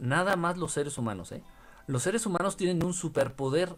nada 0.00 0.36
más 0.36 0.56
los 0.56 0.72
seres 0.72 0.98
humanos, 0.98 1.32
¿eh? 1.32 1.42
Los 1.86 2.02
seres 2.04 2.26
humanos 2.26 2.56
tienen 2.56 2.84
un 2.84 2.94
superpoder 2.94 3.76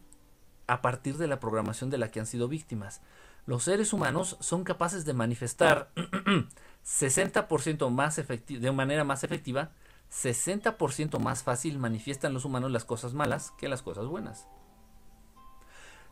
a 0.66 0.82
partir 0.82 1.16
de 1.16 1.26
la 1.26 1.40
programación 1.40 1.90
de 1.90 1.98
la 1.98 2.10
que 2.10 2.20
han 2.20 2.26
sido 2.26 2.48
víctimas. 2.48 3.00
Los 3.46 3.64
seres 3.64 3.92
humanos 3.92 4.36
son 4.40 4.64
capaces 4.64 5.04
de 5.04 5.12
manifestar 5.12 5.90
60% 6.84 7.90
más 7.90 8.18
efectivo, 8.18 8.60
de 8.60 8.72
manera 8.72 9.04
más 9.04 9.24
efectiva, 9.24 9.70
60% 10.10 11.18
más 11.18 11.42
fácil 11.42 11.78
manifiestan 11.78 12.32
los 12.32 12.44
humanos 12.44 12.70
las 12.70 12.84
cosas 12.84 13.14
malas 13.14 13.52
que 13.58 13.68
las 13.68 13.82
cosas 13.82 14.06
buenas. 14.06 14.46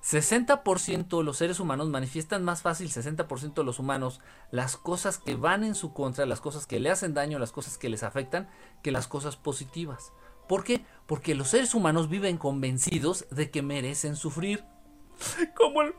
60% 0.02 1.22
los 1.22 1.36
seres 1.36 1.60
humanos 1.60 1.88
manifiestan 1.88 2.42
más 2.42 2.62
fácil, 2.62 2.90
60% 2.90 3.54
de 3.54 3.64
los 3.64 3.78
humanos, 3.78 4.20
las 4.50 4.76
cosas 4.76 5.18
que 5.18 5.36
van 5.36 5.62
en 5.62 5.76
su 5.76 5.92
contra, 5.92 6.26
las 6.26 6.40
cosas 6.40 6.66
que 6.66 6.80
le 6.80 6.90
hacen 6.90 7.14
daño, 7.14 7.38
las 7.38 7.52
cosas 7.52 7.78
que 7.78 7.88
les 7.88 8.02
afectan, 8.02 8.48
que 8.82 8.90
las 8.90 9.06
cosas 9.06 9.36
positivas. 9.36 10.12
¿Por 10.48 10.64
qué? 10.64 10.84
Porque 11.06 11.36
los 11.36 11.48
seres 11.48 11.74
humanos 11.74 12.08
viven 12.08 12.36
convencidos 12.36 13.26
de 13.30 13.50
que 13.50 13.62
merecen 13.62 14.16
sufrir. 14.16 14.64
Como, 15.56 15.82
el, 15.82 15.94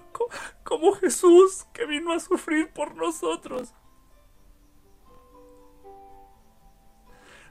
como 0.64 0.94
Jesús 0.94 1.66
que 1.72 1.86
vino 1.86 2.12
a 2.12 2.20
sufrir 2.20 2.74
por 2.74 2.96
nosotros. 2.96 3.74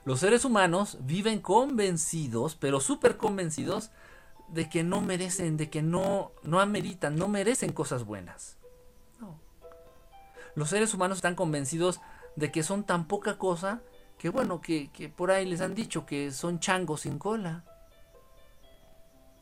Los 0.04 0.18
seres 0.20 0.44
humanos 0.44 0.98
viven 1.00 1.40
convencidos, 1.40 2.56
pero 2.56 2.80
súper 2.80 3.16
convencidos, 3.16 3.92
de 4.52 4.68
que 4.68 4.84
no 4.84 5.00
merecen, 5.00 5.56
de 5.56 5.70
que 5.70 5.82
no, 5.82 6.32
no 6.42 6.60
ameritan, 6.60 7.16
no 7.16 7.26
merecen 7.26 7.72
cosas 7.72 8.04
buenas. 8.04 8.58
No. 9.18 9.40
Los 10.54 10.68
seres 10.68 10.92
humanos 10.94 11.18
están 11.18 11.34
convencidos 11.34 12.00
de 12.36 12.52
que 12.52 12.62
son 12.62 12.84
tan 12.84 13.08
poca 13.08 13.38
cosa 13.38 13.82
que 14.18 14.28
bueno, 14.28 14.60
que, 14.60 14.90
que 14.92 15.08
por 15.08 15.32
ahí 15.32 15.46
les 15.46 15.60
han 15.62 15.74
dicho 15.74 16.06
que 16.06 16.30
son 16.30 16.60
changos 16.60 17.00
sin 17.00 17.18
cola. 17.18 17.64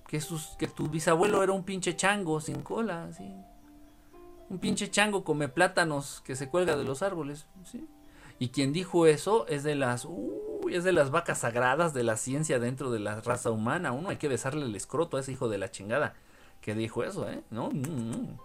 Que, 0.07 0.21
sus, 0.21 0.57
que 0.59 0.69
tu 0.69 0.89
bisabuelo 0.89 1.43
era 1.43 1.53
un 1.53 1.65
pinche 1.65 1.97
chango 1.97 2.41
sin 2.41 2.63
cola, 2.63 3.13
¿sí? 3.13 3.31
Un 4.49 4.59
pinche 4.59 4.91
chango 4.91 5.23
come 5.23 5.49
plátanos 5.49 6.23
que 6.23 6.35
se 6.35 6.49
cuelga 6.49 6.77
de 6.77 6.85
los 6.85 7.03
árboles, 7.03 7.47
¿sí? 7.65 7.87
Y 8.41 8.49
quien 8.49 8.73
dijo 8.73 9.07
eso 9.07 9.47
es 9.49 9.65
de 9.65 9.75
las, 9.75 10.09
es 10.71 10.83
de 10.83 10.93
las 10.93 11.11
vacas 11.11 11.41
sagradas 11.41 11.93
de 11.93 12.03
la 12.03 12.17
ciencia 12.17 12.59
dentro 12.59 12.91
de 12.91 12.99
la 12.99 13.21
raza 13.21 13.51
humana. 13.51 13.93
Uno 13.93 14.09
hay 14.09 14.17
que 14.17 14.29
besarle 14.29 14.65
el 14.65 14.75
escroto 14.75 15.19
a 15.19 15.21
ese 15.21 15.33
hijo 15.33 15.51
de 15.51 15.59
la 15.59 15.71
chingada 15.71 16.15
que 16.63 16.75
dijo 16.75 17.05
eso, 17.05 17.29
¿eh? 17.29 17.43
No, 17.51 17.69
mm, 17.71 18.39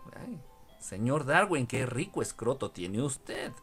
señor 0.79 1.25
Darwin, 1.25 1.65
qué 1.65 1.85
rico 1.85 2.21
escroto 2.21 2.71
tiene 2.71 3.01
usted. 3.01 3.53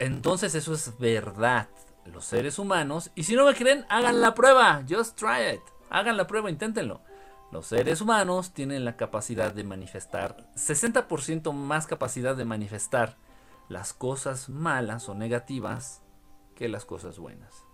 Entonces 0.00 0.56
eso 0.56 0.74
es 0.74 0.98
verdad. 0.98 1.68
Los 2.06 2.24
seres 2.24 2.58
humanos, 2.58 3.12
y 3.14 3.22
si 3.22 3.36
no 3.36 3.46
me 3.46 3.54
creen, 3.54 3.86
hagan 3.88 4.20
la 4.20 4.34
prueba. 4.34 4.82
Just 4.90 5.16
try 5.16 5.54
it. 5.54 5.60
Hagan 5.90 6.16
la 6.16 6.26
prueba, 6.26 6.50
inténtenlo. 6.50 7.02
Los 7.52 7.66
seres 7.66 8.00
humanos 8.00 8.54
tienen 8.54 8.86
la 8.86 8.96
capacidad 8.96 9.52
de 9.52 9.62
manifestar, 9.62 10.48
60% 10.56 11.52
más 11.52 11.86
capacidad 11.86 12.34
de 12.34 12.46
manifestar 12.46 13.18
las 13.68 13.92
cosas 13.92 14.48
malas 14.48 15.10
o 15.10 15.14
negativas 15.14 16.00
que 16.54 16.70
las 16.70 16.86
cosas 16.86 17.18
buenas. 17.18 17.66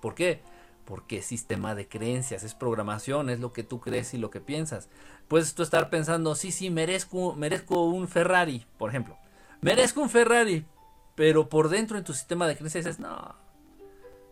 ¿Por 0.00 0.14
qué? 0.14 0.44
Porque 0.84 1.18
es 1.18 1.26
sistema 1.26 1.74
de 1.74 1.88
creencias, 1.88 2.44
es 2.44 2.54
programación, 2.54 3.28
es 3.28 3.40
lo 3.40 3.52
que 3.52 3.64
tú 3.64 3.80
crees 3.80 4.14
y 4.14 4.18
lo 4.18 4.30
que 4.30 4.40
piensas. 4.40 4.88
Puedes 5.26 5.52
tú 5.56 5.64
estar 5.64 5.90
pensando, 5.90 6.36
sí, 6.36 6.52
sí, 6.52 6.70
merezco, 6.70 7.34
merezco 7.34 7.86
un 7.86 8.06
Ferrari, 8.06 8.66
por 8.78 8.90
ejemplo. 8.90 9.18
Merezco 9.62 10.00
un 10.00 10.10
Ferrari, 10.10 10.64
pero 11.16 11.48
por 11.48 11.70
dentro 11.70 11.98
en 11.98 12.04
tu 12.04 12.14
sistema 12.14 12.46
de 12.46 12.54
creencias 12.54 12.84
dices, 12.84 13.00
no, 13.00 13.34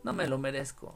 no 0.04 0.12
me 0.12 0.28
lo 0.28 0.38
merezco. 0.38 0.94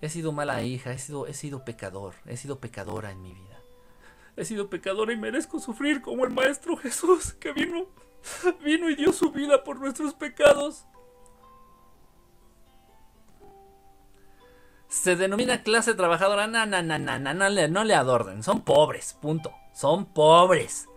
He 0.00 0.08
sido 0.08 0.32
mala 0.32 0.62
hija, 0.62 0.92
he 0.92 0.98
sido, 0.98 1.26
he 1.26 1.34
sido 1.34 1.64
pecador, 1.64 2.14
he 2.26 2.36
sido 2.36 2.60
pecadora 2.60 3.10
en 3.10 3.22
mi 3.22 3.34
vida. 3.34 3.60
He 4.36 4.44
sido 4.44 4.70
pecadora 4.70 5.12
y 5.12 5.16
merezco 5.16 5.58
sufrir 5.58 6.00
como 6.00 6.24
el 6.24 6.30
Maestro 6.30 6.76
Jesús 6.76 7.32
que 7.34 7.52
vino, 7.52 7.86
vino 8.64 8.88
y 8.88 8.94
dio 8.94 9.12
su 9.12 9.32
vida 9.32 9.64
por 9.64 9.80
nuestros 9.80 10.14
pecados. 10.14 10.84
Se 14.88 15.16
denomina 15.16 15.62
clase 15.62 15.94
trabajadora. 15.94 16.46
No, 16.46 16.64
no, 16.64 16.82
no, 16.82 16.98
no, 16.98 17.18
no, 17.18 17.34
no, 17.34 17.48
le, 17.48 17.68
no 17.68 17.84
le 17.84 17.94
adorden. 17.94 18.42
Son 18.42 18.62
pobres, 18.62 19.14
punto. 19.20 19.52
Son 19.74 20.06
pobres 20.06 20.88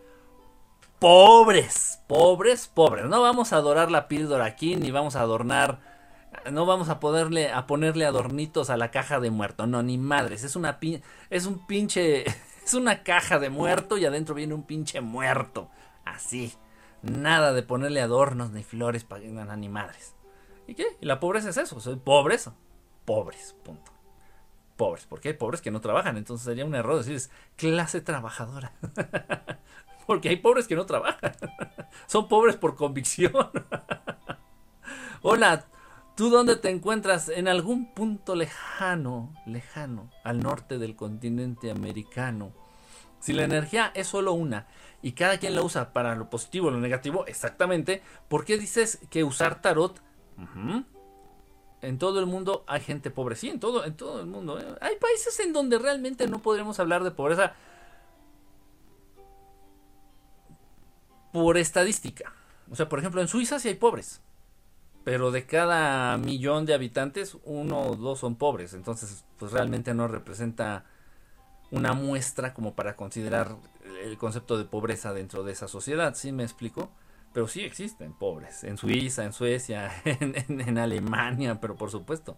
pobres, 1.01 1.99
pobres, 2.05 2.67
pobres. 2.67 3.05
No 3.05 3.23
vamos 3.23 3.51
a 3.51 3.55
adorar 3.55 3.89
la 3.89 4.07
píldora 4.07 4.45
aquí, 4.45 4.75
ni 4.75 4.91
vamos 4.91 5.15
a 5.15 5.21
adornar, 5.21 5.79
no 6.49 6.65
vamos 6.65 6.89
a 6.89 6.99
ponerle, 6.99 7.51
a 7.51 7.67
ponerle 7.67 8.05
adornitos 8.05 8.69
a 8.69 8.77
la 8.77 8.91
caja 8.91 9.19
de 9.19 9.29
muerto. 9.29 9.67
No, 9.67 9.83
ni 9.83 9.97
madres. 9.97 10.43
Es 10.43 10.55
una 10.55 10.79
es 11.29 11.45
un 11.45 11.65
pinche, 11.67 12.25
es 12.65 12.73
una 12.73 13.03
caja 13.03 13.39
de 13.39 13.49
muerto 13.49 13.97
y 13.97 14.05
adentro 14.05 14.35
viene 14.35 14.53
un 14.53 14.63
pinche 14.63 15.01
muerto. 15.01 15.69
Así. 16.05 16.53
Nada 17.01 17.53
de 17.53 17.63
ponerle 17.63 18.01
adornos 18.01 18.51
ni 18.51 18.63
flores 18.63 19.03
para 19.03 19.55
ni 19.55 19.69
madres. 19.69 20.15
¿Y 20.67 20.75
qué? 20.75 20.85
¿Y 21.01 21.05
la 21.05 21.19
pobreza 21.19 21.49
es 21.49 21.57
eso? 21.57 21.79
Soy 21.79 21.95
pobres, 21.95 22.49
pobres, 23.05 23.55
punto. 23.63 23.91
Pobres, 24.77 25.05
¿por 25.05 25.19
qué? 25.19 25.29
Hay 25.29 25.33
pobres 25.33 25.61
que 25.61 25.71
no 25.71 25.81
trabajan, 25.81 26.17
entonces 26.17 26.45
sería 26.45 26.65
un 26.65 26.75
error 26.75 27.03
decir 27.03 27.19
clase 27.55 28.01
trabajadora. 28.01 28.73
Porque 30.07 30.29
hay 30.29 30.37
pobres 30.37 30.67
que 30.67 30.75
no 30.75 30.85
trabajan. 30.85 31.33
Son 32.07 32.27
pobres 32.27 32.55
por 32.55 32.75
convicción. 32.75 33.33
Hola, 35.21 35.65
¿tú 36.21 36.29
dónde 36.29 36.55
te 36.55 36.69
encuentras? 36.69 37.29
En 37.29 37.47
algún 37.47 37.95
punto 37.95 38.35
lejano, 38.35 39.33
lejano, 39.47 40.11
al 40.23 40.39
norte 40.39 40.77
del 40.77 40.95
continente 40.95 41.71
americano. 41.71 42.51
Si 43.19 43.33
la 43.33 43.43
energía 43.43 43.91
es 43.95 44.05
solo 44.05 44.33
una 44.33 44.67
y 45.01 45.13
cada 45.13 45.39
quien 45.39 45.55
la 45.55 45.63
usa 45.63 45.93
para 45.93 46.13
lo 46.15 46.29
positivo 46.29 46.67
o 46.67 46.69
lo 46.69 46.79
negativo, 46.79 47.25
exactamente, 47.25 48.03
¿por 48.27 48.45
qué 48.45 48.59
dices 48.59 48.99
que 49.09 49.23
usar 49.23 49.63
tarot? 49.63 49.99
En 51.81 51.97
todo 51.97 52.19
el 52.19 52.27
mundo 52.27 52.65
hay 52.67 52.81
gente 52.81 53.09
pobre, 53.09 53.35
sí, 53.35 53.49
en 53.49 53.59
todo, 53.59 53.83
en 53.83 53.95
todo 53.95 54.19
el 54.19 54.27
mundo. 54.27 54.59
¿eh? 54.59 54.75
Hay 54.79 54.97
países 54.97 55.39
en 55.39 55.53
donde 55.53 55.79
realmente 55.79 56.27
no 56.27 56.39
podremos 56.39 56.79
hablar 56.79 57.03
de 57.03 57.09
pobreza 57.09 57.55
por 61.33 61.57
estadística. 61.57 62.31
O 62.69 62.75
sea, 62.75 62.87
por 62.87 62.99
ejemplo, 62.99 63.21
en 63.21 63.27
Suiza 63.27 63.57
sí 63.57 63.69
hay 63.69 63.73
pobres. 63.73 64.21
Pero 65.03 65.31
de 65.31 65.45
cada 65.45 66.17
millón 66.17 66.65
de 66.65 66.73
habitantes, 66.73 67.37
uno 67.43 67.81
o 67.81 67.95
dos 67.95 68.19
son 68.19 68.35
pobres. 68.35 68.73
Entonces, 68.73 69.25
pues 69.37 69.51
realmente 69.51 69.93
no 69.93 70.07
representa 70.07 70.85
una 71.71 71.93
muestra 71.93 72.53
como 72.53 72.75
para 72.75 72.95
considerar 72.95 73.55
el 74.03 74.17
concepto 74.17 74.57
de 74.57 74.65
pobreza 74.65 75.13
dentro 75.13 75.43
de 75.43 75.53
esa 75.53 75.67
sociedad. 75.67 76.13
¿Sí 76.15 76.31
me 76.31 76.43
explico? 76.43 76.91
Pero 77.33 77.47
sí 77.47 77.61
existen 77.61 78.13
pobres. 78.13 78.63
En 78.63 78.77
Suiza, 78.77 79.23
en 79.23 79.33
Suecia, 79.33 79.91
en, 80.05 80.77
Alemania, 80.77 81.59
pero 81.59 81.75
por 81.75 81.89
supuesto. 81.89 82.37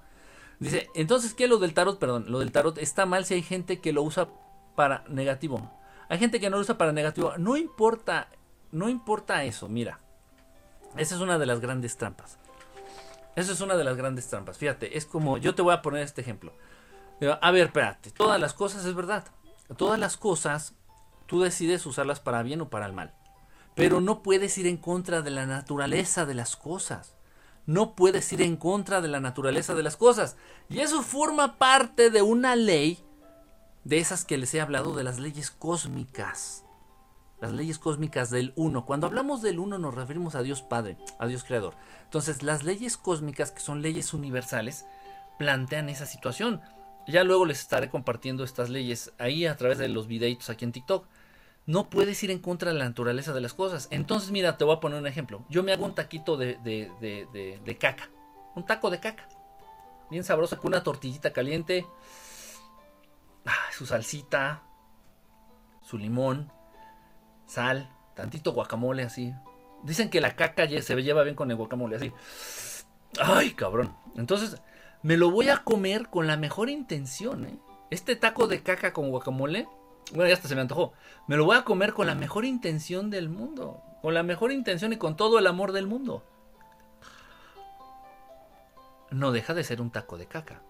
Dice, 0.60 0.88
entonces, 0.96 1.34
¿qué 1.34 1.48
lo 1.48 1.58
del 1.58 1.74
tarot? 1.74 2.00
Perdón, 2.00 2.26
lo 2.30 2.40
del 2.40 2.52
tarot 2.52 2.78
está 2.78 3.06
mal 3.06 3.26
si 3.26 3.34
hay 3.34 3.42
gente 3.42 3.82
que 3.82 3.92
lo 3.92 4.04
usa 4.04 4.30
para 4.76 5.04
negativo. 5.10 5.72
Hay 6.10 6.20
gente 6.20 6.40
que 6.40 6.50
no 6.50 6.58
lo 6.58 6.62
usa 6.62 6.78
para 6.78 6.92
negativo. 6.92 7.34
No 7.38 7.58
importa 7.58 8.30
no 8.74 8.90
importa 8.90 9.44
eso, 9.44 9.70
mira. 9.70 10.00
Esa 10.98 11.16
es 11.16 11.22
una 11.22 11.38
de 11.38 11.46
las 11.46 11.60
grandes 11.60 11.96
trampas. 11.96 12.40
Esa 13.36 13.52
es 13.52 13.62
una 13.62 13.76
de 13.76 13.84
las 13.84 13.98
grandes 13.98 14.28
trampas. 14.28 14.58
Fíjate, 14.58 14.98
es 14.98 15.06
como, 15.06 15.38
yo 15.38 15.56
te 15.56 15.62
voy 15.62 15.74
a 15.74 15.82
poner 15.82 16.04
este 16.04 16.22
ejemplo. 16.22 16.54
A 17.42 17.52
ver, 17.52 17.68
espérate, 17.68 18.12
todas 18.12 18.40
las 18.40 18.54
cosas 18.54 18.86
es 18.86 18.94
verdad. 18.94 19.26
Todas 19.78 20.00
las 20.00 20.18
cosas 20.18 20.74
tú 21.26 21.42
decides 21.42 21.86
usarlas 21.86 22.20
para 22.20 22.44
bien 22.44 22.62
o 22.62 22.70
para 22.70 22.86
el 22.86 22.94
mal. 22.94 23.14
Pero 23.76 24.02
no 24.02 24.22
puedes 24.22 24.58
ir 24.58 24.68
en 24.68 24.78
contra 24.78 25.22
de 25.22 25.32
la 25.32 25.46
naturaleza 25.46 26.26
de 26.26 26.36
las 26.36 26.56
cosas. 26.56 27.16
No 27.66 27.96
puedes 27.96 28.32
ir 28.34 28.42
en 28.42 28.58
contra 28.58 29.02
de 29.02 29.08
la 29.08 29.20
naturaleza 29.20 29.74
de 29.74 29.84
las 29.84 29.98
cosas. 29.98 30.36
Y 30.70 30.80
eso 30.80 31.02
forma 31.02 31.58
parte 31.58 32.12
de 32.12 32.22
una 32.22 32.56
ley 32.56 33.04
de 33.84 33.98
esas 33.98 34.26
que 34.26 34.38
les 34.38 34.54
he 34.54 34.62
hablado, 34.62 34.96
de 34.96 35.04
las 35.04 35.20
leyes 35.20 35.50
cósmicas 35.50 36.63
las 37.44 37.52
leyes 37.52 37.78
cósmicas 37.78 38.30
del 38.30 38.54
uno. 38.56 38.86
Cuando 38.86 39.06
hablamos 39.06 39.42
del 39.42 39.60
uno 39.60 39.78
nos 39.78 39.94
referimos 39.94 40.34
a 40.36 40.44
Dios 40.44 40.62
Padre, 40.62 40.96
a 41.20 41.28
Dios 41.28 41.44
Creador. 41.44 41.76
Entonces 42.06 42.42
las 42.42 42.64
leyes 42.64 42.96
cósmicas, 42.96 43.52
que 43.52 43.60
son 43.60 43.82
leyes 43.82 44.14
universales, 44.14 44.86
plantean 45.38 45.90
esa 45.90 46.06
situación. 46.06 46.62
Ya 47.06 47.26
luego 47.26 47.46
les 47.46 47.60
estaré 47.60 47.90
compartiendo 47.90 48.46
estas 48.46 48.70
leyes 48.70 49.12
ahí 49.20 49.46
a 49.46 49.58
través 49.58 49.78
de 49.78 49.90
los 49.90 50.08
videitos 50.08 50.50
aquí 50.50 50.64
en 50.64 50.72
TikTok. 50.72 51.06
No 51.66 51.90
puedes 51.90 52.24
ir 52.24 52.32
en 52.32 52.40
contra 52.40 52.72
de 52.72 52.80
la 52.80 52.86
naturaleza 52.86 53.34
de 53.34 53.42
las 53.42 53.54
cosas. 53.54 53.90
Entonces, 53.92 54.32
mira, 54.32 54.56
te 54.56 54.64
voy 54.64 54.78
a 54.78 54.80
poner 54.80 55.00
un 55.00 55.08
ejemplo. 55.08 55.44
Yo 55.50 55.64
me 55.64 55.74
hago 55.74 55.84
un 55.84 55.96
taquito 55.96 56.38
de, 56.38 56.56
de, 56.64 57.78
caca. 57.78 58.10
Un 58.56 58.66
taco 58.66 58.90
de 58.90 59.02
caca. 59.02 59.28
Bien 60.10 60.24
sabroso, 60.24 60.58
con 60.58 60.70
una 60.70 60.82
tortillita 60.82 61.34
caliente. 61.34 61.86
su 63.74 63.86
salsita. 63.86 64.64
Su 65.82 65.98
limón 65.98 66.50
sal, 67.54 67.90
Tantito 68.16 68.52
guacamole 68.54 69.04
así. 69.04 69.34
Dicen 69.84 70.10
que 70.10 70.22
la 70.22 70.36
caca 70.36 70.68
se 70.68 71.02
lleva 71.02 71.24
bien 71.24 71.36
con 71.36 71.52
el 71.52 71.58
guacamole 71.58 71.96
así. 71.96 72.12
Ay, 73.20 73.52
cabrón. 73.52 73.96
Entonces, 74.16 74.62
me 75.02 75.18
lo 75.18 75.30
voy 75.30 75.50
a 75.50 75.58
comer 75.58 76.10
con 76.10 76.28
la 76.28 76.38
mejor 76.38 76.70
intención, 76.70 77.46
¿eh? 77.46 77.58
Este 77.90 78.16
taco 78.16 78.48
de 78.48 78.64
caca 78.64 78.92
con 78.94 79.10
guacamole, 79.10 79.68
bueno, 80.12 80.28
ya 80.28 80.34
hasta 80.34 80.48
se 80.48 80.56
me 80.56 80.62
antojó. 80.62 80.94
Me 81.28 81.38
lo 81.38 81.46
voy 81.46 81.58
a 81.58 81.64
comer 81.64 81.94
con 81.94 82.08
la 82.08 82.16
mejor 82.16 82.46
intención 82.46 83.10
del 83.10 83.30
mundo. 83.30 83.82
Con 84.02 84.14
la 84.14 84.24
mejor 84.24 84.52
intención 84.52 84.94
y 84.94 84.98
con 84.98 85.16
todo 85.16 85.38
el 85.38 85.48
amor 85.48 85.72
del 85.74 85.88
mundo. 85.88 86.24
No 89.12 89.32
deja 89.32 89.54
de 89.54 89.64
ser 89.64 89.80
un 89.80 89.92
taco 89.92 90.18
de 90.18 90.26
caca. 90.26 90.64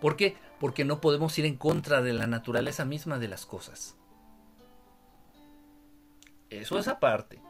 ¿Por 0.00 0.16
qué? 0.16 0.36
Porque 0.60 0.84
no 0.84 1.00
podemos 1.00 1.38
ir 1.38 1.46
en 1.46 1.56
contra 1.56 2.02
de 2.02 2.12
la 2.12 2.26
naturaleza 2.26 2.84
misma 2.84 3.18
de 3.18 3.28
las 3.28 3.46
cosas. 3.46 3.96
Eso 6.60 6.78
es 6.78 6.88
aparte. 6.88 7.40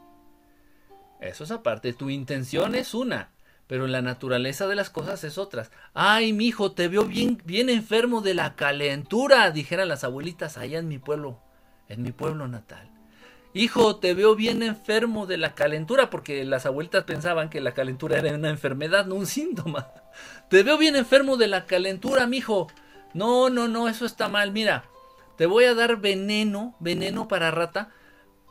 Eso 1.21 1.45
es 1.45 1.51
aparte. 1.51 1.93
Tu 1.93 2.11
intención 2.11 2.75
es 2.75 2.95
una, 2.95 3.31
pero 3.67 3.87
la 3.87 4.03
naturaleza 4.03 4.67
de 4.67 4.75
las 4.75 4.91
cosas 4.91 5.25
es 5.25 5.39
otra. 5.39 5.69
Ay, 5.95 6.33
mi 6.33 6.47
hijo, 6.47 6.73
te 6.73 6.89
veo 6.89 7.05
bien, 7.05 7.41
bien 7.45 7.71
enfermo 7.71 8.21
de 8.21 8.35
la 8.35 8.56
calentura, 8.56 9.51
dijeran 9.51 9.89
las 9.89 10.05
abuelitas 10.05 10.59
allá 10.59 10.79
en 10.79 10.89
mi 10.89 10.99
pueblo, 10.99 11.41
en 11.89 12.03
mi 12.03 12.12
pueblo 12.12 12.49
natal. 12.49 12.91
Hijo, 13.56 13.97
te 13.97 14.15
veo 14.15 14.35
bien 14.35 14.65
enfermo 14.65 15.27
de 15.27 15.37
la 15.37 15.55
calentura, 15.55 16.11
porque 16.11 16.45
las 16.45 16.67
abuelitas 16.67 17.05
pensaban 17.05 17.50
que 17.50 17.61
la 17.61 17.73
calentura 17.73 18.19
era 18.19 18.35
una 18.35 18.50
enfermedad, 18.50 19.07
no 19.07 19.15
un 19.15 19.27
síntoma. 19.27 19.93
Te 20.50 20.65
veo 20.65 20.77
bien 20.77 20.97
enfermo 20.97 21.37
de 21.37 21.47
la 21.47 21.65
calentura, 21.65 22.27
mijo. 22.27 22.67
No, 23.15 23.50
no, 23.50 23.69
no, 23.69 23.89
eso 23.89 24.07
está 24.07 24.29
mal. 24.29 24.50
Mira, 24.50 24.85
te 25.37 25.47
voy 25.47 25.67
a 25.67 25.75
dar 25.75 25.99
veneno, 25.99 26.75
veneno 26.81 27.29
para 27.29 27.53
rata, 27.53 27.91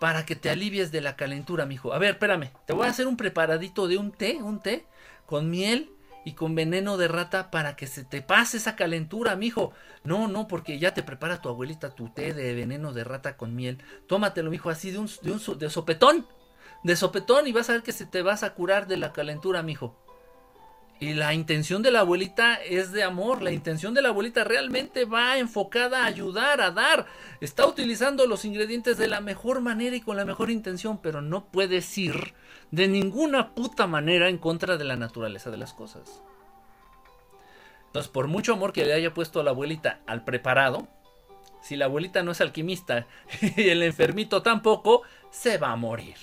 para 0.04 0.26
que 0.26 0.36
te 0.36 0.50
alivies 0.50 0.92
de 0.92 1.00
la 1.00 1.16
calentura, 1.16 1.66
mijo. 1.66 1.94
A 1.94 1.98
ver, 1.98 2.16
espérame, 2.16 2.52
te 2.66 2.74
voy 2.74 2.88
a 2.88 2.90
hacer 2.90 3.08
un 3.08 3.16
preparadito 3.16 3.88
de 3.88 3.98
un 3.98 4.12
té, 4.12 4.40
un 4.42 4.60
té 4.60 4.86
con 5.26 5.50
miel 5.50 5.94
y 6.26 6.34
con 6.34 6.56
veneno 6.56 6.98
de 6.98 7.08
rata 7.08 7.50
para 7.52 7.78
que 7.78 7.88
se 7.88 8.04
te 8.04 8.22
pase 8.22 8.58
esa 8.58 8.76
calentura, 8.76 9.38
mijo. 9.38 9.72
No, 10.04 10.28
no, 10.28 10.50
porque 10.50 10.78
ya 10.78 10.94
te 10.94 11.04
prepara 11.04 11.42
tu 11.42 11.48
abuelita 11.48 11.96
tu 11.96 12.10
té 12.10 12.34
de 12.34 12.54
veneno 12.54 12.92
de 12.92 13.06
rata 13.06 13.38
con 13.38 13.56
miel. 13.56 13.82
Tómatelo, 14.06 14.52
mijo, 14.52 14.70
así 14.70 14.92
de 14.92 15.00
un, 15.00 15.10
de 15.22 15.32
un 15.32 15.58
de 15.58 15.70
sopetón. 15.70 16.28
De 16.84 16.98
sopetón 16.98 17.48
y 17.48 17.54
vas 17.54 17.70
a 17.70 17.72
ver 17.72 17.84
que 17.84 17.94
se 17.94 18.06
te 18.06 18.22
vas 18.22 18.44
a 18.44 18.56
curar 18.56 18.88
de 18.88 18.98
la 18.98 19.14
calentura, 19.14 19.64
mijo. 19.64 20.03
Y 21.04 21.14
la 21.14 21.34
intención 21.34 21.82
de 21.82 21.92
la 21.92 22.00
abuelita 22.00 22.56
es 22.56 22.94
de 22.94 23.04
amor, 23.04 23.42
la 23.42 23.52
intención 23.52 23.94
de 23.94 24.02
la 24.02 24.08
abuelita 24.08 24.46
realmente 24.46 25.04
va 25.04 25.38
enfocada 25.38 26.04
a 26.04 26.06
ayudar, 26.06 26.62
a 26.62 26.72
dar. 26.72 27.08
Está 27.42 27.68
utilizando 27.68 28.26
los 28.26 28.46
ingredientes 28.46 28.98
de 28.98 29.10
la 29.10 29.20
mejor 29.20 29.60
manera 29.60 29.98
y 29.98 30.00
con 30.00 30.16
la 30.16 30.24
mejor 30.24 30.50
intención, 30.50 31.00
pero 31.00 31.22
no 31.22 31.44
puedes 31.44 31.98
ir 31.98 32.34
de 32.72 32.88
ninguna 32.88 33.54
puta 33.54 33.86
manera 33.86 34.30
en 34.30 34.38
contra 34.38 34.78
de 34.78 34.86
la 34.86 34.96
naturaleza 34.96 35.52
de 35.52 35.58
las 35.58 35.74
cosas. 35.74 36.24
Entonces, 37.88 38.10
por 38.10 38.30
mucho 38.30 38.54
amor 38.54 38.72
que 38.72 38.86
le 38.86 38.94
haya 38.94 39.14
puesto 39.14 39.44
la 39.44 39.52
abuelita 39.52 40.00
al 40.08 40.24
preparado, 40.24 40.88
si 41.62 41.76
la 41.76 41.84
abuelita 41.84 42.24
no 42.24 42.32
es 42.32 42.40
alquimista 42.40 43.08
y 43.58 43.68
el 43.68 43.84
enfermito 43.84 44.42
tampoco, 44.42 45.02
se 45.32 45.58
va 45.58 45.74
a 45.74 45.76
morir. 45.76 46.16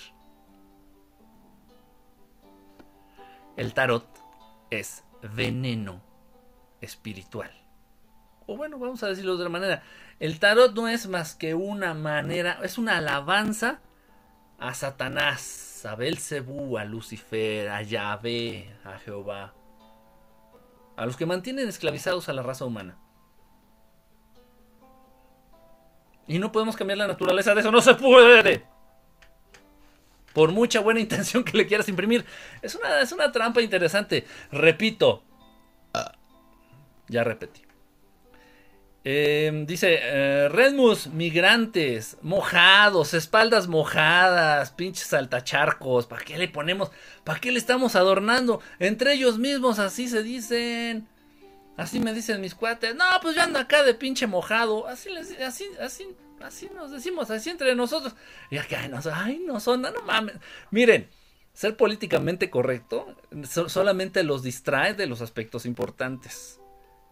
El 3.55 3.75
tarot 3.75 4.10
es 4.71 5.03
veneno 5.21 6.01
espiritual. 6.81 7.51
O 8.47 8.57
bueno, 8.57 8.79
vamos 8.79 9.03
a 9.03 9.07
decirlo 9.07 9.33
de 9.33 9.43
otra 9.43 9.49
manera. 9.49 9.83
El 10.19 10.39
tarot 10.39 10.73
no 10.73 10.87
es 10.87 11.07
más 11.07 11.35
que 11.35 11.53
una 11.53 11.93
manera, 11.93 12.59
es 12.63 12.77
una 12.77 12.97
alabanza 12.97 13.81
a 14.57 14.73
Satanás, 14.73 15.85
a 15.85 15.95
Belcebú, 15.95 16.77
a 16.77 16.85
Lucifer, 16.85 17.69
a 17.69 17.81
Yahvé, 17.81 18.75
a 18.83 18.97
Jehová, 18.99 19.53
a 20.95 21.05
los 21.05 21.17
que 21.17 21.25
mantienen 21.25 21.67
esclavizados 21.67 22.29
a 22.29 22.33
la 22.33 22.43
raza 22.43 22.65
humana. 22.65 22.97
Y 26.27 26.39
no 26.39 26.51
podemos 26.51 26.75
cambiar 26.75 26.97
la 26.97 27.07
naturaleza 27.07 27.53
de 27.53 27.61
eso, 27.61 27.71
no 27.71 27.81
se 27.81 27.95
puede 27.95 28.70
por 30.33 30.51
mucha 30.51 30.79
buena 30.79 30.99
intención 31.01 31.43
que 31.43 31.57
le 31.57 31.67
quieras 31.67 31.89
imprimir. 31.89 32.25
Es 32.61 32.75
una, 32.75 33.01
es 33.01 33.11
una 33.11 33.31
trampa 33.31 33.61
interesante. 33.61 34.25
Repito. 34.51 35.23
Ya 37.07 37.23
repetí. 37.25 37.61
Em, 39.03 39.65
dice 39.65 39.99
eh, 39.99 40.47
Redmus, 40.49 41.07
migrantes, 41.07 42.17
mojados, 42.21 43.15
espaldas 43.15 43.67
mojadas, 43.67 44.71
pinches 44.71 45.07
saltacharcos. 45.07 46.05
¿Para 46.05 46.23
qué 46.23 46.37
le 46.37 46.47
ponemos? 46.47 46.91
¿Para 47.23 47.39
qué 47.39 47.51
le 47.51 47.57
estamos 47.57 47.95
adornando? 47.95 48.61
Entre 48.79 49.13
ellos 49.13 49.39
mismos 49.39 49.79
así 49.79 50.07
se 50.07 50.21
dicen. 50.23 51.07
Así 51.77 51.99
me 51.99 52.13
dicen 52.13 52.41
mis 52.41 52.53
cuates. 52.53 52.95
No, 52.95 53.05
pues 53.21 53.35
yo 53.35 53.41
ando 53.41 53.57
acá 53.57 53.83
de 53.83 53.95
pinche 53.95 54.27
mojado. 54.27 54.87
Así, 54.87 55.09
así, 55.43 55.65
así, 55.79 56.07
Así 56.43 56.69
nos 56.73 56.91
decimos, 56.91 57.29
así 57.31 57.49
entre 57.49 57.75
nosotros. 57.75 58.15
Y 58.49 58.57
acá, 58.57 58.87
no, 58.87 58.99
ay, 59.13 59.41
no 59.45 59.59
son, 59.59 59.81
no, 59.81 59.91
mames. 60.05 60.35
Miren, 60.69 61.09
ser 61.53 61.75
políticamente 61.77 62.49
correcto 62.49 63.15
solamente 63.67 64.23
los 64.23 64.43
distrae 64.43 64.93
de 64.93 65.07
los 65.07 65.21
aspectos 65.21 65.65
importantes. 65.65 66.59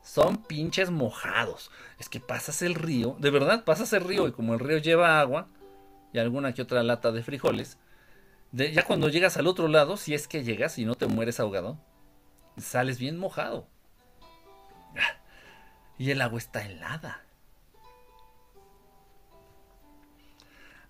Son 0.03 0.43
pinches 0.43 0.91
mojados. 0.91 1.71
Es 1.99 2.09
que 2.09 2.19
pasas 2.19 2.61
el 2.61 2.75
río, 2.75 3.15
de 3.19 3.29
verdad, 3.29 3.63
pasas 3.63 3.91
el 3.93 4.03
río 4.03 4.27
y 4.27 4.31
como 4.31 4.53
el 4.53 4.59
río 4.59 4.77
lleva 4.77 5.19
agua 5.19 5.47
y 6.13 6.19
alguna 6.19 6.53
que 6.53 6.61
otra 6.61 6.83
lata 6.83 7.11
de 7.11 7.21
frijoles, 7.21 7.77
ya 8.51 8.83
cuando 8.83 9.09
llegas 9.09 9.37
al 9.37 9.47
otro 9.47 9.67
lado, 9.67 9.95
si 9.97 10.13
es 10.15 10.27
que 10.27 10.43
llegas 10.43 10.79
y 10.79 10.85
no 10.85 10.95
te 10.95 11.05
mueres 11.05 11.39
ahogado, 11.39 11.77
sales 12.57 12.97
bien 12.97 13.17
mojado. 13.17 13.67
Y 15.97 16.11
el 16.11 16.21
agua 16.21 16.39
está 16.39 16.65
helada. 16.65 17.25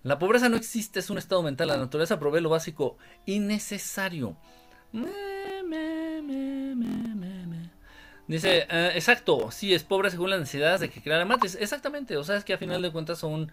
La 0.03 0.17
pobreza 0.17 0.47
no 0.47 0.55
existe, 0.55 0.99
es 0.99 1.09
un 1.09 1.17
estado 1.17 1.43
mental. 1.43 1.67
La 1.67 1.77
naturaleza 1.77 2.19
provee 2.19 2.41
lo 2.41 2.49
básico 2.49 2.97
y 3.25 3.39
necesario. 3.39 4.37
Dice, 8.27 8.67
eh, 8.69 8.91
exacto, 8.93 9.49
sí, 9.51 9.73
es 9.73 9.83
pobre 9.83 10.11
según 10.11 10.29
las 10.29 10.39
necesidades 10.39 10.79
de 10.79 10.89
que 10.89 11.01
creara 11.01 11.25
mates. 11.25 11.57
Exactamente, 11.59 12.15
o 12.15 12.23
sea, 12.23 12.37
es 12.37 12.45
que 12.45 12.53
a 12.53 12.57
final 12.57 12.81
de 12.81 12.91
cuentas 12.91 13.19
son... 13.19 13.51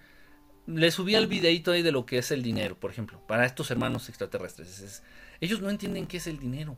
Le 0.67 0.91
subí 0.91 1.15
al 1.15 1.29
videito 1.29 1.71
ahí 1.71 1.83
de 1.83 1.93
lo 1.93 2.07
que 2.07 2.19
es 2.19 2.33
el 2.33 2.43
dinero, 2.43 2.77
por 2.79 2.91
ejemplo, 2.91 3.21
para 3.29 3.47
estos 3.47 3.71
hermanos 3.71 4.09
extraterrestres. 4.09 5.03
ellos 5.41 5.61
no 5.61 5.71
entienden 5.71 6.07
qué 6.07 6.17
es 6.17 6.27
el 6.27 6.39
dinero. 6.39 6.77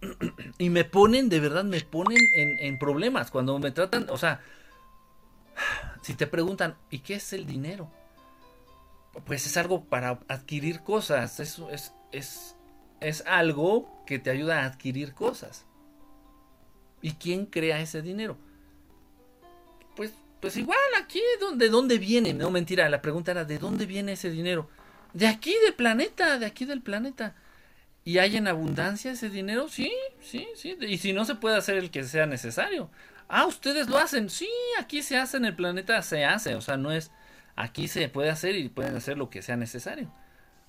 y 0.58 0.68
me 0.68 0.84
ponen, 0.84 1.28
de 1.28 1.40
verdad, 1.40 1.64
me 1.64 1.80
ponen 1.80 2.18
en, 2.36 2.58
en 2.58 2.78
problemas 2.78 3.30
cuando 3.30 3.58
me 3.58 3.70
tratan, 3.70 4.06
o 4.10 4.18
sea, 4.18 4.40
si 6.02 6.14
te 6.14 6.26
preguntan, 6.26 6.76
¿y 6.90 6.98
qué 7.00 7.14
es 7.14 7.32
el 7.32 7.46
dinero? 7.46 7.90
Pues 9.24 9.46
es 9.46 9.56
algo 9.56 9.84
para 9.84 10.20
adquirir 10.28 10.80
cosas. 10.80 11.40
Eso 11.40 11.70
es, 11.70 11.92
es, 12.12 12.56
es 13.00 13.24
algo 13.26 14.04
que 14.06 14.18
te 14.18 14.30
ayuda 14.30 14.62
a 14.62 14.66
adquirir 14.66 15.14
cosas. 15.14 15.64
¿Y 17.02 17.12
quién 17.12 17.46
crea 17.46 17.80
ese 17.80 18.02
dinero? 18.02 18.36
Pues, 19.94 20.12
pues 20.40 20.56
igual 20.56 20.78
aquí, 21.00 21.20
¿de 21.54 21.68
dónde 21.68 21.98
viene? 21.98 22.34
No, 22.34 22.50
mentira, 22.50 22.88
la 22.88 23.02
pregunta 23.02 23.30
era, 23.30 23.44
¿de 23.44 23.58
dónde 23.58 23.86
viene 23.86 24.12
ese 24.12 24.30
dinero? 24.30 24.68
De 25.12 25.26
aquí, 25.26 25.54
del 25.64 25.74
planeta, 25.74 26.38
de 26.38 26.46
aquí 26.46 26.64
del 26.64 26.82
planeta. 26.82 27.34
¿Y 28.04 28.18
hay 28.18 28.36
en 28.36 28.46
abundancia 28.46 29.12
ese 29.12 29.30
dinero? 29.30 29.68
Sí, 29.68 29.92
sí, 30.20 30.46
sí. 30.54 30.76
Y 30.80 30.98
si 30.98 31.12
no 31.12 31.24
se 31.24 31.34
puede 31.34 31.56
hacer 31.56 31.76
el 31.76 31.90
que 31.90 32.04
sea 32.04 32.26
necesario. 32.26 32.90
Ah, 33.28 33.46
ustedes 33.46 33.88
lo 33.88 33.98
hacen. 33.98 34.30
Sí, 34.30 34.48
aquí 34.78 35.02
se 35.02 35.16
hace 35.16 35.38
en 35.38 35.46
el 35.46 35.56
planeta, 35.56 36.00
se 36.02 36.24
hace. 36.24 36.54
O 36.54 36.60
sea, 36.60 36.76
no 36.76 36.92
es 36.92 37.10
Aquí 37.56 37.88
se 37.88 38.08
puede 38.10 38.30
hacer 38.30 38.54
y 38.54 38.68
pueden 38.68 38.94
hacer 38.94 39.16
lo 39.16 39.30
que 39.30 39.42
sea 39.42 39.56
necesario. 39.56 40.12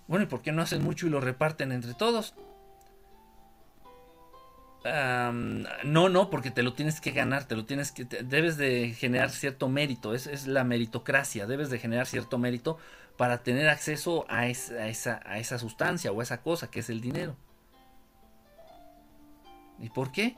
Bueno, 0.07 0.23
¿y 0.23 0.27
por 0.27 0.41
qué 0.41 0.53
no 0.53 0.61
hacen 0.61 0.81
mucho 0.81 1.05
y 1.05 1.09
lo 1.09 1.19
reparten 1.19 1.71
entre 1.71 1.93
todos? 1.93 2.33
no, 5.83 6.07
no, 6.07 6.29
porque 6.29 6.49
te 6.49 6.63
lo 6.63 6.71
tienes 6.71 7.01
que 7.01 7.11
ganar, 7.11 7.45
te 7.45 7.57
lo 7.57 7.65
tienes 7.65 7.91
que, 7.91 8.05
debes 8.05 8.55
de 8.55 8.93
generar 8.97 9.31
cierto 9.31 9.67
mérito, 9.67 10.13
es, 10.13 10.47
la 10.47 10.63
meritocracia, 10.63 11.45
debes 11.45 11.69
de 11.69 11.77
generar 11.77 12.05
cierto 12.05 12.37
mérito 12.37 12.77
para 13.17 13.43
tener 13.43 13.67
acceso 13.67 14.25
a 14.29 14.47
esa, 14.47 15.19
a 15.25 15.39
esa 15.39 15.59
sustancia 15.59 16.13
o 16.13 16.21
a 16.21 16.23
esa 16.23 16.41
cosa 16.41 16.71
que 16.71 16.79
es 16.79 16.89
el 16.89 17.01
dinero. 17.01 17.35
¿Y 19.79 19.89
por 19.89 20.13
qué? 20.13 20.37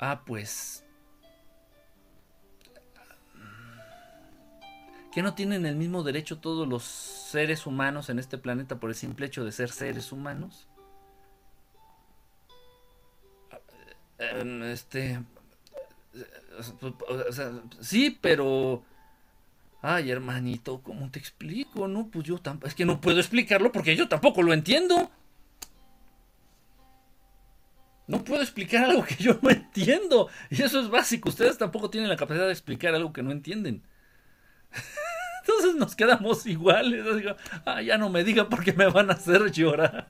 Ah, 0.00 0.22
pues 0.26 0.83
que 5.14 5.22
no 5.22 5.34
tienen 5.34 5.64
el 5.64 5.76
mismo 5.76 6.02
derecho 6.02 6.38
todos 6.40 6.66
los 6.66 6.82
seres 6.82 7.66
humanos 7.66 8.10
en 8.10 8.18
este 8.18 8.36
planeta 8.36 8.80
por 8.80 8.90
el 8.90 8.96
simple 8.96 9.26
hecho 9.26 9.44
de 9.44 9.52
ser 9.52 9.70
seres 9.70 10.10
humanos? 10.10 10.66
Este. 14.18 15.20
sí, 17.80 18.18
pero. 18.20 18.82
Ay, 19.82 20.10
hermanito, 20.10 20.80
¿cómo 20.82 21.10
te 21.10 21.20
explico? 21.20 21.86
No, 21.86 22.08
pues 22.08 22.24
yo 22.24 22.38
tampoco. 22.38 22.66
Es 22.66 22.74
que 22.74 22.86
no 22.86 23.00
puedo 23.00 23.20
explicarlo 23.20 23.70
porque 23.70 23.94
yo 23.94 24.08
tampoco 24.08 24.42
lo 24.42 24.52
entiendo. 24.52 25.10
No 28.08 28.24
puedo 28.24 28.42
explicar 28.42 28.86
algo 28.90 29.04
que 29.04 29.16
yo 29.16 29.38
no 29.40 29.50
entiendo. 29.50 30.28
Y 30.50 30.60
eso 30.60 30.80
es 30.80 30.88
básico. 30.88 31.28
Ustedes 31.28 31.56
tampoco 31.56 31.88
tienen 31.88 32.10
la 32.10 32.16
capacidad 32.16 32.46
de 32.46 32.52
explicar 32.52 32.94
algo 32.94 33.12
que 33.12 33.22
no 33.22 33.30
entienden. 33.30 33.82
Entonces 35.56 35.78
nos 35.78 35.94
quedamos 35.94 36.46
iguales. 36.46 37.04
Ah, 37.64 37.82
ya 37.82 37.98
no 37.98 38.10
me 38.10 38.24
digan 38.24 38.48
porque 38.48 38.72
me 38.72 38.86
van 38.86 39.10
a 39.10 39.14
hacer 39.14 39.50
llorar. 39.50 40.08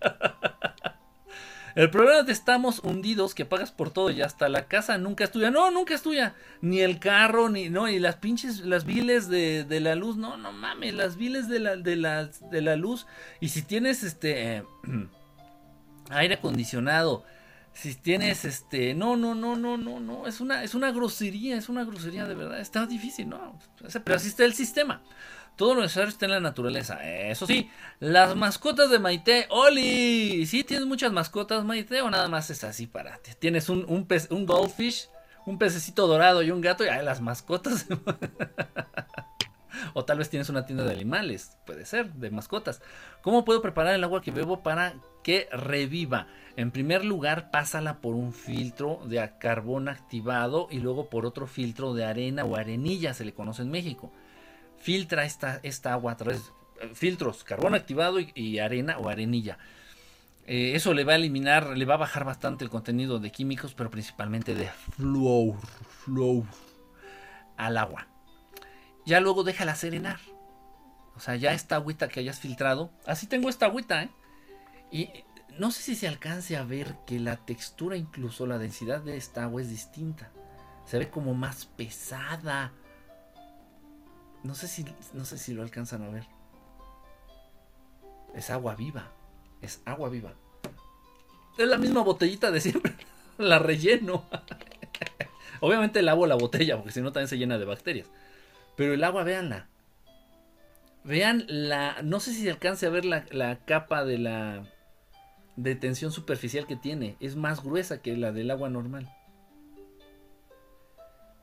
El 1.74 1.90
problema 1.90 2.20
es 2.20 2.26
que 2.26 2.32
estamos 2.32 2.78
hundidos, 2.84 3.34
que 3.34 3.44
pagas 3.44 3.72
por 3.72 3.90
todo 3.90 4.10
y 4.10 4.22
hasta 4.22 4.48
la 4.48 4.66
casa 4.66 4.96
nunca 4.96 5.24
es 5.24 5.32
tuya. 5.32 5.50
No, 5.50 5.72
nunca 5.72 5.94
es 5.94 6.02
tuya. 6.02 6.34
Ni 6.60 6.80
el 6.80 7.00
carro, 7.00 7.48
ni 7.48 7.68
no, 7.68 7.88
y 7.88 7.98
las 7.98 8.16
pinches, 8.16 8.60
las 8.60 8.84
viles 8.84 9.28
de, 9.28 9.64
de 9.64 9.80
la 9.80 9.96
luz. 9.96 10.16
No, 10.16 10.36
no 10.36 10.52
mames, 10.52 10.94
las 10.94 11.16
viles 11.16 11.48
de 11.48 11.58
la, 11.58 11.76
de 11.76 12.30
de 12.50 12.60
la 12.60 12.76
luz. 12.76 13.06
Y 13.40 13.48
si 13.48 13.62
tienes 13.62 14.04
este 14.04 14.62
aire 16.10 16.34
acondicionado, 16.34 17.24
si 17.74 17.94
tienes 17.96 18.44
este, 18.44 18.94
no, 18.94 19.16
no, 19.16 19.34
no, 19.34 19.56
no, 19.56 19.76
no, 19.76 20.00
no, 20.00 20.26
es 20.26 20.40
una, 20.40 20.62
es 20.62 20.74
una 20.74 20.92
grosería, 20.92 21.56
es 21.56 21.68
una 21.68 21.84
grosería 21.84 22.24
de 22.24 22.34
verdad. 22.34 22.60
Está 22.60 22.86
difícil, 22.86 23.28
¿no? 23.28 23.58
Pero 24.04 24.16
así 24.16 24.28
está 24.28 24.44
el 24.44 24.54
sistema. 24.54 25.02
Todo 25.56 25.74
lo 25.74 25.82
necesario 25.82 26.08
está 26.08 26.24
en 26.24 26.32
la 26.32 26.40
naturaleza. 26.40 26.98
Eso 27.04 27.46
sí, 27.46 27.70
las 28.00 28.34
mascotas 28.36 28.90
de 28.90 28.98
Maite. 28.98 29.46
¡Oli! 29.50 30.46
¿Sí 30.46 30.64
tienes 30.64 30.86
muchas 30.86 31.12
mascotas, 31.12 31.64
Maite? 31.64 32.00
¿O 32.00 32.10
nada 32.10 32.28
más 32.28 32.50
es 32.50 32.64
así 32.64 32.86
para 32.86 33.18
ti? 33.18 33.32
Tienes 33.38 33.68
un, 33.68 33.84
un, 33.88 34.06
pez, 34.06 34.28
un 34.30 34.46
goldfish, 34.46 35.08
un 35.46 35.58
pececito 35.58 36.06
dorado 36.06 36.42
y 36.42 36.50
un 36.50 36.60
gato 36.60 36.84
y 36.84 36.88
hay 36.88 37.04
las 37.04 37.20
mascotas. 37.20 37.86
o 39.94 40.04
tal 40.04 40.18
vez 40.18 40.30
tienes 40.30 40.48
una 40.48 40.66
tienda 40.66 40.84
de 40.84 40.92
animales. 40.92 41.56
Puede 41.66 41.84
ser, 41.84 42.12
de 42.14 42.30
mascotas. 42.30 42.82
¿Cómo 43.22 43.44
puedo 43.44 43.62
preparar 43.62 43.94
el 43.94 44.04
agua 44.04 44.22
que 44.22 44.30
bebo 44.30 44.62
para 44.62 44.94
que 45.22 45.48
reviva? 45.52 46.26
En 46.56 46.70
primer 46.70 47.04
lugar, 47.04 47.50
pásala 47.50 48.00
por 48.00 48.14
un 48.14 48.32
filtro 48.32 49.00
de 49.06 49.30
carbón 49.40 49.88
activado 49.88 50.68
y 50.70 50.78
luego 50.78 51.10
por 51.10 51.26
otro 51.26 51.46
filtro 51.46 51.94
de 51.94 52.04
arena 52.04 52.44
o 52.44 52.56
arenilla, 52.56 53.14
se 53.14 53.24
le 53.24 53.34
conoce 53.34 53.62
en 53.62 53.70
México 53.70 54.12
filtra 54.84 55.24
esta, 55.24 55.60
agua 55.84 56.12
a 56.12 56.16
través 56.18 56.52
de 56.80 56.94
filtros, 56.94 57.42
carbón 57.42 57.74
activado 57.74 58.18
y, 58.20 58.58
arena 58.58 58.98
o 58.98 59.08
arenilla. 59.08 59.56
Eh, 60.46 60.72
eso 60.74 60.92
le 60.92 61.04
va 61.04 61.14
a 61.14 61.16
eliminar, 61.16 61.74
le 61.74 61.86
va 61.86 61.94
a 61.94 61.96
bajar 61.96 62.24
bastante 62.24 62.64
el 62.64 62.70
contenido 62.70 63.18
de 63.18 63.32
químicos, 63.32 63.72
pero 63.72 63.90
principalmente 63.90 64.54
de 64.54 64.68
flúor 64.68 65.56
al 67.56 67.78
agua. 67.78 68.08
Ya 69.06 69.20
luego 69.20 69.44
déjala 69.44 69.74
serenar. 69.74 70.18
O 71.16 71.20
sea, 71.20 71.36
ya 71.36 71.52
esta 71.52 71.76
agüita 71.76 72.08
que 72.08 72.20
hayas 72.20 72.40
filtrado. 72.40 72.90
Así 73.06 73.26
tengo 73.26 73.48
esta 73.48 73.66
agüita, 73.66 74.02
¿eh? 74.02 74.10
Y 74.90 75.10
no 75.58 75.70
sé 75.70 75.82
si 75.82 75.94
se 75.94 76.08
alcance 76.08 76.56
a 76.56 76.64
ver 76.64 76.96
que 77.06 77.20
la 77.20 77.36
textura, 77.36 77.96
incluso 77.96 78.46
la 78.46 78.58
densidad 78.58 79.00
de 79.00 79.16
esta 79.16 79.44
agua 79.44 79.62
es 79.62 79.68
distinta. 79.68 80.30
Se 80.84 80.98
ve 80.98 81.10
como 81.10 81.34
más 81.34 81.66
pesada. 81.66 82.72
No 84.42 84.54
sé 84.54 84.68
si, 84.68 84.84
no 85.12 85.24
sé 85.24 85.38
si 85.38 85.54
lo 85.54 85.62
alcanzan 85.62 86.02
a 86.02 86.08
ver. 86.08 86.26
Es 88.34 88.50
agua 88.50 88.74
viva. 88.74 89.12
Es 89.62 89.80
agua 89.84 90.08
viva. 90.08 90.34
Es 91.56 91.68
la 91.68 91.78
misma 91.78 92.02
botellita 92.02 92.50
de 92.50 92.60
siempre. 92.60 92.94
la 93.38 93.58
relleno. 93.58 94.24
Obviamente 95.60 96.02
lavo 96.02 96.26
la 96.26 96.34
botella, 96.34 96.76
porque 96.76 96.92
si 96.92 97.00
no 97.00 97.12
también 97.12 97.28
se 97.28 97.38
llena 97.38 97.58
de 97.58 97.64
bacterias. 97.64 98.08
Pero 98.76 98.94
el 98.94 99.04
agua, 99.04 99.24
véanla. 99.24 99.68
Vean 101.04 101.44
la. 101.48 102.02
No 102.02 102.20
sé 102.20 102.32
si 102.32 102.42
se 102.42 102.50
alcance 102.50 102.86
a 102.86 102.90
ver 102.90 103.04
la, 103.04 103.26
la 103.30 103.64
capa 103.64 104.04
de 104.04 104.18
la. 104.18 104.66
de 105.56 105.74
tensión 105.74 106.12
superficial 106.12 106.66
que 106.66 106.76
tiene. 106.76 107.16
Es 107.20 107.36
más 107.36 107.62
gruesa 107.62 108.02
que 108.02 108.16
la 108.16 108.32
del 108.32 108.50
agua 108.50 108.68
normal 108.68 109.10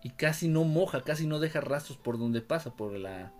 y 0.04 0.10
casi 0.12 0.48
no 0.48 0.64
moja, 0.64 1.02
casi 1.02 1.28
no 1.28 1.40
deja 1.40 1.62
rastros 1.62 1.98
por 1.98 2.18
donde 2.18 2.42
pasa, 2.42 2.76
por 2.76 2.98
la 2.98 3.32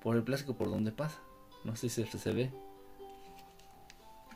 por 0.00 0.16
el 0.16 0.22
plástico 0.22 0.56
por 0.56 0.70
donde 0.70 0.92
pasa. 0.92 1.20
No 1.64 1.74
sé 1.74 1.88
si 1.88 2.04
se, 2.04 2.18
se 2.18 2.32
ve. 2.32 2.52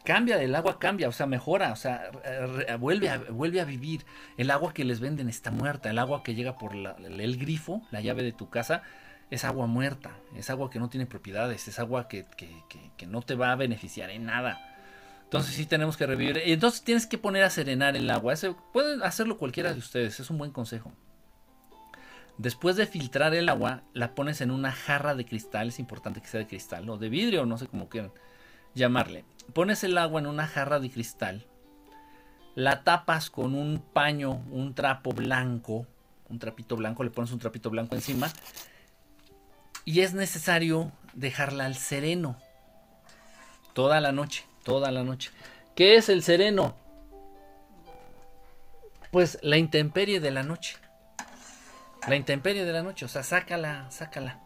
Cambia, 0.04 0.42
el 0.42 0.54
agua 0.54 0.80
cambia, 0.80 1.08
o 1.08 1.12
sea, 1.12 1.26
mejora, 1.26 1.72
o 1.72 1.76
sea, 1.76 2.10
vuelve 2.80 3.08
a, 3.08 3.18
vuelve 3.18 3.60
a 3.60 3.64
vivir. 3.64 4.04
El 4.36 4.50
agua 4.50 4.74
que 4.74 4.84
les 4.84 4.98
venden 4.98 5.28
está 5.28 5.52
muerta, 5.52 5.90
el 5.90 5.98
agua 5.98 6.24
que 6.24 6.34
llega 6.34 6.58
por 6.58 6.74
el 6.74 7.36
grifo, 7.38 7.82
la 7.92 8.00
llave 8.00 8.24
de 8.24 8.32
tu 8.32 8.50
casa, 8.50 8.82
es 9.30 9.44
agua 9.44 9.66
muerta, 9.66 10.10
es 10.36 10.50
agua 10.50 10.70
que 10.70 10.80
no 10.80 10.88
tiene 10.88 11.06
propiedades, 11.06 11.68
es 11.68 11.78
agua 11.78 12.08
que, 12.08 12.26
que 12.96 13.06
no 13.06 13.22
te 13.22 13.36
va 13.36 13.52
a 13.52 13.56
beneficiar 13.56 14.10
en 14.10 14.26
nada. 14.26 14.72
Entonces 15.32 15.54
sí 15.54 15.64
tenemos 15.64 15.96
que 15.96 16.04
revivir. 16.06 16.42
Entonces 16.44 16.82
tienes 16.82 17.06
que 17.06 17.16
poner 17.16 17.42
a 17.44 17.48
serenar 17.48 17.96
el 17.96 18.10
agua. 18.10 18.34
pueden 18.72 19.02
hacerlo 19.02 19.38
cualquiera 19.38 19.72
de 19.72 19.78
ustedes, 19.78 20.20
es 20.20 20.28
un 20.28 20.36
buen 20.36 20.50
consejo. 20.50 20.92
Después 22.36 22.76
de 22.76 22.86
filtrar 22.86 23.34
el 23.34 23.48
agua, 23.48 23.82
la 23.94 24.14
pones 24.14 24.42
en 24.42 24.50
una 24.50 24.72
jarra 24.72 25.14
de 25.14 25.24
cristal, 25.24 25.68
es 25.68 25.78
importante 25.78 26.20
que 26.20 26.26
sea 26.26 26.40
de 26.40 26.46
cristal, 26.46 26.88
o 26.90 26.98
de 26.98 27.08
vidrio, 27.08 27.46
no 27.46 27.56
sé 27.56 27.66
cómo 27.66 27.88
quieran 27.88 28.12
llamarle. 28.74 29.24
Pones 29.52 29.84
el 29.84 29.98
agua 29.98 30.20
en 30.20 30.26
una 30.26 30.46
jarra 30.46 30.80
de 30.80 30.90
cristal, 30.90 31.46
la 32.54 32.84
tapas 32.84 33.30
con 33.30 33.54
un 33.54 33.80
paño, 33.80 34.42
un 34.50 34.74
trapo 34.74 35.12
blanco, 35.12 35.86
un 36.28 36.38
trapito 36.38 36.76
blanco, 36.76 37.04
le 37.04 37.10
pones 37.10 37.32
un 37.32 37.38
trapito 37.38 37.70
blanco 37.70 37.94
encima, 37.94 38.30
y 39.84 40.00
es 40.00 40.14
necesario 40.14 40.92
dejarla 41.14 41.66
al 41.66 41.74
sereno, 41.74 42.36
toda 43.72 44.00
la 44.00 44.12
noche, 44.12 44.44
toda 44.64 44.90
la 44.90 45.02
noche. 45.02 45.30
¿Qué 45.74 45.96
es 45.96 46.08
el 46.08 46.22
sereno? 46.22 46.76
Pues 49.10 49.38
la 49.42 49.56
intemperie 49.56 50.20
de 50.20 50.30
la 50.30 50.42
noche. 50.42 50.76
La 52.08 52.16
intemperie 52.16 52.64
de 52.64 52.72
la 52.72 52.82
noche, 52.82 53.04
o 53.04 53.08
sea, 53.08 53.22
sácala, 53.22 53.90
sácala. 53.90 54.41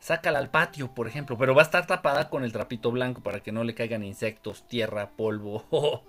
Sácala 0.00 0.38
al 0.38 0.50
patio, 0.50 0.94
por 0.94 1.08
ejemplo, 1.08 1.36
pero 1.36 1.54
va 1.54 1.62
a 1.62 1.64
estar 1.64 1.86
tapada 1.86 2.28
con 2.28 2.44
el 2.44 2.52
trapito 2.52 2.90
blanco 2.92 3.22
para 3.22 3.40
que 3.40 3.52
no 3.52 3.64
le 3.64 3.74
caigan 3.74 4.04
insectos, 4.04 4.66
tierra, 4.68 5.10
polvo 5.10 5.64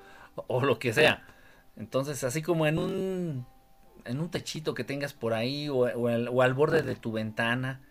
o, 0.47 0.61
lo 0.61 0.79
que 0.79 0.93
sea. 0.93 1.25
Entonces, 1.75 2.23
así 2.23 2.41
como 2.41 2.67
en 2.67 2.77
un 2.77 3.45
en 4.05 4.19
un 4.19 4.29
techito 4.29 4.73
que 4.73 4.83
tengas 4.83 5.13
por 5.13 5.33
ahí 5.33 5.69
o, 5.69 5.85
al, 5.85 6.53
borde 6.53 6.81
de 6.81 6.95
tu 6.95 7.11
ventana, 7.11 7.81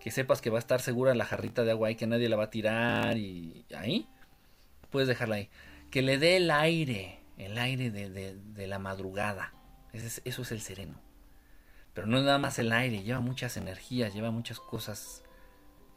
que 0.00 0.10
sepas 0.10 0.40
que 0.40 0.50
va 0.50 0.58
a 0.58 0.60
estar 0.60 0.80
segura 0.80 1.14
la 1.14 1.24
jarrita 1.24 1.64
de 1.64 1.72
agua 1.72 1.88
ahí, 1.88 1.96
que 1.96 2.06
nadie 2.06 2.28
la 2.28 2.36
va 2.36 2.44
a 2.44 2.50
tirar 2.50 3.16
y 3.16 3.64
ahí, 3.76 4.08
puedes 4.90 5.08
dejarla 5.08 5.36
ahí. 5.36 5.50
Que 5.90 6.02
le 6.02 6.18
dé 6.18 6.36
el 6.36 6.50
aire, 6.50 7.20
el 7.36 7.58
aire 7.58 7.90
de, 7.90 8.66
la 8.66 8.78
madrugada. 8.78 9.52
eso 9.92 10.42
es 10.42 10.52
el 10.52 10.60
sereno. 10.60 11.00
Pero 11.94 12.06
no 12.06 12.18
es 12.18 12.24
nada 12.24 12.38
más 12.38 12.60
el 12.60 12.72
aire, 12.72 13.02
lleva 13.02 13.18
muchas 13.18 13.56
energías, 13.56 14.14
lleva 14.14 14.30
muchas 14.30 14.60
cosas. 14.60 15.24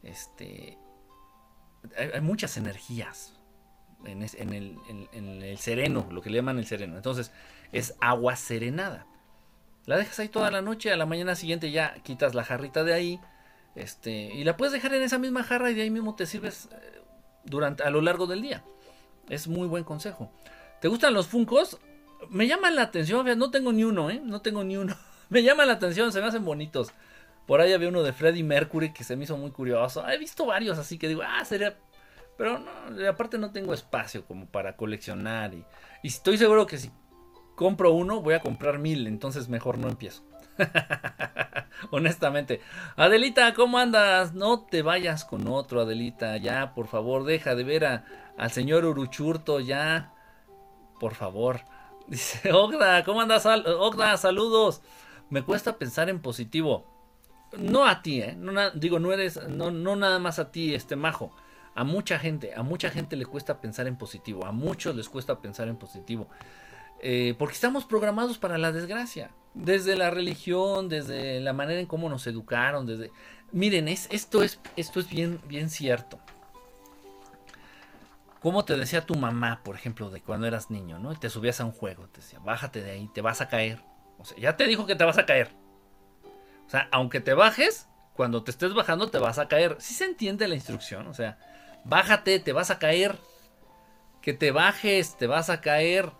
Este. 0.02 0.78
Hay, 1.96 2.20
muchas 2.20 2.56
energías 2.56 3.34
en, 4.04 4.22
el, 4.22 5.58
sereno, 5.58 6.06
lo 6.10 6.22
que 6.22 6.30
le 6.30 6.36
llaman 6.36 6.58
el 6.58 6.66
sereno. 6.66 6.96
Entonces, 6.96 7.32
es 7.72 7.94
agua 8.00 8.36
serenada. 8.36 9.06
La 9.86 9.96
dejas 9.96 10.20
ahí 10.20 10.28
toda 10.28 10.50
la 10.50 10.62
noche, 10.62 10.92
a 10.92 10.96
la 10.96 11.06
mañana 11.06 11.34
siguiente 11.34 11.72
ya 11.72 11.94
quitas 12.02 12.34
la 12.34 12.44
jarrita 12.44 12.84
de 12.84 12.94
ahí. 12.94 13.20
Este, 13.74 14.10
y 14.10 14.44
la 14.44 14.56
puedes 14.56 14.72
dejar 14.72 14.94
en 14.94 15.02
esa 15.02 15.18
misma 15.18 15.42
jarra 15.42 15.70
y 15.70 15.74
de 15.74 15.82
ahí 15.82 15.90
mismo 15.90 16.14
te 16.14 16.26
sirves 16.26 16.68
eh, 16.72 17.02
durante, 17.44 17.82
a 17.82 17.90
lo 17.90 18.00
largo 18.00 18.26
del 18.26 18.42
día. 18.42 18.62
Es 19.28 19.48
muy 19.48 19.66
buen 19.66 19.84
consejo. 19.84 20.30
¿Te 20.80 20.88
gustan 20.88 21.14
los 21.14 21.26
funcos? 21.26 21.78
Me 22.28 22.46
llaman 22.46 22.76
la 22.76 22.82
atención, 22.82 23.26
no 23.38 23.50
tengo 23.50 23.72
ni 23.72 23.84
uno, 23.84 24.10
¿eh? 24.10 24.20
No 24.22 24.40
tengo 24.40 24.62
ni 24.62 24.76
uno. 24.76 24.96
me 25.30 25.42
llama 25.42 25.64
la 25.64 25.74
atención, 25.74 26.12
se 26.12 26.20
me 26.20 26.26
hacen 26.26 26.44
bonitos. 26.44 26.92
Por 27.52 27.60
ahí 27.60 27.74
había 27.74 27.90
uno 27.90 28.02
de 28.02 28.14
Freddie 28.14 28.42
Mercury 28.42 28.94
que 28.94 29.04
se 29.04 29.14
me 29.14 29.24
hizo 29.24 29.36
muy 29.36 29.50
curioso. 29.50 30.08
He 30.08 30.16
visto 30.16 30.46
varios 30.46 30.78
así 30.78 30.96
que 30.96 31.06
digo, 31.06 31.20
ah, 31.22 31.44
sería. 31.44 31.76
Pero 32.38 32.58
no, 32.58 32.70
aparte 33.06 33.36
no 33.36 33.52
tengo 33.52 33.74
espacio 33.74 34.24
como 34.24 34.46
para 34.46 34.74
coleccionar. 34.74 35.52
Y, 35.52 35.62
y 36.02 36.08
estoy 36.08 36.38
seguro 36.38 36.66
que 36.66 36.78
si 36.78 36.90
compro 37.54 37.92
uno, 37.92 38.22
voy 38.22 38.32
a 38.32 38.40
comprar 38.40 38.78
mil. 38.78 39.06
Entonces 39.06 39.50
mejor 39.50 39.76
no 39.76 39.90
empiezo. 39.90 40.24
Honestamente. 41.90 42.62
Adelita, 42.96 43.52
¿cómo 43.52 43.76
andas? 43.76 44.32
No 44.32 44.64
te 44.64 44.80
vayas 44.80 45.26
con 45.26 45.46
otro, 45.46 45.82
Adelita. 45.82 46.38
Ya, 46.38 46.72
por 46.72 46.86
favor, 46.86 47.24
deja 47.24 47.54
de 47.54 47.64
ver 47.64 47.84
al 47.84 48.50
señor 48.50 48.86
Uruchurto. 48.86 49.60
Ya, 49.60 50.14
por 50.98 51.14
favor. 51.14 51.60
Dice, 52.08 52.50
Ogda, 52.50 53.04
¿cómo 53.04 53.20
andas? 53.20 53.44
Ogda, 53.44 54.16
saludos 54.16 54.80
me 55.32 55.42
cuesta 55.42 55.78
pensar 55.78 56.10
en 56.10 56.20
positivo. 56.20 56.91
No 57.58 57.86
a 57.86 58.02
ti, 58.02 58.22
¿eh? 58.22 58.34
No, 58.36 58.70
digo, 58.70 58.98
no 58.98 59.12
eres, 59.12 59.40
no, 59.48 59.70
no 59.70 59.96
nada 59.96 60.18
más 60.18 60.38
a 60.38 60.50
ti, 60.50 60.74
este 60.74 60.96
majo. 60.96 61.34
A 61.74 61.84
mucha 61.84 62.18
gente, 62.18 62.54
a 62.54 62.62
mucha 62.62 62.90
gente 62.90 63.16
le 63.16 63.26
cuesta 63.26 63.60
pensar 63.60 63.86
en 63.86 63.96
positivo. 63.96 64.44
A 64.46 64.52
muchos 64.52 64.94
les 64.94 65.08
cuesta 65.08 65.38
pensar 65.38 65.68
en 65.68 65.76
positivo. 65.76 66.28
Eh, 67.00 67.34
porque 67.38 67.54
estamos 67.54 67.84
programados 67.84 68.38
para 68.38 68.58
la 68.58 68.72
desgracia. 68.72 69.30
Desde 69.54 69.96
la 69.96 70.10
religión, 70.10 70.88
desde 70.88 71.40
la 71.40 71.52
manera 71.52 71.80
en 71.80 71.86
cómo 71.86 72.08
nos 72.08 72.26
educaron, 72.26 72.86
desde... 72.86 73.10
Miren, 73.50 73.88
es, 73.88 74.08
esto, 74.10 74.42
es, 74.42 74.60
esto 74.76 75.00
es 75.00 75.08
bien, 75.08 75.40
bien 75.46 75.68
cierto. 75.68 76.18
Como 78.40 78.64
te 78.64 78.76
decía 78.76 79.06
tu 79.06 79.14
mamá, 79.14 79.60
por 79.62 79.76
ejemplo, 79.76 80.10
de 80.10 80.20
cuando 80.20 80.46
eras 80.46 80.70
niño, 80.70 80.98
¿no? 80.98 81.12
Y 81.12 81.16
te 81.16 81.30
subías 81.30 81.60
a 81.60 81.64
un 81.64 81.72
juego, 81.72 82.08
te 82.08 82.20
decía, 82.20 82.38
bájate 82.40 82.82
de 82.82 82.92
ahí, 82.92 83.10
te 83.12 83.20
vas 83.20 83.40
a 83.40 83.48
caer. 83.48 83.80
O 84.18 84.24
sea, 84.24 84.36
ya 84.38 84.56
te 84.56 84.66
dijo 84.66 84.86
que 84.86 84.96
te 84.96 85.04
vas 85.04 85.18
a 85.18 85.26
caer. 85.26 85.50
O 86.66 86.70
sea, 86.70 86.88
aunque 86.90 87.20
te 87.20 87.34
bajes, 87.34 87.88
cuando 88.14 88.42
te 88.42 88.50
estés 88.50 88.74
bajando 88.74 89.10
te 89.10 89.18
vas 89.18 89.38
a 89.38 89.48
caer. 89.48 89.76
Si 89.78 89.94
se 89.94 90.04
entiende 90.04 90.48
la 90.48 90.54
instrucción, 90.54 91.06
o 91.06 91.14
sea, 91.14 91.38
bájate, 91.84 92.38
te 92.38 92.52
vas 92.52 92.70
a 92.70 92.78
caer. 92.78 93.16
Que 94.20 94.32
te 94.32 94.52
bajes, 94.52 95.16
te 95.16 95.26
vas 95.26 95.50
a 95.50 95.60
caer. 95.60 96.10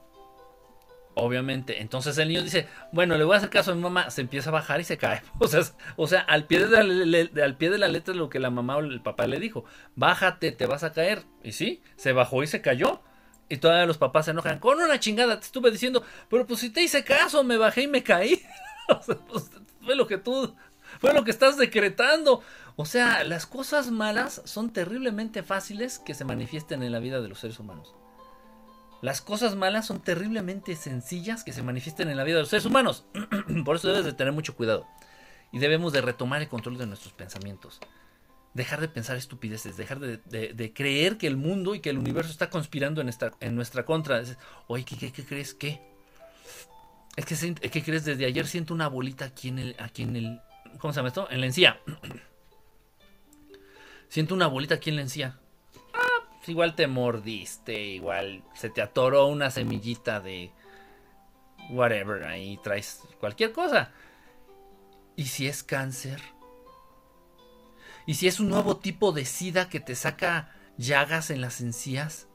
Obviamente. 1.15 1.81
Entonces 1.81 2.17
el 2.19 2.29
niño 2.29 2.43
dice, 2.43 2.67
bueno, 2.91 3.17
le 3.17 3.25
voy 3.25 3.35
a 3.35 3.37
hacer 3.37 3.51
caso 3.51 3.73
a 3.73 3.75
mi 3.75 3.83
mamá. 3.83 4.11
Se 4.11 4.23
empieza 4.23 4.51
a 4.51 4.53
bajar 4.53 4.81
y 4.81 4.85
se 4.85 4.97
cae. 4.97 5.23
O 5.39 5.47
sea, 5.47 5.63
o 5.97 6.07
sea 6.07 6.21
al, 6.21 6.47
pie 6.47 6.67
de 6.67 6.83
la, 6.83 7.45
al 7.45 7.57
pie 7.57 7.71
de 7.71 7.79
la 7.79 7.89
letra 7.89 8.15
lo 8.15 8.29
que 8.29 8.41
la 8.41 8.51
mamá 8.51 8.77
o 8.77 8.81
el 8.81 9.03
papá 9.03 9.27
le 9.27 9.39
dijo. 9.39 9.65
Bájate, 9.95 10.53
te 10.53 10.67
vas 10.67 10.85
a 10.85 10.93
caer. 10.93 11.23
Y 11.43 11.53
sí, 11.53 11.83
se 11.97 12.13
bajó 12.13 12.43
y 12.43 12.47
se 12.47 12.63
cayó. 12.63 13.03
Y 13.49 13.59
todavía 13.59 13.87
los 13.87 13.99
papás 13.99 14.25
se 14.25 14.31
enojan. 14.31 14.59
Con 14.59 14.81
una 14.81 14.99
chingada 14.99 15.39
te 15.39 15.45
estuve 15.45 15.71
diciendo, 15.71 16.03
pero 16.31 16.47
pues 16.47 16.61
si 16.61 16.71
te 16.71 16.83
hice 16.83 17.05
caso, 17.05 17.45
me 17.45 17.59
bajé 17.59 17.83
y 17.83 17.89
me 17.89 18.03
caí. 18.03 18.43
o 18.89 19.03
sea, 19.03 19.17
pues, 19.17 19.51
fue 19.85 19.97
lo 19.97 20.07
que 20.07 20.19
tú, 20.19 20.55
fue 21.01 21.13
lo 21.13 21.25
que 21.25 21.31
estás 21.31 21.57
decretando. 21.57 22.43
O 22.77 22.87
sea, 22.87 23.25
las 23.25 23.47
cosas 23.47 23.91
malas 23.91 24.43
son 24.45 24.73
terriblemente 24.73 25.43
fáciles 25.43 25.99
que 25.99 26.15
se 26.15 26.25
manifiesten 26.25 26.83
en 26.83 26.93
la 26.93 27.01
vida 27.01 27.21
de 27.21 27.29
los 27.29 27.41
seres 27.41 27.59
humanos. 27.59 27.95
Las 29.03 29.21
cosas 29.21 29.57
malas 29.57 29.87
son 29.87 30.01
terriblemente 30.01 30.77
sencillas 30.77 31.43
que 31.43 31.53
se 31.53 31.63
manifiesten 31.63 32.09
en 32.09 32.17
la 32.17 32.25
vida 32.25 32.37
de 32.37 32.43
los 32.43 32.51
seres 32.51 32.67
humanos. 32.67 33.05
Por 33.65 33.77
eso 33.77 33.89
debes 33.89 34.05
de 34.05 34.13
tener 34.13 34.33
mucho 34.33 34.55
cuidado. 34.55 34.87
Y 35.51 35.59
debemos 35.59 35.93
de 35.93 36.01
retomar 36.01 36.41
el 36.41 36.49
control 36.49 36.79
de 36.79 36.87
nuestros 36.87 37.13
pensamientos. 37.13 37.81
Dejar 38.55 38.81
de 38.81 38.89
pensar 38.89 39.17
estupideces, 39.17 39.77
dejar 39.77 39.99
de, 39.99 40.73
creer 40.73 41.19
que 41.19 41.27
el 41.27 41.37
mundo 41.37 41.75
y 41.75 41.81
que 41.81 41.91
el 41.91 41.99
universo 41.99 42.31
está 42.31 42.49
conspirando 42.49 43.01
en, 43.01 43.11
en 43.41 43.57
nuestra 43.57 43.85
contra. 43.85 44.23
Oye, 44.69 44.85
¿qué, 44.85 45.11
qué, 45.11 45.25
crees? 45.25 45.53
¿Qué? 45.53 45.81
Es 47.17 47.27
que, 47.27 47.55
¿qué 47.55 47.83
crees? 47.83 48.05
Desde 48.05 48.25
ayer 48.25 48.47
siento 48.47 48.73
una 48.73 48.89
bolita 48.89 49.27
aquí 49.27 49.49
en 49.49 49.59
el, 49.59 49.77
aquí 49.79 50.03
en 50.03 50.17
el, 50.17 50.41
¿cómo 50.79 50.93
se 50.93 50.99
llama 50.99 51.09
esto? 51.09 51.31
En 51.31 51.41
la 51.41 51.47
encía. 51.47 51.81
siento 54.09 54.35
una 54.35 54.47
bolita 54.47 54.77
aquí 54.77 54.91
en 54.91 54.97
la 54.97 55.03
encía. 55.03 55.39
Pues 56.39 56.49
igual 56.49 56.75
te 56.75 56.87
mordiste, 56.87 57.81
igual 57.81 58.43
se 58.55 58.69
te 58.69 58.83
atoró 58.83 59.27
una 59.27 59.51
semillita 59.51 60.21
de 60.21 60.51
whatever, 61.71 62.25
ahí 62.25 62.59
traes 62.65 63.01
cualquier 63.21 63.53
cosa. 63.53 63.93
¿Y 65.15 65.27
si 65.27 65.47
es 65.47 65.63
cáncer? 65.63 66.21
¿Y 68.07 68.15
si 68.15 68.27
es 68.27 68.41
un 68.41 68.49
nuevo 68.49 68.79
tipo 68.79 69.13
de 69.13 69.25
sida 69.25 69.69
que 69.69 69.79
te 69.79 69.95
saca 69.95 70.53
llagas 70.79 71.31
en 71.31 71.41
las 71.41 71.61
encías? 71.61 72.27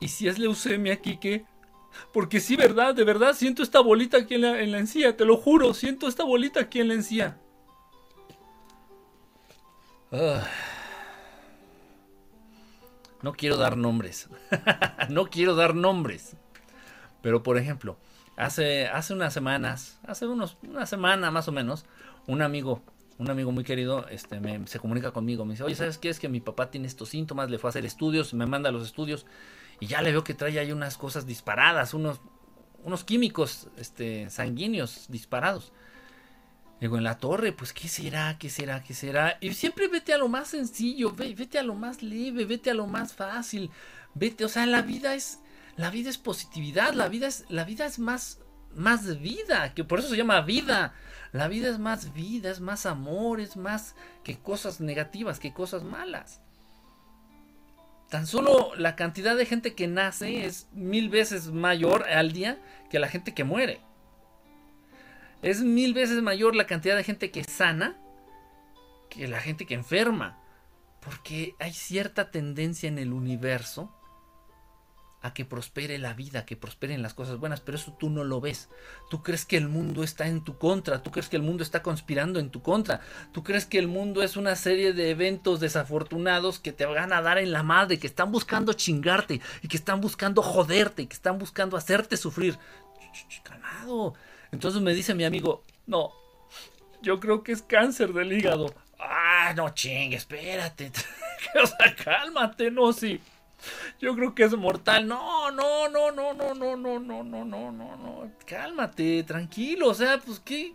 ¿Y 0.00 0.08
si 0.08 0.28
es 0.28 0.38
leucemia, 0.38 1.00
Kike? 1.00 1.44
Porque 2.12 2.40
sí, 2.40 2.56
verdad, 2.56 2.94
de 2.94 3.04
verdad, 3.04 3.34
siento 3.34 3.62
esta 3.62 3.80
bolita 3.80 4.18
aquí 4.18 4.34
en 4.34 4.42
la, 4.42 4.60
en 4.60 4.72
la 4.72 4.78
encía, 4.78 5.16
te 5.16 5.24
lo 5.24 5.36
juro, 5.36 5.74
siento 5.74 6.08
esta 6.08 6.24
bolita 6.24 6.60
aquí 6.60 6.80
en 6.80 6.88
la 6.88 6.94
encía. 6.94 7.38
Ah. 10.12 10.46
No 13.22 13.32
quiero 13.32 13.56
dar 13.56 13.78
nombres. 13.78 14.28
no 15.08 15.26
quiero 15.26 15.54
dar 15.54 15.74
nombres. 15.74 16.36
Pero 17.22 17.42
por 17.42 17.56
ejemplo, 17.56 17.96
hace, 18.36 18.86
hace 18.86 19.14
unas 19.14 19.32
semanas, 19.32 19.98
hace 20.06 20.26
unos, 20.26 20.58
una 20.62 20.84
semana 20.84 21.30
más 21.30 21.48
o 21.48 21.52
menos, 21.52 21.86
un 22.26 22.42
amigo, 22.42 22.82
un 23.16 23.30
amigo 23.30 23.50
muy 23.50 23.64
querido, 23.64 24.06
este, 24.08 24.40
me, 24.40 24.66
se 24.66 24.78
comunica 24.78 25.12
conmigo. 25.12 25.46
Me 25.46 25.54
dice, 25.54 25.64
oye, 25.64 25.74
¿sabes 25.74 25.96
qué? 25.96 26.10
Es 26.10 26.20
que 26.20 26.28
mi 26.28 26.40
papá 26.40 26.70
tiene 26.70 26.86
estos 26.86 27.08
síntomas, 27.08 27.48
le 27.50 27.56
fue 27.56 27.68
a 27.68 27.70
hacer 27.70 27.86
estudios, 27.86 28.34
me 28.34 28.44
manda 28.44 28.70
los 28.70 28.84
estudios 28.84 29.24
y 29.80 29.86
ya 29.86 30.02
le 30.02 30.12
veo 30.12 30.24
que 30.24 30.34
trae 30.34 30.58
ahí 30.58 30.72
unas 30.72 30.96
cosas 30.96 31.26
disparadas, 31.26 31.94
unos, 31.94 32.20
unos 32.82 33.04
químicos 33.04 33.68
este, 33.76 34.30
sanguíneos 34.30 35.06
disparados. 35.08 35.72
Digo, 36.80 36.98
en 36.98 37.04
la 37.04 37.18
torre, 37.18 37.52
pues, 37.52 37.72
¿qué 37.72 37.88
será? 37.88 38.36
¿Qué 38.38 38.50
será? 38.50 38.82
¿Qué 38.82 38.94
será? 38.94 39.38
Y 39.40 39.54
siempre 39.54 39.88
vete 39.88 40.12
a 40.12 40.18
lo 40.18 40.28
más 40.28 40.48
sencillo, 40.48 41.12
vete 41.12 41.58
a 41.58 41.62
lo 41.62 41.74
más 41.74 42.02
leve, 42.02 42.44
vete 42.44 42.70
a 42.70 42.74
lo 42.74 42.86
más 42.86 43.14
fácil. 43.14 43.70
Vete, 44.14 44.44
o 44.44 44.48
sea, 44.48 44.66
la 44.66 44.82
vida 44.82 45.14
es 45.14 45.40
la 45.76 45.90
vida 45.90 46.08
es 46.10 46.18
positividad, 46.18 46.92
la 46.94 47.08
vida 47.08 47.26
es 47.26 47.46
la 47.48 47.64
vida 47.64 47.86
es 47.86 47.98
más 47.98 48.38
más 48.74 49.20
vida, 49.20 49.72
que 49.74 49.84
por 49.84 50.00
eso 50.00 50.08
se 50.08 50.16
llama 50.16 50.40
vida. 50.40 50.94
La 51.32 51.48
vida 51.48 51.68
es 51.68 51.78
más 51.78 52.12
vida, 52.12 52.50
es 52.50 52.60
más 52.60 52.86
amor, 52.86 53.40
es 53.40 53.56
más 53.56 53.96
que 54.22 54.38
cosas 54.38 54.80
negativas, 54.80 55.40
que 55.40 55.52
cosas 55.52 55.82
malas. 55.82 56.40
Tan 58.14 58.28
solo 58.28 58.76
la 58.76 58.94
cantidad 58.94 59.34
de 59.34 59.44
gente 59.44 59.74
que 59.74 59.88
nace 59.88 60.46
es 60.46 60.68
mil 60.72 61.08
veces 61.08 61.48
mayor 61.48 62.04
al 62.04 62.30
día 62.30 62.60
que 62.88 63.00
la 63.00 63.08
gente 63.08 63.34
que 63.34 63.42
muere. 63.42 63.80
Es 65.42 65.62
mil 65.62 65.94
veces 65.94 66.22
mayor 66.22 66.54
la 66.54 66.68
cantidad 66.68 66.96
de 66.96 67.02
gente 67.02 67.32
que 67.32 67.42
sana 67.42 67.96
que 69.10 69.26
la 69.26 69.40
gente 69.40 69.66
que 69.66 69.74
enferma. 69.74 70.38
Porque 71.00 71.56
hay 71.58 71.72
cierta 71.72 72.30
tendencia 72.30 72.88
en 72.88 73.00
el 73.00 73.12
universo 73.12 73.92
a 75.24 75.32
que 75.32 75.46
prospere 75.46 75.96
la 75.96 76.12
vida, 76.12 76.44
que 76.44 76.54
prosperen 76.54 77.00
las 77.00 77.14
cosas 77.14 77.38
buenas, 77.38 77.62
pero 77.62 77.78
eso 77.78 77.96
tú 77.98 78.10
no 78.10 78.24
lo 78.24 78.42
ves. 78.42 78.68
Tú 79.08 79.22
crees 79.22 79.46
que 79.46 79.56
el 79.56 79.70
mundo 79.70 80.04
está 80.04 80.28
en 80.28 80.44
tu 80.44 80.58
contra, 80.58 81.02
tú 81.02 81.10
crees 81.10 81.30
que 81.30 81.36
el 81.36 81.42
mundo 81.42 81.62
está 81.62 81.82
conspirando 81.82 82.38
en 82.38 82.50
tu 82.50 82.60
contra, 82.60 83.00
tú 83.32 83.42
crees 83.42 83.64
que 83.64 83.78
el 83.78 83.88
mundo 83.88 84.22
es 84.22 84.36
una 84.36 84.54
serie 84.54 84.92
de 84.92 85.08
eventos 85.08 85.60
desafortunados 85.60 86.58
que 86.58 86.72
te 86.72 86.84
van 86.84 87.14
a 87.14 87.22
dar 87.22 87.38
en 87.38 87.52
la 87.52 87.62
madre, 87.62 87.98
que 87.98 88.06
están 88.06 88.32
buscando 88.32 88.74
chingarte 88.74 89.40
y 89.62 89.68
que 89.68 89.78
están 89.78 90.02
buscando 90.02 90.42
joderte 90.42 91.00
y 91.00 91.06
que 91.06 91.14
están 91.14 91.38
buscando 91.38 91.78
hacerte 91.78 92.18
sufrir. 92.18 92.58
Calmado, 93.44 94.12
entonces 94.52 94.82
me 94.82 94.92
dice 94.92 95.14
mi 95.14 95.24
amigo, 95.24 95.62
no, 95.86 96.12
yo 97.00 97.18
creo 97.18 97.42
que 97.42 97.52
es 97.52 97.62
cáncer 97.62 98.12
del 98.12 98.30
hígado. 98.30 98.74
Ah, 98.98 99.54
no 99.56 99.70
chingue, 99.70 100.16
espérate. 100.16 100.92
o 101.62 101.66
sea, 101.66 101.96
cálmate, 101.96 102.70
no, 102.70 102.92
sí. 102.92 103.22
Yo 104.00 104.14
creo 104.14 104.34
que 104.34 104.44
es 104.44 104.56
mortal. 104.56 105.06
No, 105.06 105.50
no, 105.50 105.88
no, 105.88 106.10
no, 106.12 106.34
no, 106.34 106.54
no, 106.54 106.76
no, 106.76 106.98
no, 107.00 107.24
no, 107.24 107.44
no, 107.44 107.72
no, 107.72 107.96
no. 107.96 108.32
Cálmate, 108.46 109.22
tranquilo. 109.24 109.88
O 109.88 109.94
sea, 109.94 110.18
pues 110.18 110.40
qué. 110.40 110.74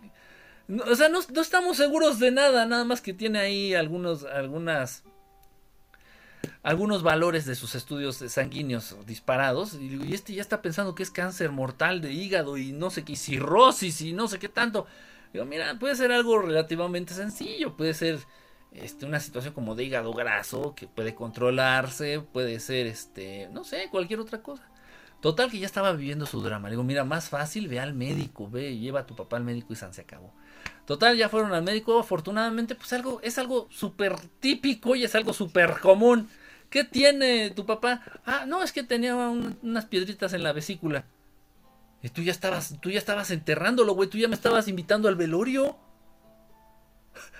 o 0.68 0.94
sea, 0.94 1.08
no, 1.08 1.20
no, 1.32 1.40
estamos 1.40 1.76
seguros 1.76 2.18
de 2.18 2.30
nada. 2.30 2.66
Nada 2.66 2.84
más 2.84 3.00
que 3.00 3.12
tiene 3.12 3.38
ahí 3.38 3.74
algunos, 3.74 4.24
algunas 4.24 5.04
algunos 6.62 7.02
valores 7.02 7.46
de 7.46 7.54
sus 7.54 7.74
estudios 7.74 8.16
sanguíneos 8.16 8.96
disparados 9.06 9.74
y, 9.74 10.12
este 10.12 10.34
ya 10.34 10.42
está 10.42 10.60
pensando 10.60 10.94
que 10.94 11.02
es 11.02 11.10
cáncer 11.10 11.50
mortal 11.50 12.00
de 12.00 12.12
hígado 12.12 12.56
y 12.56 12.72
no 12.72 12.90
sé 12.90 13.04
qué, 13.04 13.16
cirrosis 13.16 14.00
y 14.02 14.12
no 14.12 14.28
sé 14.28 14.38
qué 14.38 14.48
tanto. 14.48 14.86
Digo, 15.32 15.44
mira, 15.44 15.78
puede 15.78 15.94
ser 15.96 16.12
algo 16.12 16.40
relativamente 16.40 17.14
sencillo, 17.14 17.76
puede 17.76 17.94
ser 17.94 18.18
este, 18.72 19.06
una 19.06 19.20
situación 19.20 19.54
como 19.54 19.74
de 19.74 19.84
hígado 19.84 20.12
graso 20.12 20.74
que 20.74 20.86
puede 20.86 21.14
controlarse, 21.14 22.20
puede 22.20 22.60
ser, 22.60 22.86
este, 22.86 23.48
no 23.52 23.64
sé, 23.64 23.88
cualquier 23.90 24.20
otra 24.20 24.42
cosa. 24.42 24.68
Total 25.20 25.50
que 25.50 25.58
ya 25.58 25.66
estaba 25.66 25.92
viviendo 25.92 26.24
su 26.24 26.40
drama. 26.40 26.68
Le 26.68 26.74
digo, 26.74 26.82
mira, 26.82 27.04
más 27.04 27.28
fácil, 27.28 27.68
ve 27.68 27.78
al 27.78 27.92
médico, 27.94 28.48
ve, 28.48 28.78
lleva 28.78 29.00
a 29.00 29.06
tu 29.06 29.14
papá 29.14 29.36
al 29.36 29.44
médico 29.44 29.72
y 29.72 29.76
San 29.76 29.92
se 29.92 30.02
acabó. 30.02 30.32
Total, 30.86 31.16
ya 31.16 31.28
fueron 31.28 31.52
al 31.52 31.62
médico, 31.62 31.98
afortunadamente, 31.98 32.74
pues 32.74 32.92
algo, 32.92 33.20
es 33.22 33.38
algo 33.38 33.68
súper 33.70 34.18
típico 34.40 34.96
y 34.96 35.04
es 35.04 35.14
algo 35.14 35.32
súper 35.32 35.78
común. 35.80 36.28
¿Qué 36.70 36.84
tiene 36.84 37.50
tu 37.50 37.66
papá? 37.66 38.02
Ah, 38.24 38.44
no, 38.46 38.62
es 38.62 38.72
que 38.72 38.82
tenía 38.82 39.14
unas 39.14 39.86
piedritas 39.86 40.32
en 40.32 40.42
la 40.42 40.52
vesícula. 40.52 41.04
Y 42.02 42.08
tú 42.08 42.22
ya 42.22 42.32
estabas, 42.32 42.76
tú 42.80 42.90
ya 42.90 42.98
estabas 42.98 43.30
enterrándolo, 43.30 43.94
güey, 43.94 44.08
tú 44.08 44.16
ya 44.16 44.28
me 44.28 44.34
estabas 44.34 44.68
invitando 44.68 45.08
al 45.08 45.16
velorio. 45.16 45.76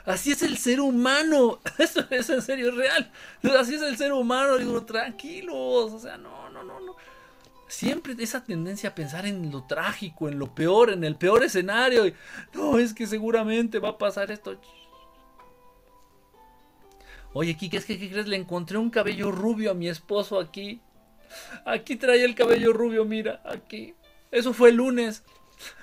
Así 0.05 0.33
es 0.33 0.43
el 0.43 0.57
ser 0.57 0.81
humano. 0.81 1.61
Eso 1.79 2.05
es 2.11 2.31
en 2.31 2.43
serio, 2.43 2.69
es 2.71 2.75
real. 2.75 3.13
Así 3.59 3.75
es 3.75 3.83
el 3.83 3.97
ser 3.97 4.13
humano. 4.13 4.59
Digo, 4.59 4.85
tranquilos. 4.85 5.93
O 5.93 5.99
sea, 5.99 6.17
no, 6.17 6.49
no, 6.51 6.65
no, 6.65 6.81
no. 6.81 6.97
Siempre 7.69 8.17
esa 8.19 8.43
tendencia 8.43 8.91
a 8.91 8.95
pensar 8.95 9.27
en 9.27 9.51
lo 9.53 9.65
trágico, 9.65 10.29
en 10.29 10.39
lo 10.39 10.53
peor, 10.55 10.91
en 10.91 11.05
el 11.05 11.17
peor 11.17 11.45
escenario. 11.45 12.13
No, 12.53 12.79
es 12.79 12.93
que 12.93 13.07
seguramente 13.07 13.79
va 13.79 13.91
a 13.91 13.99
pasar 13.99 14.33
esto. 14.33 14.61
Oye, 17.33 17.57
Kike, 17.57 17.77
es 17.77 17.85
que 17.85 17.99
¿qué 17.99 18.11
crees? 18.11 18.27
Le 18.27 18.37
encontré 18.37 18.77
un 18.77 18.91
cabello 18.91 19.31
rubio 19.31 19.71
a 19.71 19.75
mi 19.75 19.89
esposo 19.89 20.41
aquí. 20.41 20.81
Aquí 21.65 21.95
trae 21.95 22.25
el 22.25 22.35
cabello 22.35 22.73
rubio, 22.73 23.05
mira, 23.05 23.41
aquí. 23.45 23.95
Eso 24.33 24.53
fue 24.53 24.71
el 24.71 24.77
lunes. 24.77 25.23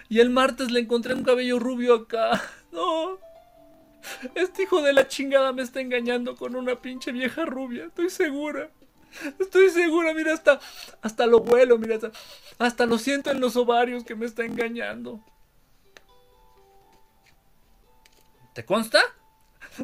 Y 0.09 0.19
el 0.19 0.29
martes 0.29 0.71
le 0.71 0.81
encontré 0.81 1.13
un 1.13 1.23
cabello 1.23 1.59
rubio 1.59 1.93
acá. 1.93 2.41
No. 2.69 3.17
Este 4.35 4.63
hijo 4.63 4.81
de 4.81 4.93
la 4.93 5.07
chingada 5.07 5.53
me 5.53 5.61
está 5.61 5.81
engañando 5.81 6.35
con 6.35 6.55
una 6.55 6.81
pinche 6.81 7.11
vieja 7.11 7.45
rubia. 7.45 7.85
Estoy 7.85 8.09
segura. 8.09 8.69
Estoy 9.39 9.69
segura, 9.69 10.13
mira, 10.13 10.33
hasta, 10.33 10.59
hasta 11.01 11.25
lo 11.25 11.39
vuelo, 11.39 11.77
mira, 11.77 11.97
hasta, 12.59 12.85
lo 12.85 12.97
siento 12.97 13.31
en 13.31 13.39
los 13.39 13.55
ovarios 13.55 14.03
que 14.03 14.15
me 14.15 14.25
está 14.25 14.43
engañando. 14.43 15.23
¿Te 18.53 18.65
consta? 18.65 18.99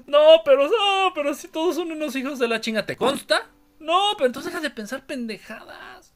No, 0.07 0.41
pero 0.43 0.67
no, 0.67 1.13
pero 1.13 1.33
si 1.33 1.47
todos 1.47 1.75
son 1.75 1.91
unos 1.91 2.15
hijos 2.15 2.39
de 2.39 2.47
la 2.47 2.61
chinga, 2.61 2.85
¿te 2.85 2.97
consta? 2.97 3.49
No, 3.79 4.13
pero 4.17 4.27
entonces 4.27 4.51
deja 4.51 4.61
de 4.61 4.69
pensar 4.69 5.05
pendejadas. 5.05 6.13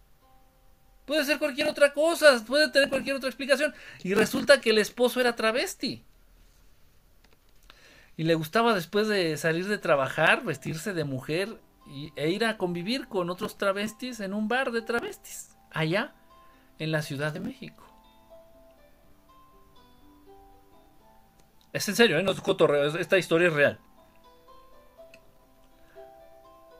Puede 1.05 1.23
ser 1.23 1.39
cualquier 1.39 1.67
otra 1.69 1.93
cosa, 1.93 2.43
puede 2.45 2.69
tener 2.69 2.89
cualquier 2.89 3.15
otra 3.15 3.29
explicación. 3.29 3.73
Y 4.03 4.13
resulta 4.13 4.59
que 4.59 4.71
el 4.71 4.77
esposo 4.77 5.21
era 5.21 5.35
travesti. 5.35 6.03
Y 8.17 8.23
le 8.23 8.33
gustaba 8.33 8.73
después 8.73 9.07
de 9.07 9.37
salir 9.37 9.67
de 9.67 9.77
trabajar 9.77 10.43
vestirse 10.43 10.93
de 10.93 11.03
mujer 11.03 11.61
e 12.15 12.29
ir 12.29 12.45
a 12.45 12.57
convivir 12.57 13.07
con 13.07 13.29
otros 13.29 13.57
travestis 13.57 14.19
en 14.19 14.33
un 14.33 14.47
bar 14.47 14.71
de 14.71 14.81
travestis, 14.81 15.55
allá 15.71 16.15
en 16.79 16.91
la 16.91 17.03
Ciudad 17.03 17.31
de 17.31 17.39
México. 17.39 17.83
Es 21.71 21.87
en 21.87 21.95
serio, 21.95 22.17
¿eh? 22.17 22.23
no 22.23 22.31
es 22.31 22.41
cotorreo, 22.41 22.97
esta 22.97 23.19
historia 23.19 23.49
es 23.49 23.53
real. 23.53 23.79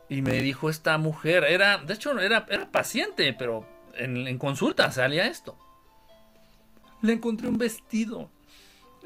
Y 0.10 0.23
me 0.23 0.41
dijo 0.41 0.71
esta 0.71 0.97
mujer, 0.97 1.43
era, 1.43 1.78
de 1.78 1.93
hecho, 1.93 2.17
era, 2.19 2.47
era 2.50 2.71
paciente, 2.71 3.32
pero 3.34 3.67
en, 3.93 4.28
en 4.28 4.38
consulta 4.39 4.91
salía 4.91 5.28
esto. 5.28 5.56
Le 7.02 7.13
encontré 7.13 7.47
un 7.47 7.60
vestido 7.60 8.32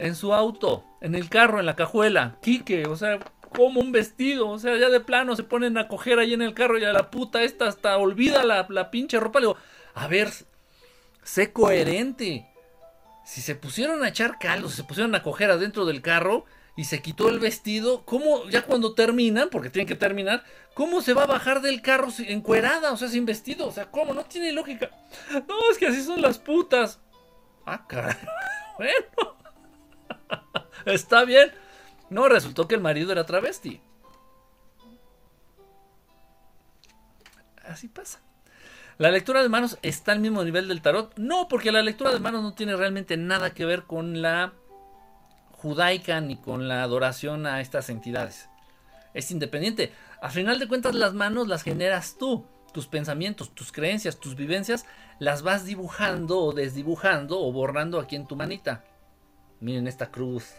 en 0.02 0.16
su 0.16 0.34
auto, 0.34 0.84
en 1.00 1.14
el 1.14 1.30
carro, 1.30 1.60
en 1.60 1.68
la 1.68 1.76
cajuela. 1.76 2.38
Quique, 2.42 2.88
o 2.88 2.96
sea, 2.96 3.20
como 3.56 3.80
un 3.80 3.92
vestido. 3.92 4.50
O 4.50 4.58
sea, 4.58 4.76
ya 4.78 4.90
de 4.90 5.00
plano 5.00 5.36
se 5.36 5.44
ponen 5.44 5.78
a 5.78 5.88
coger 5.88 6.18
ahí 6.18 6.34
en 6.34 6.42
el 6.42 6.56
carro 6.56 6.80
y 6.80 6.84
a 6.84 6.92
la 6.92 7.12
puta 7.12 7.44
esta 7.44 7.68
hasta 7.68 7.98
olvida 7.98 8.44
la, 8.44 8.66
la 8.70 8.90
pinche 8.90 9.20
ropa. 9.20 9.40
Le 9.40 9.48
digo, 9.48 9.58
a 9.94 10.08
ver, 10.08 10.30
sé 11.24 11.54
coherente. 11.54 12.48
Si 13.26 13.42
se 13.42 13.56
pusieron 13.56 14.04
a 14.04 14.10
echar 14.10 14.40
caldo, 14.40 14.70
se 14.70 14.84
pusieron 14.84 15.14
a 15.14 15.22
coger 15.22 15.52
adentro 15.52 15.86
del 15.86 16.02
carro 16.02 16.46
y 16.76 16.86
se 16.86 17.02
quitó 17.02 17.30
el 17.30 17.40
vestido, 17.40 18.04
¿cómo, 18.04 18.50
ya 18.50 18.64
cuando 18.64 18.96
terminan, 18.96 19.50
porque 19.50 19.70
tienen 19.70 19.88
que 19.88 19.96
terminar, 19.96 20.44
cómo 20.74 21.02
se 21.02 21.14
va 21.14 21.24
a 21.24 21.28
bajar 21.28 21.62
del 21.62 21.82
carro 21.84 22.08
encuerada, 22.20 22.92
o 22.92 22.98
sea, 22.98 23.08
sin 23.08 23.26
vestido? 23.26 23.68
O 23.68 23.72
sea, 23.72 23.92
¿cómo? 23.92 24.16
No 24.16 24.24
tiene 24.26 24.52
lógica. 24.52 24.90
No, 25.48 25.70
es 25.70 25.78
que 25.78 25.88
así 25.88 26.02
son 26.02 26.22
las 26.22 26.40
putas. 26.40 27.00
Ah, 27.68 27.86
caray. 27.88 28.16
Bueno. 28.78 29.41
Está 30.86 31.26
bien. 31.26 31.52
No, 32.10 32.28
resultó 32.28 32.68
que 32.68 32.76
el 32.76 32.82
marido 32.82 33.12
era 33.12 33.26
travesti. 33.26 33.82
Así 37.64 37.88
pasa. 37.88 38.20
¿La 38.98 39.10
lectura 39.10 39.42
de 39.42 39.50
manos 39.50 39.80
está 39.82 40.12
al 40.12 40.20
mismo 40.20 40.44
nivel 40.44 40.68
del 40.68 40.82
tarot? 40.82 41.18
No, 41.18 41.48
porque 41.48 41.72
la 41.72 41.82
lectura 41.82 42.12
de 42.12 42.20
manos 42.20 42.44
no 42.44 42.54
tiene 42.54 42.76
realmente 42.76 43.18
nada 43.18 43.52
que 43.52 43.66
ver 43.66 43.84
con 43.84 44.22
la 44.22 44.54
judaica 45.54 46.20
ni 46.22 46.36
con 46.36 46.68
la 46.68 46.84
adoración 46.84 47.46
a 47.46 47.62
estas 47.62 47.90
entidades. 47.90 48.50
Es 49.14 49.32
independiente. 49.32 49.94
A 50.22 50.30
final 50.30 50.60
de 50.60 50.68
cuentas 50.68 50.96
las 50.96 51.14
manos 51.14 51.48
las 51.48 51.64
generas 51.64 52.18
tú. 52.20 52.46
Tus 52.74 52.88
pensamientos, 52.88 53.54
tus 53.54 53.72
creencias, 53.72 54.20
tus 54.20 54.36
vivencias 54.36 54.86
las 55.20 55.42
vas 55.42 55.66
dibujando 55.66 56.40
o 56.40 56.54
desdibujando 56.54 57.40
o 57.40 57.52
borrando 57.52 58.00
aquí 58.00 58.16
en 58.16 58.28
tu 58.28 58.36
manita. 58.36 58.86
Miren 59.60 59.88
esta 59.88 60.10
cruz. 60.10 60.54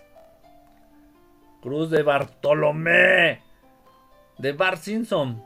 Cruz 1.63 1.91
de 1.91 2.03
Bartolomé. 2.03 3.41
De 4.37 4.53
Bart 4.53 4.83
Simpson. 4.83 5.43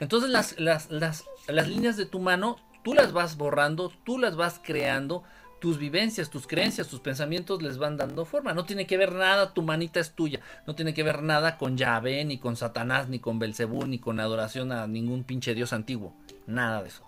Entonces 0.00 0.30
las, 0.30 0.58
las, 0.58 0.90
las, 0.90 1.24
las 1.46 1.68
líneas 1.68 1.96
de 1.96 2.06
tu 2.06 2.18
mano, 2.18 2.56
tú 2.82 2.94
las 2.94 3.12
vas 3.12 3.36
borrando, 3.36 3.92
tú 4.04 4.18
las 4.18 4.36
vas 4.36 4.60
creando, 4.62 5.22
tus 5.60 5.78
vivencias, 5.78 6.30
tus 6.30 6.46
creencias, 6.46 6.88
tus 6.88 7.00
pensamientos 7.00 7.62
les 7.62 7.78
van 7.78 7.96
dando 7.96 8.24
forma. 8.24 8.54
No 8.54 8.64
tiene 8.64 8.86
que 8.86 8.96
ver 8.96 9.12
nada, 9.12 9.52
tu 9.54 9.62
manita 9.62 10.00
es 10.00 10.12
tuya. 10.12 10.40
No 10.66 10.74
tiene 10.74 10.94
que 10.94 11.02
ver 11.02 11.22
nada 11.22 11.56
con 11.58 11.76
Yahvé, 11.76 12.24
ni 12.24 12.38
con 12.38 12.56
Satanás, 12.56 13.08
ni 13.08 13.18
con 13.18 13.38
Belcebú, 13.38 13.86
ni 13.86 13.98
con 13.98 14.20
adoración 14.20 14.72
a 14.72 14.86
ningún 14.86 15.24
pinche 15.24 15.54
dios 15.54 15.72
antiguo. 15.72 16.14
Nada 16.46 16.82
de 16.82 16.88
eso. 16.88 17.02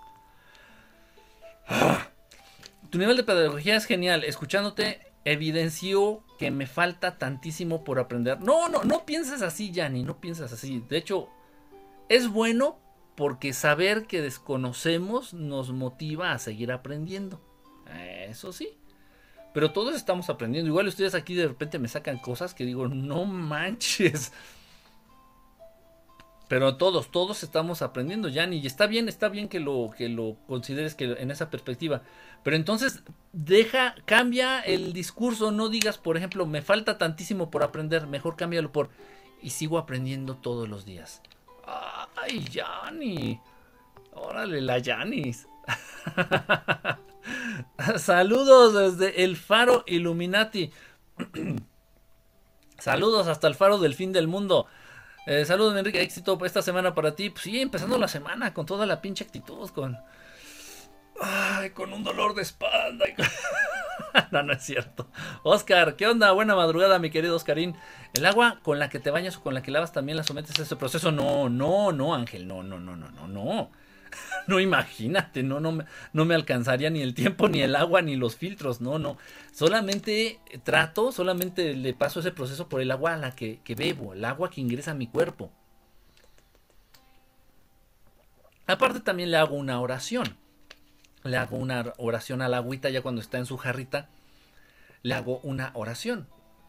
Ah. 1.68 2.08
Tu 2.90 2.98
nivel 2.98 3.16
de 3.16 3.24
pedagogía 3.24 3.76
es 3.76 3.84
genial. 3.84 4.24
Escuchándote, 4.24 5.00
evidenció 5.32 6.22
que 6.38 6.50
me 6.50 6.66
falta 6.66 7.18
tantísimo 7.18 7.84
por 7.84 7.98
aprender. 7.98 8.40
No, 8.40 8.68
no, 8.68 8.84
no 8.84 9.04
piensas 9.04 9.42
así, 9.42 9.70
Yanni, 9.70 10.02
no 10.02 10.20
piensas 10.20 10.52
así. 10.52 10.84
De 10.88 10.96
hecho, 10.96 11.28
es 12.08 12.28
bueno 12.28 12.78
porque 13.14 13.52
saber 13.52 14.06
que 14.06 14.22
desconocemos 14.22 15.34
nos 15.34 15.72
motiva 15.72 16.32
a 16.32 16.38
seguir 16.38 16.70
aprendiendo. 16.70 17.40
Eso 18.28 18.52
sí. 18.52 18.78
Pero 19.54 19.72
todos 19.72 19.96
estamos 19.96 20.30
aprendiendo. 20.30 20.68
Igual 20.68 20.86
ustedes 20.86 21.14
aquí 21.14 21.34
de 21.34 21.48
repente 21.48 21.78
me 21.78 21.88
sacan 21.88 22.18
cosas 22.18 22.54
que 22.54 22.64
digo, 22.64 22.86
no 22.88 23.24
manches. 23.24 24.32
Pero 26.48 26.76
todos, 26.76 27.10
todos 27.10 27.42
estamos 27.42 27.82
aprendiendo, 27.82 28.28
Yanni. 28.28 28.58
Y 28.58 28.66
está 28.66 28.86
bien, 28.86 29.08
está 29.08 29.28
bien 29.28 29.48
que 29.48 29.60
lo, 29.60 29.90
que 29.96 30.08
lo 30.08 30.36
consideres 30.46 30.94
que 30.94 31.04
en 31.04 31.30
esa 31.30 31.50
perspectiva. 31.50 32.02
Pero 32.42 32.56
entonces, 32.56 33.02
deja, 33.32 33.94
cambia 34.06 34.60
el 34.60 34.94
discurso. 34.94 35.52
No 35.52 35.68
digas, 35.68 35.98
por 35.98 36.16
ejemplo, 36.16 36.46
me 36.46 36.62
falta 36.62 36.96
tantísimo 36.96 37.50
por 37.50 37.62
aprender. 37.62 38.06
Mejor 38.06 38.36
cámbialo 38.36 38.72
por 38.72 38.88
y 39.42 39.50
sigo 39.50 39.76
aprendiendo 39.76 40.36
todos 40.36 40.68
los 40.68 40.86
días. 40.86 41.20
Ay, 42.16 42.44
Yanni. 42.50 43.40
Órale, 44.12 44.62
la 44.62 44.78
Yanis. 44.78 45.46
Saludos 47.96 48.98
desde 48.98 49.24
el 49.24 49.36
Faro 49.36 49.84
Illuminati. 49.86 50.72
Saludos 52.78 53.26
hasta 53.26 53.48
el 53.48 53.54
Faro 53.54 53.78
del 53.78 53.94
Fin 53.94 54.12
del 54.12 54.28
Mundo. 54.28 54.66
Eh, 55.30 55.44
saludos, 55.44 55.76
Enrique. 55.76 56.00
Éxito 56.00 56.38
esta 56.46 56.62
semana 56.62 56.94
para 56.94 57.14
ti. 57.14 57.28
Pues 57.28 57.42
sí, 57.42 57.60
empezando 57.60 57.98
la 57.98 58.08
semana 58.08 58.54
con 58.54 58.64
toda 58.64 58.86
la 58.86 59.02
pinche 59.02 59.24
actitud. 59.24 59.68
Con. 59.68 59.98
Ay, 61.20 61.68
con 61.70 61.92
un 61.92 62.02
dolor 62.02 62.34
de 62.34 62.40
espalda. 62.40 63.04
no, 64.30 64.42
no 64.42 64.54
es 64.54 64.62
cierto. 64.62 65.10
Oscar, 65.42 65.96
¿qué 65.96 66.06
onda? 66.06 66.32
Buena 66.32 66.56
madrugada, 66.56 66.98
mi 66.98 67.10
querido 67.10 67.36
Oscarín. 67.36 67.76
¿El 68.14 68.24
agua 68.24 68.60
con 68.62 68.78
la 68.78 68.88
que 68.88 69.00
te 69.00 69.10
bañas 69.10 69.36
o 69.36 69.42
con 69.42 69.52
la 69.52 69.60
que 69.62 69.70
lavas 69.70 69.92
también 69.92 70.16
la 70.16 70.22
sometes 70.22 70.58
a 70.58 70.62
ese 70.62 70.76
proceso? 70.76 71.12
No, 71.12 71.50
no, 71.50 71.92
no, 71.92 72.14
Ángel. 72.14 72.48
No, 72.48 72.62
no, 72.62 72.80
no, 72.80 72.96
no, 72.96 73.10
no, 73.10 73.28
no. 73.28 73.70
no 74.46 74.60
imagínate, 74.60 75.42
no, 75.42 75.60
no, 75.60 75.84
no 76.12 76.24
me 76.24 76.34
alcanzaría 76.34 76.90
ni 76.90 77.02
el 77.02 77.14
tiempo, 77.14 77.48
ni 77.48 77.60
el 77.60 77.76
agua, 77.76 78.02
ni 78.02 78.16
los 78.16 78.36
filtros, 78.36 78.80
no, 78.80 78.98
no. 78.98 79.18
Solamente 79.52 80.40
trato, 80.64 81.12
solamente 81.12 81.74
le 81.74 81.94
paso 81.94 82.20
ese 82.20 82.32
proceso 82.32 82.68
por 82.68 82.80
el 82.80 82.90
agua 82.90 83.14
a 83.14 83.16
la 83.16 83.34
que, 83.34 83.60
que 83.64 83.74
bebo, 83.74 84.14
el 84.14 84.24
agua 84.24 84.50
que 84.50 84.60
ingresa 84.60 84.92
a 84.92 84.94
mi 84.94 85.06
cuerpo. 85.06 85.50
Aparte 88.66 89.00
también 89.00 89.30
le 89.30 89.38
hago 89.38 89.56
una 89.56 89.80
oración. 89.80 90.36
Le 91.24 91.36
hago 91.36 91.56
una 91.56 91.92
oración 91.96 92.42
a 92.42 92.48
la 92.48 92.58
agüita 92.58 92.90
ya 92.90 93.02
cuando 93.02 93.20
está 93.20 93.38
en 93.38 93.46
su 93.46 93.56
jarrita. 93.56 94.08
Le 95.02 95.14
hago 95.14 95.40
una 95.42 95.70
oración 95.74 96.28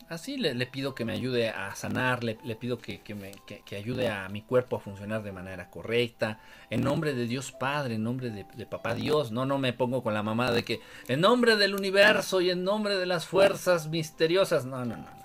así 0.09 0.37
le, 0.37 0.65
pido 0.65 0.95
que 0.95 1.05
me 1.05 1.13
ayude 1.13 1.49
a 1.49 1.73
sanar, 1.75 2.23
le, 2.23 2.35
pido 2.55 2.79
que, 2.79 3.01
me, 3.15 3.31
ayude 3.77 4.09
a 4.09 4.27
mi 4.29 4.41
cuerpo 4.41 4.77
a 4.77 4.79
funcionar 4.79 5.23
de 5.23 5.31
manera 5.31 5.69
correcta, 5.69 6.39
en 6.69 6.81
nombre 6.81 7.13
de 7.13 7.27
Dios 7.27 7.51
Padre, 7.51 7.95
en 7.95 8.03
nombre 8.03 8.29
de, 8.31 8.65
Papá 8.65 8.95
Dios, 8.95 9.31
no, 9.31 9.45
no 9.45 9.57
me 9.57 9.73
pongo 9.73 10.03
con 10.03 10.13
la 10.13 10.23
mamá 10.23 10.51
de 10.51 10.63
que 10.63 10.81
en 11.07 11.21
nombre 11.21 11.55
del 11.55 11.75
universo 11.75 12.41
y 12.41 12.49
en 12.49 12.63
nombre 12.63 12.97
de 12.97 13.05
las 13.05 13.25
fuerzas 13.25 13.87
misteriosas, 13.87 14.65
no, 14.65 14.83
no, 14.83 14.97
no, 14.97 15.03
no 15.03 15.19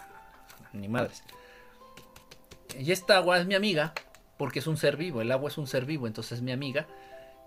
ni 0.73 0.88
madres. 0.88 1.23
Y 2.79 2.90
esta 2.92 3.16
agua 3.16 3.38
es 3.38 3.47
mi 3.47 3.55
amiga, 3.55 3.94
porque 4.37 4.59
es 4.59 4.66
un 4.66 4.77
ser 4.77 4.97
vivo, 4.97 5.23
el 5.23 5.33
agua 5.33 5.49
es 5.49 5.59
un 5.59 5.66
ser 5.66 5.85
vivo, 5.85 6.07
entonces 6.07 6.38
es 6.38 6.42
mi 6.42 6.53
amiga 6.53 6.87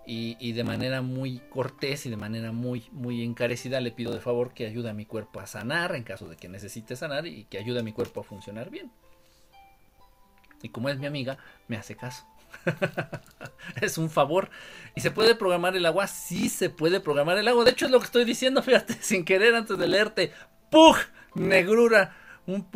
y, 0.10 0.54
de 0.54 0.64
manera 0.64 1.02
muy 1.02 1.40
cortés 1.50 2.06
y 2.06 2.10
de 2.10 2.16
manera 2.16 2.54
muy, 2.54 2.88
muy 2.94 3.24
encarecida 3.24 3.82
le 3.82 3.92
pido 3.92 4.14
de 4.14 4.22
favor 4.22 4.54
que 4.54 4.66
ayude 4.66 4.90
a 4.90 4.94
mi 4.94 5.06
cuerpo 5.06 5.42
a 5.42 5.48
sanar 5.48 5.96
en 5.96 6.04
caso 6.04 6.30
de 6.30 6.38
que 6.38 6.48
necesite 6.48 6.96
sanar 6.96 7.28
y 7.28 7.44
que 7.44 7.58
ayude 7.58 7.82
a 7.82 7.84
mi 7.84 7.92
cuerpo 7.92 8.22
a 8.22 8.24
funcionar 8.24 8.70
bien. 8.70 8.90
Y 10.64 10.70
como 10.70 10.88
es 10.88 10.98
mi 10.98 11.08
amiga, 11.08 11.38
me 11.68 11.76
hace 11.76 11.98
caso. 11.98 12.26
es 13.82 13.98
un 13.98 14.10
favor. 14.10 14.50
¿Y 14.96 15.02
se 15.02 15.12
puede 15.12 15.36
programar 15.36 15.76
el 15.76 15.86
agua? 15.86 16.08
Sí 16.08 16.48
se 16.48 16.70
puede 16.70 17.02
programar 17.02 17.38
el 17.38 17.48
agua. 17.50 17.66
De 17.66 17.72
hecho 17.72 17.86
es 17.86 17.92
lo 17.92 18.00
que 18.00 18.06
estoy 18.06 18.24
diciendo, 18.24 18.64
fíjate, 18.64 18.94
sin 19.02 19.26
querer 19.26 19.56
antes 19.56 19.78
de 19.78 19.88
leerte. 19.90 20.32
¡Pug! 20.72 20.96
Negrura. 21.36 22.16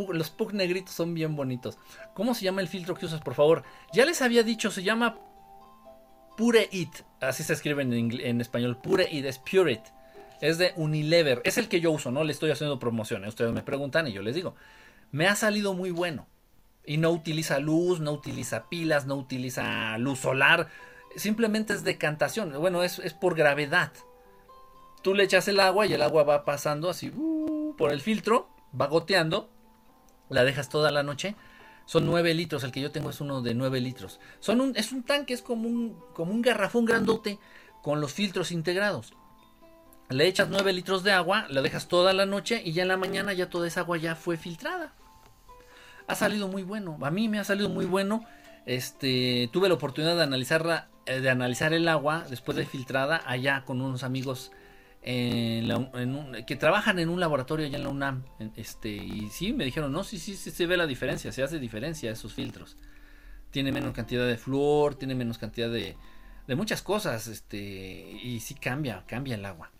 Los 0.10 0.30
pug 0.32 0.54
negritos 0.54 0.94
son 0.94 1.14
bien 1.14 1.38
bonitos. 1.38 1.78
¿Cómo 2.14 2.36
se 2.36 2.44
llama 2.44 2.60
el 2.60 2.68
filtro 2.68 2.94
que 2.94 3.06
usas, 3.06 3.22
por 3.22 3.36
favor? 3.36 3.64
Ya 3.94 4.06
les 4.06 4.22
había 4.22 4.44
dicho, 4.44 4.70
se 4.70 4.84
llama 4.84 5.18
Pure 6.36 6.68
It. 6.74 6.90
Así 7.22 7.44
se 7.44 7.54
escribe 7.54 7.84
en, 7.84 8.42
español. 8.42 8.78
Pure 8.78 9.08
It 9.12 9.26
es 9.26 9.40
Pure 9.40 9.74
It. 9.74 9.82
Es 10.42 10.58
de 10.58 10.74
Unilever. 10.76 11.42
Es 11.46 11.58
el 11.58 11.68
que 11.68 11.80
yo 11.80 11.92
uso, 11.92 12.12
no 12.12 12.24
le 12.24 12.32
estoy 12.32 12.52
haciendo 12.52 12.80
promoción. 12.80 13.24
Ustedes 13.26 13.52
me 13.52 13.62
preguntan 13.62 14.08
y 14.08 14.12
yo 14.12 14.22
les 14.22 14.36
digo. 14.36 14.56
Me 15.12 15.28
ha 15.28 15.36
salido 15.36 15.74
muy 15.74 15.92
bueno. 15.92 16.28
Y 16.84 16.98
no 16.98 17.12
utiliza 17.12 17.60
luz, 17.60 18.00
no 18.00 18.12
utiliza 18.12 18.68
pilas, 18.68 19.06
no 19.06 19.16
utiliza 19.16 19.98
luz 20.00 20.20
solar. 20.20 20.68
Simplemente 21.16 21.74
es 21.74 21.84
decantación. 21.84 22.54
Bueno, 22.60 22.84
es, 22.84 23.00
es 23.00 23.14
por 23.14 23.36
gravedad. 23.36 23.92
Tú 25.04 25.14
le 25.14 25.24
echas 25.24 25.48
el 25.48 25.60
agua 25.60 25.86
y 25.86 25.94
el 25.94 26.02
agua 26.02 26.24
va 26.24 26.44
pasando 26.44 26.90
así 26.90 27.10
uh, 27.10 27.76
por 27.78 27.92
el 27.92 28.02
filtro, 28.02 28.50
va 28.80 28.88
goteando 28.88 29.50
la 30.32 30.44
dejas 30.44 30.70
toda 30.70 30.92
la 30.92 31.04
noche. 31.04 31.36
Son 31.92 32.06
9 32.06 32.34
litros, 32.34 32.64
el 32.64 32.72
que 32.72 32.80
yo 32.80 32.90
tengo 32.90 33.10
es 33.10 33.20
uno 33.20 33.42
de 33.42 33.54
9 33.54 33.82
litros. 33.82 34.22
Son 34.40 34.72
es 34.78 34.94
un 34.94 35.04
tanque, 35.04 35.34
es 35.34 35.42
como 35.42 35.68
un, 35.68 36.00
como 36.14 36.32
un 36.32 36.42
garrafón 36.42 36.86
grandote 36.86 37.38
con 37.82 38.00
los 38.00 38.14
filtros 38.14 38.54
integrados. 38.54 39.12
Le 40.08 40.26
echas 40.26 40.48
9 40.48 40.72
litros 40.72 41.04
de 41.04 41.12
agua, 41.12 41.48
la 41.50 41.62
dejas 41.62 41.90
toda 41.90 42.14
la 42.14 42.26
noche 42.26 42.62
y 42.64 42.72
ya 42.72 42.84
en 42.84 42.88
la 42.88 42.96
mañana 42.96 43.34
ya 43.34 43.50
toda 43.50 43.68
esa 43.68 43.82
agua 43.82 43.98
ya 43.98 44.16
fue 44.16 44.38
filtrada. 44.38 44.94
Ha 46.08 46.16
salido 46.16 46.48
muy 46.48 46.64
bueno, 46.64 46.98
a 47.02 47.12
mí 47.12 47.28
me 47.28 47.40
ha 47.40 47.44
salido 47.44 47.68
muy 47.68 47.84
bueno. 47.84 48.24
Este, 48.66 49.50
tuve 49.52 49.68
la 49.68 49.74
oportunidad 49.74 50.16
de 50.16 50.24
analizarla, 50.24 50.88
eh, 51.08 51.20
de 51.20 51.30
analizar 51.30 51.74
el 51.74 51.90
agua 51.90 52.24
después 52.30 52.56
de 52.56 52.66
filtrada 52.66 53.22
allá 53.26 53.66
con 53.66 53.82
unos 53.82 54.04
amigos 54.04 54.54
que 55.02 56.58
trabajan 56.60 57.00
en 57.00 57.10
un 57.10 57.20
laboratorio 57.20 57.66
allá 57.66 57.78
en 57.78 57.84
la 57.84 57.90
UNAM. 57.90 58.24
Este, 58.56 58.90
y 58.90 59.30
sí, 59.30 59.54
me 59.54 59.66
dijeron, 59.66 59.92
no, 59.92 60.04
sí, 60.04 60.20
sí, 60.20 60.36
sí 60.36 60.52
se 60.52 60.66
ve 60.68 60.78
la 60.78 60.88
diferencia, 60.88 61.32
se 61.32 61.44
hace 61.44 61.60
diferencia 61.60 62.12
esos 62.12 62.34
filtros. 62.34 62.78
Tiene 63.50 63.72
menos 63.72 63.94
cantidad 63.94 64.26
de 64.28 64.38
flúor, 64.38 64.96
tiene 64.96 65.16
menos 65.16 65.38
cantidad 65.38 65.70
de, 65.70 65.98
de 66.48 66.56
muchas 66.56 66.82
cosas, 66.82 67.28
este, 67.28 67.58
y 67.58 68.40
sí 68.40 68.54
cambia, 68.56 69.04
cambia 69.08 69.36
el 69.36 69.46
agua. 69.46 69.72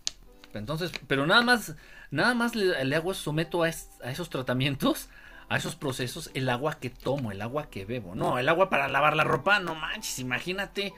Entonces, 0.54 0.92
pero 1.06 1.26
nada 1.26 1.42
más, 1.42 1.76
nada 2.10 2.34
más 2.34 2.54
le, 2.54 2.84
le 2.84 2.96
hago 2.96 3.14
someto 3.14 3.64
a, 3.64 3.68
a 3.68 4.10
esos 4.10 4.28
tratamientos, 4.28 5.08
a 5.48 5.56
esos 5.56 5.76
procesos, 5.76 6.30
el 6.34 6.48
agua 6.48 6.78
que 6.78 6.90
tomo, 6.90 7.32
el 7.32 7.40
agua 7.40 7.70
que 7.70 7.84
bebo. 7.84 8.14
No, 8.14 8.38
el 8.38 8.48
agua 8.48 8.68
para 8.68 8.88
lavar 8.88 9.16
la 9.16 9.24
ropa, 9.24 9.60
no 9.60 9.74
manches, 9.74 10.18
imagínate. 10.18 10.92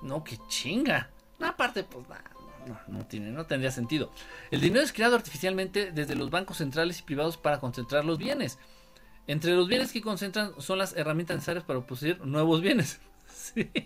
No, 0.00 0.24
qué 0.24 0.38
chinga. 0.48 1.10
aparte, 1.40 1.84
pues 1.84 2.08
nada 2.08 2.33
no, 2.66 2.78
no, 2.88 3.06
tiene, 3.06 3.30
no 3.30 3.46
tendría 3.46 3.70
sentido. 3.70 4.10
El 4.50 4.60
dinero 4.60 4.84
es 4.84 4.92
creado 4.92 5.16
artificialmente 5.16 5.92
desde 5.92 6.14
los 6.14 6.30
bancos 6.30 6.58
centrales 6.58 7.00
y 7.00 7.02
privados 7.02 7.36
para 7.36 7.60
concentrar 7.60 8.04
los 8.04 8.18
bienes. 8.18 8.58
Entre 9.26 9.52
los 9.52 9.68
bienes 9.68 9.92
que 9.92 10.02
concentran 10.02 10.52
son 10.58 10.78
las 10.78 10.94
herramientas 10.96 11.36
necesarias 11.36 11.64
para 11.64 11.80
producir 11.80 12.20
nuevos 12.24 12.60
bienes. 12.60 13.00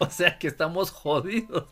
O 0.00 0.08
sea 0.08 0.38
que 0.38 0.48
estamos 0.48 0.90
jodidos. 0.90 1.66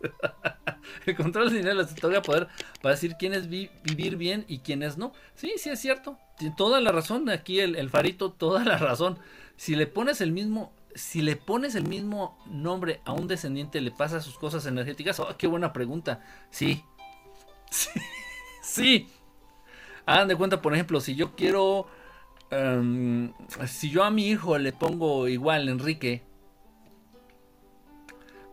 El 1.07 1.17
control 1.17 1.47
del 1.49 1.59
dinero 1.59 1.81
les 1.81 1.95
toca 1.95 2.21
poder 2.21 2.47
para 2.83 2.95
decir 2.95 3.17
quién 3.19 3.33
es 3.33 3.49
vivir 3.49 4.17
bien 4.17 4.45
y 4.49 4.59
quién 4.59 4.83
es 4.83 4.99
no. 4.99 5.15
Sí, 5.35 5.55
sí 5.57 5.71
es 5.71 5.81
cierto. 5.81 6.19
Tiene 6.39 6.55
toda 6.57 6.81
la 6.83 6.93
razón. 6.93 7.29
Aquí 7.31 7.61
el 7.61 7.89
farito, 7.89 8.31
toda 8.31 8.65
la 8.65 8.77
razón. 8.77 9.19
Si 9.57 9.75
le 9.75 9.87
pones 9.87 10.21
el 10.21 10.31
mismo 10.31 10.73
si 10.95 11.23
le 11.23 11.37
pones 11.37 11.75
el 11.75 11.87
mismo 11.89 12.39
nombre 12.47 13.01
a 13.05 13.13
un 13.13 13.29
descendiente, 13.29 13.81
¿le 13.81 13.91
pasa 13.91 14.21
sus 14.21 14.39
cosas 14.39 14.67
energéticas? 14.67 15.21
Oh, 15.21 15.37
qué 15.37 15.47
buena 15.47 15.73
pregunta. 15.73 16.23
Sí. 16.51 16.85
Sí. 18.65 19.09
Hagan 20.07 20.29
de 20.29 20.37
cuenta, 20.37 20.63
por 20.63 20.73
ejemplo, 20.73 21.01
si 21.01 21.17
yo 21.17 21.35
quiero. 21.35 21.89
Em, 22.51 23.33
si 23.67 23.91
yo 23.91 24.05
a 24.05 24.11
mi 24.11 24.29
hijo 24.29 24.57
le 24.57 24.73
pongo 24.73 25.27
igual 25.27 25.69
Enrique, 25.69 26.23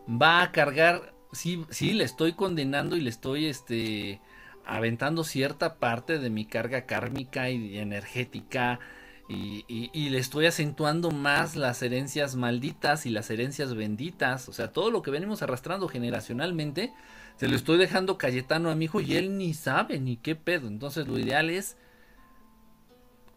va 0.08 0.42
a 0.42 0.52
cargar. 0.52 1.14
Sí, 1.32 1.64
sí, 1.70 1.92
le 1.92 2.02
estoy 2.02 2.32
condenando 2.32 2.96
y 2.96 3.00
le 3.00 3.08
estoy 3.08 3.46
este, 3.46 4.20
aventando 4.66 5.22
cierta 5.22 5.78
parte 5.78 6.18
de 6.18 6.28
mi 6.28 6.44
carga 6.44 6.86
kármica 6.86 7.50
y 7.50 7.78
energética 7.78 8.80
y, 9.30 10.08
le 10.10 10.18
estoy 10.18 10.46
acentuando 10.46 11.10
más 11.10 11.54
las 11.54 11.82
herencias 11.82 12.34
malditas 12.34 13.06
y 13.06 13.10
las 13.10 13.30
herencias 13.30 13.74
benditas. 13.74 14.48
O 14.48 14.52
sea, 14.52 14.72
todo 14.72 14.90
lo 14.90 15.02
que 15.02 15.10
venimos 15.10 15.42
arrastrando 15.42 15.88
generacionalmente, 15.88 16.92
se 17.36 17.48
lo 17.48 17.54
estoy 17.54 17.78
dejando 17.78 18.18
Cayetano 18.18 18.70
a 18.70 18.74
mi 18.74 18.86
hijo 18.86 19.00
y 19.00 19.14
él 19.14 19.38
ni 19.38 19.54
sabe 19.54 20.00
ni 20.00 20.16
qué 20.16 20.34
pedo. 20.34 20.66
Entonces 20.66 21.06
lo 21.06 21.18
ideal 21.18 21.48
es 21.48 21.76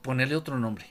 ponerle 0.02 0.36
otro 0.36 0.58
nombre. 0.58 0.88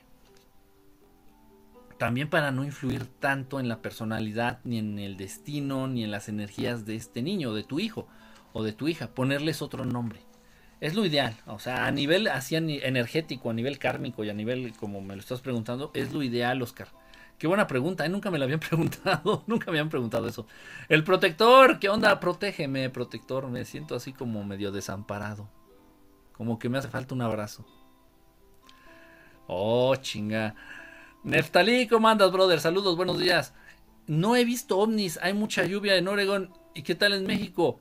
También 1.98 2.30
para 2.30 2.50
no 2.50 2.64
influir 2.64 3.06
tanto 3.06 3.60
en 3.60 3.68
la 3.68 3.82
personalidad, 3.82 4.60
ni 4.64 4.78
en 4.78 4.98
el 4.98 5.16
destino, 5.16 5.88
ni 5.88 6.04
en 6.04 6.10
las 6.10 6.28
energías 6.28 6.84
de 6.86 6.96
este 6.96 7.22
niño, 7.22 7.54
de 7.54 7.64
tu 7.64 7.80
hijo 7.80 8.06
o 8.52 8.62
de 8.62 8.72
tu 8.72 8.88
hija. 8.88 9.08
Ponerles 9.08 9.62
otro 9.62 9.84
nombre. 9.84 10.20
Es 10.82 10.96
lo 10.96 11.06
ideal, 11.06 11.36
o 11.46 11.60
sea, 11.60 11.86
a 11.86 11.92
nivel 11.92 12.26
así 12.26 12.56
energético, 12.56 13.50
a 13.50 13.52
nivel 13.52 13.78
kármico 13.78 14.24
y 14.24 14.30
a 14.30 14.34
nivel 14.34 14.72
como 14.72 15.00
me 15.00 15.14
lo 15.14 15.20
estás 15.20 15.40
preguntando, 15.40 15.92
es 15.94 16.12
lo 16.12 16.24
ideal, 16.24 16.60
Oscar. 16.60 16.88
Qué 17.38 17.46
buena 17.46 17.68
pregunta, 17.68 18.04
¿eh? 18.04 18.08
nunca 18.08 18.32
me 18.32 18.38
la 18.40 18.46
habían 18.46 18.58
preguntado, 18.68 19.44
nunca 19.46 19.66
me 19.66 19.78
habían 19.78 19.90
preguntado 19.90 20.26
eso. 20.26 20.48
El 20.88 21.04
protector, 21.04 21.78
¿qué 21.78 21.88
onda? 21.88 22.18
Protégeme, 22.18 22.90
protector, 22.90 23.46
me 23.46 23.64
siento 23.64 23.94
así 23.94 24.12
como 24.12 24.42
medio 24.42 24.72
desamparado. 24.72 25.48
Como 26.32 26.58
que 26.58 26.68
me 26.68 26.78
hace 26.78 26.88
falta 26.88 27.14
un 27.14 27.22
abrazo. 27.22 27.64
Oh, 29.46 29.94
chinga. 29.94 30.56
Neftalí, 31.22 31.86
¿cómo 31.86 32.08
andas, 32.08 32.32
brother? 32.32 32.58
Saludos, 32.58 32.96
buenos 32.96 33.20
días. 33.20 33.54
No 34.08 34.34
he 34.34 34.44
visto 34.44 34.80
ovnis, 34.80 35.20
hay 35.22 35.32
mucha 35.32 35.64
lluvia 35.64 35.94
en 35.94 36.08
Oregon. 36.08 36.50
¿Y 36.74 36.82
qué 36.82 36.96
tal 36.96 37.12
en 37.12 37.24
México? 37.24 37.78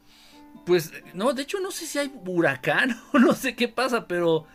Pues 0.65 0.91
no, 1.13 1.33
de 1.33 1.41
hecho 1.41 1.59
no 1.59 1.71
sé 1.71 1.85
si 1.85 1.99
hay 1.99 2.11
huracán 2.25 2.99
o 3.13 3.19
no 3.19 3.33
sé 3.33 3.55
qué 3.55 3.67
pasa, 3.67 4.07
pero 4.07 4.45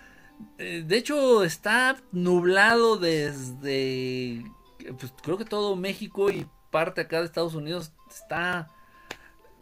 eh, 0.58 0.84
de 0.86 0.96
hecho 0.96 1.44
está 1.44 1.96
nublado 2.12 2.96
desde, 2.96 4.44
pues 4.98 5.12
creo 5.22 5.38
que 5.38 5.44
todo 5.44 5.76
México 5.76 6.30
y 6.30 6.46
parte 6.70 7.00
acá 7.00 7.20
de 7.20 7.26
Estados 7.26 7.54
Unidos 7.54 7.92
está, 8.08 8.68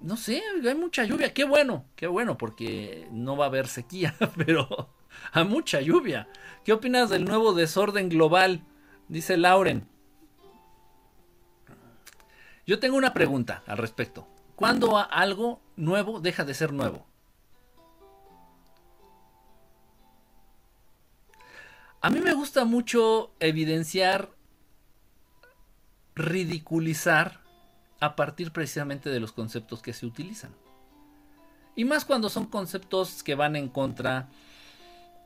no 0.01 0.17
sé, 0.17 0.43
hay 0.67 0.75
mucha 0.75 1.05
lluvia, 1.05 1.33
qué 1.33 1.45
bueno, 1.45 1.87
qué 1.97 2.07
bueno, 2.07 2.37
porque 2.37 3.09
no 3.11 3.37
va 3.37 3.47
a 3.47 3.49
haber 3.49 3.69
sequía, 3.69 4.15
pero 4.37 4.91
hay 5.33 5.45
mucha 5.45 5.81
lluvia. 5.81 6.29
¿Qué 6.65 6.73
opinas 6.73 7.11
del 7.11 7.25
nuevo 7.25 7.53
desorden 7.53 8.09
global? 8.09 8.65
Dice 9.09 9.37
Lauren. 9.37 9.87
Yo 12.67 12.79
tengo 12.79 12.97
una 12.97 13.13
pregunta 13.13 13.63
al 13.67 13.79
respecto. 13.79 14.27
¿Cuándo 14.57 14.97
algo 14.99 15.61
nuevo 15.77 16.21
deja 16.21 16.45
de 16.45 16.55
ser 16.55 16.73
nuevo? 16.73 17.07
A 22.01 22.11
mí 22.11 22.21
me 22.21 22.35
gusta 22.35 22.65
mucho 22.65 23.33
evidenciar, 23.41 24.31
ridiculizar 26.15 27.41
a 27.99 28.15
partir 28.15 28.53
precisamente 28.53 29.09
de 29.09 29.21
los 29.21 29.33
conceptos 29.33 29.81
que 29.81 29.95
se 29.95 30.05
utilizan. 30.05 30.51
Y 31.75 31.85
más 31.85 32.05
cuando 32.05 32.29
son 32.29 32.47
conceptos 32.47 33.23
que 33.23 33.35
van 33.35 33.57
en 33.57 33.69
contra, 33.69 34.29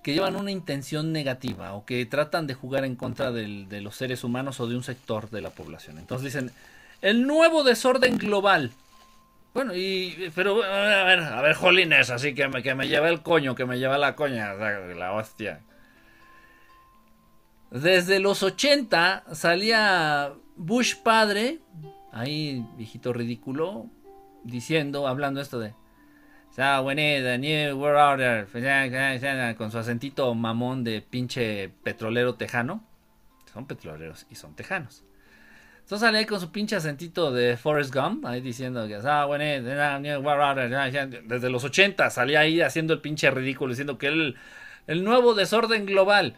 que 0.02 0.14
llevan 0.14 0.36
una 0.36 0.52
intención 0.52 1.12
negativa 1.12 1.74
o 1.74 1.84
que 1.84 2.06
tratan 2.06 2.46
de 2.46 2.54
jugar 2.54 2.84
en 2.84 2.94
contra 2.96 3.32
de 3.32 3.80
los 3.82 3.96
seres 3.96 4.24
humanos 4.24 4.60
o 4.60 4.66
de 4.68 4.76
un 4.76 4.84
sector 4.84 5.28
de 5.28 5.42
la 5.42 5.50
población. 5.50 5.98
Entonces 5.98 6.32
dicen, 6.32 6.52
el 7.02 7.26
nuevo 7.26 7.64
desorden 7.64 8.16
global. 8.16 8.72
Bueno, 9.59 9.75
y. 9.75 10.31
Pero, 10.37 10.62
a 10.62 11.03
ver, 11.03 11.18
a 11.18 11.42
ver, 11.42 11.57
jolines, 11.57 12.11
así 12.11 12.33
que 12.33 12.47
me, 12.47 12.62
que 12.62 12.77
me 12.77 12.87
lleva 12.87 13.09
el 13.09 13.23
coño, 13.23 13.57
que 13.57 13.66
me 13.66 13.81
lleva 13.81 13.99
la 13.99 14.14
coña, 14.14 14.55
la 14.55 15.12
hostia. 15.14 15.62
Desde 17.73 18.21
los 18.21 18.44
80 18.44 19.25
salía 19.33 20.33
Bush 20.55 20.94
padre, 21.03 21.59
ahí, 22.12 22.64
viejito 22.77 23.12
ridículo, 23.12 23.87
diciendo, 24.44 25.09
hablando 25.09 25.40
esto 25.40 25.59
de. 25.59 25.75
Order, 26.57 28.47
con 29.57 29.73
su 29.73 29.79
acentito 29.79 30.33
mamón 30.37 30.85
de 30.85 31.03
pinche 31.03 31.68
petrolero 31.83 32.37
tejano. 32.37 32.85
Son 33.53 33.66
petroleros 33.66 34.25
y 34.31 34.37
son 34.37 34.55
tejanos. 34.55 35.03
Entonces 35.88 36.07
sale 36.07 36.18
ahí 36.18 36.27
con 36.27 36.38
su 36.38 36.53
pinche 36.53 36.77
acentito 36.77 37.33
de 37.33 37.57
Forrest 37.57 37.94
Gump, 37.94 38.27
ahí 38.27 38.42
diciendo 38.42 38.87
que, 38.87 38.96
ah, 38.96 39.24
bueno, 39.24 39.42
desde 39.42 41.48
los 41.48 41.64
80 41.64 42.11
salía 42.11 42.40
ahí 42.40 42.61
haciendo 42.61 42.92
el 42.92 43.01
pinche 43.01 43.31
ridículo, 43.31 43.70
diciendo 43.70 43.96
que 43.96 44.09
el, 44.09 44.37
el 44.87 45.03
nuevo 45.03 45.33
desorden 45.33 45.87
global. 45.87 46.37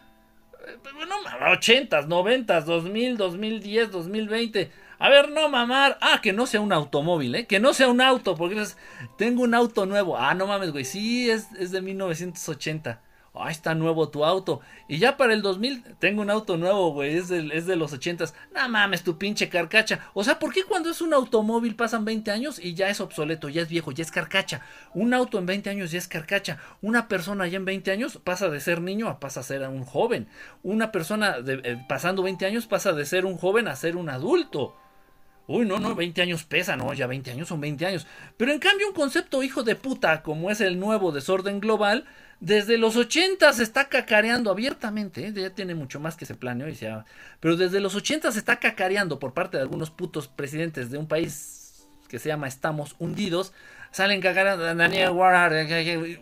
Bueno, 0.95 1.15
80s, 1.57 2.07
90s, 2.07 2.63
2000, 2.63 3.17
2010, 3.17 3.91
2020. 3.91 4.71
A 4.99 5.09
ver, 5.09 5.29
no 5.29 5.49
mamar. 5.49 5.97
Ah, 5.99 6.21
que 6.23 6.31
no 6.31 6.45
sea 6.45 6.61
un 6.61 6.71
automóvil, 6.71 7.35
¿eh? 7.35 7.45
Que 7.45 7.59
no 7.59 7.73
sea 7.73 7.89
un 7.89 7.99
auto, 7.99 8.37
porque 8.37 8.63
tengo 9.17 9.43
un 9.43 9.53
auto 9.53 9.85
nuevo. 9.85 10.17
Ah, 10.17 10.33
no 10.33 10.47
mames, 10.47 10.71
güey. 10.71 10.85
Sí, 10.85 11.29
es, 11.29 11.51
es 11.59 11.71
de 11.71 11.81
1980 11.81 13.01
ah, 13.33 13.51
está 13.51 13.75
nuevo 13.75 14.09
tu 14.09 14.25
auto. 14.25 14.61
Y 14.87 14.97
ya 14.97 15.17
para 15.17 15.33
el 15.33 15.41
2000 15.41 15.95
tengo 15.99 16.21
un 16.21 16.29
auto 16.29 16.57
nuevo, 16.57 16.91
güey, 16.91 17.15
es, 17.15 17.29
de 17.29 17.75
los 17.75 17.93
80. 17.93 18.25
No 18.53 18.69
mames, 18.69 19.03
tu 19.03 19.17
pinche 19.17 19.49
carcacha. 19.49 19.99
O 20.13 20.23
sea, 20.23 20.39
¿por 20.39 20.53
qué 20.53 20.63
cuando 20.63 20.89
es 20.89 21.01
un 21.01 21.13
automóvil 21.13 21.75
pasan 21.75 22.05
20 22.05 22.31
años 22.31 22.59
y 22.59 22.73
ya 22.73 22.89
es 22.89 23.01
obsoleto, 23.01 23.49
ya 23.49 23.61
es 23.61 23.69
viejo, 23.69 23.91
ya 23.91 24.03
es 24.03 24.11
carcacha? 24.11 24.61
Un 24.93 25.13
auto 25.13 25.37
en 25.37 25.45
20 25.45 25.69
años 25.69 25.91
ya 25.91 25.97
es 25.97 26.07
carcacha. 26.07 26.57
Una 26.81 27.07
persona 27.07 27.47
ya 27.47 27.57
en 27.57 27.65
20 27.65 27.91
años 27.91 28.19
pasa 28.23 28.49
de 28.49 28.59
ser 28.59 28.81
niño 28.81 29.07
a 29.07 29.19
pasa 29.19 29.39
a 29.39 29.43
ser 29.43 29.67
un 29.67 29.85
joven. 29.85 30.27
Una 30.63 30.91
persona 30.91 31.41
de, 31.41 31.61
eh, 31.63 31.85
pasando 31.87 32.23
20 32.23 32.45
años 32.45 32.67
pasa 32.67 32.93
de 32.93 33.05
ser 33.05 33.25
un 33.25 33.37
joven 33.37 33.67
a 33.67 33.75
ser 33.75 33.95
un 33.95 34.09
adulto. 34.09 34.75
Uy, 35.47 35.65
no, 35.65 35.79
no, 35.79 35.95
20 35.95 36.21
años 36.21 36.43
pesa, 36.45 36.77
no, 36.77 36.93
ya 36.93 37.07
20 37.07 37.31
años 37.31 37.47
son 37.49 37.59
20 37.59 37.85
años. 37.85 38.07
Pero 38.37 38.53
en 38.53 38.59
cambio 38.59 38.87
un 38.87 38.93
concepto 38.93 39.43
hijo 39.43 39.63
de 39.63 39.75
puta, 39.75 40.21
como 40.21 40.49
es 40.49 40.61
el 40.61 40.79
nuevo 40.79 41.11
desorden 41.11 41.59
global, 41.59 42.05
desde 42.41 42.79
los 42.79 42.95
80 42.95 43.53
se 43.53 43.61
está 43.61 43.87
cacareando 43.87 44.49
abiertamente, 44.49 45.27
¿eh? 45.27 45.33
ya 45.33 45.51
tiene 45.51 45.75
mucho 45.75 45.99
más 45.99 46.17
que 46.17 46.25
se 46.25 46.33
planeó, 46.33 46.67
y 46.67 46.75
se 46.75 46.91
pero 47.39 47.55
desde 47.55 47.79
los 47.79 47.93
80 47.93 48.31
se 48.31 48.39
está 48.39 48.57
cacareando 48.57 49.19
por 49.19 49.33
parte 49.33 49.57
de 49.57 49.63
algunos 49.63 49.91
putos 49.91 50.27
presidentes 50.27 50.89
de 50.89 50.97
un 50.97 51.07
país 51.07 51.87
que 52.09 52.17
se 52.17 52.29
llama 52.29 52.47
Estamos 52.47 52.95
Hundidos, 52.97 53.53
salen 53.91 54.21
cacareando, 54.21 54.65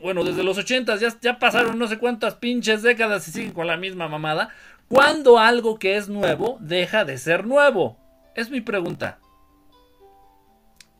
bueno, 0.01 0.25
desde 0.25 0.43
los 0.43 0.57
80 0.57 0.97
ya, 0.97 1.17
ya 1.21 1.39
pasaron 1.39 1.79
no 1.79 1.87
sé 1.87 1.97
cuántas 1.97 2.35
pinches 2.35 2.83
décadas 2.83 3.25
y 3.29 3.31
siguen 3.31 3.53
con 3.53 3.65
la 3.65 3.77
misma 3.77 4.09
mamada, 4.09 4.49
cuando 4.89 5.39
algo 5.39 5.79
que 5.79 5.95
es 5.95 6.09
nuevo 6.09 6.57
deja 6.59 7.05
de 7.05 7.17
ser 7.17 7.47
nuevo. 7.47 7.97
Es 8.35 8.49
mi 8.49 8.59
pregunta. 8.59 9.19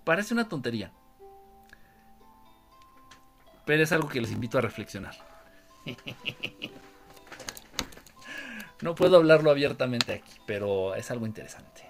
Parece 0.06 0.34
una 0.34 0.48
tontería. 0.48 0.92
Pero 3.70 3.84
es 3.84 3.92
algo 3.92 4.10
que 4.10 4.20
les 4.20 4.32
invito 4.32 4.58
a 4.58 4.62
reflexionar. 4.62 5.14
No 8.82 8.96
puedo 8.96 9.18
hablarlo 9.18 9.52
abiertamente 9.52 10.14
aquí, 10.14 10.32
pero 10.48 10.96
es 10.96 11.12
algo 11.12 11.26
interesante. 11.26 11.84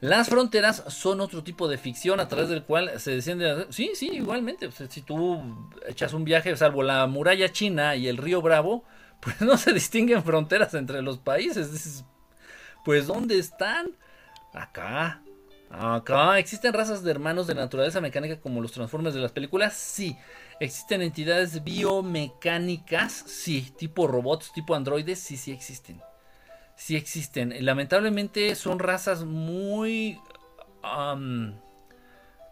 Las 0.00 0.30
fronteras 0.30 0.82
son 0.88 1.20
otro 1.20 1.44
tipo 1.44 1.68
de 1.68 1.76
ficción 1.76 2.20
a 2.20 2.26
través 2.28 2.48
del 2.48 2.64
cual 2.64 2.98
se 2.98 3.10
desciende. 3.10 3.66
Sí, 3.68 3.92
sí, 3.94 4.08
igualmente. 4.14 4.70
si 4.72 5.02
tú 5.02 5.68
echas 5.86 6.14
un 6.14 6.24
viaje, 6.24 6.56
salvo 6.56 6.82
la 6.82 7.06
muralla 7.06 7.52
china 7.52 7.96
y 7.96 8.08
el 8.08 8.16
río 8.16 8.40
Bravo, 8.40 8.82
pues 9.20 9.42
no 9.42 9.58
se 9.58 9.74
distinguen 9.74 10.24
fronteras 10.24 10.72
entre 10.72 11.02
los 11.02 11.18
países. 11.18 12.02
Pues 12.82 13.06
¿dónde 13.06 13.38
están? 13.38 13.90
Acá. 14.54 15.20
Acá. 15.76 16.38
¿Existen 16.38 16.72
razas 16.72 17.02
de 17.02 17.10
hermanos 17.10 17.46
de 17.46 17.54
naturaleza 17.54 18.00
mecánica 18.00 18.40
como 18.40 18.60
los 18.60 18.72
Transformers 18.72 19.14
de 19.14 19.20
las 19.20 19.32
películas? 19.32 19.74
Sí. 19.74 20.16
¿Existen 20.60 21.02
entidades 21.02 21.64
biomecánicas? 21.64 23.12
Sí. 23.26 23.72
¿Tipo 23.76 24.06
robots, 24.06 24.52
tipo 24.52 24.74
androides? 24.74 25.18
Sí, 25.18 25.36
sí 25.36 25.50
existen. 25.50 26.00
Sí 26.76 26.96
existen. 26.96 27.54
Lamentablemente 27.64 28.54
son 28.54 28.78
razas 28.78 29.24
muy... 29.24 30.20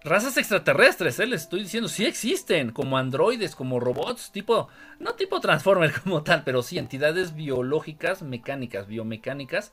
razas 0.03 0.37
extraterrestres, 0.37 1.21
¿eh? 1.21 1.27
les 1.27 1.43
estoy 1.43 1.63
diciendo, 1.63 1.89
sí 1.89 2.05
existen, 2.05 2.73
como 2.73 2.99
androides, 2.99 3.55
como 3.55 3.79
robots, 3.79 4.33
tipo, 4.33 4.69
no 4.99 5.15
tipo 5.15 5.41
Transformer 5.41 5.93
como 6.03 6.23
tal, 6.23 6.43
pero 6.45 6.63
sí 6.63 6.79
entidades 6.79 7.35
biológicas, 7.35 8.23
mecánicas, 8.23 8.87
biomecánicas, 8.89 9.73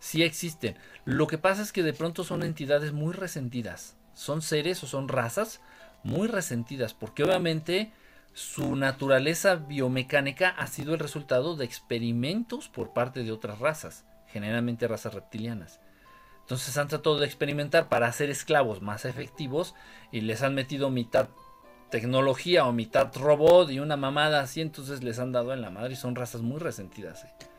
sí 0.00 0.24
existen. 0.24 0.76
Lo 1.04 1.28
que 1.28 1.38
pasa 1.38 1.62
es 1.62 1.70
que 1.70 1.84
de 1.84 1.92
pronto 1.92 2.24
son 2.24 2.42
entidades 2.42 2.92
muy 2.92 3.12
resentidas. 3.14 3.96
Son 4.14 4.42
seres 4.42 4.82
o 4.82 4.88
son 4.88 5.06
razas 5.06 5.60
muy 6.02 6.26
resentidas 6.26 6.94
porque 6.94 7.22
obviamente 7.22 7.92
su 8.32 8.74
naturaleza 8.74 9.56
biomecánica 9.56 10.48
ha 10.48 10.66
sido 10.66 10.94
el 10.94 11.00
resultado 11.00 11.56
de 11.56 11.64
experimentos 11.64 12.68
por 12.68 12.92
parte 12.92 13.22
de 13.22 13.32
otras 13.32 13.58
razas, 13.58 14.04
generalmente 14.26 14.88
razas 14.88 15.14
reptilianas. 15.14 15.80
Entonces 16.40 16.76
han 16.78 16.88
tratado 16.88 17.18
de 17.18 17.26
experimentar 17.26 17.88
para 17.88 18.08
hacer 18.08 18.30
esclavos 18.30 18.82
más 18.82 19.04
efectivos 19.04 19.74
y 20.10 20.22
les 20.22 20.42
han 20.42 20.54
metido 20.54 20.90
mitad 20.90 21.28
tecnología 21.90 22.66
o 22.66 22.72
mitad 22.72 23.14
robot 23.14 23.70
y 23.70 23.80
una 23.80 23.96
mamada 23.96 24.40
así, 24.40 24.60
entonces 24.60 25.02
les 25.02 25.18
han 25.18 25.32
dado 25.32 25.52
en 25.52 25.60
la 25.60 25.70
madre 25.70 25.94
y 25.94 25.96
son 25.96 26.14
razas 26.14 26.40
muy 26.40 26.58
resentidas. 26.58 27.24
¿eh? 27.24 27.49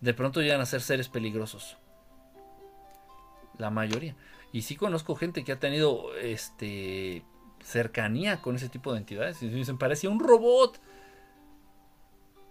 De 0.00 0.14
pronto 0.14 0.40
llegan 0.40 0.60
a 0.60 0.66
ser 0.66 0.80
seres 0.80 1.08
peligrosos. 1.08 1.76
La 3.58 3.70
mayoría. 3.70 4.14
Y 4.52 4.62
sí 4.62 4.76
conozco 4.76 5.16
gente 5.16 5.44
que 5.44 5.52
ha 5.52 5.58
tenido 5.58 6.14
este 6.16 7.24
cercanía 7.62 8.40
con 8.42 8.56
ese 8.56 8.68
tipo 8.68 8.92
de 8.92 8.98
entidades. 8.98 9.42
Y 9.42 9.48
dicen, 9.48 9.78
parecía 9.78 10.10
un 10.10 10.20
robot. 10.20 10.80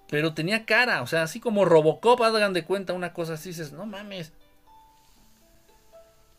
Pero 0.08 0.34
tenía 0.34 0.66
cara, 0.66 1.02
o 1.02 1.08
sea, 1.08 1.24
así 1.24 1.40
como 1.40 1.66
Robocop, 1.66 2.22
hagan 2.22 2.54
de 2.54 2.64
cuenta 2.64 2.94
una 2.94 3.12
cosa 3.12 3.34
así, 3.34 3.50
dices, 3.50 3.72
no 3.72 3.86
mames. 3.86 4.34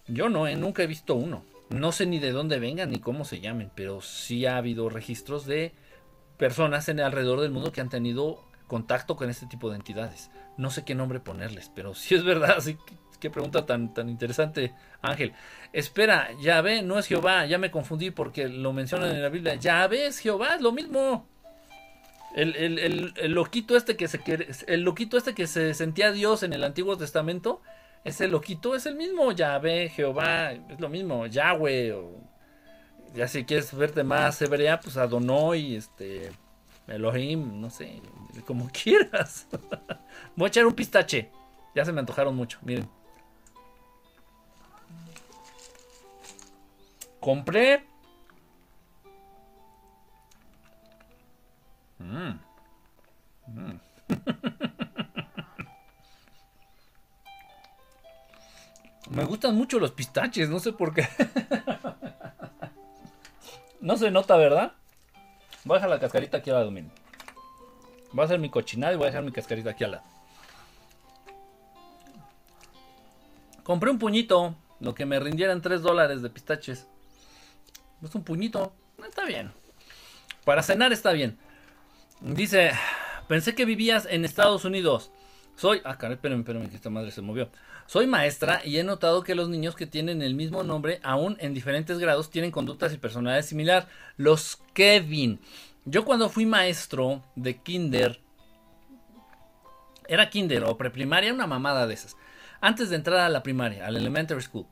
Yo 0.07 0.29
no, 0.29 0.47
¿eh? 0.47 0.55
nunca 0.55 0.85
he 0.85 0.87
visto 0.87 1.15
uno. 1.17 1.45
No 1.69 1.91
sé 1.91 2.07
ni 2.07 2.21
de 2.21 2.31
dónde 2.31 2.61
vengan 2.61 2.91
ni 2.91 3.01
cómo 3.01 3.25
se 3.25 3.41
llamen, 3.41 3.73
pero 3.75 4.01
sí 4.01 4.47
ha 4.47 4.57
habido 4.57 4.89
registros 4.89 5.47
de 5.47 5.73
personas 6.37 6.89
en 6.89 7.01
alrededor 7.01 7.41
del 7.41 7.51
mundo 7.51 7.73
que 7.73 7.81
han 7.81 7.89
tenido 7.89 8.45
contacto 8.67 9.17
con 9.17 9.31
este 9.31 9.47
tipo 9.47 9.71
de 9.71 9.77
entidades. 9.77 10.31
No 10.57 10.71
sé 10.71 10.85
qué 10.85 10.95
nombre 10.95 11.21
ponerles, 11.21 11.71
pero 11.75 11.95
si 11.95 12.15
es 12.15 12.25
verdad, 12.25 12.63
que 12.63 12.77
qué 13.19 13.31
pregunta 13.31 13.67
tan, 13.67 13.95
tan 13.95 14.09
interesante, 14.09 14.75
Ángel. 15.03 15.33
Espera, 15.73 16.31
ya 16.41 16.61
ve, 16.61 16.83
no 16.83 16.99
es 16.99 17.07
Jehová, 17.07 17.47
ya 17.47 17.59
me 17.59 17.71
confundí 17.71 18.11
porque 18.11 18.49
lo 18.49 18.73
mencionan 18.73 19.15
en 19.15 19.23
la 19.23 19.29
Biblia. 19.29 19.55
Ya 19.55 19.87
ves, 19.87 20.19
Jehová, 20.19 20.57
es 20.57 20.61
lo 20.61 20.73
mismo. 20.73 21.27
El, 22.35 22.55
el, 22.57 23.33
loquito 23.33 23.79
este 23.79 23.97
que 23.97 24.09
se 24.09 24.21
el 24.67 24.83
loquito 24.83 25.17
este 25.17 25.35
que 25.35 25.47
se 25.47 25.73
sentía 25.73 26.13
Dios 26.13 26.43
en 26.43 26.53
el 26.53 26.65
Antiguo 26.65 26.99
Testamento, 26.99 27.63
ese 28.05 28.29
loquito 28.29 28.75
es 28.75 28.85
el 28.85 28.95
mismo, 28.95 29.33
Ya 29.33 29.59
ve, 29.59 29.89
Jehová, 29.89 30.53
es 30.53 30.79
lo 30.79 30.91
mismo, 30.91 31.27
Yahweh, 31.27 31.93
o 31.93 32.21
ya 33.15 33.27
si 33.27 33.45
quieres 33.45 33.75
verte 33.75 34.05
más 34.05 34.41
hebrea, 34.43 34.79
pues 34.81 34.99
Adonai, 34.99 35.77
este, 35.77 36.31
Elohim, 36.87 37.59
no 37.61 37.71
sé, 37.71 38.03
como 38.43 38.69
quieras. 38.73 39.47
Voy 40.35 40.47
a 40.47 40.49
echar 40.49 40.67
un 40.67 40.75
pistache. 40.75 41.31
Ya 41.75 41.85
se 41.85 41.93
me 41.93 42.01
antojaron 42.01 42.35
mucho, 42.35 42.59
miren. 42.63 42.89
Compré. 47.21 47.85
Mm. 51.99 52.39
Mm. 53.49 53.81
me 59.11 59.25
gustan 59.25 59.57
mucho 59.57 59.79
los 59.79 59.93
pistaches, 59.93 60.49
no 60.49 60.59
sé 60.61 60.73
por 60.73 60.95
qué. 60.95 61.07
no 63.81 63.97
se 63.97 64.11
nota, 64.11 64.37
¿verdad? 64.37 64.73
A 65.69 65.75
dejar 65.75 65.91
la 65.91 65.99
cascarita 65.99 66.39
aquí 66.39 66.51
lado, 66.51 66.71
miren. 66.71 66.93
Voy 68.17 68.23
a 68.23 68.25
hacer 68.25 68.39
mi 68.39 68.49
cochinada 68.49 68.95
y 68.95 68.97
voy 68.97 69.05
a 69.05 69.11
dejar 69.11 69.25
mi 69.25 69.31
cascarita 69.31 69.73
aquí 69.73 69.85
al 69.85 69.91
lado. 69.91 70.05
Compré 73.63 73.91
un 73.91 73.99
puñito, 73.99 74.57
lo 74.81 74.95
que 74.95 75.05
me 75.05 75.21
rindieran 75.21 75.61
3 75.61 75.83
dólares 75.83 76.23
de 76.23 76.31
pistaches. 76.31 76.87
Es 78.03 78.15
un 78.15 78.25
puñito, 78.25 78.73
está 79.07 79.27
bien. 79.27 79.53
Para 80.47 80.63
cenar 80.63 80.95
está 80.95 81.13
bien. 81.13 81.37
Dice, 82.23 82.71
pensé 83.29 83.55
que 83.55 83.67
vivías 83.67 84.07
en 84.07 84.25
Estados 84.25 84.65
Unidos. 84.65 85.11
Soy, 85.57 85.83
ah, 85.85 85.99
caray, 85.99 86.15
espérenme, 86.15 86.41
espérenme, 86.41 86.71
que 86.71 86.77
esta 86.77 86.89
madre 86.89 87.11
se 87.11 87.21
movió. 87.21 87.51
Soy 87.85 88.07
maestra 88.07 88.63
y 88.65 88.79
he 88.79 88.85
notado 88.85 89.25
que 89.25 89.35
los 89.35 89.51
niños 89.51 89.77
que 89.77 89.87
tienen 89.87 90.23
el 90.23 90.35
mismo 90.35 90.63
nombre, 90.63 91.01
aún 91.03 91.37
en 91.39 91.53
diferentes 91.53 91.99
grados, 91.99 92.31
tienen 92.31 92.51
conductas 92.51 92.95
y 92.95 92.97
personalidades 92.97 93.45
similar. 93.45 93.89
Los 94.17 94.59
Kevin. 94.73 95.39
Yo 95.89 96.05
cuando 96.05 96.29
fui 96.29 96.47
maestro 96.47 97.23
de 97.37 97.59
kinder, 97.59 98.21
era 100.09 100.29
kinder 100.29 100.65
o 100.65 100.77
preprimaria, 100.77 101.33
una 101.33 101.47
mamada 101.47 101.87
de 101.87 101.95
esas. 101.95 102.17
Antes 102.61 102.91
de 102.91 102.97
entrar 102.97 103.21
a 103.21 103.29
la 103.29 103.45
primaria, 103.45 103.87
al 103.87 103.97
elementary 103.97 104.43
school. 104.43 104.67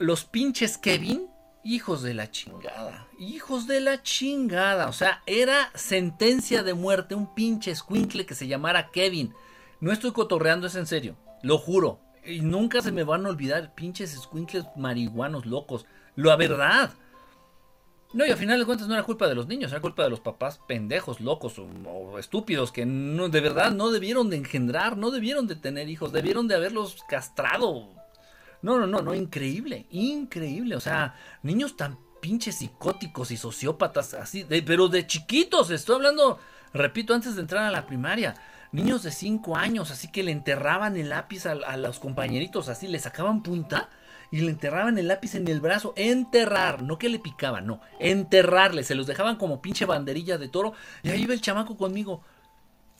Los 0.00 0.24
pinches 0.24 0.76
Kevin, 0.76 1.28
hijos 1.62 2.02
de 2.02 2.14
la 2.14 2.32
chingada. 2.32 3.06
Hijos 3.20 3.68
de 3.68 3.80
la 3.80 4.02
chingada. 4.02 4.88
O 4.88 4.92
sea, 4.92 5.22
era 5.24 5.70
sentencia 5.74 6.64
de 6.64 6.74
muerte 6.74 7.14
un 7.14 7.32
pinche 7.32 7.72
squinkle 7.76 8.26
que 8.26 8.34
se 8.34 8.48
llamara 8.48 8.90
Kevin. 8.90 9.32
No 9.80 9.92
estoy 9.92 10.10
cotorreando, 10.10 10.66
es 10.66 10.74
en 10.74 10.86
serio. 10.88 11.16
Lo 11.42 11.58
juro. 11.58 12.00
Y 12.24 12.40
nunca 12.40 12.82
se 12.82 12.90
me 12.90 13.04
van 13.04 13.24
a 13.24 13.28
olvidar 13.28 13.72
pinches 13.74 14.18
squinkles 14.20 14.64
marihuanos 14.74 15.46
locos. 15.46 15.86
La 16.16 16.34
verdad. 16.34 16.90
No, 18.14 18.24
y 18.24 18.30
al 18.30 18.38
final 18.38 18.58
de 18.58 18.64
cuentas 18.64 18.88
no 18.88 18.94
era 18.94 19.02
culpa 19.02 19.28
de 19.28 19.34
los 19.34 19.48
niños, 19.48 19.70
era 19.70 19.82
culpa 19.82 20.02
de 20.02 20.08
los 20.08 20.20
papás 20.20 20.60
pendejos, 20.66 21.20
locos 21.20 21.58
o, 21.58 22.18
estúpidos 22.18 22.72
que 22.72 22.86
no, 22.86 23.28
de 23.28 23.40
verdad 23.40 23.70
no 23.70 23.90
debieron 23.90 24.30
de 24.30 24.36
engendrar, 24.36 24.96
no 24.96 25.10
debieron 25.10 25.46
de 25.46 25.56
tener 25.56 25.90
hijos, 25.90 26.10
debieron 26.10 26.48
de 26.48 26.54
haberlos 26.54 26.96
castrado. 27.06 27.90
No, 28.62 28.78
no, 28.78 28.86
no, 28.86 29.02
no, 29.02 29.14
increíble, 29.14 29.86
increíble. 29.90 30.74
O 30.74 30.80
sea, 30.80 31.16
niños 31.42 31.76
tan 31.76 31.98
pinches 32.20 32.56
psicóticos 32.56 33.30
y 33.30 33.36
sociópatas 33.36 34.14
así, 34.14 34.44
pero 34.66 34.88
de 34.88 35.06
chiquitos, 35.06 35.70
estoy 35.70 35.96
hablando, 35.96 36.38
repito, 36.72 37.12
antes 37.14 37.34
de 37.34 37.42
entrar 37.42 37.64
a 37.64 37.70
la 37.70 37.86
primaria. 37.86 38.34
Niños 38.72 39.02
de 39.02 39.10
5 39.10 39.56
años, 39.56 39.90
así 39.90 40.10
que 40.10 40.22
le 40.22 40.32
enterraban 40.32 40.96
el 40.96 41.10
lápiz 41.10 41.46
a 41.46 41.76
los 41.76 41.98
compañeritos, 41.98 42.68
así 42.68 42.86
le 42.86 42.98
sacaban 42.98 43.42
punta 43.42 43.88
y 44.30 44.40
le 44.40 44.50
enterraban 44.50 44.98
el 44.98 45.08
lápiz 45.08 45.34
en 45.34 45.48
el 45.48 45.60
brazo. 45.60 45.92
Enterrar, 45.96 46.82
no 46.82 46.98
que 46.98 47.08
le 47.08 47.18
picaban, 47.18 47.66
no. 47.66 47.80
Enterrarle, 47.98 48.84
se 48.84 48.94
los 48.94 49.06
dejaban 49.06 49.36
como 49.36 49.62
pinche 49.62 49.86
banderilla 49.86 50.38
de 50.38 50.48
toro. 50.48 50.74
Y 51.02 51.10
ahí 51.10 51.22
iba 51.22 51.34
el 51.34 51.40
chamaco 51.40 51.76
conmigo. 51.76 52.22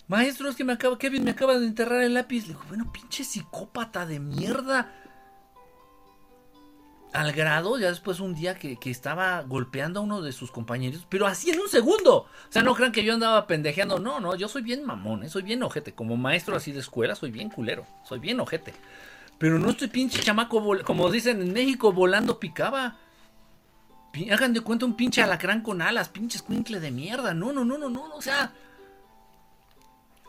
Maestro, 0.07 0.49
es 0.49 0.57
que 0.57 0.65
me 0.65 0.73
acaba, 0.73 0.97
Kevin 0.99 1.25
me 1.25 1.33
acaba 1.33 1.59
de 1.59 1.67
enterrar 1.67 2.03
el 2.03 2.15
lápiz. 2.15 2.43
Le 2.43 2.49
digo, 2.49 2.63
bueno, 2.69 2.91
pinche 2.91 3.25
psicópata 3.25 4.07
de 4.07 4.21
mierda. 4.21 4.95
Al 7.13 7.33
grado, 7.33 7.79
ya 7.79 7.89
después 7.89 8.21
un 8.21 8.35
día 8.35 8.55
que, 8.55 8.79
que, 8.79 8.91
estaba 8.91 9.41
golpeando 9.43 10.01
a 10.01 10.03
uno 10.03 10.21
de 10.21 10.31
sus 10.33 10.51
compañeros, 10.51 11.07
pero 11.09 11.27
así 11.27 11.51
en 11.51 11.59
un 11.59 11.69
segundo. 11.69 12.17
O 12.17 12.29
sea, 12.51 12.63
no 12.63 12.75
crean 12.75 12.93
que 12.93 13.05
yo 13.05 13.15
andaba 13.15 13.47
pendejeando. 13.47 13.99
No, 13.99 14.21
no, 14.21 14.35
yo 14.35 14.49
soy 14.49 14.63
bien 14.63 14.85
mamón, 14.85 15.25
¿eh? 15.25 15.31
soy 15.31 15.43
bien 15.43 15.63
ojete. 15.63 15.93
Como 15.93 16.17
maestro 16.17 16.57
así 16.57 16.73
de 16.73 16.81
escuela, 16.81 17.15
soy 17.15 17.31
bien 17.31 17.51
culero. 17.51 17.87
Soy 18.07 18.19
bien 18.19 18.41
ojete. 18.41 18.75
Pero 19.39 19.59
no 19.59 19.71
estoy 19.71 19.89
pinche 19.89 20.21
chamaco, 20.21 20.63
como 20.85 21.11
dicen 21.11 21.41
en 21.41 21.53
México, 21.53 21.93
volando 21.93 22.41
picaba. 22.41 22.99
Hagan 24.31 24.53
de 24.53 24.63
cuenta 24.63 24.85
un 24.85 24.97
pinche 24.97 25.23
alacrán 25.23 25.63
con 25.63 25.81
alas, 25.81 26.09
pinche 26.09 26.39
escuincle 26.39 26.81
de 26.81 26.91
mierda. 26.91 27.35
No, 27.35 27.53
no, 27.53 27.65
no, 27.65 27.79
no, 27.79 27.89
no, 27.89 28.15
o 28.15 28.23
sea. 28.23 28.53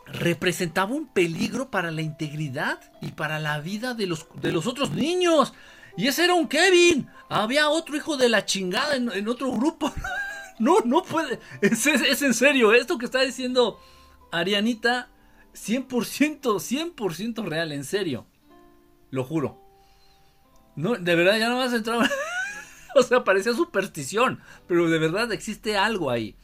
Representaba 0.06 0.92
un 0.92 1.06
peligro 1.06 1.70
para 1.70 1.90
la 1.90 2.02
integridad 2.02 2.80
y 3.00 3.12
para 3.12 3.38
la 3.38 3.60
vida 3.60 3.94
de 3.94 4.06
los, 4.06 4.26
de 4.40 4.52
los 4.52 4.66
otros 4.66 4.90
niños. 4.90 5.52
Y 5.96 6.08
ese 6.08 6.24
era 6.24 6.34
un 6.34 6.48
Kevin. 6.48 7.08
Había 7.28 7.68
otro 7.68 7.96
hijo 7.96 8.16
de 8.16 8.28
la 8.28 8.44
chingada 8.44 8.96
en, 8.96 9.28
otro 9.28 9.52
grupo. 9.52 9.92
no, 10.58 10.80
no 10.84 11.02
puede. 11.02 11.40
Es, 11.60 11.86
es, 11.86 12.22
en 12.22 12.34
serio. 12.34 12.72
Esto 12.72 12.98
que 12.98 13.06
está 13.06 13.20
diciendo 13.20 13.80
Arianita, 14.32 15.10
100%, 15.54 16.40
100% 16.40 17.44
real, 17.44 17.72
en 17.72 17.84
serio. 17.84 18.26
Lo 19.10 19.24
juro. 19.24 19.58
No, 20.76 20.94
de 20.94 21.14
verdad, 21.14 21.38
ya 21.38 21.48
no 21.48 21.58
vas 21.58 21.72
a 21.72 21.76
entrar. 21.76 22.08
o 22.94 23.02
sea, 23.02 23.24
parecía 23.24 23.52
superstición. 23.52 24.40
Pero 24.66 24.88
de 24.88 24.98
verdad 24.98 25.32
existe 25.32 25.76
algo 25.76 26.10
ahí. 26.10 26.36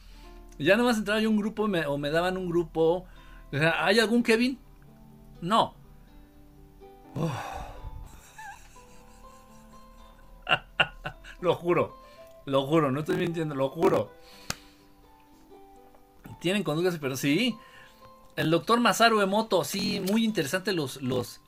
Ya 0.59 0.75
no 0.75 0.83
más 0.83 0.97
entraba 0.97 1.21
yo 1.21 1.29
a 1.29 1.31
un 1.31 1.37
grupo 1.37 1.63
o 1.63 1.97
me 1.97 2.09
daban 2.09 2.37
un 2.37 2.49
grupo. 2.49 3.05
¿hay 3.51 3.99
algún 3.99 4.23
Kevin? 4.23 4.59
No. 5.41 5.75
lo 11.41 11.55
juro. 11.55 11.97
Lo 12.45 12.65
juro, 12.65 12.91
no 12.91 13.01
estoy 13.01 13.17
mintiendo, 13.17 13.55
lo 13.55 13.69
juro. 13.69 14.11
Tienen 16.39 16.63
conductas, 16.63 16.97
pero 16.99 17.17
sí. 17.17 17.57
El 18.35 18.51
doctor 18.51 18.79
Masaru 18.79 19.21
Emoto, 19.21 19.63
sí, 19.63 19.99
muy 19.99 20.23
interesante 20.23 20.71
los, 20.71 21.01
los, 21.01 21.41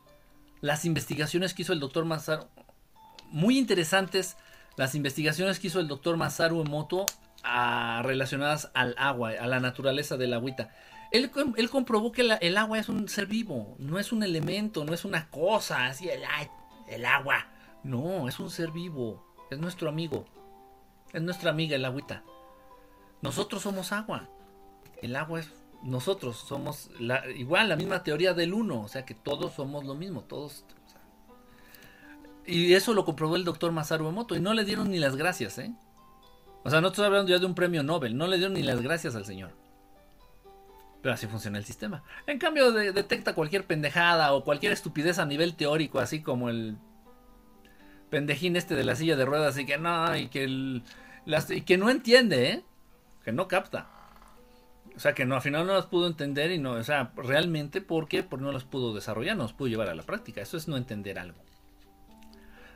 las 0.61 0.85
investigaciones 0.85 1.53
que 1.53 1.63
hizo 1.63 1.73
el 1.73 1.79
doctor 1.79 2.05
Masaru. 2.05 2.47
Muy 3.31 3.57
interesantes 3.57 4.37
las 4.75 4.95
investigaciones 4.95 5.59
que 5.59 5.67
hizo 5.67 5.79
el 5.79 5.87
doctor 5.87 6.15
Masaru 6.15 6.61
Emoto 6.61 7.05
a, 7.43 8.01
relacionadas 8.03 8.71
al 8.73 8.95
agua, 8.97 9.31
a 9.39 9.45
la 9.45 9.59
naturaleza 9.59 10.15
del 10.15 10.33
agüita. 10.33 10.73
Él, 11.11 11.31
él 11.57 11.69
comprobó 11.69 12.11
que 12.11 12.37
el 12.39 12.57
agua 12.57 12.79
es 12.79 12.87
un 12.87 13.09
ser 13.09 13.25
vivo, 13.25 13.75
no 13.79 13.99
es 13.99 14.11
un 14.11 14.23
elemento, 14.23 14.85
no 14.85 14.93
es 14.93 15.05
una 15.05 15.29
cosa, 15.29 15.87
así 15.87 16.07
el, 16.07 16.21
el 16.87 17.05
agua. 17.05 17.47
No, 17.83 18.27
es 18.27 18.39
un 18.39 18.49
ser 18.49 18.71
vivo, 18.71 19.25
es 19.49 19.57
nuestro 19.57 19.89
amigo, 19.89 20.25
es 21.11 21.21
nuestra 21.21 21.49
amiga 21.49 21.75
el 21.75 21.85
agüita. 21.85 22.23
Nosotros 23.21 23.63
somos 23.63 23.91
agua, 23.91 24.29
el 25.01 25.15
agua 25.15 25.39
es 25.39 25.51
nosotros, 25.83 26.37
somos 26.37 26.89
la, 26.99 27.27
igual 27.31 27.69
la 27.69 27.75
misma 27.75 28.03
teoría 28.03 28.33
del 28.33 28.53
uno, 28.53 28.81
o 28.81 28.87
sea 28.87 29.05
que 29.05 29.13
todos 29.13 29.53
somos 29.53 29.85
lo 29.85 29.95
mismo, 29.95 30.21
todos 30.21 30.65
y 32.49 32.73
eso 32.73 32.93
lo 32.93 33.05
comprobó 33.05 33.35
el 33.35 33.43
doctor 33.43 33.71
Masaru 33.71 34.07
Emoto 34.07 34.35
y 34.35 34.39
no 34.39 34.53
le 34.53 34.65
dieron 34.65 34.89
ni 34.89 34.97
las 34.97 35.15
gracias, 35.15 35.59
¿eh? 35.59 35.71
O 36.63 36.69
sea, 36.69 36.81
no 36.81 36.87
estoy 36.87 37.05
hablando 37.05 37.29
ya 37.29 37.37
de 37.37 37.45
un 37.45 37.53
premio 37.53 37.83
Nobel, 37.83 38.17
no 38.17 38.27
le 38.27 38.37
dieron 38.37 38.53
ni 38.53 38.63
las 38.63 38.81
gracias 38.81 39.15
al 39.15 39.25
señor. 39.25 39.51
Pero 41.01 41.13
así 41.13 41.27
funciona 41.27 41.57
el 41.57 41.65
sistema. 41.65 42.03
En 42.27 42.39
cambio, 42.39 42.71
detecta 42.71 43.33
cualquier 43.33 43.65
pendejada 43.65 44.33
o 44.33 44.43
cualquier 44.43 44.73
estupidez 44.73 45.19
a 45.19 45.25
nivel 45.25 45.55
teórico, 45.55 45.99
así 45.99 46.21
como 46.21 46.49
el 46.49 46.77
pendejín 48.09 48.55
este 48.55 48.75
de 48.75 48.83
la 48.83 48.95
silla 48.95 49.15
de 49.15 49.25
ruedas 49.25 49.57
y 49.57 49.65
que 49.65 49.77
no, 49.77 50.15
y 50.17 50.27
que, 50.27 50.43
el, 50.43 50.83
y 51.49 51.61
que 51.61 51.77
no 51.77 51.89
entiende, 51.89 52.49
¿eh? 52.49 52.63
Que 53.23 53.31
no 53.31 53.47
capta. 53.47 53.98
O 54.95 54.99
sea, 54.99 55.13
que 55.13 55.25
no, 55.25 55.35
al 55.35 55.41
final 55.41 55.65
no 55.65 55.73
las 55.73 55.85
pudo 55.85 56.07
entender 56.07 56.51
y 56.51 56.57
no, 56.57 56.71
o 56.71 56.83
sea, 56.83 57.13
realmente, 57.15 57.81
¿por 57.81 58.07
qué? 58.07 58.23
Porque 58.23 58.43
no 58.43 58.51
las 58.51 58.63
pudo 58.63 58.93
desarrollar, 58.93 59.37
no 59.37 59.43
las 59.43 59.53
pudo 59.53 59.69
llevar 59.69 59.89
a 59.89 59.95
la 59.95 60.03
práctica. 60.03 60.41
Eso 60.41 60.57
es 60.57 60.67
no 60.67 60.77
entender 60.77 61.19
algo. 61.19 61.41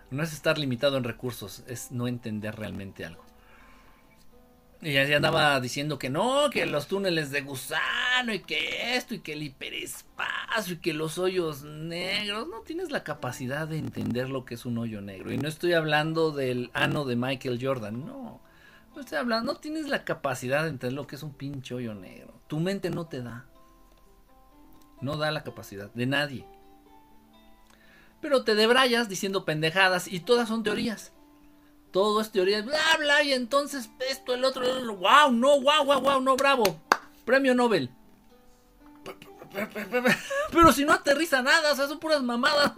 No 0.09 0.23
es 0.23 0.31
estar 0.31 0.57
limitado 0.57 0.97
en 0.97 1.03
recursos, 1.03 1.63
es 1.67 1.91
no 1.91 2.07
entender 2.07 2.55
realmente 2.55 3.03
algo. 3.03 3.23
Y 4.83 4.91
ya 4.91 5.15
andaba 5.15 5.59
diciendo 5.61 5.97
que 5.97 6.09
no, 6.09 6.49
que 6.51 6.65
los 6.65 6.87
túneles 6.87 7.31
de 7.31 7.41
gusano 7.41 8.33
y 8.33 8.39
que 8.39 8.97
esto 8.97 9.15
y 9.15 9.19
que 9.19 9.31
el 9.31 9.43
hiperespacio 9.43 10.73
y 10.73 10.77
que 10.77 10.93
los 10.93 11.17
hoyos 11.17 11.63
negros. 11.63 12.49
No 12.49 12.59
tienes 12.61 12.91
la 12.91 13.03
capacidad 13.03 13.65
de 13.65 13.77
entender 13.77 14.29
lo 14.29 14.43
que 14.43 14.55
es 14.55 14.65
un 14.65 14.77
hoyo 14.77 14.99
negro. 15.01 15.31
Y 15.31 15.37
no 15.37 15.47
estoy 15.47 15.71
hablando 15.71 16.31
del 16.31 16.69
ano 16.73 17.05
de 17.05 17.15
Michael 17.15 17.59
Jordan, 17.61 18.05
no. 18.05 18.41
No 18.95 19.41
no 19.41 19.55
tienes 19.55 19.89
la 19.89 20.05
capacidad 20.05 20.63
de 20.63 20.69
entender 20.69 20.93
lo 20.95 21.07
que 21.07 21.15
es 21.15 21.23
un 21.23 21.33
pinche 21.33 21.73
hoyo 21.73 21.93
negro. 21.93 22.33
Tu 22.47 22.59
mente 22.59 22.89
no 22.89 23.07
te 23.07 23.21
da. 23.21 23.45
No 25.01 25.17
da 25.17 25.31
la 25.31 25.43
capacidad 25.43 25.91
de 25.93 26.05
nadie 26.05 26.45
pero 28.23 28.45
te 28.45 28.55
debrayas 28.55 29.09
diciendo 29.09 29.43
pendejadas 29.43 30.07
y 30.07 30.21
todas 30.21 30.47
son 30.47 30.63
teorías. 30.63 31.11
Todo 31.91 32.21
es 32.21 32.31
teoría, 32.31 32.61
bla, 32.61 32.79
bla, 32.97 33.21
y 33.21 33.33
entonces 33.33 33.89
esto, 34.09 34.33
el 34.33 34.45
otro, 34.45 34.63
wow, 34.95 35.29
no, 35.31 35.59
wow, 35.61 35.83
wow, 35.85 35.99
wow, 35.99 36.21
no, 36.21 36.37
bravo. 36.37 36.63
Premio 37.25 37.53
Nobel. 37.53 37.91
Pero 40.51 40.71
si 40.71 40.85
no 40.85 40.93
aterriza 40.93 41.41
nada, 41.43 41.73
o 41.73 41.75
sea, 41.75 41.87
son 41.87 41.99
puras 41.99 42.23
mamadas, 42.23 42.71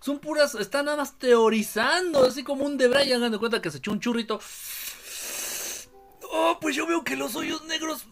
son 0.00 0.18
puras, 0.18 0.54
están 0.56 0.86
nada 0.86 0.96
más 0.96 1.18
teorizando, 1.18 2.24
así 2.24 2.42
como 2.42 2.64
un 2.64 2.78
Debray, 2.78 3.12
hagan 3.12 3.30
de 3.30 3.38
cuenta 3.38 3.60
que 3.60 3.70
se 3.70 3.78
echó 3.78 3.92
un 3.92 4.00
churrito. 4.00 4.40
Oh, 6.38 6.58
pues 6.60 6.76
yo 6.76 6.86
veo 6.86 7.02
que 7.02 7.16
los 7.16 7.34
hoyos 7.34 7.64
negros 7.64 8.04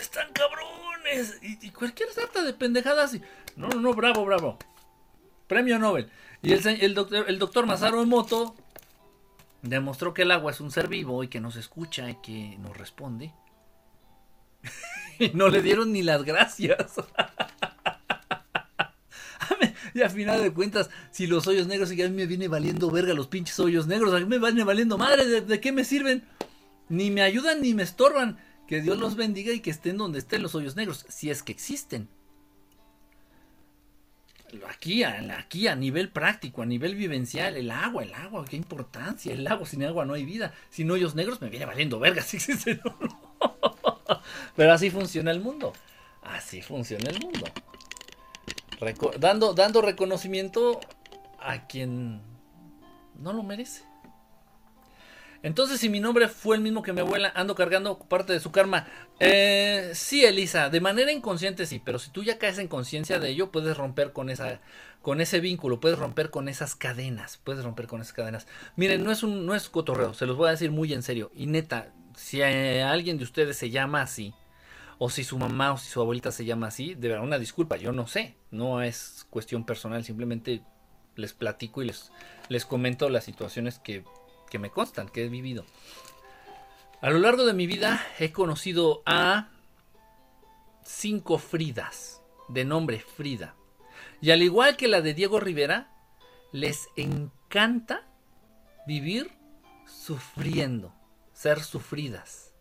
están 0.00 0.30
cabrones. 0.34 1.38
Y, 1.40 1.70
cualquier 1.70 2.12
sarta 2.12 2.42
de 2.42 2.52
pendejadas. 2.52 3.16
No, 3.56 3.68
no, 3.68 3.80
no, 3.80 3.94
bravo, 3.94 4.26
bravo. 4.26 4.58
Premio 5.46 5.78
Nobel. 5.78 6.10
Y 6.42 6.52
el, 6.52 6.94
doctor, 6.94 7.24
el 7.26 7.66
Masaru 7.66 8.02
Emoto 8.02 8.54
demostró 9.62 10.12
que 10.12 10.22
el 10.22 10.30
agua 10.30 10.52
es 10.52 10.60
un 10.60 10.70
ser 10.70 10.88
vivo 10.88 11.24
y 11.24 11.28
que 11.28 11.40
nos 11.40 11.56
escucha 11.56 12.10
y 12.10 12.16
que 12.16 12.58
nos 12.58 12.76
responde. 12.76 13.32
y 15.18 15.30
no 15.30 15.48
le 15.48 15.62
dieron 15.62 15.90
ni 15.90 16.02
las 16.02 16.24
gracias. 16.24 16.96
y 19.94 20.02
a 20.02 20.10
final 20.10 20.42
de 20.42 20.52
cuentas, 20.52 20.90
si 21.10 21.26
los 21.26 21.46
hoyos 21.46 21.66
negros, 21.66 21.90
y 21.92 22.02
a 22.02 22.08
mí 22.08 22.14
me 22.14 22.26
viene 22.26 22.46
valiendo 22.46 22.90
verga 22.90 23.14
los 23.14 23.28
pinches 23.28 23.58
hoyos 23.58 23.86
negros, 23.86 24.12
a 24.12 24.20
mí 24.20 24.26
me 24.26 24.38
viene 24.38 24.64
valiendo 24.64 24.98
madre, 24.98 25.26
¿de, 25.26 25.40
¿de, 25.40 25.60
qué 25.60 25.72
me 25.72 25.84
sirven? 25.84 26.28
Ni 26.88 27.10
me 27.10 27.22
ayudan 27.22 27.60
ni 27.60 27.74
me 27.74 27.82
estorban. 27.82 28.38
Que 28.66 28.82
Dios 28.82 28.98
los 28.98 29.16
bendiga 29.16 29.52
y 29.52 29.60
que 29.60 29.70
estén 29.70 29.96
donde 29.96 30.18
estén 30.18 30.42
los 30.42 30.54
hoyos 30.54 30.76
negros, 30.76 31.06
si 31.08 31.30
es 31.30 31.42
que 31.42 31.52
existen. 31.52 32.08
Aquí, 34.68 35.04
aquí 35.04 35.68
a 35.68 35.74
nivel 35.74 36.10
práctico, 36.10 36.62
a 36.62 36.66
nivel 36.66 36.94
vivencial, 36.94 37.56
el 37.56 37.70
agua, 37.70 38.02
el 38.02 38.14
agua, 38.14 38.44
qué 38.48 38.56
importancia, 38.56 39.32
el 39.32 39.46
agua, 39.46 39.66
sin 39.66 39.84
agua 39.84 40.06
no 40.06 40.14
hay 40.14 40.24
vida, 40.24 40.54
sin 40.70 40.90
hoyos 40.90 41.14
negros 41.14 41.40
me 41.42 41.50
viene 41.50 41.66
valiendo 41.66 41.98
verga, 41.98 42.22
sí, 42.26 42.38
pero 44.56 44.72
así 44.72 44.88
funciona 44.88 45.30
el 45.32 45.40
mundo, 45.40 45.74
así 46.22 46.62
funciona 46.62 47.10
el 47.10 47.20
mundo, 47.20 47.44
dando, 49.18 49.52
dando 49.52 49.82
reconocimiento 49.82 50.80
a 51.40 51.66
quien 51.66 52.22
no 53.18 53.34
lo 53.34 53.42
merece. 53.42 53.87
Entonces, 55.42 55.80
si 55.80 55.88
mi 55.88 56.00
nombre 56.00 56.28
fue 56.28 56.56
el 56.56 56.62
mismo 56.62 56.82
que 56.82 56.92
mi 56.92 57.00
abuela, 57.00 57.32
ando 57.34 57.54
cargando 57.54 57.98
parte 57.98 58.32
de 58.32 58.40
su 58.40 58.50
karma. 58.50 58.86
Eh, 59.20 59.92
sí, 59.94 60.24
Elisa, 60.24 60.68
de 60.68 60.80
manera 60.80 61.12
inconsciente 61.12 61.66
sí, 61.66 61.80
pero 61.84 61.98
si 61.98 62.10
tú 62.10 62.24
ya 62.24 62.38
caes 62.38 62.58
en 62.58 62.68
conciencia 62.68 63.18
de 63.18 63.30
ello, 63.30 63.52
puedes 63.52 63.76
romper 63.76 64.12
con 64.12 64.30
esa, 64.30 64.60
con 65.02 65.20
ese 65.20 65.40
vínculo, 65.40 65.80
puedes 65.80 65.98
romper 65.98 66.30
con 66.30 66.48
esas 66.48 66.74
cadenas, 66.74 67.38
puedes 67.44 67.64
romper 67.64 67.86
con 67.86 68.00
esas 68.00 68.12
cadenas. 68.12 68.46
Miren, 68.76 69.04
no 69.04 69.12
es 69.12 69.22
un, 69.22 69.46
no 69.46 69.54
es 69.54 69.68
cotorreo, 69.68 70.14
se 70.14 70.26
los 70.26 70.36
voy 70.36 70.48
a 70.48 70.52
decir 70.52 70.70
muy 70.70 70.92
en 70.92 71.02
serio. 71.02 71.30
Y 71.34 71.46
neta, 71.46 71.92
si 72.16 72.42
alguien 72.42 73.18
de 73.18 73.24
ustedes 73.24 73.56
se 73.56 73.70
llama 73.70 74.02
así, 74.02 74.34
o 74.98 75.10
si 75.10 75.22
su 75.22 75.38
mamá 75.38 75.72
o 75.72 75.78
si 75.78 75.88
su 75.88 76.00
abuelita 76.00 76.32
se 76.32 76.44
llama 76.44 76.66
así, 76.66 76.94
de 76.94 77.08
verdad 77.08 77.24
una 77.24 77.38
disculpa, 77.38 77.76
yo 77.76 77.92
no 77.92 78.08
sé, 78.08 78.34
no 78.50 78.82
es 78.82 79.26
cuestión 79.30 79.64
personal, 79.64 80.04
simplemente 80.04 80.62
les 81.14 81.32
platico 81.32 81.82
y 81.82 81.86
les, 81.86 82.10
les 82.48 82.64
comento 82.64 83.08
las 83.08 83.24
situaciones 83.24 83.78
que 83.78 84.04
que 84.48 84.58
me 84.58 84.70
constan, 84.70 85.08
que 85.08 85.24
he 85.24 85.28
vivido. 85.28 85.64
A 87.00 87.10
lo 87.10 87.18
largo 87.18 87.44
de 87.44 87.52
mi 87.52 87.66
vida 87.66 88.04
he 88.18 88.32
conocido 88.32 89.02
a 89.06 89.50
cinco 90.82 91.38
Fridas, 91.38 92.20
de 92.48 92.64
nombre 92.64 93.00
Frida. 93.00 93.54
Y 94.20 94.30
al 94.30 94.42
igual 94.42 94.76
que 94.76 94.88
la 94.88 95.00
de 95.00 95.14
Diego 95.14 95.38
Rivera, 95.38 95.92
les 96.50 96.88
encanta 96.96 98.06
vivir 98.86 99.30
sufriendo, 99.86 100.92
ser 101.32 101.62
sufridas. 101.62 102.52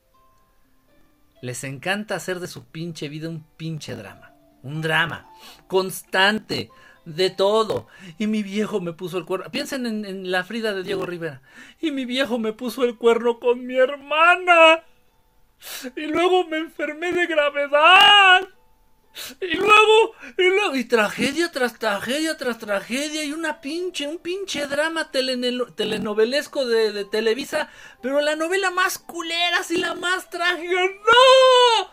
Les 1.42 1.64
encanta 1.64 2.16
hacer 2.16 2.40
de 2.40 2.48
su 2.48 2.66
pinche 2.66 3.10
vida 3.10 3.30
un 3.30 3.44
pinche 3.58 3.96
drama. 3.96 4.34
Un 4.64 4.82
drama. 4.82 5.30
Constante. 5.68 6.70
De 7.08 7.30
todo. 7.30 7.88
Y 8.18 8.28
mi 8.28 8.44
viejo 8.44 8.82
me 8.82 8.92
puso 8.92 9.18
el 9.18 9.24
cuerno. 9.24 9.50
Piensen 9.50 9.86
en, 9.86 10.30
la 10.30 10.44
Frida 10.44 10.74
de 10.74 10.84
Diego 10.84 11.06
Rivera. 11.06 11.42
Y 11.80 11.92
mi 11.92 12.04
viejo 12.04 12.38
me 12.38 12.52
puso 12.52 12.84
el 12.84 12.98
cuerno 12.98 13.40
con 13.40 13.66
mi 13.66 13.78
hermana. 13.78 14.84
Y 15.96 16.02
luego 16.08 16.46
me 16.50 16.58
enfermé 16.58 17.14
de 17.14 17.26
gravedad. 17.28 18.50
Y 19.40 19.56
luego, 19.56 20.16
y 20.38 20.50
luego, 20.50 20.76
y 20.76 20.84
tragedia 20.84 21.50
tras 21.50 21.80
tragedia 21.80 22.36
tras 22.38 22.60
tragedia, 22.60 23.24
y 23.24 23.32
una 23.32 23.62
pinche, 23.62 24.06
un 24.06 24.20
pinche 24.20 24.68
drama 24.68 25.10
telenovelesco 25.10 26.68
de, 26.68 26.92
de, 26.92 27.04
Televisa, 27.06 27.70
pero 28.02 28.22
la 28.22 28.36
novela 28.36 28.70
más 28.70 29.00
culera, 29.00 29.62
y 29.70 29.78
la 29.78 29.96
más 29.96 30.30
trágica, 30.30 30.72
¡no! 30.72 31.90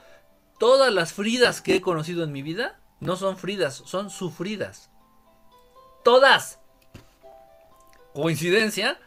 Todas 0.58 0.92
las 0.92 1.14
Fridas 1.14 1.62
que 1.62 1.76
he 1.76 1.80
conocido 1.80 2.24
en 2.24 2.32
mi 2.32 2.42
vida 2.42 2.78
no 3.00 3.16
son 3.16 3.38
Fridas, 3.38 3.82
son 3.86 4.10
sufridas. 4.10 4.90
Todas. 6.04 6.60
¿Coincidencia? 8.12 8.98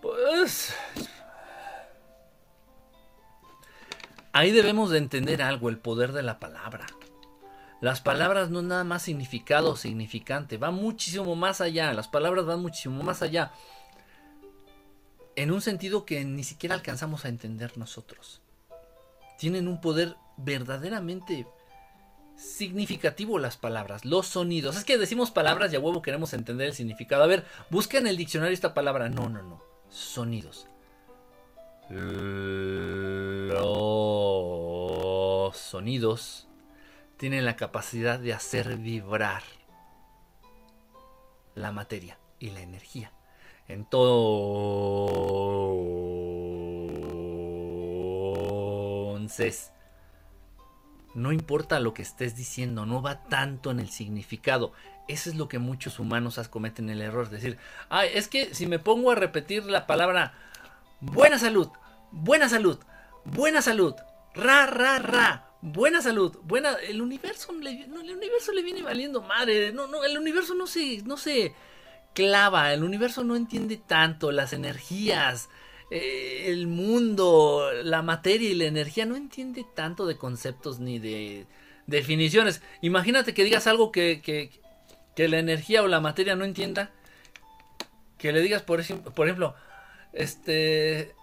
Pues... 0.00 0.74
Ahí 4.32 4.52
debemos 4.52 4.90
de 4.90 4.98
entender 4.98 5.42
algo, 5.42 5.68
el 5.68 5.78
poder 5.78 6.12
de 6.12 6.22
la 6.22 6.38
palabra. 6.38 6.86
Las 7.80 8.00
palabras 8.00 8.50
no 8.50 8.60
es 8.60 8.66
nada 8.66 8.84
más 8.84 9.02
significado 9.02 9.70
o 9.70 9.76
significante, 9.76 10.58
va 10.58 10.70
muchísimo 10.70 11.34
más 11.34 11.60
allá, 11.60 11.92
las 11.94 12.08
palabras 12.08 12.44
van 12.44 12.60
muchísimo 12.60 13.02
más 13.02 13.22
allá. 13.22 13.52
En 15.34 15.50
un 15.50 15.62
sentido 15.62 16.04
que 16.04 16.24
ni 16.24 16.44
siquiera 16.44 16.74
alcanzamos 16.74 17.24
a 17.24 17.28
entender 17.28 17.76
nosotros. 17.78 18.42
Tienen 19.38 19.66
un 19.66 19.80
poder 19.80 20.16
verdaderamente 20.36 21.46
significativo 22.40 23.38
las 23.38 23.56
palabras, 23.56 24.04
los 24.04 24.26
sonidos. 24.26 24.76
Es 24.76 24.84
que 24.84 24.98
decimos 24.98 25.30
palabras 25.30 25.72
y 25.72 25.76
a 25.76 25.80
huevo 25.80 26.02
queremos 26.02 26.32
entender 26.32 26.68
el 26.68 26.74
significado. 26.74 27.22
A 27.22 27.26
ver, 27.26 27.44
busca 27.68 27.98
en 27.98 28.06
el 28.06 28.16
diccionario 28.16 28.54
esta 28.54 28.74
palabra. 28.74 29.08
No, 29.08 29.28
no, 29.28 29.42
no. 29.42 29.62
Sonidos. 29.90 30.66
Los 31.90 33.56
sonidos 35.56 36.48
tienen 37.16 37.44
la 37.44 37.56
capacidad 37.56 38.18
de 38.18 38.32
hacer 38.32 38.76
vibrar 38.76 39.42
la 41.54 41.72
materia 41.72 42.18
y 42.38 42.50
la 42.50 42.60
energía. 42.60 43.12
Entonces, 43.68 44.12
no 51.14 51.32
importa 51.32 51.80
lo 51.80 51.94
que 51.94 52.02
estés 52.02 52.36
diciendo, 52.36 52.86
no 52.86 53.02
va 53.02 53.24
tanto 53.24 53.70
en 53.70 53.80
el 53.80 53.90
significado. 53.90 54.72
Eso 55.08 55.28
es 55.28 55.36
lo 55.36 55.48
que 55.48 55.58
muchos 55.58 55.98
humanos 55.98 56.40
cometen 56.48 56.88
el 56.88 57.02
error. 57.02 57.28
Decir, 57.30 57.58
ay, 57.88 58.10
es 58.14 58.28
que 58.28 58.54
si 58.54 58.66
me 58.66 58.78
pongo 58.78 59.10
a 59.10 59.16
repetir 59.16 59.64
la 59.64 59.86
palabra 59.86 60.34
buena 61.00 61.38
salud, 61.38 61.68
buena 62.12 62.48
salud, 62.48 62.78
buena 63.24 63.62
salud, 63.62 63.94
ra, 64.34 64.66
ra, 64.66 64.98
ra, 64.98 65.50
buena 65.62 66.00
salud, 66.00 66.36
buena, 66.42 66.74
el 66.74 67.02
universo, 67.02 67.52
le, 67.52 67.86
no, 67.88 68.00
el 68.00 68.12
universo 68.12 68.52
le 68.52 68.62
viene 68.62 68.82
valiendo 68.82 69.20
madre, 69.22 69.72
no, 69.72 69.86
no, 69.86 70.04
el 70.04 70.16
universo 70.16 70.54
no 70.54 70.66
se, 70.66 71.02
no 71.02 71.16
se 71.16 71.54
clava, 72.14 72.72
el 72.72 72.84
universo 72.84 73.24
no 73.24 73.36
entiende 73.36 73.76
tanto 73.76 74.32
las 74.32 74.52
energías, 74.52 75.48
eh, 75.90 76.44
el 76.46 76.66
mundo, 76.66 77.70
la 77.82 78.02
materia 78.02 78.48
y 78.48 78.54
la 78.54 78.64
energía, 78.64 79.06
no 79.06 79.16
entiende 79.16 79.64
tanto 79.74 80.06
de 80.06 80.16
conceptos 80.16 80.80
ni 80.80 80.98
de 80.98 81.46
definiciones. 81.86 82.62
Imagínate 82.82 83.34
que 83.34 83.44
digas 83.44 83.66
algo 83.66 83.92
que, 83.92 84.20
que, 84.22 84.50
que 85.16 85.28
la 85.28 85.38
energía 85.38 85.82
o 85.82 85.88
la 85.88 86.00
materia 86.00 86.36
no 86.36 86.44
entienda, 86.44 86.90
que 88.18 88.32
le 88.32 88.40
digas, 88.40 88.62
por 88.62 88.80
ejemplo, 88.80 89.54
este 90.12 91.14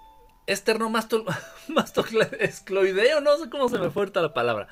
esternomastocloideo, 0.47 3.21
no 3.25 3.37
sé 3.37 3.49
cómo 3.49 3.69
se 3.69 3.77
me 3.77 3.89
fue 3.89 4.11
la 4.13 4.33
palabra. 4.33 4.67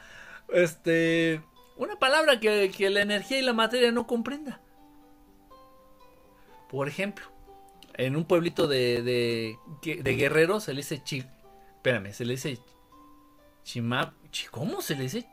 Este, 0.50 1.42
una 1.78 1.98
palabra 2.00 2.40
que, 2.40 2.90
la 2.90 3.02
energía 3.02 3.40
y 3.40 3.42
la 3.42 3.54
materia 3.54 3.92
no 3.92 4.08
comprenda. 4.08 4.62
Por 6.70 6.88
ejemplo, 6.88 7.26
en 7.98 8.16
un 8.16 8.26
pueblito 8.26 8.68
de, 8.68 9.02
de, 9.02 9.58
de 10.02 10.16
guerreros 10.16 10.64
se 10.64 10.74
le 10.74 10.78
dice 10.78 11.02
chi, 11.04 11.24
espérame, 11.78 12.14
se 12.14 12.26
le 12.26 12.34
dice 12.34 12.60
chima, 13.64 14.14
¿cómo 14.52 14.82
se 14.82 14.96
le 14.96 15.04
dice? 15.04 15.28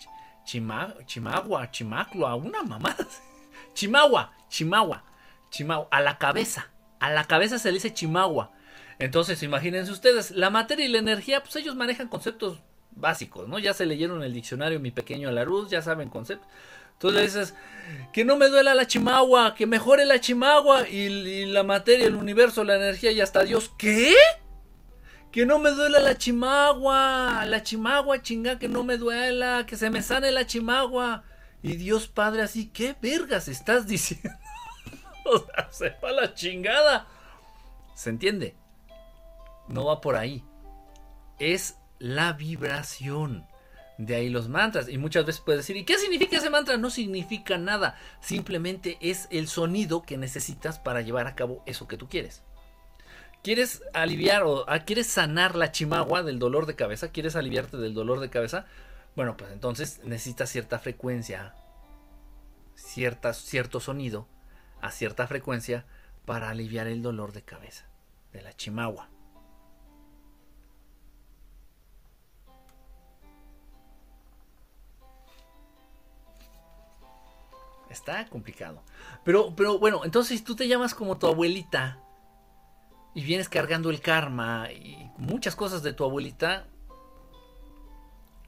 Chima, 0.44 0.94
chimagua, 1.06 1.70
chimaclua, 1.70 2.34
una 2.34 2.62
mamada. 2.62 3.06
Chimagua, 3.74 4.32
chimagua, 4.50 5.04
chimagua, 5.50 5.88
a 5.90 6.00
la 6.00 6.18
cabeza, 6.18 6.70
a 6.98 7.10
la 7.10 7.24
cabeza 7.24 7.58
se 7.58 7.68
le 7.68 7.74
dice 7.74 7.94
chimagua. 7.94 8.52
Entonces, 8.98 9.42
imagínense 9.42 9.92
ustedes, 9.92 10.30
la 10.32 10.50
materia 10.50 10.84
y 10.84 10.88
la 10.88 10.98
energía, 10.98 11.42
pues 11.42 11.56
ellos 11.56 11.74
manejan 11.74 12.08
conceptos 12.08 12.60
básicos, 12.90 13.48
¿no? 13.48 13.58
Ya 13.58 13.72
se 13.72 13.86
leyeron 13.86 14.22
el 14.22 14.34
diccionario 14.34 14.78
Mi 14.80 14.90
Pequeño 14.90 15.30
Laruz, 15.30 15.70
ya 15.70 15.80
saben 15.80 16.08
conceptos. 16.10 16.48
Entonces 16.94 17.34
dices, 17.34 17.54
que 18.12 18.24
no 18.24 18.36
me 18.36 18.48
duela 18.48 18.74
la 18.74 18.86
chimagua, 18.86 19.54
que 19.54 19.66
mejore 19.66 20.04
la 20.04 20.20
chimagua 20.20 20.88
y, 20.88 21.46
la 21.46 21.62
materia, 21.62 22.06
el 22.06 22.14
universo, 22.14 22.64
la 22.64 22.76
energía 22.76 23.10
y 23.12 23.20
hasta 23.20 23.42
Dios. 23.44 23.72
¿Qué? 23.78 24.14
Que 25.30 25.46
no 25.46 25.58
me 25.58 25.70
duela 25.70 25.98
la 25.98 26.16
chimagua, 26.16 27.44
la 27.46 27.62
chimagua 27.62 28.22
chinga, 28.22 28.58
que 28.58 28.68
no 28.68 28.84
me 28.84 28.98
duela, 28.98 29.64
que 29.66 29.76
se 29.76 29.90
me 29.90 30.02
sane 30.02 30.30
la 30.30 30.46
chimagua. 30.46 31.24
Y 31.62 31.76
Dios 31.76 32.08
Padre 32.08 32.42
así, 32.42 32.68
¿qué 32.68 32.94
vergas 33.00 33.48
estás 33.48 33.86
diciendo? 33.86 34.30
o 35.24 35.38
sea, 35.38 35.68
sepa 35.70 36.12
la 36.12 36.34
chingada. 36.34 37.06
¿Se 37.94 38.10
entiende? 38.10 38.56
No 39.68 39.86
va 39.86 40.00
por 40.00 40.16
ahí. 40.16 40.44
Es 41.38 41.78
la 41.98 42.32
vibración. 42.32 43.46
De 43.98 44.14
ahí 44.14 44.28
los 44.28 44.48
mantras. 44.48 44.88
Y 44.88 44.98
muchas 44.98 45.26
veces 45.26 45.40
puedes 45.40 45.60
decir, 45.60 45.76
¿y 45.76 45.84
qué 45.84 45.98
significa 45.98 46.38
ese 46.38 46.50
mantra? 46.50 46.76
No 46.76 46.90
significa 46.90 47.58
nada. 47.58 47.96
Simplemente 48.20 48.98
es 49.00 49.28
el 49.30 49.48
sonido 49.48 50.02
que 50.02 50.16
necesitas 50.16 50.78
para 50.78 51.02
llevar 51.02 51.26
a 51.26 51.34
cabo 51.34 51.62
eso 51.66 51.86
que 51.86 51.96
tú 51.96 52.08
quieres. 52.08 52.42
¿Quieres 53.42 53.82
aliviar 53.92 54.44
o 54.44 54.64
ah, 54.68 54.84
quieres 54.84 55.08
sanar 55.08 55.56
la 55.56 55.72
chimagua 55.72 56.22
del 56.22 56.38
dolor 56.38 56.66
de 56.66 56.76
cabeza? 56.76 57.10
¿Quieres 57.10 57.34
aliviarte 57.34 57.76
del 57.76 57.92
dolor 57.92 58.20
de 58.20 58.30
cabeza? 58.30 58.66
Bueno, 59.16 59.36
pues 59.36 59.50
entonces 59.50 60.00
necesitas 60.04 60.48
cierta 60.48 60.78
frecuencia, 60.78 61.54
cierta, 62.74 63.34
cierto 63.34 63.80
sonido 63.80 64.28
a 64.80 64.92
cierta 64.92 65.26
frecuencia 65.26 65.84
para 66.24 66.50
aliviar 66.50 66.86
el 66.86 67.02
dolor 67.02 67.32
de 67.32 67.42
cabeza 67.42 67.86
de 68.32 68.42
la 68.42 68.52
chimagua. 68.52 69.10
Está 77.92 78.26
complicado. 78.26 78.82
Pero, 79.24 79.54
pero 79.54 79.78
bueno, 79.78 80.02
entonces 80.04 80.38
si 80.38 80.44
tú 80.44 80.56
te 80.56 80.66
llamas 80.66 80.94
como 80.94 81.18
tu 81.18 81.26
abuelita 81.26 81.98
y 83.14 83.22
vienes 83.22 83.48
cargando 83.48 83.90
el 83.90 84.00
karma 84.00 84.72
y 84.72 85.10
muchas 85.18 85.54
cosas 85.54 85.82
de 85.82 85.92
tu 85.92 86.02
abuelita, 86.04 86.66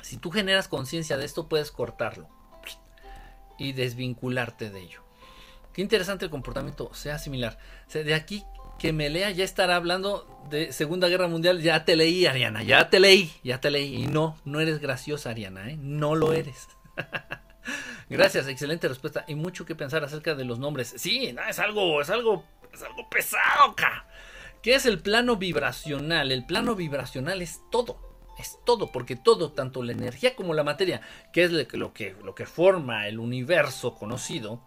si 0.01 0.17
tú 0.17 0.31
generas 0.31 0.67
conciencia 0.67 1.17
de 1.17 1.25
esto, 1.25 1.49
puedes 1.49 1.71
cortarlo 1.71 2.29
y 3.59 3.73
desvincularte 3.73 4.71
de 4.71 4.81
ello. 4.81 5.03
Qué 5.73 5.83
interesante 5.83 6.25
el 6.25 6.31
comportamiento 6.31 6.93
sea 6.95 7.19
similar. 7.19 7.59
de 7.93 8.15
aquí 8.15 8.45
que 8.79 8.93
me 8.93 9.09
lea 9.11 9.31
ya 9.31 9.45
estará 9.45 9.77
hablando 9.77 10.27
de 10.51 10.73
Segunda 10.73 11.09
Guerra 11.09 11.29
Mundial. 11.29 11.61
Ya 11.61 11.85
te 11.85 11.97
leí, 11.97 12.27
Ariana, 12.27 12.63
ya 12.63 12.91
te 12.91 13.01
leí, 13.01 13.33
ya 13.43 13.61
te 13.61 13.71
leí. 13.71 13.95
Y 13.95 14.07
no, 14.07 14.39
no 14.45 14.61
eres 14.61 14.81
graciosa, 14.81 15.31
Ariana, 15.31 15.71
¿eh? 15.71 15.77
no 15.79 16.15
lo 16.15 16.33
eres. 16.33 16.69
Gracias, 18.09 18.49
excelente 18.49 18.89
respuesta. 18.89 19.25
Y 19.27 19.35
mucho 19.35 19.65
que 19.65 19.75
pensar 19.75 20.05
acerca 20.05 20.35
de 20.35 20.45
los 20.45 20.59
nombres. 20.59 20.95
Sí, 20.97 21.35
es 21.49 21.59
algo, 21.59 22.01
es 22.01 22.11
algo, 22.11 22.45
es 22.73 22.83
algo 22.83 23.09
pesado, 23.09 23.75
ca. 23.77 24.07
¿Qué 24.63 24.75
es 24.75 24.87
el 24.87 25.01
plano 25.01 25.37
vibracional? 25.37 26.33
El 26.33 26.47
plano 26.47 26.75
vibracional 26.75 27.43
es 27.43 27.61
todo. 27.71 27.99
Es 28.39 28.59
todo, 28.65 28.91
porque 28.91 29.15
todo, 29.15 29.53
tanto 29.53 29.83
la 29.83 29.93
energía 29.93 30.35
como 30.35 30.55
la 30.55 30.65
materia, 30.65 31.03
que 31.33 31.45
es 31.45 31.53
lo 31.53 31.93
que, 31.93 32.17
lo 32.23 32.35
que 32.35 32.47
forma 32.47 33.07
el 33.07 33.21
universo 33.21 33.95
conocido, 33.95 34.61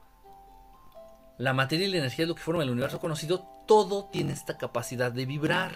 la 1.37 1.53
materia 1.53 1.87
y 1.87 1.91
la 1.91 1.97
energía 1.97 2.23
es 2.23 2.29
lo 2.29 2.35
que 2.35 2.43
forma 2.43 2.63
el 2.63 2.69
universo 2.69 2.99
conocido, 2.99 3.45
todo 3.67 4.05
tiene 4.05 4.33
esta 4.33 4.57
capacidad 4.57 5.11
de 5.11 5.25
vibrar. 5.25 5.73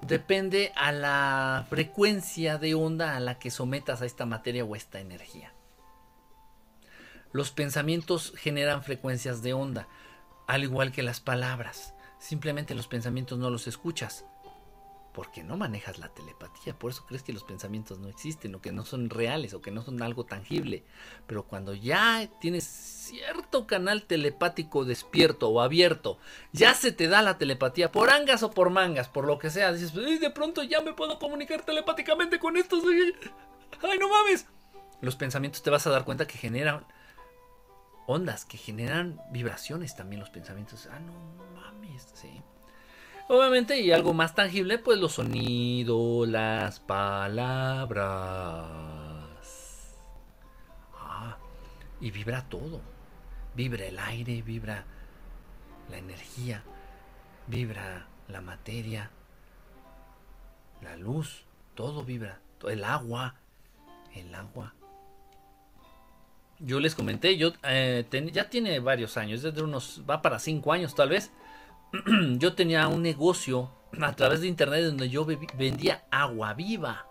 Depende 0.00 0.72
a 0.76 0.92
la 0.92 1.66
frecuencia 1.68 2.56
de 2.56 2.74
onda 2.74 3.16
a 3.16 3.20
la 3.20 3.38
que 3.38 3.50
sometas 3.50 4.00
a 4.00 4.06
esta 4.06 4.24
materia 4.24 4.64
o 4.64 4.74
esta 4.74 4.98
energía. 4.98 5.52
Los 7.32 7.50
pensamientos 7.52 8.32
generan 8.36 8.82
frecuencias 8.82 9.42
de 9.42 9.52
onda, 9.52 9.88
al 10.46 10.64
igual 10.64 10.90
que 10.90 11.02
las 11.02 11.20
palabras. 11.20 11.94
Simplemente 12.18 12.74
los 12.74 12.88
pensamientos 12.88 13.38
no 13.38 13.50
los 13.50 13.66
escuchas, 13.68 14.24
porque 15.12 15.42
no 15.42 15.56
manejas 15.56 15.98
la 15.98 16.08
telepatía, 16.08 16.78
por 16.78 16.90
eso 16.90 17.04
crees 17.06 17.22
que 17.22 17.32
los 17.32 17.44
pensamientos 17.44 17.98
no 17.98 18.08
existen 18.08 18.54
o 18.54 18.60
que 18.60 18.72
no 18.72 18.84
son 18.84 19.10
reales 19.10 19.54
o 19.54 19.60
que 19.60 19.70
no 19.70 19.82
son 19.82 20.02
algo 20.02 20.24
tangible. 20.24 20.84
Pero 21.26 21.44
cuando 21.44 21.72
ya 21.74 22.28
tienes 22.40 22.64
cierto 22.64 23.66
canal 23.66 24.04
telepático 24.04 24.84
despierto 24.84 25.48
o 25.48 25.60
abierto, 25.60 26.18
ya 26.52 26.74
se 26.74 26.92
te 26.92 27.08
da 27.08 27.22
la 27.22 27.38
telepatía 27.38 27.92
por 27.92 28.10
angas 28.10 28.42
o 28.42 28.50
por 28.50 28.70
mangas, 28.70 29.08
por 29.08 29.24
lo 29.24 29.38
que 29.38 29.50
sea, 29.50 29.72
dices, 29.72 29.94
de 29.94 30.30
pronto 30.30 30.62
ya 30.62 30.80
me 30.80 30.94
puedo 30.94 31.18
comunicar 31.18 31.62
telepáticamente 31.62 32.38
con 32.38 32.56
estos. 32.56 32.84
¡Ay, 33.82 33.98
no 33.98 34.08
mames! 34.08 34.46
Los 35.00 35.16
pensamientos 35.16 35.62
te 35.62 35.70
vas 35.70 35.86
a 35.86 35.90
dar 35.90 36.04
cuenta 36.04 36.26
que 36.26 36.38
generan 36.38 36.86
ondas, 38.10 38.44
que 38.44 38.58
generan 38.58 39.20
vibraciones 39.30 39.96
también 39.96 40.20
los 40.20 40.30
pensamientos. 40.30 40.88
Ah, 40.90 40.98
no 41.00 41.12
mames, 41.54 42.08
sí. 42.14 42.42
Obviamente, 43.28 43.80
y 43.80 43.92
algo 43.92 44.12
más 44.12 44.34
tangible, 44.34 44.78
pues 44.78 44.98
los 44.98 45.12
sonidos, 45.12 46.28
las 46.28 46.80
palabras. 46.80 48.02
Ah, 50.94 51.36
y 52.00 52.10
vibra 52.10 52.48
todo. 52.48 52.80
Vibra 53.54 53.86
el 53.86 53.98
aire, 53.98 54.42
vibra 54.42 54.84
la 55.88 55.98
energía, 55.98 56.64
vibra 57.46 58.06
la 58.28 58.40
materia, 58.40 59.10
la 60.82 60.96
luz, 60.96 61.44
todo 61.74 62.04
vibra. 62.04 62.40
El 62.68 62.84
agua, 62.84 63.36
el 64.14 64.34
agua. 64.34 64.74
Yo 66.60 66.78
les 66.78 66.94
comenté, 66.94 67.36
yo 67.36 67.52
eh, 67.64 68.04
ya 68.32 68.50
tiene 68.50 68.80
varios 68.80 69.16
años, 69.16 69.42
desde 69.42 69.62
unos, 69.62 70.02
va 70.08 70.20
para 70.20 70.38
cinco 70.38 70.72
años 70.72 70.94
tal 70.94 71.08
vez 71.08 71.32
yo 72.38 72.54
tenía 72.54 72.86
un 72.88 73.02
negocio 73.02 73.70
a 74.00 74.14
través 74.14 74.40
de 74.40 74.48
internet 74.48 74.84
donde 74.84 75.08
yo 75.08 75.26
vendía 75.56 76.04
agua 76.10 76.54
viva. 76.54 77.06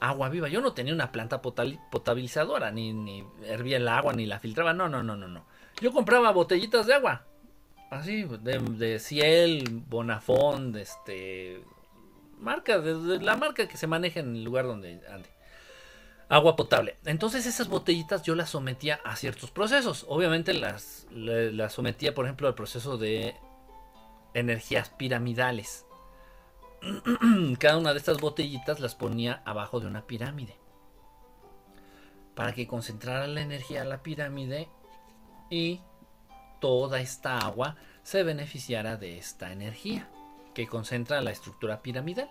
Agua 0.00 0.28
viva. 0.28 0.48
Yo 0.48 0.60
no 0.60 0.72
tenía 0.72 0.92
una 0.92 1.12
planta 1.12 1.40
potabilizadora, 1.42 2.70
ni, 2.70 2.92
ni 2.92 3.24
hervía 3.44 3.78
el 3.78 3.88
agua, 3.88 4.12
ni 4.12 4.26
la 4.26 4.38
filtraba. 4.38 4.72
No, 4.72 4.88
no, 4.88 5.02
no, 5.02 5.16
no, 5.16 5.28
no. 5.28 5.46
Yo 5.80 5.92
compraba 5.92 6.32
botellitas 6.32 6.86
de 6.86 6.94
agua. 6.94 7.24
Así, 7.90 8.24
de, 8.24 8.58
de 8.58 8.98
Ciel, 8.98 9.82
Bonafont, 9.88 10.76
este. 10.76 11.62
Marca, 12.38 12.78
de, 12.78 13.20
la 13.20 13.36
marca 13.36 13.66
que 13.66 13.76
se 13.76 13.86
maneja 13.86 14.20
en 14.20 14.36
el 14.36 14.44
lugar 14.44 14.66
donde 14.66 15.00
ande. 15.08 15.28
Agua 16.28 16.56
potable. 16.56 16.96
Entonces 17.04 17.46
esas 17.46 17.68
botellitas 17.68 18.22
yo 18.24 18.34
las 18.34 18.50
sometía 18.50 19.00
a 19.04 19.14
ciertos 19.14 19.50
procesos. 19.52 20.04
Obviamente 20.08 20.54
las, 20.54 21.06
las 21.12 21.72
sometía, 21.72 22.14
por 22.14 22.24
ejemplo, 22.24 22.48
al 22.48 22.54
proceso 22.54 22.98
de 22.98 23.36
energías 24.34 24.90
piramidales. 24.90 25.86
Cada 27.58 27.78
una 27.78 27.92
de 27.92 27.98
estas 27.98 28.18
botellitas 28.18 28.80
las 28.80 28.96
ponía 28.96 29.42
abajo 29.44 29.78
de 29.78 29.86
una 29.86 30.06
pirámide. 30.06 30.56
Para 32.34 32.52
que 32.52 32.66
concentrara 32.66 33.28
la 33.28 33.40
energía 33.40 33.82
a 33.82 33.86
la 33.86 34.02
pirámide 34.02 34.68
y 35.48 35.80
toda 36.60 37.00
esta 37.00 37.38
agua 37.38 37.76
se 38.02 38.24
beneficiara 38.24 38.96
de 38.96 39.18
esta 39.18 39.52
energía 39.52 40.08
que 40.54 40.66
concentra 40.66 41.20
la 41.20 41.30
estructura 41.30 41.82
piramidal. 41.82 42.30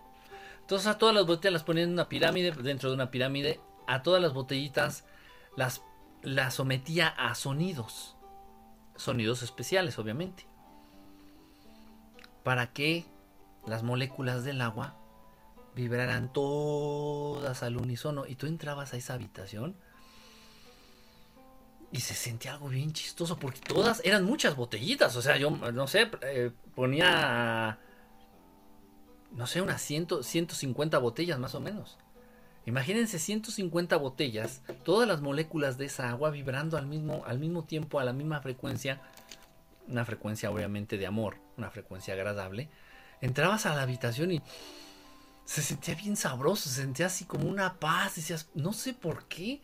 Entonces 0.62 0.88
a 0.88 0.98
todas 0.98 1.16
las 1.16 1.26
botellas 1.26 1.54
las 1.54 1.64
ponían 1.64 1.90
en 1.90 1.94
una 1.94 2.10
pirámide, 2.10 2.52
dentro 2.52 2.90
de 2.90 2.96
una 2.96 3.12
pirámide, 3.12 3.60
a 3.88 4.04
todas 4.04 4.22
las 4.22 4.34
botellitas 4.34 5.06
las, 5.56 5.82
las 6.22 6.56
sometía 6.56 7.08
a 7.08 7.36
sonidos. 7.36 8.16
Sonidos 8.96 9.44
especiales, 9.44 10.00
obviamente 10.00 10.48
para 12.46 12.72
que 12.72 13.06
las 13.66 13.82
moléculas 13.82 14.44
del 14.44 14.62
agua 14.62 14.96
vibraran 15.74 16.32
todas 16.32 17.64
al 17.64 17.76
unísono. 17.76 18.28
Y 18.28 18.36
tú 18.36 18.46
entrabas 18.46 18.94
a 18.94 18.98
esa 18.98 19.16
habitación 19.16 19.76
y 21.92 22.02
se 22.02 22.14
sentía 22.14 22.54
algo 22.54 22.70
bien 22.70 22.94
chistoso 22.94 23.38
porque 23.38 23.60
todas 23.62 24.00
eran 24.06 24.26
muchas 24.26 24.56
botellitas. 24.56 25.16
O 25.16 25.24
sea, 25.24 25.38
yo 25.38 25.50
no 25.50 25.88
sé, 25.88 26.12
eh, 26.22 26.52
ponía, 26.76 27.80
no 29.32 29.48
sé, 29.48 29.62
unas 29.62 29.82
100, 29.82 30.22
150 30.22 31.00
botellas 31.00 31.40
más 31.40 31.56
o 31.56 31.60
menos. 31.60 31.98
Imagínense 32.66 33.20
150 33.20 33.96
botellas, 33.98 34.62
todas 34.84 35.08
las 35.08 35.22
moléculas 35.22 35.78
de 35.78 35.86
esa 35.86 36.10
agua 36.10 36.32
vibrando 36.32 36.78
al 36.78 36.88
mismo, 36.88 37.24
al 37.26 37.40
mismo 37.40 37.64
tiempo, 37.64 38.00
a 38.00 38.04
la 38.04 38.14
misma 38.14 38.42
frecuencia 38.42 39.02
una 39.88 40.06
frecuencia 40.06 40.52
obviamente 40.52 40.98
de 40.98 41.08
amor, 41.08 41.38
una 41.58 41.70
frecuencia 41.70 42.14
agradable, 42.14 42.70
entrabas 43.22 43.66
a 43.66 43.76
la 43.76 43.84
habitación 43.84 44.32
y 44.32 44.42
se 45.46 45.62
sentía 45.62 45.96
bien 45.96 46.16
sabroso, 46.16 46.70
se 46.70 46.82
sentía 46.82 47.06
así 47.06 47.26
como 47.26 47.48
una 47.48 47.76
paz, 47.76 48.16
decías, 48.16 48.50
no 48.56 48.74
sé 48.74 48.94
por 48.94 49.26
qué, 49.28 49.62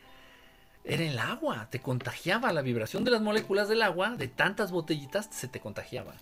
era 0.84 1.04
el 1.04 1.20
agua, 1.20 1.68
te 1.70 1.80
contagiaba 1.80 2.54
la 2.54 2.62
vibración 2.62 3.04
de 3.04 3.12
las 3.12 3.22
moléculas 3.22 3.70
del 3.70 3.84
agua, 3.84 4.16
de 4.16 4.28
tantas 4.28 4.72
botellitas, 4.72 5.28
se 5.32 5.48
te 5.48 5.60
contagiaba. 5.60 6.14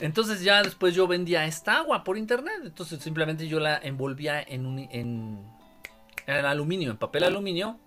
Entonces 0.00 0.42
ya 0.42 0.62
después 0.62 0.94
yo 0.94 1.06
vendía 1.06 1.44
esta 1.46 1.78
agua 1.78 2.04
por 2.04 2.16
internet, 2.18 2.60
entonces 2.62 3.02
simplemente 3.02 3.48
yo 3.48 3.58
la 3.58 3.76
envolvía 3.78 4.40
en, 4.40 4.64
un, 4.64 4.78
en, 4.78 5.44
en 6.26 6.44
aluminio, 6.44 6.90
en 6.90 6.96
papel 6.96 7.24
aluminio, 7.24 7.78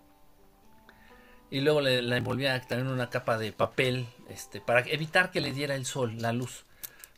y 1.52 1.62
luego 1.62 1.82
le, 1.82 2.02
la 2.02 2.18
envolvía 2.18 2.60
también 2.62 2.88
en 2.88 2.94
una 2.94 3.10
capa 3.10 3.38
de 3.38 3.52
papel 3.52 4.08
este, 4.30 4.62
para 4.62 4.82
evitar 4.82 5.32
que 5.32 5.42
le 5.42 5.52
diera 5.52 5.76
el 5.76 5.86
sol, 5.86 6.16
la 6.18 6.34
luz, 6.34 6.66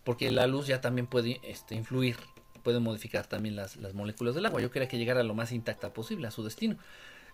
porque 0.03 0.31
la 0.31 0.47
luz 0.47 0.67
ya 0.67 0.81
también 0.81 1.07
puede 1.07 1.39
este, 1.43 1.75
influir, 1.75 2.17
puede 2.63 2.79
modificar 2.79 3.27
también 3.27 3.55
las, 3.55 3.77
moléculas 3.93 4.35
del 4.35 4.45
agua. 4.45 4.61
Yo 4.61 4.71
quería 4.71 4.87
que 4.87 4.97
llegara 4.97 5.21
lo 5.23 5.35
más 5.35 5.51
intacta 5.51 5.93
posible 5.93 6.27
a 6.27 6.31
su 6.31 6.43
destino. 6.43 6.77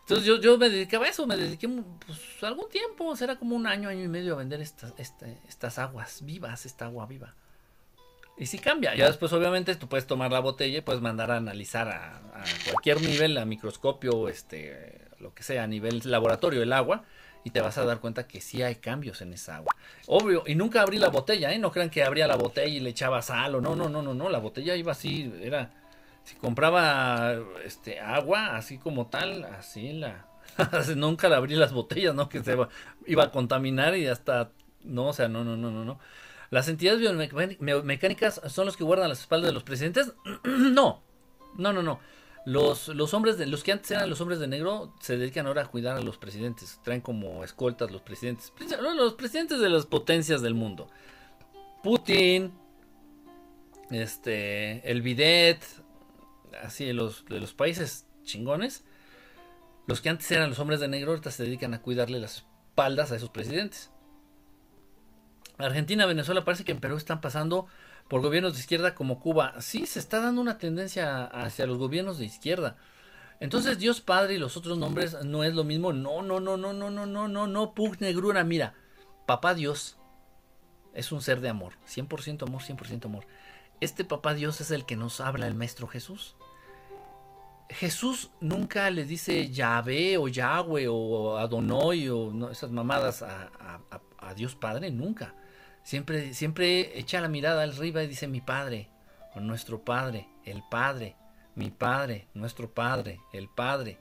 Entonces 0.01 0.25
yo, 0.25 0.41
yo 0.41 0.57
me 0.57 0.69
dedicaba 0.69 1.05
a 1.05 1.09
eso, 1.09 1.25
me 1.25 1.37
dediqué 1.37 1.67
pues, 2.05 2.43
algún 2.43 2.69
tiempo, 2.69 3.15
será 3.15 3.37
como 3.37 3.55
un 3.55 3.67
año, 3.67 3.89
año 3.89 4.03
y 4.03 4.07
medio 4.07 4.33
a 4.33 4.37
vender 4.37 4.59
estas, 4.59 4.93
este, 4.97 5.37
estas 5.47 5.77
aguas 5.77 6.25
vivas, 6.25 6.65
esta 6.65 6.85
agua 6.85 7.05
viva. 7.05 7.35
Y 8.39 8.45
si 8.45 8.57
cambia, 8.57 8.95
ya 8.95 9.07
después 9.07 9.33
obviamente 9.33 9.75
tú 9.75 9.89
puedes 9.89 10.07
tomar 10.07 10.31
la 10.31 10.39
botella 10.39 10.77
y 10.77 10.81
puedes 10.81 11.01
mandar 11.01 11.29
a 11.29 11.37
analizar 11.37 11.89
a, 11.89 12.17
a 12.17 12.43
cualquier 12.63 13.01
nivel, 13.01 13.37
a 13.37 13.45
microscopio, 13.45 14.29
este, 14.29 15.01
lo 15.19 15.33
que 15.33 15.43
sea, 15.43 15.63
a 15.63 15.67
nivel 15.67 16.01
laboratorio 16.05 16.63
el 16.63 16.71
agua, 16.71 17.03
y 17.43 17.51
te 17.51 17.61
vas 17.61 17.77
a 17.77 17.85
dar 17.85 17.99
cuenta 17.99 18.27
que 18.27 18.41
sí 18.41 18.61
hay 18.61 18.75
cambios 18.75 19.21
en 19.21 19.33
esa 19.33 19.57
agua. 19.57 19.75
Obvio, 20.07 20.43
y 20.45 20.55
nunca 20.55 20.81
abrí 20.81 20.97
la 20.97 21.09
botella, 21.09 21.51
¿eh? 21.51 21.59
No 21.59 21.71
crean 21.71 21.89
que 21.89 22.03
abría 22.03 22.27
la 22.27 22.35
botella 22.35 22.73
y 22.73 22.79
le 22.79 22.89
echaba 22.89 23.21
sal 23.21 23.55
o 23.55 23.61
no, 23.61 23.75
no, 23.75 23.89
no, 23.89 24.01
no, 24.01 24.13
no, 24.13 24.29
la 24.29 24.39
botella 24.39 24.75
iba 24.75 24.91
así, 24.91 25.33
era, 25.41 25.71
si 26.23 26.35
compraba 26.35 27.35
este 27.63 27.99
agua 27.99 28.57
así 28.57 28.77
como 28.77 29.07
tal, 29.07 29.45
así 29.45 29.93
la, 29.93 30.27
nunca 30.95 31.29
la 31.29 31.37
abrí 31.37 31.55
las 31.55 31.73
botellas, 31.73 32.13
¿no? 32.15 32.29
Que 32.29 32.43
se 32.43 32.57
iba, 33.05 33.23
a 33.23 33.31
contaminar 33.31 33.95
y 33.97 34.07
hasta, 34.07 34.51
no, 34.83 35.07
o 35.07 35.13
sea, 35.13 35.27
no, 35.27 35.43
no, 35.43 35.57
no, 35.57 35.71
no, 35.71 35.85
no. 35.85 35.99
Las 36.49 36.67
entidades 36.67 36.99
biomecánicas 36.99 38.41
son 38.47 38.65
los 38.65 38.75
que 38.75 38.83
guardan 38.83 39.09
las 39.09 39.21
espaldas 39.21 39.49
de 39.49 39.53
los 39.53 39.63
presidentes. 39.63 40.13
no, 40.43 41.03
no, 41.57 41.73
no, 41.73 41.83
no. 41.83 41.99
Los, 42.45 42.87
los 42.87 43.13
hombres 43.13 43.37
de 43.37 43.45
los 43.45 43.63
que 43.63 43.71
antes 43.71 43.91
eran 43.91 44.09
los 44.09 44.21
hombres 44.21 44.39
de 44.39 44.47
negro 44.47 44.95
se 45.01 45.17
dedican 45.17 45.45
ahora 45.45 45.63
a 45.63 45.67
cuidar 45.67 45.97
a 45.97 46.01
los 46.01 46.17
presidentes. 46.17 46.79
Traen 46.83 47.01
como 47.01 47.43
escoltas 47.43 47.91
los 47.91 48.01
presidentes. 48.01 48.51
Los 48.81 49.13
presidentes 49.13 49.59
de 49.59 49.69
las 49.69 49.85
potencias 49.85 50.41
del 50.41 50.55
mundo. 50.55 50.89
Putin. 51.83 52.51
Este. 53.91 54.89
El 54.89 55.01
bidet. 55.01 55.63
Así 56.63 56.91
los, 56.93 57.25
de 57.25 57.39
los 57.39 57.53
países 57.53 58.07
chingones. 58.23 58.83
Los 59.85 60.01
que 60.01 60.09
antes 60.09 60.31
eran 60.31 60.49
los 60.49 60.59
hombres 60.59 60.79
de 60.79 60.87
negro 60.87 61.11
ahorita 61.11 61.31
se 61.31 61.43
dedican 61.43 61.73
a 61.73 61.81
cuidarle 61.81 62.19
las 62.19 62.37
espaldas 62.37 63.11
a 63.11 63.15
esos 63.15 63.29
presidentes. 63.29 63.91
Argentina, 65.67 66.05
Venezuela, 66.05 66.45
parece 66.45 66.63
que 66.63 66.71
en 66.71 66.79
Perú 66.79 66.97
están 66.97 67.21
pasando 67.21 67.67
por 68.07 68.21
gobiernos 68.21 68.53
de 68.53 68.59
izquierda 68.59 68.95
como 68.95 69.19
Cuba. 69.19 69.53
Sí, 69.59 69.85
se 69.85 69.99
está 69.99 70.19
dando 70.19 70.41
una 70.41 70.57
tendencia 70.57 71.25
hacia 71.25 71.67
los 71.67 71.77
gobiernos 71.77 72.17
de 72.17 72.25
izquierda. 72.25 72.77
Entonces 73.39 73.77
Dios 73.77 74.01
Padre 74.01 74.33
y 74.35 74.37
los 74.37 74.57
otros 74.57 74.77
nombres 74.77 75.23
no 75.23 75.43
es 75.43 75.53
lo 75.53 75.63
mismo. 75.63 75.93
No, 75.93 76.21
no, 76.21 76.39
no, 76.39 76.57
no, 76.57 76.73
no, 76.73 76.89
no, 76.89 77.05
no, 77.05 77.27
no, 77.27 77.47
no, 77.47 77.73
Pug 77.73 78.01
Negrura. 78.01 78.43
Mira, 78.43 78.73
Papá 79.25 79.53
Dios 79.53 79.97
es 80.93 81.11
un 81.11 81.21
ser 81.21 81.39
de 81.39 81.49
amor. 81.49 81.73
100% 81.87 82.43
amor, 82.47 82.61
100% 82.61 83.05
amor. 83.05 83.25
Este 83.79 84.03
Papá 84.03 84.33
Dios 84.33 84.59
es 84.61 84.71
el 84.71 84.85
que 84.85 84.95
nos 84.95 85.21
habla 85.21 85.47
el 85.47 85.55
Maestro 85.55 85.87
Jesús. 85.87 86.35
Jesús 87.69 88.31
nunca 88.41 88.89
le 88.89 89.05
dice 89.05 89.49
Yahvé 89.51 90.17
o 90.17 90.27
Yahweh 90.27 90.87
o 90.89 91.37
Adonai 91.37 92.09
o 92.09 92.49
esas 92.49 92.71
mamadas 92.71 93.21
a 93.23 94.33
Dios 94.35 94.55
Padre, 94.55 94.89
nunca. 94.89 95.35
Siempre, 95.89 96.35
siempre 96.35 96.99
echa 96.99 97.19
la 97.19 97.29
mirada 97.29 97.63
arriba 97.63 98.03
y 98.03 98.07
dice 98.07 98.27
mi 98.27 98.41
Padre, 98.41 98.91
o 99.33 99.39
nuestro 99.39 99.83
Padre, 99.83 100.29
el 100.45 100.61
Padre, 100.69 101.15
mi 101.55 101.71
Padre, 101.71 102.27
nuestro 102.35 102.71
Padre, 102.71 103.19
el 103.33 103.49
Padre. 103.49 103.97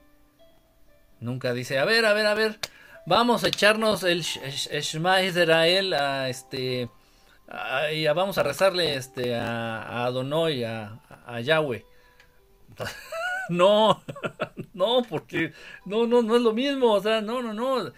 Nunca 1.19 1.51
dice, 1.51 1.79
a 1.79 1.85
ver, 1.85 2.05
a 2.05 2.13
ver, 2.13 2.27
a 2.27 2.35
ver, 2.35 2.59
vamos 3.07 3.43
a 3.43 3.47
echarnos 3.47 4.03
el 4.03 4.21
Shema 4.21 5.23
Israel 5.23 5.95
a 5.95 6.29
este... 6.29 6.91
y 7.91 8.05
vamos 8.05 8.37
a 8.37 8.43
rezarle 8.43 8.93
este, 8.93 9.35
a, 9.35 9.81
a 9.81 10.05
Adonai, 10.05 10.65
a, 10.65 10.99
a 11.25 11.41
Yahweh. 11.41 11.83
no, 13.49 14.03
no, 14.75 15.01
porque 15.09 15.53
no, 15.85 16.05
no, 16.05 16.21
no 16.21 16.35
es 16.35 16.41
lo 16.43 16.53
mismo. 16.53 16.93
O 16.93 17.01
sea, 17.01 17.19
no, 17.19 17.41
no, 17.41 17.51
no. 17.51 17.91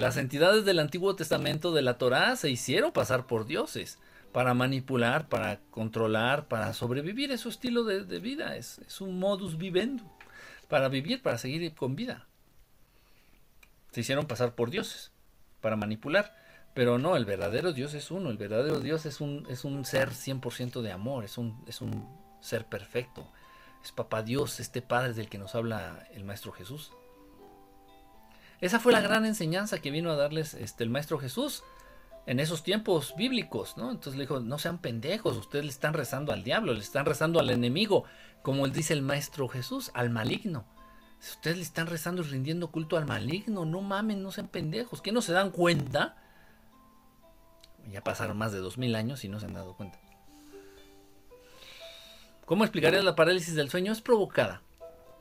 Las 0.00 0.16
entidades 0.16 0.64
del 0.64 0.78
Antiguo 0.78 1.14
Testamento 1.14 1.72
de 1.72 1.82
la 1.82 1.98
Torá 1.98 2.34
se 2.34 2.48
hicieron 2.48 2.90
pasar 2.90 3.26
por 3.26 3.44
dioses 3.44 3.98
para 4.32 4.54
manipular, 4.54 5.28
para 5.28 5.60
controlar, 5.70 6.48
para 6.48 6.72
sobrevivir. 6.72 7.30
Es 7.32 7.42
su 7.42 7.50
estilo 7.50 7.84
de, 7.84 8.18
vida, 8.18 8.56
es, 8.56 8.78
es, 8.78 9.02
un 9.02 9.18
modus 9.18 9.58
vivendi, 9.58 10.02
para 10.70 10.88
vivir, 10.88 11.20
para 11.20 11.36
seguir 11.36 11.74
con 11.74 11.96
vida. 11.96 12.26
Se 13.90 14.00
hicieron 14.00 14.24
pasar 14.24 14.54
por 14.54 14.70
dioses, 14.70 15.12
para 15.60 15.76
manipular. 15.76 16.34
Pero 16.72 16.96
no, 16.96 17.14
el 17.14 17.26
verdadero 17.26 17.74
Dios 17.74 17.92
es 17.92 18.10
uno, 18.10 18.30
el 18.30 18.38
verdadero 18.38 18.80
Dios 18.80 19.04
es 19.04 19.20
un, 19.20 19.46
es 19.50 19.66
un 19.66 19.84
ser 19.84 20.12
100% 20.12 20.80
de 20.80 20.92
amor, 20.92 21.24
es 21.24 21.36
un, 21.36 21.62
es 21.66 21.82
un 21.82 22.08
ser 22.40 22.64
perfecto. 22.64 23.30
Es 23.84 23.92
papá 23.92 24.22
Dios, 24.22 24.60
este 24.60 24.80
Padre 24.80 25.12
del 25.12 25.28
que 25.28 25.36
nos 25.36 25.54
habla 25.54 26.06
el 26.14 26.24
Maestro 26.24 26.52
Jesús. 26.52 26.90
Esa 28.60 28.78
fue 28.78 28.92
la 28.92 29.00
gran 29.00 29.24
enseñanza 29.24 29.80
que 29.80 29.90
vino 29.90 30.10
a 30.10 30.16
darles 30.16 30.54
este, 30.54 30.84
el 30.84 30.90
Maestro 30.90 31.18
Jesús 31.18 31.62
en 32.26 32.40
esos 32.40 32.62
tiempos 32.62 33.14
bíblicos, 33.16 33.76
¿no? 33.76 33.90
Entonces 33.90 34.16
le 34.16 34.24
dijo, 34.24 34.40
no 34.40 34.58
sean 34.58 34.78
pendejos, 34.78 35.36
ustedes 35.36 35.64
le 35.64 35.70
están 35.70 35.94
rezando 35.94 36.32
al 36.32 36.44
diablo, 36.44 36.74
le 36.74 36.80
están 36.80 37.06
rezando 37.06 37.40
al 37.40 37.50
enemigo, 37.50 38.04
como 38.42 38.66
él 38.66 38.72
dice 38.72 38.92
el 38.92 39.02
Maestro 39.02 39.48
Jesús, 39.48 39.90
al 39.94 40.10
maligno. 40.10 40.66
ustedes 41.20 41.56
le 41.56 41.62
están 41.62 41.86
rezando 41.86 42.22
y 42.22 42.26
rindiendo 42.26 42.70
culto 42.70 42.98
al 42.98 43.06
maligno, 43.06 43.64
no 43.64 43.80
mamen, 43.80 44.22
no 44.22 44.30
sean 44.30 44.48
pendejos, 44.48 45.00
que 45.00 45.12
no 45.12 45.22
se 45.22 45.32
dan 45.32 45.50
cuenta. 45.50 46.16
Ya 47.90 48.04
pasaron 48.04 48.36
más 48.36 48.52
de 48.52 48.58
dos 48.58 48.76
mil 48.76 48.94
años 48.94 49.24
y 49.24 49.28
no 49.28 49.40
se 49.40 49.46
han 49.46 49.54
dado 49.54 49.74
cuenta. 49.74 49.98
¿Cómo 52.44 52.64
explicarías 52.64 53.04
la 53.04 53.16
parálisis 53.16 53.54
del 53.54 53.70
sueño? 53.70 53.92
Es 53.92 54.02
provocada. 54.02 54.62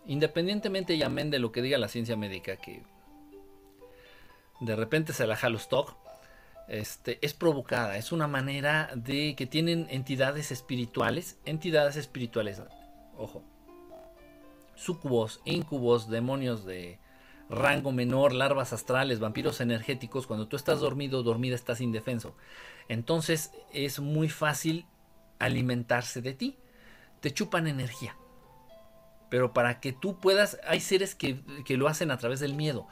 Independientemente 0.05 0.95
y 0.95 1.03
amén 1.03 1.29
de 1.29 1.39
lo 1.39 1.51
que 1.51 1.61
diga 1.61 1.77
la 1.77 1.87
ciencia 1.87 2.17
médica, 2.17 2.57
que 2.57 2.83
de 4.59 4.75
repente 4.75 5.13
se 5.13 5.27
la 5.27 5.35
stock, 5.35 5.95
este, 6.67 7.17
es 7.25 7.33
provocada, 7.33 7.97
es 7.97 8.11
una 8.11 8.27
manera 8.27 8.91
de 8.95 9.35
que 9.35 9.47
tienen 9.47 9.87
entidades 9.89 10.51
espirituales, 10.51 11.39
entidades 11.45 11.95
espirituales, 11.95 12.61
ojo, 13.17 13.43
sucubos, 14.75 15.41
incubos, 15.45 16.09
demonios 16.09 16.65
de 16.65 16.99
rango 17.49 17.91
menor, 17.91 18.33
larvas 18.33 18.73
astrales, 18.73 19.19
vampiros 19.19 19.59
energéticos, 19.61 20.27
cuando 20.27 20.47
tú 20.47 20.55
estás 20.55 20.79
dormido, 20.79 21.23
dormida, 21.23 21.55
estás 21.55 21.81
indefenso. 21.81 22.35
Entonces 22.87 23.51
es 23.73 23.99
muy 23.99 24.29
fácil 24.29 24.85
alimentarse 25.39 26.21
de 26.21 26.33
ti, 26.33 26.57
te 27.19 27.31
chupan 27.31 27.67
energía. 27.67 28.15
Pero 29.29 29.53
para 29.53 29.79
que 29.79 29.93
tú 29.93 30.19
puedas, 30.19 30.59
hay 30.67 30.79
seres 30.79 31.15
que, 31.15 31.41
que 31.65 31.77
lo 31.77 31.87
hacen 31.87 32.11
a 32.11 32.17
través 32.17 32.39
del 32.39 32.53
miedo. 32.53 32.87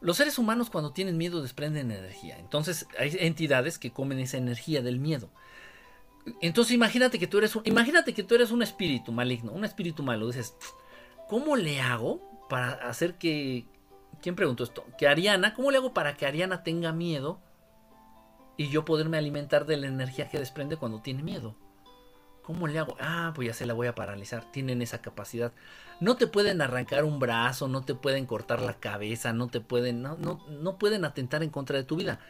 Los 0.00 0.16
seres 0.16 0.38
humanos 0.38 0.70
cuando 0.70 0.92
tienen 0.92 1.16
miedo 1.16 1.42
desprenden 1.42 1.90
energía. 1.90 2.38
Entonces 2.38 2.86
hay 2.98 3.16
entidades 3.20 3.78
que 3.78 3.90
comen 3.90 4.18
esa 4.20 4.36
energía 4.36 4.82
del 4.82 4.98
miedo. 4.98 5.30
Entonces 6.40 6.74
imagínate 6.74 7.18
que 7.18 7.26
tú 7.26 7.38
eres 7.38 7.56
un, 7.56 7.62
imagínate 7.64 8.12
que 8.12 8.22
tú 8.22 8.34
eres 8.34 8.50
un 8.50 8.62
espíritu 8.62 9.12
maligno, 9.12 9.52
un 9.52 9.64
espíritu 9.64 10.02
malo. 10.02 10.26
Dices, 10.26 10.54
¿cómo 11.28 11.56
le 11.56 11.80
hago 11.80 12.46
para 12.48 12.72
hacer 12.88 13.18
que 13.18 13.66
¿Quién 14.20 14.34
preguntó 14.34 14.64
esto? 14.64 14.84
Que 14.96 15.06
Ariana, 15.06 15.54
¿cómo 15.54 15.70
le 15.70 15.78
hago 15.78 15.94
para 15.94 16.16
que 16.16 16.26
Ariana 16.26 16.62
tenga 16.62 16.92
miedo 16.92 17.40
y 18.56 18.68
yo 18.68 18.84
poderme 18.84 19.16
alimentar 19.16 19.64
de 19.64 19.76
la 19.76 19.86
energía 19.86 20.28
que 20.28 20.38
desprende 20.38 20.76
cuando 20.76 21.00
tiene 21.00 21.22
miedo? 21.22 21.56
¿Cómo 22.48 22.66
le 22.66 22.78
hago? 22.78 22.96
Ah, 22.98 23.32
pues 23.34 23.48
ya 23.48 23.52
se 23.52 23.66
la 23.66 23.74
voy 23.74 23.88
a 23.88 23.94
paralizar. 23.94 24.50
Tienen 24.50 24.80
esa 24.80 25.02
capacidad. 25.02 25.52
No 26.00 26.16
te 26.16 26.26
pueden 26.26 26.62
arrancar 26.62 27.04
un 27.04 27.18
brazo, 27.18 27.68
no 27.68 27.84
te 27.84 27.94
pueden 27.94 28.24
cortar 28.24 28.62
la 28.62 28.80
cabeza, 28.80 29.34
no 29.34 29.48
te 29.48 29.60
pueden, 29.60 30.00
no, 30.00 30.16
no, 30.16 30.46
no 30.48 30.78
pueden 30.78 31.04
atentar 31.04 31.42
en 31.42 31.50
contra 31.50 31.76
de 31.76 31.84
tu 31.84 31.96
vida. 31.96 32.20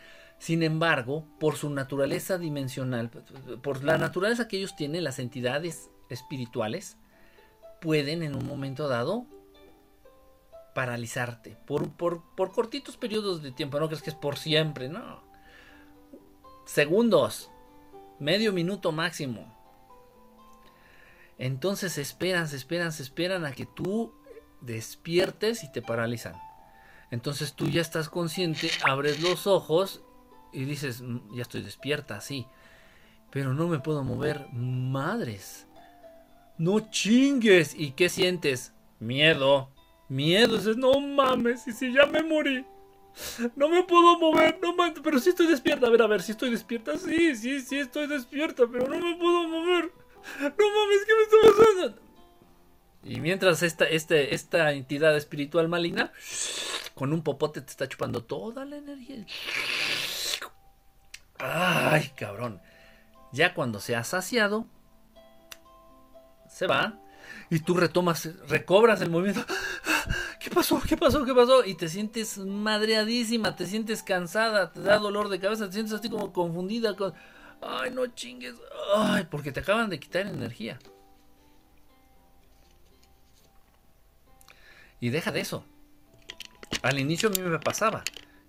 Sin 0.40 0.64
embargo, 0.64 1.24
por 1.38 1.54
su 1.54 1.70
naturaleza 1.70 2.36
dimensional, 2.36 3.10
por 3.62 3.84
la 3.84 3.96
naturaleza 3.96 4.48
que 4.48 4.56
ellos 4.56 4.74
tienen, 4.74 5.04
las 5.04 5.20
entidades 5.20 5.88
espirituales 6.08 6.96
pueden 7.80 8.24
en 8.24 8.34
un 8.34 8.44
momento 8.44 8.88
dado 8.88 9.24
paralizarte 10.74 11.56
por, 11.64 11.92
por, 11.92 12.24
por 12.34 12.50
cortitos 12.50 12.96
periodos 12.96 13.40
de 13.40 13.52
tiempo. 13.52 13.78
No 13.78 13.86
crees 13.86 14.02
que 14.02 14.10
es 14.10 14.16
por 14.16 14.36
siempre, 14.36 14.88
no. 14.88 15.22
Segundos, 16.66 17.52
medio 18.18 18.52
minuto 18.52 18.90
máximo 18.90 19.57
entonces 21.38 21.98
esperan, 21.98 22.44
esperan, 22.44 22.88
esperan 22.88 23.44
a 23.44 23.52
que 23.52 23.66
tú 23.66 24.12
despiertes 24.60 25.64
y 25.64 25.72
te 25.72 25.82
paralizan. 25.82 26.34
Entonces 27.10 27.54
tú 27.54 27.68
ya 27.68 27.80
estás 27.80 28.08
consciente, 28.08 28.70
abres 28.84 29.22
los 29.22 29.46
ojos 29.46 30.02
y 30.52 30.64
dices, 30.64 31.00
mm, 31.00 31.34
ya 31.34 31.42
estoy 31.42 31.62
despierta, 31.62 32.20
sí. 32.20 32.46
Pero 33.30 33.54
no 33.54 33.68
me 33.68 33.78
puedo 33.78 34.02
mover. 34.04 34.46
Madres. 34.52 35.66
No 36.56 36.90
chingues. 36.90 37.74
¿Y 37.74 37.92
qué 37.92 38.08
sientes? 38.08 38.72
Miedo. 38.98 39.70
Miedo. 40.08 40.56
Dices, 40.56 40.76
no 40.76 40.98
mames. 41.00 41.66
Y 41.68 41.72
si 41.72 41.92
ya 41.92 42.06
me 42.06 42.22
morí. 42.22 42.64
No 43.56 43.68
me 43.68 43.82
puedo 43.84 44.18
mover. 44.18 44.58
No 44.62 44.74
mames. 44.74 45.00
Pero 45.02 45.18
sí 45.18 45.30
estoy 45.30 45.46
despierta. 45.46 45.86
A 45.86 45.90
ver, 45.90 46.02
a 46.02 46.06
ver, 46.06 46.22
si 46.22 46.32
estoy 46.32 46.50
despierta. 46.50 46.96
Sí, 46.96 47.36
sí, 47.36 47.60
sí 47.60 47.78
estoy 47.78 48.06
despierta. 48.06 48.64
Pero 48.70 48.88
no 48.88 48.98
me 48.98 49.16
puedo 49.16 49.46
mover. 49.46 49.92
No 50.40 50.48
mames, 50.48 51.04
¿qué 51.06 51.14
me 51.14 51.22
está 51.22 51.36
pasando? 51.56 52.08
Y 53.04 53.20
mientras 53.20 53.62
esta, 53.62 53.84
este, 53.84 54.34
esta 54.34 54.72
entidad 54.72 55.16
espiritual 55.16 55.68
maligna, 55.68 56.12
con 56.94 57.12
un 57.12 57.22
popote 57.22 57.60
te 57.60 57.70
está 57.70 57.88
chupando 57.88 58.24
toda 58.24 58.64
la 58.64 58.76
energía. 58.76 59.24
Ay, 61.38 62.10
cabrón. 62.16 62.60
Ya 63.32 63.54
cuando 63.54 63.80
se 63.80 63.94
ha 63.94 64.04
saciado, 64.04 64.66
se 66.48 66.66
va. 66.66 66.98
Y 67.50 67.60
tú 67.60 67.74
retomas, 67.74 68.28
recobras 68.48 69.00
el 69.00 69.10
movimiento. 69.10 69.44
¿Qué 70.40 70.50
pasó? 70.50 70.80
¿Qué 70.86 70.96
pasó? 70.96 71.24
¿Qué 71.24 71.34
pasó? 71.34 71.64
Y 71.64 71.74
te 71.74 71.88
sientes 71.88 72.38
madreadísima, 72.38 73.54
te 73.54 73.66
sientes 73.66 74.02
cansada, 74.02 74.72
te 74.72 74.80
da 74.80 74.98
dolor 74.98 75.28
de 75.28 75.40
cabeza, 75.40 75.66
te 75.66 75.74
sientes 75.74 75.94
así 75.94 76.08
como 76.10 76.32
confundida. 76.32 76.96
Con... 76.96 77.14
Ay, 77.60 77.90
no 77.90 78.06
chingues. 78.08 78.54
Ay, 78.94 79.26
porque 79.30 79.52
te 79.52 79.60
acaban 79.60 79.90
de 79.90 79.98
quitar 79.98 80.26
energía. 80.26 80.78
Y 85.00 85.10
deja 85.10 85.30
de 85.30 85.40
eso. 85.40 85.64
Al 86.82 86.98
inicio 86.98 87.28
a 87.28 87.32
mí 87.32 87.40
me 87.40 87.58
pasaba. 87.58 88.02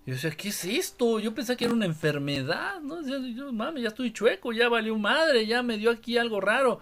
Yo 0.06 0.14
decía, 0.14 0.30
¿qué 0.30 0.48
es 0.48 0.64
esto? 0.64 1.20
Yo 1.20 1.34
pensé 1.34 1.56
que 1.56 1.66
era 1.66 1.74
una 1.74 1.86
enfermedad, 1.86 2.80
¿no? 2.80 3.00
Yo, 3.06 3.52
mami, 3.52 3.82
ya 3.82 3.88
estoy 3.88 4.12
chueco, 4.12 4.52
ya 4.52 4.68
valió 4.68 4.96
madre, 4.96 5.46
ya 5.46 5.62
me 5.62 5.76
dio 5.76 5.90
aquí 5.90 6.16
algo 6.18 6.40
raro. 6.40 6.80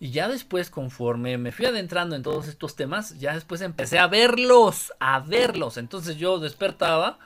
Y 0.00 0.10
ya 0.10 0.28
después, 0.28 0.70
conforme 0.70 1.36
me 1.38 1.52
fui 1.52 1.66
adentrando 1.66 2.16
en 2.16 2.22
todos 2.22 2.48
estos 2.48 2.76
temas, 2.76 3.18
ya 3.18 3.34
después 3.34 3.60
empecé 3.60 3.98
a 3.98 4.06
verlos, 4.06 4.92
a 5.00 5.20
verlos. 5.20 5.76
Entonces 5.76 6.16
yo 6.16 6.38
despertaba 6.38 7.18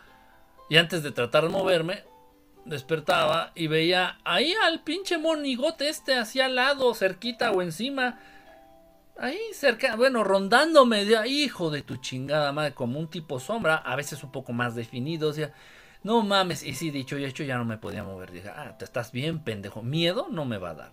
y 0.70 0.76
antes 0.76 1.02
de 1.02 1.10
tratar 1.10 1.44
de 1.44 1.50
moverme, 1.50 2.04
despertaba 2.68 3.52
y 3.54 3.66
veía 3.66 4.18
ahí 4.24 4.54
al 4.64 4.82
pinche 4.82 5.18
monigote 5.18 5.88
este 5.88 6.16
hacia 6.16 6.46
al 6.46 6.54
lado, 6.54 6.94
cerquita 6.94 7.52
o 7.52 7.62
encima. 7.62 8.18
Ahí 9.18 9.38
cerca, 9.52 9.96
bueno, 9.96 10.22
rondándome, 10.22 11.04
de, 11.04 11.28
hijo 11.28 11.70
de 11.70 11.82
tu 11.82 11.96
chingada 11.96 12.52
madre, 12.52 12.74
como 12.74 13.00
un 13.00 13.08
tipo 13.08 13.40
sombra, 13.40 13.76
a 13.76 13.96
veces 13.96 14.22
un 14.22 14.30
poco 14.30 14.52
más 14.52 14.76
definido, 14.76 15.30
o 15.30 15.32
sea, 15.32 15.52
no 16.04 16.22
mames, 16.22 16.62
y 16.62 16.74
sí, 16.74 16.90
dicho 16.90 17.18
y 17.18 17.24
hecho, 17.24 17.42
ya 17.42 17.58
no 17.58 17.64
me 17.64 17.78
podía 17.78 18.04
mover. 18.04 18.30
Dije, 18.30 18.48
ah, 18.48 18.76
te 18.78 18.84
estás 18.84 19.10
bien, 19.10 19.40
pendejo, 19.40 19.82
miedo 19.82 20.28
no 20.30 20.44
me 20.44 20.58
va 20.58 20.70
a 20.70 20.74
dar. 20.74 20.92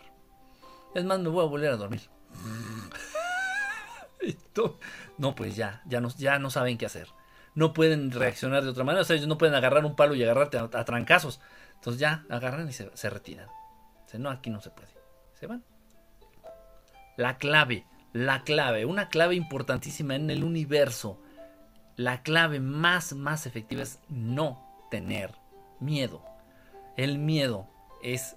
Es 0.95 1.03
más, 1.03 1.19
me 1.19 1.29
voy 1.29 1.43
a 1.43 1.47
volver 1.47 1.71
a 1.71 1.77
dormir. 1.77 2.01
no, 5.19 5.35
pues 5.35 5.55
ya, 5.55 5.83
ya 5.85 6.01
no, 6.01 6.09
ya 6.17 6.39
no 6.39 6.49
saben 6.49 6.79
qué 6.79 6.87
hacer. 6.87 7.09
No 7.53 7.73
pueden 7.73 8.11
reaccionar 8.11 8.63
de 8.63 8.69
otra 8.69 8.83
manera, 8.83 9.03
o 9.03 9.05
sea, 9.05 9.15
ellos 9.15 9.27
no 9.27 9.37
pueden 9.37 9.55
agarrar 9.55 9.85
un 9.85 9.95
palo 9.95 10.15
y 10.15 10.23
agarrarte 10.23 10.57
a 10.57 10.85
trancazos. 10.85 11.39
Entonces 11.85 12.01
ya 12.01 12.25
agarran 12.29 12.67
y 12.67 12.73
se, 12.73 13.09
retiran. 13.11 13.47
Dicen, 14.05 14.23
no, 14.23 14.31
aquí 14.31 14.49
no 14.49 14.59
se 14.59 14.71
puede. 14.71 14.89
Se 15.39 15.45
van. 15.45 15.63
La 17.15 17.37
clave, 17.37 17.85
la 18.11 18.41
clave, 18.41 18.85
una 18.85 19.07
clave 19.07 19.35
importantísima 19.35 20.15
en 20.15 20.31
el 20.31 20.43
universo. 20.43 21.21
La 21.95 22.23
clave 22.23 22.59
más, 22.59 23.13
más 23.13 23.45
efectiva 23.45 23.83
es 23.83 23.99
no 24.09 24.65
tener 24.89 25.35
miedo. 25.79 26.25
El 26.97 27.19
miedo 27.19 27.67
es 28.01 28.35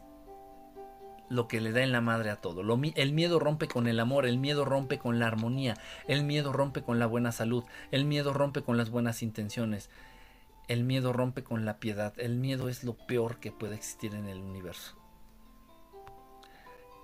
lo 1.31 1.49
que 1.49 1.63
le 1.63 1.73
da 1.73 1.83
en 1.83 1.93
la 1.93 2.03
madre 2.03 2.29
a 2.29 2.37
todo. 2.37 2.61
el 2.61 3.13
miedo 3.15 3.39
rompe 3.39 3.67
con 3.67 3.87
el 3.87 3.99
amor, 3.99 4.27
el 4.27 4.37
miedo 4.37 4.67
rompe 4.67 4.99
con 4.99 5.19
la 5.19 5.27
armonía, 5.27 5.75
el 6.07 6.23
miedo 6.23 6.53
rompe 6.53 6.83
con 6.83 6.99
la 6.99 7.07
buena 7.07 7.33
salud, 7.33 7.65
el 7.93 8.05
miedo 8.05 8.35
rompe 8.35 8.61
con 8.61 8.77
las 8.77 8.91
buenas 8.91 9.23
intenciones, 9.23 9.89
el 10.69 10.85
miedo 10.85 11.13
rompe 11.13 11.43
con 11.43 11.65
la 11.65 11.81
piedad. 11.81 12.13
El 12.19 12.37
miedo 12.37 12.69
es 12.69 12.85
lo 12.85 12.95
peor 12.95 13.41
que 13.41 13.51
puede 13.51 13.75
existir 13.75 14.15
en 14.15 14.29
el 14.29 14.39
universo. 14.39 14.97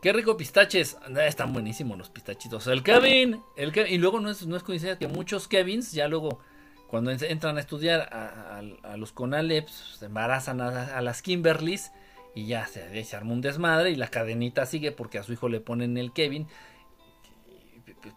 Qué 0.02 0.12
rico 0.12 0.36
pistaches. 0.36 0.98
Ah, 1.02 1.26
están 1.26 1.54
buenísimos 1.54 1.96
los 1.96 2.10
pistachitos. 2.10 2.66
El 2.66 2.82
Kevin. 2.82 3.40
El 3.56 3.72
Y 3.88 3.96
luego 3.96 4.20
no 4.20 4.30
es, 4.30 4.46
no 4.46 4.54
es 4.54 4.62
coincidencia 4.62 4.98
que 4.98 5.12
muchos 5.12 5.48
Kevins 5.48 5.92
ya 5.92 6.08
luego 6.08 6.40
cuando 6.88 7.10
entran 7.10 7.56
a 7.56 7.60
estudiar 7.60 8.02
a, 8.12 8.96
los 8.96 9.10
Conaleps, 9.10 9.96
se 9.98 10.06
embarazan 10.06 10.60
a, 10.60 11.00
las 11.00 11.22
Kimberlys 11.22 11.90
y 12.36 12.46
ya 12.46 12.66
se, 12.66 13.02
se 13.02 13.16
arma 13.16 13.32
un 13.32 13.40
desmadre 13.40 13.90
y 13.90 13.96
la 13.96 14.08
cadenita 14.08 14.64
sigue 14.66 14.92
porque 14.92 15.18
a 15.18 15.24
su 15.24 15.32
hijo 15.32 15.48
le 15.48 15.60
ponen 15.60 15.96
el 15.96 16.12
Kevin. 16.12 16.46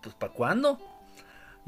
Pues 0.03 0.13
¿para 0.15 0.33
cuándo? 0.33 0.79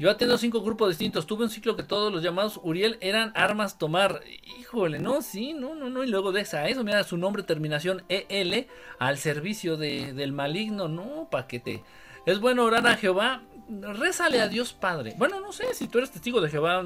Yo 0.00 0.10
atiendo 0.10 0.38
cinco 0.38 0.62
grupos 0.62 0.88
distintos. 0.88 1.26
Tuve 1.26 1.44
un 1.44 1.50
ciclo 1.50 1.76
que 1.76 1.82
todos 1.82 2.10
los 2.10 2.22
llamados 2.22 2.58
Uriel 2.62 2.96
eran 3.02 3.32
armas 3.34 3.76
tomar. 3.76 4.22
Híjole, 4.58 4.98
no, 4.98 5.20
sí, 5.20 5.52
no, 5.52 5.74
no, 5.74 5.90
no. 5.90 6.02
Y 6.02 6.06
luego 6.06 6.32
de 6.32 6.40
esa, 6.40 6.66
eso, 6.68 6.82
mira, 6.84 7.04
su 7.04 7.18
nombre, 7.18 7.42
terminación 7.42 8.02
EL, 8.08 8.66
al 8.98 9.18
servicio 9.18 9.76
de, 9.76 10.14
del 10.14 10.32
maligno. 10.32 10.88
No, 10.88 11.28
paquete. 11.30 11.84
Es 12.24 12.40
bueno 12.40 12.64
orar 12.64 12.86
a 12.86 12.96
Jehová 12.96 13.42
rézale 13.68 14.40
a 14.40 14.48
Dios 14.48 14.72
Padre. 14.72 15.16
Bueno, 15.18 15.38
no 15.38 15.52
sé, 15.52 15.74
si 15.74 15.86
tú 15.86 15.98
eres 15.98 16.10
testigo 16.10 16.40
de 16.40 16.48
Jehová 16.48 16.82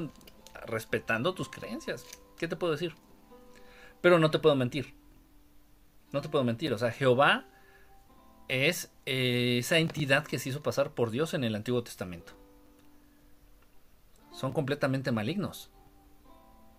respetando 0.65 1.33
tus 1.33 1.47
creencias, 1.47 2.05
¿qué 2.37 2.49
te 2.49 2.57
puedo 2.57 2.73
decir? 2.73 2.95
Pero 4.01 4.19
no 4.19 4.29
te 4.29 4.39
puedo 4.39 4.57
mentir. 4.57 4.93
No 6.11 6.19
te 6.19 6.27
puedo 6.27 6.43
mentir, 6.43 6.73
o 6.73 6.77
sea, 6.77 6.91
Jehová 6.91 7.45
es 8.49 8.91
eh, 9.05 9.59
esa 9.59 9.77
entidad 9.77 10.27
que 10.27 10.37
se 10.37 10.49
hizo 10.49 10.61
pasar 10.61 10.91
por 10.91 11.11
Dios 11.11 11.33
en 11.33 11.45
el 11.45 11.55
Antiguo 11.55 11.81
Testamento. 11.81 12.33
Son 14.35 14.51
completamente 14.51 15.13
malignos. 15.13 15.71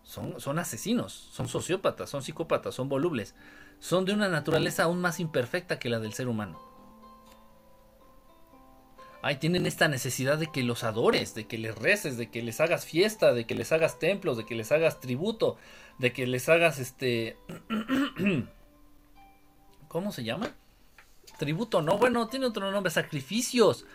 Son, 0.03 0.39
son 0.41 0.59
asesinos, 0.59 1.13
son 1.13 1.49
sociópatas, 1.49 2.11
son 2.11 2.23
psicópatas, 2.23 2.75
son 2.75 2.89
volubles. 2.89 3.35
Son 3.81 4.05
de 4.05 4.13
una 4.13 4.29
naturaleza 4.29 4.85
aún 4.85 5.01
más 5.01 5.21
imperfecta 5.21 5.79
que 5.79 5.89
la 5.89 5.99
del 5.99 6.13
ser 6.13 6.29
humano. 6.29 6.61
Ay, 9.23 9.37
tienen 9.37 9.67
esta 9.67 9.89
necesidad 9.89 10.39
de 10.39 10.49
que 10.53 10.63
los 10.63 10.85
adores, 10.85 11.35
de 11.35 11.47
que 11.47 11.59
les 11.59 11.75
reces, 11.77 12.19
de 12.19 12.31
que 12.31 12.43
les 12.43 12.61
hagas 12.61 12.85
fiesta, 12.85 13.33
de 13.33 13.47
que 13.47 13.55
les 13.55 13.73
hagas 13.73 13.99
templos, 13.99 14.37
de 14.37 14.45
que 14.45 14.55
les 14.55 14.71
hagas 14.71 15.01
tributo, 15.01 15.57
de 15.99 16.13
que 16.13 16.27
les 16.27 16.49
hagas 16.49 16.79
este... 16.79 17.39
¿Cómo 19.89 20.13
se 20.13 20.25
llama? 20.25 20.55
Tributo, 21.39 21.81
no, 21.81 21.97
bueno, 21.97 22.29
tiene 22.29 22.47
otro 22.47 22.71
nombre, 22.71 22.91
sacrificios. 22.93 23.87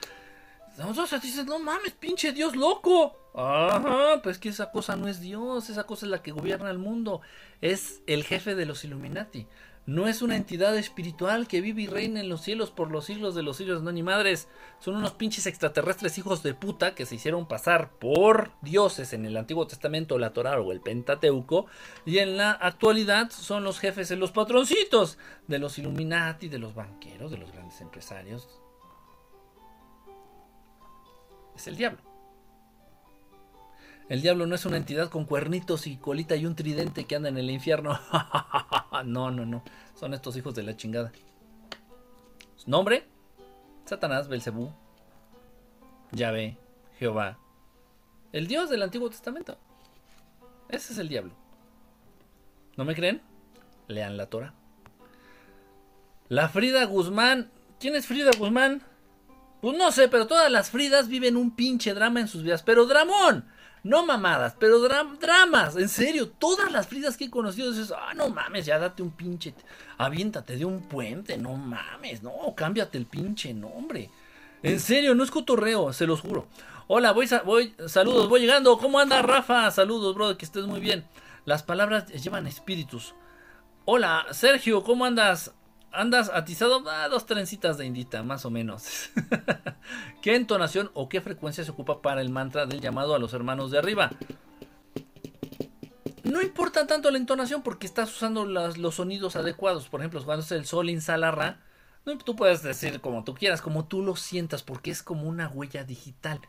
Nosotros 0.87 1.21
dicen, 1.21 1.45
no 1.45 1.59
mames, 1.59 1.93
pinche 1.93 2.31
Dios 2.31 2.55
loco. 2.55 3.17
Ajá, 3.33 4.21
pues 4.21 4.37
que 4.37 4.49
esa 4.49 4.71
cosa 4.71 4.95
no 4.95 5.07
es 5.07 5.21
Dios, 5.21 5.69
esa 5.69 5.85
cosa 5.85 6.05
es 6.05 6.11
la 6.11 6.21
que 6.21 6.31
gobierna 6.31 6.69
el 6.69 6.79
mundo. 6.79 7.21
Es 7.61 8.01
el 8.07 8.23
jefe 8.23 8.55
de 8.55 8.65
los 8.65 8.83
Illuminati. 8.83 9.47
No 9.87 10.07
es 10.07 10.21
una 10.21 10.35
entidad 10.35 10.77
espiritual 10.77 11.47
que 11.47 11.59
vive 11.59 11.81
y 11.81 11.87
reina 11.87 12.19
en 12.19 12.29
los 12.29 12.41
cielos 12.41 12.69
por 12.69 12.91
los 12.91 13.05
siglos 13.05 13.33
de 13.33 13.41
los 13.41 13.57
siglos, 13.57 13.81
no 13.81 13.91
ni 13.91 14.03
madres. 14.03 14.47
Son 14.79 14.95
unos 14.95 15.13
pinches 15.13 15.47
extraterrestres 15.47 16.19
hijos 16.19 16.43
de 16.43 16.53
puta 16.53 16.93
que 16.93 17.07
se 17.07 17.15
hicieron 17.15 17.47
pasar 17.47 17.89
por 17.97 18.51
dioses 18.61 19.11
en 19.13 19.25
el 19.25 19.37
Antiguo 19.37 19.65
Testamento, 19.65 20.19
la 20.19 20.33
Torah 20.33 20.61
o 20.61 20.71
el 20.71 20.81
Pentateuco. 20.81 21.65
Y 22.05 22.19
en 22.19 22.37
la 22.37 22.51
actualidad 22.51 23.31
son 23.31 23.63
los 23.63 23.79
jefes 23.79 24.11
los 24.11 24.31
patroncitos 24.31 25.17
de 25.47 25.57
los 25.57 25.79
Illuminati, 25.79 26.47
de 26.47 26.59
los 26.59 26.75
banqueros, 26.75 27.31
de 27.31 27.37
los 27.37 27.51
grandes 27.51 27.81
empresarios. 27.81 28.60
Es 31.61 31.67
el 31.67 31.77
diablo. 31.77 31.99
El 34.09 34.23
diablo 34.23 34.47
no 34.47 34.55
es 34.55 34.65
una 34.65 34.77
entidad 34.77 35.11
con 35.11 35.25
cuernitos 35.25 35.85
y 35.85 35.95
colita 35.97 36.35
y 36.35 36.47
un 36.47 36.55
tridente 36.55 37.05
que 37.05 37.15
anda 37.15 37.29
en 37.29 37.37
el 37.37 37.51
infierno. 37.51 37.99
no, 39.05 39.29
no, 39.29 39.45
no. 39.45 39.63
Son 39.93 40.15
estos 40.15 40.35
hijos 40.35 40.55
de 40.55 40.63
la 40.63 40.75
chingada. 40.75 41.11
nombre? 42.65 43.07
Satanás, 43.85 44.27
Belcebú, 44.27 44.73
Yahvé, 46.13 46.57
Jehová. 46.97 47.37
El 48.31 48.47
Dios 48.47 48.71
del 48.71 48.81
Antiguo 48.81 49.11
Testamento. 49.11 49.55
Ese 50.67 50.93
es 50.93 50.97
el 50.97 51.09
diablo. 51.09 51.35
¿No 52.75 52.85
me 52.85 52.95
creen? 52.95 53.21
Lean 53.87 54.17
la 54.17 54.25
Torah. 54.25 54.55
La 56.27 56.49
Frida 56.49 56.85
Guzmán. 56.85 57.51
¿Quién 57.79 57.95
es 57.95 58.07
Frida 58.07 58.31
Guzmán? 58.35 58.81
Pues 59.61 59.77
no 59.77 59.91
sé, 59.91 60.07
pero 60.07 60.27
todas 60.27 60.51
las 60.51 60.71
Fridas 60.71 61.07
viven 61.07 61.37
un 61.37 61.51
pinche 61.51 61.93
drama 61.93 62.19
en 62.19 62.27
sus 62.27 62.43
vidas. 62.43 62.63
Pero 62.63 62.85
Dramón. 62.85 63.45
No 63.83 64.05
mamadas, 64.05 64.55
pero 64.59 64.79
dramas. 64.79 65.75
En 65.75 65.89
serio, 65.89 66.29
todas 66.29 66.71
las 66.71 66.87
Fridas 66.87 67.17
que 67.17 67.25
he 67.25 67.29
conocido 67.31 67.71
dices, 67.71 67.91
ah, 67.91 68.13
no 68.13 68.29
mames, 68.29 68.67
ya 68.67 68.77
date 68.77 69.01
un 69.01 69.09
pinche. 69.09 69.55
Aviéntate 69.97 70.55
de 70.55 70.65
un 70.65 70.81
puente, 70.83 71.35
no 71.37 71.55
mames, 71.55 72.21
no, 72.21 72.53
cámbiate 72.55 72.99
el 72.99 73.07
pinche 73.07 73.55
nombre. 73.55 74.11
En 74.61 74.79
serio, 74.79 75.15
no 75.15 75.23
es 75.23 75.31
cotorreo, 75.31 75.93
se 75.93 76.05
los 76.05 76.21
juro. 76.21 76.47
Hola, 76.85 77.11
voy, 77.11 77.27
voy, 77.43 77.73
saludos, 77.87 78.29
voy 78.29 78.41
llegando. 78.41 78.77
¿Cómo 78.77 78.99
anda 78.99 79.23
Rafa? 79.23 79.71
Saludos, 79.71 80.13
brother, 80.13 80.37
que 80.37 80.45
estés 80.45 80.65
muy 80.65 80.79
bien. 80.79 81.03
Las 81.45 81.63
palabras 81.63 82.07
llevan 82.09 82.45
espíritus. 82.45 83.15
Hola, 83.85 84.27
Sergio, 84.29 84.83
¿cómo 84.83 85.05
andas? 85.05 85.55
¿Andas 85.93 86.29
atizado? 86.29 86.83
Ah, 86.89 87.09
dos 87.09 87.25
trencitas 87.25 87.77
de 87.77 87.85
indita, 87.85 88.23
más 88.23 88.45
o 88.45 88.49
menos. 88.49 89.09
¿Qué 90.21 90.35
entonación 90.35 90.89
o 90.93 91.09
qué 91.09 91.19
frecuencia 91.19 91.65
se 91.65 91.71
ocupa 91.71 92.01
para 92.01 92.21
el 92.21 92.29
mantra 92.29 92.65
del 92.65 92.79
llamado 92.79 93.13
a 93.13 93.19
los 93.19 93.33
hermanos 93.33 93.71
de 93.71 93.79
arriba? 93.79 94.09
No 96.23 96.41
importa 96.41 96.87
tanto 96.87 97.11
la 97.11 97.17
entonación 97.17 97.61
porque 97.61 97.85
estás 97.85 98.09
usando 98.15 98.45
los 98.45 98.95
sonidos 98.95 99.35
adecuados. 99.35 99.89
Por 99.89 99.99
ejemplo, 99.99 100.23
cuando 100.23 100.45
es 100.45 100.51
el 100.53 100.65
sol 100.65 100.89
insalarra, 100.89 101.59
no, 102.05 102.17
tú 102.17 102.37
puedes 102.37 102.63
decir 102.63 103.01
como 103.01 103.25
tú 103.25 103.33
quieras, 103.33 103.61
como 103.61 103.83
tú 103.85 104.01
lo 104.01 104.15
sientas, 104.15 104.63
porque 104.63 104.91
es 104.91 105.03
como 105.03 105.23
una 105.23 105.49
huella 105.49 105.83
digital. 105.83 106.39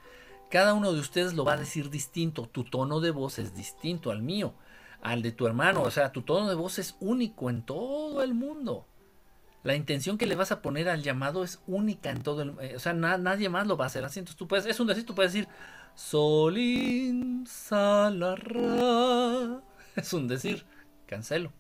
Cada 0.53 0.73
uno 0.73 0.93
de 0.93 1.01
ustedes 1.01 1.35
lo 1.35 1.45
va 1.45 1.55
a 1.55 1.57
decir 1.57 1.91
distinto. 1.91 2.47
Tu 2.47 2.63
tono 2.63 3.01
de 3.01 3.11
voz 3.11 3.41
es 3.41 3.57
distinto 3.57 4.13
al 4.13 4.23
mío, 4.23 4.55
al 5.01 5.21
de 5.21 5.33
tu 5.33 5.49
hermano. 5.49 5.83
O 5.83 5.91
sea, 5.91 6.13
tu 6.13 6.23
tono 6.23 6.49
de 6.49 6.55
voz 6.55 6.79
es 6.79 6.95
único 7.01 7.51
en 7.51 7.63
todo 7.63 8.23
el 8.23 8.35
mundo 8.35 8.87
la 9.63 9.75
intención 9.77 10.19
que 10.19 10.27
le 10.27 10.35
vas 10.35 10.53
a 10.53 10.61
poner 10.63 10.89
al 10.89 11.03
llamado 11.03 11.45
es 11.45 11.61
única 11.67 12.11
en 12.11 12.23
todo 12.23 12.43
el 12.43 12.55
eh, 12.61 12.75
o 12.77 12.81
sea 12.81 12.93
nadie 12.93 13.49
más 13.49 13.67
lo 13.67 13.77
va 13.77 13.85
a 13.85 13.89
hacer 13.89 14.05
así. 14.05 14.19
Entonces 14.19 14.37
tú 14.37 14.49
puedes 14.49 14.67
es 14.67 14.81
un 14.81 14.87
decir 14.87 15.07
tú 15.07 15.15
puedes 15.15 15.33
decir 15.33 15.49
solín 15.95 17.47
salarra 17.47 18.61
es 19.97 20.13
un 20.13 20.29
decir 20.29 20.65
cancelo. 21.07 21.53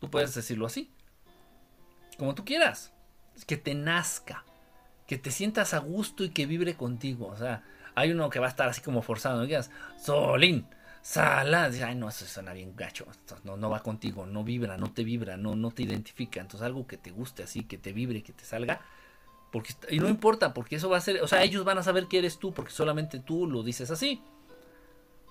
Tú 0.00 0.10
puedes 0.10 0.34
decirlo 0.34 0.66
así. 0.66 0.90
Como 2.18 2.34
tú 2.34 2.44
quieras. 2.44 2.92
Que 3.46 3.56
te 3.56 3.74
nazca 3.74 4.44
que 5.06 5.18
te 5.18 5.30
sientas 5.30 5.74
a 5.74 5.78
gusto 5.78 6.24
y 6.24 6.30
que 6.30 6.46
vibre 6.46 6.74
contigo. 6.74 7.26
O 7.26 7.36
sea 7.36 7.62
hay 7.94 8.12
uno 8.12 8.30
que 8.30 8.38
va 8.38 8.46
a 8.46 8.50
estar 8.50 8.68
así 8.68 8.80
como 8.80 9.02
forzado 9.02 9.38
no 9.38 9.46
digas 9.46 9.70
solín 11.02 11.50
Sala, 11.50 11.64
ay 11.64 11.94
no, 11.96 12.08
eso 12.08 12.24
suena 12.26 12.52
bien 12.52 12.74
gacho, 12.76 13.06
no, 13.44 13.56
no 13.56 13.68
va 13.68 13.82
contigo, 13.82 14.24
no 14.24 14.44
vibra, 14.44 14.76
no 14.76 14.92
te 14.92 15.02
vibra, 15.02 15.36
no, 15.36 15.56
no 15.56 15.72
te 15.72 15.82
identifica, 15.82 16.40
entonces 16.40 16.64
algo 16.64 16.86
que 16.86 16.96
te 16.96 17.10
guste 17.10 17.42
así, 17.42 17.64
que 17.64 17.76
te 17.76 17.92
vibre, 17.92 18.22
que 18.22 18.32
te 18.32 18.44
salga, 18.44 18.80
porque, 19.50 19.74
y 19.90 19.98
no 19.98 20.08
importa, 20.08 20.54
porque 20.54 20.76
eso 20.76 20.88
va 20.88 20.98
a 20.98 21.00
ser, 21.00 21.20
o 21.22 21.28
sea, 21.28 21.42
ellos 21.42 21.64
van 21.64 21.78
a 21.78 21.82
saber 21.82 22.06
que 22.06 22.18
eres 22.18 22.38
tú, 22.38 22.52
porque 22.52 22.70
solamente 22.70 23.18
tú 23.18 23.48
lo 23.48 23.62
dices 23.62 23.90
así, 23.90 24.22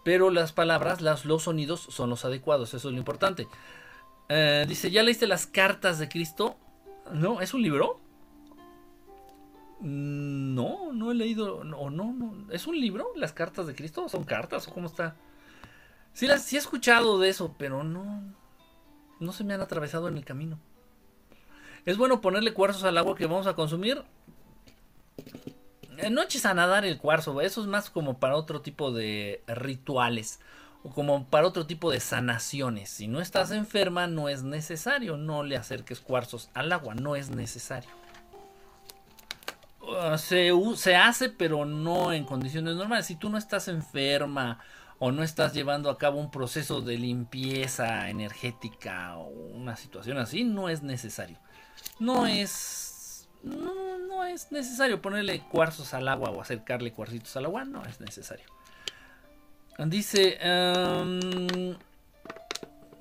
pero 0.03 0.29
las 0.29 0.51
palabras, 0.51 1.01
las, 1.01 1.25
los 1.25 1.43
sonidos 1.43 1.79
son 1.79 2.09
los 2.09 2.25
adecuados, 2.25 2.73
eso 2.73 2.89
es 2.89 2.93
lo 2.93 2.99
importante. 2.99 3.47
Eh, 4.29 4.65
dice, 4.67 4.91
¿ya 4.91 5.03
leíste 5.03 5.27
las 5.27 5.45
cartas 5.45 5.99
de 5.99 6.09
Cristo? 6.09 6.57
No, 7.13 7.41
¿es 7.41 7.53
un 7.53 7.61
libro? 7.61 7.99
Mm, 9.79 10.55
no, 10.55 10.91
no 10.93 11.11
he 11.11 11.15
leído, 11.15 11.63
no, 11.63 11.89
no, 11.89 12.13
no, 12.13 12.51
¿es 12.51 12.67
un 12.67 12.79
libro? 12.79 13.11
¿Las 13.15 13.33
cartas 13.33 13.67
de 13.67 13.75
Cristo? 13.75 14.09
¿Son 14.09 14.23
cartas 14.23 14.67
o 14.67 14.73
cómo 14.73 14.87
está? 14.87 15.15
Sí, 16.13 16.27
las, 16.27 16.51
he 16.53 16.57
escuchado 16.57 17.19
de 17.19 17.29
eso, 17.29 17.55
pero 17.57 17.83
no, 17.83 18.23
no 19.19 19.31
se 19.31 19.43
me 19.43 19.53
han 19.53 19.61
atravesado 19.61 20.07
en 20.07 20.17
el 20.17 20.25
camino. 20.25 20.59
Es 21.85 21.97
bueno 21.97 22.21
ponerle 22.21 22.53
cuarzos 22.53 22.83
al 22.83 22.97
agua 22.97 23.15
que 23.15 23.25
vamos 23.25 23.47
a 23.47 23.55
consumir. 23.55 24.03
Eh, 25.97 26.09
no 26.09 26.21
eches 26.21 26.45
a 26.45 26.53
nadar 26.53 26.85
el 26.85 26.97
cuarzo, 26.97 27.41
eso 27.41 27.61
es 27.61 27.67
más 27.67 27.89
como 27.89 28.19
para 28.19 28.35
otro 28.35 28.61
tipo 28.61 28.91
de 28.91 29.43
rituales 29.47 30.39
o 30.83 30.89
como 30.89 31.25
para 31.25 31.47
otro 31.47 31.65
tipo 31.65 31.91
de 31.91 31.99
sanaciones. 31.99 32.89
Si 32.89 33.07
no 33.07 33.21
estás 33.21 33.51
enferma, 33.51 34.07
no 34.07 34.29
es 34.29 34.43
necesario. 34.43 35.17
No 35.17 35.43
le 35.43 35.57
acerques 35.57 35.99
cuarzos 35.99 36.49
al 36.53 36.71
agua, 36.71 36.95
no 36.95 37.15
es 37.15 37.29
necesario. 37.29 37.89
Ah, 39.99 40.17
se, 40.17 40.51
se 40.75 40.95
hace, 40.95 41.29
pero 41.29 41.65
no 41.65 42.13
en 42.13 42.25
condiciones 42.25 42.75
normales. 42.75 43.05
Si 43.05 43.15
tú 43.15 43.29
no 43.29 43.37
estás 43.37 43.67
enferma 43.67 44.59
o 45.03 45.11
no 45.11 45.23
estás 45.23 45.51
llevando 45.55 45.89
a 45.89 45.97
cabo 45.97 46.19
un 46.19 46.29
proceso 46.29 46.79
de 46.79 46.95
limpieza 46.95 48.07
energética 48.11 49.17
o 49.17 49.29
una 49.29 49.75
situación 49.75 50.19
así, 50.19 50.43
no 50.43 50.69
es 50.69 50.83
necesario. 50.83 51.39
No 51.97 52.27
es. 52.27 53.27
No, 53.41 54.23
es 54.25 54.51
necesario 54.51 55.01
ponerle 55.01 55.39
cuarzos 55.39 55.95
al 55.95 56.07
agua 56.07 56.29
o 56.29 56.39
acercarle 56.39 56.93
cuarcitos 56.93 57.35
al 57.35 57.45
agua, 57.45 57.65
no 57.65 57.83
es 57.83 57.99
necesario. 57.99 58.45
Dice. 59.79 60.37
Em, 60.39 61.75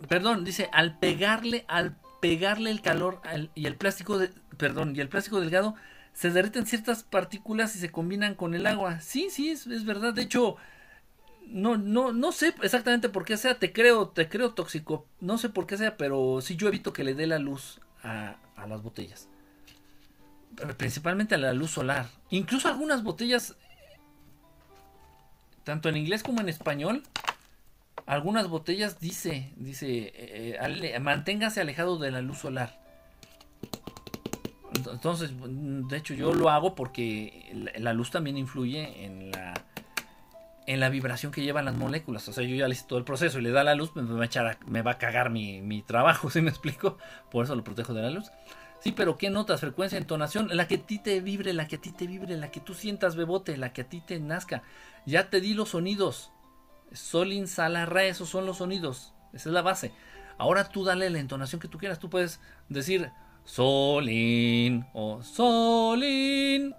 perdón, 0.09 0.43
dice, 0.43 0.71
al 0.73 0.99
pegarle, 0.99 1.67
al 1.69 1.97
pegarle 2.23 2.71
el 2.71 2.81
calor 2.81 3.21
y 3.55 3.67
el 3.67 3.77
plástico 3.77 4.19
perdón, 4.57 4.97
y 4.97 5.01
el 5.01 5.11
plástico 5.11 5.39
delgado 5.39 5.75
se 6.15 6.31
derriten 6.31 6.65
ciertas 6.65 7.03
partículas 7.03 7.77
y 7.77 7.79
se 7.79 7.93
combinan 7.93 8.37
con 8.37 8.55
el 8.55 8.67
agua. 8.67 9.01
Sí, 9.01 9.29
sí, 9.29 9.51
es, 9.51 9.67
es 9.67 9.85
verdad. 9.85 10.15
De 10.15 10.23
hecho, 10.23 10.57
no, 11.51 11.77
no, 11.77 12.13
no 12.13 12.33
sé 12.33 12.55
exactamente 12.63 13.09
por 13.09 13.25
qué 13.25 13.37
sea, 13.37 13.59
te 13.59 13.73
creo, 13.73 14.09
te 14.09 14.29
creo 14.29 14.55
tóxico, 14.55 15.07
no 15.21 15.37
sé 15.39 15.49
por 15.49 15.67
qué 15.67 15.77
sea, 15.77 15.97
pero 15.97 16.41
sí 16.41 16.57
yo 16.57 16.69
evito 16.69 16.93
que 16.93 17.05
le 17.05 17.15
dé 17.15 17.27
la 17.27 17.39
luz 17.39 17.81
a, 18.03 18.37
las 18.69 18.83
botellas. 18.83 19.29
Principalmente 20.77 21.35
a 21.35 21.39
la 21.39 21.53
luz 21.53 21.71
solar. 21.71 22.07
Incluso 22.29 22.69
algunas 22.69 23.03
botellas, 23.03 23.57
tanto 25.65 25.89
en 25.89 25.97
inglés 25.97 26.23
como 26.23 26.41
en 26.41 26.49
español, 26.49 27.03
algunas 28.07 28.49
botellas 28.49 29.01
dice, 29.01 29.53
dice, 29.57 30.13
eh, 30.15 30.99
manténgase 31.01 31.61
alejado 31.61 31.99
de 31.99 32.11
la 32.11 32.21
luz 32.21 32.39
solar. 32.39 32.79
Entonces, 34.93 35.31
de 35.39 35.97
hecho 35.97 36.15
yo 36.15 36.33
lo 36.33 36.49
hago 36.49 36.75
porque 36.75 37.73
la 37.77 37.93
luz 37.93 38.11
también 38.11 38.37
influye 38.37 39.05
en 39.05 39.31
la 39.31 39.55
en 40.67 40.81
la 40.81 40.89
vibración 40.89 41.33
que 41.33 41.43
llevan 41.43 41.65
las 41.65 41.75
moléculas. 41.75 42.29
O 42.29 42.33
sea, 42.33 42.45
yo 42.45 42.55
ya 42.55 42.69
le 42.69 42.75
hice 42.75 42.85
todo 42.87 42.99
el 42.99 43.05
proceso 43.05 43.39
y 43.39 43.43
le 43.43 43.51
da 43.51 43.65
la 43.65 43.75
luz, 43.75 43.95
me 43.95 44.03
va 44.03 44.23
a, 44.23 44.27
echar 44.27 44.59
me 44.67 44.83
va 44.83 44.93
a 44.93 44.99
cagar 44.99 45.31
mi, 45.31 45.61
mi 45.63 45.83
trabajo, 45.83 46.31
¿sí 46.31 46.41
me 46.41 46.51
explico? 46.51 46.99
Por 47.31 47.45
eso 47.45 47.55
lo 47.55 47.65
protejo 47.65 47.95
de 47.95 48.03
la 48.03 48.11
luz. 48.11 48.31
Sí, 48.81 48.93
pero 48.93 49.19
¿qué 49.19 49.29
notas? 49.29 49.61
Frecuencia, 49.61 49.99
entonación, 49.99 50.49
la 50.57 50.67
que 50.67 50.77
a 50.77 50.83
ti 50.83 50.99
te 50.99 51.21
vibre, 51.21 51.53
la 51.53 51.69
que 51.69 51.77
a 51.77 51.81
ti 51.81 51.93
te 51.93 52.07
vibre, 52.07 52.37
la 52.39 52.51
que 52.51 52.61
tú 52.61 52.73
sientas 52.75 53.15
bebote, 53.15 53.59
la 53.59 53.75
que 53.75 53.83
a 53.83 53.89
ti 53.89 54.01
te 54.01 54.19
nazca. 54.21 54.63
Ya 55.05 55.29
te 55.29 55.41
di 55.41 55.53
los 55.53 55.71
sonidos. 55.71 56.33
Sala, 56.93 57.85
re, 57.85 58.09
esos 58.09 58.31
son 58.31 58.47
los 58.47 58.57
sonidos. 58.57 59.13
Esa 59.35 59.51
es 59.51 59.53
la 59.53 59.63
base. 59.63 59.93
Ahora 60.39 60.71
tú 60.71 60.85
dale 60.85 61.11
la 61.11 61.19
entonación 61.19 61.61
que 61.61 61.69
tú 61.69 61.77
quieras. 61.77 61.99
Tú 61.99 62.09
puedes 62.09 62.41
decir 62.71 63.11
solín 63.45 64.87
o 64.95 65.23
solín. 65.23 66.75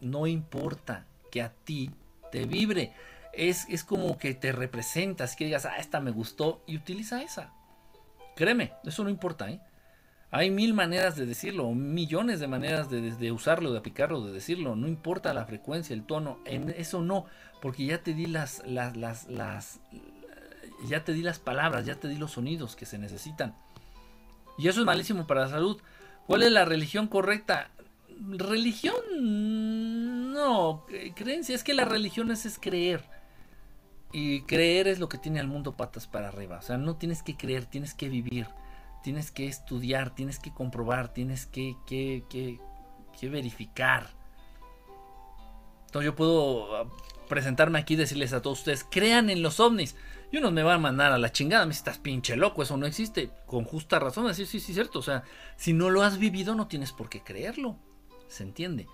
No 0.00 0.26
importa 0.26 1.06
que 1.30 1.40
a 1.40 1.50
ti 1.50 1.90
te 2.32 2.46
vibre. 2.46 2.92
Es, 3.32 3.68
es 3.68 3.84
como 3.84 4.18
que 4.18 4.34
te 4.34 4.50
representas, 4.50 5.36
que 5.36 5.44
digas, 5.44 5.64
ah, 5.64 5.76
esta 5.78 6.00
me 6.00 6.10
gustó 6.10 6.64
y 6.66 6.76
utiliza 6.76 7.22
esa. 7.22 7.52
Créeme, 8.34 8.72
eso 8.84 9.04
no 9.04 9.10
importa, 9.10 9.50
¿eh? 9.50 9.60
Hay 10.34 10.50
mil 10.50 10.72
maneras 10.72 11.14
de 11.14 11.26
decirlo, 11.26 11.70
millones 11.72 12.40
de 12.40 12.48
maneras 12.48 12.88
de, 12.88 13.32
usarlo, 13.32 13.70
de 13.70 13.78
aplicarlo, 13.78 14.24
de 14.24 14.32
decirlo. 14.32 14.74
No 14.74 14.88
importa 14.88 15.34
la 15.34 15.44
frecuencia, 15.44 15.92
el 15.92 16.04
tono, 16.04 16.38
en 16.46 16.70
eso 16.70 17.02
no, 17.02 17.26
porque 17.60 17.84
ya 17.84 18.02
te 18.02 18.14
di 18.14 18.24
las, 18.24 18.62
las, 18.66 18.96
las, 18.96 19.28
las, 19.28 19.80
ya 20.88 21.04
te 21.04 21.12
di 21.12 21.20
las 21.20 21.38
palabras, 21.38 21.84
ya 21.84 21.96
te 21.96 22.08
di 22.08 22.16
los 22.16 22.32
sonidos 22.32 22.76
que 22.76 22.86
se 22.86 22.96
necesitan. 22.96 23.54
Y 24.56 24.68
eso 24.68 24.80
es 24.80 24.86
malísimo 24.86 25.26
para 25.26 25.42
la 25.42 25.48
salud. 25.48 25.82
¿Cuál 26.26 26.44
es 26.44 26.50
la 26.50 26.64
religión 26.64 27.08
correcta? 27.08 27.70
Religión, 28.18 28.94
no, 30.32 30.86
creencia, 31.14 31.54
es 31.54 31.62
que 31.64 31.74
la 31.74 31.84
religión 31.84 32.30
es, 32.30 32.58
creer. 32.60 33.04
Y 34.12 34.42
creer 34.42 34.88
es 34.88 34.98
lo 34.98 35.08
que 35.08 35.18
tiene 35.18 35.40
al 35.40 35.46
mundo 35.46 35.76
patas 35.76 36.06
para 36.06 36.28
arriba. 36.28 36.58
O 36.58 36.62
sea, 36.62 36.76
no 36.76 36.96
tienes 36.96 37.22
que 37.22 37.36
creer, 37.36 37.66
tienes 37.66 37.94
que 37.94 38.08
vivir 38.08 38.46
tienes 39.02 39.30
que 39.30 39.46
estudiar, 39.46 40.14
tienes 40.14 40.38
que 40.38 40.52
comprobar, 40.52 41.12
tienes 41.12 41.46
que, 41.46 41.76
que, 41.86 42.24
que, 42.30 42.58
verificar. 43.28 44.08
Entonces 45.86 46.06
yo 46.06 46.16
puedo 46.16 46.76
ah, 46.76 46.88
presentarme 47.28 47.78
aquí 47.78 47.94
y 47.94 47.98
decirles 47.98 48.32
a 48.32 48.42
todos 48.42 48.60
ustedes, 48.60 48.84
crean 48.90 49.30
en 49.30 49.42
los 49.42 49.60
ovnis. 49.60 49.94
Y 50.32 50.38
unos 50.38 50.52
me 50.52 50.62
van 50.62 50.76
a 50.76 50.78
mandar 50.78 51.12
a 51.12 51.18
la 51.18 51.30
chingada, 51.30 51.66
me 51.66 51.72
estás 51.72 51.98
pinche 51.98 52.36
loco, 52.36 52.62
eso 52.62 52.76
no 52.76 52.86
existe. 52.86 53.30
Con 53.46 53.64
justa 53.64 53.98
razón, 53.98 54.26
decir, 54.26 54.46
sí, 54.46 54.60
sí, 54.60 54.72
cierto. 54.72 55.00
O 55.00 55.02
sea, 55.02 55.24
si 55.56 55.72
no 55.74 55.90
lo 55.90 56.02
has 56.02 56.18
vivido, 56.18 56.54
no 56.54 56.68
tienes 56.68 56.90
por 56.90 57.10
qué 57.10 57.20
creerlo. 57.20 57.76
¿Se 58.28 58.42
entiende? 58.42 58.86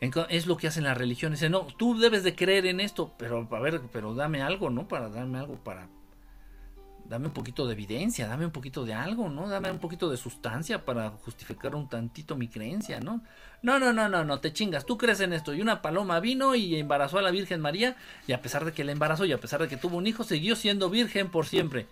Es 0.00 0.46
lo 0.46 0.56
que 0.56 0.68
hacen 0.68 0.84
las 0.84 0.96
religiones. 0.96 1.48
No, 1.50 1.66
tú 1.78 1.98
debes 1.98 2.22
de 2.22 2.34
creer 2.34 2.66
en 2.66 2.80
esto, 2.80 3.12
pero 3.16 3.48
a 3.50 3.60
ver, 3.60 3.80
pero 3.92 4.14
dame 4.14 4.42
algo, 4.42 4.70
¿no? 4.70 4.88
Para 4.88 5.08
darme 5.08 5.38
algo 5.38 5.54
para, 5.56 5.88
dame 7.08 7.26
un 7.26 7.32
poquito 7.32 7.66
de 7.66 7.72
evidencia, 7.72 8.26
dame 8.26 8.44
un 8.44 8.50
poquito 8.50 8.84
de 8.84 8.94
algo, 8.94 9.28
¿no? 9.28 9.48
Dame 9.48 9.70
un 9.70 9.78
poquito 9.78 10.10
de 10.10 10.16
sustancia 10.16 10.84
para 10.84 11.10
justificar 11.10 11.74
un 11.74 11.88
tantito 11.88 12.36
mi 12.36 12.48
creencia, 12.48 13.00
¿no? 13.00 13.22
No, 13.62 13.78
no, 13.78 13.92
no, 13.92 14.08
no, 14.08 14.24
no, 14.24 14.40
te 14.40 14.52
chingas, 14.52 14.84
tú 14.84 14.98
crees 14.98 15.20
en 15.20 15.32
esto. 15.32 15.54
Y 15.54 15.60
una 15.60 15.82
paloma 15.82 16.20
vino 16.20 16.54
y 16.54 16.76
embarazó 16.76 17.18
a 17.18 17.22
la 17.22 17.30
Virgen 17.30 17.60
María 17.60 17.96
y 18.26 18.32
a 18.32 18.42
pesar 18.42 18.64
de 18.64 18.72
que 18.72 18.84
la 18.84 18.92
embarazó 18.92 19.24
y 19.24 19.32
a 19.32 19.40
pesar 19.40 19.60
de 19.62 19.68
que 19.68 19.76
tuvo 19.76 19.96
un 19.96 20.06
hijo, 20.06 20.24
siguió 20.24 20.56
siendo 20.56 20.90
virgen 20.90 21.30
por 21.30 21.46
siempre. 21.46 21.86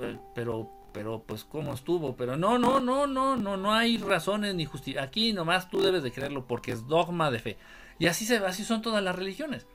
Eh, 0.00 0.18
pero, 0.34 0.70
pero, 0.92 1.24
pues, 1.26 1.44
¿cómo 1.44 1.74
estuvo? 1.74 2.16
Pero 2.16 2.36
no, 2.36 2.58
no, 2.58 2.80
no, 2.80 3.06
no, 3.06 3.36
no, 3.36 3.56
no 3.56 3.72
hay 3.72 3.98
razones 3.98 4.54
ni 4.54 4.64
justicia. 4.64 5.02
Aquí 5.02 5.32
nomás 5.32 5.70
tú 5.70 5.80
debes 5.80 6.02
de 6.02 6.12
creerlo 6.12 6.46
porque 6.46 6.72
es 6.72 6.86
dogma 6.86 7.30
de 7.30 7.38
fe. 7.38 7.58
Y 7.98 8.06
así, 8.06 8.24
se, 8.24 8.38
así 8.38 8.64
son 8.64 8.82
todas 8.82 9.02
las 9.02 9.16
religiones. 9.16 9.66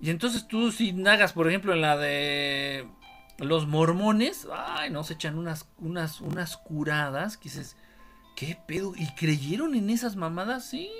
Y 0.00 0.10
entonces 0.10 0.46
tú 0.46 0.70
si 0.70 0.92
nagas, 0.92 1.32
por 1.32 1.48
ejemplo, 1.48 1.72
en 1.72 1.80
la 1.80 1.96
de 1.96 2.88
los 3.38 3.66
mormones, 3.66 4.46
ay, 4.52 4.90
nos 4.90 5.10
echan 5.10 5.38
unas, 5.38 5.68
unas, 5.78 6.20
unas 6.20 6.56
curadas 6.56 7.36
que 7.36 7.44
dices, 7.44 7.76
¿qué 8.36 8.58
pedo? 8.66 8.92
¿Y 8.96 9.06
creyeron 9.14 9.74
en 9.74 9.90
esas 9.90 10.16
mamadas? 10.16 10.66
Sí. 10.66 10.90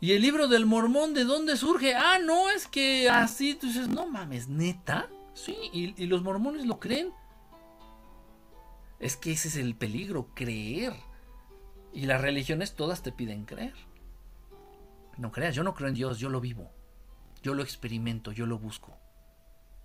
¿Y 0.00 0.12
el 0.12 0.22
libro 0.22 0.48
del 0.48 0.66
mormón 0.66 1.14
de 1.14 1.24
dónde 1.24 1.56
surge? 1.56 1.94
Ah, 1.94 2.18
no, 2.18 2.50
es 2.50 2.66
que 2.66 3.08
así, 3.08 3.54
tú 3.54 3.68
dices, 3.68 3.88
no 3.88 4.06
mames, 4.06 4.48
neta. 4.48 5.08
Sí, 5.34 5.56
y, 5.72 6.06
los 6.06 6.22
mormones 6.22 6.66
lo 6.66 6.78
creen. 6.78 7.12
Es 8.98 9.16
que 9.16 9.32
ese 9.32 9.48
es 9.48 9.56
el 9.56 9.74
peligro, 9.74 10.28
creer. 10.34 10.94
Y 11.92 12.06
las 12.06 12.20
religiones 12.20 12.74
todas 12.74 13.02
te 13.02 13.12
piden 13.12 13.44
creer. 13.44 13.74
No 15.18 15.32
creas, 15.32 15.54
yo 15.54 15.62
no 15.62 15.74
creo 15.74 15.88
en 15.88 15.94
Dios, 15.94 16.18
yo 16.18 16.28
lo 16.28 16.40
vivo. 16.40 16.70
Yo 17.42 17.54
lo 17.54 17.62
experimento, 17.62 18.32
yo 18.32 18.46
lo 18.46 18.58
busco. 18.58 18.96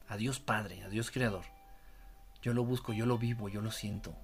A 0.08 0.16
Dios 0.18 0.40
Padre, 0.40 0.84
a 0.84 0.90
Dios 0.90 1.12
Creador. 1.12 1.46
Yo 2.42 2.54
lo 2.54 2.64
busco, 2.64 2.94
yo 2.94 3.06
lo 3.06 3.18
vivo, 3.18 3.50
yo 3.50 3.62
lo 3.62 3.72
siento. 3.72 4.16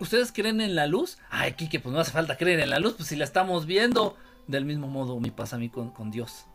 ¿Ustedes 0.00 0.32
creen 0.32 0.60
en 0.60 0.74
la 0.74 0.86
luz? 0.86 1.18
Ay, 1.30 1.52
Kike, 1.52 1.80
pues 1.80 1.94
no 1.94 2.00
hace 2.00 2.10
falta 2.10 2.36
creer 2.36 2.60
en 2.60 2.70
la 2.70 2.80
luz, 2.80 2.94
pues 2.94 3.08
si 3.08 3.16
la 3.16 3.24
estamos 3.24 3.66
viendo. 3.66 4.16
Del 4.46 4.64
mismo 4.64 4.86
modo 4.88 5.18
me 5.18 5.32
pasa 5.32 5.56
a 5.56 5.58
mí 5.58 5.68
con, 5.68 6.10
Dios. 6.10 6.46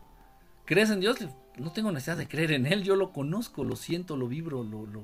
¿Crees 0.64 0.90
en 0.90 1.00
Dios? 1.00 1.18
No 1.58 1.72
tengo 1.72 1.92
necesidad 1.92 2.16
de 2.16 2.28
creer 2.28 2.52
en 2.52 2.66
Él, 2.66 2.82
yo 2.82 2.96
lo 2.96 3.12
conozco, 3.12 3.64
lo 3.64 3.76
siento, 3.76 4.16
lo 4.16 4.28
vibro, 4.28 4.62
lo, 4.62 4.86
lo, 4.86 5.02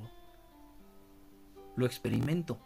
lo 1.76 1.86
experimento. 1.86 2.58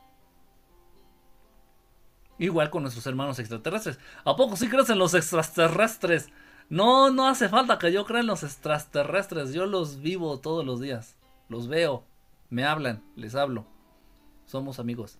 Igual 2.38 2.70
con 2.70 2.82
nuestros 2.82 3.06
hermanos 3.06 3.38
extraterrestres. 3.38 3.98
¿A 4.24 4.36
poco 4.36 4.56
sí 4.56 4.68
crees 4.68 4.90
en 4.90 4.98
los 4.98 5.14
extraterrestres? 5.14 6.28
No, 6.68 7.10
no 7.10 7.28
hace 7.28 7.48
falta 7.48 7.78
que 7.78 7.92
yo 7.92 8.04
crea 8.04 8.20
en 8.20 8.26
los 8.26 8.42
extraterrestres. 8.42 9.52
Yo 9.52 9.66
los 9.66 10.00
vivo 10.00 10.40
todos 10.40 10.64
los 10.64 10.80
días. 10.80 11.16
Los 11.48 11.68
veo. 11.68 12.04
Me 12.48 12.64
hablan. 12.64 13.02
Les 13.16 13.34
hablo. 13.34 13.66
Somos 14.46 14.78
amigos. 14.78 15.18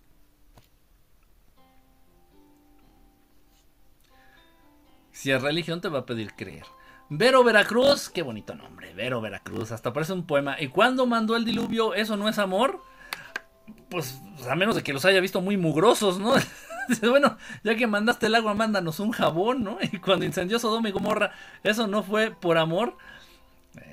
Si 5.12 5.30
es 5.30 5.40
religión 5.40 5.80
te 5.80 5.88
va 5.88 6.00
a 6.00 6.06
pedir 6.06 6.34
creer. 6.34 6.64
Vero 7.08 7.44
Veracruz, 7.44 8.08
qué 8.08 8.22
bonito 8.22 8.54
nombre, 8.54 8.94
Vero 8.94 9.20
Veracruz, 9.20 9.70
hasta 9.70 9.92
parece 9.92 10.14
un 10.14 10.26
poema. 10.26 10.56
¿Y 10.58 10.68
cuándo 10.68 11.06
mandó 11.06 11.36
el 11.36 11.44
diluvio? 11.44 11.94
¿Eso 11.94 12.16
no 12.16 12.28
es 12.28 12.38
amor? 12.38 12.82
Pues 13.90 14.20
a 14.48 14.54
menos 14.54 14.74
de 14.74 14.82
que 14.82 14.94
los 14.94 15.04
haya 15.04 15.20
visto 15.20 15.42
muy 15.42 15.58
mugrosos, 15.58 16.18
¿no? 16.18 16.32
bueno, 17.10 17.36
ya 17.62 17.74
que 17.76 17.86
mandaste 17.86 18.26
el 18.26 18.34
agua, 18.34 18.54
mándanos 18.54 18.98
un 18.98 19.12
jabón, 19.12 19.62
¿no? 19.62 19.78
Y 19.92 19.98
cuando 19.98 20.24
incendió 20.24 20.58
Sodoma 20.58 20.88
y 20.88 20.92
Gomorra, 20.92 21.32
¿eso 21.62 21.86
no 21.86 22.02
fue 22.02 22.30
por 22.30 22.56
amor? 22.56 22.96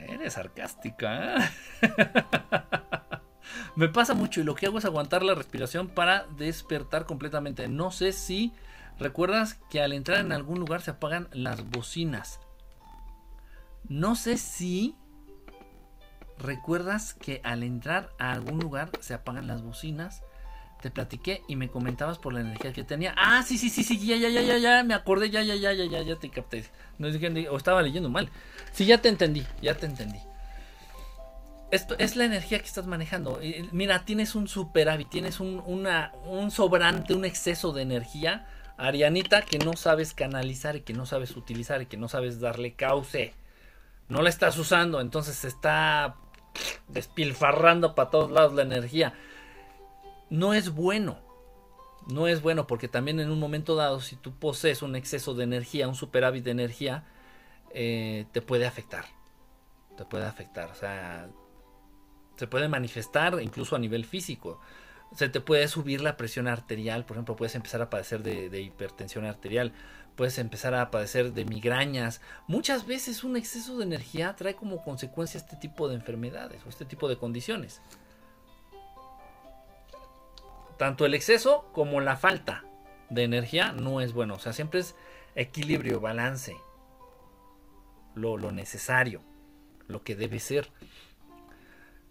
Eres 0.07 0.33
sarcástica. 0.33 1.35
¿eh? 1.35 1.49
Me 3.75 3.89
pasa 3.89 4.13
mucho 4.13 4.41
y 4.41 4.43
lo 4.43 4.55
que 4.55 4.65
hago 4.65 4.77
es 4.77 4.85
aguantar 4.85 5.23
la 5.23 5.35
respiración 5.35 5.89
para 5.89 6.25
despertar 6.37 7.05
completamente. 7.05 7.67
No 7.67 7.91
sé 7.91 8.13
si 8.13 8.53
recuerdas 8.99 9.59
que 9.69 9.81
al 9.81 9.93
entrar 9.93 10.19
en 10.19 10.31
algún 10.31 10.59
lugar 10.59 10.81
se 10.81 10.91
apagan 10.91 11.29
las 11.31 11.67
bocinas. 11.69 12.39
No 13.87 14.15
sé 14.15 14.37
si 14.37 14.95
recuerdas 16.37 17.13
que 17.13 17.41
al 17.43 17.63
entrar 17.63 18.11
a 18.19 18.31
algún 18.31 18.59
lugar 18.59 18.91
se 18.99 19.13
apagan 19.13 19.47
las 19.47 19.61
bocinas 19.63 20.21
te 20.81 20.89
platiqué 20.89 21.43
y 21.47 21.55
me 21.55 21.69
comentabas 21.69 22.17
por 22.17 22.33
la 22.33 22.41
energía 22.41 22.71
que 22.73 22.83
tenía. 22.83 23.13
Ah, 23.17 23.43
sí, 23.45 23.57
sí, 23.57 23.69
sí, 23.69 23.83
sí, 23.83 23.99
ya, 24.05 24.15
ya, 24.15 24.29
ya, 24.29 24.41
ya, 24.41 24.57
ya, 24.57 24.83
me 24.83 24.93
acordé, 24.93 25.29
ya, 25.29 25.41
ya, 25.41 25.55
ya, 25.55 25.73
ya, 25.73 25.85
ya, 25.85 26.01
ya 26.01 26.15
te 26.15 26.29
capté. 26.29 26.65
No 26.97 27.07
o 27.07 27.57
estaba 27.57 27.81
leyendo 27.81 28.09
mal. 28.09 28.29
Sí, 28.71 28.85
ya 28.85 28.99
te 28.99 29.09
entendí, 29.09 29.45
ya 29.61 29.75
te 29.75 29.85
entendí. 29.85 30.19
Esto 31.71 31.95
es 31.99 32.15
la 32.15 32.25
energía 32.25 32.59
que 32.59 32.65
estás 32.65 32.87
manejando. 32.87 33.39
Mira, 33.71 34.05
tienes 34.05 34.35
un 34.35 34.47
superávit, 34.47 35.09
tienes 35.09 35.39
un, 35.39 35.61
una, 35.65 36.13
un 36.25 36.49
sobrante, 36.49 37.13
un 37.13 37.25
exceso 37.25 37.73
de 37.73 37.83
energía, 37.83 38.47
Arianita, 38.79 39.41
que 39.41 39.59
no 39.59 39.73
sabes 39.73 40.13
canalizar 40.13 40.77
y 40.77 40.81
que 40.81 40.93
no 40.93 41.05
sabes 41.05 41.35
utilizar 41.35 41.81
y 41.81 41.85
que 41.85 41.97
no 41.97 42.07
sabes 42.07 42.39
darle 42.39 42.73
cauce. 42.73 43.33
No 44.07 44.21
la 44.21 44.29
estás 44.29 44.57
usando, 44.57 45.01
entonces 45.01 45.43
está 45.43 46.15
despilfarrando 46.87 47.93
para 47.93 48.09
todos 48.09 48.31
lados 48.31 48.53
la 48.53 48.63
energía. 48.63 49.13
No 50.29 50.53
es 50.53 50.73
bueno. 50.73 51.19
No 52.07 52.27
es 52.27 52.41
bueno 52.41 52.65
porque 52.67 52.87
también 52.87 53.19
en 53.19 53.29
un 53.29 53.39
momento 53.39 53.75
dado, 53.75 53.99
si 53.99 54.15
tú 54.15 54.33
posees 54.33 54.81
un 54.81 54.95
exceso 54.95 55.33
de 55.33 55.43
energía, 55.43 55.87
un 55.87 55.95
superávit 55.95 56.45
de 56.45 56.51
energía, 56.51 57.03
eh, 57.71 58.25
te 58.31 58.41
puede 58.41 58.65
afectar. 58.65 59.05
Te 59.97 60.05
puede 60.05 60.25
afectar. 60.25 60.71
O 60.71 60.75
sea, 60.75 61.27
se 62.37 62.47
puede 62.47 62.69
manifestar 62.69 63.39
incluso 63.41 63.75
a 63.75 63.79
nivel 63.79 64.05
físico. 64.05 64.61
Se 65.15 65.27
te 65.27 65.41
puede 65.41 65.67
subir 65.67 66.01
la 66.01 66.17
presión 66.17 66.47
arterial, 66.47 67.05
por 67.05 67.17
ejemplo, 67.17 67.35
puedes 67.35 67.55
empezar 67.55 67.81
a 67.81 67.89
padecer 67.89 68.21
de, 68.21 68.61
hipertensión 68.61 69.25
arterial, 69.25 69.73
puedes 70.15 70.37
empezar 70.37 70.75
a 70.75 70.91
padecer 70.91 71.33
de 71.33 71.45
migrañas. 71.45 72.21
Muchas 72.47 72.85
veces 72.85 73.23
un 73.23 73.35
exceso 73.35 73.77
de 73.77 73.85
energía 73.85 74.35
trae 74.35 74.55
como 74.55 74.83
consecuencia 74.83 75.39
este 75.39 75.55
tipo 75.55 75.87
de 75.87 75.95
enfermedades 75.95 76.61
o 76.65 76.69
este 76.69 76.85
tipo 76.85 77.09
de 77.09 77.17
condiciones. 77.17 77.81
Tanto 80.77 81.05
el 81.05 81.13
exceso 81.13 81.69
como 81.73 81.99
la 81.99 82.15
falta 82.15 82.63
de 83.09 83.23
energía 83.23 83.73
no 83.73 84.01
es 84.01 84.13
bueno. 84.13 84.35
O 84.35 84.39
sea, 84.39 84.53
siempre 84.53 84.79
es 84.79 84.95
equilibrio, 85.35 85.99
balance. 85.99 86.57
Lo, 88.15 88.37
necesario, 88.51 89.21
lo 89.87 90.03
que 90.03 90.15
debe 90.15 90.39
ser. 90.39 90.69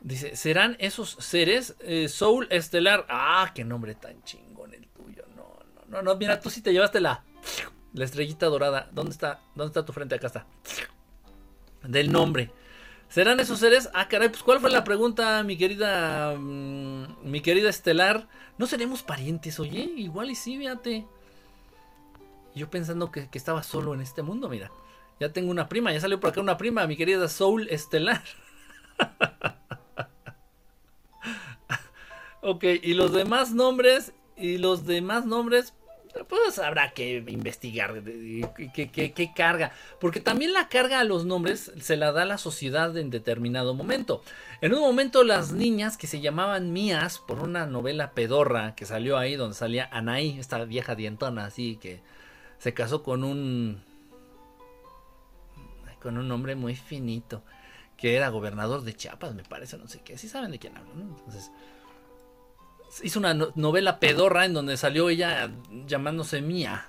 Dice, 0.01 0.37
¿serán 0.37 0.77
esos 0.79 1.17
seres 1.19 1.77
eh, 1.81 2.09
Soul 2.09 2.47
Estelar? 2.51 3.05
Ah, 3.09 3.51
qué 3.55 3.65
nombre 3.65 3.95
tan 3.95 4.23
chingón 4.23 4.73
el 4.73 4.87
tuyo. 4.89 5.25
No, 5.37 5.59
no, 5.75 5.83
no, 5.89 6.03
no, 6.03 6.17
mira, 6.17 6.41
tú 6.41 6.51
sí 6.51 6.63
te 6.63 6.73
llevaste 6.73 7.01
la, 7.01 7.25
la 7.95 8.05
estrellita 8.05 8.47
dorada. 8.47 8.89
¿Dónde 8.93 9.11
está? 9.11 9.41
¿Dónde 9.57 9.71
está 9.71 9.85
tu 9.85 9.93
frente? 9.93 10.15
Acá 10.15 10.29
está. 10.29 10.47
Del 11.83 12.13
nombre. 12.13 12.53
¿Serán 13.09 13.41
esos 13.41 13.59
seres? 13.59 13.89
Ah, 13.95 14.07
caray, 14.07 14.29
pues 14.29 14.43
¿cuál 14.43 14.61
fue 14.61 14.71
la 14.71 14.85
pregunta, 14.85 15.43
mi 15.43 15.57
querida, 15.57 16.35
mm, 16.37 17.23
mi 17.25 17.41
querida 17.41 17.71
Estelar? 17.71 18.29
¿No 18.59 18.67
seremos 18.67 19.03
parientes, 19.03 19.59
oye? 19.59 19.91
Igual 19.97 20.31
y 20.31 20.35
sí, 20.35 20.59
fíjate. 20.59 21.07
Yo 22.55 22.71
pensando 22.71 23.11
que, 23.11 23.29
que 23.29 23.39
estaba 23.39 23.63
solo 23.63 23.95
en 23.95 24.01
este 24.01 24.23
mundo, 24.23 24.49
mira. 24.49 24.71
Ya 25.21 25.33
tengo 25.33 25.51
una 25.51 25.69
prima, 25.69 25.93
ya 25.93 26.01
salió 26.01 26.21
por 26.21 26.31
acá 26.31 26.41
una 26.41 26.57
prima, 26.57 26.87
mi 26.87 26.97
querida 26.97 27.29
Soul 27.29 27.69
Estelar. 27.71 28.23
Ok, 32.41 32.65
y 32.83 32.95
los 32.95 33.13
demás 33.13 33.53
nombres, 33.53 34.13
y 34.37 34.59
los 34.59 34.87
demás 34.87 35.27
nombres, 35.27 35.75
pues 36.29 36.59
habrá 36.59 36.93
que 36.93 37.25
investigar 37.29 38.03
qué, 38.75 39.33
carga. 39.35 39.73
Porque 40.01 40.21
también 40.21 40.53
la 40.53 40.69
carga 40.69 41.01
a 41.01 41.05
los 41.05 41.25
nombres 41.25 41.73
se 41.81 41.97
la 41.97 42.13
da 42.13 42.25
la 42.25 42.39
sociedad 42.39 42.97
en 42.97 43.11
determinado 43.11 43.75
momento. 43.75 44.23
En 44.61 44.75
un 44.75 44.81
momento 44.81 45.25
las 45.25 45.53
niñas 45.53 45.97
que 45.97 46.07
se 46.07 46.21
llamaban 46.21 46.73
mías 46.73 47.19
por 47.19 47.41
una 47.41 47.67
novela 47.67 48.13
pedorra 48.13 48.75
que 48.75 48.87
salió 48.87 49.19
ahí 49.19 49.37
donde 49.37 49.55
salía 49.55 49.89
Anaí, 49.93 50.39
esta 50.39 50.65
vieja 50.65 50.95
dientona 50.95 51.45
así 51.45 51.77
que 51.77 52.01
se 52.59 52.75
casó 52.75 53.03
con 53.03 53.25
un... 53.25 53.83
con 56.01 56.19
un 56.19 56.31
hombre 56.31 56.55
muy 56.55 56.75
finito 56.75 57.43
que 57.97 58.15
era 58.15 58.29
gobernador 58.29 58.83
de 58.83 58.95
Chiapas, 58.95 59.35
me 59.35 59.43
parece, 59.43 59.77
no 59.77 59.89
sé 59.89 60.01
qué. 60.05 60.17
Si 60.17 60.29
saben 60.29 60.53
de 60.53 60.61
quién 60.61 60.77
hablo, 60.77 60.95
¿no? 60.95 61.17
Entonces 61.19 61.51
hizo 63.03 63.19
una 63.19 63.35
novela 63.35 64.01
pedorra 64.01 64.45
en 64.45 64.55
donde 64.55 64.77
salió 64.77 65.09
ella 65.09 65.51
llamándose 65.87 66.41
Mía. 66.41 66.89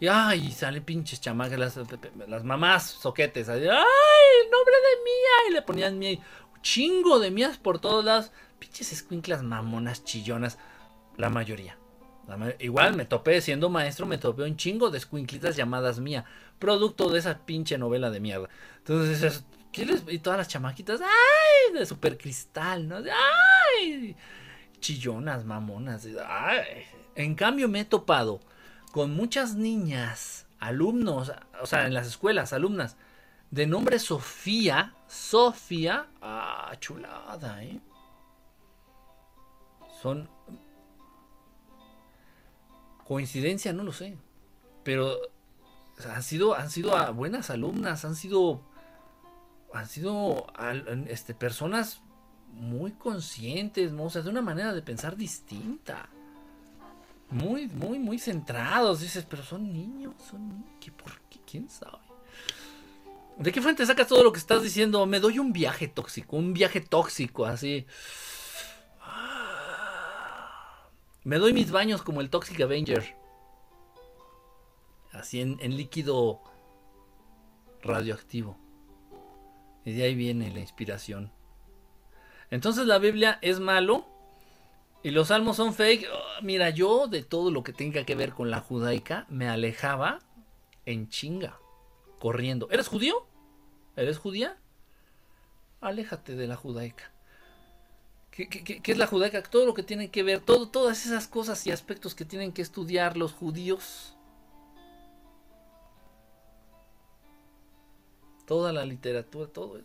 Y 0.00 0.08
ay, 0.08 0.50
sale 0.50 0.80
pinches 0.80 1.20
chamacas, 1.20 1.76
las, 2.26 2.44
mamás 2.44 2.84
soquetes. 2.84 3.48
Ay, 3.48 3.60
el 3.60 4.50
nombre 4.50 4.74
de 4.74 5.04
Mía. 5.04 5.50
Y 5.50 5.52
le 5.52 5.62
ponían 5.62 5.98
Mía. 5.98 6.18
Un 6.54 6.62
chingo 6.62 7.18
de 7.18 7.30
Mías 7.30 7.58
por 7.58 7.78
todos 7.80 8.04
lados. 8.04 8.32
Pinches 8.58 8.92
escuinclas 8.92 9.42
mamonas, 9.42 10.04
chillonas. 10.04 10.58
La 11.18 11.28
mayoría. 11.28 11.76
igual 12.60 12.96
me 12.96 13.04
topé, 13.04 13.42
siendo 13.42 13.68
maestro, 13.68 14.06
me 14.06 14.16
topé 14.16 14.44
un 14.44 14.56
chingo 14.56 14.88
de 14.90 14.96
escuinclitas 14.96 15.54
llamadas 15.54 16.00
Mía. 16.00 16.24
Producto 16.58 17.10
de 17.10 17.18
esa 17.18 17.44
pinche 17.44 17.76
novela 17.76 18.10
de 18.10 18.20
mierda. 18.20 18.48
Entonces, 18.78 19.44
¿qué 19.70 19.84
les... 19.84 20.02
Y 20.08 20.20
todas 20.20 20.38
las 20.38 20.48
chamaquitas, 20.48 21.00
¡ay! 21.02 21.74
De 21.74 21.84
super 21.84 22.16
cristal, 22.16 22.88
¿no? 22.88 22.96
¡Ay! 22.96 24.16
Chillonas, 24.80 25.44
mamonas. 25.44 26.06
En 27.14 27.34
cambio 27.34 27.68
me 27.68 27.80
he 27.80 27.84
topado 27.84 28.40
con 28.92 29.12
muchas 29.14 29.54
niñas, 29.54 30.46
alumnos, 30.58 31.32
o 31.62 31.66
sea, 31.66 31.86
en 31.86 31.94
las 31.94 32.06
escuelas, 32.06 32.52
alumnas, 32.52 32.96
de 33.50 33.66
nombre 33.66 33.98
Sofía, 33.98 34.94
Sofía, 35.06 36.08
ah, 36.20 36.72
chulada, 36.80 37.62
¿eh? 37.64 37.80
Son... 40.00 40.28
Coincidencia, 43.06 43.72
no 43.72 43.82
lo 43.82 43.92
sé. 43.92 44.16
Pero 44.84 45.18
han 46.08 46.22
sido, 46.22 46.54
han 46.54 46.70
sido 46.70 47.12
buenas 47.12 47.50
alumnas, 47.50 48.04
han 48.04 48.14
sido, 48.14 48.62
han 49.74 49.86
sido 49.86 50.46
este, 51.08 51.34
personas 51.34 52.02
muy 52.52 52.92
conscientes, 52.92 53.92
¿no? 53.92 54.04
O 54.04 54.10
sea, 54.10 54.22
de 54.22 54.30
una 54.30 54.42
manera 54.42 54.72
de 54.72 54.82
pensar 54.82 55.16
distinta. 55.16 56.08
Muy, 57.30 57.68
muy, 57.68 57.98
muy 57.98 58.18
centrados. 58.18 59.00
Dices, 59.00 59.26
pero 59.28 59.42
son 59.42 59.72
niños, 59.72 60.14
son 60.30 60.48
niños. 60.48 60.70
¿Qué, 60.80 60.90
¿Por 60.92 61.12
qué? 61.28 61.38
¿Quién 61.46 61.68
sabe? 61.68 61.98
¿De 63.38 63.52
qué 63.52 63.62
fuente 63.62 63.86
sacas 63.86 64.08
todo 64.08 64.22
lo 64.22 64.32
que 64.32 64.38
estás 64.38 64.62
diciendo? 64.62 65.06
Me 65.06 65.20
doy 65.20 65.38
un 65.38 65.52
viaje 65.52 65.88
tóxico, 65.88 66.36
un 66.36 66.52
viaje 66.52 66.80
tóxico, 66.80 67.46
así. 67.46 67.86
Me 71.24 71.38
doy 71.38 71.52
mis 71.52 71.70
baños 71.70 72.02
como 72.02 72.20
el 72.20 72.30
Toxic 72.30 72.60
Avenger. 72.60 73.16
Así 75.12 75.40
en 75.40 75.76
líquido 75.76 76.42
radioactivo. 77.82 78.58
Y 79.84 79.92
de 79.92 80.04
ahí 80.04 80.14
viene 80.14 80.50
la 80.50 80.60
inspiración. 80.60 81.32
Entonces 82.50 82.86
la 82.86 82.98
Biblia 82.98 83.38
es 83.42 83.60
malo 83.60 84.06
y 85.02 85.10
los 85.10 85.28
salmos 85.28 85.56
son 85.56 85.72
fake. 85.72 86.06
Oh, 86.12 86.42
mira, 86.42 86.70
yo 86.70 87.06
de 87.06 87.22
todo 87.22 87.50
lo 87.50 87.62
que 87.62 87.72
tenga 87.72 88.04
que 88.04 88.14
ver 88.14 88.32
con 88.32 88.50
la 88.50 88.60
judaica 88.60 89.26
me 89.28 89.48
alejaba 89.48 90.18
en 90.84 91.08
chinga, 91.08 91.58
corriendo. 92.18 92.68
¿Eres 92.70 92.88
judío? 92.88 93.26
¿Eres 93.96 94.18
judía? 94.18 94.56
Aléjate 95.80 96.34
de 96.34 96.46
la 96.46 96.56
judaica. 96.56 97.12
¿Qué, 98.30 98.48
qué, 98.48 98.92
es 98.92 98.98
la 98.98 99.06
judaica? 99.06 99.42
Todo 99.42 99.66
lo 99.66 99.74
que 99.74 99.82
tiene 99.82 100.10
que 100.10 100.22
ver, 100.22 100.40
todo, 100.40 100.68
todas 100.68 101.04
esas 101.04 101.28
cosas 101.28 101.66
y 101.66 101.72
aspectos 101.72 102.14
que 102.14 102.24
tienen 102.24 102.52
que 102.52 102.62
estudiar 102.62 103.16
los 103.16 103.32
judíos. 103.32 104.16
Toda 108.46 108.72
la 108.72 108.84
literatura, 108.84 109.46
todo. 109.46 109.80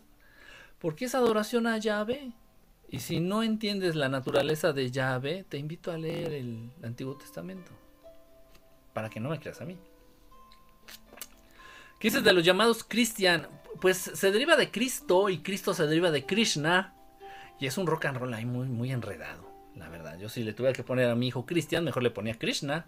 Porque 0.78 1.06
es 1.06 1.14
adoración 1.14 1.66
a 1.66 1.78
Yahvé. 1.78 2.32
Y 2.88 3.00
si 3.00 3.20
no 3.20 3.42
entiendes 3.42 3.96
la 3.96 4.08
naturaleza 4.08 4.72
de 4.72 4.90
Yahvé, 4.90 5.44
te 5.48 5.58
invito 5.58 5.90
a 5.90 5.98
leer 5.98 6.32
el 6.32 6.70
Antiguo 6.82 7.16
Testamento. 7.16 7.72
Para 8.92 9.10
que 9.10 9.20
no 9.20 9.28
me 9.28 9.40
creas 9.40 9.60
a 9.60 9.64
mí. 9.64 9.76
¿Qué 11.98 12.08
dices 12.08 12.24
de 12.24 12.32
los 12.32 12.44
llamados 12.44 12.84
Christian? 12.84 13.48
Pues 13.80 13.96
se 13.96 14.30
deriva 14.30 14.56
de 14.56 14.70
Cristo 14.70 15.28
y 15.28 15.38
Cristo 15.38 15.74
se 15.74 15.86
deriva 15.86 16.10
de 16.10 16.24
Krishna. 16.24 16.94
Y 17.58 17.66
es 17.66 17.78
un 17.78 17.86
rock 17.86 18.04
and 18.04 18.18
roll 18.18 18.34
ahí 18.34 18.44
muy, 18.44 18.68
muy 18.68 18.92
enredado, 18.92 19.50
la 19.74 19.88
verdad. 19.88 20.18
Yo 20.18 20.28
si 20.28 20.44
le 20.44 20.52
tuviera 20.52 20.74
que 20.74 20.84
poner 20.84 21.08
a 21.10 21.14
mi 21.14 21.28
hijo 21.28 21.46
Cristian, 21.46 21.84
mejor 21.84 22.02
le 22.02 22.10
ponía 22.10 22.38
Krishna. 22.38 22.86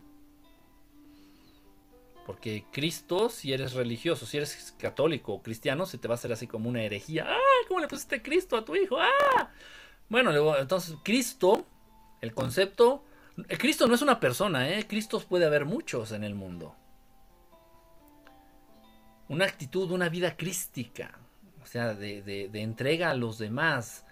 Porque 2.26 2.66
Cristo, 2.70 3.30
si 3.30 3.54
eres 3.54 3.72
religioso, 3.72 4.26
si 4.26 4.36
eres 4.36 4.74
católico 4.78 5.32
o 5.32 5.42
cristiano, 5.42 5.86
se 5.86 5.96
te 5.96 6.06
va 6.08 6.14
a 6.14 6.16
hacer 6.16 6.30
así 6.30 6.46
como 6.46 6.68
una 6.68 6.82
herejía. 6.82 7.24
¡Ah! 7.26 7.64
¿Cómo 7.66 7.80
le 7.80 7.88
pusiste 7.88 8.20
Cristo 8.20 8.56
a 8.58 8.64
tu 8.64 8.76
hijo? 8.76 8.98
¡Ah! 9.00 9.50
Bueno, 10.08 10.56
entonces 10.56 10.96
Cristo, 11.02 11.66
el 12.20 12.32
concepto, 12.32 13.04
Cristo 13.58 13.86
no 13.86 13.94
es 13.94 14.02
una 14.02 14.18
persona, 14.18 14.68
¿eh? 14.70 14.86
Cristos 14.86 15.24
puede 15.24 15.44
haber 15.44 15.64
muchos 15.64 16.12
en 16.12 16.24
el 16.24 16.34
mundo. 16.34 16.74
Una 19.28 19.44
actitud, 19.44 19.90
una 19.90 20.08
vida 20.08 20.36
crística, 20.36 21.18
o 21.62 21.66
sea, 21.66 21.92
de, 21.92 22.22
de, 22.22 22.62
entrega 22.62 23.10
a 23.10 23.14
los 23.14 23.38
demás. 23.38 24.06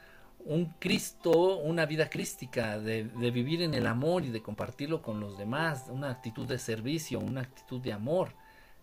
Un 0.45 0.67
Cristo, 0.79 1.57
una 1.57 1.87
vida 1.87 2.11
crística, 2.11 2.79
de, 2.79 3.05
de 3.05 3.31
vivir 3.31 3.63
en 3.63 3.73
el 3.73 3.87
amor 3.87 4.25
y 4.25 4.31
de 4.31 4.43
compartirlo 4.43 5.01
con 5.01 5.19
los 5.19 5.39
demás, 5.39 5.87
una 5.89 6.11
actitud 6.11 6.47
de 6.47 6.59
servicio, 6.59 7.19
una 7.19 7.41
actitud 7.41 7.81
de 7.81 7.95
amor. 7.95 8.35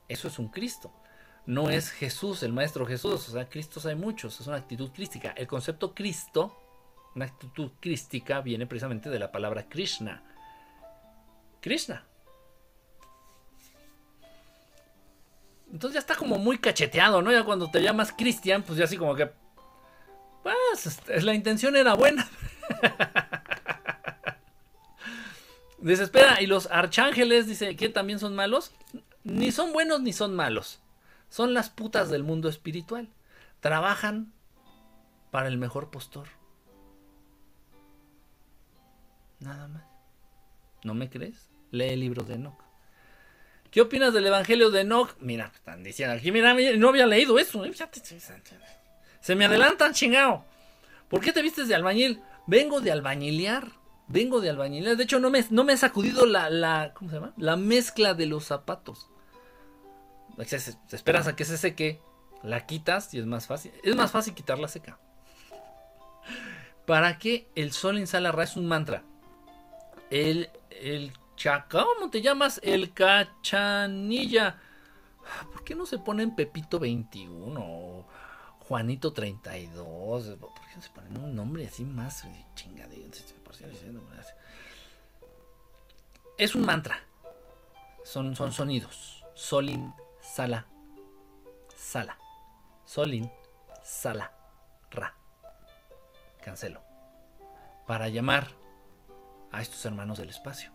Eso 0.08 0.28
es 0.28 0.40
un 0.40 0.48
Cristo 0.48 0.92
no 1.46 1.70
es 1.70 1.90
Jesús, 1.90 2.42
el 2.44 2.54
Maestro 2.54 2.86
Jesús, 2.86 3.28
o 3.28 3.32
sea, 3.34 3.50
Cristos 3.50 3.86
hay 3.86 3.96
muchos, 3.96 4.40
es 4.40 4.48
una 4.48 4.58
actitud 4.58 4.92
crística. 4.92 5.32
El 5.32 5.48
concepto 5.48 5.94
Cristo 5.94 6.63
una 7.16 7.26
actitud 7.26 7.72
crística 7.80 8.42
viene 8.42 8.66
precisamente 8.66 9.10
de 9.10 9.20
la 9.20 9.32
palabra 9.32 9.68
Krishna. 9.70 10.24
Krishna. 11.62 12.04
Entonces 15.72 15.94
ya 15.96 16.00
está 16.00 16.16
como 16.16 16.38
muy 16.38 16.58
cacheteado, 16.60 17.22
¿no? 17.22 17.32
Ya 17.32 17.44
cuando 17.44 17.70
te 17.70 17.82
llamas 17.82 18.12
Cristian, 18.12 18.64
pues 18.64 18.78
ya 18.78 18.86
así 18.86 18.98
como 18.98 19.16
que... 19.16 19.32
Pues 20.44 20.86
este, 20.86 21.22
la 21.22 21.34
intención 21.34 21.76
era 21.76 21.96
buena. 21.96 22.30
Desespera. 25.80 26.42
¿Y 26.42 26.48
los 26.48 26.68
arcángeles, 26.68 27.48
dice, 27.48 27.76
que 27.76 27.90
también 27.90 28.20
son 28.20 28.36
malos? 28.36 28.72
Ni 29.24 29.52
son 29.52 29.74
buenos 29.74 30.02
ni 30.02 30.14
son 30.14 30.36
malos. 30.36 30.82
Son 31.30 31.54
las 31.54 31.70
putas 31.70 32.10
del 32.10 32.24
mundo 32.24 32.50
espiritual. 32.50 33.10
Trabajan 33.60 34.32
para 35.32 35.48
el 35.48 35.58
mejor 35.58 35.90
postor. 35.90 36.28
Nada 39.44 39.68
más. 39.68 39.84
¿No 40.84 40.94
me 40.94 41.10
crees? 41.10 41.50
Lee 41.72 41.90
el 41.90 42.00
libro 42.00 42.24
de 42.24 42.36
Enoch. 42.36 42.60
¿Qué 43.72 43.82
opinas 43.82 44.14
del 44.14 44.28
Evangelio 44.28 44.70
de 44.70 44.82
Enoch? 44.82 45.16
Mira, 45.20 45.52
están 45.54 45.84
diciendo 45.84 46.16
aquí, 46.16 46.32
mira, 46.32 46.56
no 46.78 46.90
había 46.90 47.08
leído 47.08 47.40
eso. 47.40 47.66
¿eh? 47.66 47.74
Se 49.20 49.36
me 49.36 49.46
adelantan, 49.46 49.94
chingado. 49.94 50.46
¿Por 51.10 51.22
qué 51.22 51.34
te 51.34 51.42
vistes 51.42 51.68
de 51.68 51.76
albañil? 51.76 52.22
Vengo 52.48 52.82
de 52.82 52.92
albañilear. 52.92 53.68
Vengo 54.08 54.42
de 54.42 54.50
albañilear. 54.50 54.96
De 54.96 55.04
hecho, 55.04 55.20
no 55.20 55.30
me, 55.30 55.44
no 55.50 55.64
me 55.64 55.76
sacudido 55.76 56.26
la, 56.26 56.50
la, 56.50 56.94
¿cómo 56.94 57.10
se 57.10 57.18
llama? 57.18 57.34
La 57.38 57.56
mezcla 57.56 58.14
de 58.14 58.28
los 58.28 58.46
zapatos. 58.46 59.10
Esperas 60.38 61.28
a 61.28 61.36
que 61.36 61.46
se 61.46 61.58
seque, 61.58 62.00
la 62.44 62.66
quitas 62.66 63.14
y 63.14 63.20
es 63.20 63.26
más 63.26 63.48
fácil. 63.48 63.72
Es 63.84 63.96
más 63.96 64.12
fácil 64.12 64.34
quitarla 64.34 64.68
seca. 64.68 65.00
¿Para 66.86 67.18
qué 67.18 67.48
el 67.56 67.72
sol 67.72 67.98
en 67.98 68.08
Salarra 68.08 68.44
es 68.44 68.56
un 68.56 68.68
mantra? 68.68 69.04
El, 70.14 70.52
el 70.70 71.12
chaca, 71.36 71.84
¿cómo 71.98 72.12
te 72.12 72.22
llamas? 72.22 72.62
El 72.64 72.94
cachanilla. 72.94 74.62
¿Por 75.52 75.64
qué 75.64 75.74
no 75.74 75.88
se 75.88 75.98
ponen 75.98 76.36
Pepito 76.36 76.78
21 76.78 78.06
Juanito 78.60 79.12
32? 79.12 80.38
¿Por 80.38 80.54
qué 80.54 80.76
no 80.76 80.82
se 80.84 80.90
ponen 80.92 81.18
un 81.18 81.36
nombre 81.36 81.66
así 81.66 81.84
más 81.84 82.28
chingadero? 82.54 83.10
Es 86.38 86.54
un 86.54 86.64
mantra. 86.64 87.00
Son, 88.04 88.36
son 88.36 88.52
sonidos. 88.52 89.26
Solin, 89.34 89.96
sala, 90.22 90.68
sala. 91.76 92.20
Solin, 92.86 93.32
sala, 93.82 94.32
ra. 94.92 95.16
Cancelo. 96.40 96.84
Para 97.88 98.10
llamar 98.10 98.62
a 99.54 99.62
estos 99.62 99.86
hermanos 99.86 100.18
del 100.18 100.30
espacio. 100.30 100.72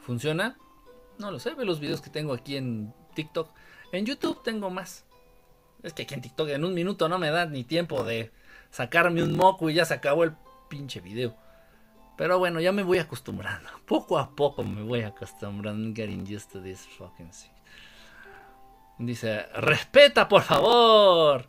¿Funciona? 0.00 0.58
No 1.18 1.30
lo 1.30 1.38
sé, 1.38 1.54
ve 1.54 1.64
los 1.64 1.80
videos 1.80 2.00
que 2.02 2.10
tengo 2.10 2.34
aquí 2.34 2.56
en 2.56 2.92
TikTok. 3.14 3.48
En 3.92 4.04
YouTube 4.04 4.42
tengo 4.42 4.68
más. 4.68 5.06
Es 5.82 5.92
que 5.92 6.02
aquí 6.02 6.14
en 6.14 6.22
TikTok 6.22 6.48
en 6.50 6.64
un 6.64 6.74
minuto 6.74 7.08
no 7.08 7.18
me 7.18 7.30
da 7.30 7.46
ni 7.46 7.64
tiempo 7.64 8.02
de 8.02 8.32
sacarme 8.70 9.22
un 9.22 9.36
moco 9.36 9.70
y 9.70 9.74
ya 9.74 9.84
se 9.84 9.94
acabó 9.94 10.24
el 10.24 10.34
pinche 10.68 11.00
video. 11.00 11.36
Pero 12.16 12.38
bueno, 12.38 12.60
ya 12.60 12.72
me 12.72 12.82
voy 12.82 12.98
acostumbrando. 12.98 13.70
Poco 13.86 14.18
a 14.18 14.34
poco 14.34 14.64
me 14.64 14.82
voy 14.82 15.02
acostumbrando. 15.02 15.94
Getting 15.94 16.22
used 16.22 16.50
to 16.50 16.60
this 16.60 16.86
fucking 16.98 17.30
thing. 17.30 17.52
Dice, 18.98 19.46
respeta 19.54 20.28
por 20.28 20.42
favor. 20.42 21.48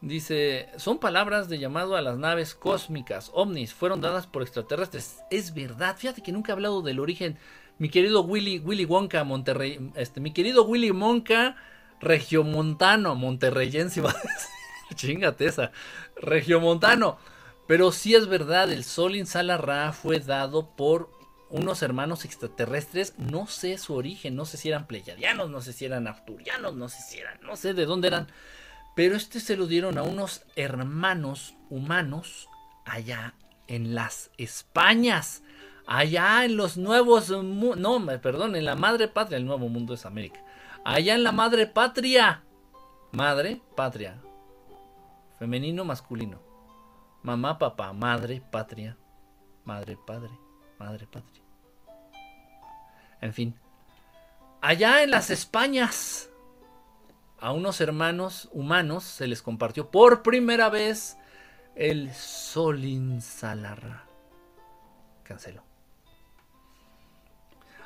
Dice, 0.00 0.68
son 0.76 0.98
palabras 0.98 1.48
de 1.48 1.58
llamado 1.58 1.96
a 1.96 2.02
las 2.02 2.18
naves 2.18 2.54
cósmicas, 2.54 3.32
ovnis, 3.34 3.74
fueron 3.74 4.00
dadas 4.00 4.28
por 4.28 4.42
extraterrestres. 4.42 5.18
Es 5.30 5.54
verdad, 5.54 5.96
fíjate 5.96 6.22
que 6.22 6.30
nunca 6.30 6.52
he 6.52 6.54
hablado 6.54 6.82
del 6.82 7.00
origen. 7.00 7.36
Mi 7.78 7.88
querido 7.88 8.22
Willy, 8.22 8.60
Willy 8.60 8.84
Wonka, 8.84 9.24
Monterrey, 9.24 9.90
este, 9.96 10.20
mi 10.20 10.32
querido 10.32 10.64
Willy 10.64 10.92
Wonka, 10.92 11.56
regiomontano, 12.00 13.16
monterreyense, 13.16 14.02
chingate 14.94 15.46
esa, 15.46 15.72
regiomontano. 16.16 17.18
Pero 17.66 17.90
sí 17.92 18.14
es 18.14 18.28
verdad, 18.28 18.70
el 18.72 18.84
Sol 18.84 19.16
Insala 19.16 19.58
Ra 19.58 19.92
fue 19.92 20.20
dado 20.20 20.70
por 20.76 21.10
unos 21.50 21.82
hermanos 21.82 22.24
extraterrestres, 22.24 23.14
no 23.18 23.46
sé 23.46 23.78
su 23.78 23.94
origen, 23.94 24.36
no 24.36 24.44
sé 24.44 24.56
si 24.56 24.68
eran 24.68 24.86
pleyadianos, 24.86 25.50
no 25.50 25.60
sé 25.60 25.72
si 25.72 25.84
eran 25.84 26.06
arturianos, 26.06 26.74
no 26.74 26.88
sé 26.88 27.02
si 27.02 27.18
eran, 27.18 27.40
no 27.42 27.56
sé 27.56 27.74
de 27.74 27.86
dónde 27.86 28.08
eran, 28.08 28.28
pero 28.98 29.14
este 29.14 29.38
se 29.38 29.56
lo 29.56 29.68
dieron 29.68 29.96
a 29.96 30.02
unos 30.02 30.44
hermanos 30.56 31.54
humanos 31.70 32.48
allá 32.84 33.32
en 33.68 33.94
las 33.94 34.32
Españas, 34.38 35.44
allá 35.86 36.44
en 36.44 36.56
los 36.56 36.76
nuevos, 36.76 37.30
no, 37.30 38.06
perdón, 38.20 38.56
en 38.56 38.64
la 38.64 38.74
madre 38.74 39.06
patria, 39.06 39.36
el 39.36 39.46
nuevo 39.46 39.68
mundo 39.68 39.94
es 39.94 40.04
América, 40.04 40.40
allá 40.84 41.14
en 41.14 41.22
la 41.22 41.30
madre 41.30 41.68
patria, 41.68 42.42
madre 43.12 43.62
patria, 43.76 44.20
femenino, 45.38 45.84
masculino. 45.84 46.40
Mamá, 47.22 47.56
papá, 47.56 47.92
madre, 47.92 48.42
patria, 48.50 48.98
madre, 49.64 49.96
padre, 50.08 50.32
madre, 50.76 51.06
patria. 51.06 51.44
En 53.20 53.32
fin. 53.32 53.54
Allá 54.60 55.04
en 55.04 55.12
las 55.12 55.30
Españas, 55.30 56.30
a 57.40 57.52
unos 57.52 57.80
hermanos 57.80 58.48
humanos 58.52 59.04
se 59.04 59.26
les 59.26 59.42
compartió 59.42 59.90
por 59.90 60.22
primera 60.22 60.68
vez 60.68 61.16
el 61.74 62.12
Solin 62.12 63.20
Salarra. 63.20 64.04
Canceló. 65.22 65.62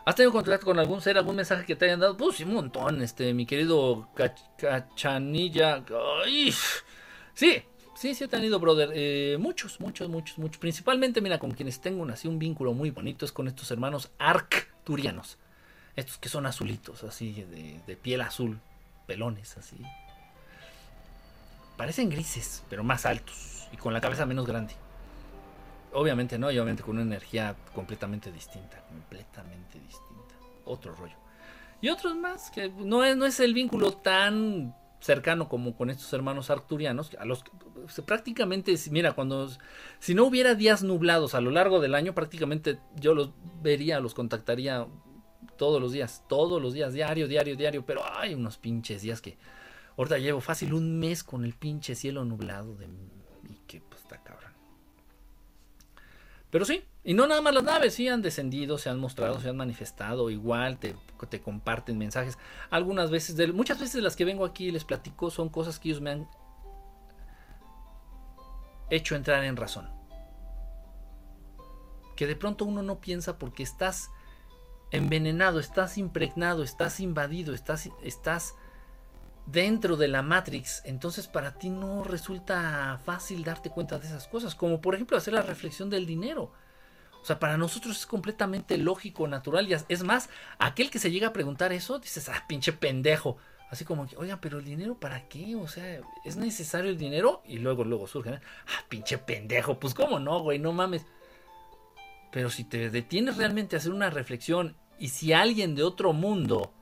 ¿Has 0.04 0.16
tenido 0.16 0.32
contacto 0.32 0.66
con 0.66 0.78
algún 0.78 1.00
ser, 1.00 1.16
algún 1.16 1.36
mensaje 1.36 1.64
que 1.64 1.76
te 1.76 1.84
hayan 1.84 2.00
dado? 2.00 2.16
Pues 2.16 2.36
sí, 2.36 2.44
un 2.44 2.54
montón, 2.54 3.02
este, 3.02 3.32
mi 3.34 3.46
querido 3.46 4.08
Cachanilla. 4.56 5.84
Ay, 6.24 6.52
sí, 7.34 7.62
Sí, 7.94 8.16
sí 8.16 8.24
he 8.24 8.28
tenido, 8.28 8.58
brother. 8.58 8.90
Eh, 8.94 9.36
muchos, 9.38 9.78
muchos, 9.78 10.08
muchos, 10.08 10.36
muchos. 10.36 10.58
Principalmente, 10.58 11.20
mira, 11.20 11.38
con 11.38 11.52
quienes 11.52 11.80
tengo 11.80 12.04
así 12.06 12.26
un 12.26 12.40
vínculo 12.40 12.72
muy 12.72 12.90
bonito 12.90 13.24
es 13.24 13.30
con 13.30 13.46
estos 13.46 13.70
hermanos 13.70 14.10
arcturianos. 14.18 15.38
Estos 15.94 16.18
que 16.18 16.28
son 16.28 16.46
azulitos, 16.46 17.04
así, 17.04 17.44
de 17.86 17.96
piel 17.96 18.22
azul, 18.22 18.58
pelones, 19.06 19.56
así. 19.56 19.76
Parecen 21.76 22.10
grises, 22.10 22.62
pero 22.68 22.84
más 22.84 23.06
altos 23.06 23.68
y 23.72 23.76
con 23.76 23.92
la 23.92 24.00
cabeza 24.00 24.26
menos 24.26 24.46
grande. 24.46 24.74
Obviamente 25.92 26.38
no, 26.38 26.50
y 26.50 26.58
obviamente 26.58 26.82
con 26.82 26.96
una 26.96 27.02
energía 27.02 27.56
completamente 27.74 28.30
distinta, 28.32 28.82
completamente 28.88 29.78
distinta. 29.78 30.34
Otro 30.64 30.94
rollo. 30.94 31.16
Y 31.80 31.88
otros 31.88 32.14
más, 32.14 32.50
que 32.50 32.68
no 32.68 33.04
es, 33.04 33.16
no 33.16 33.26
es 33.26 33.40
el 33.40 33.54
vínculo 33.54 33.92
tan 33.92 34.74
cercano 35.00 35.48
como 35.48 35.76
con 35.76 35.90
estos 35.90 36.12
hermanos 36.12 36.48
arturianos, 36.48 37.10
a 37.18 37.24
los 37.24 37.44
prácticamente, 38.06 38.74
mira, 38.90 39.12
cuando 39.12 39.50
si 39.98 40.14
no 40.14 40.24
hubiera 40.24 40.54
días 40.54 40.84
nublados 40.84 41.34
a 41.34 41.40
lo 41.40 41.50
largo 41.50 41.80
del 41.80 41.96
año, 41.96 42.14
prácticamente 42.14 42.78
yo 42.94 43.14
los 43.14 43.30
vería, 43.60 43.98
los 43.98 44.14
contactaría 44.14 44.86
todos 45.56 45.80
los 45.80 45.92
días, 45.92 46.24
todos 46.28 46.60
los 46.60 46.74
días, 46.74 46.92
diario, 46.92 47.28
diario, 47.28 47.56
diario, 47.56 47.84
pero 47.84 48.02
hay 48.16 48.34
unos 48.34 48.58
pinches 48.58 49.02
días 49.02 49.20
que 49.20 49.36
ahorita 49.96 50.18
llevo 50.18 50.40
fácil 50.40 50.74
un 50.74 50.98
mes 50.98 51.22
con 51.22 51.44
el 51.44 51.54
pinche 51.54 51.94
cielo 51.94 52.24
nublado 52.24 52.74
de 52.76 52.86
y 53.48 53.56
que 53.66 53.80
pues 53.80 54.00
está 54.00 54.22
cabrón. 54.22 54.52
Pero 56.50 56.64
sí, 56.66 56.84
y 57.02 57.14
no 57.14 57.26
nada 57.26 57.40
más 57.40 57.54
las 57.54 57.64
naves, 57.64 57.94
sí 57.94 58.08
han 58.08 58.20
descendido, 58.20 58.76
se 58.76 58.90
han 58.90 58.98
mostrado, 58.98 59.40
se 59.40 59.48
han 59.48 59.56
manifestado, 59.56 60.28
igual 60.28 60.78
te, 60.78 60.94
te 61.30 61.40
comparten 61.40 61.96
mensajes. 61.96 62.36
Algunas 62.68 63.10
veces, 63.10 63.36
de, 63.36 63.52
muchas 63.52 63.80
veces 63.80 64.02
las 64.02 64.16
que 64.16 64.26
vengo 64.26 64.44
aquí 64.44 64.66
y 64.66 64.70
les 64.70 64.84
platico 64.84 65.30
son 65.30 65.48
cosas 65.48 65.78
que 65.78 65.88
ellos 65.88 66.02
me 66.02 66.10
han 66.10 66.28
hecho 68.90 69.16
entrar 69.16 69.42
en 69.44 69.56
razón. 69.56 69.88
Que 72.16 72.26
de 72.26 72.36
pronto 72.36 72.66
uno 72.66 72.82
no 72.82 73.00
piensa 73.00 73.38
porque 73.38 73.62
estás 73.62 74.10
envenenado, 74.92 75.58
estás 75.58 75.98
impregnado, 75.98 76.62
estás 76.62 77.00
invadido, 77.00 77.54
estás, 77.54 77.88
estás 78.02 78.54
dentro 79.46 79.96
de 79.96 80.08
la 80.08 80.22
Matrix, 80.22 80.82
entonces 80.84 81.26
para 81.26 81.54
ti 81.58 81.70
no 81.70 82.04
resulta 82.04 83.00
fácil 83.04 83.42
darte 83.42 83.70
cuenta 83.70 83.98
de 83.98 84.06
esas 84.06 84.28
cosas, 84.28 84.54
como 84.54 84.80
por 84.80 84.94
ejemplo 84.94 85.16
hacer 85.16 85.34
la 85.34 85.42
reflexión 85.42 85.90
del 85.90 86.06
dinero. 86.06 86.52
O 87.22 87.24
sea, 87.24 87.38
para 87.38 87.56
nosotros 87.56 87.98
es 87.98 88.06
completamente 88.06 88.76
lógico, 88.78 89.28
natural. 89.28 89.68
Y 89.68 89.76
es 89.88 90.02
más, 90.02 90.28
aquel 90.58 90.90
que 90.90 90.98
se 90.98 91.12
llega 91.12 91.28
a 91.28 91.32
preguntar 91.32 91.72
eso, 91.72 92.00
dices, 92.00 92.28
ah, 92.28 92.44
pinche 92.48 92.72
pendejo. 92.72 93.36
Así 93.70 93.84
como 93.84 94.08
que, 94.08 94.16
oigan, 94.16 94.40
pero 94.40 94.58
el 94.58 94.64
dinero 94.64 94.98
para 94.98 95.28
qué? 95.28 95.54
O 95.54 95.68
sea, 95.68 96.00
¿es 96.24 96.36
necesario 96.36 96.90
el 96.90 96.98
dinero? 96.98 97.40
Y 97.46 97.58
luego, 97.58 97.84
luego 97.84 98.08
surge, 98.08 98.34
ah, 98.34 98.84
pinche 98.88 99.18
pendejo. 99.18 99.78
Pues 99.78 99.94
cómo 99.94 100.18
no, 100.18 100.40
güey, 100.40 100.58
no 100.58 100.72
mames. 100.72 101.06
Pero 102.32 102.50
si 102.50 102.64
te 102.64 102.90
detienes 102.90 103.36
realmente 103.36 103.76
a 103.76 103.78
hacer 103.78 103.92
una 103.92 104.10
reflexión 104.10 104.76
y 105.02 105.08
si 105.08 105.32
alguien 105.32 105.74
de 105.74 105.82
otro 105.82 106.12
mundo 106.12 106.72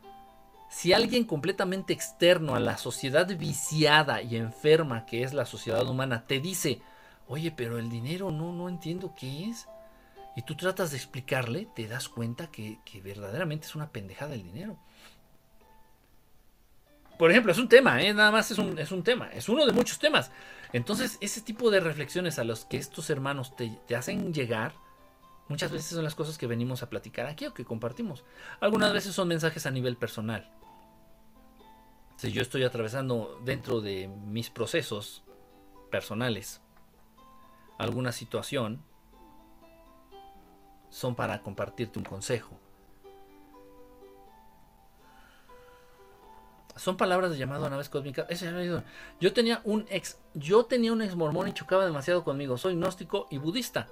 si 0.69 0.93
alguien 0.93 1.25
completamente 1.25 1.95
externo 1.95 2.55
a 2.55 2.61
la 2.61 2.77
sociedad 2.77 3.27
viciada 3.27 4.21
y 4.21 4.37
enferma 4.37 5.07
que 5.07 5.25
es 5.25 5.33
la 5.33 5.47
sociedad 5.47 5.89
humana 5.89 6.27
te 6.27 6.39
dice, 6.39 6.81
oye, 7.27 7.51
pero 7.51 7.79
el 7.79 7.89
dinero 7.89 8.31
no, 8.31 8.53
no 8.53 8.69
entiendo 8.69 9.15
qué 9.19 9.47
es, 9.47 9.67
y 10.37 10.43
tú 10.43 10.55
tratas 10.55 10.91
de 10.93 10.99
explicarle, 10.99 11.67
te 11.75 11.89
das 11.89 12.09
cuenta 12.09 12.51
que, 12.53 12.79
que 12.85 13.01
verdaderamente 13.01 13.67
es 13.67 13.75
una 13.75 13.91
pendejada 13.91 14.35
el 14.35 14.45
dinero. 14.45 14.79
por 17.19 17.31
ejemplo, 17.31 17.51
es 17.51 17.59
un 17.59 17.69
tema, 17.69 18.03
¿eh? 18.03 18.15
nada 18.15 18.31
más 18.31 18.51
es 18.51 18.59
un, 18.59 18.79
es 18.79 18.93
un 18.93 19.03
tema, 19.03 19.31
es 19.33 19.49
uno 19.49 19.67
de 19.67 19.73
muchos 19.73 19.99
temas. 19.99 20.31
Entonces, 20.73 21.19
ese 21.21 21.41
tipo 21.41 21.71
de 21.71 21.81
reflexiones 21.81 22.39
a 22.39 22.45
los 22.45 22.65
que 22.65 22.77
estos 22.77 23.11
hermanos 23.11 23.57
te, 23.57 23.77
te 23.89 23.97
hacen 23.97 24.33
llegar, 24.33 24.73
muchas 25.51 25.71
veces 25.71 25.89
son 25.89 26.05
las 26.05 26.15
cosas 26.15 26.39
que 26.39 26.47
venimos 26.47 26.83
a 26.83 26.89
platicar 26.89 27.27
aquí 27.27 27.45
o 27.45 27.53
que 27.53 27.65
compartimos. 27.65 28.25
Algunas 28.61 28.93
veces 28.93 29.15
son 29.15 29.29
mensajes 29.29 29.67
a 29.67 29.71
nivel 29.71 29.97
personal. 29.97 30.49
Si 32.17 32.33
yo 32.33 32.41
estoy 32.41 32.63
atravesando 32.63 33.39
dentro 33.45 33.81
de 33.81 34.09
mis 34.09 34.49
procesos 34.49 35.25
personales 35.91 36.61
alguna 37.79 38.13
situación, 38.13 38.83
son 40.89 41.15
para 41.15 41.43
compartirte 41.43 41.99
un 41.99 42.05
consejo. 42.05 42.57
Son 46.77 46.97
palabras 46.97 47.33
de 47.33 47.39
llamado 47.39 47.67
a 47.67 47.71
naves 47.71 47.89
cósmicas. 47.89 48.27
Yo 49.21 49.33
tenía 49.33 49.61
un 49.65 49.85
ex, 49.91 50.19
yo 50.35 50.65
tenía 50.65 50.93
un 50.93 51.03
ex 51.03 51.17
mormón 51.17 51.49
y 51.49 51.53
chocaba 51.53 51.85
demasiado 51.85 52.23
conmigo. 52.23 52.57
Soy 52.57 52.75
gnóstico 52.75 53.27
y 53.31 53.39
budista. 53.39 53.89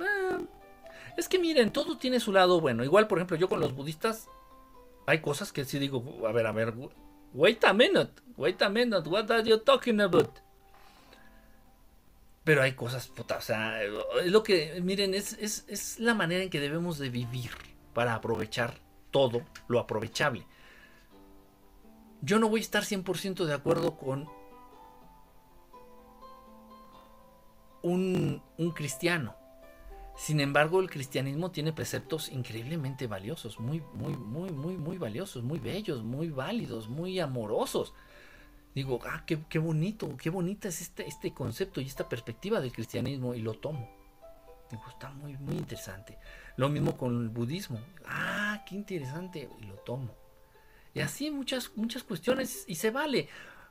Eh, 0.00 0.46
es 1.16 1.28
que 1.28 1.38
miren, 1.38 1.72
todo 1.72 1.96
tiene 1.98 2.20
su 2.20 2.32
lado 2.32 2.60
bueno. 2.60 2.84
Igual, 2.84 3.06
por 3.06 3.18
ejemplo, 3.18 3.36
yo 3.36 3.48
con 3.48 3.60
los 3.60 3.74
budistas 3.74 4.28
hay 5.06 5.20
cosas 5.20 5.52
que 5.52 5.64
sí 5.64 5.78
digo, 5.78 6.26
a 6.26 6.32
ver, 6.32 6.46
a 6.46 6.52
ver, 6.52 6.74
wait 7.32 7.64
a 7.64 7.72
minute, 7.72 8.12
wait 8.36 8.60
a 8.62 8.68
minute, 8.68 9.08
what 9.08 9.30
are 9.30 9.42
you 9.48 9.58
talking 9.58 10.00
about? 10.00 10.38
Pero 12.44 12.62
hay 12.62 12.72
cosas, 12.72 13.08
puta, 13.08 13.38
o 13.38 13.40
sea, 13.40 13.82
es 13.82 14.30
lo 14.30 14.42
que, 14.42 14.80
miren, 14.82 15.14
es, 15.14 15.32
es, 15.34 15.64
es 15.68 15.98
la 15.98 16.14
manera 16.14 16.42
en 16.42 16.50
que 16.50 16.60
debemos 16.60 16.98
de 16.98 17.08
vivir 17.08 17.50
para 17.94 18.14
aprovechar 18.14 18.74
todo 19.10 19.42
lo 19.68 19.78
aprovechable. 19.78 20.46
Yo 22.20 22.38
no 22.38 22.48
voy 22.48 22.60
a 22.60 22.62
estar 22.62 22.82
100% 22.82 23.44
de 23.44 23.54
acuerdo 23.54 23.96
con 23.96 24.28
un, 27.82 28.42
un, 28.56 28.70
cristiano. 28.72 29.36
Sin 30.16 30.40
embargo, 30.40 30.80
el 30.80 30.90
cristianismo 30.90 31.50
tiene 31.50 31.72
preceptos 31.72 32.28
increíblemente 32.28 33.06
valiosos, 33.06 33.58
muy, 33.58 33.82
muy, 33.94 34.16
muy, 34.16 34.50
muy, 34.52 34.76
muy 34.76 34.96
valiosos, 34.96 35.42
muy 35.42 35.58
bellos, 35.58 36.04
muy 36.04 36.30
válidos, 36.30 36.88
muy 36.88 37.18
amorosos 37.18 37.94
digo, 38.74 38.98
ah, 39.06 39.24
qué, 39.24 39.58
bonito, 39.58 40.16
qué 40.16 40.30
bonita 40.30 40.68
es 40.68 40.80
este, 40.80 41.06
este 41.06 41.32
concepto 41.32 41.80
y 41.80 41.86
esta 41.86 42.08
perspectiva 42.08 42.60
del 42.60 42.72
cristianismo 42.72 43.34
y 43.34 43.40
lo 43.40 43.54
tomo. 43.54 43.88
Me 44.70 44.78
gusta 44.78 45.10
muy, 45.10 45.36
muy 45.36 45.56
interesante. 45.56 46.18
Lo 46.56 46.68
mismo 46.68 46.96
con 46.96 47.22
el 47.22 47.28
budismo. 47.28 47.78
Ah, 48.06 48.64
qué 48.66 48.74
interesante 48.74 49.48
y 49.60 49.64
lo 49.66 49.74
tomo. 49.76 50.14
Y 50.92 51.00
así 51.00 51.30
muchas, 51.30 51.70
muchas 51.76 52.02
cuestiones 52.02 52.64
y 52.66 52.74
se 52.74 52.90
vale. 52.90 53.28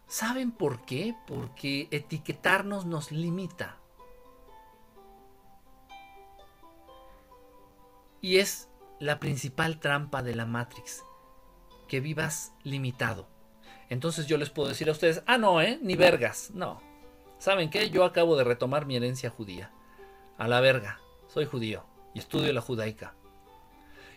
¿Saben 0.07 0.51
por 0.51 0.85
qué? 0.85 1.15
Porque 1.27 1.87
etiquetarnos 1.91 2.85
nos 2.85 3.11
limita. 3.11 3.79
Y 8.23 8.37
es 8.37 8.69
la 9.01 9.19
principal 9.19 9.81
trampa 9.81 10.23
de 10.23 10.33
la 10.33 10.45
Matrix, 10.45 11.03
que 11.89 11.99
vivas 11.99 12.53
limitado. 12.63 13.27
Entonces 13.89 14.27
yo 14.27 14.37
les 14.37 14.49
puedo 14.49 14.69
decir 14.69 14.87
a 14.87 14.93
ustedes, 14.93 15.23
ah, 15.27 15.37
no, 15.37 15.61
¿eh? 15.61 15.77
Ni 15.81 15.95
vergas. 15.95 16.49
No. 16.53 16.81
¿Saben 17.37 17.69
qué? 17.69 17.89
Yo 17.89 18.05
acabo 18.05 18.37
de 18.37 18.45
retomar 18.45 18.85
mi 18.85 18.95
herencia 18.95 19.29
judía. 19.29 19.73
A 20.37 20.47
la 20.47 20.61
verga. 20.61 21.01
Soy 21.27 21.43
judío 21.43 21.85
y 22.13 22.19
estudio 22.19 22.53
la 22.53 22.61
judaica. 22.61 23.13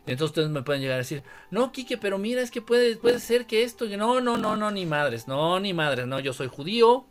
Y 0.07 0.12
entonces 0.12 0.31
ustedes 0.31 0.51
me 0.51 0.62
pueden 0.62 0.83
llegar 0.83 0.95
a 0.95 0.99
decir, 0.99 1.24
no, 1.51 1.73
Quique, 1.73 1.99
pero 1.99 2.16
mira, 2.16 2.43
es 2.43 2.53
que 2.53 2.62
puede, 2.62 2.97
puede 2.99 3.19
ser 3.19 3.45
que 3.47 3.65
esto, 3.65 3.87
no, 3.87 4.20
no, 4.20 4.37
no, 4.37 4.55
no, 4.55 4.70
ni 4.70 4.87
madres, 4.87 5.27
no, 5.27 5.59
ni 5.59 5.74
madres, 5.74 6.07
no, 6.07 6.20
yo 6.20 6.33
soy 6.33 6.47
judío, 6.47 7.09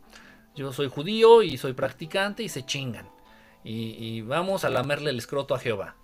yo 0.54 0.72
soy 0.72 0.88
judío 0.88 1.42
y 1.42 1.58
soy 1.58 1.74
practicante 1.74 2.42
y 2.42 2.48
se 2.48 2.64
chingan. 2.64 3.06
Y, 3.64 3.90
y 4.02 4.22
vamos 4.22 4.64
a 4.64 4.70
lamerle 4.70 5.10
el 5.10 5.18
escroto 5.18 5.54
a 5.54 5.58
Jehová. 5.58 5.96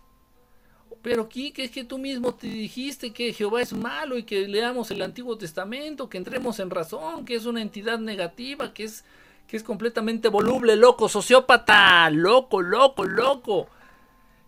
Pero 1.03 1.29
Kike, 1.29 1.65
es 1.65 1.71
que 1.73 1.83
tú 1.85 1.99
mismo 1.99 2.33
te 2.33 2.47
dijiste 2.47 3.13
que 3.13 3.33
Jehová 3.33 3.61
es 3.61 3.73
malo 3.73 4.17
y 4.17 4.23
que 4.23 4.47
leamos 4.47 4.91
el 4.93 5.03
Antiguo 5.03 5.37
Testamento, 5.37 6.09
que 6.09 6.17
entremos 6.17 6.61
en 6.61 6.71
razón, 6.71 7.25
que 7.25 7.35
es 7.35 7.45
una 7.45 7.61
entidad 7.61 7.99
negativa, 7.99 8.73
que 8.73 8.85
es, 8.85 9.05
que 9.49 9.57
es 9.57 9.65
completamente 9.65 10.29
voluble, 10.29 10.77
loco, 10.77 11.09
sociópata, 11.09 12.09
loco, 12.11 12.63
loco, 12.63 13.05
loco. 13.05 13.69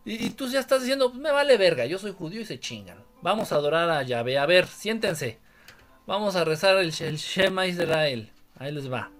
Y, 0.04 0.30
tú 0.30 0.46
ya 0.46 0.60
estás 0.60 0.82
diciendo, 0.82 1.10
pues 1.10 1.20
me 1.20 1.32
vale 1.32 1.56
verga, 1.56 1.86
yo 1.86 1.98
soy 1.98 2.12
judío 2.12 2.40
y 2.40 2.44
se 2.44 2.60
chingan. 2.60 2.98
Vamos 3.20 3.50
a 3.50 3.56
adorar 3.56 3.90
a 3.90 4.02
Yahvé. 4.02 4.38
A 4.38 4.46
ver, 4.46 4.66
siéntense. 4.66 5.38
Vamos 6.06 6.36
a 6.36 6.44
rezar 6.44 6.76
el 6.76 6.92
Shema 6.92 7.66
Israel. 7.66 8.30
Ahí 8.58 8.70
les 8.70 8.92
va. 8.92 9.10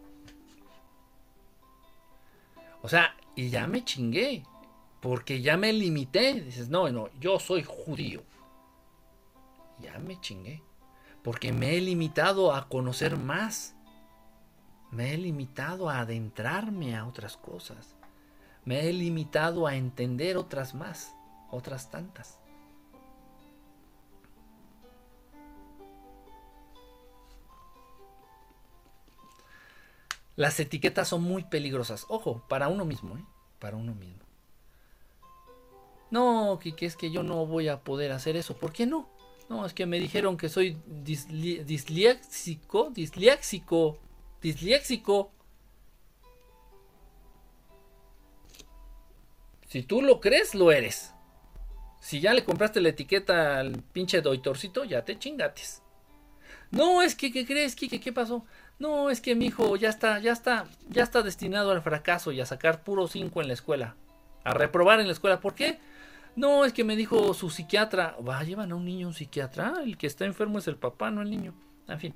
O 2.82 2.88
sea, 2.88 3.16
y 3.34 3.48
ya 3.48 3.66
me 3.66 3.82
chingué. 3.82 4.42
Porque 5.04 5.42
ya 5.42 5.58
me 5.58 5.70
limité. 5.70 6.40
Dices, 6.40 6.70
no, 6.70 6.88
no, 6.88 7.10
yo 7.20 7.38
soy 7.38 7.62
judío. 7.62 8.22
Ya 9.78 9.98
me 9.98 10.18
chingué. 10.18 10.62
Porque 11.22 11.52
me 11.52 11.76
he 11.76 11.80
limitado 11.82 12.54
a 12.54 12.70
conocer 12.70 13.18
más. 13.18 13.76
Me 14.90 15.12
he 15.12 15.18
limitado 15.18 15.90
a 15.90 15.98
adentrarme 15.98 16.96
a 16.96 17.06
otras 17.06 17.36
cosas. 17.36 17.94
Me 18.64 18.88
he 18.88 18.94
limitado 18.94 19.66
a 19.66 19.76
entender 19.76 20.38
otras 20.38 20.72
más, 20.74 21.14
otras 21.50 21.90
tantas. 21.90 22.38
Las 30.34 30.58
etiquetas 30.58 31.08
son 31.08 31.24
muy 31.24 31.44
peligrosas. 31.44 32.06
Ojo, 32.08 32.42
para 32.48 32.68
uno 32.68 32.86
mismo, 32.86 33.18
¿eh? 33.18 33.24
Para 33.58 33.76
uno 33.76 33.94
mismo. 33.94 34.23
No, 36.10 36.58
que 36.60 36.86
es 36.86 36.96
que 36.96 37.10
yo 37.10 37.22
no 37.22 37.46
voy 37.46 37.68
a 37.68 37.80
poder 37.80 38.12
hacer 38.12 38.36
eso. 38.36 38.56
¿Por 38.56 38.72
qué 38.72 38.86
no? 38.86 39.08
No, 39.48 39.66
es 39.66 39.74
que 39.74 39.86
me 39.86 39.98
dijeron 39.98 40.36
que 40.36 40.48
soy 40.48 40.78
disléxico, 40.86 42.90
disléxico, 42.90 43.98
disléxico. 44.40 45.30
Si 49.68 49.82
tú 49.82 50.02
lo 50.02 50.20
crees, 50.20 50.54
lo 50.54 50.72
eres. 50.72 51.12
Si 52.00 52.20
ya 52.20 52.32
le 52.32 52.44
compraste 52.44 52.80
la 52.80 52.90
etiqueta 52.90 53.58
al 53.58 53.82
pinche 53.82 54.20
doitorcito, 54.20 54.84
ya 54.84 55.04
te 55.04 55.18
chingates. 55.18 55.82
No, 56.70 57.02
es 57.02 57.14
que, 57.14 57.32
¿qué 57.32 57.46
crees, 57.46 57.76
Kike? 57.76 58.00
¿Qué 58.00 58.12
pasó? 58.12 58.44
No, 58.78 59.10
es 59.10 59.20
que 59.20 59.34
mi 59.34 59.46
hijo 59.46 59.76
ya 59.76 59.88
está, 59.88 60.18
ya 60.18 60.32
está, 60.32 60.66
ya 60.88 61.02
está 61.02 61.22
destinado 61.22 61.70
al 61.70 61.82
fracaso 61.82 62.32
y 62.32 62.40
a 62.40 62.46
sacar 62.46 62.82
puro 62.82 63.06
5 63.06 63.40
en 63.40 63.48
la 63.48 63.54
escuela. 63.54 63.96
A 64.42 64.54
reprobar 64.54 65.00
en 65.00 65.06
la 65.06 65.12
escuela. 65.12 65.40
¿Por 65.40 65.54
qué? 65.54 65.78
No, 66.36 66.64
es 66.64 66.72
que 66.72 66.84
me 66.84 66.96
dijo 66.96 67.32
su 67.34 67.50
psiquiatra. 67.50 68.16
Va, 68.26 68.42
llevan 68.42 68.72
a 68.72 68.74
un 68.74 68.84
niño 68.84 69.06
un 69.06 69.14
psiquiatra. 69.14 69.74
El 69.84 69.96
que 69.96 70.06
está 70.06 70.24
enfermo 70.24 70.58
es 70.58 70.68
el 70.68 70.76
papá, 70.76 71.10
no 71.10 71.22
el 71.22 71.30
niño. 71.30 71.54
En 71.88 72.00
fin. 72.00 72.14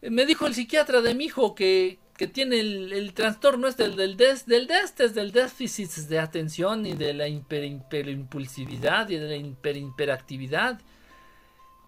Me 0.00 0.26
dijo 0.26 0.46
el 0.46 0.54
psiquiatra 0.54 1.00
de 1.00 1.14
mi 1.14 1.24
hijo 1.24 1.54
que, 1.54 1.98
que 2.16 2.28
tiene 2.28 2.60
el, 2.60 3.12
trastorno 3.14 3.66
este 3.66 3.88
del, 3.88 3.96
del, 3.96 4.16
des, 4.16 4.46
del, 4.46 4.68
del 4.68 5.32
déficit 5.32 5.90
de 6.08 6.18
atención 6.20 6.86
y 6.86 6.94
de 6.94 7.12
la 7.14 7.26
hiperimpulsividad 7.26 9.08
y 9.08 9.16
de 9.16 9.28
la 9.28 9.36
hiperactividad. 9.36 10.80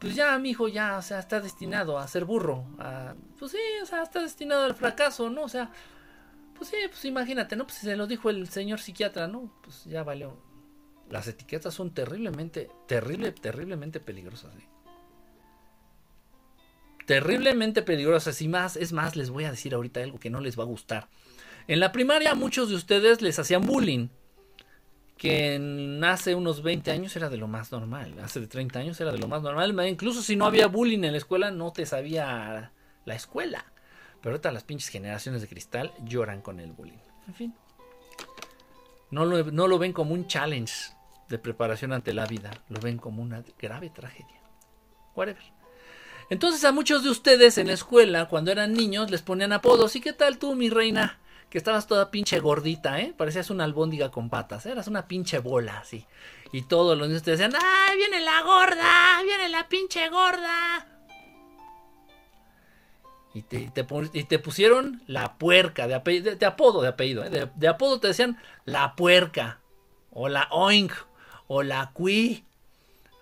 Pues 0.00 0.14
ya 0.14 0.36
mi 0.38 0.50
hijo 0.50 0.66
ya, 0.66 0.98
o 0.98 1.02
sea, 1.02 1.20
está 1.20 1.40
destinado 1.40 1.98
a 1.98 2.08
ser 2.08 2.24
burro. 2.24 2.64
pues 3.38 3.52
sí, 3.52 3.58
o 3.82 3.86
sea, 3.86 4.02
está 4.02 4.20
destinado 4.20 4.64
al 4.64 4.74
fracaso, 4.74 5.30
¿no? 5.30 5.42
O 5.42 5.48
sea, 5.48 5.70
pues 6.56 6.70
sí, 6.70 6.76
pues 6.88 7.04
imagínate, 7.04 7.54
¿no? 7.54 7.64
Pues 7.64 7.78
se 7.78 7.96
lo 7.96 8.06
dijo 8.06 8.28
el 8.28 8.48
señor 8.48 8.80
psiquiatra, 8.80 9.28
¿no? 9.28 9.52
Pues 9.62 9.84
ya 9.84 10.02
valió 10.02 10.49
las 11.10 11.26
etiquetas 11.26 11.74
son 11.74 11.90
terriblemente, 11.90 12.70
terrible, 12.86 13.32
terriblemente 13.32 13.98
peligrosas. 13.98 14.54
¿eh? 14.54 14.68
Terriblemente 17.04 17.82
peligrosas. 17.82 18.40
Y 18.40 18.48
más, 18.48 18.76
es 18.76 18.92
más, 18.92 19.16
les 19.16 19.30
voy 19.30 19.44
a 19.44 19.50
decir 19.50 19.74
ahorita 19.74 20.00
algo 20.00 20.20
que 20.20 20.30
no 20.30 20.40
les 20.40 20.56
va 20.56 20.62
a 20.62 20.66
gustar. 20.66 21.08
En 21.66 21.80
la 21.80 21.90
primaria 21.90 22.34
muchos 22.34 22.68
de 22.68 22.76
ustedes 22.76 23.20
les 23.22 23.38
hacían 23.38 23.66
bullying. 23.66 24.08
Que 25.18 26.00
hace 26.06 26.34
unos 26.34 26.62
20 26.62 26.90
años 26.92 27.14
era 27.16 27.28
de 27.28 27.36
lo 27.36 27.48
más 27.48 27.72
normal. 27.72 28.14
Hace 28.22 28.40
de 28.40 28.46
30 28.46 28.78
años 28.78 29.00
era 29.00 29.10
de 29.12 29.18
lo 29.18 29.28
más 29.28 29.42
normal. 29.42 29.76
Incluso 29.86 30.22
si 30.22 30.36
no 30.36 30.46
había 30.46 30.68
bullying 30.68 31.02
en 31.04 31.12
la 31.12 31.18
escuela, 31.18 31.50
no 31.50 31.72
te 31.72 31.84
sabía 31.84 32.72
la 33.04 33.14
escuela. 33.14 33.66
Pero 34.22 34.34
ahorita 34.34 34.52
las 34.52 34.62
pinches 34.62 34.88
generaciones 34.88 35.42
de 35.42 35.48
cristal 35.48 35.92
lloran 36.04 36.40
con 36.40 36.60
el 36.60 36.72
bullying. 36.72 37.02
En 37.26 37.34
fin. 37.34 37.54
No 39.10 39.26
lo, 39.26 39.50
no 39.50 39.66
lo 39.66 39.78
ven 39.78 39.92
como 39.92 40.14
un 40.14 40.26
challenge 40.28 40.72
de 41.30 41.38
preparación 41.38 41.92
ante 41.92 42.12
la 42.12 42.26
vida, 42.26 42.50
lo 42.68 42.80
ven 42.80 42.98
como 42.98 43.22
una 43.22 43.42
grave 43.58 43.88
tragedia. 43.88 44.40
Whatever. 45.14 45.42
Entonces 46.28 46.64
a 46.64 46.72
muchos 46.72 47.02
de 47.02 47.10
ustedes 47.10 47.56
en 47.56 47.68
la 47.68 47.72
escuela, 47.72 48.28
cuando 48.28 48.52
eran 48.52 48.72
niños, 48.72 49.10
les 49.10 49.22
ponían 49.22 49.52
apodos. 49.52 49.96
¿Y 49.96 50.00
qué 50.00 50.12
tal 50.12 50.38
tú, 50.38 50.54
mi 50.54 50.70
reina? 50.70 51.18
Que 51.48 51.58
estabas 51.58 51.88
toda 51.88 52.12
pinche 52.12 52.38
gordita, 52.38 53.00
¿eh? 53.00 53.12
Parecías 53.16 53.50
una 53.50 53.64
albóndiga 53.64 54.10
con 54.10 54.30
patas. 54.30 54.66
Eras 54.66 54.86
una 54.86 55.08
pinche 55.08 55.38
bola, 55.40 55.78
así. 55.78 56.06
Y 56.52 56.62
todos 56.62 56.96
los 56.96 57.08
niños 57.08 57.24
te 57.24 57.32
decían, 57.32 57.52
¡ay, 57.54 57.96
viene 57.96 58.20
la 58.20 58.42
gorda! 58.42 59.22
¡Viene 59.24 59.48
la 59.48 59.68
pinche 59.68 60.08
gorda! 60.08 60.86
Y 63.34 63.42
te, 63.42 63.70
te 63.70 64.38
pusieron 64.38 65.02
la 65.06 65.38
puerca, 65.38 65.86
de, 65.86 65.94
apellido, 65.94 66.34
de, 66.34 66.46
apodo, 66.46 66.82
de 66.82 66.88
apellido. 66.88 67.24
¿eh? 67.24 67.50
De, 67.54 67.68
apodo 67.68 68.00
te 68.00 68.08
decían 68.08 68.40
la 68.64 68.96
puerca, 68.96 69.60
o 70.10 70.28
la 70.28 70.48
oink, 70.50 70.92
o 71.52 71.64
la 71.64 71.90
cui. 71.92 72.44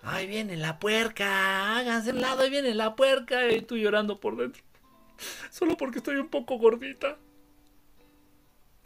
Ahí 0.03 0.27
viene 0.27 0.55
la 0.55 0.77
puerca, 0.77 1.77
háganse 1.77 2.11
un 2.11 2.21
lado, 2.21 2.43
ahí 2.43 2.51
viene 2.51 2.75
la 2.75 2.95
puerca. 2.95 3.51
Y 3.51 3.63
tú 3.63 3.75
llorando 3.75 4.19
por 4.19 4.37
dentro. 4.37 4.61
Solo 5.49 5.75
porque 5.75 5.97
estoy 5.97 6.17
un 6.17 6.29
poco 6.29 6.59
gordita. 6.59 7.17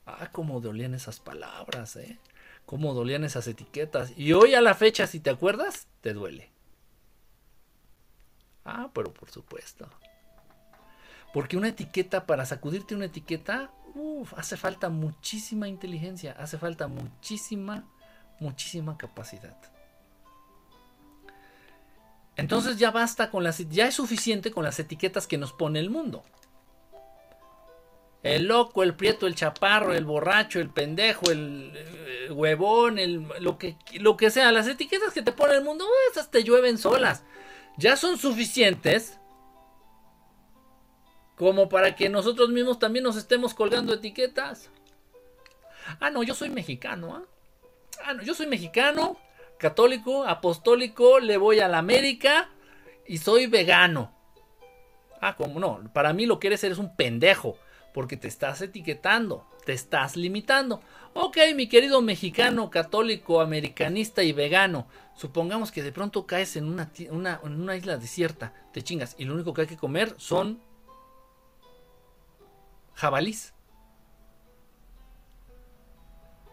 Ah, 0.06 0.30
cómo 0.32 0.62
dolían 0.62 0.94
esas 0.94 1.20
palabras, 1.20 1.98
¿eh? 1.98 2.20
Cómo 2.66 2.94
dolían 2.94 3.26
esas 3.26 3.46
etiquetas. 3.48 4.14
Y 4.18 4.32
hoy 4.32 4.56
a 4.56 4.62
la 4.62 4.76
fecha, 4.76 5.08
si 5.08 5.20
te 5.20 5.30
acuerdas, 5.30 5.88
te 6.00 6.14
duele. 6.14 6.50
Ah, 8.64 8.92
pero 8.94 9.14
por 9.14 9.30
supuesto. 9.30 9.90
Porque 11.34 11.58
una 11.58 11.68
etiqueta, 11.68 12.26
para 12.26 12.46
sacudirte 12.46 12.96
una 12.96 13.06
etiqueta, 13.06 13.72
uf, 13.94 14.34
hace 14.38 14.56
falta 14.56 14.88
muchísima 14.88 15.68
inteligencia, 15.68 16.32
hace 16.40 16.58
falta 16.58 16.88
muchísima, 16.88 17.86
muchísima 18.44 18.98
capacidad. 18.98 19.58
Entonces 22.36 22.78
ya 22.78 22.92
basta 22.92 23.30
con 23.30 23.44
las, 23.44 23.58
ya 23.70 23.88
es 23.88 23.96
suficiente 23.96 24.52
con 24.52 24.64
las 24.64 24.80
etiquetas 24.80 25.28
que 25.28 25.38
nos 25.38 25.54
pone 25.54 25.80
el 25.80 25.90
mundo. 25.90 26.24
El 28.24 28.48
loco, 28.48 28.84
el 28.84 28.96
prieto, 28.96 29.28
el 29.28 29.36
chaparro, 29.36 29.94
el 29.94 30.06
borracho, 30.06 30.60
el 30.60 30.70
pendejo, 30.70 31.30
el, 31.30 31.74
huevón, 32.32 32.98
el, 32.98 33.28
lo, 33.40 33.58
que, 33.58 33.76
lo 34.00 34.16
que 34.16 34.32
sea. 34.32 34.52
Las 34.52 34.68
etiquetas 34.68 35.14
que 35.14 35.22
te 35.22 35.34
pone 35.34 35.56
el 35.56 35.64
mundo, 35.64 35.86
esas 36.12 36.32
te 36.32 36.44
llueven 36.44 36.78
solas. 36.78 37.24
Ya 37.78 37.98
son 37.98 38.18
suficientes 38.18 39.20
como 41.36 41.68
para 41.68 41.96
que 41.96 42.10
nosotros 42.10 42.50
mismos 42.50 42.80
también 42.80 43.04
nos 43.04 43.18
estemos 43.18 43.54
colgando 43.54 43.94
etiquetas. 43.94 44.70
Ah, 46.00 46.10
no, 46.10 46.24
yo 46.24 46.34
soy 46.34 46.50
mexicano. 46.50 47.16
¿ah? 47.16 47.33
Ah, 48.06 48.14
no, 48.14 48.24
yo 48.24 48.34
soy 48.34 48.48
mexicano, 48.48 49.18
católico, 49.58 50.26
apostólico, 50.26 51.20
le 51.20 51.38
voy 51.38 51.60
a 51.60 51.68
la 51.68 51.78
América 51.78 52.50
y 53.08 53.18
soy 53.18 53.48
vegano. 53.48 54.14
Ah, 55.22 55.36
como 55.36 55.60
no, 55.60 55.82
para 55.94 56.14
mí 56.14 56.26
lo 56.26 56.40
que 56.40 56.48
eres 56.48 56.64
eres 56.64 56.78
un 56.78 56.96
pendejo 56.96 57.58
porque 57.94 58.18
te 58.18 58.28
estás 58.28 58.62
etiquetando, 58.62 59.48
te 59.66 59.74
estás 59.74 60.18
limitando. 60.18 60.82
Ok, 61.14 61.38
mi 61.56 61.70
querido 61.70 62.02
mexicano, 62.02 62.70
católico, 62.70 63.40
americanista 63.40 64.24
y 64.24 64.34
vegano, 64.34 64.88
supongamos 65.16 65.72
que 65.72 65.84
de 65.84 65.92
pronto 65.92 66.26
caes 66.26 66.56
en 66.56 66.66
una, 66.66 66.90
en 66.98 67.62
una 67.62 67.76
isla 67.76 67.98
desierta, 67.98 68.54
te 68.74 68.82
chingas 68.82 69.16
y 69.18 69.26
lo 69.26 69.36
único 69.36 69.54
que 69.54 69.62
hay 69.62 69.68
que 69.68 69.78
comer 69.78 70.16
son 70.18 70.60
jabalís. 72.96 73.54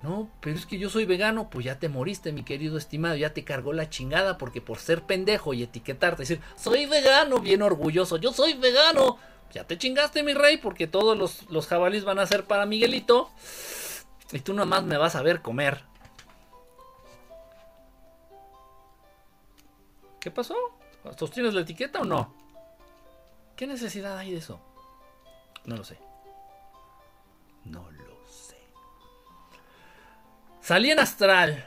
No, 0.03 0.31
pero 0.41 0.57
es 0.57 0.65
que 0.65 0.79
yo 0.79 0.89
soy 0.89 1.05
vegano, 1.05 1.51
pues 1.51 1.67
ya 1.67 1.79
te 1.79 1.91
moriste, 1.91 2.33
mi 2.33 2.43
querido 2.43 2.79
estimado, 2.79 3.17
ya 3.17 3.35
te 3.35 3.45
cargó 3.45 3.75
la 3.75 3.91
chingada 3.91 4.39
porque 4.39 4.63
por 4.63 4.79
ser 4.79 5.03
pendejo 5.03 5.53
y 5.53 5.63
etiquetarte, 5.63 6.23
decir, 6.23 6.41
soy 6.57 6.87
vegano, 6.87 7.39
bien 7.41 7.61
orgulloso, 7.61 8.17
yo 8.17 8.33
soy 8.33 8.55
vegano, 8.55 9.19
ya 9.53 9.67
te 9.67 9.77
chingaste, 9.77 10.23
mi 10.23 10.33
rey, 10.33 10.57
porque 10.57 10.87
todos 10.87 11.19
los, 11.19 11.51
los 11.51 11.67
jabalís 11.67 12.05
van 12.05 12.19
a 12.19 12.27
ser 12.27 12.45
para 12.45 12.67
Miguelito. 12.67 13.31
Y 14.33 14.41
tú 14.41 14.55
nomás 14.55 14.85
me 14.85 14.97
vas 14.97 15.17
a 15.17 15.23
ver 15.23 15.43
comer. 15.43 15.83
¿Qué 20.21 20.31
pasó? 20.31 20.55
¿Sostienes 21.19 21.55
la 21.55 21.63
etiqueta 21.63 22.01
o 22.01 22.05
no? 22.05 22.33
¿Qué 23.57 23.67
necesidad 23.67 24.19
hay 24.19 24.31
de 24.31 24.39
eso? 24.39 24.61
No 25.65 25.77
lo 25.77 25.85
sé. 25.85 25.99
Salí 30.71 30.93
en 30.93 31.01
astral. 31.01 31.67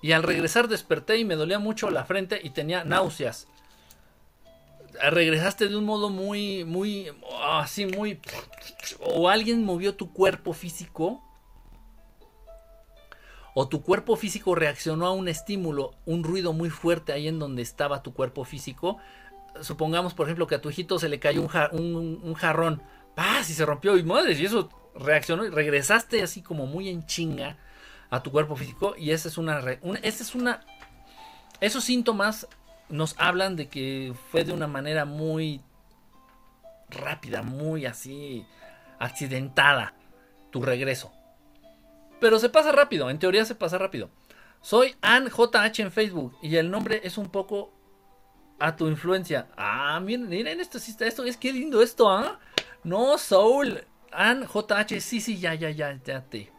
Y 0.00 0.12
al 0.12 0.22
regresar 0.22 0.66
desperté 0.66 1.18
y 1.18 1.26
me 1.26 1.34
dolía 1.36 1.58
mucho 1.58 1.90
la 1.90 2.06
frente 2.06 2.40
y 2.42 2.48
tenía 2.48 2.84
náuseas 2.84 3.48
regresaste 5.10 5.68
de 5.68 5.76
un 5.76 5.84
modo 5.84 6.08
muy, 6.08 6.64
muy, 6.64 7.12
así, 7.44 7.84
muy... 7.84 8.18
O 9.00 9.28
alguien 9.28 9.62
movió 9.62 9.94
tu 9.94 10.10
cuerpo 10.10 10.54
físico. 10.54 11.22
O 13.52 13.68
tu 13.68 13.82
cuerpo 13.82 14.16
físico 14.16 14.54
reaccionó 14.54 15.06
a 15.06 15.12
un 15.12 15.28
estímulo, 15.28 15.92
un 16.06 16.24
ruido 16.24 16.54
muy 16.54 16.70
fuerte 16.70 17.12
ahí 17.12 17.28
en 17.28 17.38
donde 17.38 17.60
estaba 17.60 18.02
tu 18.02 18.14
cuerpo 18.14 18.46
físico. 18.46 18.96
Supongamos, 19.60 20.14
por 20.14 20.28
ejemplo, 20.28 20.46
que 20.46 20.54
a 20.54 20.62
tu 20.62 20.70
hijito 20.70 20.98
se 20.98 21.10
le 21.10 21.20
cayó 21.20 21.42
un, 21.42 22.34
jarrón. 22.34 22.82
¡Paz! 23.14 23.50
Y 23.50 23.54
se 23.54 23.66
rompió. 23.66 23.96
Y 23.96 24.02
madre, 24.02 24.32
y 24.32 24.44
eso 24.44 24.68
reaccionó 24.94 25.44
y 25.44 25.50
regresaste 25.50 26.22
así 26.22 26.42
como 26.42 26.66
muy 26.66 26.88
en 26.88 27.06
chinga 27.06 27.58
a 28.10 28.22
tu 28.22 28.30
cuerpo 28.30 28.56
físico. 28.56 28.94
Y 28.96 29.10
esa 29.10 29.28
es 29.28 29.38
una, 29.38 29.60
esa 30.02 30.22
es 30.22 30.34
una... 30.34 30.60
Esos 31.60 31.84
síntomas 31.84 32.48
nos 32.88 33.14
hablan 33.18 33.56
de 33.56 33.68
que 33.68 34.14
fue 34.30 34.44
de 34.44 34.52
una 34.52 34.66
manera 34.66 35.04
muy 35.04 35.60
rápida, 36.90 37.42
muy 37.42 37.86
así 37.86 38.44
accidentada 38.98 39.94
tu 40.50 40.62
regreso. 40.62 41.12
Pero 42.20 42.38
se 42.38 42.48
pasa 42.48 42.70
rápido, 42.72 43.10
en 43.10 43.18
teoría 43.18 43.44
se 43.44 43.54
pasa 43.54 43.78
rápido. 43.78 44.10
Soy 44.60 44.94
AnJH 45.00 45.80
en 45.80 45.90
Facebook 45.90 46.36
y 46.42 46.56
el 46.56 46.70
nombre 46.70 47.00
es 47.02 47.18
un 47.18 47.30
poco 47.30 47.72
a 48.60 48.76
tu 48.76 48.86
influencia. 48.86 49.48
Ah, 49.56 49.98
miren, 50.00 50.28
miren 50.28 50.60
esto, 50.60 50.78
esto 50.78 51.24
es 51.24 51.36
que 51.36 51.52
lindo 51.52 51.82
esto, 51.82 52.08
¿ah? 52.10 52.38
No, 52.84 53.16
Soul, 53.16 53.84
AnJH, 54.10 55.00
sí, 55.00 55.20
sí, 55.20 55.38
ya, 55.38 55.54
ya, 55.54 55.70
ya, 55.70 55.98
ya 56.04 56.22
te. 56.22 56.50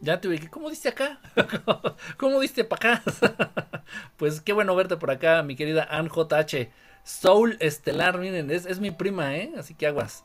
Ya 0.00 0.20
te 0.20 0.28
ubiqué. 0.28 0.48
¿Cómo 0.48 0.70
diste 0.70 0.88
acá? 0.88 1.20
¿Cómo 2.16 2.40
diste 2.40 2.64
para 2.64 2.94
acá? 2.94 3.84
pues 4.16 4.40
qué 4.40 4.52
bueno 4.52 4.74
verte 4.74 4.96
por 4.96 5.10
acá, 5.10 5.42
mi 5.42 5.56
querida 5.56 5.86
Ann 5.90 6.08
JH. 6.08 6.70
Soul 7.02 7.56
Estelar, 7.60 8.18
miren, 8.18 8.50
es, 8.50 8.80
mi 8.80 8.90
prima, 8.90 9.36
¿eh? 9.36 9.52
Así 9.58 9.74
que 9.74 9.86
aguas. 9.86 10.24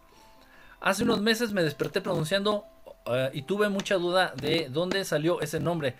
Hace 0.79 1.03
unos 1.03 1.21
meses 1.21 1.51
me 1.51 1.63
desperté 1.63 2.01
pronunciando 2.01 2.65
eh, 3.07 3.31
y 3.33 3.41
tuve 3.43 3.69
mucha 3.69 3.95
duda 3.95 4.33
de 4.35 4.69
dónde 4.69 5.03
salió 5.05 5.41
ese 5.41 5.59
nombre. 5.59 5.95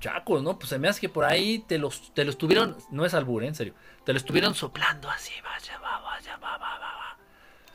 Chacos, 0.00 0.42
¿no? 0.42 0.58
Pues 0.58 0.70
se 0.70 0.78
me 0.78 0.88
hace 0.88 1.00
que 1.00 1.08
por 1.08 1.24
ahí 1.24 1.60
te 1.60 1.78
los, 1.78 2.12
te 2.12 2.24
los 2.24 2.36
tuvieron, 2.36 2.76
no 2.90 3.06
es 3.06 3.14
albur, 3.14 3.44
¿eh? 3.44 3.48
en 3.48 3.54
serio, 3.54 3.74
te 4.04 4.12
lo 4.12 4.18
estuvieron 4.18 4.54
soplando 4.54 5.08
así, 5.10 5.32
vaya, 5.42 5.78
vaya, 5.78 6.36
vaya, 6.36 6.36
vaya 6.36 7.02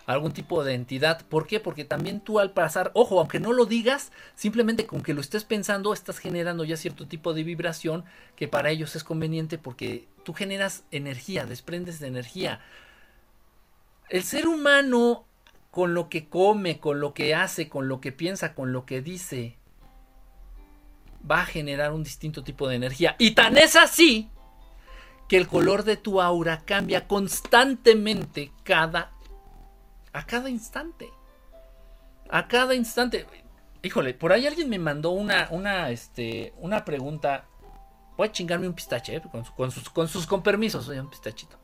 algún 0.08 0.32
tipo 0.32 0.64
de 0.64 0.74
entidad. 0.74 1.24
¿Por 1.28 1.46
qué? 1.46 1.60
Porque 1.60 1.86
también 1.86 2.22
tú 2.22 2.40
al 2.40 2.52
pasar, 2.52 2.92
ojo, 2.94 3.20
aunque 3.20 3.42
no 3.42 3.52
lo 3.52 3.66
digas, 3.66 4.12
simplemente 4.36 4.88
con 4.88 5.04
que 5.04 5.14
lo 5.14 5.22
estés 5.22 5.44
pensando, 5.44 5.94
estás 5.94 6.18
generando 6.18 6.64
ya 6.64 6.78
cierto 6.78 7.08
tipo 7.08 7.34
de 7.34 7.44
vibración 7.44 8.06
que 8.36 8.48
para 8.48 8.70
ellos 8.70 8.96
es 8.96 9.04
conveniente 9.04 9.58
porque 9.58 10.08
tú 10.24 10.34
generas 10.34 10.86
energía, 10.92 11.46
desprendes 11.46 12.00
de 12.00 12.08
energía. 12.08 12.62
El 14.10 14.24
ser 14.24 14.48
humano, 14.48 15.26
con 15.72 15.94
lo 15.94 16.08
que 16.08 16.30
come, 16.30 16.80
con 16.80 17.02
lo 17.02 17.14
que 17.14 17.36
hace, 17.36 17.68
con 17.68 17.90
lo 17.90 18.00
que 18.00 18.14
piensa, 18.14 18.56
con 18.56 18.72
lo 18.72 18.86
que 18.86 19.02
dice, 19.02 19.58
va 21.30 21.42
a 21.42 21.46
generar 21.46 21.92
un 21.92 22.04
distinto 22.04 22.46
tipo 22.46 22.70
de 22.70 22.78
energía. 22.78 23.18
Y 23.20 23.32
tan 23.32 23.58
es 23.58 23.76
así 23.76 24.30
que 25.28 25.38
el 25.38 25.48
color 25.48 25.84
de 25.84 25.98
tu 25.98 26.22
aura 26.22 26.62
cambia 26.66 27.08
constantemente 27.08 28.52
cada 28.64 29.12
a 30.14 30.26
cada 30.26 30.50
instante. 30.50 31.12
A 32.30 32.48
cada 32.48 32.74
instante. 32.74 33.28
Híjole, 33.84 34.14
por 34.14 34.32
ahí 34.32 34.48
alguien 34.48 34.70
me 34.70 34.80
mandó 34.80 35.12
una, 35.12 35.48
una, 35.52 35.92
este, 35.92 36.54
una 36.58 36.84
pregunta. 36.84 37.46
Voy 38.18 38.28
a 38.28 38.32
chingarme 38.32 38.68
un 38.68 38.74
pistache, 38.74 39.16
eh, 39.16 39.22
con, 39.56 39.72
sus, 39.72 39.90
con 39.90 40.08
sus 40.08 40.26
con 40.26 40.42
permisos, 40.42 40.88
un 40.88 41.10
pistachito. 41.10 41.58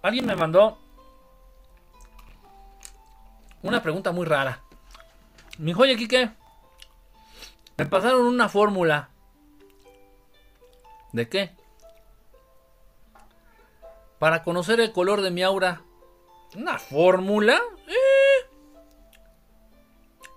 Alguien 0.00 0.26
me 0.26 0.34
mandó 0.34 0.78
una 3.62 3.82
pregunta 3.82 4.10
muy 4.10 4.26
rara. 4.26 4.62
Mi 5.58 5.72
joya, 5.72 5.96
Kike. 5.96 6.41
Me 7.76 7.86
pasaron 7.86 8.26
una 8.26 8.48
fórmula. 8.48 9.10
¿De 11.12 11.28
qué? 11.28 11.54
para 14.22 14.44
conocer 14.44 14.78
el 14.78 14.92
color 14.92 15.20
de 15.20 15.32
mi 15.32 15.42
aura. 15.42 15.82
¿Una 16.54 16.78
fórmula? 16.78 17.60
¿Eh? 17.88 18.46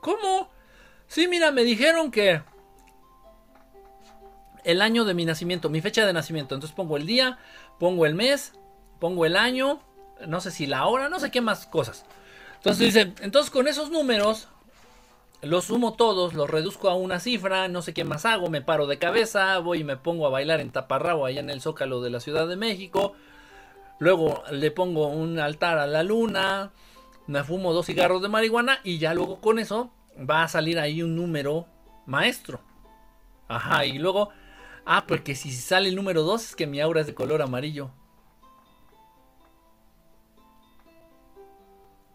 ¿Cómo? 0.01 0.49
Sí, 1.05 1.27
mira, 1.27 1.51
me 1.51 1.63
dijeron 1.63 2.09
que 2.09 2.41
el 4.63 4.81
año 4.81 5.05
de 5.05 5.13
mi 5.13 5.23
nacimiento, 5.23 5.69
mi 5.69 5.81
fecha 5.81 6.03
de 6.03 6.13
nacimiento. 6.13 6.55
Entonces 6.55 6.75
pongo 6.75 6.97
el 6.97 7.05
día, 7.05 7.37
pongo 7.77 8.07
el 8.07 8.15
mes, 8.15 8.53
pongo 8.99 9.23
el 9.23 9.35
año, 9.35 9.83
no 10.25 10.41
sé 10.41 10.49
si 10.49 10.65
la 10.65 10.87
hora, 10.87 11.07
no 11.07 11.19
sé 11.19 11.29
qué 11.29 11.41
más 11.41 11.67
cosas. 11.67 12.05
Entonces 12.55 12.91
dice, 12.91 13.13
entonces 13.21 13.51
con 13.51 13.67
esos 13.67 13.91
números 13.91 14.47
los 15.45 15.65
sumo 15.65 15.93
todos, 15.93 16.33
los 16.33 16.49
reduzco 16.49 16.89
a 16.89 16.95
una 16.95 17.19
cifra, 17.19 17.67
no 17.67 17.83
sé 17.83 17.93
qué 17.93 18.03
más 18.03 18.25
hago, 18.25 18.49
me 18.49 18.61
paro 18.61 18.87
de 18.87 18.97
cabeza, 18.97 19.59
voy 19.59 19.81
y 19.81 19.83
me 19.83 19.95
pongo 19.95 20.25
a 20.25 20.31
bailar 20.31 20.59
en 20.59 20.71
taparrabo 20.71 21.25
allá 21.25 21.39
en 21.39 21.51
el 21.51 21.61
Zócalo 21.61 22.01
de 22.01 22.09
la 22.09 22.19
Ciudad 22.19 22.47
de 22.47 22.55
México. 22.55 23.13
Luego 23.99 24.43
le 24.51 24.71
pongo 24.71 25.07
un 25.07 25.39
altar 25.39 25.77
a 25.77 25.85
la 25.85 26.01
luna, 26.01 26.71
me 27.27 27.43
fumo 27.43 27.73
dos 27.73 27.85
cigarros 27.85 28.23
de 28.23 28.27
marihuana 28.27 28.79
y 28.83 28.97
ya 28.97 29.13
luego 29.13 29.39
con 29.39 29.59
eso 29.59 29.91
va 30.17 30.43
a 30.43 30.47
salir 30.47 30.79
ahí 30.79 31.03
un 31.03 31.15
número 31.15 31.67
maestro. 32.07 32.59
Ajá, 33.47 33.85
y 33.85 33.99
luego, 33.99 34.29
ah, 34.85 35.05
porque 35.07 35.35
si 35.35 35.51
sale 35.51 35.89
el 35.89 35.95
número 35.95 36.23
2 36.23 36.43
es 36.43 36.55
que 36.55 36.65
mi 36.65 36.81
aura 36.81 37.01
es 37.01 37.07
de 37.07 37.13
color 37.13 37.43
amarillo. 37.43 37.91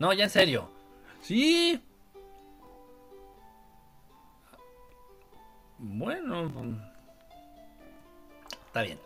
No, 0.00 0.12
ya 0.12 0.24
en 0.24 0.30
serio. 0.30 0.70
Sí, 1.20 1.80
Bueno, 5.82 6.78
está 8.66 8.82
bien. 8.82 9.00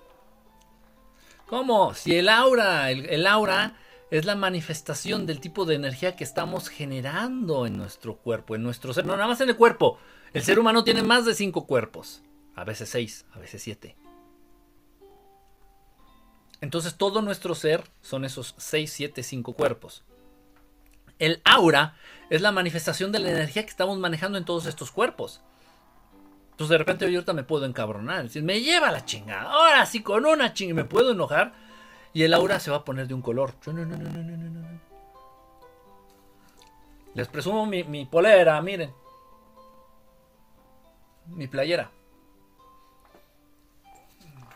¿Cómo? 1.47 1.95
Si 1.95 2.17
el 2.17 2.29
aura, 2.29 2.91
el, 2.91 3.27
aura 3.29 3.77
es 4.11 4.25
la 4.25 4.35
manifestación 4.35 5.25
del 5.25 5.39
tipo 5.39 5.67
de 5.67 5.77
energía 5.77 6.17
que 6.17 6.25
estamos 6.25 6.69
generando 6.69 7.67
en 7.67 7.77
nuestro 7.77 8.17
cuerpo, 8.17 8.57
en 8.57 8.65
nuestro 8.65 8.93
ser, 8.93 9.07
no 9.07 9.15
nada 9.15 9.29
más 9.29 9.41
en 9.41 9.51
el 9.51 9.57
cuerpo. 9.57 9.99
El 10.33 10.43
ser 10.43 10.59
humano 10.59 10.83
tiene 10.83 11.05
más 11.05 11.25
de 11.25 11.35
cinco 11.35 11.65
cuerpos, 11.65 12.23
a 12.57 12.65
veces 12.65 12.89
seis, 12.89 13.25
a 13.33 13.39
veces 13.39 13.63
siete. 13.63 13.97
Entonces 16.61 16.97
todo 16.97 17.23
nuestro 17.23 17.55
ser 17.55 17.85
son 18.01 18.25
esos 18.25 18.57
seis, 18.59 18.93
siete, 18.93 19.23
cinco 19.23 19.53
cuerpos. 19.53 20.03
El 21.21 21.41
aura 21.45 21.95
es 22.31 22.41
la 22.41 22.51
manifestación 22.51 23.13
de 23.13 23.21
la 23.21 23.31
energía 23.31 23.63
que 23.63 23.71
estamos 23.71 23.97
manejando 23.99 24.39
en 24.39 24.45
todos 24.45 24.67
estos 24.67 24.91
cuerpos. 24.91 25.41
Entonces 26.55 26.71
de 26.71 26.79
repente 26.79 27.11
yo 27.11 27.19
ahorita 27.19 27.33
me 27.33 27.43
puedo 27.43 27.65
encabronar, 27.67 28.23
decir, 28.23 28.45
me 28.45 28.61
lleva 28.61 28.93
la 28.93 29.05
chingada. 29.05 29.51
Ahora 29.51 29.85
sí, 29.87 30.05
con 30.05 30.25
una 30.25 30.53
chingada 30.53 30.85
me 30.85 30.89
puedo 30.89 31.11
enojar. 31.11 31.53
Y 32.13 32.23
el 32.23 32.33
aura 32.33 32.61
se 32.61 32.71
va 32.71 32.77
a 32.77 32.85
poner 32.85 33.09
de 33.09 33.15
un 33.15 33.23
color. 33.23 33.55
Les 37.15 37.27
presumo 37.27 37.67
mi, 37.67 37.83
mi 37.83 38.07
polera, 38.07 38.63
miren. 38.63 38.95
Mi 41.27 41.49
playera. 41.49 41.91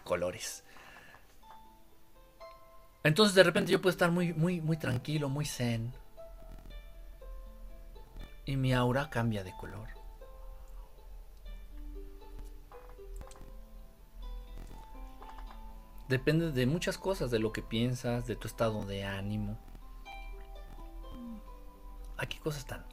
Colores. 0.05 0.63
Entonces 3.03 3.35
de 3.35 3.43
repente 3.43 3.73
yo 3.73 3.83
puedo 3.83 3.91
estar 3.91 4.13
muy, 4.13 4.33
muy, 4.35 4.61
muy 4.61 4.77
tranquilo, 4.77 5.29
muy 5.29 5.47
zen. 5.47 5.93
Y 8.45 8.55
mi 8.55 8.73
aura 8.73 9.11
cambia 9.11 9.43
de 9.43 9.53
color. 9.57 9.98
Depende 16.09 16.53
de 16.53 16.67
muchas 16.67 16.97
cosas, 16.97 17.31
de 17.31 17.39
lo 17.39 17.53
que 17.53 17.63
piensas, 17.63 18.27
de 18.27 18.35
tu 18.35 18.49
estado 18.49 18.87
de 18.87 19.05
ánimo. 19.05 19.59
Aquí 22.17 22.39
cosas 22.39 22.61
están. 22.61 22.87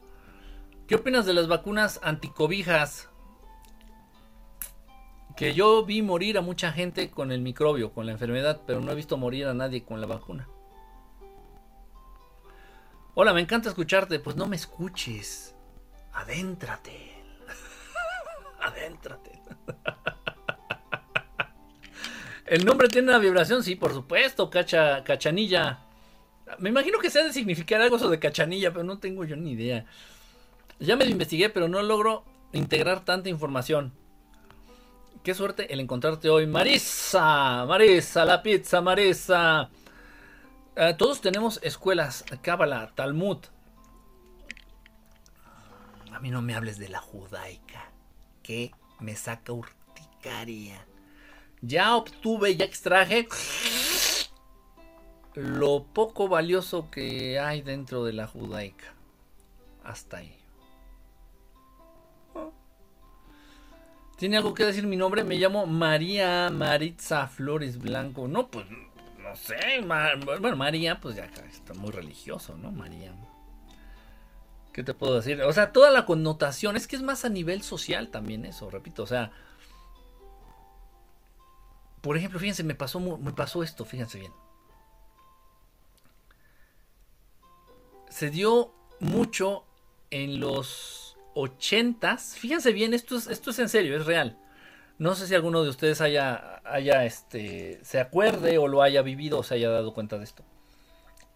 ¿Qué 0.88 0.96
opinas 0.96 1.26
de 1.26 1.34
las 1.34 1.48
vacunas 1.48 2.00
anticobijas? 2.04 3.10
Que 5.38 5.54
yo 5.54 5.86
vi 5.86 6.02
morir 6.02 6.38
a 6.38 6.42
mucha 6.42 6.72
gente 6.72 7.10
con 7.10 7.32
el 7.32 7.42
microbio, 7.42 7.94
con 7.94 8.06
la 8.06 8.12
enfermedad, 8.12 8.62
pero 8.68 8.82
no 8.82 8.92
he 8.92 8.96
visto 8.96 9.18
morir 9.18 9.48
a 9.48 9.54
nadie 9.54 9.84
con 9.84 10.02
la 10.02 10.08
vacuna. 10.08 10.48
Hola, 13.16 13.34
me 13.34 13.40
encanta 13.40 13.70
escucharte. 13.70 14.20
Pues 14.20 14.36
no 14.36 14.46
me 14.46 14.58
escuches. 14.58 15.56
Adéntrate. 16.12 17.16
Adéntrate. 18.62 19.42
¿El 22.46 22.64
nombre 22.64 22.88
tiene 22.88 23.10
una 23.10 23.18
vibración? 23.18 23.64
Sí, 23.64 23.76
por 23.76 23.92
supuesto, 23.94 24.50
cacha, 24.50 25.04
cachanilla. 25.04 25.80
Me 26.60 26.70
imagino 26.70 27.00
que 27.00 27.10
sea 27.10 27.24
de 27.24 27.34
significar 27.34 27.82
algo 27.82 27.96
eso 27.96 28.10
de 28.10 28.20
cachanilla, 28.20 28.72
pero 28.72 28.84
no 28.84 29.00
tengo 29.00 29.26
yo 29.26 29.36
ni 29.36 29.54
idea. 29.54 29.86
Ya 30.80 30.96
me 30.96 31.06
lo 31.06 31.12
investigué, 31.12 31.50
pero 31.50 31.68
no 31.68 31.82
logro 31.82 32.24
integrar 32.54 33.04
tanta 33.04 33.30
información. 33.30 33.94
Qué 35.24 35.34
suerte 35.34 35.74
el 35.74 35.80
encontrarte 35.80 36.30
hoy. 36.30 36.46
Marisa, 36.46 37.66
Marisa, 37.66 38.26
la 38.26 38.44
pizza, 38.44 38.80
Marisa. 38.80 39.72
Eh, 40.76 40.94
todos 40.96 41.22
tenemos 41.22 41.60
escuelas, 41.64 42.26
Cábala, 42.44 42.92
Talmud. 42.94 43.40
A 46.12 46.20
mí 46.20 46.30
no 46.30 46.44
me 46.44 46.54
hables 46.54 46.78
de 46.78 46.90
la 46.90 47.00
judaica, 47.00 47.92
que 48.44 48.72
me 49.00 49.16
saca 49.16 49.52
urticaria. 49.52 50.86
Ya 51.62 51.96
obtuve, 51.96 52.56
ya 52.56 52.66
extraje 52.66 53.28
lo 55.36 55.84
poco 55.84 56.28
valioso 56.28 56.90
que 56.90 57.40
hay 57.40 57.62
dentro 57.62 58.04
de 58.06 58.14
la 58.14 58.28
judaica. 58.28 58.94
Hasta 59.84 60.18
ahí. 60.18 60.36
¿Tiene 64.18 64.38
algo 64.38 64.54
que 64.54 64.64
decir 64.64 64.88
mi 64.88 64.96
nombre? 64.96 65.26
Me 65.26 65.36
llamo 65.36 65.66
María 65.66 66.50
Maritza 66.50 67.28
Flores 67.28 67.78
Blanco. 67.80 68.28
No, 68.30 68.48
pues 68.48 68.66
no 68.70 69.36
sé. 69.36 69.82
bueno, 70.40 70.56
María, 70.56 71.02
pues 71.02 71.18
ya 71.18 71.26
está 71.26 71.74
muy 71.74 71.92
religioso, 71.92 72.56
¿no? 72.56 72.72
María. 72.72 73.14
¿Qué 74.72 74.84
te 74.84 74.94
puedo 74.94 75.16
decir? 75.16 75.42
O 75.42 75.52
sea, 75.52 75.74
toda 75.74 75.92
la 75.92 76.06
connotación. 76.06 76.78
Es 76.78 76.88
que 76.88 76.96
es 76.96 77.02
más 77.02 77.26
a 77.26 77.30
nivel 77.30 77.62
social 77.62 78.08
también 78.08 78.46
eso, 78.46 78.70
repito. 78.70 79.04
O 79.04 79.08
sea, 79.08 79.32
por 82.06 82.18
ejemplo, 82.18 82.40
fíjense, 82.40 82.64
me 82.64 82.76
pasó, 82.76 83.00
me 83.00 83.32
pasó 83.32 83.64
esto, 83.64 83.84
fíjense 83.84 84.20
bien. 84.20 84.32
Se 88.12 88.30
dio 88.30 88.76
mucho 89.00 89.66
en 90.12 90.40
los 90.40 91.18
ochentas. 91.34 92.36
Fíjense 92.38 92.74
bien, 92.74 92.94
esto 92.94 93.18
es, 93.18 93.26
esto 93.26 93.50
es 93.50 93.58
en 93.58 93.70
serio, 93.70 93.98
es 93.98 94.06
real. 94.06 94.38
No 95.00 95.16
sé 95.16 95.26
si 95.26 95.34
alguno 95.34 95.64
de 95.64 95.70
ustedes 95.72 96.00
haya, 96.00 96.62
haya, 96.64 97.06
este, 97.06 97.84
se 97.84 98.00
acuerde 98.00 98.60
o 98.60 98.68
lo 98.68 98.84
haya 98.84 99.02
vivido 99.02 99.40
o 99.40 99.44
se 99.44 99.56
haya 99.56 99.72
dado 99.72 99.96
cuenta 99.96 100.20
de 100.20 100.26
esto. 100.26 100.44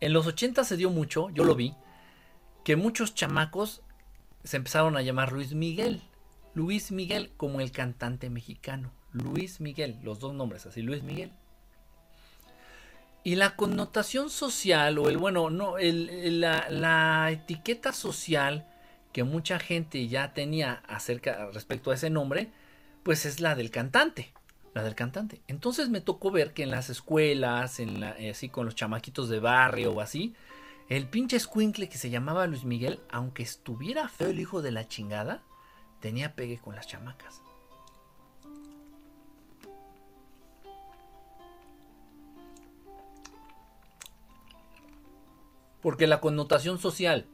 En 0.02 0.14
los 0.14 0.28
ochentas 0.28 0.68
se 0.68 0.78
dio 0.78 0.92
mucho, 0.92 1.32
yo 1.32 1.46
lo 1.46 1.56
vi, 1.56 1.74
que 2.64 2.76
muchos 2.76 3.16
chamacos 3.16 3.82
se 4.44 4.58
empezaron 4.58 4.98
a 4.98 5.02
llamar 5.02 5.32
Luis 5.32 5.56
Miguel. 5.56 6.04
Luis 6.54 6.92
Miguel 6.92 7.32
como 7.38 7.60
el 7.60 7.72
cantante 7.72 8.30
mexicano. 8.30 8.99
Luis 9.14 9.60
Miguel, 9.60 9.98
los 10.04 10.20
dos 10.20 10.34
nombres 10.34 10.66
así, 10.66 10.82
Luis 10.82 11.04
Miguel. 11.04 11.32
Y 13.24 13.36
la 13.36 13.56
connotación 13.56 14.30
social, 14.30 14.98
o 14.98 15.10
el 15.10 15.18
bueno, 15.18 15.50
no, 15.50 15.76
la, 15.78 17.32
etiqueta 17.32 17.92
social 17.92 18.66
que 19.12 19.24
mucha 19.24 19.60
gente 19.60 20.08
ya 20.08 20.34
tenía 20.34 20.84
acerca 20.88 21.50
respecto 21.52 21.92
a 21.92 21.96
ese 21.96 22.10
nombre, 22.10 22.52
pues 23.04 23.26
es 23.26 23.42
la 23.42 23.56
del 23.56 23.72
cantante. 23.72 24.32
La 24.74 24.84
del 24.84 24.96
cantante. 24.96 25.42
Entonces 25.48 25.90
me 25.90 26.00
tocó 26.00 26.32
ver 26.32 26.54
que 26.54 26.64
en 26.64 26.72
las 26.72 26.90
escuelas, 26.90 27.80
eh, 27.80 28.30
así 28.32 28.50
con 28.50 28.66
los 28.66 28.76
chamaquitos 28.76 29.28
de 29.28 29.40
barrio 29.40 29.92
o 29.92 30.02
así, 30.02 30.36
el 30.90 31.08
pinche 31.08 31.38
escuincle 31.38 31.90
que 31.90 31.98
se 31.98 32.10
llamaba 32.10 32.48
Luis 32.48 32.64
Miguel, 32.64 33.00
aunque 33.12 33.44
estuviera 33.44 34.08
feo 34.08 34.30
el 34.30 34.40
hijo 34.40 34.62
de 34.62 34.72
la 34.72 34.88
chingada, 34.88 35.44
tenía 36.00 36.36
pegue 36.36 36.60
con 36.60 36.76
las 36.76 36.88
chamacas. 36.88 37.42
Porque 45.82 46.08
la 46.08 46.20
connotación 46.20 46.80
social, 46.80 47.26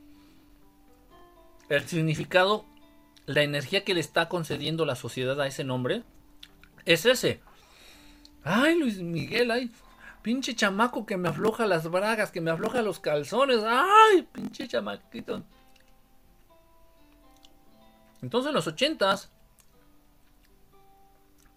el 1.69 1.87
significado, 1.87 2.65
la 3.25 3.41
energía 3.41 3.83
que 3.83 3.93
le 3.93 3.99
está 3.99 4.29
concediendo 4.29 4.85
la 4.85 4.95
sociedad 4.95 5.39
a 5.41 5.47
ese 5.47 5.63
nombre, 5.63 6.03
es 6.85 7.05
ese. 7.05 7.41
Ay, 8.43 8.77
Luis 8.77 8.99
Miguel, 9.01 9.49
ay, 9.49 9.71
pinche 10.21 10.55
chamaco 10.55 11.05
que 11.05 11.17
me 11.17 11.29
afloja 11.29 11.65
las 11.65 11.89
bragas, 11.89 12.31
que 12.31 12.41
me 12.41 12.51
afloja 12.51 12.81
los 12.81 12.99
calzones. 12.99 13.61
Ay, 13.65 14.21
pinche 14.31 14.67
chamaquito. 14.67 15.43
Entonces 18.21 18.49
en 18.49 18.55
los 18.55 18.67
ochentas, 18.67 19.31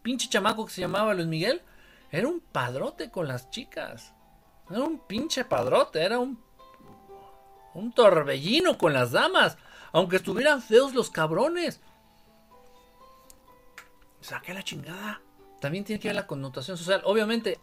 pinche 0.02 0.28
chamaco 0.28 0.66
que 0.66 0.72
se 0.72 0.80
llamaba 0.80 1.14
Luis 1.14 1.26
Miguel, 1.26 1.62
era 2.10 2.28
un 2.28 2.40
padrote 2.40 3.10
con 3.10 3.28
las 3.28 3.50
chicas. 3.50 4.14
Era 4.70 4.80
un 4.80 4.98
pinche 4.98 5.44
padrote, 5.44 6.02
era 6.02 6.18
un 6.18 6.38
un 7.74 7.92
torbellino 7.92 8.78
con 8.78 8.92
las 8.92 9.12
damas, 9.12 9.58
aunque 9.92 10.16
estuvieran 10.16 10.62
feos 10.62 10.94
los 10.94 11.10
cabrones. 11.10 11.80
Saqué 14.20 14.52
la 14.54 14.62
chingada. 14.62 15.20
También 15.60 15.84
tiene 15.84 16.00
que 16.00 16.08
ver 16.08 16.16
la 16.16 16.26
connotación 16.26 16.76
social. 16.76 17.02
Obviamente, 17.04 17.58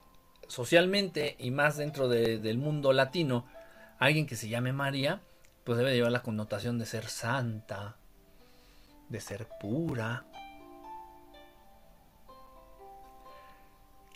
socialmente 0.48 1.36
y 1.40 1.52
más 1.52 1.78
dentro 1.78 2.08
del 2.08 2.58
mundo 2.58 2.94
latino, 2.94 3.46
alguien 4.00 4.28
que 4.28 4.36
se 4.36 4.50
llame 4.50 4.74
María, 4.74 5.22
pues 5.64 5.78
debe 5.78 5.94
llevar 5.96 6.12
la 6.12 6.24
connotación 6.24 6.78
de 6.78 6.86
ser 6.86 7.08
santa. 7.08 7.98
de 9.10 9.22
ser 9.22 9.48
pura. 9.60 10.26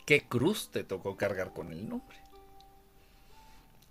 ¿Qué 0.06 0.28
cruz 0.28 0.72
te 0.72 0.84
tocó 0.84 1.16
cargar 1.16 1.54
con 1.54 1.72
el 1.72 1.88
nombre? 1.88 2.19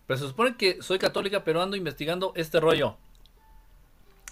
Pero 0.08 0.18
se 0.18 0.26
supone 0.26 0.56
que 0.56 0.82
soy 0.82 0.98
católica, 0.98 1.44
pero 1.44 1.62
ando 1.62 1.76
investigando 1.76 2.32
este 2.34 2.58
rollo. 2.60 2.96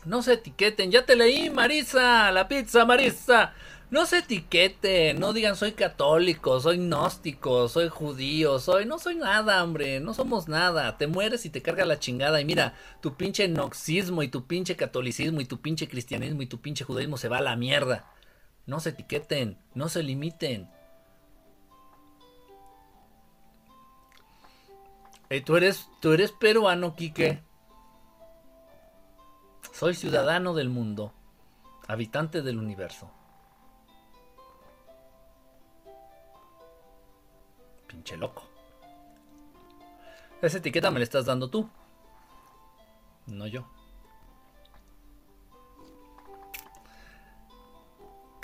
No 0.07 0.23
se 0.23 0.33
etiqueten, 0.33 0.91
ya 0.91 1.05
te 1.05 1.17
leí, 1.17 1.51
Marisa, 1.51 2.33
la 2.33 2.49
pizza, 2.49 2.87
Marisa. 2.87 3.53
No 3.91 4.07
se 4.07 4.19
etiqueten, 4.19 5.21
no 5.21 5.35
digan 5.35 5.55
soy 5.55 5.73
católico, 5.73 6.61
soy 6.61 6.79
gnóstico, 6.79 7.69
soy 7.69 7.89
judío, 7.89 8.59
soy, 8.59 8.87
no 8.87 8.99
soy 8.99 9.17
nada, 9.17 9.63
hombre, 9.63 10.01
no 10.01 10.15
somos 10.15 10.49
nada. 10.49 10.97
Te 10.97 11.09
mueres 11.09 11.45
y 11.45 11.51
te 11.51 11.61
carga 11.61 11.85
la 11.85 11.99
chingada. 11.99 12.41
Y 12.41 12.47
mira, 12.47 12.73
tu 13.03 13.15
pinche 13.15 13.47
noxismo 13.47 14.23
y 14.23 14.29
tu 14.29 14.47
pinche 14.47 14.77
catolicismo 14.77 15.43
y 15.43 15.45
tu 15.45 15.61
pinche 15.61 15.89
cristianismo 15.89 16.41
y 16.41 16.47
tu 16.47 16.59
pinche 16.59 16.85
judaísmo 16.85 17.19
se 17.19 17.29
va 17.29 17.39
a 17.39 17.43
la 17.43 17.55
mierda. 17.55 18.11
No 18.65 18.81
se 18.81 18.91
etiqueten, 18.91 19.59
no 19.75 19.91
se 19.91 20.03
limiten. 20.03 20.71
Hey, 25.29 25.41
tú 25.41 25.57
eres, 25.57 25.91
tú 26.01 26.13
eres 26.13 26.31
peruano, 26.31 26.95
Quique. 26.95 27.43
Soy 29.73 29.95
ciudadano 29.95 30.55
del 30.55 30.69
mundo, 30.69 31.13
habitante 31.89 32.43
del 32.43 32.59
universo. 32.59 33.11
Pinche 37.89 38.17
loco. 38.17 38.45
Esa 40.41 40.59
etiqueta 40.59 40.91
me 40.91 41.01
la 41.01 41.05
estás 41.05 41.27
dando 41.27 41.51
tú. 41.51 41.69
No 43.27 43.47
yo. 43.47 43.67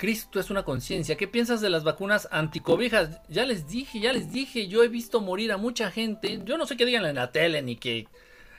Cristo 0.03 0.41
es 0.41 0.49
una 0.49 0.63
conciencia. 0.63 1.15
¿Qué 1.15 1.29
piensas 1.29 1.61
de 1.61 1.69
las 1.69 1.85
vacunas 1.85 2.27
anticobijas? 2.29 3.21
Ya 3.29 3.45
les 3.45 3.69
dije, 3.69 4.01
ya 4.01 4.11
les 4.11 4.33
dije. 4.33 4.67
Yo 4.67 4.83
he 4.83 4.89
visto 4.89 5.21
morir 5.21 5.53
a 5.53 5.55
mucha 5.55 5.91
gente. 5.91 6.41
Yo 6.43 6.57
no 6.57 6.65
sé 6.65 6.75
qué 6.75 6.85
digan 6.85 7.05
en 7.05 7.15
la 7.15 7.31
tele 7.31 7.61
ni 7.61 7.77
que. 7.77 8.09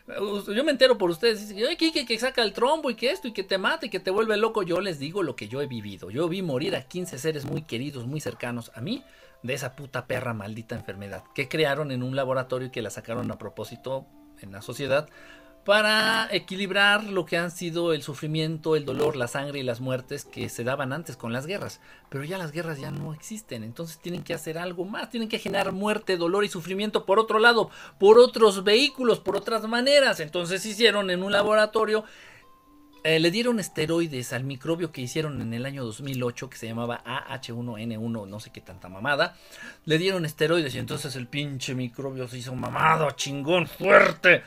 Yo 0.08 0.64
me 0.64 0.70
entero 0.70 0.96
por 0.96 1.10
ustedes. 1.10 1.46
Dicen, 1.46 1.76
que, 1.76 2.06
que 2.06 2.18
saca 2.18 2.42
el 2.42 2.54
trombo 2.54 2.88
y 2.88 2.94
que 2.94 3.10
esto 3.10 3.28
y 3.28 3.34
que 3.34 3.42
te 3.42 3.58
mate 3.58 3.88
y 3.88 3.90
que 3.90 4.00
te 4.00 4.10
vuelve 4.10 4.38
loco. 4.38 4.62
Yo 4.62 4.80
les 4.80 4.98
digo 4.98 5.22
lo 5.22 5.36
que 5.36 5.46
yo 5.46 5.60
he 5.60 5.66
vivido. 5.66 6.08
Yo 6.08 6.30
vi 6.30 6.40
morir 6.40 6.74
a 6.76 6.88
15 6.88 7.18
seres 7.18 7.44
muy 7.44 7.60
queridos, 7.60 8.06
muy 8.06 8.22
cercanos 8.22 8.72
a 8.74 8.80
mí 8.80 9.04
de 9.42 9.52
esa 9.52 9.76
puta 9.76 10.06
perra 10.06 10.32
maldita 10.32 10.74
enfermedad 10.76 11.24
que 11.34 11.50
crearon 11.50 11.92
en 11.92 12.02
un 12.02 12.16
laboratorio 12.16 12.68
y 12.68 12.70
que 12.70 12.80
la 12.80 12.88
sacaron 12.88 13.30
a 13.30 13.36
propósito 13.36 14.06
en 14.40 14.50
la 14.50 14.62
sociedad 14.62 15.10
para 15.64 16.28
equilibrar 16.30 17.04
lo 17.04 17.24
que 17.24 17.38
han 17.38 17.50
sido 17.50 17.92
el 17.92 18.02
sufrimiento, 18.02 18.76
el 18.76 18.84
dolor, 18.84 19.16
la 19.16 19.28
sangre 19.28 19.60
y 19.60 19.62
las 19.62 19.80
muertes 19.80 20.24
que 20.24 20.48
se 20.48 20.64
daban 20.64 20.92
antes 20.92 21.16
con 21.16 21.32
las 21.32 21.46
guerras. 21.46 21.80
Pero 22.10 22.24
ya 22.24 22.38
las 22.38 22.52
guerras 22.52 22.78
ya 22.78 22.90
no 22.90 23.14
existen, 23.14 23.64
entonces 23.64 23.98
tienen 23.98 24.22
que 24.22 24.34
hacer 24.34 24.58
algo 24.58 24.84
más, 24.84 25.10
tienen 25.10 25.28
que 25.28 25.38
generar 25.38 25.72
muerte, 25.72 26.16
dolor 26.16 26.44
y 26.44 26.48
sufrimiento 26.48 27.06
por 27.06 27.18
otro 27.18 27.38
lado, 27.38 27.70
por 27.98 28.18
otros 28.18 28.62
vehículos, 28.64 29.20
por 29.20 29.36
otras 29.36 29.66
maneras. 29.66 30.20
Entonces 30.20 30.64
hicieron 30.66 31.10
en 31.10 31.22
un 31.22 31.32
laboratorio 31.32 32.04
eh, 33.06 33.20
le 33.20 33.30
dieron 33.30 33.60
esteroides 33.60 34.32
al 34.32 34.44
microbio 34.44 34.90
que 34.90 35.02
hicieron 35.02 35.42
en 35.42 35.52
el 35.52 35.66
año 35.66 35.84
2008 35.84 36.48
que 36.48 36.56
se 36.56 36.66
llamaba 36.66 37.04
AH1N1, 37.04 38.26
no 38.26 38.40
sé 38.40 38.50
qué 38.50 38.62
tanta 38.62 38.88
mamada. 38.88 39.36
Le 39.84 39.98
dieron 39.98 40.24
esteroides 40.24 40.74
y 40.74 40.78
entonces 40.78 41.14
el 41.14 41.26
pinche 41.26 41.74
microbio 41.74 42.26
se 42.28 42.38
hizo 42.38 42.54
mamado, 42.54 43.10
chingón, 43.10 43.66
fuerte. 43.66 44.42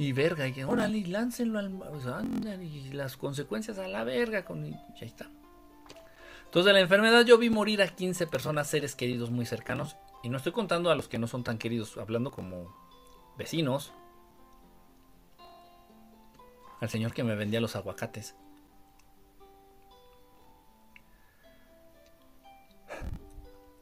Y 0.00 0.12
verga, 0.12 0.48
y 0.48 0.62
órale, 0.62 1.06
láncenlo 1.06 1.58
al. 1.58 2.62
y 2.62 2.90
las 2.92 3.18
consecuencias 3.18 3.76
a 3.76 3.86
la 3.86 4.02
verga. 4.02 4.46
Con, 4.46 4.64
y 4.64 4.72
ahí 4.72 5.06
está. 5.06 5.28
Entonces, 6.46 6.64
de 6.64 6.72
la 6.72 6.80
enfermedad 6.80 7.22
yo 7.26 7.36
vi 7.36 7.50
morir 7.50 7.82
a 7.82 7.86
15 7.86 8.26
personas, 8.26 8.66
seres 8.66 8.96
queridos 8.96 9.30
muy 9.30 9.44
cercanos. 9.44 9.98
Y 10.22 10.30
no 10.30 10.38
estoy 10.38 10.52
contando 10.52 10.90
a 10.90 10.94
los 10.94 11.06
que 11.06 11.18
no 11.18 11.26
son 11.26 11.44
tan 11.44 11.58
queridos, 11.58 11.98
hablando 11.98 12.30
como 12.30 12.74
vecinos, 13.36 13.92
al 16.80 16.88
señor 16.88 17.12
que 17.12 17.22
me 17.22 17.34
vendía 17.34 17.60
los 17.60 17.76
aguacates. 17.76 18.34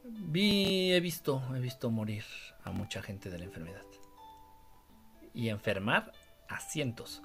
Vi, 0.03 0.91
he 0.91 0.99
visto, 0.99 1.41
he 1.55 1.59
visto 1.61 1.89
morir 1.89 2.25
a 2.65 2.71
mucha 2.71 3.01
gente 3.01 3.29
de 3.29 3.39
la 3.39 3.45
enfermedad. 3.45 3.88
Y 5.33 5.49
enfermar 5.49 6.11
a 6.47 6.59
cientos. 6.59 7.21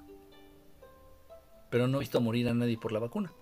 Pero 1.69 1.87
no 1.87 1.97
he 1.97 2.01
visto 2.01 2.21
morir 2.21 2.47
a 2.49 2.53
nadie 2.53 2.77
por 2.77 2.91
la 2.91 2.99
vacuna. 2.99 3.33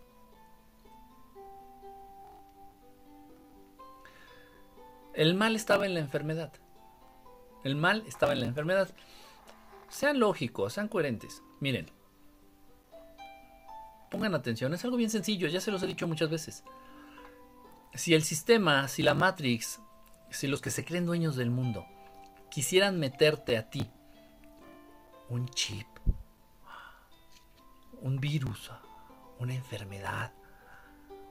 El 5.13 5.35
mal 5.35 5.55
estaba 5.55 5.85
en 5.85 5.93
la 5.93 5.99
enfermedad. 5.99 6.53
El 7.63 7.75
mal 7.75 8.03
estaba 8.07 8.33
en 8.33 8.39
la 8.39 8.47
enfermedad. 8.47 8.89
Sean 9.89 10.19
lógicos, 10.19 10.73
sean 10.73 10.87
coherentes. 10.87 11.43
Miren, 11.59 11.91
Pongan 14.13 14.35
atención, 14.35 14.71
es 14.75 14.85
algo 14.85 14.95
bien 14.95 15.09
sencillo, 15.09 15.47
ya 15.47 15.59
se 15.59 15.71
los 15.71 15.81
he 15.81 15.87
dicho 15.87 16.07
muchas 16.07 16.29
veces. 16.29 16.63
Si 17.95 18.13
el 18.13 18.21
sistema, 18.21 18.87
si 18.87 19.01
la 19.01 19.15
Matrix, 19.15 19.79
si 20.29 20.45
los 20.45 20.61
que 20.61 20.69
se 20.69 20.85
creen 20.85 21.07
dueños 21.07 21.35
del 21.35 21.49
mundo 21.49 21.87
quisieran 22.51 22.99
meterte 22.99 23.57
a 23.57 23.71
ti 23.71 23.89
un 25.33 25.49
chip, 25.49 25.87
un 28.01 28.19
virus, 28.19 28.69
una 29.39 29.55
enfermedad, 29.55 30.31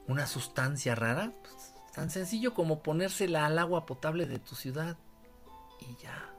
una 0.08 0.26
sustancia 0.26 0.96
rara, 0.96 1.32
pues, 1.40 1.72
tan 1.94 2.10
sencillo 2.10 2.52
como 2.52 2.82
ponérsela 2.82 3.46
al 3.46 3.60
agua 3.60 3.86
potable 3.86 4.26
de 4.26 4.40
tu 4.40 4.56
ciudad 4.56 4.96
y 5.78 6.02
ya. 6.02 6.34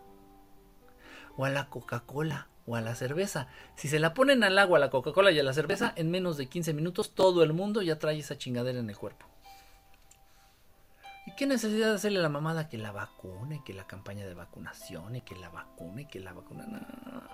O 1.38 1.46
a 1.46 1.50
la 1.50 1.70
Coca-Cola 1.70 2.50
o 2.68 2.76
a 2.76 2.82
la 2.82 2.96
cerveza. 2.96 3.48
Si 3.78 3.88
se 3.88 4.00
la 4.00 4.14
ponen 4.14 4.44
al 4.44 4.60
agua, 4.60 4.78
a 4.78 4.82
la 4.82 4.90
Coca-Cola 4.90 5.32
y 5.32 5.40
a 5.40 5.44
la 5.44 5.54
cerveza, 5.54 5.94
en 5.96 6.12
menos 6.12 6.36
de 6.36 6.48
15 6.48 6.74
minutos 6.74 7.16
todo 7.16 7.44
el 7.44 7.54
mundo 7.54 7.82
ya 7.82 7.98
trae 7.98 8.20
esa 8.20 8.38
chingadera 8.38 8.80
en 8.80 8.90
el 8.90 8.98
cuerpo. 8.98 9.26
¿Y 11.26 11.36
qué 11.38 11.48
necesidad 11.48 11.88
de 11.88 11.96
hacerle 11.96 12.20
la 12.20 12.28
mamada 12.28 12.68
que 12.68 12.78
la 12.78 12.92
vacune, 12.92 13.64
que 13.64 13.74
la 13.74 13.88
campaña 13.88 14.26
de 14.26 14.34
vacunación, 14.34 15.16
y 15.16 15.22
que 15.22 15.38
la 15.38 15.48
vacune, 15.48 16.10
que 16.10 16.20
la 16.20 16.34
vacuna? 16.34 17.30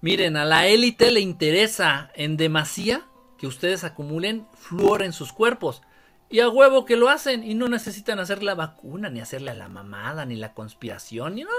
Miren, 0.00 0.36
a 0.36 0.44
la 0.44 0.66
élite 0.66 1.10
le 1.10 1.20
interesa 1.20 2.10
en 2.14 2.36
demasía 2.36 3.06
que 3.38 3.46
ustedes 3.46 3.84
acumulen 3.84 4.46
flúor 4.58 5.02
en 5.02 5.12
sus 5.12 5.32
cuerpos. 5.32 5.82
Y 6.28 6.40
a 6.40 6.48
huevo 6.48 6.84
que 6.84 6.96
lo 6.96 7.08
hacen 7.08 7.42
y 7.42 7.54
no 7.54 7.68
necesitan 7.68 8.18
hacer 8.18 8.42
la 8.42 8.54
vacuna, 8.54 9.10
ni 9.10 9.20
hacerle 9.20 9.50
a 9.50 9.54
la 9.54 9.68
mamada, 9.68 10.24
ni 10.24 10.36
la 10.36 10.54
conspiración, 10.54 11.34
ni 11.34 11.42
no. 11.42 11.50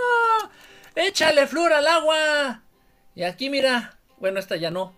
Échale 0.96 1.46
flúor 1.46 1.74
al 1.74 1.88
agua. 1.88 2.64
Y 3.14 3.24
aquí 3.24 3.50
mira, 3.50 3.98
bueno, 4.18 4.40
esta 4.40 4.56
ya 4.56 4.72
no. 4.72 4.96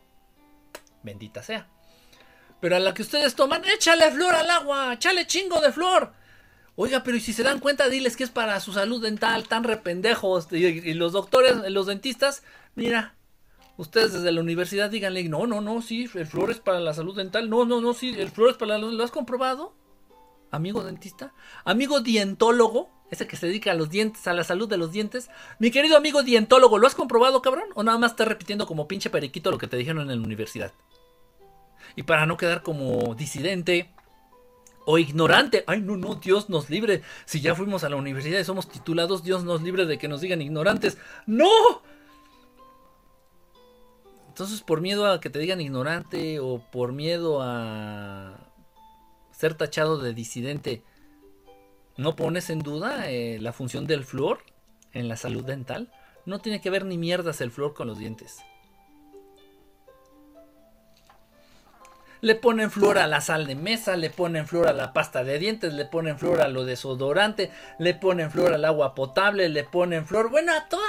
Bendita 1.02 1.42
sea. 1.42 1.68
Pero 2.60 2.76
a 2.78 2.80
la 2.80 2.94
que 2.94 3.02
ustedes 3.02 3.36
toman, 3.36 3.64
échale 3.66 4.10
flor 4.12 4.36
al 4.36 4.50
agua, 4.50 4.94
échale 4.94 5.28
chingo 5.28 5.60
de 5.60 5.72
flor. 5.72 6.14
Oiga, 6.76 7.04
pero 7.04 7.18
y 7.18 7.20
si 7.20 7.34
se 7.34 7.44
dan 7.44 7.60
cuenta, 7.60 7.90
diles 7.90 8.16
que 8.16 8.24
es 8.24 8.30
para 8.30 8.60
su 8.60 8.74
salud 8.74 9.02
dental, 9.02 9.48
tan 9.48 9.64
rependejos. 9.64 10.48
Y, 10.52 10.94
los 10.94 11.12
doctores, 11.12 11.56
los 11.72 11.88
dentistas, 11.88 12.44
mira, 12.76 13.16
ustedes 13.78 14.14
desde 14.14 14.32
la 14.32 14.42
universidad 14.42 14.90
díganle, 14.90 15.24
no, 15.30 15.48
no, 15.48 15.62
no, 15.62 15.82
sí, 15.82 16.10
el 16.14 16.28
flor 16.28 16.52
es 16.52 16.60
para 16.60 16.80
la 16.80 16.94
salud 16.94 17.16
dental. 17.16 17.50
No, 17.50 17.66
no, 17.66 17.82
no, 17.82 17.94
sí, 17.94 18.16
el 18.18 18.30
flor 18.30 18.52
es 18.52 18.58
para 18.58 18.78
la 18.78 18.88
¿Lo 18.88 19.04
has 19.04 19.12
comprobado? 19.12 19.74
Amigo 20.52 20.84
dentista, 20.84 21.34
amigo 21.66 22.02
dientólogo 22.02 22.90
ese 23.14 23.28
que 23.28 23.36
se 23.36 23.48
dedica 23.48 23.72
a 23.72 23.76
los 23.76 23.90
dientes, 23.90 24.28
a 24.28 24.34
la 24.34 24.44
salud 24.44 24.68
de 24.68 24.78
los 24.78 24.92
dientes. 24.92 25.30
Mi 25.60 25.72
querido 25.72 25.96
amigo 25.96 26.24
dientólogo, 26.24 26.78
¿lo 26.78 26.88
has 26.88 26.96
comprobado, 26.96 27.42
cabrón? 27.42 27.70
¿O 27.76 27.84
nada 27.84 27.98
más 27.98 28.12
estás 28.12 28.28
repitiendo 28.28 28.66
como 28.66 28.88
pinche 28.88 29.10
periquito 29.10 29.52
lo 29.52 29.58
que 29.58 29.68
te 29.68 29.78
dijeron 29.78 30.10
en 30.10 30.20
la 30.20 30.26
universidad? 30.26 30.74
Y 31.96 32.04
para 32.04 32.26
no 32.26 32.38
quedar 32.38 32.64
como 32.64 33.16
disidente 33.16 33.94
o 34.86 34.98
ignorante, 34.98 35.64
ay, 35.68 35.82
no, 35.82 35.96
no, 35.96 36.16
Dios 36.16 36.50
nos 36.50 36.70
libre. 36.70 37.04
Si 37.26 37.40
ya 37.40 37.56
fuimos 37.56 37.84
a 37.84 37.90
la 37.90 37.96
universidad 37.96 38.40
y 38.40 38.44
somos 38.44 38.68
titulados, 38.68 39.24
Dios 39.24 39.44
nos 39.44 39.62
libre 39.62 39.86
de 39.86 39.98
que 39.98 40.08
nos 40.08 40.22
digan 40.22 40.42
ignorantes. 40.42 40.98
¡No! 41.26 41.48
Entonces, 44.34 44.62
por 44.62 44.82
miedo 44.82 45.06
a 45.06 45.22
que 45.22 45.30
te 45.30 45.40
digan 45.40 45.62
ignorante 45.62 46.40
o 46.40 46.60
por 46.72 46.92
miedo 46.92 47.40
a 47.42 48.52
ser 49.32 49.54
tachado 49.54 50.00
de 50.00 50.14
disidente, 50.14 50.84
¿No 51.96 52.16
pones 52.16 52.50
en 52.50 52.60
duda 52.60 53.12
eh, 53.12 53.38
la 53.40 53.54
función 53.54 53.86
del 53.86 54.04
flúor 54.04 54.40
en 54.94 55.08
la 55.08 55.16
salud 55.16 55.44
dental? 55.44 55.92
No 56.26 56.40
tiene 56.40 56.60
que 56.60 56.72
ver 56.72 56.86
ni 56.86 56.98
mierdas 56.98 57.40
el 57.40 57.52
flúor 57.52 57.76
con 57.76 57.88
los 57.88 58.00
dientes. 58.00 58.40
Le 62.24 62.36
ponen 62.36 62.72
flúor 62.72 63.00
a 63.00 63.08
la 63.08 63.20
sal 63.20 63.48
de 63.48 63.56
mesa, 63.56 63.98
le 63.98 64.10
ponen 64.10 64.48
flúor 64.48 64.70
a 64.70 64.74
la 64.74 64.94
pasta 64.94 65.26
de 65.26 65.38
dientes, 65.40 65.74
le 65.74 65.84
ponen 65.84 66.18
flúor 66.18 66.40
a 66.40 66.48
lo 66.48 66.64
desodorante, 66.64 67.52
le 67.80 67.96
ponen 67.96 68.32
flúor 68.32 68.54
al 68.54 68.64
agua 68.64 68.96
potable, 68.96 69.50
le 69.50 69.66
ponen 69.66 70.08
flúor, 70.08 70.30
bueno, 70.30 70.54
a, 70.54 70.70
toda, 70.70 70.88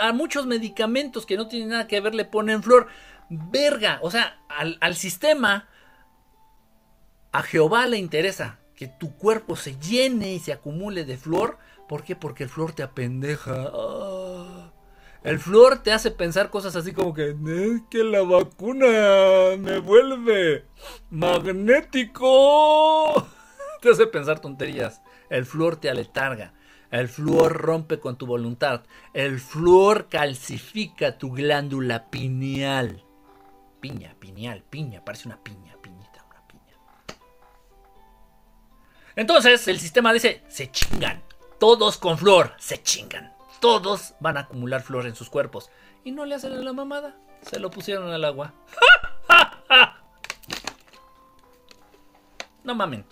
a, 0.00 0.12
muchos 0.14 0.46
medicamentos 0.46 1.26
que 1.26 1.36
no 1.36 1.46
tienen 1.46 1.68
nada 1.68 1.86
que 1.86 2.00
ver 2.00 2.14
le 2.14 2.24
ponen 2.24 2.62
flúor. 2.62 2.86
Verga, 3.28 3.98
o 4.00 4.10
sea, 4.10 4.38
al, 4.48 4.78
al 4.80 4.94
sistema 4.94 5.68
A 7.32 7.42
Jehová 7.42 7.86
le 7.86 7.98
interesa 7.98 8.58
que 8.74 8.88
tu 8.88 9.14
cuerpo 9.18 9.56
se 9.56 9.76
llene 9.78 10.32
y 10.32 10.38
se 10.38 10.54
acumule 10.54 11.04
de 11.04 11.18
flor. 11.18 11.58
¿Por 11.86 12.02
qué? 12.02 12.16
Porque 12.16 12.44
el 12.44 12.48
flor 12.48 12.72
te 12.72 12.82
apendeja. 12.82 13.70
Ah. 13.74 14.21
El 15.24 15.38
flor 15.38 15.82
te 15.84 15.92
hace 15.92 16.10
pensar 16.10 16.50
cosas 16.50 16.74
así 16.74 16.92
como 16.92 17.14
que 17.14 17.30
es 17.30 17.36
que 17.88 18.02
la 18.02 18.22
vacuna 18.22 19.56
me 19.56 19.78
vuelve 19.78 20.66
magnético. 21.10 22.24
Te 23.80 23.90
hace 23.90 24.06
pensar 24.06 24.40
tonterías. 24.40 25.00
El 25.28 25.46
flor 25.46 25.76
te 25.76 25.90
aletarga. 25.90 26.54
El 26.90 27.08
flúor 27.08 27.52
rompe 27.52 27.98
con 27.98 28.16
tu 28.16 28.26
voluntad. 28.26 28.82
El 29.14 29.40
flúor 29.40 30.08
calcifica 30.08 31.18
tu 31.18 31.30
glándula 31.32 32.10
pineal. 32.10 33.04
Piña, 33.80 34.14
pineal, 34.18 34.62
piña, 34.68 35.04
parece 35.04 35.26
una 35.26 35.42
piña, 35.42 35.76
piñita, 35.80 36.24
una 36.30 36.46
piña. 36.46 36.76
Entonces 39.16 39.66
el 39.68 39.80
sistema 39.80 40.12
dice, 40.12 40.44
se 40.48 40.70
chingan. 40.70 41.22
Todos 41.58 41.96
con 41.96 42.18
flor, 42.18 42.54
se 42.58 42.82
chingan. 42.82 43.31
Todos 43.62 44.14
van 44.18 44.36
a 44.36 44.40
acumular 44.40 44.82
flor 44.82 45.06
en 45.06 45.14
sus 45.14 45.30
cuerpos. 45.30 45.70
Y 46.02 46.10
no 46.10 46.24
le 46.24 46.34
hacen 46.34 46.52
a 46.52 46.56
la 46.56 46.72
mamada. 46.72 47.16
Se 47.42 47.60
lo 47.60 47.70
pusieron 47.70 48.10
al 48.10 48.24
agua. 48.24 48.52
no 52.64 52.74
mamen. 52.74 53.04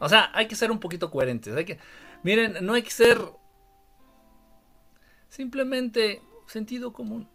O 0.00 0.08
sea, 0.08 0.32
hay 0.34 0.48
que 0.48 0.56
ser 0.56 0.72
un 0.72 0.80
poquito 0.80 1.12
coherentes. 1.12 1.54
Hay 1.54 1.64
que, 1.64 1.78
Miren, 2.24 2.56
no 2.66 2.72
hay 2.72 2.82
que 2.82 2.90
ser 2.90 3.20
simplemente 5.28 6.20
sentido 6.48 6.92
común. 6.92 7.28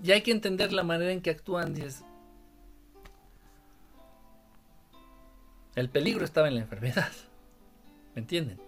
Y 0.00 0.12
hay 0.12 0.22
que 0.22 0.30
entender 0.30 0.72
la 0.72 0.84
manera 0.84 1.10
en 1.10 1.22
que 1.22 1.30
actúan. 1.30 1.74
el 5.74 5.90
peligro 5.90 6.24
estaba 6.24 6.46
en 6.46 6.54
la 6.54 6.60
enfermedad. 6.60 7.10
¿Me 8.14 8.20
entienden? 8.20 8.60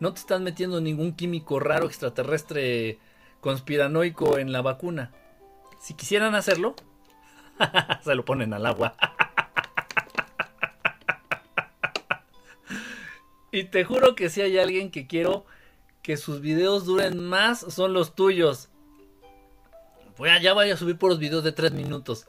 No 0.00 0.12
te 0.12 0.20
estás 0.20 0.40
metiendo 0.40 0.80
ningún 0.80 1.14
químico 1.14 1.60
raro 1.60 1.86
extraterrestre 1.86 2.98
conspiranoico 3.40 4.38
en 4.38 4.52
la 4.52 4.62
vacuna. 4.62 5.12
Si 5.80 5.94
quisieran 5.94 6.34
hacerlo, 6.34 6.74
se 8.04 8.14
lo 8.14 8.24
ponen 8.24 8.54
al 8.54 8.66
agua. 8.66 8.96
Y 13.52 13.64
te 13.64 13.84
juro 13.84 14.16
que 14.16 14.30
si 14.30 14.40
hay 14.40 14.58
alguien 14.58 14.90
que 14.90 15.06
quiero 15.06 15.44
que 16.02 16.16
sus 16.16 16.40
videos 16.40 16.86
duren 16.86 17.18
más, 17.18 17.60
son 17.60 17.92
los 17.92 18.14
tuyos. 18.14 18.68
Pues 20.16 20.40
ya 20.42 20.54
voy 20.54 20.70
a 20.70 20.76
subir 20.76 20.98
por 20.98 21.10
los 21.10 21.18
videos 21.18 21.44
de 21.44 21.52
3 21.52 21.72
minutos. 21.72 22.26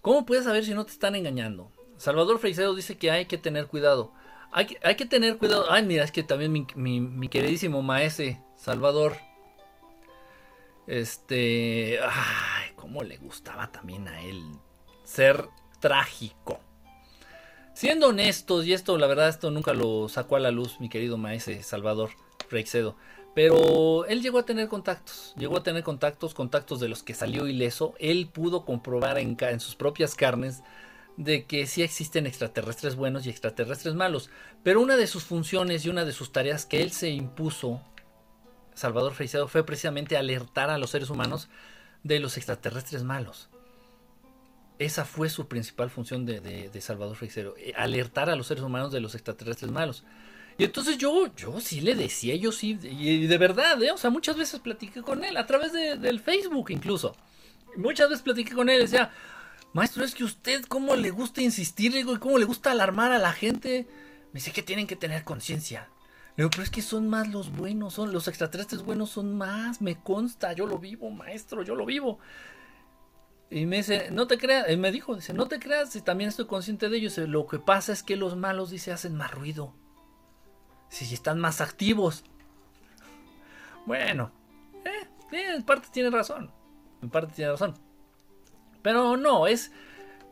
¿Cómo 0.00 0.24
puedes 0.24 0.44
saber 0.44 0.64
si 0.64 0.74
no 0.74 0.86
te 0.86 0.92
están 0.92 1.14
engañando? 1.14 1.71
Salvador 2.02 2.40
Freicedo 2.40 2.74
dice 2.74 2.98
que 2.98 3.12
hay 3.12 3.26
que 3.26 3.38
tener 3.38 3.68
cuidado. 3.68 4.10
Hay 4.50 4.66
que, 4.66 5.06
tener 5.06 5.38
cuidado. 5.38 5.66
Ay, 5.70 5.84
mira, 5.84 6.02
es 6.02 6.10
que 6.10 6.24
también 6.24 6.50
mi, 6.50 7.00
mi 7.00 7.28
queridísimo 7.28 7.80
maese, 7.80 8.42
Salvador. 8.56 9.16
Este. 10.88 12.00
Ay, 12.02 12.72
cómo 12.74 13.04
le 13.04 13.18
gustaba 13.18 13.70
también 13.70 14.08
a 14.08 14.20
él 14.20 14.42
ser 15.04 15.48
trágico. 15.78 16.58
Siendo 17.72 18.08
honestos, 18.08 18.66
y 18.66 18.72
esto 18.72 18.98
la 18.98 19.06
verdad 19.06 19.28
esto 19.28 19.52
nunca 19.52 19.72
lo 19.72 20.08
sacó 20.08 20.34
a 20.34 20.40
la 20.40 20.50
luz 20.50 20.80
mi 20.80 20.88
querido 20.88 21.18
maese 21.18 21.62
Salvador 21.62 22.10
Freixedo, 22.48 22.96
pero 23.32 24.06
él 24.06 24.22
llegó 24.22 24.40
a 24.40 24.44
tener 24.44 24.66
contactos, 24.66 25.34
llegó 25.38 25.58
a 25.58 25.62
tener 25.62 25.84
contactos, 25.84 26.34
contactos 26.34 26.80
de 26.80 26.88
los 26.88 27.04
que 27.04 27.14
salió 27.14 27.46
ileso, 27.46 27.94
él 28.00 28.28
pudo 28.28 28.64
comprobar 28.64 29.18
en, 29.18 29.36
en 29.40 29.60
sus 29.60 29.76
propias 29.76 30.16
carnes 30.16 30.64
de 31.16 31.44
que 31.44 31.66
sí 31.66 31.82
existen 31.82 32.26
extraterrestres 32.26 32.96
buenos 32.96 33.26
y 33.26 33.30
extraterrestres 33.30 33.94
malos, 33.94 34.30
pero 34.62 34.80
una 34.80 34.96
de 34.96 35.06
sus 35.06 35.24
funciones 35.24 35.84
y 35.84 35.88
una 35.88 36.04
de 36.04 36.12
sus 36.12 36.32
tareas 36.32 36.66
que 36.66 36.82
él 36.82 36.92
se 36.92 37.10
impuso, 37.10 37.82
Salvador 38.74 39.12
Freixedo, 39.12 39.48
fue 39.48 39.64
precisamente 39.64 40.16
alertar 40.16 40.70
a 40.70 40.78
los 40.78 40.90
seres 40.90 41.10
humanos 41.10 41.48
de 42.02 42.20
los 42.20 42.36
extraterrestres 42.36 43.04
malos. 43.04 43.48
Esa 44.78 45.04
fue 45.04 45.28
su 45.28 45.46
principal 45.46 45.90
función 45.90 46.26
de, 46.26 46.70
Salvador 46.80 47.16
Freixero, 47.16 47.54
eh, 47.58 47.72
alertar 47.76 48.30
a 48.30 48.36
los 48.36 48.46
seres 48.46 48.64
humanos 48.64 48.90
de 48.90 49.00
los 49.00 49.14
extraterrestres 49.14 49.70
malos. 49.70 50.04
Y 50.58 50.64
entonces 50.64 50.98
yo, 50.98 51.34
yo 51.34 51.60
sí 51.60 51.80
le 51.80 51.94
decía, 51.94 52.34
yo 52.36 52.52
sí, 52.52 52.78
y 52.82 53.26
de 53.26 53.38
verdad, 53.38 53.82
¿eh? 53.82 53.90
o 53.90 53.96
sea, 53.96 54.10
muchas 54.10 54.36
veces 54.36 54.60
platiqué 54.60 55.02
con 55.02 55.24
él, 55.24 55.36
a 55.36 55.46
través 55.46 55.72
del 55.72 56.20
Facebook 56.20 56.70
incluso. 56.70 57.16
Muchas 57.76 58.10
veces 58.10 58.22
platiqué 58.22 58.52
con 58.54 58.68
él 58.68 58.80
decía, 58.80 59.12
maestro, 59.72 60.04
es 60.04 60.14
que 60.14 60.24
usted 60.24 60.64
cómo 60.64 60.96
le 60.96 61.10
gusta 61.10 61.42
insistir, 61.42 61.96
y 61.96 62.04
cómo 62.18 62.38
le 62.38 62.44
gusta 62.44 62.70
alarmar 62.70 63.12
a 63.12 63.18
la 63.18 63.32
gente. 63.32 63.88
Me 64.32 64.38
dice 64.38 64.52
que 64.52 64.62
tienen 64.62 64.86
que 64.86 64.96
tener 64.96 65.24
conciencia. 65.24 65.88
Le 66.36 66.44
digo, 66.44 66.50
pero 66.50 66.62
es 66.62 66.70
que 66.70 66.80
son 66.80 67.08
más 67.08 67.28
los 67.28 67.54
buenos, 67.54 67.94
son 67.94 68.12
los 68.12 68.26
extraterrestres 68.26 68.82
buenos 68.82 69.10
son 69.10 69.36
más, 69.36 69.82
me 69.82 69.96
consta, 70.00 70.54
yo 70.54 70.66
lo 70.66 70.78
vivo, 70.78 71.10
maestro, 71.10 71.62
yo 71.62 71.74
lo 71.74 71.84
vivo. 71.84 72.18
Y 73.50 73.66
me 73.66 73.76
dice, 73.76 74.10
no 74.10 74.26
te 74.26 74.38
creas, 74.38 74.74
me 74.78 74.90
dijo, 74.90 75.14
dice, 75.14 75.34
no 75.34 75.46
te 75.46 75.58
creas, 75.58 75.94
y 75.94 76.00
también 76.00 76.28
estoy 76.28 76.46
consciente 76.46 76.88
de 76.88 76.96
ello. 76.96 77.26
lo 77.26 77.46
que 77.46 77.58
pasa 77.58 77.92
es 77.92 78.02
que 78.02 78.16
los 78.16 78.34
malos, 78.34 78.70
dice, 78.70 78.92
hacen 78.92 79.14
más 79.14 79.30
ruido. 79.30 79.74
Si 80.88 81.12
están 81.12 81.38
más 81.38 81.60
activos. 81.60 82.24
Bueno, 83.84 84.32
eh, 84.86 85.08
en 85.32 85.62
parte 85.64 85.88
tiene 85.92 86.08
razón. 86.08 86.50
En 87.02 87.10
parte 87.10 87.34
tiene 87.34 87.50
razón. 87.50 87.74
Pero 88.82 89.16
no, 89.16 89.46
es, 89.46 89.70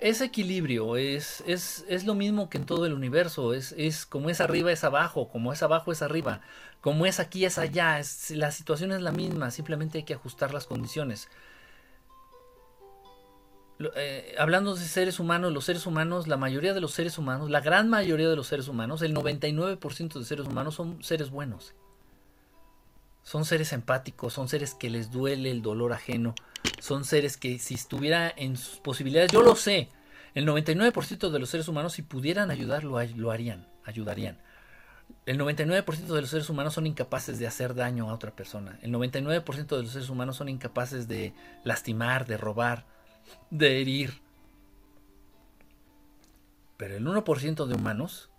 es 0.00 0.20
equilibrio, 0.20 0.96
es, 0.96 1.42
es, 1.46 1.84
es 1.88 2.04
lo 2.04 2.14
mismo 2.14 2.50
que 2.50 2.58
en 2.58 2.66
todo 2.66 2.86
el 2.86 2.92
universo. 2.92 3.54
Es, 3.54 3.72
es 3.78 4.06
como 4.06 4.30
es 4.30 4.40
arriba 4.40 4.72
es 4.72 4.84
abajo, 4.84 5.28
como 5.28 5.52
es 5.52 5.62
abajo 5.62 5.92
es 5.92 6.02
arriba, 6.02 6.40
como 6.80 7.06
es 7.06 7.20
aquí 7.20 7.44
es 7.44 7.58
allá. 7.58 8.00
La 8.30 8.50
situación 8.50 8.92
es 8.92 9.02
la 9.02 9.12
misma, 9.12 9.50
simplemente 9.50 9.98
hay 9.98 10.04
que 10.04 10.14
ajustar 10.14 10.52
las 10.52 10.66
condiciones. 10.66 11.28
Eh, 13.96 14.34
hablando 14.38 14.74
de 14.74 14.84
seres 14.84 15.18
humanos, 15.20 15.52
los 15.52 15.64
seres 15.64 15.86
humanos, 15.86 16.28
la 16.28 16.36
mayoría 16.36 16.74
de 16.74 16.82
los 16.82 16.92
seres 16.92 17.16
humanos, 17.16 17.48
la 17.48 17.60
gran 17.60 17.88
mayoría 17.88 18.28
de 18.28 18.36
los 18.36 18.46
seres 18.46 18.68
humanos, 18.68 19.00
el 19.00 19.14
99% 19.14 20.18
de 20.18 20.24
seres 20.24 20.46
humanos 20.46 20.74
son 20.74 21.02
seres 21.02 21.30
buenos. 21.30 21.74
Son 23.22 23.44
seres 23.44 23.72
empáticos, 23.72 24.34
son 24.34 24.48
seres 24.48 24.74
que 24.74 24.90
les 24.90 25.10
duele 25.10 25.50
el 25.50 25.62
dolor 25.62 25.92
ajeno, 25.92 26.34
son 26.80 27.04
seres 27.04 27.36
que 27.36 27.58
si 27.58 27.74
estuviera 27.74 28.32
en 28.36 28.56
sus 28.56 28.78
posibilidades, 28.78 29.32
yo 29.32 29.42
lo 29.42 29.56
sé, 29.56 29.88
el 30.34 30.46
99% 30.46 31.30
de 31.30 31.38
los 31.38 31.50
seres 31.50 31.68
humanos 31.68 31.94
si 31.94 32.02
pudieran 32.02 32.50
ayudar 32.50 32.84
lo, 32.84 33.02
lo 33.02 33.30
harían, 33.30 33.68
ayudarían. 33.84 34.38
El 35.26 35.38
99% 35.38 35.84
de 36.14 36.20
los 36.20 36.30
seres 36.30 36.48
humanos 36.48 36.74
son 36.74 36.86
incapaces 36.86 37.38
de 37.38 37.46
hacer 37.46 37.74
daño 37.74 38.08
a 38.08 38.14
otra 38.14 38.34
persona. 38.34 38.78
El 38.82 38.92
99% 38.92 39.76
de 39.76 39.82
los 39.82 39.92
seres 39.92 40.08
humanos 40.08 40.36
son 40.36 40.48
incapaces 40.48 41.08
de 41.08 41.34
lastimar, 41.64 42.26
de 42.26 42.36
robar, 42.36 42.86
de 43.50 43.80
herir. 43.80 44.22
Pero 46.76 46.96
el 46.96 47.06
1% 47.06 47.66
de 47.66 47.74
humanos, 47.74 48.30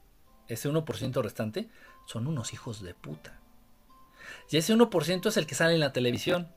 ese 0.47 0.69
1% 0.69 1.21
restante, 1.21 1.69
son 2.07 2.27
unos 2.27 2.53
hijos 2.53 2.81
de 2.81 2.93
puta. 2.93 3.39
Y 4.49 4.57
ese 4.57 4.73
1% 4.75 5.27
es 5.27 5.37
el 5.37 5.45
que 5.45 5.55
sale 5.55 5.73
en 5.73 5.79
la 5.79 5.93
televisión. 5.93 6.51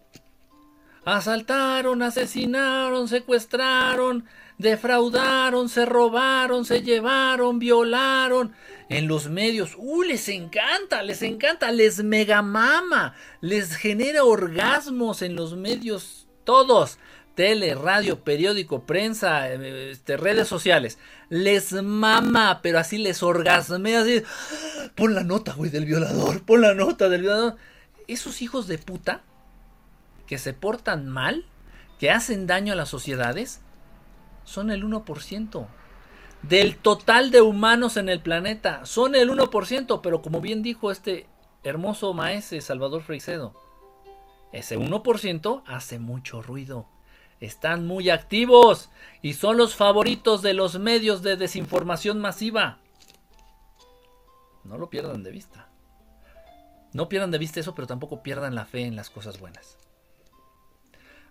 Asaltaron, 1.05 2.03
asesinaron, 2.03 3.09
secuestraron, 3.09 4.25
defraudaron, 4.59 5.69
se 5.69 5.85
robaron, 5.85 6.65
se 6.65 6.83
llevaron, 6.83 7.59
violaron. 7.59 8.53
En 8.89 9.09
los 9.09 9.29
medios, 9.29 9.75
¡uh! 9.77 10.03
Les 10.03 10.29
encanta, 10.29 11.03
les 11.03 11.23
encanta, 11.23 11.73
les 11.73 12.03
megamama, 12.03 13.15
les 13.41 13.77
genera 13.77 14.25
orgasmos 14.25 15.23
en 15.23 15.37
los 15.37 15.57
medios, 15.57 16.27
todos 16.45 16.99
tele, 17.35 17.75
radio, 17.75 18.21
periódico, 18.23 18.85
prensa, 18.85 19.51
eh, 19.51 19.91
este, 19.91 20.17
redes 20.17 20.49
sociales. 20.49 20.99
Les 21.29 21.73
mama, 21.73 22.61
pero 22.63 22.79
así 22.79 22.99
les 22.99 23.23
orgasmea, 23.23 24.03
así. 24.03 24.23
Pon 24.95 25.15
la 25.15 25.25
nota, 25.25 25.53
güey, 25.55 25.71
del 25.71 25.85
violador, 25.85 26.43
pon 26.45 26.61
la 26.61 26.75
nota 26.75 27.09
del 27.09 27.23
violador. 27.23 27.57
Esos 28.07 28.43
hijos 28.43 28.67
de 28.67 28.79
puta 28.79 29.23
que 30.27 30.39
se 30.39 30.53
portan 30.53 31.09
mal, 31.09 31.47
que 31.99 32.11
hacen 32.11 32.47
daño 32.47 32.73
a 32.73 32.77
las 32.77 32.89
sociedades, 32.89 33.63
son 34.45 34.71
el 34.71 34.85
1%. 34.85 35.67
Del 36.43 36.77
total 36.77 37.31
de 37.31 37.41
humanos 37.41 37.97
en 37.97 38.09
el 38.09 38.21
planeta, 38.21 38.85
son 38.85 39.15
el 39.15 39.31
1%, 39.31 40.01
pero 40.03 40.21
como 40.21 40.41
bien 40.41 40.63
dijo 40.63 40.91
este 40.91 41.27
hermoso 41.63 42.13
maese 42.13 42.61
Salvador 42.61 43.03
Freicedo, 43.03 43.55
ese 44.53 44.79
1% 44.79 45.63
hace 45.67 45.99
mucho 45.99 46.43
ruido 46.43 46.87
están 47.45 47.87
muy 47.87 48.11
activos 48.11 48.91
y 49.23 49.35
son 49.35 49.57
los 49.57 49.75
favoritos 49.75 50.43
de 50.43 50.55
los 50.55 50.79
medios 50.79 51.23
de 51.23 51.37
desinformación 51.37 52.21
masiva. 52.21 52.79
No 54.65 54.79
lo 54.79 54.89
pierdan 54.89 55.23
de 55.23 55.31
vista. 55.31 55.69
No 56.93 57.09
pierdan 57.09 57.31
de 57.31 57.39
vista 57.39 57.61
eso, 57.61 57.75
pero 57.75 57.87
tampoco 57.87 58.23
pierdan 58.23 58.55
la 58.55 58.65
fe 58.65 58.83
en 58.83 58.97
las 58.97 59.11
cosas 59.11 59.39
buenas. 59.39 59.79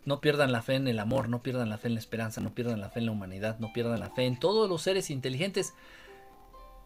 No 0.05 0.19
pierdan 0.19 0.51
la 0.51 0.61
fe 0.61 0.75
en 0.75 0.87
el 0.87 0.99
amor, 0.99 1.29
no 1.29 1.41
pierdan 1.41 1.69
la 1.69 1.77
fe 1.77 1.87
en 1.87 1.93
la 1.93 1.99
esperanza, 1.99 2.41
no 2.41 2.53
pierdan 2.53 2.81
la 2.81 2.89
fe 2.89 2.99
en 2.99 3.05
la 3.05 3.11
humanidad, 3.13 3.57
no 3.59 3.71
pierdan 3.71 3.99
la 3.99 4.09
fe 4.09 4.25
en 4.25 4.37
todos 4.37 4.69
los 4.69 4.81
seres 4.81 5.09
inteligentes 5.09 5.73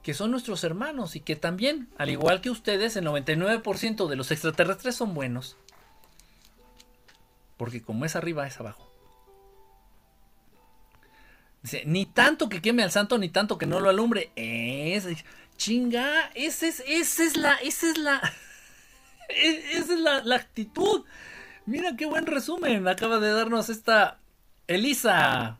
que 0.07 0.13
son 0.13 0.31
nuestros 0.31 0.63
hermanos 0.63 1.17
y 1.17 1.19
que 1.19 1.35
también, 1.35 1.89
al 1.97 2.09
igual 2.09 2.39
que 2.39 2.49
ustedes, 2.49 2.95
el 2.95 3.05
99% 3.05 4.07
de 4.07 4.15
los 4.15 4.31
extraterrestres 4.31 4.95
son 4.95 5.13
buenos. 5.13 5.57
Porque 7.57 7.81
como 7.81 8.05
es 8.05 8.15
arriba, 8.15 8.47
es 8.47 8.57
abajo. 8.57 8.89
Dice, 11.61 11.83
ni 11.85 12.05
tanto 12.05 12.47
que 12.47 12.61
queme 12.61 12.83
al 12.83 12.91
santo, 12.91 13.17
ni 13.17 13.27
tanto 13.27 13.57
que 13.57 13.65
no 13.65 13.81
lo 13.81 13.89
alumbre. 13.89 14.31
Es, 14.37 15.07
chinga, 15.57 16.31
esa 16.35 16.67
es, 16.67 16.81
esa 16.87 17.23
es 17.25 17.35
la, 17.35 17.55
esa 17.55 17.91
es 17.91 17.97
la, 17.97 18.33
esa 19.27 19.93
es 19.93 19.99
la 19.99 20.35
actitud. 20.37 21.03
Mira 21.67 21.95
qué 21.95 22.07
buen 22.07 22.25
resumen 22.25 22.87
acaba 22.87 23.19
de 23.19 23.31
darnos 23.31 23.69
esta 23.69 24.19
Elisa. 24.65 25.59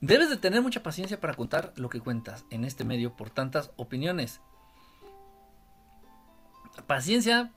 Debes 0.00 0.28
de 0.28 0.36
tener 0.36 0.60
mucha 0.60 0.82
paciencia 0.82 1.20
para 1.20 1.34
contar 1.34 1.72
lo 1.76 1.88
que 1.88 2.00
cuentas 2.00 2.44
en 2.50 2.64
este 2.64 2.84
medio 2.84 3.14
por 3.14 3.30
tantas 3.30 3.70
opiniones. 3.76 4.40
Paciencia. 6.88 7.52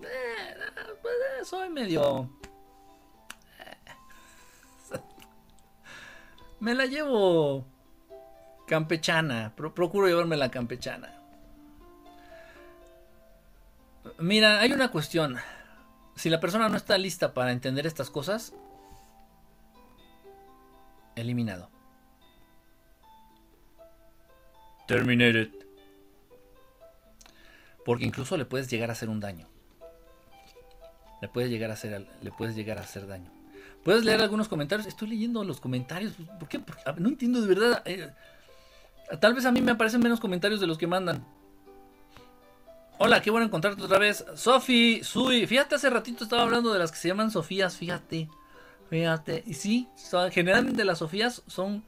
Eh, 0.00 0.56
pues, 1.02 1.48
soy 1.48 1.68
medio 1.68 2.30
me 6.64 6.74
la 6.74 6.86
llevo 6.86 7.66
campechana. 8.66 9.52
procuro 9.54 10.08
llevarme 10.08 10.38
la 10.38 10.50
campechana. 10.50 11.20
Mira, 14.18 14.60
hay 14.60 14.72
una 14.72 14.90
cuestión. 14.90 15.36
Si 16.16 16.30
la 16.30 16.40
persona 16.40 16.68
no 16.68 16.76
está 16.76 16.96
lista 16.96 17.34
para 17.34 17.52
entender 17.52 17.86
estas 17.86 18.10
cosas, 18.10 18.54
eliminado. 21.16 21.70
Terminated. 24.86 25.50
Porque 27.84 28.04
incluso 28.04 28.36
le 28.36 28.44
puedes 28.44 28.70
llegar 28.70 28.90
a 28.90 28.92
hacer 28.92 29.08
un 29.08 29.20
daño. 29.20 29.48
Le 31.20 31.28
puedes 31.28 31.50
llegar 31.50 31.70
a 31.70 31.74
hacer, 31.74 32.06
le 32.20 32.30
puedes 32.30 32.54
llegar 32.54 32.78
a 32.78 32.82
hacer 32.82 33.06
daño. 33.06 33.30
¿Puedes 33.82 34.04
leer 34.04 34.20
algunos 34.22 34.48
comentarios? 34.48 34.86
Estoy 34.86 35.08
leyendo 35.08 35.44
los 35.44 35.60
comentarios. 35.60 36.14
¿Por 36.38 36.48
qué? 36.48 36.60
no 36.96 37.08
entiendo 37.08 37.40
de 37.40 37.46
verdad. 37.46 37.82
Eh, 37.84 38.10
tal 39.20 39.34
vez 39.34 39.44
a 39.44 39.52
mí 39.52 39.60
me 39.60 39.72
aparecen 39.72 40.00
menos 40.00 40.20
comentarios 40.20 40.60
de 40.60 40.66
los 40.66 40.78
que 40.78 40.86
mandan. 40.86 41.24
Hola, 42.96 43.20
qué 43.20 43.30
bueno 43.30 43.46
encontrarte 43.46 43.82
otra 43.82 43.98
vez. 43.98 44.24
Sofi, 44.36 45.02
Sui. 45.02 45.46
Fíjate, 45.48 45.74
hace 45.74 45.90
ratito 45.90 46.22
estaba 46.22 46.42
hablando 46.42 46.72
de 46.72 46.78
las 46.78 46.92
que 46.92 46.98
se 46.98 47.08
llaman 47.08 47.32
Sofías. 47.32 47.76
Fíjate. 47.76 48.28
Fíjate. 48.88 49.42
Y 49.46 49.54
sí, 49.54 49.88
generalmente 50.30 50.84
las 50.84 50.98
Sofías 50.98 51.42
son. 51.48 51.82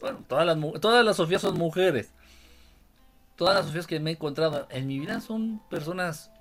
Bueno, 0.00 0.18
todas 0.26 0.44
las, 0.44 0.80
todas 0.80 1.04
las 1.04 1.16
Sofías 1.16 1.42
son 1.42 1.56
mujeres. 1.56 2.12
Todas 3.36 3.54
las 3.54 3.66
Sofías 3.66 3.86
que 3.86 4.00
me 4.00 4.10
he 4.10 4.14
encontrado 4.14 4.66
en 4.70 4.88
mi 4.88 4.98
vida 4.98 5.20
son 5.20 5.60
personas 5.70 6.32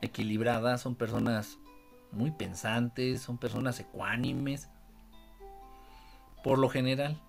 equilibradas, 0.00 0.80
son 0.80 0.94
personas 0.94 1.58
muy 2.10 2.30
pensantes, 2.30 3.20
son 3.20 3.36
personas 3.36 3.78
ecuánimes, 3.80 4.70
por 6.42 6.58
lo 6.58 6.70
general. 6.70 7.20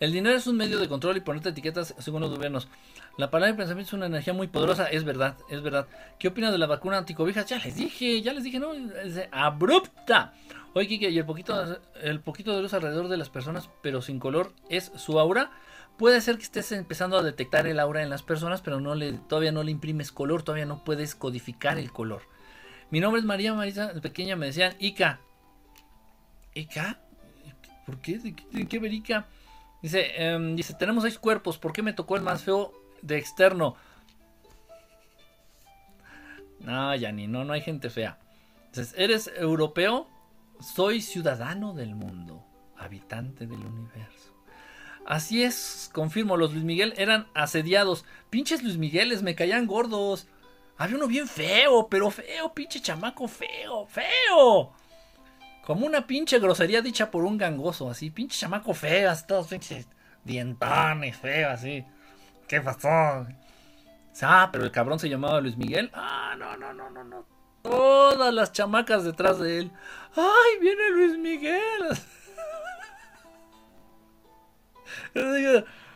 El 0.00 0.12
dinero 0.12 0.36
es 0.36 0.46
un 0.46 0.56
medio 0.56 0.78
de 0.78 0.88
control 0.88 1.16
y 1.16 1.20
ponerte 1.20 1.48
etiquetas 1.48 1.94
según 1.98 2.20
los 2.20 2.30
gobiernos. 2.30 2.68
La 3.18 3.32
palabra 3.32 3.50
de 3.50 3.58
pensamiento 3.58 3.88
es 3.88 3.92
una 3.94 4.06
energía 4.06 4.32
muy 4.32 4.46
poderosa, 4.46 4.86
es 4.86 5.02
verdad, 5.02 5.36
es 5.50 5.60
verdad. 5.60 5.88
¿Qué 6.20 6.28
opinas 6.28 6.52
de 6.52 6.58
la 6.58 6.68
vacuna 6.68 6.98
anticovijas? 6.98 7.46
Ya 7.46 7.58
les 7.58 7.74
dije, 7.74 8.22
ya 8.22 8.32
les 8.32 8.44
dije, 8.44 8.60
no, 8.60 8.72
es 8.72 9.20
abrupta. 9.32 10.34
Oye, 10.72 10.86
Kike, 10.86 11.10
y 11.10 11.18
el 11.18 11.26
poquito, 11.26 11.80
el 12.00 12.20
poquito 12.20 12.54
de 12.54 12.62
luz 12.62 12.74
alrededor 12.74 13.08
de 13.08 13.16
las 13.16 13.28
personas, 13.28 13.70
pero 13.82 14.02
sin 14.02 14.20
color, 14.20 14.52
es 14.68 14.92
su 14.94 15.18
aura. 15.18 15.50
Puede 15.96 16.20
ser 16.20 16.36
que 16.36 16.44
estés 16.44 16.70
empezando 16.70 17.18
a 17.18 17.24
detectar 17.24 17.66
el 17.66 17.80
aura 17.80 18.04
en 18.04 18.10
las 18.10 18.22
personas, 18.22 18.62
pero 18.62 18.80
todavía 19.26 19.50
no 19.50 19.64
le 19.64 19.72
imprimes 19.72 20.12
color, 20.12 20.44
todavía 20.44 20.66
no 20.66 20.84
puedes 20.84 21.16
codificar 21.16 21.76
el 21.76 21.90
color. 21.90 22.22
Mi 22.90 23.00
nombre 23.00 23.18
es 23.18 23.26
María 23.26 23.52
Marisa, 23.52 23.94
pequeña 24.00 24.36
me 24.36 24.46
decían 24.46 24.76
Ica. 24.78 25.18
¿Ica? 26.54 27.00
¿Por 27.84 28.00
qué? 28.00 28.20
¿De 28.20 28.68
qué, 28.68 28.78
ver 28.78 28.92
Ica? 28.92 29.26
Dice, 29.82 30.22
em, 30.22 30.54
dice, 30.54 30.74
tenemos 30.74 31.02
seis 31.02 31.18
cuerpos, 31.18 31.58
¿por 31.58 31.72
qué 31.72 31.82
me 31.82 31.92
tocó 31.92 32.14
el 32.14 32.22
más 32.22 32.44
feo 32.44 32.72
de 33.02 33.18
externo? 33.18 33.76
No, 36.60 36.94
Yani, 36.94 37.26
no, 37.26 37.44
no 37.44 37.52
hay 37.52 37.60
gente 37.60 37.90
fea. 37.90 38.18
Dices, 38.72 38.94
¿eres 38.96 39.30
europeo? 39.36 40.08
Soy 40.60 41.00
ciudadano 41.00 41.72
del 41.72 41.94
mundo, 41.94 42.44
habitante 42.76 43.46
del 43.46 43.64
universo. 43.64 44.34
Así 45.06 45.42
es, 45.42 45.88
confirmo, 45.94 46.36
los 46.36 46.52
Luis 46.52 46.64
Miguel 46.64 46.92
eran 46.96 47.28
asediados. 47.32 48.04
Pinches 48.28 48.62
Luis 48.62 48.76
Migueles, 48.76 49.22
me 49.22 49.34
caían 49.34 49.66
gordos. 49.66 50.26
Había 50.76 50.96
uno 50.96 51.06
bien 51.06 51.26
feo, 51.26 51.88
pero 51.88 52.10
feo, 52.10 52.52
pinche 52.52 52.80
chamaco 52.80 53.26
feo, 53.26 53.86
feo. 53.86 54.72
Como 55.64 55.86
una 55.86 56.06
pinche 56.06 56.38
grosería 56.38 56.82
dicha 56.82 57.10
por 57.10 57.24
un 57.24 57.38
gangoso, 57.38 57.90
así, 57.90 58.10
pinche 58.10 58.38
chamaco 58.38 58.74
feo, 58.74 59.12
todos 59.26 59.48
pinches 59.48 59.88
dientones, 60.24 61.16
feo, 61.16 61.50
así. 61.50 61.84
¿Qué 62.48 62.60
pasó? 62.60 62.88
Ah, 64.22 64.48
pero 64.50 64.64
el 64.64 64.72
cabrón 64.72 64.98
se 64.98 65.08
llamaba 65.08 65.40
Luis 65.40 65.56
Miguel. 65.56 65.90
Ah, 65.94 66.34
no, 66.36 66.56
no, 66.56 66.72
no, 66.72 66.90
no, 66.90 67.04
no. 67.04 67.26
Todas 67.62 68.32
las 68.32 68.52
chamacas 68.52 69.04
detrás 69.04 69.38
de 69.38 69.58
él. 69.58 69.70
¡Ay, 70.16 70.60
viene 70.60 70.90
Luis 70.90 71.18
Miguel! 71.18 71.98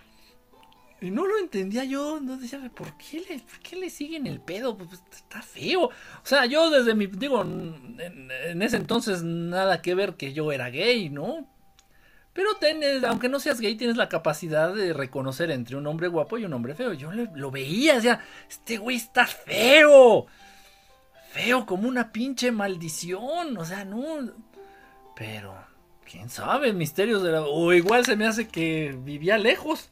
Y 1.03 1.11
no 1.11 1.27
lo 1.27 1.37
entendía 1.39 1.83
yo, 1.83 2.21
no 2.21 2.37
decía, 2.37 2.61
¿por 2.73 2.97
qué 2.97 3.25
le, 3.29 3.43
qué 3.69 3.75
le 3.75 3.91
siguen 3.91 4.25
el 4.29 4.41
pedo? 4.41 4.77
Pues, 4.77 4.89
pues 4.89 5.03
está 5.11 5.43
feo. 5.43 5.87
O 5.87 5.91
sea, 6.23 6.47
yo 6.47 6.71
desde 6.71 6.95
mi, 6.95 7.09
digo, 7.09 7.43
en, 7.43 8.63
ese 8.63 8.77
entonces 8.77 9.25
nada 9.25 9.83
que 9.83 9.97
ver 9.97 10.15
que 10.15 10.33
yo 10.33 10.53
era 10.53 10.71
gay, 10.71 11.11
¿no? 11.11 11.49
Pero 12.33 12.55
tienes, 12.59 13.05
aunque 13.05 13.29
no 13.29 13.41
seas 13.41 13.61
gay, 13.61 13.75
tienes 13.75 13.99
la 13.99 14.09
capacidad 14.09 14.75
de 14.75 14.95
reconocer 14.95 15.51
entre 15.51 15.77
un 15.77 15.87
hombre 15.87 16.09
guapo 16.09 16.39
y 16.39 16.47
un 16.47 16.55
hombre 16.55 16.75
feo. 16.75 16.95
Yo 16.95 17.13
lo 17.13 17.51
veía, 17.51 17.99
o 17.99 18.19
este 18.49 18.79
güey 18.79 18.97
está 18.97 19.27
feo. 19.27 20.27
Feo 21.33 21.67
como 21.67 21.89
una 21.89 22.11
pinche 22.11 22.51
maldición, 22.51 23.59
o 23.59 23.67
sea, 23.67 23.85
no. 23.85 24.31
Pero, 25.15 25.55
quién 26.11 26.31
sabe, 26.31 26.73
misterios 26.73 27.23
de 27.23 27.33
la... 27.33 27.43
O 27.43 27.71
igual 27.75 28.07
se 28.07 28.17
me 28.17 28.27
hace 28.27 28.49
que 28.49 28.97
vivía 28.99 29.37
lejos. 29.37 29.91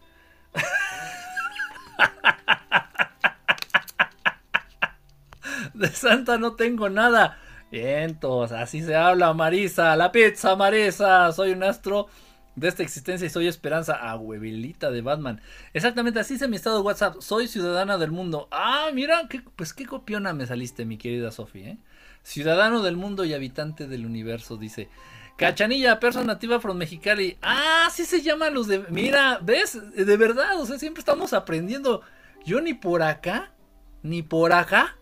De 5.74 5.88
Santa 5.88 6.38
no 6.38 6.56
tengo 6.56 6.88
nada. 6.88 7.38
Vientos, 7.70 8.52
así 8.52 8.82
se 8.82 8.96
habla, 8.96 9.34
Marisa. 9.34 9.94
La 9.96 10.10
pizza, 10.10 10.56
Marisa. 10.56 11.30
Soy 11.32 11.52
un 11.52 11.62
astro 11.62 12.08
de 12.56 12.68
esta 12.68 12.82
existencia 12.82 13.26
y 13.26 13.30
soy 13.30 13.46
esperanza. 13.46 13.94
Abuelita 13.94 14.90
de 14.90 15.02
Batman. 15.02 15.40
Exactamente, 15.72 16.20
así 16.20 16.34
es 16.34 16.48
mi 16.48 16.56
estado 16.56 16.76
de 16.76 16.82
WhatsApp. 16.82 17.20
Soy 17.20 17.48
ciudadana 17.48 17.98
del 17.98 18.10
mundo. 18.10 18.48
Ah, 18.50 18.88
mira, 18.92 19.28
pues 19.56 19.72
qué 19.72 19.86
copiona 19.86 20.32
me 20.32 20.46
saliste, 20.46 20.84
mi 20.84 20.98
querida 20.98 21.30
Sofía. 21.30 21.70
¿eh? 21.70 21.78
Ciudadano 22.22 22.82
del 22.82 22.96
mundo 22.96 23.24
y 23.24 23.34
habitante 23.34 23.86
del 23.86 24.06
universo, 24.06 24.56
dice. 24.56 24.88
Cachanilla, 25.36 25.98
persona 26.00 26.26
nativa 26.26 26.60
from 26.60 26.76
Mexicali. 26.76 27.38
Ah, 27.40 27.88
sí 27.90 28.04
se 28.04 28.20
llaman 28.20 28.52
los 28.52 28.66
de. 28.66 28.84
Mira, 28.90 29.38
¿ves? 29.42 29.78
De 29.94 30.16
verdad, 30.18 30.60
o 30.60 30.66
sea, 30.66 30.78
siempre 30.78 31.00
estamos 31.00 31.32
aprendiendo. 31.32 32.02
Yo 32.44 32.60
ni 32.60 32.74
por 32.74 33.02
acá, 33.02 33.52
ni 34.02 34.22
por 34.22 34.52
acá. 34.52 34.96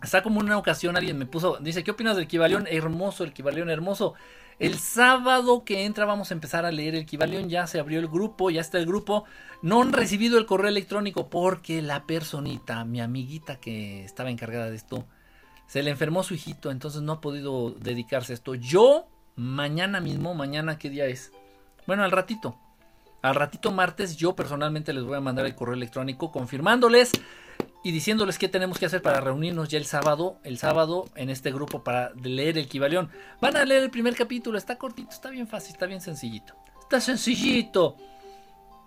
Está 0.00 0.22
como 0.22 0.38
una 0.38 0.58
ocasión 0.58 0.96
alguien 0.96 1.18
me 1.18 1.26
puso. 1.26 1.58
Dice, 1.60 1.82
¿qué 1.82 1.90
opinas 1.90 2.14
del 2.14 2.28
Kibalión? 2.28 2.66
Hermoso, 2.68 3.24
el 3.24 3.32
Kibalión 3.32 3.68
hermoso. 3.68 4.14
El 4.58 4.78
sábado 4.78 5.64
que 5.64 5.84
entra 5.84 6.04
vamos 6.04 6.30
a 6.30 6.34
empezar 6.34 6.64
a 6.64 6.72
leer 6.72 6.94
el 6.94 7.06
Kibalión. 7.06 7.48
Ya 7.48 7.66
se 7.66 7.80
abrió 7.80 7.98
el 7.98 8.08
grupo, 8.08 8.50
ya 8.50 8.60
está 8.60 8.78
el 8.78 8.86
grupo. 8.86 9.24
No 9.62 9.82
han 9.82 9.92
recibido 9.92 10.38
el 10.38 10.46
correo 10.46 10.68
electrónico 10.68 11.28
porque 11.28 11.82
la 11.82 12.06
personita, 12.06 12.84
mi 12.84 13.00
amiguita 13.00 13.56
que 13.56 14.04
estaba 14.04 14.30
encargada 14.30 14.70
de 14.70 14.76
esto, 14.76 15.06
se 15.66 15.82
le 15.82 15.90
enfermó 15.90 16.22
su 16.22 16.34
hijito, 16.34 16.70
entonces 16.70 17.02
no 17.02 17.12
ha 17.14 17.20
podido 17.20 17.70
dedicarse 17.70 18.32
a 18.32 18.34
esto. 18.34 18.54
Yo, 18.54 19.08
mañana 19.36 20.00
mismo, 20.00 20.34
mañana, 20.34 20.78
¿qué 20.78 20.90
día 20.90 21.06
es? 21.06 21.32
Bueno, 21.86 22.04
al 22.04 22.10
ratito. 22.10 22.56
Al 23.22 23.34
ratito 23.34 23.72
martes 23.72 24.18
yo 24.18 24.36
personalmente 24.36 24.92
les 24.92 25.02
voy 25.02 25.16
a 25.16 25.20
mandar 25.20 25.46
el 25.46 25.54
correo 25.54 25.74
electrónico 25.74 26.30
confirmándoles 26.30 27.10
y 27.84 27.92
diciéndoles 27.92 28.38
qué 28.38 28.48
tenemos 28.48 28.78
que 28.78 28.86
hacer 28.86 29.02
para 29.02 29.20
reunirnos 29.20 29.68
ya 29.68 29.76
el 29.76 29.84
sábado, 29.84 30.38
el 30.42 30.56
sábado 30.56 31.10
en 31.16 31.28
este 31.28 31.52
grupo 31.52 31.84
para 31.84 32.14
leer 32.14 32.56
el 32.56 32.66
Kibalión. 32.66 33.10
Van 33.42 33.56
a 33.58 33.64
leer 33.66 33.82
el 33.82 33.90
primer 33.90 34.16
capítulo, 34.16 34.56
está 34.56 34.78
cortito, 34.78 35.10
está 35.10 35.28
bien 35.28 35.46
fácil, 35.46 35.72
está 35.74 35.84
bien 35.84 36.00
sencillito. 36.00 36.54
Está 36.80 37.00
sencillito. 37.00 37.96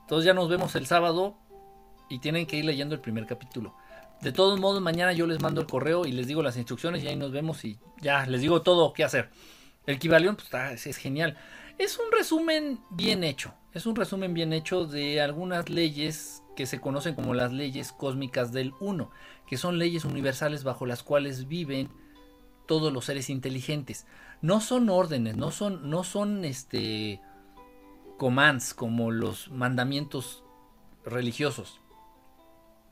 Entonces 0.01 0.25
ya 0.25 0.33
nos 0.33 0.49
vemos 0.49 0.75
el 0.75 0.87
sábado 0.87 1.37
y 2.09 2.17
tienen 2.19 2.47
que 2.47 2.57
ir 2.57 2.65
leyendo 2.65 2.95
el 2.95 3.01
primer 3.01 3.27
capítulo. 3.27 3.75
De 4.21 4.31
todos 4.31 4.59
modos, 4.59 4.81
mañana 4.81 5.13
yo 5.13 5.27
les 5.27 5.41
mando 5.41 5.61
el 5.61 5.67
correo 5.67 6.05
y 6.05 6.11
les 6.11 6.25
digo 6.25 6.41
las 6.41 6.57
instrucciones 6.57 7.03
y 7.03 7.07
ahí 7.07 7.15
nos 7.15 7.31
vemos 7.31 7.63
y 7.65 7.77
ya 8.01 8.25
les 8.25 8.41
digo 8.41 8.63
todo 8.63 8.93
qué 8.93 9.03
hacer. 9.03 9.29
El 9.85 9.99
Kibalión 9.99 10.37
pues, 10.37 10.49
es, 10.73 10.87
es 10.87 10.97
genial. 10.97 11.37
Es 11.77 11.99
un 11.99 12.11
resumen 12.11 12.79
bien 12.89 13.23
hecho. 13.23 13.53
Es 13.73 13.85
un 13.85 13.95
resumen 13.95 14.33
bien 14.33 14.53
hecho 14.53 14.85
de 14.87 15.21
algunas 15.21 15.69
leyes 15.69 16.41
que 16.57 16.65
se 16.65 16.81
conocen 16.81 17.13
como 17.13 17.35
las 17.35 17.53
leyes 17.53 17.91
cósmicas 17.91 18.51
del 18.51 18.73
uno, 18.79 19.11
que 19.45 19.57
son 19.57 19.77
leyes 19.77 20.05
universales 20.05 20.63
bajo 20.63 20.87
las 20.87 21.03
cuales 21.03 21.47
viven 21.47 21.87
todos 22.65 22.91
los 22.91 23.05
seres 23.05 23.29
inteligentes. 23.29 24.07
No 24.41 24.59
son 24.59 24.89
órdenes, 24.89 25.37
no 25.37 25.51
son, 25.51 25.87
no 25.91 26.03
son 26.03 26.43
este 26.43 27.21
commands 28.17 28.73
como 28.73 29.11
los 29.11 29.51
mandamientos 29.51 30.43
religiosos. 31.05 31.79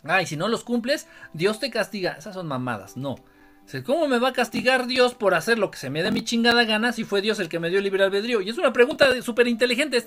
Ah, 0.03 0.21
y 0.21 0.27
si 0.27 0.37
no 0.37 0.47
los 0.47 0.63
cumples, 0.63 1.07
Dios 1.33 1.59
te 1.59 1.71
castiga. 1.71 2.11
Esas 2.11 2.35
son 2.35 2.47
mamadas, 2.47 2.95
no. 2.95 3.15
¿Cómo 3.85 4.07
me 4.07 4.19
va 4.19 4.29
a 4.29 4.33
castigar 4.33 4.85
Dios 4.85 5.15
por 5.15 5.33
hacer 5.33 5.57
lo 5.57 5.71
que 5.71 5.77
se 5.77 5.89
me 5.89 6.03
dé 6.03 6.11
mi 6.11 6.23
chingada 6.23 6.63
gana 6.65 6.93
si 6.93 7.03
fue 7.03 7.21
Dios 7.21 7.39
el 7.39 7.49
que 7.49 7.59
me 7.59 7.69
dio 7.69 7.81
libre 7.81 8.03
albedrío? 8.03 8.41
Y 8.41 8.49
es 8.49 8.57
una 8.57 8.71
pregunta 8.71 9.21
súper 9.21 9.47
inteligente. 9.47 10.03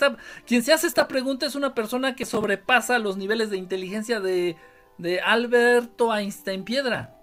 Quien 0.47 0.62
se 0.62 0.72
hace 0.72 0.86
esta 0.86 1.09
pregunta 1.09 1.44
es 1.44 1.55
una 1.55 1.74
persona 1.74 2.14
que 2.14 2.24
sobrepasa 2.24 2.98
los 2.98 3.16
niveles 3.16 3.51
de 3.51 3.56
inteligencia 3.56 4.20
de, 4.20 4.56
de 4.97 5.20
Alberto 5.20 6.14
Einstein 6.14 6.64
Piedra. 6.64 7.14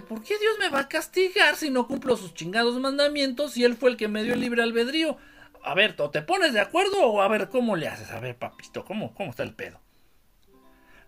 ¿Por 0.00 0.22
qué 0.22 0.38
Dios 0.38 0.58
me 0.58 0.70
va 0.70 0.80
a 0.80 0.88
castigar 0.88 1.56
si 1.56 1.68
no 1.70 1.86
cumplo 1.86 2.16
sus 2.16 2.32
chingados 2.34 2.78
mandamientos 2.80 3.52
si 3.52 3.64
Él 3.64 3.76
fue 3.76 3.90
el 3.90 3.96
que 3.96 4.08
me 4.08 4.24
dio 4.24 4.34
el 4.34 4.40
libre 4.40 4.62
albedrío? 4.62 5.18
A 5.64 5.74
ver, 5.74 5.94
¿o 5.98 6.10
te 6.10 6.22
pones 6.22 6.52
de 6.54 6.60
acuerdo 6.60 7.06
o 7.06 7.20
a 7.20 7.28
ver 7.28 7.48
cómo 7.48 7.76
le 7.76 7.88
haces? 7.88 8.10
A 8.10 8.18
ver, 8.18 8.36
papito, 8.36 8.84
¿cómo, 8.84 9.14
cómo 9.14 9.30
está 9.30 9.42
el 9.42 9.54
pedo? 9.54 9.80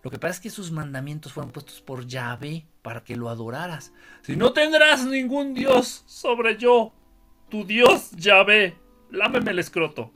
Lo 0.05 0.11
que 0.11 0.19
pasa 0.19 0.35
es 0.35 0.41
que 0.41 0.51
sus 0.51 0.71
mandamientos 0.71 1.33
fueron 1.33 1.51
puestos 1.51 1.81
por 1.81 2.07
Yahvé 2.07 2.67
para 2.83 3.03
que 3.03 3.17
lo 3.17 3.31
adoraras. 3.31 3.95
Si 4.21 4.37
no 4.37 4.53
tendrás 4.53 5.07
ningún 5.07 5.55
Dios 5.55 6.05
sobre 6.07 6.59
yo, 6.59 6.93
tu 7.49 7.65
Dios 7.65 8.11
Yahvé, 8.11 8.77
lámeme 9.11 9.53
el 9.53 9.59
escroto. 9.59 10.13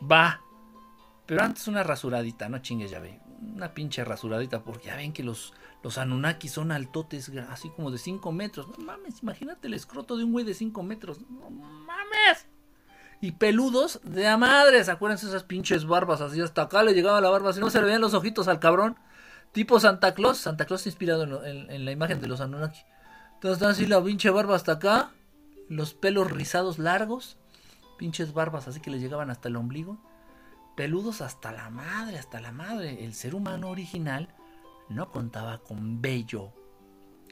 Va. 0.00 0.42
Pero 1.24 1.42
antes 1.42 1.66
una 1.66 1.82
rasuradita, 1.82 2.50
no 2.50 2.58
chingues 2.58 2.90
Yahvé. 2.90 3.20
Una 3.40 3.72
pinche 3.72 4.04
rasuradita, 4.04 4.62
porque 4.62 4.88
ya 4.88 4.96
ven 4.96 5.14
que 5.14 5.22
los, 5.22 5.54
los 5.82 5.96
Anunnaki 5.96 6.48
son 6.48 6.72
altotes, 6.72 7.32
así 7.48 7.70
como 7.70 7.90
de 7.90 7.96
5 7.96 8.32
metros. 8.32 8.68
No 8.68 8.84
mames, 8.84 9.22
imagínate 9.22 9.68
el 9.68 9.74
escroto 9.74 10.18
de 10.18 10.24
un 10.24 10.32
güey 10.32 10.44
de 10.44 10.52
5 10.52 10.82
metros. 10.82 11.22
No 11.22 11.48
mames 11.48 12.51
y 13.22 13.30
peludos 13.30 14.00
de 14.02 14.26
a 14.26 14.36
madres. 14.36 14.88
Acuérdense 14.88 15.28
esas 15.28 15.44
pinches 15.44 15.86
barbas 15.86 16.20
así 16.20 16.40
hasta 16.40 16.62
acá 16.62 16.82
le 16.82 16.92
llegaba 16.92 17.20
la 17.20 17.30
barba, 17.30 17.52
si 17.52 17.60
no 17.60 17.70
se 17.70 17.78
le 17.78 17.84
veían 17.84 18.00
los 18.00 18.14
ojitos 18.14 18.48
al 18.48 18.58
cabrón. 18.58 18.98
Tipo 19.52 19.78
Santa 19.78 20.12
Claus, 20.12 20.38
Santa 20.38 20.66
Claus 20.66 20.86
inspirado 20.86 21.44
en, 21.44 21.84
la 21.84 21.92
imagen 21.92 22.20
de 22.20 22.26
los 22.26 22.40
Anunnaki. 22.40 22.80
Entonces 23.34 23.62
así 23.62 23.86
la 23.86 24.02
pinche 24.02 24.28
barba 24.30 24.56
hasta 24.56 24.72
acá, 24.72 25.12
los 25.68 25.94
pelos 25.94 26.32
rizados 26.32 26.80
largos, 26.80 27.38
pinches 27.96 28.32
barbas 28.32 28.66
así 28.66 28.80
que 28.80 28.90
le 28.90 28.98
llegaban 28.98 29.30
hasta 29.30 29.48
el 29.48 29.54
ombligo. 29.54 29.98
Peludos 30.76 31.20
hasta 31.20 31.52
la 31.52 31.70
madre, 31.70 32.18
hasta 32.18 32.40
la 32.40 32.50
madre. 32.50 33.04
El 33.04 33.14
ser 33.14 33.36
humano 33.36 33.68
original 33.68 34.34
no 34.88 35.12
contaba 35.12 35.58
con 35.58 36.02
vello 36.02 36.52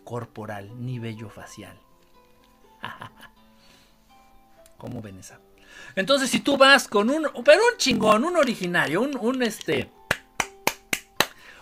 corporal 0.05 0.71
ni 0.85 1.01
vello 1.01 1.31
facial. 1.31 1.81
¿Cómo 4.79 5.03
ven 5.03 5.19
esa? 5.19 5.41
Entonces, 5.97 6.31
si 6.31 6.41
tú 6.41 6.57
vas 6.57 6.89
con 6.89 7.11
un, 7.11 7.27
pero 7.45 7.61
un 7.73 7.79
chingón, 7.79 8.25
un 8.25 8.37
originario, 8.37 9.03
un, 9.03 9.17
un 9.17 9.43
este, 9.43 9.91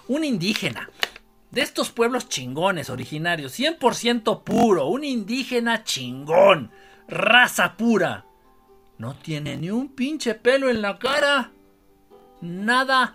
un 0.08 0.24
indígena, 0.24 0.90
de 1.50 1.62
estos 1.62 1.90
pueblos 1.90 2.28
chingones, 2.28 2.90
originarios, 2.90 3.58
100% 3.58 4.42
puro, 4.42 4.86
un 4.86 5.04
indígena 5.04 5.84
chingón, 5.84 6.70
raza 7.08 7.76
pura, 7.76 8.26
no 8.98 9.14
tiene 9.14 9.56
ni 9.56 9.70
un 9.70 9.94
pinche 9.94 10.34
pelo 10.34 10.68
en 10.68 10.82
la 10.82 10.98
cara, 10.98 11.52
nada. 12.40 13.14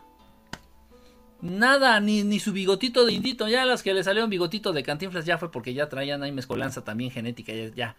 Nada, 1.42 2.00
ni, 2.00 2.24
ni 2.24 2.40
su 2.40 2.54
bigotito 2.54 3.06
de 3.06 3.12
indito. 3.12 3.50
Ya 3.50 3.66
las 3.66 3.84
que 3.84 3.94
le 3.94 4.02
salió 4.02 4.24
un 4.24 4.30
bigotito 4.30 4.72
de 4.72 4.82
cantinflas 4.82 5.26
ya 5.26 5.38
fue 5.38 5.52
porque 5.52 5.74
ya 5.74 5.90
traían 5.90 6.24
ahí 6.24 6.32
mezcolanza 6.32 6.86
también 6.86 7.12
genética. 7.12 7.52
ya, 7.52 7.68
ya 7.76 7.98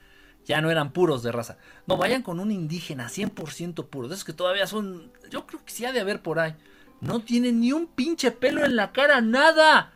no 0.61 0.71
eran 0.71 0.93
puros 0.93 1.23
de 1.23 1.33
raza. 1.33 1.57
No, 1.87 1.97
vayan 1.97 2.23
con 2.23 2.39
un 2.39 2.51
indígena 2.51 3.09
100% 3.09 3.87
puro. 3.87 4.09
De 4.09 4.15
esos 4.15 4.25
que 4.25 4.33
todavía 4.33 4.66
son. 4.66 5.11
Yo 5.31 5.47
creo 5.47 5.65
que 5.65 5.73
sí 5.73 5.85
ha 5.85 5.93
de 5.93 6.01
haber 6.01 6.23
por 6.23 6.39
ahí. 6.39 6.55
No 7.01 7.21
tienen 7.21 7.61
ni 7.61 7.73
un 7.73 7.87
pinche 7.87 8.31
pelo 8.31 8.65
en 8.65 8.77
la 8.77 8.93
cara, 8.93 9.21
nada. 9.21 9.93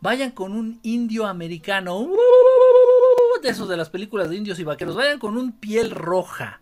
Vayan 0.00 0.30
con 0.30 0.52
un 0.52 0.78
indio 0.82 1.26
americano. 1.26 2.08
De 3.42 3.48
esos 3.48 3.68
de 3.68 3.76
las 3.76 3.90
películas 3.90 4.30
de 4.30 4.36
indios 4.36 4.58
y 4.58 4.64
vaqueros. 4.64 4.94
Vayan 4.94 5.18
con 5.18 5.36
un 5.36 5.52
piel 5.52 5.90
roja. 5.90 6.60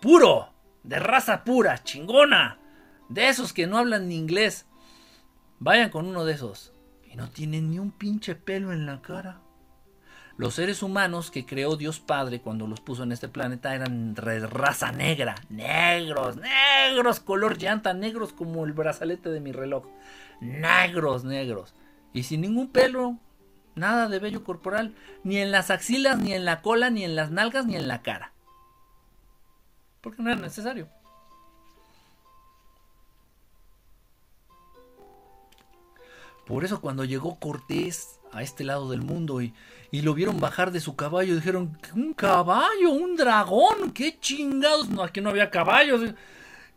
Puro. 0.00 0.52
De 0.82 0.98
raza 0.98 1.44
pura, 1.44 1.82
chingona. 1.82 2.58
De 3.08 3.28
esos 3.28 3.52
que 3.52 3.66
no 3.66 3.78
hablan 3.78 4.08
ni 4.08 4.16
inglés. 4.16 4.66
Vayan 5.58 5.90
con 5.90 6.06
uno 6.06 6.24
de 6.24 6.34
esos. 6.34 6.72
Y 7.10 7.16
no 7.16 7.30
tienen 7.30 7.70
ni 7.70 7.78
un 7.78 7.90
pinche 7.90 8.34
pelo 8.34 8.72
en 8.72 8.86
la 8.86 9.02
cara. 9.02 9.40
Los 10.38 10.54
seres 10.54 10.82
humanos 10.82 11.30
que 11.30 11.46
creó 11.46 11.76
Dios 11.76 11.98
Padre 11.98 12.40
cuando 12.40 12.66
los 12.66 12.80
puso 12.80 13.04
en 13.04 13.12
este 13.12 13.28
planeta 13.28 13.74
eran 13.74 14.14
raza 14.16 14.92
negra, 14.92 15.34
negros, 15.48 16.36
negros, 16.36 17.20
color 17.20 17.56
llanta, 17.56 17.94
negros 17.94 18.34
como 18.34 18.66
el 18.66 18.74
brazalete 18.74 19.30
de 19.30 19.40
mi 19.40 19.52
reloj, 19.52 19.86
negros, 20.40 21.24
negros, 21.24 21.74
y 22.12 22.24
sin 22.24 22.42
ningún 22.42 22.68
pelo, 22.68 23.16
nada 23.76 24.08
de 24.08 24.18
vello 24.18 24.44
corporal, 24.44 24.94
ni 25.24 25.38
en 25.38 25.52
las 25.52 25.70
axilas, 25.70 26.18
ni 26.18 26.34
en 26.34 26.44
la 26.44 26.60
cola, 26.60 26.90
ni 26.90 27.02
en 27.04 27.16
las 27.16 27.30
nalgas, 27.30 27.64
ni 27.64 27.76
en 27.76 27.88
la 27.88 28.02
cara, 28.02 28.32
porque 30.02 30.22
no 30.22 30.30
era 30.30 30.40
necesario. 30.40 30.86
Por 36.46 36.64
eso 36.64 36.82
cuando 36.82 37.04
llegó 37.04 37.40
Cortés 37.40 38.20
a 38.32 38.42
este 38.42 38.64
lado 38.64 38.90
del 38.90 39.02
mundo 39.02 39.40
y, 39.40 39.52
y 39.90 40.02
lo 40.02 40.14
vieron 40.14 40.40
bajar 40.40 40.72
de 40.72 40.80
su 40.80 40.96
caballo. 40.96 41.34
Dijeron, 41.34 41.78
un 41.94 42.14
caballo, 42.14 42.90
un 42.90 43.16
dragón, 43.16 43.92
qué 43.92 44.18
chingados. 44.18 44.88
No, 44.88 45.02
aquí 45.02 45.20
no 45.20 45.30
había 45.30 45.50
caballos. 45.50 46.12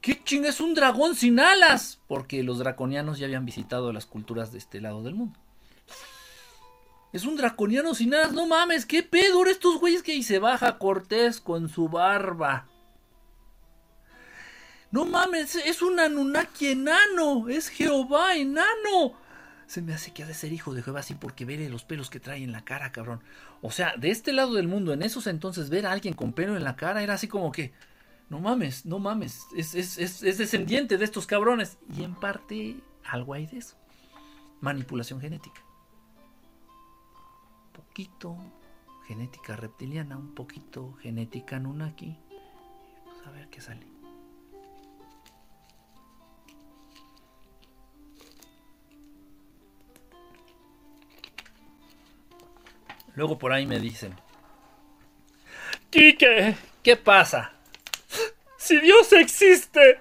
¿Qué 0.02 0.24
chingados 0.24 0.56
es 0.56 0.62
un 0.62 0.74
dragón 0.74 1.16
sin 1.16 1.40
alas? 1.40 2.00
Porque 2.08 2.44
los 2.44 2.60
draconianos 2.60 3.20
ya 3.20 3.26
habían 3.26 3.46
visitado 3.46 3.92
las 3.92 4.06
culturas 4.06 4.52
de 4.52 4.60
este 4.60 4.82
lado 4.82 5.04
del 5.04 5.16
mundo. 5.16 5.40
Es 7.12 7.26
un 7.26 7.36
draconiano 7.36 7.96
sin 7.96 8.14
alas, 8.14 8.34
no 8.34 8.46
mames, 8.46 8.86
qué 8.86 9.02
pedo, 9.02 9.44
estos 9.48 9.80
güeyes 9.80 10.04
que 10.04 10.12
ahí 10.12 10.22
se 10.22 10.38
baja 10.38 10.78
Cortés 10.78 11.42
con 11.42 11.68
su 11.68 11.90
barba. 11.90 12.68
No 14.92 15.06
mames, 15.06 15.56
es 15.56 15.82
un 15.82 16.00
Anunnaki 16.00 16.68
enano, 16.68 17.50
es 17.50 17.70
Jehová 17.70 18.36
enano 18.36 19.16
se 19.70 19.84
me 19.84 19.94
hace 19.94 20.12
que 20.12 20.24
ha 20.24 20.26
de 20.26 20.34
ser 20.34 20.52
hijo 20.52 20.74
de 20.74 20.82
Jehová 20.82 21.02
así 21.02 21.14
porque 21.14 21.46
ve 21.46 21.70
los 21.70 21.84
pelos 21.84 22.10
que 22.10 22.20
trae 22.20 22.44
en 22.44 22.52
la 22.52 22.66
cara, 22.66 22.92
cabrón. 22.92 23.22
O 23.62 23.70
sea, 23.70 23.96
de 23.98 24.10
este 24.10 24.34
lado 24.34 24.56
del 24.56 24.68
mundo, 24.68 24.94
en 24.94 25.04
esos 25.04 25.28
entonces, 25.28 25.70
ver 25.70 25.86
a 25.86 25.92
alguien 25.92 26.16
con 26.16 26.34
pelo 26.34 26.58
en 26.58 26.64
la 26.64 26.76
cara 26.76 27.04
era 27.04 27.14
así 27.14 27.28
como 27.28 27.52
que, 27.52 27.72
no 28.30 28.40
mames, 28.40 28.88
no 28.88 28.98
mames, 28.98 29.46
es, 29.56 29.76
es, 29.76 30.22
descendiente 30.22 30.98
de 30.98 31.06
estos 31.06 31.28
cabrones. 31.28 31.78
Y 31.96 32.02
en 32.02 32.16
parte, 32.16 32.78
algo 33.06 33.36
hay 33.36 33.46
de 33.46 33.60
eso. 33.60 33.78
Manipulación 34.60 35.22
genética. 35.22 35.62
Poquito 37.72 38.38
genética 39.06 39.56
reptiliana, 39.56 40.18
un 40.18 40.34
poquito 40.34 40.94
genética 40.94 41.60
nunaki. 41.60 42.18
Pues 43.06 43.28
a 43.28 43.30
ver 43.30 43.48
qué 43.52 43.62
sale. 43.62 43.89
Luego 53.16 53.38
por 53.38 53.54
ahí 53.54 53.66
me 53.66 53.80
dicen, 53.80 54.16
Quique, 55.90 56.56
¿qué 56.84 56.96
pasa? 56.96 57.54
Si 58.58 58.80
Dios 58.80 59.12
existe, 59.14 60.00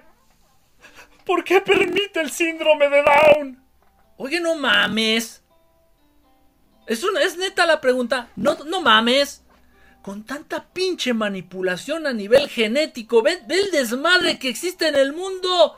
¿por 1.25 1.43
qué 1.43 1.61
permite 1.61 2.21
el 2.21 2.29
síndrome 2.29 2.89
de 2.89 3.03
Down? 3.03 3.63
Oye, 4.17 4.39
no 4.39 4.55
mames. 4.55 5.41
Es, 6.85 7.03
una, 7.03 7.21
es 7.23 7.37
neta 7.37 7.65
la 7.65 7.81
pregunta. 7.81 8.29
No, 8.35 8.55
no 8.65 8.81
mames. 8.81 9.43
Con 10.01 10.25
tanta 10.25 10.65
pinche 10.73 11.13
manipulación 11.13 12.05
a 12.05 12.13
nivel 12.13 12.49
genético, 12.49 13.21
ve, 13.21 13.39
ve 13.47 13.59
el 13.59 13.71
desmadre 13.71 14.37
que 14.37 14.49
existe 14.49 14.87
en 14.87 14.95
el 14.95 15.13
mundo. 15.13 15.77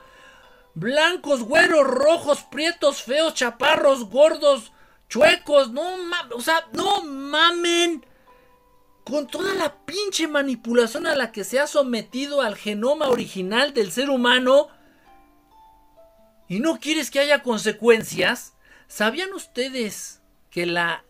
Blancos, 0.74 1.44
güeros, 1.44 1.86
rojos, 1.86 2.44
prietos, 2.44 3.04
feos, 3.04 3.34
chaparros, 3.34 4.10
gordos, 4.10 4.72
chuecos, 5.12 5.72
no 5.72 5.98
mames, 5.98 6.34
o 6.34 6.42
sea, 6.42 6.66
no 6.72 7.04
mamen. 7.04 8.04
Con 9.04 9.28
toda 9.28 9.54
la 9.56 9.76
pinche 9.86 10.28
manipulación 10.28 11.06
a 11.06 11.16
la 11.16 11.34
que 11.34 11.44
se 11.44 11.60
ha 11.60 11.68
sometido 11.68 12.42
al 12.42 12.56
genoma 12.56 13.10
original 13.10 13.74
del 13.74 13.92
ser 13.92 14.10
humano. 14.10 14.70
y 16.48 16.60
no 16.60 16.80
quieres 16.80 17.12
que 17.12 17.20
haya 17.20 17.44
consecuencias, 17.44 18.56
¿sabían 18.88 19.32
ustedes 19.34 20.22
que 20.50 20.66
la... 20.66 21.06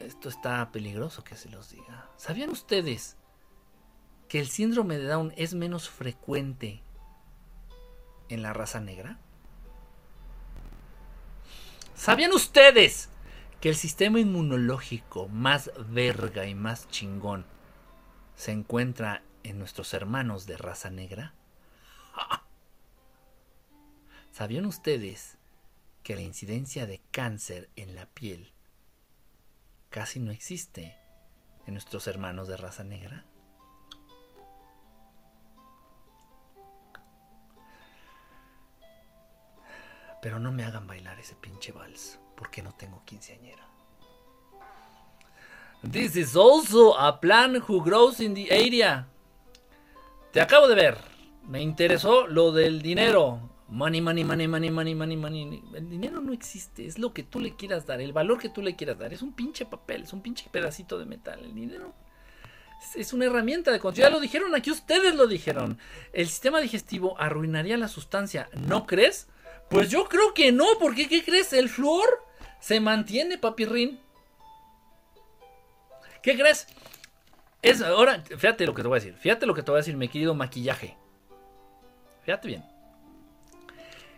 Esto 0.00 0.28
está 0.28 0.70
peligroso 0.70 1.24
que 1.24 1.36
se 1.36 1.48
los 1.48 1.70
diga. 1.70 2.08
¿Sabían 2.16 2.50
ustedes 2.50 3.16
que 4.28 4.38
el 4.38 4.48
síndrome 4.48 4.98
de 4.98 5.06
Down 5.06 5.32
es 5.36 5.54
menos 5.54 5.88
frecuente 5.88 6.82
en 8.28 8.42
la 8.42 8.52
raza 8.52 8.80
negra? 8.80 9.18
¿Sabían 11.98 12.30
ustedes 12.32 13.08
que 13.60 13.68
el 13.68 13.74
sistema 13.74 14.20
inmunológico 14.20 15.26
más 15.26 15.72
verga 15.88 16.46
y 16.46 16.54
más 16.54 16.88
chingón 16.88 17.44
se 18.36 18.52
encuentra 18.52 19.24
en 19.42 19.58
nuestros 19.58 19.92
hermanos 19.94 20.46
de 20.46 20.56
raza 20.56 20.90
negra? 20.90 21.34
¿Sabían 24.30 24.64
ustedes 24.64 25.38
que 26.04 26.14
la 26.14 26.22
incidencia 26.22 26.86
de 26.86 27.00
cáncer 27.10 27.68
en 27.74 27.96
la 27.96 28.06
piel 28.06 28.52
casi 29.90 30.20
no 30.20 30.30
existe 30.30 30.96
en 31.66 31.74
nuestros 31.74 32.06
hermanos 32.06 32.46
de 32.46 32.58
raza 32.58 32.84
negra? 32.84 33.24
Pero 40.20 40.38
no 40.38 40.52
me 40.52 40.64
hagan 40.64 40.86
bailar 40.86 41.18
ese 41.18 41.34
pinche 41.36 41.72
vals, 41.72 42.18
porque 42.36 42.62
no 42.62 42.74
tengo 42.74 43.02
quinceañera. 43.04 43.68
This 45.82 46.16
is 46.16 46.34
also 46.34 46.98
a 46.98 47.20
plant 47.20 47.62
who 47.68 47.82
grows 47.82 48.20
in 48.20 48.34
the 48.34 48.48
area. 48.50 49.06
Te 50.32 50.40
acabo 50.40 50.66
de 50.66 50.74
ver. 50.74 50.98
Me 51.46 51.62
interesó 51.62 52.26
lo 52.26 52.52
del 52.52 52.82
dinero. 52.82 53.40
Money, 53.68 54.00
money, 54.00 54.24
money, 54.24 54.48
money, 54.48 54.70
money, 54.70 54.94
money, 54.94 55.16
money. 55.16 55.62
El 55.74 55.88
dinero 55.88 56.20
no 56.20 56.32
existe. 56.32 56.84
Es 56.86 56.98
lo 56.98 57.12
que 57.12 57.22
tú 57.22 57.38
le 57.38 57.54
quieras 57.54 57.86
dar. 57.86 58.00
El 58.00 58.12
valor 58.12 58.38
que 58.38 58.48
tú 58.48 58.60
le 58.60 58.74
quieras 58.74 58.98
dar. 58.98 59.12
Es 59.12 59.22
un 59.22 59.32
pinche 59.32 59.66
papel. 59.66 60.02
Es 60.02 60.12
un 60.12 60.20
pinche 60.20 60.48
pedacito 60.50 60.98
de 60.98 61.06
metal. 61.06 61.38
El 61.44 61.54
dinero 61.54 61.94
es 62.94 63.12
una 63.12 63.26
herramienta 63.26 63.70
de 63.70 63.78
control. 63.78 64.04
Ya 64.04 64.10
lo 64.10 64.20
dijeron 64.20 64.54
aquí. 64.54 64.70
Ustedes 64.70 65.14
lo 65.14 65.26
dijeron. 65.26 65.78
El 66.12 66.28
sistema 66.28 66.60
digestivo 66.60 67.18
arruinaría 67.20 67.76
la 67.76 67.88
sustancia. 67.88 68.48
¿No 68.54 68.86
crees? 68.86 69.28
Pues 69.70 69.90
yo 69.90 70.08
creo 70.08 70.32
que 70.34 70.52
no, 70.52 70.66
porque 70.80 71.08
¿qué 71.08 71.24
crees? 71.24 71.52
El 71.52 71.68
flúor 71.68 72.24
se 72.60 72.80
mantiene, 72.80 73.38
papirrín. 73.38 74.00
¿Qué 76.22 76.36
crees? 76.36 76.66
Es 77.62 77.82
ahora, 77.82 78.22
fíjate 78.22 78.66
lo 78.66 78.74
que 78.74 78.82
te 78.82 78.88
voy 78.88 78.98
a 78.98 79.00
decir. 79.00 79.16
Fíjate 79.16 79.46
lo 79.46 79.54
que 79.54 79.62
te 79.62 79.70
voy 79.70 79.78
a 79.78 79.82
decir, 79.82 79.96
mi 79.96 80.08
querido 80.08 80.34
maquillaje. 80.34 80.96
Fíjate 82.24 82.48
bien. 82.48 82.64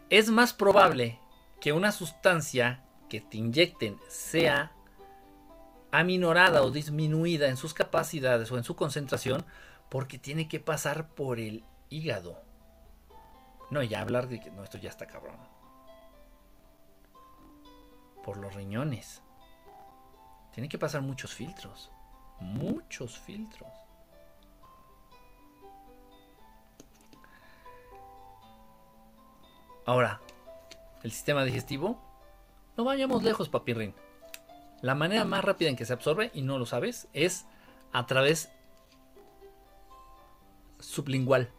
Es 0.08 0.28
más 0.28 0.52
probable 0.52 1.18
que 1.60 1.72
una 1.72 1.92
sustancia 1.92 2.82
que 3.08 3.20
te 3.20 3.38
inyecten 3.38 3.98
sea 4.08 4.72
aminorada 5.90 6.62
o 6.62 6.70
disminuida 6.70 7.48
en 7.48 7.56
sus 7.56 7.74
capacidades 7.74 8.50
o 8.52 8.58
en 8.58 8.64
su 8.64 8.76
concentración 8.76 9.44
porque 9.88 10.18
tiene 10.18 10.48
que 10.48 10.60
pasar 10.60 11.08
por 11.08 11.38
el 11.40 11.64
hígado. 11.88 12.42
No, 13.70 13.82
ya 13.82 14.00
hablar 14.00 14.28
de 14.28 14.40
que 14.40 14.50
no, 14.50 14.64
esto 14.64 14.78
ya 14.78 14.90
está 14.90 15.06
cabrón. 15.06 15.36
Por 18.24 18.36
los 18.36 18.54
riñones. 18.54 19.22
Tiene 20.52 20.68
que 20.68 20.78
pasar 20.78 21.02
muchos 21.02 21.32
filtros. 21.32 21.90
Muchos 22.40 23.18
filtros. 23.18 23.70
Ahora, 29.86 30.20
el 31.02 31.12
sistema 31.12 31.44
digestivo. 31.44 31.98
No 32.76 32.84
vayamos 32.84 33.22
lejos, 33.22 33.48
papirrín. 33.48 33.94
La 34.82 34.94
manera 34.94 35.24
más 35.24 35.44
rápida 35.44 35.68
en 35.68 35.76
que 35.76 35.84
se 35.84 35.92
absorbe, 35.92 36.30
y 36.34 36.42
no 36.42 36.58
lo 36.58 36.66
sabes, 36.66 37.08
es 37.12 37.46
a 37.92 38.06
través 38.06 38.50
sublingual 40.78 41.52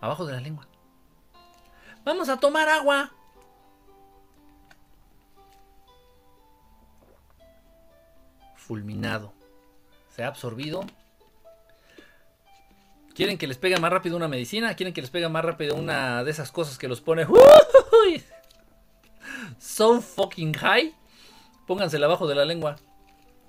abajo 0.00 0.26
de 0.26 0.32
la 0.32 0.40
lengua. 0.40 0.66
Vamos 2.04 2.28
a 2.28 2.38
tomar 2.38 2.68
agua. 2.68 3.12
Fulminado. 8.56 9.32
Se 10.14 10.24
ha 10.24 10.28
absorbido. 10.28 10.84
¿Quieren 13.14 13.36
que 13.36 13.46
les 13.46 13.58
pegue 13.58 13.78
más 13.78 13.90
rápido 13.90 14.16
una 14.16 14.28
medicina? 14.28 14.74
¿Quieren 14.76 14.94
que 14.94 15.02
les 15.02 15.10
pegue 15.10 15.28
más 15.28 15.44
rápido 15.44 15.74
una 15.74 16.24
de 16.24 16.30
esas 16.30 16.52
cosas 16.52 16.78
que 16.78 16.88
los 16.88 17.00
pone 17.00 17.26
so 19.58 20.00
fucking 20.00 20.54
high? 20.54 20.94
Póngansela 21.66 22.06
abajo 22.06 22.26
de 22.26 22.34
la 22.34 22.44
lengua. 22.44 22.76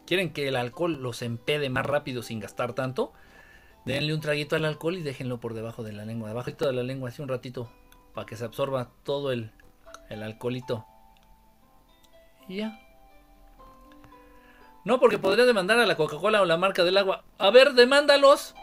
¿Quieren 0.05 0.33
que 0.33 0.47
el 0.47 0.55
alcohol 0.57 1.01
los 1.01 1.21
empede 1.21 1.69
más 1.69 1.85
rápido 1.85 2.21
sin 2.21 2.39
gastar 2.39 2.73
tanto? 2.73 3.13
Denle 3.85 4.13
un 4.13 4.21
traguito 4.21 4.55
al 4.55 4.65
alcohol 4.65 4.97
y 4.97 5.01
déjenlo 5.01 5.39
por 5.39 5.53
debajo 5.53 5.83
de 5.83 5.91
la 5.91 6.05
lengua, 6.05 6.29
debajo 6.29 6.51
de 6.51 6.73
la 6.73 6.83
lengua, 6.83 7.09
así 7.09 7.21
un 7.21 7.27
ratito, 7.27 7.69
para 8.13 8.25
que 8.25 8.35
se 8.35 8.45
absorba 8.45 8.91
todo 9.03 9.31
el, 9.31 9.51
el 10.09 10.21
alcoholito. 10.21 10.85
Y 12.47 12.57
ya. 12.57 12.79
No, 14.83 14.99
porque 14.99 15.19
podría 15.19 15.45
demandar 15.45 15.79
a 15.79 15.85
la 15.85 15.95
Coca-Cola 15.95 16.41
o 16.41 16.45
la 16.45 16.57
marca 16.57 16.83
del 16.83 16.97
agua. 16.97 17.23
A 17.37 17.49
ver, 17.51 17.73
demándalos. 17.73 18.55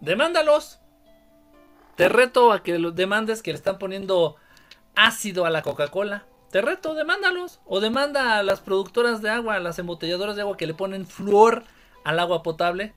Demándalos. 0.00 0.80
Te 1.96 2.08
reto 2.08 2.52
a 2.52 2.62
que 2.62 2.78
los 2.78 2.94
demandes 2.94 3.42
que 3.42 3.50
le 3.50 3.56
están 3.56 3.78
poniendo 3.78 4.36
ácido 4.94 5.44
a 5.44 5.50
la 5.50 5.62
Coca-Cola. 5.62 6.26
Te 6.50 6.60
reto, 6.62 6.94
demándalos. 6.94 7.60
O 7.66 7.80
demanda 7.80 8.38
a 8.38 8.42
las 8.44 8.60
productoras 8.60 9.20
de 9.20 9.30
agua, 9.30 9.56
a 9.56 9.60
las 9.60 9.78
embotelladoras 9.80 10.36
de 10.36 10.42
agua 10.42 10.56
que 10.56 10.66
le 10.66 10.74
ponen 10.74 11.06
flúor 11.06 11.64
al 12.04 12.20
agua 12.20 12.44
potable. 12.44 12.94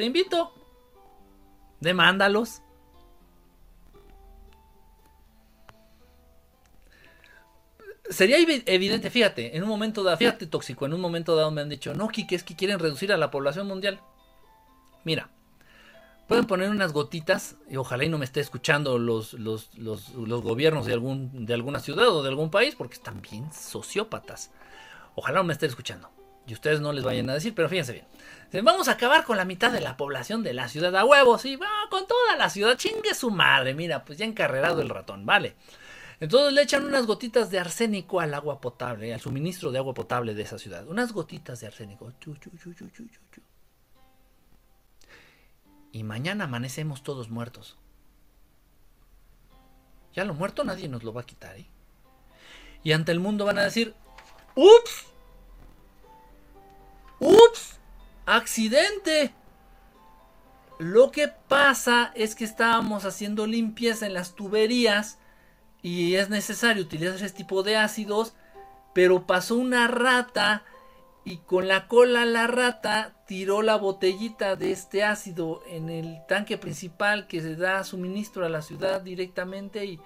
Te 0.00 0.06
invito. 0.06 0.54
Demándalos. 1.78 2.62
Sería 8.08 8.38
evidente, 8.38 9.10
fíjate, 9.10 9.54
en 9.54 9.62
un 9.62 9.68
momento 9.68 10.02
dado, 10.02 10.16
fíjate 10.16 10.46
tóxico, 10.46 10.86
en 10.86 10.94
un 10.94 11.02
momento 11.02 11.36
dado 11.36 11.50
me 11.50 11.60
han 11.60 11.68
dicho, 11.68 11.92
no, 11.92 12.08
Kike, 12.08 12.34
es 12.34 12.44
que 12.44 12.56
quieren 12.56 12.78
reducir 12.78 13.12
a 13.12 13.18
la 13.18 13.30
población 13.30 13.66
mundial. 13.66 14.00
Mira, 15.04 15.28
pueden 16.28 16.46
poner 16.46 16.70
unas 16.70 16.94
gotitas, 16.94 17.56
y 17.68 17.76
ojalá 17.76 18.04
y 18.04 18.08
no 18.08 18.16
me 18.16 18.24
esté 18.24 18.40
escuchando 18.40 18.96
los, 18.96 19.34
los, 19.34 19.68
gobiernos 20.14 20.86
de, 20.86 20.94
algún, 20.94 21.44
de 21.44 21.52
alguna 21.52 21.78
ciudad 21.78 22.08
o 22.08 22.22
de 22.22 22.30
algún 22.30 22.50
país, 22.50 22.74
porque 22.74 22.94
están 22.94 23.20
bien 23.20 23.52
sociópatas. 23.52 24.50
Ojalá 25.14 25.40
no 25.40 25.44
me 25.44 25.52
estén 25.52 25.68
escuchando. 25.68 26.10
Y 26.50 26.52
ustedes 26.52 26.80
no 26.80 26.92
les 26.92 27.04
vayan 27.04 27.30
a 27.30 27.34
decir, 27.34 27.54
pero 27.54 27.68
fíjense 27.68 27.92
bien. 27.92 28.64
Vamos 28.64 28.88
a 28.88 28.92
acabar 28.92 29.24
con 29.24 29.36
la 29.36 29.44
mitad 29.44 29.70
de 29.70 29.80
la 29.80 29.96
población 29.96 30.42
de 30.42 30.52
la 30.52 30.66
ciudad 30.66 30.96
a 30.96 31.04
huevos. 31.04 31.44
Y 31.44 31.54
va 31.54 31.68
con 31.90 32.08
toda 32.08 32.36
la 32.36 32.50
ciudad. 32.50 32.76
Chingue 32.76 33.14
su 33.14 33.30
madre. 33.30 33.72
Mira, 33.72 34.04
pues 34.04 34.18
ya 34.18 34.24
encarrerado 34.24 34.82
el 34.82 34.88
ratón. 34.88 35.24
Vale. 35.24 35.54
Entonces 36.18 36.52
le 36.52 36.62
echan 36.62 36.84
unas 36.84 37.06
gotitas 37.06 37.52
de 37.52 37.60
arsénico 37.60 38.18
al 38.18 38.34
agua 38.34 38.60
potable, 38.60 39.14
al 39.14 39.20
suministro 39.20 39.70
de 39.70 39.78
agua 39.78 39.94
potable 39.94 40.34
de 40.34 40.42
esa 40.42 40.58
ciudad. 40.58 40.88
Unas 40.88 41.12
gotitas 41.12 41.60
de 41.60 41.68
arsénico. 41.68 42.12
y 45.92 46.02
mañana 46.02 46.44
amanecemos 46.44 47.04
todos 47.04 47.30
muertos. 47.30 47.78
Ya 50.14 50.24
lo 50.24 50.34
muerto 50.34 50.64
nadie 50.64 50.88
nos 50.88 51.04
lo 51.04 51.12
va 51.12 51.20
a 51.20 51.26
quitar, 51.26 51.56
¿eh? 51.56 51.66
Y 52.82 52.90
ante 52.90 53.12
el 53.12 53.20
mundo 53.20 53.44
van 53.44 53.58
a 53.58 53.62
decir, 53.62 53.94
¡Ups! 54.56 55.09
¡Ups! 57.20 57.80
accidente. 58.30 59.34
Lo 60.78 61.10
que 61.10 61.28
pasa 61.28 62.12
es 62.14 62.34
que 62.34 62.44
estábamos 62.44 63.04
haciendo 63.04 63.46
limpieza 63.46 64.06
en 64.06 64.14
las 64.14 64.34
tuberías 64.34 65.18
y 65.82 66.14
es 66.14 66.30
necesario 66.30 66.82
utilizar 66.82 67.16
ese 67.16 67.30
tipo 67.30 67.62
de 67.62 67.76
ácidos, 67.76 68.34
pero 68.94 69.26
pasó 69.26 69.56
una 69.56 69.88
rata 69.88 70.64
y 71.24 71.38
con 71.38 71.68
la 71.68 71.86
cola 71.86 72.24
la 72.24 72.46
rata 72.46 73.14
tiró 73.26 73.60
la 73.60 73.76
botellita 73.76 74.56
de 74.56 74.72
este 74.72 75.04
ácido 75.04 75.62
en 75.66 75.90
el 75.90 76.24
tanque 76.26 76.56
principal 76.56 77.26
que 77.26 77.42
se 77.42 77.56
da 77.56 77.84
suministro 77.84 78.46
a 78.46 78.48
la 78.48 78.62
ciudad 78.62 79.02
directamente 79.02 79.84
y... 79.84 80.00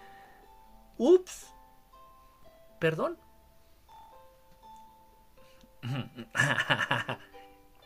Ups. 0.96 1.46
Perdón. 2.80 3.18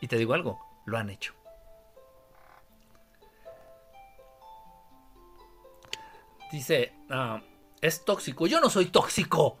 Y 0.01 0.07
te 0.07 0.15
digo 0.15 0.33
algo, 0.33 0.59
lo 0.85 0.97
han 0.97 1.09
hecho. 1.09 1.33
Dice, 6.51 6.93
ah, 7.09 7.41
es 7.81 8.05
tóxico. 8.05 8.47
Yo 8.47 8.61
no 8.61 8.69
soy 8.69 8.85
tóxico. 8.85 9.57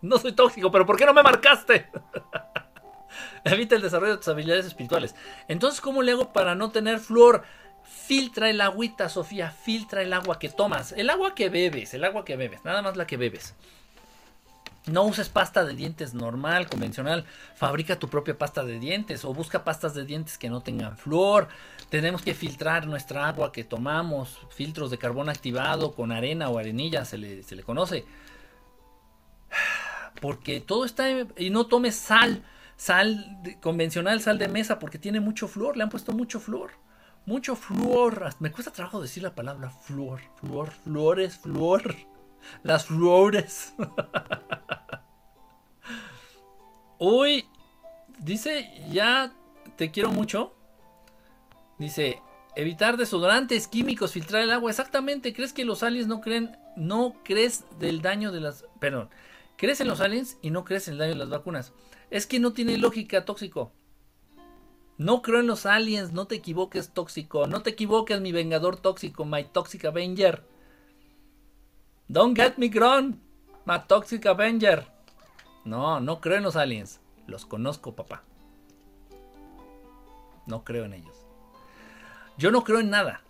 No 0.00 0.16
soy 0.18 0.32
tóxico, 0.32 0.70
pero 0.70 0.86
¿por 0.86 0.96
qué 0.96 1.04
no 1.04 1.12
me 1.12 1.24
marcaste? 1.24 1.90
Evita 3.44 3.74
el 3.74 3.82
desarrollo 3.82 4.12
de 4.12 4.18
tus 4.18 4.28
habilidades 4.28 4.66
espirituales. 4.66 5.14
Entonces, 5.48 5.80
¿cómo 5.80 6.02
le 6.02 6.12
hago 6.12 6.32
para 6.32 6.54
no 6.54 6.70
tener 6.70 7.00
flor? 7.00 7.42
filtra 7.82 8.50
el 8.50 8.60
agüita, 8.60 9.08
Sofía, 9.08 9.50
filtra 9.50 10.02
el 10.02 10.12
agua 10.12 10.38
que 10.38 10.48
tomas, 10.48 10.92
el 10.92 11.10
agua 11.10 11.34
que 11.34 11.48
bebes, 11.48 11.94
el 11.94 12.04
agua 12.04 12.24
que 12.24 12.36
bebes, 12.36 12.64
nada 12.64 12.82
más 12.82 12.96
la 12.96 13.06
que 13.06 13.16
bebes. 13.16 13.54
No 14.90 15.04
uses 15.04 15.28
pasta 15.28 15.64
de 15.64 15.74
dientes 15.74 16.14
normal, 16.14 16.68
convencional. 16.68 17.24
Fabrica 17.54 17.98
tu 17.98 18.08
propia 18.08 18.36
pasta 18.36 18.64
de 18.64 18.80
dientes 18.80 19.24
o 19.24 19.32
busca 19.32 19.62
pastas 19.62 19.94
de 19.94 20.04
dientes 20.04 20.36
que 20.36 20.50
no 20.50 20.62
tengan 20.62 20.96
flúor. 20.96 21.48
Tenemos 21.90 22.22
que 22.22 22.34
filtrar 22.34 22.86
nuestra 22.86 23.28
agua 23.28 23.52
que 23.52 23.62
tomamos. 23.62 24.38
Filtros 24.50 24.90
de 24.90 24.98
carbón 24.98 25.28
activado 25.28 25.94
con 25.94 26.10
arena 26.10 26.48
o 26.48 26.58
arenilla 26.58 27.04
se 27.04 27.18
le, 27.18 27.44
se 27.44 27.54
le 27.54 27.62
conoce. 27.62 28.04
Porque 30.20 30.60
todo 30.60 30.84
está... 30.84 31.08
Y 31.36 31.50
no 31.50 31.66
tomes 31.66 31.94
sal. 31.94 32.42
Sal 32.76 33.38
convencional, 33.60 34.20
sal 34.20 34.38
de 34.38 34.48
mesa, 34.48 34.78
porque 34.78 34.98
tiene 34.98 35.20
mucho 35.20 35.46
flúor. 35.46 35.76
Le 35.76 35.84
han 35.84 35.88
puesto 35.88 36.12
mucho 36.12 36.40
flúor. 36.40 36.72
Mucho 37.26 37.54
flúor. 37.54 38.34
Me 38.40 38.50
cuesta 38.50 38.72
trabajo 38.72 39.00
decir 39.00 39.22
la 39.22 39.34
palabra 39.36 39.70
flúor. 39.70 40.20
Flúor, 40.40 40.70
flores, 40.70 41.38
flúor. 41.38 41.94
Las 42.62 42.86
flores. 42.86 43.74
Uy, 46.98 47.46
dice, 48.18 48.70
ya 48.90 49.32
te 49.76 49.90
quiero 49.90 50.10
mucho. 50.10 50.54
Dice, 51.78 52.20
evitar 52.56 52.96
desodorantes 52.96 53.68
químicos, 53.68 54.12
filtrar 54.12 54.42
el 54.42 54.50
agua. 54.50 54.70
Exactamente, 54.70 55.32
¿crees 55.32 55.52
que 55.52 55.64
los 55.64 55.82
aliens 55.82 56.08
no 56.08 56.20
creen, 56.20 56.56
no 56.76 57.16
crees 57.24 57.64
del 57.78 58.02
daño 58.02 58.32
de 58.32 58.40
las... 58.40 58.66
Perdón, 58.78 59.08
crees 59.56 59.80
en 59.80 59.88
los 59.88 60.00
aliens 60.00 60.36
y 60.42 60.50
no 60.50 60.64
crees 60.64 60.88
en 60.88 60.94
el 60.94 60.98
daño 60.98 61.12
de 61.12 61.18
las 61.18 61.30
vacunas? 61.30 61.72
Es 62.10 62.26
que 62.26 62.38
no 62.38 62.52
tiene 62.52 62.76
lógica 62.76 63.24
tóxico. 63.24 63.72
No 64.98 65.22
creo 65.22 65.40
en 65.40 65.46
los 65.46 65.64
aliens, 65.64 66.12
no 66.12 66.26
te 66.26 66.34
equivoques 66.34 66.92
tóxico, 66.92 67.46
no 67.46 67.62
te 67.62 67.70
equivoques 67.70 68.20
mi 68.20 68.32
vengador 68.32 68.76
tóxico, 68.76 69.24
my 69.24 69.44
toxic 69.44 69.86
avenger. 69.86 70.44
Don't 72.10 72.36
get 72.36 72.58
me 72.58 72.68
wrong, 72.70 73.20
my 73.64 73.78
toxic 73.86 74.26
avenger. 74.26 74.84
No, 75.64 76.00
no 76.00 76.20
creo 76.20 76.38
en 76.38 76.42
los 76.42 76.56
aliens. 76.56 76.98
Los 77.28 77.46
conozco, 77.46 77.94
papá. 77.94 78.24
No 80.44 80.64
creo 80.64 80.86
en 80.86 80.94
ellos. 80.94 81.24
Yo 82.36 82.50
no 82.50 82.64
creo 82.64 82.80
en 82.80 82.90
nada. 82.90 83.22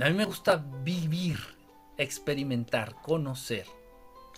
A 0.00 0.08
mí 0.08 0.14
me 0.14 0.24
gusta 0.24 0.64
vivir, 0.82 1.38
experimentar, 1.98 2.94
conocer, 3.02 3.66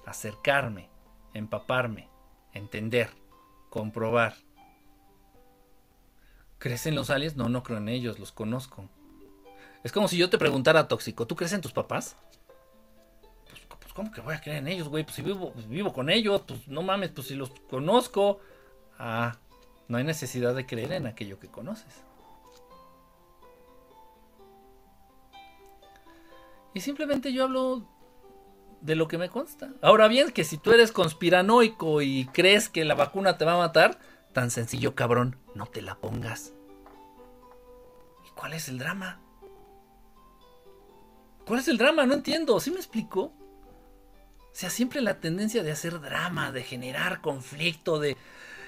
acercarme, 0.05 0.91
empaparme, 1.35 2.09
entender, 2.53 3.11
comprobar. 3.69 4.35
¿Crees 6.59 6.85
en 6.87 6.97
los 6.97 7.11
aliens? 7.11 7.37
No, 7.37 7.49
no 7.49 7.63
creo 7.63 7.79
en 7.79 7.89
ellos, 7.89 8.19
los 8.19 8.33
conozco. 8.33 8.89
Es 9.85 9.93
como 9.93 10.09
si 10.09 10.17
yo 10.17 10.29
te 10.29 10.37
preguntara, 10.37 10.89
tóxico, 10.89 11.29
¿tú 11.29 11.37
crees 11.37 11.53
en 11.53 11.61
tus 11.61 11.73
papás? 11.73 12.17
¿Cómo 13.93 14.11
que 14.11 14.21
voy 14.21 14.35
a 14.35 14.41
creer 14.41 14.59
en 14.59 14.69
ellos, 14.69 14.89
güey? 14.89 15.05
Pues 15.05 15.17
si 15.17 15.23
vivo, 15.23 15.53
pues 15.53 15.69
vivo 15.69 15.93
con 15.93 16.11
ellos, 16.11 16.43
pues 16.47 16.69
no 16.69 16.83
mames, 16.83 17.11
pues 17.11 17.29
si 17.29 17.35
los 17.35 17.51
conozco. 17.69 18.41
Ah, 18.99 19.39
no 19.89 19.99
hay 19.99 20.05
necesidad 20.05 20.55
de 20.55 20.67
creer 20.67 20.93
en 20.93 21.07
aquello 21.07 21.39
que 21.39 21.49
conoces. 21.49 22.05
Y 26.75 26.81
simplemente 26.81 27.33
yo 27.33 27.45
hablo 27.45 27.83
de 28.81 28.95
lo 28.95 29.09
que 29.09 29.19
me 29.19 29.29
consta. 29.29 29.71
Ahora 29.83 30.09
bien, 30.09 30.31
que 30.31 30.45
si 30.45 30.59
tú 30.59 30.73
eres 30.73 30.93
conspiranoico 30.93 32.03
y 32.03 32.27
crees 32.33 32.69
que 32.69 32.85
la 32.85 32.95
vacuna 32.95 33.37
te 33.37 33.45
va 33.45 33.55
a 33.55 33.59
matar, 33.59 33.99
tan 34.33 34.51
sencillo, 34.51 34.95
cabrón, 34.95 35.37
no 35.55 35.67
te 35.67 35.83
la 35.83 35.97
pongas. 35.97 36.53
¿Y 38.27 38.31
cuál 38.31 38.53
es 38.53 38.69
el 38.69 38.79
drama? 38.79 39.21
¿Cuál 41.47 41.61
es 41.61 41.69
el 41.69 41.79
drama? 41.79 42.07
No 42.07 42.15
entiendo. 42.15 42.61
¿Sí 42.61 42.71
me 42.71 42.77
explico? 42.77 43.33
O 44.53 44.57
sea, 44.61 44.71
siempre 44.71 45.01
la 45.01 45.21
tendencia 45.21 45.63
de 45.63 45.71
hacer 45.71 46.01
drama, 46.01 46.53
de 46.53 46.63
generar 46.63 47.21
conflicto, 47.21 47.99
de... 47.99 48.17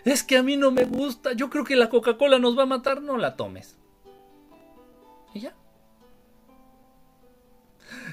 Es 0.05 0.23
que 0.23 0.37
a 0.37 0.43
mí 0.43 0.57
no 0.57 0.71
me 0.71 0.85
gusta, 0.85 1.33
yo 1.33 1.51
creo 1.51 1.65
que 1.65 1.77
la 1.77 1.89
Coca-Cola 1.89 2.39
nos 2.39 2.57
va 2.57 2.63
a 2.65 2.67
matar, 2.67 3.03
no 3.03 3.17
la 3.17 3.37
tomes. 3.37 3.77
Y 5.35 5.41
ya. 5.41 5.55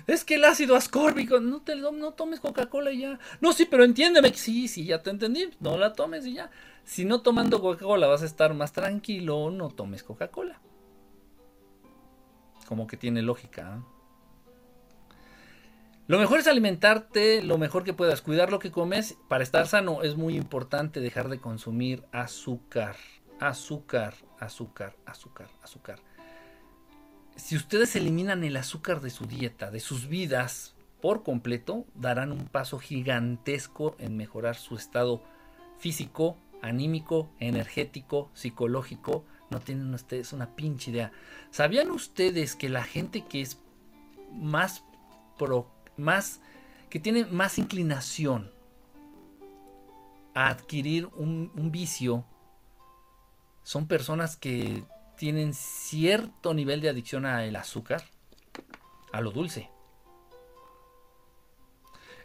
Es 0.08 0.24
que 0.24 0.36
el 0.36 0.46
ácido 0.46 0.76
ascórbico, 0.76 1.40
no, 1.40 1.62
te, 1.62 1.76
no 1.76 2.14
tomes 2.14 2.40
Coca-Cola 2.40 2.92
y 2.92 3.02
ya. 3.02 3.20
No, 3.42 3.54
sí, 3.54 3.66
pero 3.66 3.84
entiéndeme. 3.84 4.34
Sí, 4.34 4.68
sí, 4.68 4.86
ya 4.86 5.02
te 5.02 5.10
entendí. 5.10 5.50
No 5.60 5.78
la 5.78 5.94
tomes 5.94 6.26
y 6.26 6.34
ya. 6.34 6.52
Si 6.84 7.06
no 7.06 7.22
tomando 7.22 7.62
Coca-Cola 7.62 8.08
vas 8.08 8.24
a 8.24 8.26
estar 8.26 8.54
más 8.54 8.72
tranquilo, 8.74 9.52
no 9.52 9.70
tomes 9.70 10.04
Coca-Cola. 10.04 10.60
Como 12.68 12.88
que 12.88 12.98
tiene 12.98 13.22
lógica. 13.22 13.78
¿eh? 13.78 13.99
Lo 16.10 16.18
mejor 16.18 16.40
es 16.40 16.48
alimentarte 16.48 17.44
lo 17.44 17.60
mejor 17.60 17.84
que 17.84 17.94
puedas, 17.94 18.24
cuidar 18.24 18.50
lo 18.50 18.58
que 18.58 18.72
comes. 18.72 19.16
Para 19.28 19.44
estar 19.44 19.68
sano 19.68 20.02
es 20.02 20.16
muy 20.16 20.36
importante 20.36 21.02
dejar 21.02 21.30
de 21.30 21.38
consumir 21.38 22.04
azúcar, 22.12 22.96
azúcar, 23.40 24.16
azúcar, 24.40 24.96
azúcar, 25.06 25.50
azúcar. 25.62 26.00
Si 27.36 27.56
ustedes 27.56 27.96
eliminan 27.96 28.44
el 28.44 28.58
azúcar 28.58 29.02
de 29.02 29.12
su 29.12 29.28
dieta, 29.28 29.70
de 29.70 29.80
sus 29.80 30.10
vidas 30.10 30.74
por 31.00 31.22
completo, 31.22 31.86
darán 31.94 32.32
un 32.32 32.48
paso 32.48 32.80
gigantesco 32.80 33.96
en 34.00 34.18
mejorar 34.18 34.56
su 34.56 34.78
estado 34.78 35.22
físico, 35.78 36.40
anímico, 36.64 37.30
energético, 37.40 38.32
psicológico. 38.34 39.26
No 39.52 39.60
tienen 39.60 39.94
ustedes 39.94 40.34
una 40.34 40.56
pinche 40.56 40.90
idea. 40.90 41.12
¿Sabían 41.52 41.92
ustedes 41.92 42.56
que 42.56 42.68
la 42.68 42.84
gente 42.84 43.26
que 43.28 43.42
es 43.42 43.62
más 44.32 44.84
pro 45.38 45.70
más, 46.00 46.42
que 46.90 47.00
tienen 47.00 47.34
más 47.36 47.58
inclinación 47.58 48.52
a 50.34 50.48
adquirir 50.48 51.08
un, 51.16 51.52
vicio 51.72 52.26
son 53.64 53.88
personas 53.88 54.36
que 54.38 54.84
tienen 55.18 55.54
cierto 55.54 56.54
nivel 56.54 56.82
de 56.82 56.90
adicción 56.90 57.26
al 57.26 57.56
azúcar, 57.56 58.04
a 59.12 59.22
lo 59.22 59.32
dulce. 59.32 59.70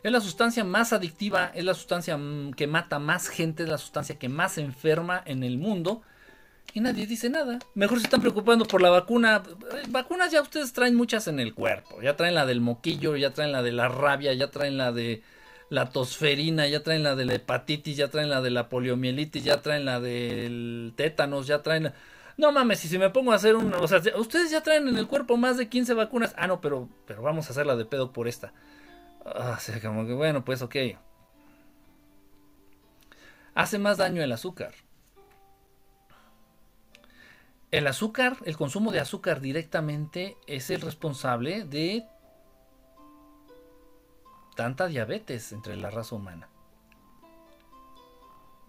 Es 0.03 0.13
la 0.13 0.21
sustancia 0.21 0.65
más 0.65 0.93
adictiva, 0.93 1.51
es 1.55 1.65
la 1.65 1.75
sustancia 1.75 2.17
mm, 2.17 2.53
que 2.53 2.67
mata 2.67 2.99
más 2.99 3.29
gente, 3.29 3.65
es 3.65 3.69
la 3.69 3.79
sustancia 3.79 4.19
que 4.19 4.29
más 4.29 4.59
enferma 4.59 5.23
en 5.25 5.43
el 5.43 5.59
mundo 5.59 6.03
y 6.73 6.81
nadie 6.81 7.07
dice 7.07 7.31
nada. 7.31 7.59
Mejor 7.75 7.99
se 7.99 8.05
están 8.05 8.21
preocupando 8.21 8.65
por 8.65 8.83
la 8.83 8.91
vacuna. 8.91 9.43
Vacunas 9.89 10.33
ya 10.33 10.43
ustedes 10.43 10.73
traen 10.73 10.97
muchas 10.97 11.29
en 11.29 11.39
el 11.39 11.55
cuerpo. 11.55 12.03
Ya 12.03 12.17
traen 12.17 12.35
la 12.35 12.47
del 12.47 12.61
moquillo, 12.61 13.17
ya 13.17 13.31
traen 13.31 13.53
la 13.53 13.63
de 13.63 13.73
la 13.73 13.89
rabia, 13.89 14.33
ya 14.35 14.51
traen 14.51 14.77
la 14.77 14.91
de 14.91 15.23
la 15.71 15.91
tosferina, 15.91 16.67
ya 16.67 16.83
traen 16.83 17.03
la 17.03 17.15
de 17.15 17.27
la 17.27 17.35
hepatitis, 17.35 17.97
ya 17.97 18.09
traen 18.09 18.29
la 18.29 18.41
de 18.41 18.51
la 18.51 18.69
poliomielitis, 18.69 19.45
ya 19.45 19.63
traen 19.63 19.85
la 19.85 20.01
del 20.01 20.93
tétanos, 20.97 21.47
ya 21.47 21.63
traen... 21.63 21.93
No 22.37 22.51
mames, 22.51 22.81
si 22.81 22.99
me 22.99 23.11
pongo 23.11 23.31
a 23.31 23.37
hacer 23.37 23.55
un... 23.55 23.73
O 23.75 23.87
sea, 23.87 24.01
ustedes 24.17 24.51
ya 24.51 24.63
traen 24.63 24.89
en 24.89 24.97
el 24.97 25.07
cuerpo 25.07 25.37
más 25.37 25.57
de 25.57 25.69
15 25.69 25.95
vacunas. 25.95 26.35
Ah, 26.37 26.49
no, 26.49 26.61
pero, 26.61 26.89
pero 27.07 27.23
vamos 27.23 27.47
a 27.47 27.51
hacerla 27.53 27.77
de 27.77 27.85
pedo 27.85 28.13
por 28.13 28.27
esta. 28.27 28.53
Ah, 29.25 29.55
o 29.57 29.61
sea, 29.61 29.81
como 29.81 30.07
que 30.07 30.13
bueno, 30.13 30.45
pues 30.45 30.61
ok. 30.61 30.77
Hace 33.55 33.79
más 33.79 33.99
daño 33.99 34.23
el 34.23 34.33
azúcar. 34.33 34.75
El 37.75 37.89
azúcar, 37.89 38.37
el 38.45 38.57
consumo 38.57 38.93
de 38.93 39.01
azúcar 39.01 39.41
directamente 39.41 40.37
es 40.47 40.71
el 40.71 40.81
responsable 40.81 41.65
de 41.65 42.07
tanta 44.55 44.87
diabetes 44.87 45.51
entre 45.51 45.77
la 45.77 45.91
raza 45.91 46.15
humana. 46.15 46.49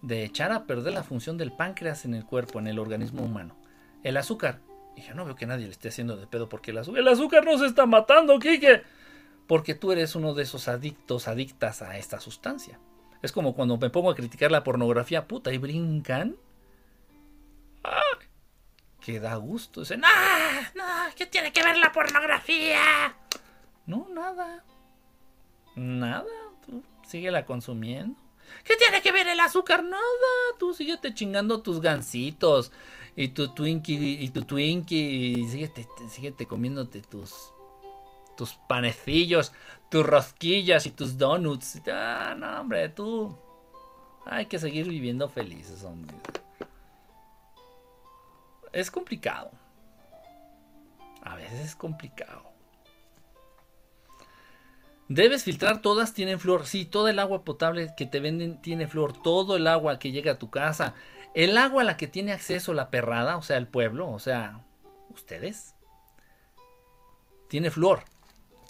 De 0.01 0.23
echar 0.23 0.51
a 0.51 0.65
perder 0.65 0.93
la 0.93 1.03
función 1.03 1.37
del 1.37 1.51
páncreas 1.51 2.05
en 2.05 2.15
el 2.15 2.25
cuerpo, 2.25 2.57
en 2.57 2.65
el 2.65 2.79
organismo 2.79 3.21
humano. 3.21 3.55
El 4.01 4.17
azúcar. 4.17 4.61
Y 4.97 5.03
yo 5.03 5.13
no 5.13 5.23
veo 5.23 5.35
que 5.35 5.45
nadie 5.45 5.65
le 5.65 5.71
esté 5.71 5.89
haciendo 5.89 6.17
de 6.17 6.25
pedo 6.25 6.49
porque 6.49 6.71
el 6.71 6.79
azúcar. 6.79 7.01
El 7.01 7.07
azúcar 7.07 7.45
no 7.45 7.59
se 7.59 7.67
está 7.67 7.85
matando, 7.85 8.39
Kike. 8.39 8.81
Porque 9.45 9.75
tú 9.75 9.91
eres 9.91 10.15
uno 10.15 10.33
de 10.33 10.41
esos 10.41 10.67
adictos, 10.67 11.27
adictas 11.27 11.83
a 11.83 11.95
esta 11.99 12.19
sustancia. 12.19 12.79
Es 13.21 13.31
como 13.31 13.53
cuando 13.53 13.77
me 13.77 13.91
pongo 13.91 14.09
a 14.09 14.15
criticar 14.15 14.49
la 14.49 14.63
pornografía, 14.63 15.27
puta, 15.27 15.53
y 15.53 15.59
brincan 15.59 16.37
que 19.05 19.19
da 19.19 19.35
gusto. 19.35 19.81
Dicen, 19.81 20.01
¡No! 20.01 20.07
¡No! 20.73 20.83
¿Qué 21.15 21.27
tiene 21.27 21.53
que 21.53 21.63
ver 21.63 21.77
la 21.77 21.91
pornografía? 21.91 23.15
No, 23.85 24.07
nada. 24.09 24.63
Nada. 25.75 26.25
Tú 26.65 26.83
síguela 27.07 27.45
consumiendo. 27.45 28.19
¿Qué 28.63 28.75
tiene 28.77 29.03
que 29.03 29.11
ver 29.11 29.27
el 29.27 29.39
azúcar? 29.39 29.83
Nada. 29.83 30.01
Tú 30.57 30.73
síguete 30.73 31.13
chingando 31.13 31.61
tus 31.61 31.81
gansitos 31.81 32.71
y 33.15 33.27
tu 33.27 33.53
Twinkie 33.53 34.23
y 34.23 34.29
tu 34.29 34.41
Twinkie 34.43 35.37
y 35.37 35.47
síguete, 35.49 35.87
síguete 36.09 36.47
comiéndote 36.47 37.01
tus 37.01 37.51
tus 38.35 38.55
panecillos, 38.67 39.53
tus 39.89 40.05
rosquillas 40.05 40.87
y 40.87 40.91
tus 40.91 41.17
donuts. 41.17 41.79
Ah, 41.87 42.35
no, 42.35 42.61
hombre, 42.61 42.89
tú 42.89 43.37
hay 44.25 44.47
que 44.47 44.57
seguir 44.57 44.89
viviendo 44.89 45.29
felices, 45.29 45.83
hombre 45.83 46.15
es 48.75 48.91
complicado. 48.91 49.51
A 51.21 51.35
veces 51.35 51.61
es 51.61 51.75
complicado. 51.75 52.43
Debes 55.07 55.43
filtrar, 55.43 55.81
todas 55.81 56.13
tienen 56.13 56.39
flor. 56.39 56.65
Sí, 56.65 56.85
todo 56.85 57.07
el 57.07 57.19
agua 57.19 57.43
potable 57.43 57.93
que 57.95 58.05
te 58.05 58.19
venden 58.19 58.61
tiene 58.61 58.87
flor. 58.87 59.13
Todo 59.13 59.55
el 59.55 59.67
agua 59.67 59.97
que 59.97 60.11
llega 60.11 60.33
a 60.33 60.39
tu 60.39 60.49
casa. 60.49 60.93
El 61.33 61.57
agua 61.57 61.83
a 61.83 61.85
la 61.85 61.97
que 61.97 62.07
tiene 62.07 62.33
acceso 62.33 62.73
la 62.73 62.89
perrada, 62.89 63.37
o 63.37 63.41
sea, 63.41 63.57
el 63.57 63.67
pueblo, 63.67 64.09
o 64.09 64.19
sea, 64.19 64.65
ustedes. 65.09 65.73
Tiene 67.47 67.71
flor. 67.71 68.03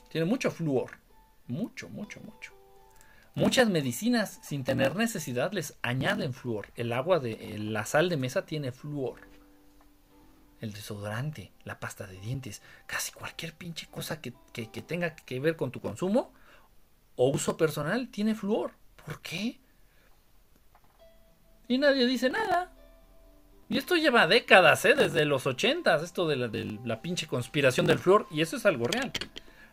Tiene 0.10 0.26
mucho 0.26 0.52
flúor. 0.52 1.00
Mucho, 1.48 1.90
mucho, 1.90 2.20
mucho. 2.22 2.54
Muchas 3.34 3.70
medicinas, 3.70 4.40
sin 4.44 4.64
tener 4.64 4.96
necesidad, 4.96 5.52
les 5.52 5.78
añaden 5.82 6.34
flúor. 6.34 6.68
El 6.76 6.94
agua 6.94 7.20
de 7.20 7.58
la 7.58 7.86
sal 7.86 8.08
de 8.08 8.18
mesa 8.18 8.46
tiene 8.46 8.72
flúor. 8.72 9.35
El 10.66 10.74
desodorante, 10.74 11.52
la 11.64 11.80
pasta 11.80 12.08
de 12.08 12.20
dientes, 12.20 12.64
casi 12.88 13.12
cualquier 13.12 13.54
pinche 13.54 13.88
cosa 13.88 14.20
que, 14.20 14.34
que 14.52 14.82
tenga 14.82 15.16
que 15.16 15.40
ver 15.40 15.56
con 15.56 15.70
tu 15.70 15.80
consumo 15.80 16.34
o 17.16 17.30
uso 17.30 17.56
personal 17.56 18.10
tiene 18.10 18.34
flúor. 18.34 18.72
¿Por 19.06 19.22
qué? 19.22 19.60
Y 21.68 21.78
nadie 21.78 22.08
dice 22.08 22.32
nada. 22.32 22.72
Y 23.70 23.78
esto 23.78 23.96
lleva 23.96 24.26
décadas, 24.26 24.86
¿eh? 24.86 24.96
Desde 24.96 25.26
los 25.26 25.46
ochentas, 25.46 26.02
esto 26.02 26.28
de 26.28 26.36
la, 26.36 26.48
de 26.48 26.80
la 26.84 27.02
pinche 27.02 27.28
conspiración 27.28 27.86
del 27.86 28.00
flúor. 28.00 28.26
Y 28.32 28.42
eso 28.42 28.58
es 28.58 28.66
algo 28.66 28.88
real. 28.88 29.12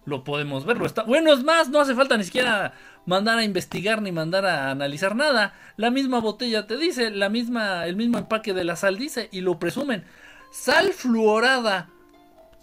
Lo 0.05 0.25
podemos 0.25 0.65
ver. 0.65 0.81
está... 0.83 1.05
Bueno, 1.05 1.33
es 1.33 1.43
más, 1.43 1.69
no 1.69 1.81
hace 1.81 1.95
falta 1.95 2.19
ni 2.19 2.25
siquiera 2.25 2.75
mandar 3.07 3.39
a 3.39 3.45
investigar 3.45 4.03
ni 4.03 4.13
mandar 4.13 4.45
a 4.45 4.71
analizar 4.71 5.15
nada. 5.15 5.55
La 5.77 5.91
misma 5.91 6.21
botella 6.21 6.67
te 6.67 6.77
dice, 6.77 7.11
la 7.11 7.29
misma, 7.31 7.87
el 7.87 7.97
mismo 7.97 8.19
empaque 8.19 8.53
de 8.53 8.65
la 8.65 8.77
sal 8.77 8.99
dice, 8.99 9.31
y 9.33 9.43
lo 9.43 9.59
presumen. 9.59 10.05
Sal 10.53 10.93
fluorada. 10.93 11.89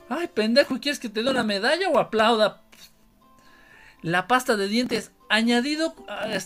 Ay, 0.07 0.27
pendejo, 0.27 0.79
¿quieres 0.79 0.99
que 0.99 1.09
te 1.09 1.23
dé 1.23 1.29
una 1.29 1.43
medalla 1.43 1.89
o 1.89 1.99
aplauda? 1.99 2.61
La 4.01 4.27
pasta 4.27 4.55
de 4.55 4.67
dientes 4.67 5.11
añadido, 5.27 5.95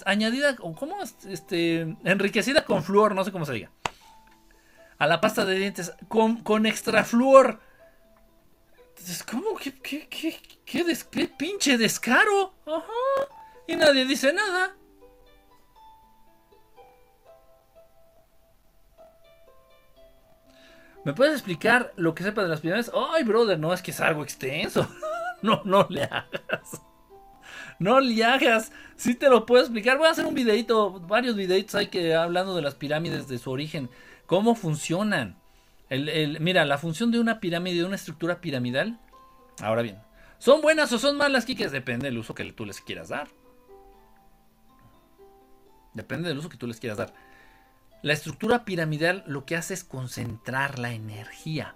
añadida, 0.05 0.55
¿cómo? 0.55 0.97
Este, 1.27 1.95
enriquecida 2.03 2.65
con 2.65 2.83
flúor, 2.83 3.13
no 3.13 3.23
sé 3.23 3.31
cómo 3.31 3.45
se 3.45 3.53
diga. 3.53 3.71
A 4.97 5.05
la 5.05 5.21
pasta 5.21 5.45
de 5.45 5.55
dientes 5.55 5.93
con, 6.07 6.37
con 6.37 6.65
extra 6.65 7.03
flúor. 7.03 7.59
¿Cómo? 9.29 9.55
¿Qué, 9.57 9.73
qué, 9.73 10.07
qué, 10.07 10.39
qué, 10.65 11.27
pinche 11.27 11.77
descaro? 11.77 12.53
Ajá. 12.65 13.27
Y 13.67 13.75
nadie 13.75 14.05
dice 14.05 14.31
nada. 14.31 14.75
¿Me 21.05 21.13
puedes 21.13 21.33
explicar 21.33 21.93
lo 21.97 22.15
que 22.15 22.23
sepa 22.23 22.43
de 22.43 22.49
las 22.49 22.61
pirámides? 22.61 22.91
Ay, 22.93 23.23
brother, 23.23 23.59
no, 23.59 23.73
es 23.73 23.81
que 23.81 23.91
es 23.91 23.99
algo 23.99 24.23
extenso. 24.23 24.87
no, 25.41 25.61
no 25.65 25.85
le 25.89 26.03
hagas. 26.03 26.81
No 27.79 27.99
le 27.99 28.23
hagas. 28.23 28.71
Sí 28.95 29.15
te 29.15 29.29
lo 29.29 29.45
puedo 29.45 29.61
explicar. 29.61 29.97
Voy 29.97 30.07
a 30.07 30.11
hacer 30.11 30.25
un 30.25 30.33
videito, 30.33 30.99
varios 31.01 31.35
videitos 31.35 31.75
hay 31.75 31.87
que 31.87 32.15
hablando 32.15 32.55
de 32.55 32.61
las 32.61 32.75
pirámides, 32.75 33.27
de 33.27 33.37
su 33.37 33.51
origen, 33.51 33.89
cómo 34.25 34.55
funcionan. 34.55 35.37
Mira, 35.89 36.65
la 36.65 36.77
función 36.77 37.11
de 37.11 37.19
una 37.19 37.39
pirámide, 37.39 37.79
de 37.79 37.85
una 37.85 37.95
estructura 37.95 38.39
piramidal. 38.39 38.99
Ahora 39.61 39.81
bien, 39.81 39.99
¿son 40.39 40.61
buenas 40.61 40.91
o 40.93 40.99
son 40.99 41.17
malas, 41.17 41.45
Kikes? 41.45 41.69
Depende 41.69 42.07
del 42.07 42.17
uso 42.17 42.33
que 42.33 42.49
tú 42.53 42.65
les 42.65 42.79
quieras 42.79 43.09
dar. 43.09 43.27
Depende 45.93 46.29
del 46.29 46.39
uso 46.39 46.49
que 46.49 46.57
tú 46.57 46.65
les 46.65 46.79
quieras 46.79 46.97
dar. 46.97 47.13
La 48.03 48.13
estructura 48.13 48.65
piramidal 48.65 49.23
lo 49.25 49.45
que 49.45 49.55
hace 49.55 49.73
es 49.73 49.83
concentrar 49.83 50.77
la 50.77 50.93
energía. 50.93 51.75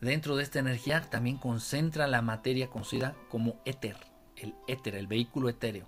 Dentro 0.00 0.36
de 0.36 0.44
esta 0.44 0.60
energía 0.60 1.02
también 1.02 1.36
concentra 1.36 2.06
la 2.06 2.22
materia 2.22 2.68
conocida 2.68 3.14
como 3.28 3.60
éter 3.64 3.96
el 4.36 4.54
éter, 4.66 4.94
el 4.96 5.06
vehículo 5.06 5.48
etéreo. 5.48 5.86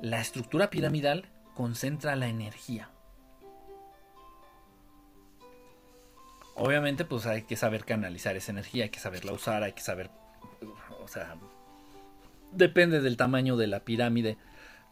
La 0.00 0.20
estructura 0.20 0.70
piramidal 0.70 1.26
concentra 1.54 2.16
la 2.16 2.28
energía. 2.28 2.90
Obviamente, 6.54 7.04
pues 7.04 7.26
hay 7.26 7.42
que 7.42 7.56
saber 7.56 7.84
canalizar 7.84 8.36
esa 8.36 8.52
energía, 8.52 8.84
hay 8.84 8.90
que 8.90 8.98
saberla 8.98 9.32
usar, 9.32 9.62
hay 9.62 9.72
que 9.72 9.82
saber, 9.82 10.10
o 11.02 11.08
sea, 11.08 11.36
depende 12.52 13.00
del 13.00 13.18
tamaño 13.18 13.56
de 13.56 13.66
la 13.66 13.80
pirámide, 13.80 14.38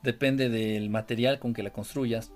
depende 0.04 0.48
del 0.48 0.90
material 0.90 1.40
con 1.40 1.54
que 1.54 1.64
la 1.64 1.70
construyas. 1.70 2.30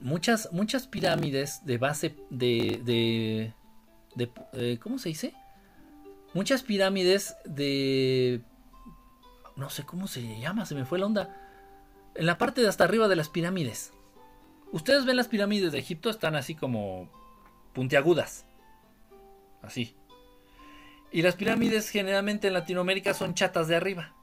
Muchas, 0.00 0.50
muchas 0.52 0.86
pirámides 0.86 1.64
de 1.64 1.78
base 1.78 2.16
de, 2.28 3.52
de, 4.16 4.32
eh, 4.52 4.78
¿cómo 4.78 4.98
se 4.98 5.08
dice? 5.08 5.32
muchas 6.34 6.62
pirámides 6.62 7.34
de... 7.46 8.42
No 9.56 9.70
sé 9.70 9.84
cómo 9.84 10.06
se 10.06 10.38
llama, 10.38 10.66
se 10.66 10.74
me 10.74 10.84
fue 10.84 10.98
la 10.98 11.06
onda. 11.06 11.34
En 12.14 12.26
la 12.26 12.36
parte 12.36 12.60
de 12.60 12.68
hasta 12.68 12.84
arriba 12.84 13.08
de 13.08 13.16
las 13.16 13.30
pirámides. 13.30 13.94
Ustedes 14.70 15.06
ven 15.06 15.16
las 15.16 15.28
pirámides 15.28 15.72
de 15.72 15.78
Egipto, 15.78 16.10
están 16.10 16.34
así 16.34 16.54
como 16.54 17.08
puntiagudas. 17.72 18.44
Así. 19.62 19.96
Y 21.10 21.22
las 21.22 21.36
pirámides 21.36 21.88
generalmente 21.88 22.48
en 22.48 22.52
Latinoamérica 22.52 23.14
son 23.14 23.32
chatas 23.32 23.68
de 23.68 23.76
arriba. 23.76 24.15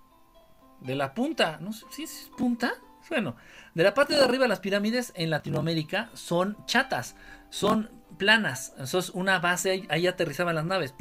De 0.84 0.96
la 0.96 1.14
punta, 1.14 1.58
no 1.62 1.74
sé 1.74 1.86
si 1.92 2.04
es 2.04 2.32
punta. 2.38 2.74
Bueno, 3.10 3.36
de 3.74 3.84
la 3.84 3.94
parte 3.94 4.16
de 4.16 4.24
arriba 4.24 4.48
las 4.48 4.60
pirámides 4.60 5.12
en 5.16 5.30
Latinoamérica 5.30 6.10
son 6.14 6.58
chatas, 6.66 7.16
son 7.50 7.90
planas. 8.18 8.74
Eso 8.80 9.00
es 9.00 9.10
una 9.10 9.40
base, 9.40 9.86
ahí, 9.90 10.08
aterrizaban 10.08 10.56
las 10.56 10.66
naves. 10.66 10.94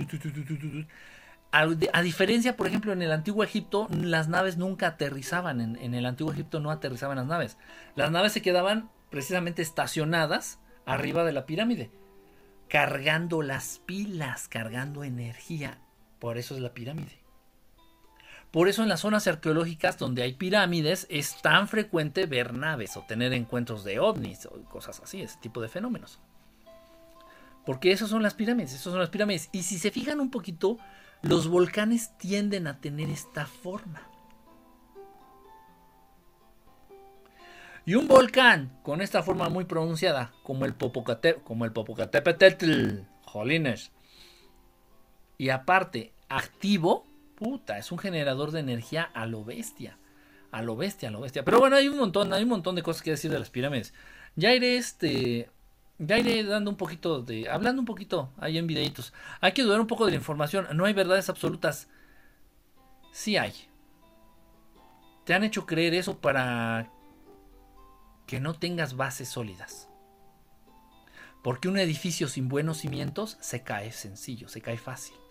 A, 1.53 2.03
diferencia, 2.03 2.57
por 2.57 2.67
ejemplo, 2.67 2.93
en 2.93 3.03
el 3.03 3.13
antiguo 3.13 3.45
Egipto, 3.45 3.89
las 3.91 4.29
naves 4.29 4.57
nunca 4.57 4.89
aterrizaban. 4.89 5.61
En, 5.61 5.95
el 5.95 6.07
antiguo 6.07 6.33
Egipto 6.33 6.61
no 6.61 6.71
aterrizaban 6.71 7.17
las 7.17 7.27
naves. 7.27 7.59
Las 7.95 8.11
naves 8.11 8.33
se 8.33 8.43
quedaban 8.43 8.91
precisamente 9.11 9.63
estacionadas 9.63 10.59
arriba 10.87 11.25
de 11.25 11.33
la 11.33 11.47
pirámide, 11.47 11.91
cargando 12.69 13.43
las 13.43 13.81
pilas, 13.85 14.49
cargando 14.49 15.05
energía. 15.05 15.79
Por 16.19 16.39
eso 16.39 16.55
es 16.55 16.61
la 16.61 16.73
pirámide. 16.73 17.22
Por 18.53 18.69
eso 18.69 18.83
en 18.83 18.91
las 18.91 19.01
zonas 19.01 19.27
arqueológicas 19.27 19.99
donde 19.99 20.23
hay 20.23 20.35
pirámides 20.35 21.07
es 21.09 21.41
tan 21.41 21.69
frecuente 21.69 22.27
ver 22.27 22.53
naves 22.53 22.99
o 22.99 23.03
tener 23.03 23.33
encuentros 23.33 23.83
de 23.83 23.99
ovnis 23.99 24.45
o 24.45 24.63
cosas 24.65 25.01
así, 25.01 25.23
ese 25.23 25.39
tipo 25.41 25.63
de 25.63 25.69
fenómenos. 25.69 26.21
Porque 27.65 27.93
esas 27.93 28.11
son 28.11 28.23
las 28.23 28.35
pirámides, 28.35 28.73
esas 28.73 28.93
son 28.93 28.99
las 28.99 29.09
pirámides. 29.09 29.49
Y 29.53 29.63
si 29.63 29.79
se 29.79 29.91
fijan 29.91 30.21
un 30.21 30.31
poquito, 30.31 30.77
los 31.23 31.49
volcanes 31.49 32.17
tienden 32.19 32.67
a 32.67 32.79
tener 32.79 33.09
esta 33.09 33.47
forma. 33.47 34.03
Y 37.87 37.95
un 37.95 38.07
volcán 38.07 38.79
con 38.83 39.01
esta 39.01 39.23
forma 39.23 39.49
muy 39.49 39.65
pronunciada, 39.65 40.33
como 40.43 40.67
el, 40.67 40.75
Popocatépetl, 40.75 41.43
como 41.43 41.65
el 41.65 41.73
Popocatépetl, 41.73 43.01
jolines. 43.25 43.93
Y 45.39 45.49
aparte, 45.49 46.13
activo, 46.29 47.07
puta, 47.43 47.79
es 47.79 47.91
un 47.91 47.99
generador 47.99 48.53
de 48.53 48.61
energía 48.61 49.03
a 49.03 49.27
lo 49.27 49.45
bestia. 49.45 49.99
A 50.53 50.63
lo 50.63 50.77
bestia, 50.77 51.09
a 51.09 51.13
lo 51.13 51.21
bestia. 51.21 51.45
Pero 51.45 51.59
bueno, 51.59 51.77
hay 51.77 51.89
un 51.89 51.99
montón, 51.99 52.33
hay 52.33 52.43
un 52.43 52.51
montón 52.51 52.77
de 52.77 52.83
cosas 52.83 53.03
que 53.03 53.11
decir 53.11 53.31
de 53.31 53.39
las 53.39 53.51
pirámides. 53.51 53.95
Ya 54.37 54.55
iré 54.55 54.77
este 54.77 55.51
ya 55.99 56.19
iré 56.19 56.43
dando 56.45 56.71
un 56.71 56.77
poquito 56.77 57.23
de. 57.23 57.49
hablando 57.49 57.81
un 57.81 57.87
poquito 57.87 58.31
ahí 58.39 58.59
en 58.59 58.67
videitos. 58.67 59.13
Hay 59.41 59.53
que 59.53 59.63
dudar 59.63 59.81
un 59.81 59.87
poco 59.87 60.05
de 60.05 60.13
la 60.13 60.17
información. 60.17 60.67
No 60.75 60.85
hay 60.85 60.93
verdades 60.93 61.29
absolutas. 61.29 61.89
Sí 63.13 63.37
hay. 63.37 63.53
Te 65.25 65.35
han 65.35 65.45
hecho 65.45 65.67
creer 65.67 65.95
eso 65.95 66.19
para 66.19 66.91
que 68.27 68.41
no 68.41 68.55
tengas 68.55 68.97
bases 68.97 69.29
sólidas. 69.29 69.89
Porque 71.43 71.69
un 71.69 71.79
edificio 71.79 72.29
sin 72.29 72.49
buenos 72.49 72.79
cimientos 72.79 73.37
se 73.41 73.63
cae 73.63 73.93
sencillo, 73.93 74.49
se 74.49 74.61
cae 74.61 74.79
fácil. 74.79 75.22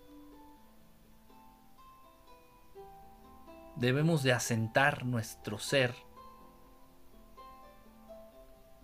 Debemos 3.76 4.22
de 4.22 4.32
asentar 4.32 5.04
nuestro 5.04 5.58
ser 5.58 5.94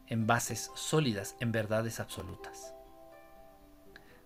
en 0.06 0.26
bases 0.26 0.70
sólidas, 0.74 1.36
en 1.40 1.52
verdades 1.52 2.00
absolutas. 2.00 2.74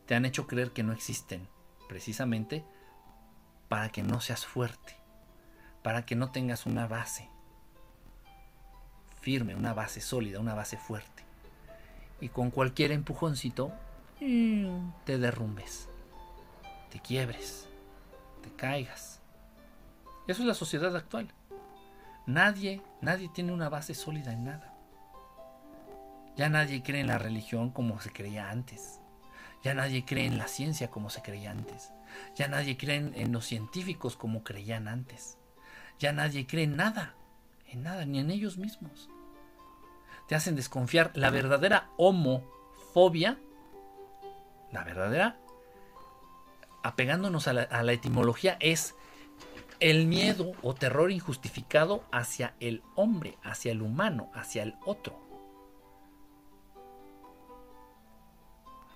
Te 0.06 0.14
han 0.14 0.24
hecho 0.24 0.46
creer 0.46 0.72
que 0.72 0.82
no 0.82 0.92
existen, 0.92 1.48
precisamente 1.88 2.64
para 3.68 3.90
que 3.90 4.02
no 4.02 4.20
seas 4.20 4.46
fuerte, 4.46 4.96
para 5.82 6.04
que 6.04 6.14
no 6.14 6.30
tengas 6.30 6.66
una 6.66 6.86
base 6.86 7.28
firme, 9.22 9.54
una 9.54 9.72
base 9.72 10.00
sólida, 10.00 10.40
una 10.40 10.54
base 10.54 10.76
fuerte. 10.76 11.22
Y 12.20 12.28
con 12.28 12.50
cualquier 12.50 12.92
empujoncito 12.92 13.72
mm, 14.20 14.90
te 15.04 15.18
derrumbes, 15.18 15.88
te 16.90 17.00
quiebres, 17.00 17.68
te 18.42 18.50
caigas. 18.50 19.11
Eso 20.26 20.42
es 20.42 20.48
la 20.48 20.54
sociedad 20.54 20.94
actual. 20.94 21.28
Nadie, 22.26 22.80
nadie 23.00 23.28
tiene 23.28 23.52
una 23.52 23.68
base 23.68 23.94
sólida 23.94 24.32
en 24.32 24.44
nada. 24.44 24.74
Ya 26.36 26.48
nadie 26.48 26.82
cree 26.82 27.00
en 27.00 27.08
la 27.08 27.18
religión 27.18 27.70
como 27.70 28.00
se 28.00 28.12
creía 28.12 28.50
antes. 28.50 29.00
Ya 29.62 29.74
nadie 29.74 30.04
cree 30.04 30.26
en 30.26 30.38
la 30.38 30.48
ciencia 30.48 30.90
como 30.90 31.10
se 31.10 31.22
creía 31.22 31.50
antes. 31.50 31.92
Ya 32.34 32.48
nadie 32.48 32.76
cree 32.76 32.96
en, 32.96 33.32
los 33.32 33.46
científicos 33.46 34.16
como 34.16 34.44
creían 34.44 34.88
antes. 34.88 35.38
Ya 35.98 36.12
nadie 36.12 36.46
cree 36.46 36.64
en 36.64 36.76
nada, 36.76 37.14
en 37.68 37.82
nada, 37.82 38.04
ni 38.04 38.18
en 38.18 38.30
ellos 38.30 38.58
mismos. 38.58 39.08
Te 40.28 40.34
hacen 40.34 40.56
desconfiar. 40.56 41.12
La 41.14 41.30
verdadera 41.30 41.90
homofobia, 41.96 43.38
la 44.72 44.84
verdadera, 44.84 45.38
apegándonos 46.82 47.46
a 47.46 47.52
la, 47.52 47.62
a 47.62 47.82
la 47.82 47.92
etimología, 47.92 48.56
es 48.60 48.96
el 49.82 50.06
miedo 50.06 50.52
o 50.62 50.74
terror 50.74 51.10
injustificado 51.10 52.04
hacia 52.12 52.54
el 52.60 52.84
hombre, 52.94 53.36
hacia 53.42 53.72
el 53.72 53.82
humano, 53.82 54.30
hacia 54.32 54.62
el 54.62 54.76
otro. 54.86 55.20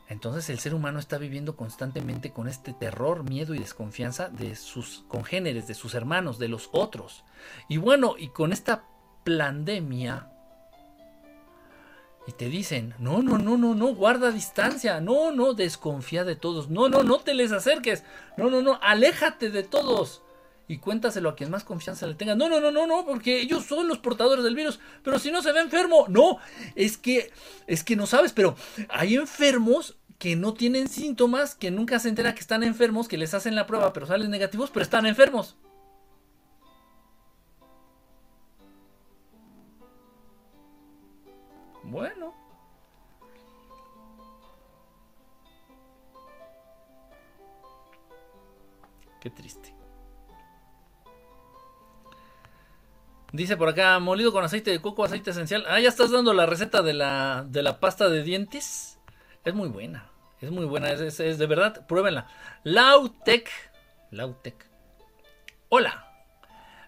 Entonces 0.09 0.49
el 0.49 0.61
ser 0.61 0.77
humano 0.77 1.01
está 1.01 1.19
viviendo 1.19 1.57
constantemente 1.57 2.31
con 2.31 2.47
este 2.47 2.73
terror, 2.73 3.29
miedo 3.29 3.53
y 3.53 3.59
desconfianza 3.59 4.29
de 4.29 4.55
sus 4.55 5.05
congéneres, 5.09 5.67
de 5.67 5.75
sus 5.75 5.97
hermanos, 5.97 6.39
de 6.39 6.47
los 6.47 6.71
otros. 6.71 7.25
Y 7.69 7.79
bueno, 7.79 8.15
y 8.17 8.29
con 8.29 8.53
esta 8.53 8.85
pandemia, 9.25 10.31
y 12.29 12.33
te 12.33 12.49
dicen, 12.49 12.95
no, 13.01 13.23
no, 13.23 13.39
no, 13.39 13.59
no, 13.59 13.75
no, 13.75 13.89
guarda 13.89 14.31
distancia, 14.31 15.01
no, 15.01 15.33
no, 15.33 15.53
desconfía 15.53 16.23
de 16.23 16.37
todos, 16.37 16.71
no, 16.71 16.89
no, 16.89 17.03
no 17.03 17.19
te 17.19 17.35
les 17.35 17.51
acerques, 17.51 18.05
no, 18.37 18.51
no, 18.51 18.63
no, 18.63 18.79
aléjate 18.81 19.51
de 19.51 19.65
todos 19.65 20.23
y 20.69 20.79
cuéntaselo 20.79 21.29
a 21.29 21.37
quien 21.37 21.51
más 21.51 21.65
confianza 21.65 22.07
le 22.07 22.15
tenga. 22.15 22.35
No, 22.35 22.49
no, 22.49 22.61
no, 22.61 22.71
no, 22.71 22.87
no, 22.87 23.05
porque 23.05 23.41
ellos 23.41 23.65
son 23.65 23.89
los 23.89 23.99
portadores 23.99 24.45
del 24.45 24.55
virus. 24.55 24.81
Pero 25.03 25.19
si 25.19 25.31
no 25.31 25.43
se 25.43 25.53
ve 25.53 25.61
enfermo, 25.61 26.07
no, 26.09 26.39
es 26.75 26.99
que, 26.99 27.33
es 27.67 27.85
que 27.85 27.97
no 27.97 28.07
sabes, 28.07 28.33
pero 28.33 28.57
hay 28.89 29.15
enfermos 29.15 29.97
que 30.19 30.35
no 30.35 30.55
tienen 30.55 30.89
síntomas, 30.89 31.55
que 31.55 31.71
nunca 31.71 31.99
se 31.99 32.09
entera 32.09 32.35
que 32.35 32.41
están 32.41 32.63
enfermos, 32.63 33.07
que 33.09 33.19
les 33.19 33.35
hacen 33.35 33.55
la 33.55 33.67
prueba, 33.67 33.93
pero 33.93 34.07
salen 34.07 34.31
negativos, 34.31 34.71
pero 34.71 34.83
están 34.83 35.07
enfermos. 35.07 35.57
Bueno. 41.85 42.35
Qué 49.21 49.31
triste. 49.31 49.76
Dice 53.33 53.57
por 53.57 53.69
acá, 53.69 53.99
molido 53.99 54.33
con 54.33 54.45
aceite 54.45 54.71
de 54.71 54.81
coco, 54.81 55.05
aceite 55.05 55.31
esencial. 55.31 55.65
Ah, 55.69 55.81
ya 55.81 55.89
estás 55.89 56.11
dando 56.11 56.33
la 56.33 56.47
receta 56.47 56.83
de 56.83 56.95
la, 56.95 57.45
de 57.49 57.63
la 57.63 57.81
pasta 57.81 58.09
de 58.09 58.23
dientes. 58.23 58.99
Es 59.45 59.55
muy 59.55 59.69
buena, 59.69 60.11
es 60.41 60.51
muy 60.51 60.65
buena, 60.65 60.91
es, 60.91 61.19
de 61.19 61.47
verdad, 61.47 61.87
pruébenla. 61.87 62.29
Lautec, 62.63 63.51
Lautec. 64.11 64.67
Hola, 65.69 66.07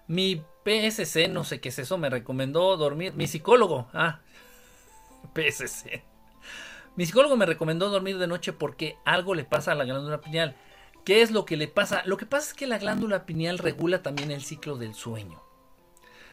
mi 0.06 0.43
PSC, 0.65 1.28
no 1.28 1.44
sé 1.44 1.60
qué 1.60 1.70
es 1.70 1.78
eso, 1.81 1.98
me 1.98 2.09
recomendó 2.09 2.77
dormir. 2.77 3.15
Mi 3.15 3.27
psicólogo, 3.27 3.89
ah, 3.93 4.20
PSC. 5.35 6.05
Mi 6.94 7.05
psicólogo 7.05 7.36
me 7.36 7.47
recomendó 7.47 7.90
dormir 7.90 8.19
de 8.19 8.27
noche 8.27 8.52
porque 8.52 8.97
algo 9.05 9.35
le 9.35 9.44
pasa 9.44 9.73
a 9.73 9.74
la 9.74 9.85
glándula 9.85 10.20
pineal. 10.20 10.56
¿Qué 11.05 11.23
es 11.23 11.31
lo 11.31 11.44
que 11.44 11.56
le 11.56 11.69
pasa? 11.69 12.02
Lo 12.05 12.16
que 12.16 12.27
pasa 12.27 12.48
es 12.48 12.55
que 12.55 12.66
la 12.66 12.78
glándula 12.78 13.24
pineal 13.24 13.59
regula 13.59 14.02
también 14.02 14.31
el 14.31 14.43
ciclo 14.43 14.77
del 14.77 14.94
sueño. 14.94 15.47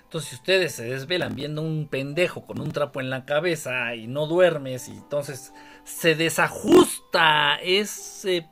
Entonces, 0.06 0.30
si 0.30 0.36
ustedes 0.36 0.72
se 0.72 0.86
desvelan 0.86 1.36
viendo 1.36 1.62
un 1.62 1.88
pendejo 1.88 2.46
con 2.46 2.62
un 2.62 2.72
trapo 2.72 3.02
en 3.02 3.10
la 3.10 3.26
cabeza 3.26 3.96
y 3.96 4.08
no 4.08 4.28
duermes, 4.28 4.88
y 4.88 4.92
entonces 4.92 5.52
se 5.84 6.16
desajusta 6.16 7.56
ese. 7.62 8.48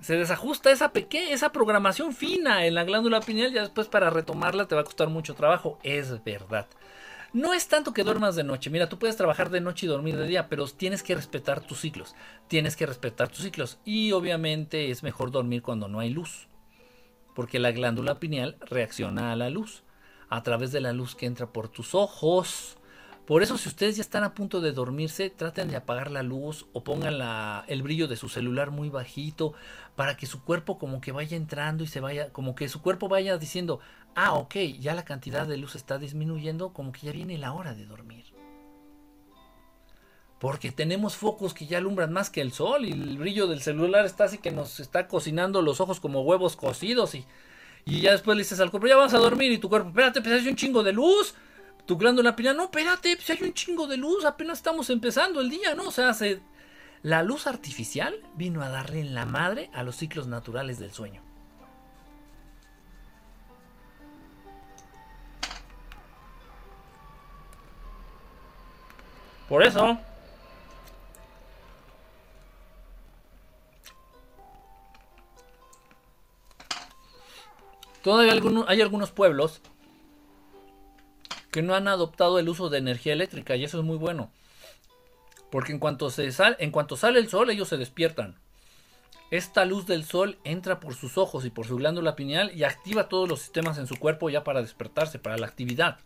Se 0.00 0.16
desajusta 0.16 0.70
esa 0.70 0.92
pequeña, 0.92 1.32
esa 1.32 1.50
programación 1.50 2.14
fina 2.14 2.66
en 2.66 2.74
la 2.74 2.84
glándula 2.84 3.20
pineal, 3.20 3.52
ya 3.52 3.62
después 3.62 3.88
para 3.88 4.10
retomarla 4.10 4.68
te 4.68 4.74
va 4.74 4.82
a 4.82 4.84
costar 4.84 5.08
mucho 5.08 5.34
trabajo. 5.34 5.78
Es 5.82 6.22
verdad. 6.24 6.66
No 7.32 7.52
es 7.52 7.66
tanto 7.66 7.92
que 7.92 8.04
duermas 8.04 8.36
de 8.36 8.44
noche. 8.44 8.70
Mira, 8.70 8.88
tú 8.88 8.98
puedes 8.98 9.16
trabajar 9.16 9.50
de 9.50 9.60
noche 9.60 9.86
y 9.86 9.88
dormir 9.88 10.16
de 10.16 10.28
día, 10.28 10.48
pero 10.48 10.68
tienes 10.68 11.02
que 11.02 11.16
respetar 11.16 11.60
tus 11.60 11.80
ciclos. 11.80 12.14
Tienes 12.46 12.76
que 12.76 12.86
respetar 12.86 13.28
tus 13.28 13.42
ciclos. 13.42 13.78
Y 13.84 14.12
obviamente 14.12 14.90
es 14.90 15.02
mejor 15.02 15.32
dormir 15.32 15.62
cuando 15.62 15.88
no 15.88 15.98
hay 15.98 16.10
luz 16.10 16.46
porque 17.34 17.58
la 17.58 17.72
glándula 17.72 18.18
pineal 18.18 18.56
reacciona 18.60 19.32
a 19.32 19.36
la 19.36 19.50
luz, 19.50 19.82
a 20.28 20.42
través 20.42 20.72
de 20.72 20.80
la 20.80 20.92
luz 20.92 21.14
que 21.14 21.26
entra 21.26 21.46
por 21.46 21.68
tus 21.68 21.94
ojos. 21.94 22.78
Por 23.26 23.42
eso 23.42 23.56
si 23.56 23.68
ustedes 23.68 23.96
ya 23.96 24.02
están 24.02 24.22
a 24.22 24.34
punto 24.34 24.60
de 24.60 24.72
dormirse, 24.72 25.30
traten 25.30 25.68
de 25.68 25.76
apagar 25.76 26.10
la 26.10 26.22
luz 26.22 26.66
o 26.72 26.84
pongan 26.84 27.14
el 27.68 27.82
brillo 27.82 28.06
de 28.06 28.16
su 28.16 28.28
celular 28.28 28.70
muy 28.70 28.90
bajito 28.90 29.54
para 29.96 30.16
que 30.16 30.26
su 30.26 30.42
cuerpo 30.42 30.78
como 30.78 31.00
que 31.00 31.12
vaya 31.12 31.36
entrando 31.36 31.84
y 31.84 31.86
se 31.86 32.00
vaya, 32.00 32.30
como 32.32 32.54
que 32.54 32.68
su 32.68 32.82
cuerpo 32.82 33.08
vaya 33.08 33.38
diciendo, 33.38 33.80
ah, 34.14 34.34
ok, 34.34 34.56
ya 34.78 34.94
la 34.94 35.04
cantidad 35.04 35.46
de 35.46 35.56
luz 35.56 35.74
está 35.74 35.98
disminuyendo, 35.98 36.74
como 36.74 36.92
que 36.92 37.06
ya 37.06 37.12
viene 37.12 37.38
la 37.38 37.52
hora 37.54 37.74
de 37.74 37.86
dormir. 37.86 38.33
Porque 40.44 40.70
tenemos 40.70 41.16
focos 41.16 41.54
que 41.54 41.64
ya 41.64 41.78
alumbran 41.78 42.12
más 42.12 42.28
que 42.28 42.42
el 42.42 42.52
sol 42.52 42.84
y 42.84 42.92
el 42.92 43.16
brillo 43.16 43.46
del 43.46 43.62
celular 43.62 44.04
está 44.04 44.24
así 44.24 44.36
que 44.36 44.50
nos 44.50 44.78
está 44.78 45.08
cocinando 45.08 45.62
los 45.62 45.80
ojos 45.80 46.00
como 46.00 46.20
huevos 46.20 46.54
cocidos 46.54 47.14
y, 47.14 47.24
y 47.86 48.02
ya 48.02 48.12
después 48.12 48.36
le 48.36 48.42
dices 48.42 48.60
al 48.60 48.70
cuerpo, 48.70 48.86
ya 48.86 48.96
vas 48.96 49.14
a 49.14 49.18
dormir 49.20 49.52
y 49.52 49.56
tu 49.56 49.70
cuerpo, 49.70 49.88
espérate, 49.88 50.20
pues 50.20 50.42
hay 50.42 50.46
un 50.46 50.54
chingo 50.54 50.82
de 50.82 50.92
luz. 50.92 51.34
Tu 51.86 51.96
glándula 51.96 52.36
pineal, 52.36 52.58
no, 52.58 52.64
espérate, 52.64 53.16
pues 53.16 53.30
hay 53.30 53.38
un 53.42 53.54
chingo 53.54 53.86
de 53.86 53.96
luz, 53.96 54.26
apenas 54.26 54.58
estamos 54.58 54.90
empezando 54.90 55.40
el 55.40 55.48
día, 55.48 55.74
¿no? 55.74 55.84
O 55.84 55.90
sea, 55.90 56.14
la 57.00 57.22
luz 57.22 57.46
artificial 57.46 58.14
vino 58.34 58.60
a 58.60 58.68
darle 58.68 59.00
en 59.00 59.14
la 59.14 59.24
madre 59.24 59.70
a 59.72 59.82
los 59.82 59.96
ciclos 59.96 60.26
naturales 60.26 60.78
del 60.78 60.92
sueño. 60.92 61.22
Por 69.48 69.62
eso, 69.62 69.98
Todavía 78.04 78.34
hay 78.68 78.82
algunos 78.82 79.12
pueblos 79.12 79.62
que 81.50 81.62
no 81.62 81.74
han 81.74 81.88
adoptado 81.88 82.38
el 82.38 82.50
uso 82.50 82.68
de 82.68 82.76
energía 82.76 83.14
eléctrica 83.14 83.56
y 83.56 83.64
eso 83.64 83.78
es 83.78 83.84
muy 83.84 83.96
bueno. 83.96 84.30
Porque 85.50 85.72
en 85.72 85.78
cuanto, 85.78 86.10
se 86.10 86.28
en 86.58 86.70
cuanto 86.70 86.98
sale 86.98 87.18
el 87.18 87.30
sol 87.30 87.48
ellos 87.48 87.68
se 87.68 87.78
despiertan. 87.78 88.36
Esta 89.30 89.64
luz 89.64 89.86
del 89.86 90.04
sol 90.04 90.36
entra 90.44 90.80
por 90.80 90.94
sus 90.94 91.16
ojos 91.16 91.46
y 91.46 91.50
por 91.50 91.66
su 91.66 91.76
glándula 91.76 92.14
pineal 92.14 92.52
y 92.54 92.64
activa 92.64 93.08
todos 93.08 93.26
los 93.26 93.40
sistemas 93.40 93.78
en 93.78 93.86
su 93.86 93.96
cuerpo 93.96 94.28
ya 94.28 94.44
para 94.44 94.60
despertarse, 94.60 95.18
para 95.18 95.38
la 95.38 95.46
actividad. 95.46 95.98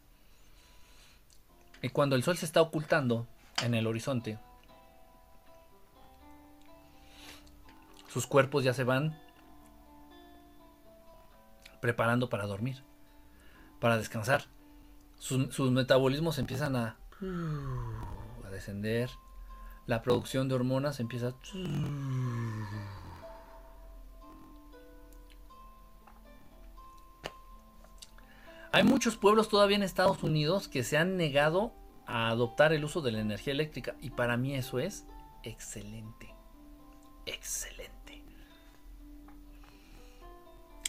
Y 1.83 1.89
cuando 1.89 2.15
el 2.15 2.23
sol 2.23 2.37
se 2.37 2.47
está 2.47 2.63
ocultando 2.63 3.27
en 3.65 3.75
el 3.75 3.89
horizonte, 3.89 4.39
sus 8.07 8.29
cuerpos 8.29 8.63
ya 8.63 8.73
se 8.73 8.85
van 8.85 9.19
preparando 11.81 12.29
para 12.29 12.47
dormir, 12.47 12.83
para 13.81 13.97
descansar. 13.97 14.45
Sus, 15.17 15.59
metabolismos 15.71 16.39
empiezan 16.39 16.77
a, 16.77 16.97
a 18.45 18.51
descender, 18.51 19.11
la 19.87 20.03
producción 20.03 20.49
de 20.49 20.55
hormonas 20.55 21.01
empieza 21.01 21.35
Hay 28.71 28.85
muchos 28.85 29.17
pueblos 29.17 29.49
todavía 29.49 29.77
en 29.77 29.83
Estados 29.83 30.23
Unidos 30.23 30.69
que 30.69 30.85
se 30.85 30.99
han 30.99 31.17
negado 31.17 31.73
a 32.07 32.29
adoptar 32.29 32.73
el 32.73 32.85
uso 32.85 33.01
de 33.01 33.13
la 33.13 33.21
energía 33.21 33.53
eléctrica 33.53 33.97
y 34.01 34.11
para 34.11 34.37
mí 34.37 34.55
eso 34.55 34.79
es 34.79 35.07
excelente. 35.43 36.35
Excelente. 37.25 37.78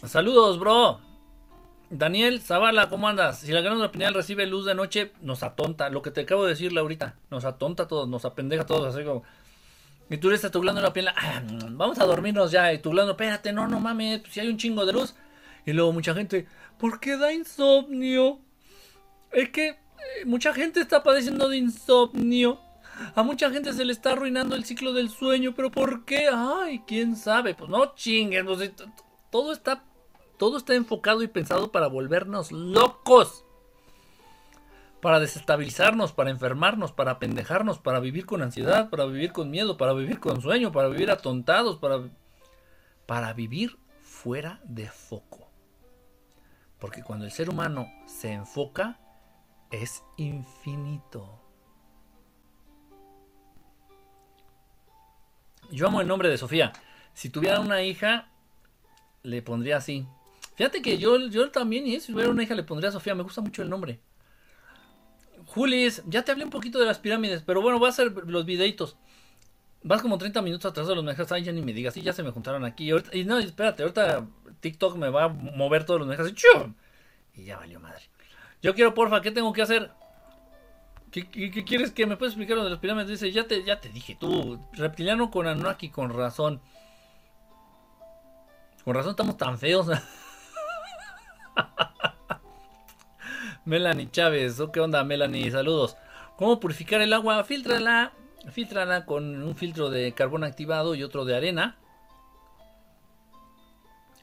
Saludos, 0.06 0.58
bro. 0.58 0.98
Daniel 1.90 2.40
Zavala, 2.40 2.88
¿cómo 2.88 3.06
andas? 3.08 3.40
Si 3.40 3.52
la 3.52 3.60
glándula 3.60 3.92
pineal 3.92 4.14
recibe 4.14 4.46
luz 4.46 4.64
de 4.64 4.74
noche, 4.74 5.12
nos 5.20 5.42
atonta. 5.42 5.90
Lo 5.90 6.00
que 6.00 6.10
te 6.10 6.22
acabo 6.22 6.44
de 6.44 6.50
decirle 6.50 6.80
ahorita, 6.80 7.16
nos 7.30 7.44
atonta 7.44 7.86
todos, 7.86 8.08
nos 8.08 8.24
apendeja 8.24 8.64
todos, 8.64 8.94
así 8.94 9.04
como. 9.04 9.24
Y 10.08 10.16
tú 10.16 10.30
le 10.30 10.36
estás 10.36 10.52
tu 10.52 10.60
glándula 10.60 10.92
pineal, 10.92 11.14
ah, 11.18 11.42
vamos 11.72 11.98
a 11.98 12.06
dormirnos 12.06 12.50
ya. 12.50 12.72
Y 12.72 12.78
tu 12.78 12.90
glándula, 12.90 13.12
espérate, 13.12 13.52
no, 13.52 13.68
no 13.68 13.78
mames, 13.78 14.22
si 14.30 14.40
hay 14.40 14.48
un 14.48 14.56
chingo 14.56 14.86
de 14.86 14.94
luz. 14.94 15.14
Y 15.66 15.72
luego 15.74 15.92
mucha 15.92 16.14
gente, 16.14 16.46
¿por 16.78 16.98
qué 16.98 17.18
da 17.18 17.32
insomnio? 17.32 18.38
Es 19.32 19.50
que 19.50 19.68
eh, 19.68 19.76
mucha 20.24 20.54
gente 20.54 20.80
está 20.80 21.02
padeciendo 21.02 21.48
de 21.48 21.58
insomnio. 21.58 22.58
A 23.14 23.22
mucha 23.22 23.50
gente 23.50 23.74
se 23.74 23.84
le 23.84 23.92
está 23.92 24.12
arruinando 24.12 24.56
el 24.56 24.64
ciclo 24.64 24.92
del 24.94 25.10
sueño, 25.10 25.54
pero 25.54 25.70
¿por 25.70 26.04
qué? 26.06 26.28
Ay, 26.32 26.82
quién 26.86 27.16
sabe. 27.16 27.54
Pues 27.54 27.68
no 27.68 27.94
chingues, 27.94 28.44
pues, 28.44 28.72
todo 29.30 29.52
está 29.52 29.84
todo 30.40 30.56
está 30.56 30.74
enfocado 30.74 31.22
y 31.22 31.28
pensado 31.28 31.70
para 31.70 31.86
volvernos 31.86 32.50
locos. 32.50 33.44
para 35.02 35.20
desestabilizarnos, 35.20 36.12
para 36.12 36.30
enfermarnos, 36.30 36.92
para 36.92 37.18
pendejarnos, 37.18 37.78
para 37.78 38.00
vivir 38.00 38.24
con 38.24 38.42
ansiedad, 38.42 38.88
para 38.88 39.04
vivir 39.04 39.32
con 39.32 39.50
miedo, 39.50 39.76
para 39.76 39.92
vivir 39.92 40.18
con 40.18 40.40
sueño, 40.40 40.72
para 40.72 40.88
vivir 40.88 41.10
atontados, 41.10 41.76
para, 41.76 42.08
para 43.06 43.32
vivir 43.34 43.78
fuera 44.02 44.60
de 44.64 44.88
foco. 44.88 45.50
Porque 46.78 47.02
cuando 47.02 47.26
el 47.26 47.32
ser 47.32 47.48
humano 47.50 47.86
se 48.06 48.32
enfoca, 48.32 48.98
es 49.70 50.02
infinito. 50.16 51.38
Yo 55.70 55.86
amo 55.86 56.00
el 56.00 56.08
nombre 56.08 56.30
de 56.30 56.38
Sofía. 56.38 56.72
Si 57.14 57.28
tuviera 57.28 57.60
una 57.60 57.82
hija, 57.82 58.28
le 59.22 59.40
pondría 59.42 59.78
así. 59.78 60.06
Fíjate 60.60 60.82
que 60.82 60.98
yo, 60.98 61.16
yo 61.28 61.50
también, 61.50 61.86
¿eh? 61.86 62.00
si 62.00 62.12
tuviera 62.12 62.30
una 62.30 62.42
hija, 62.42 62.54
le 62.54 62.62
pondría 62.62 62.90
Sofía. 62.90 63.14
Me 63.14 63.22
gusta 63.22 63.40
mucho 63.40 63.62
el 63.62 63.70
nombre. 63.70 63.98
Julis, 65.46 66.02
ya 66.06 66.22
te 66.22 66.32
hablé 66.32 66.44
un 66.44 66.50
poquito 66.50 66.78
de 66.78 66.84
las 66.84 66.98
pirámides, 66.98 67.42
pero 67.46 67.62
bueno, 67.62 67.78
voy 67.78 67.86
a 67.86 67.88
hacer 67.88 68.12
los 68.26 68.44
videitos. 68.44 68.98
Vas 69.82 70.02
como 70.02 70.18
30 70.18 70.42
minutos 70.42 70.70
atrás 70.70 70.86
de 70.86 70.94
los 70.94 71.02
mejas, 71.02 71.32
ay, 71.32 71.44
ya 71.44 71.52
ni 71.52 71.62
me 71.62 71.72
digas, 71.72 71.94
sí, 71.94 72.02
ya 72.02 72.12
se 72.12 72.22
me 72.22 72.30
juntaron 72.30 72.66
aquí. 72.66 72.92
Y, 73.14 73.24
no, 73.24 73.38
espérate, 73.38 73.84
ahorita 73.84 74.26
TikTok 74.60 74.98
me 74.98 75.08
va 75.08 75.24
a 75.24 75.28
mover 75.28 75.86
todos 75.86 76.00
los 76.00 76.06
mejas 76.06 76.28
y, 76.28 77.40
y 77.40 77.44
ya 77.46 77.56
valió 77.56 77.80
madre. 77.80 78.02
Yo 78.60 78.74
quiero, 78.74 78.92
porfa, 78.92 79.22
¿qué 79.22 79.30
tengo 79.30 79.54
que 79.54 79.62
hacer? 79.62 79.90
¿Qué, 81.10 81.24
quieres 81.64 81.90
que 81.90 82.04
me 82.04 82.18
puedes 82.18 82.34
explicar 82.34 82.58
lo 82.58 82.64
de 82.64 82.70
las 82.70 82.80
pirámides? 82.80 83.08
Dice, 83.08 83.32
ya 83.32 83.46
te, 83.46 83.64
ya 83.64 83.80
te 83.80 83.88
dije, 83.88 84.14
tú, 84.20 84.60
reptiliano 84.74 85.30
con 85.30 85.46
Anunnaki, 85.46 85.88
con 85.88 86.14
razón. 86.14 86.60
Con 88.84 88.94
razón 88.94 89.12
estamos 89.12 89.38
tan 89.38 89.56
feos. 89.58 89.86
Melanie 93.64 94.10
Chávez, 94.10 94.60
¿qué 94.72 94.80
onda 94.80 95.04
Melanie? 95.04 95.50
Saludos. 95.50 95.96
¿Cómo 96.36 96.58
purificar 96.60 97.00
el 97.00 97.12
agua? 97.12 97.44
Filtrala, 97.44 98.12
filtrala 98.50 99.04
con 99.04 99.42
un 99.42 99.54
filtro 99.54 99.90
de 99.90 100.12
carbón 100.12 100.44
activado 100.44 100.94
y 100.94 101.02
otro 101.02 101.24
de 101.24 101.36
arena. 101.36 101.76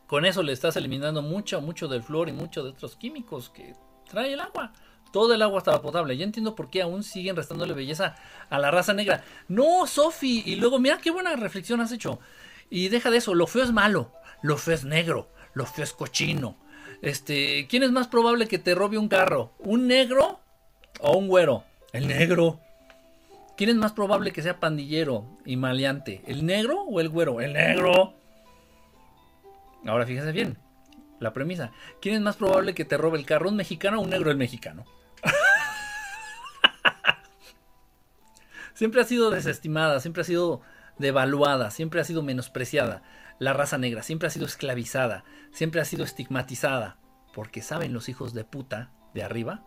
Con 0.07 0.25
eso 0.25 0.41
le 0.41 0.53
estás 0.53 0.77
eliminando 0.77 1.21
mucho, 1.21 1.61
mucho 1.61 1.87
del 1.87 2.01
flor 2.01 2.29
y 2.29 2.31
mucho 2.31 2.63
de 2.63 2.69
otros 2.69 2.95
químicos 2.95 3.49
que 3.49 3.75
trae 4.09 4.33
el 4.33 4.39
agua. 4.39 4.71
Todo 5.11 5.33
el 5.33 5.41
agua 5.41 5.59
estaba 5.59 5.81
potable. 5.81 6.17
Ya 6.17 6.23
entiendo 6.23 6.55
por 6.55 6.69
qué 6.69 6.81
aún 6.81 7.03
siguen 7.03 7.35
restándole 7.35 7.73
belleza 7.73 8.15
a 8.49 8.59
la 8.59 8.71
raza 8.71 8.93
negra. 8.93 9.23
No, 9.47 9.85
Sofi. 9.85 10.43
Y 10.45 10.55
luego, 10.55 10.79
mira 10.79 10.97
qué 10.97 11.11
buena 11.11 11.35
reflexión 11.35 11.81
has 11.81 11.91
hecho. 11.91 12.19
Y 12.69 12.89
deja 12.89 13.09
de 13.09 13.17
eso. 13.17 13.35
Lo 13.35 13.47
feo 13.47 13.63
es 13.63 13.71
malo. 13.71 14.13
Lo 14.41 14.57
feo 14.57 14.73
es 14.73 14.85
negro. 14.85 15.29
Lo 15.53 15.65
feo 15.65 15.83
es 15.83 15.93
cochino. 15.93 16.57
Este, 17.01 17.67
¿quién 17.67 17.83
es 17.83 17.91
más 17.91 18.07
probable 18.07 18.47
que 18.47 18.59
te 18.59 18.75
robe 18.75 18.97
un 18.97 19.07
carro? 19.07 19.53
¿Un 19.59 19.87
negro 19.87 20.39
o 20.99 21.17
un 21.17 21.27
güero? 21.27 21.63
El 21.93 22.07
negro. 22.07 22.59
¿Quién 23.55 23.71
es 23.71 23.75
más 23.75 23.93
probable 23.93 24.31
que 24.31 24.41
sea 24.41 24.59
pandillero 24.59 25.25
y 25.45 25.57
maleante? 25.57 26.21
¿El 26.27 26.45
negro 26.45 26.81
o 26.81 26.99
el 26.99 27.09
güero? 27.09 27.41
El 27.41 27.53
negro. 27.53 28.13
Ahora 29.85 30.05
fíjese 30.05 30.31
bien. 30.31 30.57
La 31.19 31.33
premisa. 31.33 31.71
¿Quién 32.01 32.15
es 32.15 32.21
más 32.21 32.35
probable 32.35 32.75
que 32.75 32.85
te 32.85 32.97
robe 32.97 33.17
el 33.17 33.25
carro? 33.25 33.49
¿Un 33.49 33.55
mexicano 33.55 33.99
o 33.99 34.03
un 34.03 34.11
negro? 34.11 34.29
El 34.29 34.37
mexicano. 34.37 34.85
siempre 38.75 39.01
ha 39.01 39.05
sido 39.05 39.31
desestimada, 39.31 39.99
siempre 39.99 40.21
ha 40.21 40.25
sido 40.25 40.61
devaluada, 40.99 41.71
siempre 41.71 41.99
ha 41.99 42.03
sido 42.03 42.21
menospreciada. 42.21 43.01
La 43.39 43.53
raza 43.53 43.77
negra 43.77 44.03
siempre 44.03 44.27
ha 44.27 44.31
sido 44.31 44.45
esclavizada, 44.45 45.23
siempre 45.51 45.81
ha 45.81 45.85
sido 45.85 46.03
estigmatizada, 46.03 46.97
porque 47.33 47.61
saben 47.61 47.93
los 47.93 48.09
hijos 48.09 48.33
de 48.33 48.43
puta 48.43 48.91
de 49.13 49.23
arriba 49.23 49.63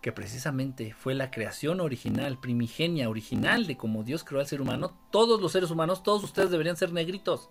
que 0.00 0.12
precisamente 0.12 0.94
fue 0.94 1.14
la 1.14 1.30
creación 1.30 1.80
original, 1.80 2.38
primigenia, 2.38 3.08
original 3.08 3.66
de 3.66 3.76
como 3.76 4.04
Dios 4.04 4.22
creó 4.22 4.40
al 4.40 4.46
ser 4.46 4.60
humano. 4.60 4.96
Todos 5.10 5.40
los 5.40 5.52
seres 5.52 5.70
humanos, 5.70 6.02
todos 6.02 6.22
ustedes 6.22 6.50
deberían 6.50 6.76
ser 6.76 6.92
negritos. 6.92 7.50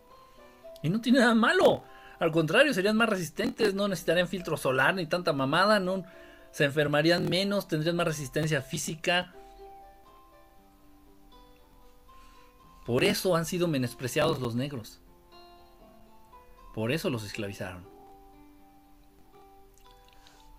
Y 0.81 0.89
no 0.89 1.01
tiene 1.01 1.19
nada 1.19 1.35
malo. 1.35 1.83
Al 2.19 2.31
contrario, 2.31 2.73
serían 2.73 2.95
más 2.95 3.09
resistentes, 3.09 3.73
no 3.73 3.87
necesitarían 3.87 4.27
filtro 4.27 4.57
solar 4.57 4.95
ni 4.95 5.05
tanta 5.05 5.33
mamada, 5.33 5.79
no 5.79 6.03
se 6.51 6.63
enfermarían 6.63 7.27
menos, 7.29 7.67
tendrían 7.67 7.97
más 7.97 8.07
resistencia 8.07 8.61
física. 8.61 9.33
Por 12.85 13.03
eso 13.03 13.35
han 13.35 13.45
sido 13.45 13.67
menospreciados 13.67 14.39
los 14.39 14.55
negros. 14.55 15.01
Por 16.77 16.91
eso 16.91 17.09
los 17.09 17.23
esclavizaron. 17.23 17.83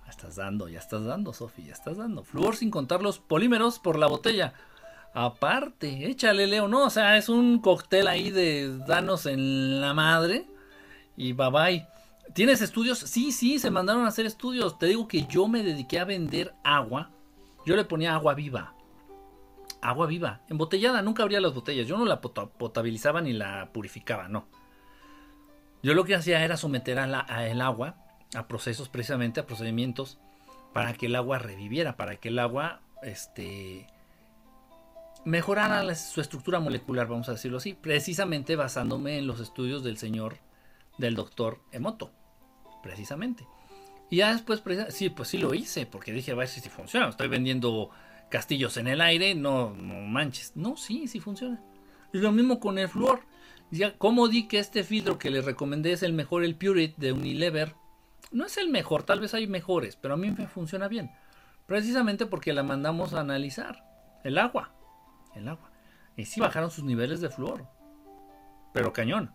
Ya 0.05 0.11
estás 0.11 0.35
dando, 0.35 0.69
ya 0.69 0.81
estás 0.81 1.05
dando, 1.05 1.33
Sofi, 1.33 1.67
ya 1.67 1.73
estás 1.73 1.97
dando. 1.97 2.25
Flúor 2.25 2.57
sin 2.57 2.73
contar 2.73 3.03
los 3.03 3.21
polímeros 3.21 3.79
por 3.79 3.97
la 3.97 4.09
botella. 4.09 4.53
Aparte, 5.15 6.11
échale, 6.11 6.49
Leo, 6.49 6.67
no, 6.67 6.87
o 6.87 6.91
sea, 6.91 7.17
es 7.19 7.29
un 7.29 7.61
cóctel 7.61 8.09
ahí 8.09 8.33
de 8.33 8.79
danos 8.79 9.27
en 9.27 9.81
la 9.81 9.95
madre. 9.95 10.49
Y 11.17 11.35
bye 11.35 11.51
bye. 11.53 11.87
¿Tienes 12.35 12.63
estudios? 12.63 12.99
Sí, 12.99 13.31
sí, 13.31 13.61
se 13.61 13.71
mandaron 13.71 14.05
a 14.05 14.09
hacer 14.09 14.27
estudios. 14.27 14.77
Te 14.77 14.87
digo 14.87 15.07
que 15.07 15.25
yo 15.27 15.47
me 15.47 15.63
dediqué 15.63 16.01
a 16.01 16.05
vender 16.05 16.53
agua. 16.65 17.13
Yo 17.65 17.77
le 17.77 17.85
ponía 17.85 18.17
agua 18.17 18.35
viva. 18.35 18.75
Agua 19.81 20.09
viva, 20.09 20.41
embotellada, 20.49 21.01
nunca 21.01 21.23
abría 21.23 21.41
las 21.41 21.55
botellas. 21.55 21.87
Yo 21.87 21.97
no 21.97 22.05
la 22.05 22.21
potabilizaba 22.21 23.21
ni 23.21 23.35
la 23.35 23.71
purificaba, 23.73 24.27
no. 24.27 24.49
Yo 25.83 25.95
lo 25.95 26.05
que 26.05 26.15
hacía 26.15 26.45
era 26.45 26.57
someter 26.57 26.99
a 26.99 27.05
agua 27.67 27.97
a 28.35 28.47
procesos 28.47 28.89
precisamente, 28.89 29.41
a 29.41 29.47
procedimientos 29.47 30.19
para 30.73 30.93
que 30.95 31.07
el 31.07 31.17
agua 31.17 31.39
reviviera, 31.39 31.97
para 31.97 32.17
que 32.17 32.29
el 32.29 32.39
agua 32.39 32.81
este, 33.03 33.87
mejorara 35.25 35.95
su 35.95 36.21
estructura 36.21 36.61
molecular, 36.61 37.07
vamos 37.07 37.29
a 37.29 37.33
decirlo 37.33 37.59
así, 37.59 37.75
precisamente 37.75 38.57
basándome 38.57 39.19
en 39.19 39.27
los 39.27 39.41
estudios 39.41 39.83
del 39.83 39.97
señor, 39.97 40.39
del 40.99 41.15
doctor 41.15 41.61
Emoto, 41.73 42.13
precisamente. 42.83 43.47
Y 44.11 44.17
ya 44.17 44.33
después, 44.33 44.63
sí, 44.91 45.11
pues 45.11 45.29
sí 45.29 45.39
lo 45.39 45.55
hice, 45.55 45.87
porque 45.87 46.13
dije, 46.13 46.33
a 46.33 46.35
ver 46.35 46.49
si 46.49 46.61
funciona, 46.69 47.09
estoy 47.09 47.29
vendiendo 47.29 47.91
castillos 48.31 48.77
en 48.77 48.89
el 48.89 49.01
aire, 49.01 49.35
no, 49.35 49.71
no 49.71 49.95
manches. 50.01 50.53
No, 50.55 50.77
sí, 50.77 51.09
sí 51.09 51.21
funciona. 51.21 51.61
Y 52.13 52.19
lo 52.19 52.33
mismo 52.33 52.59
con 52.59 52.79
el 52.79 52.89
flúor. 52.89 53.21
Ya, 53.71 53.97
¿Cómo 53.99 54.29
di 54.29 54.49
que 54.49 54.59
este 54.59 54.83
filtro 54.83 55.19
que 55.19 55.31
les 55.31 55.45
recomendé 55.45 55.93
es 55.93 56.03
el 56.03 56.13
mejor, 56.13 56.45
el 56.45 56.57
Purity 56.57 56.95
de 56.97 57.13
Unilever? 57.13 57.75
No 58.31 58.47
es 58.47 58.57
el 58.57 58.69
mejor, 58.69 59.03
tal 59.03 59.21
vez 59.21 59.35
hay 59.35 59.47
mejores, 59.47 59.97
pero 59.97 60.15
a 60.15 60.17
mí 60.17 60.31
me 60.31 60.47
funciona 60.47 60.89
bien. 60.89 61.11
Precisamente 61.67 62.27
porque 62.27 62.53
la 62.53 62.63
mandamos 62.63 63.13
a 63.13 63.21
analizar. 63.21 63.85
El 64.25 64.39
agua. 64.39 64.73
El 65.35 65.49
agua. 65.49 65.71
Y 66.17 66.25
sí 66.25 66.41
bajaron 66.41 66.71
sus 66.71 66.85
niveles 66.85 67.21
de 67.21 67.29
flúor. 67.29 67.67
Pero 68.73 68.93
cañón. 68.93 69.35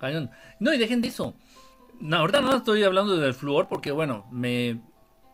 Cañón. 0.00 0.30
No, 0.58 0.74
y 0.74 0.78
dejen 0.78 1.00
de 1.00 1.08
eso. 1.08 1.34
No, 2.00 2.18
ahorita 2.18 2.40
no 2.40 2.56
estoy 2.56 2.82
hablando 2.82 3.16
del 3.16 3.34
flúor 3.34 3.68
porque, 3.68 3.92
bueno, 3.92 4.26
me, 4.30 4.80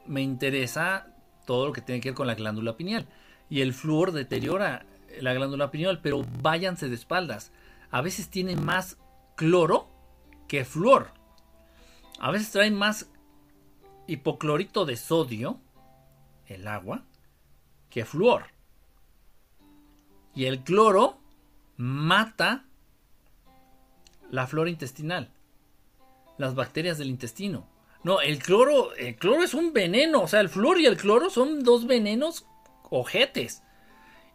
me 0.07 0.23
interesa 0.23 1.09
todo 1.47 1.67
lo 1.67 1.73
que 1.73 1.81
tiene 1.81 2.01
que 2.01 2.11
ver 2.11 2.17
con 2.17 2.27
la 2.27 2.35
glándula 2.35 2.77
pineal. 2.77 3.07
Y 3.49 3.63
el 3.63 3.75
flúor 3.75 4.13
deteriora 4.13 4.87
la 5.21 5.35
glándula 5.35 5.71
pineal, 5.71 6.01
pero 6.03 6.25
váyanse 6.43 6.89
de 6.89 6.95
espaldas. 6.95 7.53
A 7.91 8.01
veces 8.01 8.29
tiene 8.29 8.57
más 8.57 8.99
cloro 9.37 9.89
que 10.49 10.65
flúor. 10.65 11.13
A 12.19 12.31
veces 12.31 12.51
trae 12.51 12.71
más 12.71 13.11
hipoclorito 14.07 14.85
de 14.85 14.97
sodio, 14.97 15.61
el 16.47 16.67
agua, 16.69 17.05
que 17.91 18.05
flúor. 18.05 18.47
Y 20.35 20.47
el 20.47 20.63
cloro 20.63 21.19
mata 21.77 22.65
la 24.31 24.47
flora 24.47 24.71
intestinal, 24.71 25.31
las 26.39 26.55
bacterias 26.55 26.99
del 26.99 27.09
intestino. 27.09 27.69
No, 28.03 28.21
el 28.21 28.39
cloro, 28.39 28.95
el 28.97 29.17
cloro 29.17 29.43
es 29.43 29.55
un 29.55 29.73
veneno, 29.73 30.23
o 30.23 30.29
sea, 30.29 30.41
el 30.41 30.49
flúor 30.49 30.81
y 30.81 30.87
el 30.87 30.97
cloro 30.97 31.31
son 31.31 31.63
dos 31.63 31.87
venenos 31.87 32.47
ojetes. 32.91 33.63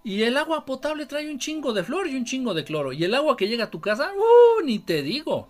Y 0.04 0.24
el 0.24 0.38
agua 0.38 0.66
potable 0.66 1.06
trae 1.06 1.30
un 1.30 1.40
chingo 1.40 1.74
de 1.74 1.84
flor 1.84 2.08
y 2.08 2.16
un 2.16 2.26
chingo 2.26 2.54
de 2.54 2.64
cloro. 2.64 2.94
Y 2.94 3.04
el 3.04 3.14
agua 3.14 3.36
que 3.36 3.48
llega 3.48 3.66
a 3.66 3.72
tu 3.72 3.82
casa, 3.82 4.12
¡uh! 4.16 4.64
Ni 4.64 4.80
te 4.80 5.02
digo. 5.02 5.50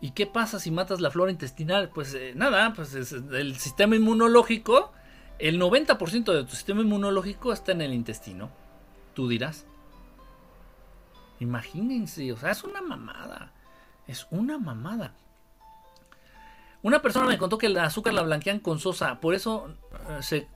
¿Y 0.00 0.12
qué 0.12 0.26
pasa 0.26 0.60
si 0.60 0.70
matas 0.70 1.00
la 1.00 1.10
flora 1.10 1.32
intestinal? 1.32 1.90
Pues 1.90 2.14
eh, 2.14 2.32
nada, 2.36 2.72
pues 2.74 2.94
el 2.94 3.56
sistema 3.56 3.96
inmunológico, 3.96 4.92
el 5.38 5.60
90% 5.60 6.32
de 6.32 6.44
tu 6.44 6.54
sistema 6.54 6.82
inmunológico 6.82 7.52
está 7.52 7.72
en 7.72 7.80
el 7.80 7.92
intestino. 7.92 8.50
Tú 9.14 9.28
dirás. 9.28 9.66
Imagínense, 11.40 12.32
o 12.32 12.36
sea, 12.36 12.52
es 12.52 12.62
una 12.62 12.82
mamada. 12.82 13.52
Es 14.06 14.26
una 14.30 14.58
mamada. 14.58 15.12
Una 16.82 17.02
persona 17.02 17.26
me 17.26 17.38
contó 17.38 17.58
que 17.58 17.66
el 17.66 17.78
azúcar 17.78 18.14
la 18.14 18.22
blanquean 18.22 18.60
con 18.60 18.78
sosa, 18.78 19.18
por 19.20 19.34
eso 19.34 19.74
eh, 20.08 20.22
se 20.22 20.48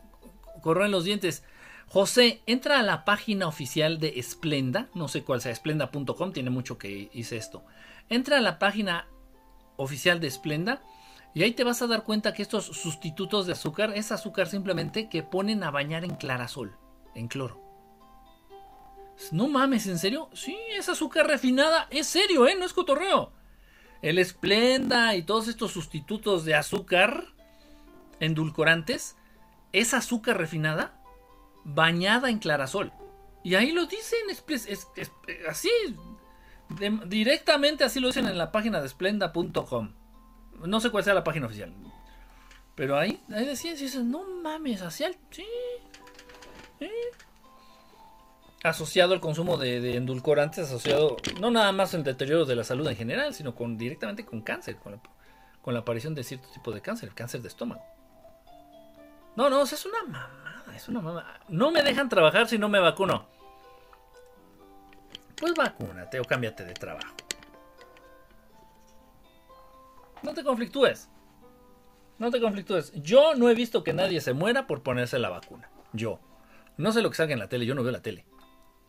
corren 0.60 0.90
los 0.90 1.04
dientes. 1.04 1.44
José, 1.88 2.42
entra 2.46 2.78
a 2.78 2.82
la 2.82 3.04
página 3.04 3.48
oficial 3.48 3.98
de 3.98 4.20
Esplenda, 4.20 4.88
no 4.94 5.08
sé 5.08 5.24
cuál 5.24 5.40
sea, 5.40 5.50
esplenda.com, 5.50 6.32
tiene 6.32 6.50
mucho 6.50 6.78
que 6.78 7.10
hice 7.12 7.36
esto. 7.36 7.64
Entra 8.08 8.38
a 8.38 8.40
la 8.40 8.58
página 8.58 9.08
oficial 9.76 10.20
de 10.20 10.28
Esplenda 10.28 10.82
Y 11.32 11.42
ahí 11.42 11.52
te 11.52 11.64
vas 11.64 11.80
a 11.80 11.86
dar 11.86 12.04
cuenta 12.04 12.34
que 12.34 12.42
estos 12.42 12.66
sustitutos 12.66 13.46
de 13.46 13.52
azúcar 13.52 13.92
es 13.96 14.12
azúcar 14.12 14.48
simplemente 14.48 15.08
que 15.08 15.22
ponen 15.22 15.62
a 15.62 15.70
bañar 15.70 16.04
en 16.04 16.16
clarasol, 16.16 16.76
en 17.14 17.28
cloro. 17.28 17.60
No 19.32 19.48
mames, 19.48 19.86
¿en 19.86 19.98
serio? 19.98 20.28
Sí, 20.32 20.56
es 20.76 20.88
azúcar 20.88 21.26
refinada, 21.26 21.86
es 21.90 22.06
serio, 22.06 22.48
¿eh? 22.48 22.56
No 22.58 22.64
es 22.64 22.72
cotorreo. 22.72 23.32
El 24.02 24.18
esplenda 24.18 25.14
y 25.14 25.22
todos 25.22 25.46
estos 25.46 25.72
sustitutos 25.72 26.44
de 26.44 26.54
azúcar, 26.54 27.26
endulcorantes, 28.18 29.16
es 29.72 29.94
azúcar 29.94 30.38
refinada 30.38 31.00
bañada 31.64 32.30
en 32.30 32.38
clarasol. 32.38 32.92
Y 33.42 33.54
ahí 33.54 33.72
lo 33.72 33.86
dicen, 33.86 34.20
así, 35.48 35.70
directamente 37.06 37.84
así 37.84 38.00
lo 38.00 38.08
dicen 38.08 38.26
en 38.26 38.38
la 38.38 38.52
página 38.52 38.80
de 38.80 38.88
splenda.com. 38.88 39.92
No 40.66 40.80
sé 40.80 40.90
cuál 40.90 41.04
sea 41.04 41.14
la 41.14 41.24
página 41.24 41.46
oficial. 41.46 41.72
Pero 42.74 42.98
ahí, 42.98 43.20
ahí 43.30 43.46
decían, 43.46 44.10
no 44.10 44.24
mames, 44.42 44.82
así, 44.82 45.04
sí, 45.30 45.44
Asociado 48.62 49.14
al 49.14 49.20
consumo 49.20 49.56
de, 49.56 49.96
endulcorantes, 49.96 50.66
asociado 50.66 51.16
no 51.40 51.50
nada 51.50 51.72
más 51.72 51.94
el 51.94 52.04
deterioro 52.04 52.44
de 52.44 52.56
la 52.56 52.64
salud 52.64 52.86
en 52.88 52.96
general, 52.96 53.32
sino 53.34 53.54
con 53.54 53.78
directamente 53.78 54.26
con 54.26 54.42
cáncer, 54.42 54.76
con 54.76 54.92
la, 54.92 55.00
con 55.62 55.72
la 55.72 55.80
aparición 55.80 56.14
de 56.14 56.24
cierto 56.24 56.48
tipo 56.52 56.70
de 56.70 56.82
cáncer, 56.82 57.08
el 57.08 57.14
cáncer 57.14 57.40
de 57.40 57.48
estómago. 57.48 57.82
No, 59.40 59.48
no, 59.48 59.62
es 59.62 59.86
una 59.86 60.02
mamada, 60.02 60.76
es 60.76 60.86
una 60.86 61.00
mamada. 61.00 61.40
No 61.48 61.70
me 61.70 61.82
dejan 61.82 62.10
trabajar 62.10 62.46
si 62.46 62.58
no 62.58 62.68
me 62.68 62.78
vacuno. 62.78 63.26
Pues 65.34 65.54
vacúnate 65.54 66.20
o 66.20 66.24
cámbiate 66.24 66.62
de 66.62 66.74
trabajo. 66.74 67.14
No 70.22 70.34
te 70.34 70.44
conflictúes. 70.44 71.08
No 72.18 72.30
te 72.30 72.38
conflictúes. 72.38 72.92
Yo 72.96 73.34
no 73.34 73.48
he 73.48 73.54
visto 73.54 73.82
que 73.82 73.94
nadie 73.94 74.20
se 74.20 74.34
muera 74.34 74.66
por 74.66 74.82
ponerse 74.82 75.18
la 75.18 75.30
vacuna. 75.30 75.70
Yo. 75.94 76.20
No 76.76 76.92
sé 76.92 77.00
lo 77.00 77.08
que 77.08 77.16
salga 77.16 77.32
en 77.32 77.38
la 77.38 77.48
tele, 77.48 77.64
yo 77.64 77.74
no 77.74 77.82
veo 77.82 77.92
la 77.92 78.02
tele. 78.02 78.26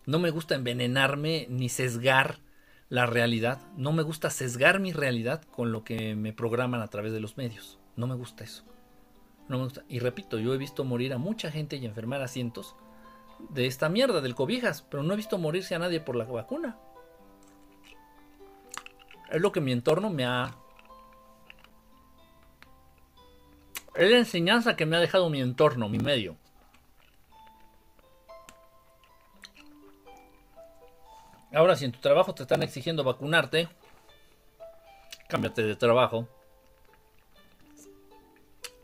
No 0.06 0.20
me 0.20 0.32
gusta 0.32 0.56
envenenarme 0.56 1.48
ni 1.50 1.70
sesgar 1.70 2.40
la 2.90 3.06
realidad. 3.06 3.62
No 3.78 3.94
me 3.94 4.04
gusta 4.04 4.30
sesgar 4.30 4.82
mi 4.82 4.92
realidad 4.92 5.44
con 5.46 5.72
lo 5.72 5.86
que 5.86 6.14
me 6.14 6.34
programan 6.34 6.82
a 6.82 6.90
través 6.90 7.14
de 7.14 7.22
los 7.22 7.38
medios. 7.38 7.80
No 7.96 8.06
me 8.06 8.16
gusta 8.16 8.44
eso. 8.44 8.66
No 9.48 9.58
me 9.58 9.64
gusta. 9.66 9.84
Y 9.88 10.00
repito, 10.00 10.40
yo 10.40 10.54
he 10.54 10.58
visto 10.58 10.84
morir 10.84 11.14
a 11.14 11.18
mucha 11.18 11.52
gente 11.52 11.76
y 11.76 11.86
enfermar 11.86 12.22
a 12.22 12.28
cientos 12.28 12.76
de 13.50 13.66
esta 13.66 13.90
mierda 13.90 14.22
del 14.22 14.36
cobijas, 14.36 14.82
pero 14.82 15.04
no 15.04 15.14
he 15.14 15.18
visto 15.18 15.38
morirse 15.38 15.76
a 15.76 15.80
nadie 15.80 16.00
por 16.00 16.16
la 16.16 16.26
vacuna. 16.26 16.78
Es 19.30 19.42
lo 19.42 19.52
que 19.52 19.62
mi 19.62 19.72
entorno 19.72 20.10
me 20.10 20.26
ha... 20.26 20.56
Es 23.96 24.10
la 24.10 24.18
enseñanza 24.18 24.76
que 24.76 24.86
me 24.86 24.96
ha 24.96 25.00
dejado 25.00 25.30
mi 25.30 25.42
entorno, 25.42 25.90
mi 25.90 26.00
medio. 26.00 26.38
Ahora, 31.54 31.76
si 31.76 31.84
en 31.84 31.92
tu 31.92 32.00
trabajo 32.00 32.34
te 32.34 32.44
están 32.44 32.64
exigiendo 32.64 33.04
vacunarte, 33.04 33.68
cámbiate 35.28 35.64
de 35.64 35.76
trabajo. 35.76 36.28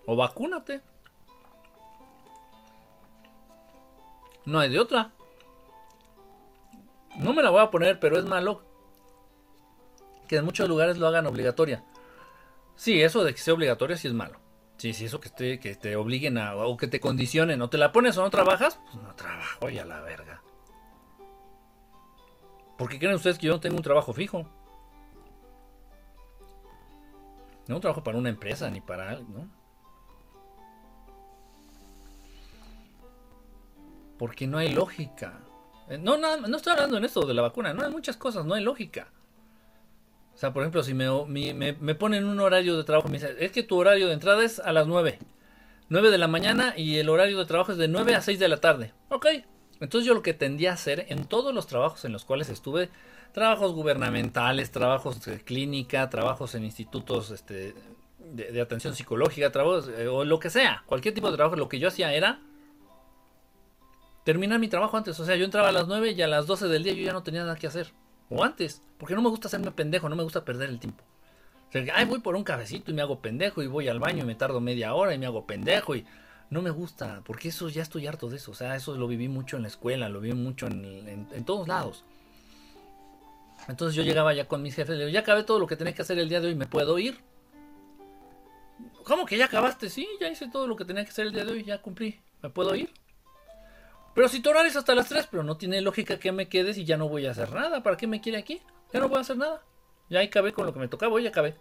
O 0.08 0.16
vacúnate. 0.16 0.82
No 4.46 4.60
hay 4.60 4.70
de 4.70 4.80
otra. 4.80 5.12
No 7.18 7.34
me 7.34 7.44
la 7.44 7.52
voy 7.52 7.62
a 7.62 7.70
poner, 7.70 8.00
pero 8.00 8.18
es 8.18 8.26
malo 8.26 8.62
que 10.28 10.38
en 10.38 10.46
muchos 10.46 10.68
lugares 10.68 10.98
lo 10.98 11.08
hagan 11.08 11.28
obligatoria. 11.28 11.84
Sí, 12.76 13.02
eso 13.02 13.24
de 13.24 13.34
que 13.34 13.40
sea 13.40 13.54
obligatoria 13.54 13.98
sí 13.98 14.08
es 14.08 14.14
malo. 14.14 14.40
Sí, 14.78 14.94
sí, 14.94 15.06
eso 15.06 15.20
que 15.20 15.30
te, 15.30 15.60
que 15.60 15.76
te 15.76 15.96
obliguen 15.96 16.38
a, 16.38 16.56
o 16.56 16.78
que 16.78 16.88
te 16.88 17.00
condicionen, 17.00 17.62
o 17.62 17.70
te 17.70 17.78
la 17.78 17.92
pones 17.92 18.18
o 18.18 18.22
no 18.22 18.30
trabajas, 18.30 18.80
pues 18.86 19.04
no 19.04 19.16
trabajo, 19.16 19.70
ya 19.70 19.86
la 19.86 20.02
verga. 20.02 20.42
¿Por 22.78 22.90
qué 22.90 23.00
creen 23.00 23.16
ustedes 23.16 23.40
que 23.40 23.48
yo 23.48 23.54
no 23.54 23.60
tengo 23.60 23.76
un 23.76 23.84
trabajo 23.84 24.14
fijo? 24.14 24.48
No 27.68 27.80
trabajo 27.80 28.04
para 28.04 28.20
una 28.20 28.30
empresa 28.30 28.70
ni 28.70 28.80
para 28.80 29.10
algo, 29.10 29.28
¿no? 29.30 29.57
Porque 34.18 34.48
no 34.48 34.58
hay 34.58 34.70
lógica. 34.74 35.40
Eh, 35.90 35.98
no, 35.98 36.18
no, 36.18 36.38
no 36.38 36.58
estoy 36.58 36.74
hablando 36.74 36.98
en 36.98 37.06
esto 37.06 37.26
de 37.26 37.34
la 37.34 37.42
vacuna, 37.42 37.74
no 37.74 37.84
hay 37.84 37.92
muchas 37.92 38.18
cosas, 38.18 38.46
no 38.46 38.54
hay 38.54 38.64
lógica. 38.64 39.12
O 40.34 40.38
sea, 40.38 40.54
por 40.54 40.64
ejemplo, 40.64 40.84
si 40.84 40.94
me, 40.94 41.10
me, 41.26 41.74
me 41.74 41.96
ponen 41.96 42.26
un 42.26 42.40
horario 42.40 42.78
de 42.78 42.84
trabajo, 42.84 43.08
me 43.08 43.16
dicen, 43.16 43.36
es 43.40 43.52
que 43.52 43.64
tu 43.64 43.78
horario 43.78 44.08
de 44.08 44.14
entrada 44.14 44.44
es 44.44 44.60
a 44.60 44.72
las 44.72 44.86
9. 44.86 45.20
9 45.90 46.12
de 46.12 46.18
la 46.18 46.28
mañana 46.28 46.74
y 46.76 46.98
el 46.98 47.10
horario 47.10 47.38
de 47.40 47.46
trabajo 47.46 47.72
es 47.72 47.78
de 47.78 47.88
9 47.88 48.16
a 48.16 48.22
6 48.22 48.40
de 48.40 48.48
la 48.48 48.58
tarde. 48.58 48.94
Ok, 49.10 49.26
entonces 49.80 50.06
yo 50.06 50.14
lo 50.14 50.22
que 50.22 50.34
tendía 50.34 50.72
a 50.72 50.74
hacer 50.74 51.06
en 51.10 51.26
todos 51.26 51.54
los 51.54 51.68
trabajos 51.68 52.04
en 52.06 52.12
los 52.12 52.26
cuales 52.26 52.50
estuve, 52.50 52.90
trabajos 53.32 53.74
gubernamentales, 53.74 54.72
trabajos 54.72 55.24
de 55.24 55.40
clínica, 55.40 56.10
trabajos 56.10 56.56
en 56.56 56.66
institutos 56.66 57.32
este, 57.32 57.74
de, 58.20 58.62
atención 58.62 58.96
psicológica, 58.96 59.52
trabajos 59.52 59.90
eh, 59.98 60.08
o 60.08 60.26
lo 60.26 60.40
que 60.40 60.50
sea, 60.50 60.84
cualquier 60.88 61.14
tipo 61.14 61.30
de 61.30 61.38
trabajo, 61.38 61.56
lo 61.56 61.70
que 61.70 61.80
yo 61.80 61.88
hacía 61.88 62.14
era 62.14 62.42
terminar 64.28 64.60
mi 64.60 64.68
trabajo 64.68 64.98
antes. 64.98 65.18
O 65.22 65.26
sea, 65.26 65.38
yo 65.38 65.46
entraba 65.46 65.70
a 65.70 65.72
las 65.72 65.88
9 65.88 66.12
y 66.12 66.22
a 66.22 66.28
las 66.28 66.48
12 66.48 66.68
del 66.68 66.84
día 66.84 66.92
yo 66.92 67.02
ya 67.02 67.14
no 67.14 67.24
tenía 67.24 67.44
nada 67.44 67.56
que 67.56 67.66
hacer. 67.66 67.94
O 68.30 68.44
antes, 68.44 68.82
porque 68.98 69.16
no 69.16 69.22
me 69.22 69.30
gusta 69.30 69.48
hacerme 69.48 69.72
pendejo, 69.72 70.10
no 70.10 70.18
me 70.18 70.24
gusta 70.24 70.44
perder 70.44 70.68
el 70.68 70.80
tiempo. 70.80 71.02
O 71.70 71.72
sea, 71.72 71.86
ay, 71.96 72.04
voy 72.04 72.20
por 72.20 72.36
un 72.36 72.44
cabecito 72.44 72.92
y 72.92 72.94
me 72.94 73.02
hago 73.02 73.22
pendejo 73.22 73.64
y 73.64 73.68
voy 73.68 73.88
al 73.88 74.02
baño 74.02 74.26
y 74.26 74.28
me 74.28 74.36
tardo 74.36 74.60
media 74.60 74.94
hora 74.96 75.14
y 75.14 75.18
me 75.18 75.28
hago 75.28 75.48
pendejo 75.48 75.96
y 75.96 76.06
no 76.50 76.62
me 76.62 76.72
gusta, 76.72 77.22
porque 77.26 77.48
eso 77.48 77.70
ya 77.70 77.82
estoy 77.82 78.06
harto 78.06 78.28
de 78.28 78.36
eso. 78.36 78.52
O 78.52 78.54
sea, 78.54 78.76
eso 78.76 78.98
lo 78.98 79.08
viví 79.08 79.30
mucho 79.30 79.56
en 79.56 79.62
la 79.62 79.70
escuela, 79.70 80.10
lo 80.10 80.20
viví 80.20 80.36
mucho 80.36 80.68
en, 80.68 81.46
todos 81.46 81.70
lados. 81.70 82.04
Entonces 83.70 83.96
yo 83.96 84.04
llegaba 84.04 84.34
ya 84.34 84.46
con 84.46 84.62
mis 84.62 84.76
jefes, 84.76 84.98
le 84.98 85.06
digo, 85.06 85.14
ya 85.14 85.22
acabé 85.22 85.44
todo 85.44 85.58
lo 85.58 85.68
que 85.68 85.78
tenía 85.78 85.94
que 85.94 86.02
hacer 86.02 86.20
el 86.20 86.28
día 86.28 86.42
de 86.42 86.48
hoy, 86.48 86.56
¿me 86.56 86.68
puedo 86.68 87.00
ir? 87.00 87.18
¿Cómo 89.06 89.26
que 89.26 89.38
ya 89.38 89.46
acabaste? 89.46 89.90
Sí, 89.90 90.06
ya 90.20 90.28
hice 90.28 90.50
todo 90.50 90.68
lo 90.68 90.76
que 90.76 90.84
tenía 90.84 91.06
que 91.06 91.12
hacer 91.12 91.28
el 91.28 91.34
día 91.34 91.46
de 91.46 91.54
hoy, 91.54 91.64
ya 91.64 91.82
cumplí, 91.82 92.20
¿me 92.44 92.50
puedo 92.50 92.76
ir? 92.76 92.92
Pero 94.18 94.30
si 94.30 94.40
tu 94.40 94.50
horario 94.50 94.72
hasta 94.76 94.96
las 94.96 95.10
3, 95.10 95.28
pero 95.30 95.44
no 95.44 95.58
tiene 95.58 95.80
lógica 95.80 96.18
que 96.18 96.32
me 96.32 96.50
quedes 96.50 96.80
y 96.80 96.86
ya 96.86 96.98
no 96.98 97.08
voy 97.08 97.28
a 97.28 97.32
hacer 97.32 97.54
nada, 97.54 97.84
¿para 97.84 97.98
qué 97.98 98.08
me 98.08 98.20
quiere 98.20 98.40
aquí? 98.40 98.64
Ya 98.92 99.00
no 99.00 99.10
voy 99.10 99.20
a 99.20 99.22
hacer 99.22 99.38
nada. 99.38 99.62
Ya 100.10 100.22
acabé 100.22 100.54
con 100.54 100.66
lo 100.66 100.74
que 100.74 100.80
me 100.80 100.88
tocaba, 100.88 101.14
hoy 101.14 101.28
acabé. 101.28 101.56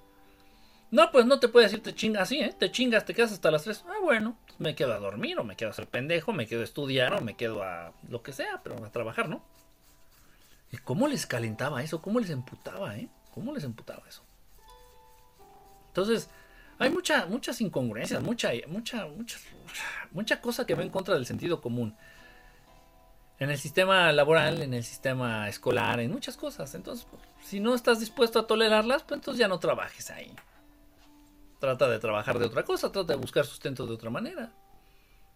No, 0.91 1.11
pues 1.13 1.27
no 1.27 1.39
te 1.39 1.49
puedes 1.49 1.71
decir 1.71 1.85
te 1.85 1.95
chingas 1.95 2.23
así, 2.23 2.41
¿eh? 2.41 2.55
Te 2.59 2.71
chingas, 2.71 3.05
te 3.05 3.13
quedas 3.13 3.33
hasta 3.33 3.51
las 3.51 3.65
3. 3.65 3.85
Ah, 3.87 3.99
bueno, 4.03 4.39
me 4.57 4.75
quedo 4.75 4.95
a 4.95 4.99
dormir, 4.99 5.39
o 5.39 5.45
me 5.45 5.55
quedo 5.55 5.69
a 5.69 5.75
ser 5.75 5.87
pendejo, 5.87 6.33
me 6.33 6.47
quedo 6.47 6.63
a 6.63 6.65
estudiar, 6.65 7.13
o 7.13 7.21
me 7.21 7.37
quedo 7.37 7.63
a 7.63 7.93
lo 8.09 8.23
que 8.23 8.33
sea, 8.33 8.63
pero 8.65 8.83
a 8.83 8.91
trabajar, 8.91 9.29
¿no? 9.29 9.45
¿Y 10.73 10.79
cómo 10.79 11.09
les 11.09 11.27
calentaba 11.27 11.83
eso? 11.83 12.01
¿Cómo 12.01 12.21
les 12.21 12.31
emputaba, 12.31 12.97
eh? 12.97 13.11
¿Cómo 13.35 13.53
les 13.53 13.65
emputaba 13.65 14.03
eso? 14.09 14.23
Entonces, 15.89 16.31
hay 16.79 16.89
mucha, 16.89 17.27
muchas 17.27 17.61
incongruencias, 17.61 18.23
mucha, 18.23 18.51
mucha, 18.67 19.05
mucha, 19.09 19.39
mucha 20.11 20.41
cosa 20.41 20.65
que 20.65 20.75
va 20.75 20.83
en 20.83 20.89
contra 20.89 21.17
del 21.17 21.27
sentido 21.27 21.61
común. 21.61 21.95
En 23.39 23.51
el 23.51 23.59
sistema 23.59 24.11
laboral, 24.13 24.63
en 24.63 24.73
el 24.73 24.83
sistema 24.83 25.49
escolar, 25.49 26.01
en 26.01 26.11
muchas 26.11 26.37
cosas. 26.37 26.75
Entonces, 26.75 27.07
si 27.43 27.61
no 27.61 27.75
estás 27.75 28.01
dispuesto 28.01 28.39
a 28.39 28.47
tolerarlas, 28.47 29.03
pues 29.03 29.19
entonces 29.19 29.39
ya 29.39 29.49
no 29.49 29.59
trabajes 29.59 30.11
ahí. 30.11 30.35
Trata 31.59 31.89
de 31.89 31.99
trabajar 31.99 32.39
de 32.39 32.47
otra 32.47 32.65
cosa, 32.65 32.91
trata 32.91 33.13
de 33.13 33.19
buscar 33.19 33.45
sustento 33.45 33.87
de 33.87 33.95
otra 33.95 34.11
manera. 34.11 34.53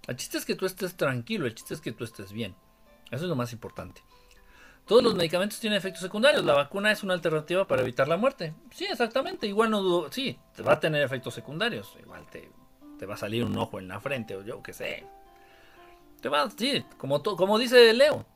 El 0.06 0.16
chiste 0.16 0.38
es 0.38 0.44
que 0.44 0.54
tú 0.54 0.64
estés 0.64 0.96
tranquilo, 0.96 1.46
el 1.46 1.54
chiste 1.54 1.74
es 1.74 1.80
que 1.80 1.92
tú 1.92 2.04
estés 2.04 2.32
bien. 2.32 2.54
Eso 3.10 3.24
es 3.24 3.28
lo 3.28 3.36
más 3.36 3.52
importante. 3.52 4.02
Todos 4.86 5.02
los 5.02 5.14
medicamentos 5.14 5.60
tienen 5.60 5.76
efectos 5.76 6.02
secundarios. 6.02 6.44
La 6.44 6.54
vacuna 6.54 6.90
es 6.90 7.02
una 7.02 7.14
alternativa 7.14 7.66
para 7.66 7.82
evitar 7.82 8.08
la 8.08 8.16
muerte. 8.16 8.54
Sí, 8.72 8.86
exactamente. 8.86 9.46
Igual 9.46 9.70
no 9.70 9.82
dudo. 9.82 10.10
Sí, 10.10 10.38
te 10.54 10.62
va 10.62 10.72
a 10.72 10.80
tener 10.80 11.02
efectos 11.02 11.34
secundarios. 11.34 11.96
Igual 12.00 12.26
te, 12.28 12.50
te 12.98 13.06
va 13.06 13.14
a 13.14 13.18
salir 13.18 13.44
un 13.44 13.56
ojo 13.56 13.78
en 13.78 13.86
la 13.86 14.00
frente 14.00 14.34
o 14.34 14.42
yo 14.42 14.62
qué 14.62 14.72
sé. 14.72 15.06
Te 16.20 16.28
va, 16.28 16.50
sí, 16.50 16.84
como, 16.98 17.22
como 17.22 17.58
dice 17.58 17.92
Leo. 17.92 18.26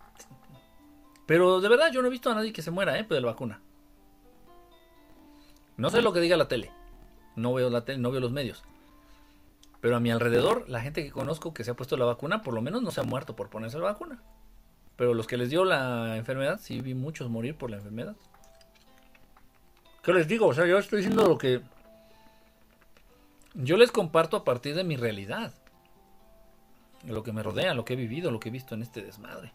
Pero 1.26 1.60
de 1.60 1.68
verdad 1.68 1.90
yo 1.92 2.00
no 2.02 2.08
he 2.08 2.10
visto 2.10 2.30
a 2.30 2.34
nadie 2.34 2.52
que 2.52 2.62
se 2.62 2.70
muera, 2.70 2.98
¿eh? 2.98 3.06
De 3.08 3.20
la 3.20 3.28
vacuna. 3.28 3.60
No 5.76 5.90
sé 5.90 6.02
lo 6.02 6.12
que 6.12 6.20
diga 6.20 6.36
la 6.36 6.48
tele. 6.48 6.70
No 7.36 7.52
veo 7.52 7.70
la 7.70 7.84
tele, 7.84 7.98
no 7.98 8.10
veo 8.10 8.20
los 8.20 8.32
medios. 8.32 8.62
Pero 9.80 9.96
a 9.96 10.00
mi 10.00 10.10
alrededor, 10.10 10.68
la 10.68 10.80
gente 10.80 11.04
que 11.04 11.10
conozco 11.10 11.52
que 11.52 11.64
se 11.64 11.70
ha 11.70 11.74
puesto 11.74 11.96
la 11.96 12.04
vacuna, 12.04 12.42
por 12.42 12.54
lo 12.54 12.62
menos 12.62 12.82
no 12.82 12.90
se 12.90 13.00
ha 13.00 13.04
muerto 13.04 13.36
por 13.36 13.50
ponerse 13.50 13.78
la 13.78 13.84
vacuna. 13.84 14.22
Pero 14.96 15.12
los 15.12 15.26
que 15.26 15.36
les 15.36 15.50
dio 15.50 15.64
la 15.64 16.16
enfermedad, 16.16 16.60
sí 16.60 16.80
vi 16.80 16.94
muchos 16.94 17.28
morir 17.28 17.56
por 17.56 17.70
la 17.70 17.76
enfermedad. 17.76 18.16
¿Qué 20.02 20.12
les 20.12 20.28
digo? 20.28 20.46
O 20.46 20.54
sea, 20.54 20.66
yo 20.66 20.78
estoy 20.78 20.98
diciendo 20.98 21.26
lo 21.26 21.36
que 21.36 21.60
yo 23.54 23.76
les 23.76 23.90
comparto 23.90 24.36
a 24.36 24.44
partir 24.44 24.74
de 24.74 24.84
mi 24.84 24.96
realidad 24.96 25.52
lo 27.06 27.22
que 27.22 27.32
me 27.32 27.42
rodea, 27.42 27.74
lo 27.74 27.84
que 27.84 27.94
he 27.94 27.96
vivido, 27.96 28.30
lo 28.30 28.40
que 28.40 28.48
he 28.48 28.52
visto 28.52 28.74
en 28.74 28.82
este 28.82 29.02
desmadre. 29.02 29.52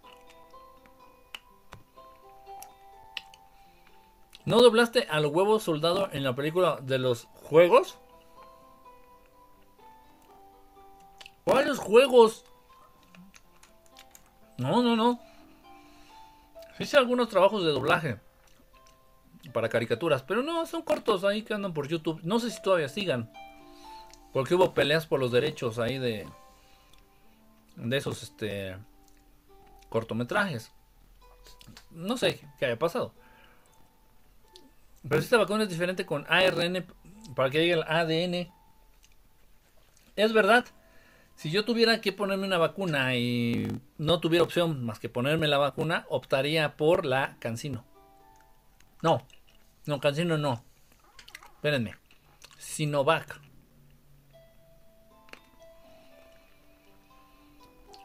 ¿No 4.46 4.62
doblaste 4.62 5.08
al 5.10 5.28
huevo 5.28 5.60
soldado 5.60 6.10
en 6.12 6.24
la 6.24 6.34
película 6.34 6.80
de 6.82 6.98
los 6.98 7.26
juegos? 7.44 8.00
¿Cuáles 11.44 11.78
juegos? 11.78 12.46
No, 14.58 14.82
no, 14.82 14.96
no. 14.96 15.20
Hice 16.80 16.98
algunos 16.98 17.30
trabajos 17.30 17.64
de 17.64 17.72
doblaje 17.72 18.20
para 19.54 19.70
caricaturas, 19.70 20.24
pero 20.24 20.44
no, 20.44 20.66
son 20.66 20.82
cortos 20.82 21.24
ahí 21.24 21.44
que 21.44 21.54
andan 21.54 21.74
por 21.74 21.88
YouTube. 21.88 22.22
No 22.24 22.40
sé 22.40 22.52
si 22.52 22.62
todavía 22.62 22.90
sigan, 22.90 23.32
porque 24.34 24.56
hubo 24.56 24.74
peleas 24.74 25.06
por 25.06 25.20
los 25.20 25.32
derechos 25.32 25.80
ahí 25.80 25.98
de, 25.98 26.28
de 27.80 27.98
esos 27.98 28.24
este 28.24 28.78
cortometrajes. 29.90 30.72
No 31.92 32.18
sé 32.18 32.42
qué 32.58 32.66
haya 32.66 32.80
pasado. 32.80 33.14
Pero 35.08 35.22
esta 35.22 35.38
vacuna 35.38 35.64
es 35.64 35.70
diferente 35.70 36.06
con 36.06 36.26
ARN 36.30 36.86
para 37.36 37.50
que 37.50 37.60
llegue 37.60 37.74
el 37.74 37.84
ADN. 37.84 38.52
Es 40.16 40.34
verdad. 40.34 40.66
Si 41.36 41.50
yo 41.52 41.64
tuviera 41.64 42.02
que 42.02 42.12
ponerme 42.12 42.46
una 42.46 42.58
vacuna 42.58 43.16
y 43.16 43.66
no 43.98 44.20
tuviera 44.20 44.44
opción 44.44 44.84
más 44.84 45.00
que 45.00 45.08
ponerme 45.08 45.48
la 45.48 45.58
vacuna, 45.58 46.06
optaría 46.10 46.76
por 46.76 47.06
la 47.06 47.38
Cancino. 47.40 47.86
No, 49.02 49.26
no, 49.86 50.02
Cancino 50.02 50.38
no. 50.38 50.62
Espérenme. 51.56 51.96
Sinovac. 52.58 53.40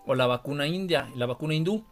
O 0.07 0.15
la 0.15 0.27
vacuna 0.27 0.67
india 0.67 1.09
y 1.15 1.19
la 1.19 1.27
vacuna 1.27 1.55
hindú. 1.55 1.85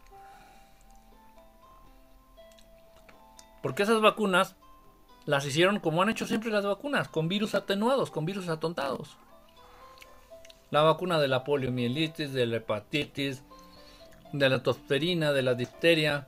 Porque 3.61 3.83
esas 3.83 4.01
vacunas 4.01 4.55
las 5.25 5.45
hicieron 5.45 5.79
como 5.79 6.01
han 6.01 6.09
hecho 6.09 6.27
siempre 6.27 6.51
las 6.51 6.65
vacunas, 6.65 7.07
con 7.07 7.27
virus 7.27 7.55
atenuados, 7.55 8.11
con 8.11 8.25
virus 8.25 8.49
atontados. 8.49 9.17
La 10.69 10.81
vacuna 10.81 11.19
de 11.19 11.27
la 11.27 11.43
poliomielitis, 11.43 12.33
de 12.33 12.45
la 12.45 12.57
hepatitis, 12.57 13.43
de 14.33 14.49
la 14.49 14.63
tosferina, 14.63 15.31
de 15.31 15.43
la 15.43 15.53
difteria. 15.53 16.27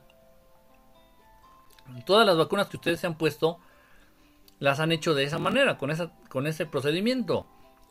Todas 2.05 2.25
las 2.25 2.37
vacunas 2.37 2.67
que 2.67 2.77
ustedes 2.77 2.99
se 2.99 3.07
han 3.07 3.17
puesto 3.17 3.59
las 4.59 4.79
han 4.79 4.91
hecho 4.91 5.13
de 5.13 5.23
esa 5.23 5.39
manera, 5.39 5.77
con, 5.77 5.91
esa, 5.91 6.11
con 6.29 6.47
ese 6.47 6.65
procedimiento, 6.65 7.45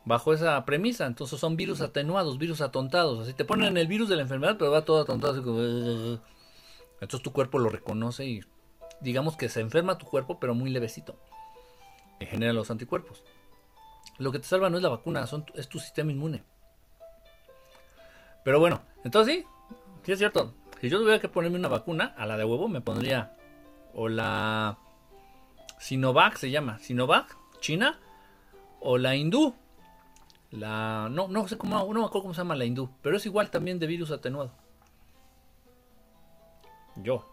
bajo 0.05 0.33
esa 0.33 0.65
premisa. 0.65 1.07
Entonces 1.07 1.39
son 1.39 1.57
virus 1.57 1.81
atenuados, 1.81 2.39
virus 2.39 2.61
atontados. 2.61 3.21
Así 3.21 3.35
te 3.35 3.45
ponen 3.45 3.77
el 3.77 3.87
virus 3.87 4.09
de 4.09 4.17
la 4.17 4.23
enfermedad, 4.23 4.57
pero 4.59 4.71
va 4.71 4.85
todo 4.85 5.03
atontado. 5.03 5.37
Entonces 7.01 7.23
tu 7.23 7.33
cuerpo 7.33 7.59
lo 7.59 7.69
reconoce 7.69 8.25
y 8.25 8.41
digamos 9.01 9.37
que 9.37 9.49
se 9.49 9.61
enferma 9.61 9.99
tu 9.99 10.07
cuerpo, 10.07 10.39
pero 10.39 10.55
muy 10.55 10.71
levecito. 10.71 11.17
Y 12.21 12.27
genera 12.27 12.53
los 12.53 12.71
anticuerpos. 12.71 13.25
Lo 14.19 14.31
que 14.31 14.39
te 14.39 14.45
salva 14.45 14.71
no 14.71 14.77
es 14.77 14.83
la 14.83 14.89
vacuna, 14.89 15.27
son, 15.27 15.45
es 15.55 15.69
tu 15.69 15.79
sistema 15.79 16.13
inmune. 16.13 16.45
Pero 18.45 18.61
bueno, 18.61 18.83
entonces 19.05 19.37
sí, 19.37 19.47
sí 20.05 20.13
es 20.13 20.19
cierto. 20.19 20.55
Si 20.81 20.89
yo 20.89 20.99
tuviera 20.99 21.19
que 21.19 21.29
ponerme 21.29 21.59
una 21.59 21.69
vacuna, 21.69 22.15
a 22.17 22.27
la 22.27 22.37
de 22.37 22.45
huevo 22.45 22.69
me 22.69 22.81
pondría 22.81 23.37
o 23.95 24.09
la 24.09 24.79
Sinovac 25.79 26.37
se 26.37 26.51
llama, 26.51 26.79
Sinovac, 26.79 27.37
China, 27.61 27.99
o 28.81 28.99
la 28.99 29.17
hindú. 29.17 29.55
La 30.55 31.09
no 31.11 31.27
no 31.29 31.49
sé 31.49 31.59
cómo 31.59 31.77
no 31.77 32.01
me 32.01 32.07
acuerdo 32.07 32.23
cómo 32.23 32.35
se 32.35 32.39
llama 32.39 32.55
la 32.55 32.65
hindú, 32.65 32.89
pero 33.03 33.17
es 33.17 33.27
igual 33.27 33.51
también 33.51 33.79
de 33.79 33.87
virus 33.87 34.11
atenuado. 34.13 34.53
Yo, 36.97 37.27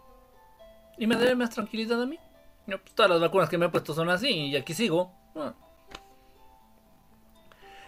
y 0.98 1.06
me 1.06 1.16
debe 1.16 1.36
más 1.36 1.50
tranquilidad 1.50 2.02
a 2.02 2.06
mí. 2.06 2.18
Pues, 2.66 2.94
todas 2.94 3.10
las 3.10 3.20
vacunas 3.20 3.48
que 3.48 3.58
me 3.58 3.66
he 3.66 3.68
puesto 3.68 3.94
son 3.94 4.10
así 4.10 4.28
y 4.28 4.56
aquí 4.56 4.74
sigo. 4.74 5.12
Ah. 5.36 5.54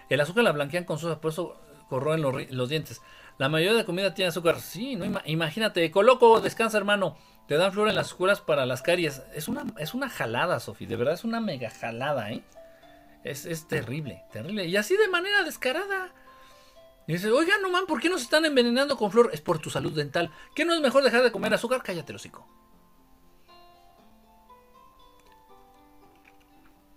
El 0.08 0.20
azúcar 0.20 0.44
la 0.44 0.52
blanquean 0.52 0.84
con 0.84 0.98
sosa, 0.98 1.20
por 1.20 1.32
eso 1.32 1.56
corroen 1.88 2.22
los, 2.22 2.50
los, 2.50 2.68
dientes. 2.68 3.00
La 3.38 3.48
mayoría 3.48 3.76
de 3.76 3.84
comida 3.84 4.14
tiene 4.14 4.28
azúcar. 4.28 4.60
Sí, 4.60 4.96
no 4.96 5.04
imagínate. 5.26 5.90
Coloco, 5.90 6.40
descansa, 6.40 6.78
hermano. 6.78 7.16
Te 7.48 7.56
dan 7.56 7.72
flor 7.72 7.88
en 7.88 7.96
las 7.96 8.08
escuelas 8.08 8.40
para 8.40 8.66
las 8.66 8.82
caries. 8.82 9.22
Es 9.34 9.48
una, 9.48 9.64
es 9.78 9.94
una 9.94 10.08
jalada, 10.08 10.60
Sofi. 10.60 10.86
De 10.86 10.96
verdad 10.96 11.14
es 11.14 11.24
una 11.24 11.40
mega 11.40 11.70
jalada, 11.70 12.30
¿eh? 12.30 12.42
Es, 13.24 13.46
es 13.46 13.66
terrible, 13.66 14.22
terrible. 14.30 14.66
Y 14.66 14.76
así 14.76 14.96
de 14.96 15.08
manera 15.08 15.42
descarada. 15.42 16.12
Y 17.06 17.14
dice, 17.14 17.30
oiga, 17.30 17.54
no 17.60 17.70
man, 17.70 17.86
¿por 17.86 18.00
qué 18.00 18.08
nos 18.08 18.22
están 18.22 18.44
envenenando 18.44 18.96
con 18.96 19.10
flor? 19.10 19.30
Es 19.32 19.40
por 19.40 19.58
tu 19.58 19.70
salud 19.70 19.92
dental. 19.92 20.30
¿Qué 20.54 20.64
no 20.64 20.74
es 20.74 20.80
mejor 20.80 21.02
dejar 21.02 21.22
de 21.22 21.32
comer 21.32 21.52
azúcar? 21.52 21.82
Cállate, 21.82 22.14
hocico. 22.14 22.46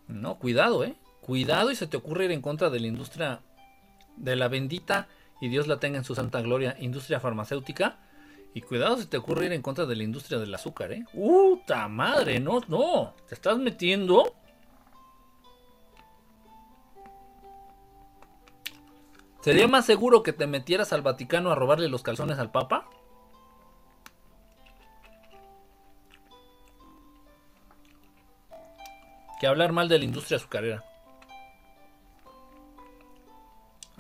No, 0.08 0.38
cuidado, 0.38 0.84
eh. 0.84 0.96
Cuidado 1.22 1.72
y 1.72 1.76
se 1.76 1.88
te 1.88 1.98
ocurre 1.98 2.26
ir 2.26 2.32
en 2.32 2.42
contra 2.42 2.70
de 2.70 2.80
la 2.80 2.88
industria 2.88 3.42
de 4.16 4.36
la 4.36 4.48
bendita 4.48 5.08
y 5.42 5.50
Dios 5.50 5.68
la 5.68 5.80
tenga 5.80 5.98
en 5.98 6.04
su 6.04 6.16
santa 6.16 6.42
gloria, 6.42 6.76
industria 6.80 7.20
farmacéutica. 7.20 8.00
Y 8.54 8.62
cuidado 8.62 8.98
si 8.98 9.06
te 9.06 9.18
ocurre 9.18 9.46
ir 9.46 9.54
en 9.54 9.62
contra 9.62 9.86
de 9.86 9.96
la 9.96 10.04
industria 10.04 10.40
del 10.40 10.56
azúcar, 10.56 10.92
¿eh? 10.92 11.06
¡Puta 11.14 11.88
madre! 11.88 12.40
No, 12.40 12.62
no. 12.68 13.14
¿Te 13.28 13.36
estás 13.36 13.58
metiendo? 13.58 14.34
¿Sería 19.48 19.70
más 19.70 19.86
seguro 19.86 20.24
que 20.24 20.34
te 20.34 20.46
metieras 20.46 20.92
al 20.92 21.04
Vaticano 21.04 21.52
a 21.52 21.56
robarle 21.56 21.88
los 21.88 22.04
calzones 22.04 22.38
al 22.38 22.52
Papa? 22.52 22.90
que 29.40 29.48
hablar 29.48 29.72
mal 29.72 29.88
de 29.88 30.00
la 30.00 30.04
industria 30.04 30.36
azucarera. 30.36 30.84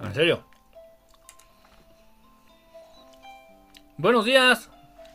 En 0.01 0.13
serio. 0.13 0.43
Buenos 3.95 4.25
días. 4.25 4.69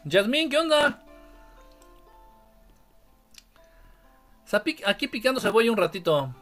Yasmín, 0.05 0.49
¿qué 0.49 0.57
onda? 0.57 1.05
Aquí 4.87 5.09
picando 5.09 5.43
cebolla 5.43 5.71
un 5.71 5.77
ratito. 5.77 6.35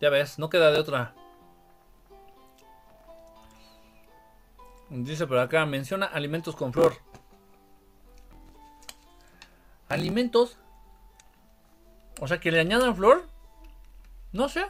Ya 0.00 0.10
ves, 0.10 0.38
no 0.38 0.48
queda 0.48 0.70
de 0.70 0.78
otra. 0.78 1.16
Dice 4.92 5.26
por 5.26 5.38
acá, 5.38 5.66
menciona 5.66 6.06
alimentos 6.06 6.54
con 6.54 6.72
flor. 6.72 6.96
Alimentos 9.88 10.58
o 12.22 12.28
sea, 12.28 12.38
que 12.38 12.52
le 12.52 12.60
añadan 12.60 12.94
flor. 12.94 13.26
No 14.30 14.48
sé. 14.48 14.64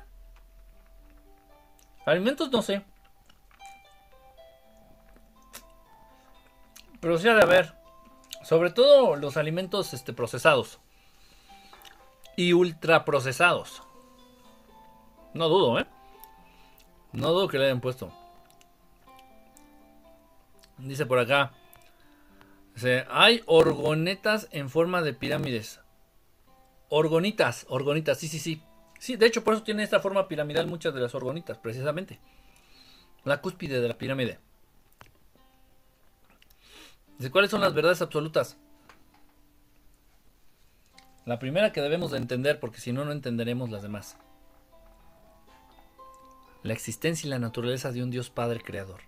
Alimentos 2.07 2.51
no 2.51 2.62
sé. 2.62 2.83
Pero 6.99 7.18
sí 7.18 7.28
ha 7.28 7.34
de 7.34 7.42
haber. 7.42 7.75
Sobre 8.42 8.70
todo 8.70 9.17
los 9.17 9.36
alimentos 9.36 9.92
este, 9.92 10.15
procesados. 10.15 10.81
Y 12.36 12.55
ultraprocesados. 12.55 13.83
No 15.34 15.51
dudo, 15.51 15.78
¿eh? 15.78 15.86
No 17.12 17.33
dudo 17.33 17.49
que 17.49 17.59
le 17.59 17.67
hayan 17.67 17.83
puesto. 17.83 18.10
Dice 20.78 21.07
por 21.07 21.18
acá. 21.18 21.52
Dice, 22.75 23.05
hay 23.10 23.42
orgonetas 23.47 24.49
en 24.51 24.70
forma 24.70 25.02
de 25.02 25.15
pirámides. 25.15 25.81
Orgonitas, 26.89 27.67
orgonitas, 27.68 28.18
sí, 28.18 28.28
sí, 28.28 28.39
sí. 28.39 28.62
Sí, 28.99 29.17
de 29.17 29.26
hecho 29.26 29.42
por 29.42 29.55
eso 29.55 29.62
tiene 29.62 29.83
esta 29.83 30.01
forma 30.01 30.28
piramidal 30.28 30.67
muchas 30.67 30.94
de 30.94 31.01
las 31.01 31.15
orgonitas, 31.15 31.59
precisamente. 31.59 32.20
La 33.25 33.41
cúspide 33.41 33.81
de 33.81 33.89
la 33.89 33.99
pirámide. 33.99 34.39
¿Cuáles 37.31 37.51
son 37.51 37.60
las 37.60 37.75
verdades 37.75 38.02
absolutas? 38.02 38.59
La 41.25 41.39
primera 41.39 41.73
que 41.73 41.81
debemos 41.81 42.10
de 42.10 42.18
entender, 42.18 42.59
porque 42.59 42.81
si 42.81 42.92
no, 42.92 43.05
no 43.05 43.12
entenderemos 43.12 43.70
las 43.70 43.83
demás. 43.83 44.18
La 46.65 46.73
existencia 46.73 47.26
y 47.26 47.31
la 47.31 47.39
naturaleza 47.39 47.92
de 47.92 48.02
un 48.02 48.10
Dios 48.10 48.31
Padre 48.31 48.60
Creador. 48.60 49.01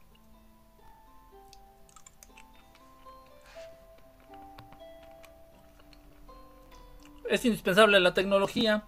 Es 7.34 7.44
indispensable 7.44 7.98
la 8.00 8.14
tecnología. 8.14 8.84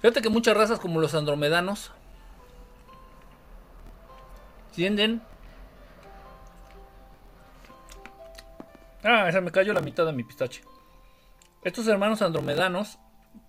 Fíjate 0.00 0.22
que 0.22 0.28
muchas 0.28 0.56
razas 0.56 0.78
como 0.78 1.00
los 1.00 1.14
andromedanos 1.14 1.90
tienden... 4.74 5.22
Ah, 9.02 9.28
esa 9.28 9.40
me 9.40 9.52
cayó 9.52 9.72
la 9.72 9.80
mitad 9.80 10.06
de 10.06 10.12
mi 10.12 10.24
pistache. 10.24 10.62
Estos 11.62 11.86
hermanos 11.86 12.22
andromedanos 12.22 12.98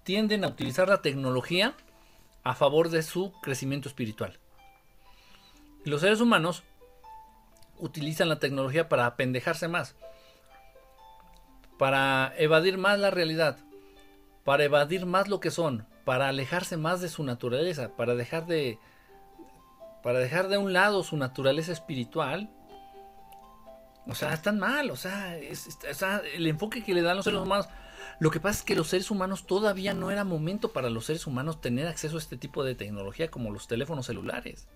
tienden 0.04 0.44
a 0.44 0.50
utilizar 0.50 0.88
la 0.88 1.02
tecnología 1.02 1.76
a 2.44 2.54
favor 2.54 2.90
de 2.90 3.04
su 3.04 3.34
crecimiento 3.42 3.90
espiritual. 3.90 4.40
Los 5.84 6.02
seres 6.02 6.22
humanos 6.22 6.64
utilizan 7.80 8.30
la 8.30 8.40
tecnología 8.40 8.88
para 8.88 9.06
apendejarse 9.06 9.68
más 9.68 9.96
para 11.78 12.34
evadir 12.38 12.78
más 12.78 13.00
la 13.00 13.12
realidad, 13.12 13.58
para 14.44 14.64
evadir 14.64 15.06
más 15.06 15.28
lo 15.28 15.40
que 15.40 15.52
son, 15.52 15.88
para 16.06 16.30
alejarse 16.30 16.78
más 16.78 17.02
de 17.02 17.10
su 17.10 17.24
naturaleza, 17.24 17.96
para 17.96 18.16
dejar 18.16 18.46
de, 18.46 18.80
para 20.04 20.20
dejar 20.20 20.48
de 20.48 20.58
un 20.58 20.72
lado 20.72 21.04
su 21.04 21.18
naturaleza 21.18 21.72
espiritual, 21.72 22.50
o 24.08 24.14
sea, 24.14 24.34
están 24.34 24.60
mal, 24.60 24.92
o 24.92 24.96
sea, 24.96 25.36
el 25.38 26.48
enfoque 26.48 26.84
que 26.84 26.94
le 26.94 27.02
dan 27.02 27.16
los 27.16 27.26
seres 27.26 27.40
humanos. 27.40 27.68
Lo 28.20 28.30
que 28.30 28.40
pasa 28.40 28.60
es 28.60 28.66
que 28.66 28.76
los 28.76 28.88
seres 28.88 29.10
humanos 29.10 29.48
todavía 29.48 29.94
no 29.94 30.12
era 30.12 30.24
momento 30.24 30.72
para 30.72 30.90
los 30.90 31.06
seres 31.06 31.26
humanos 31.26 31.60
tener 31.60 31.88
acceso 31.88 32.16
a 32.16 32.20
este 32.20 32.38
tipo 32.38 32.64
de 32.64 32.76
tecnología 32.76 33.32
como 33.32 33.52
los 33.52 33.68
teléfonos 33.68 34.06
celulares. 34.06 34.68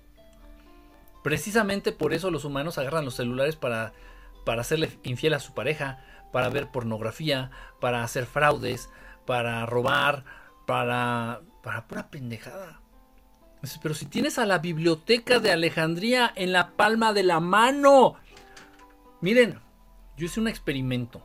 Precisamente 1.23 1.91
por 1.91 2.13
eso 2.13 2.31
los 2.31 2.43
humanos 2.43 2.77
agarran 2.77 3.05
los 3.05 3.15
celulares 3.15 3.55
para, 3.55 3.93
para 4.45 4.61
hacerle 4.61 4.89
infiel 5.03 5.35
a 5.35 5.39
su 5.39 5.53
pareja, 5.53 6.03
para 6.31 6.49
ver 6.49 6.71
pornografía, 6.71 7.51
para 7.79 8.03
hacer 8.03 8.25
fraudes, 8.25 8.89
para 9.25 9.65
robar, 9.65 10.25
para, 10.65 11.41
para 11.63 11.87
pura 11.87 12.09
pendejada. 12.09 12.81
Pero 13.81 13.93
si 13.93 14.05
tienes 14.05 14.39
a 14.39 14.45
la 14.45 14.59
biblioteca 14.59 15.39
de 15.39 15.51
Alejandría 15.51 16.31
en 16.35 16.53
la 16.53 16.71
palma 16.71 17.11
de 17.11 17.23
la 17.23 17.39
mano, 17.39 18.15
Miren, 19.21 19.59
yo 20.15 20.27
hice 20.27 20.39
un 20.39 20.47
experimento 20.47 21.21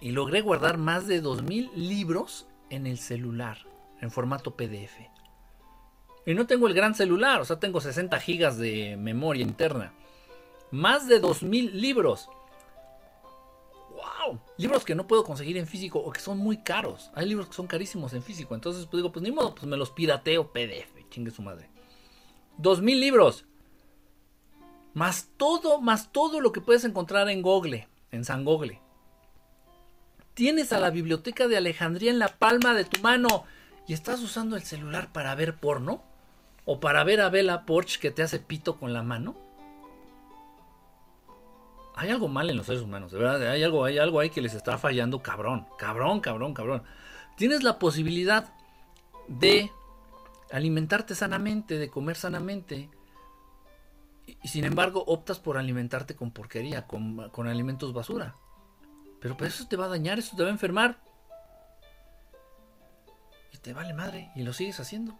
y 0.00 0.10
logré 0.10 0.40
guardar 0.40 0.76
más 0.76 1.06
de 1.06 1.22
2.000 1.22 1.72
libros 1.74 2.48
en 2.68 2.86
el 2.86 2.98
celular, 2.98 3.58
en 4.00 4.10
formato 4.10 4.56
PDF. 4.56 4.98
Y 6.26 6.34
no 6.34 6.46
tengo 6.46 6.66
el 6.66 6.74
gran 6.74 6.96
celular, 6.96 7.40
o 7.40 7.44
sea, 7.44 7.60
tengo 7.60 7.80
60 7.80 8.18
gigas 8.18 8.58
de 8.58 8.96
memoria 8.96 9.42
interna. 9.42 9.92
Más 10.72 11.06
de 11.06 11.22
2.000 11.22 11.70
libros. 11.72 12.28
¡Wow! 13.94 14.40
Libros 14.56 14.84
que 14.84 14.94
no 14.94 15.06
puedo 15.06 15.24
conseguir 15.24 15.56
en 15.56 15.66
físico 15.66 15.98
o 15.98 16.10
que 16.10 16.20
son 16.20 16.38
muy 16.38 16.58
caros. 16.58 17.10
Hay 17.14 17.26
libros 17.26 17.48
que 17.48 17.54
son 17.54 17.66
carísimos 17.66 18.12
en 18.12 18.22
físico. 18.22 18.54
Entonces, 18.54 18.86
pues 18.86 18.98
digo, 18.98 19.12
pues 19.12 19.22
ni 19.22 19.30
modo, 19.30 19.54
pues 19.54 19.66
me 19.66 19.76
los 19.76 19.90
pirateo 19.90 20.52
PDF. 20.52 21.08
Chingue 21.10 21.30
su 21.30 21.42
madre. 21.42 21.70
2.000 22.60 22.98
libros. 22.98 23.46
Más 24.94 25.30
todo, 25.36 25.80
más 25.80 26.12
todo 26.12 26.40
lo 26.40 26.52
que 26.52 26.60
puedes 26.60 26.84
encontrar 26.84 27.28
en 27.28 27.42
Google, 27.42 27.88
en 28.10 28.24
San 28.24 28.44
Google. 28.44 28.80
Tienes 30.34 30.72
a 30.72 30.80
la 30.80 30.90
biblioteca 30.90 31.46
de 31.46 31.56
Alejandría 31.56 32.10
en 32.10 32.18
la 32.18 32.28
palma 32.28 32.74
de 32.74 32.84
tu 32.84 33.00
mano 33.00 33.44
y 33.86 33.92
estás 33.92 34.20
usando 34.20 34.56
el 34.56 34.62
celular 34.62 35.12
para 35.12 35.34
ver 35.34 35.56
porno 35.56 36.02
o 36.64 36.80
para 36.80 37.04
ver 37.04 37.20
a 37.20 37.28
Bella 37.28 37.66
Porsche 37.66 38.00
que 38.00 38.10
te 38.10 38.22
hace 38.22 38.38
pito 38.40 38.76
con 38.76 38.92
la 38.92 39.02
mano. 39.02 39.36
Hay 41.96 42.10
algo 42.10 42.28
mal 42.28 42.50
en 42.50 42.56
los 42.56 42.66
seres 42.66 42.82
humanos, 42.82 43.12
de 43.12 43.18
verdad, 43.18 43.50
hay 43.50 43.62
algo, 43.62 43.84
hay 43.84 43.98
algo 43.98 44.18
ahí 44.18 44.30
que 44.30 44.40
les 44.40 44.54
está 44.54 44.78
fallando 44.78 45.22
cabrón, 45.22 45.66
cabrón, 45.78 46.20
cabrón, 46.20 46.52
cabrón. 46.52 46.82
Tienes 47.36 47.62
la 47.62 47.78
posibilidad 47.78 48.52
de 49.28 49.70
alimentarte 50.50 51.14
sanamente, 51.14 51.78
de 51.78 51.88
comer 51.88 52.16
sanamente, 52.16 52.90
y 54.26 54.48
sin 54.48 54.64
embargo 54.64 55.04
optas 55.06 55.38
por 55.38 55.58
alimentarte 55.58 56.14
con 56.14 56.30
porquería, 56.30 56.86
con, 56.86 57.48
alimentos 57.48 57.92
basura. 57.92 58.36
Pero 59.20 59.36
pues 59.36 59.54
eso 59.54 59.68
te 59.68 59.76
va 59.76 59.86
a 59.86 59.88
dañar, 59.88 60.18
eso 60.18 60.36
te 60.36 60.42
va 60.42 60.48
a 60.48 60.52
enfermar. 60.52 60.98
Y 63.52 63.58
te 63.58 63.72
vale 63.72 63.94
madre, 63.94 64.30
y 64.34 64.42
lo 64.42 64.52
sigues 64.52 64.80
haciendo. 64.80 65.18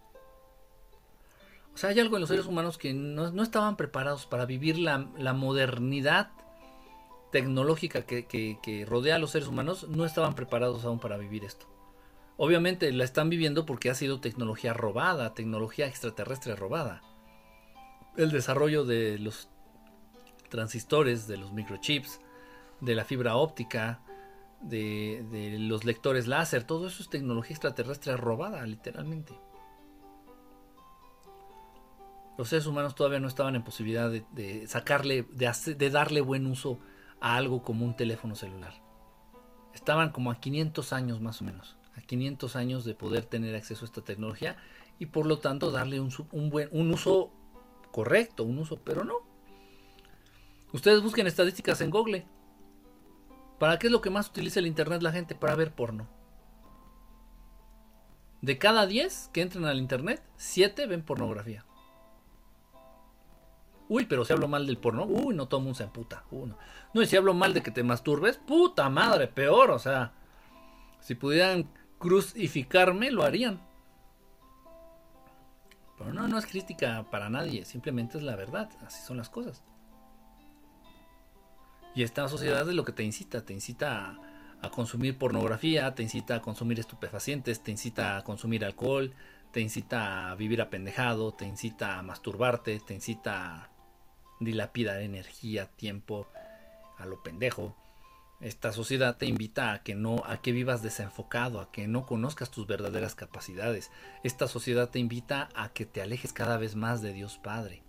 O 1.73 1.77
sea, 1.77 1.89
hay 1.89 1.99
algo 1.99 2.15
en 2.15 2.21
los 2.21 2.29
seres 2.29 2.45
humanos 2.45 2.77
que 2.77 2.93
no, 2.93 3.43
estaban 3.43 3.75
preparados 3.75 4.25
para 4.25 4.45
vivir 4.45 4.77
la, 4.77 4.97
modernidad 5.33 6.31
tecnológica 7.35 8.03
que, 8.05 8.85
rodea 8.87 9.17
a 9.17 9.19
los 9.19 9.31
seres 9.31 9.49
humanos, 9.49 9.89
no 9.89 10.05
estaban 10.05 10.35
preparados 10.35 10.85
aún 10.85 10.99
para 10.99 11.17
vivir 11.17 11.43
esto. 11.43 11.67
Obviamente 12.37 12.89
la 12.93 13.03
están 13.03 13.29
viviendo 13.29 13.65
porque 13.65 13.89
ha 13.89 13.93
sido 13.93 14.21
tecnología 14.21 14.71
robada, 14.71 15.33
tecnología 15.33 15.85
extraterrestre 15.85 16.55
robada 16.55 17.01
el 18.15 18.31
desarrollo 18.31 18.85
de 18.85 19.19
los 19.19 19.49
transistores, 20.47 21.27
de 21.27 21.35
los 21.35 21.51
microchips, 21.51 22.21
de 22.79 22.95
la 22.95 23.03
fibra 23.03 23.35
óptica, 23.35 23.99
de, 24.61 25.57
los 25.59 25.83
lectores 25.83 26.25
láser, 26.25 26.63
todo 26.63 26.87
eso 26.87 27.03
es 27.03 27.09
tecnología 27.09 27.53
extraterrestre 27.53 28.15
robada, 28.15 28.65
literalmente. 28.65 29.33
Los 32.37 32.47
seres 32.47 32.65
humanos 32.65 32.95
todavía 32.95 33.19
no 33.19 33.27
estaban 33.27 33.57
en 33.57 33.63
posibilidad 33.65 34.09
de, 34.09 34.67
sacarle, 34.67 35.23
de, 35.33 35.51
de 35.75 35.89
darle 35.89 36.21
buen 36.21 36.45
uso 36.45 36.79
algo 37.33 37.63
como 37.63 37.85
un 37.85 37.95
teléfono 37.95 38.35
celular. 38.35 38.73
Estaban 39.73 40.11
como 40.11 40.29
a 40.29 40.39
500 40.39 40.93
años 40.93 41.21
más 41.21 41.41
o 41.41 41.45
menos, 41.45 41.75
a 41.97 42.01
500 42.01 42.55
años 42.55 42.85
de 42.85 42.93
poder 42.93 43.25
tener 43.25 43.55
acceso 43.55 43.83
a 43.83 43.87
esta 43.87 44.03
tecnología 44.03 44.57
y 44.99 45.07
por 45.07 45.25
lo 45.25 45.39
tanto 45.39 45.71
darle 45.71 45.99
un, 45.99 46.11
buen, 46.51 46.69
un 46.71 46.91
uso 46.91 47.31
correcto, 47.91 48.43
un 48.43 48.59
uso, 48.59 48.77
pero 48.77 49.03
no. 49.03 49.15
Ustedes 50.71 51.01
busquen 51.01 51.25
estadísticas 51.25 51.81
en 51.81 51.89
Google. 51.89 52.27
¿Para 53.57 53.79
qué 53.79 53.87
es 53.87 53.91
lo 53.91 54.01
que 54.01 54.11
más 54.11 54.29
utiliza 54.29 54.59
el 54.59 54.67
Internet 54.67 55.01
la 55.01 55.11
gente? 55.11 55.33
Para 55.33 55.55
ver 55.55 55.73
porno. 55.73 56.07
De 58.41 58.59
cada 58.59 58.85
10 58.85 59.31
que 59.33 59.41
entran 59.41 59.65
al 59.65 59.79
Internet, 59.79 60.21
7 60.37 60.85
ven 60.85 61.01
pornografía. 61.01 61.65
Uy, 63.87 64.05
pero 64.05 64.25
si 64.25 64.33
hablo 64.33 64.47
mal 64.47 64.65
del 64.65 64.77
porno, 64.77 65.05
uy, 65.05 65.35
no 65.35 65.47
todo 65.47 65.59
el 65.59 65.65
mundo 65.65 65.77
se 65.77 65.83
emputa. 65.83 66.23
no. 66.31 66.57
no, 66.93 67.01
y 67.01 67.05
si 67.05 67.15
hablo 67.15 67.33
mal 67.33 67.53
de 67.53 67.61
que 67.61 67.71
te 67.71 67.83
masturbes, 67.83 68.37
puta 68.37 68.89
madre, 68.89 69.27
peor. 69.27 69.71
O 69.71 69.79
sea, 69.79 70.13
si 70.99 71.15
pudieran 71.15 71.69
crucificarme, 71.99 73.11
lo 73.11 73.23
harían. 73.23 73.61
Pero 75.97 76.13
no, 76.13 76.27
no 76.27 76.37
es 76.37 76.45
crítica 76.45 77.05
para 77.09 77.29
nadie, 77.29 77.63
simplemente 77.63 78.17
es 78.17 78.23
la 78.23 78.35
verdad, 78.35 78.69
así 78.85 79.01
son 79.05 79.17
las 79.17 79.29
cosas. 79.29 79.63
Y 81.95 82.03
esta 82.03 82.27
sociedad 82.27 82.67
es 82.67 82.75
lo 82.75 82.83
que 82.83 82.91
te 82.91 83.03
incita, 83.03 83.45
te 83.45 83.53
incita 83.53 84.19
a, 84.61 84.69
consumir 84.69 85.17
pornografía, 85.17 85.95
te 85.95 86.03
incita 86.03 86.35
a 86.35 86.41
consumir 86.41 86.79
estupefacientes, 86.79 87.61
te 87.61 87.71
incita 87.71 88.17
a 88.17 88.23
consumir 88.23 88.65
alcohol, 88.65 89.13
te 89.51 89.61
incita 89.61 90.31
a 90.31 90.35
vivir 90.35 90.61
apendejado, 90.61 91.33
te 91.33 91.45
incita 91.45 91.99
a 91.99 92.01
masturbarte, 92.01 92.79
te 92.79 92.93
incita 92.93 93.63
a 93.63 93.74
dilapidar 94.39 95.01
energía, 95.01 95.67
tiempo, 95.67 96.27
a 96.97 97.05
lo 97.05 97.21
pendejo. 97.23 97.75
Esta 98.41 98.73
sociedad 98.73 99.17
te 99.17 99.25
invita 99.25 99.71
a 99.71 99.81
que 99.81 99.95
no, 99.95 100.23
a 100.25 100.41
que 100.41 100.51
vivas 100.51 100.83
desenfocado, 100.83 101.61
a 101.61 101.71
que 101.71 101.87
no 101.87 102.05
conozcas 102.05 102.51
tus 102.51 102.67
verdaderas 102.67 103.15
capacidades. 103.15 103.91
Esta 104.23 104.47
sociedad 104.47 104.89
te 104.89 104.99
invita 104.99 105.49
a 105.55 105.69
que 105.69 105.85
te 105.85 106.01
alejes 106.01 106.33
cada 106.33 106.57
vez 106.57 106.75
más 106.75 107.01
de 107.01 107.13
Dios 107.13 107.37
Padre. 107.37 107.81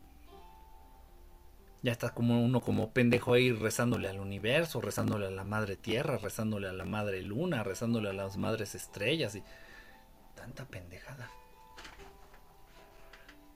Ya 1.82 1.92
está 1.92 2.10
como 2.10 2.42
uno 2.44 2.60
como 2.60 2.90
pendejo 2.92 3.34
ahí 3.34 3.52
rezándole 3.52 4.08
al 4.08 4.18
universo, 4.18 4.80
rezándole 4.80 5.26
a 5.26 5.30
la 5.30 5.44
madre 5.44 5.76
tierra, 5.76 6.16
rezándole 6.16 6.68
a 6.68 6.72
la 6.72 6.84
madre 6.84 7.22
luna, 7.22 7.62
rezándole 7.62 8.10
a 8.10 8.12
las 8.12 8.36
madres 8.36 8.74
estrellas 8.74 9.34
y 9.34 9.42
tanta 10.34 10.64
pendejada. 10.64 11.30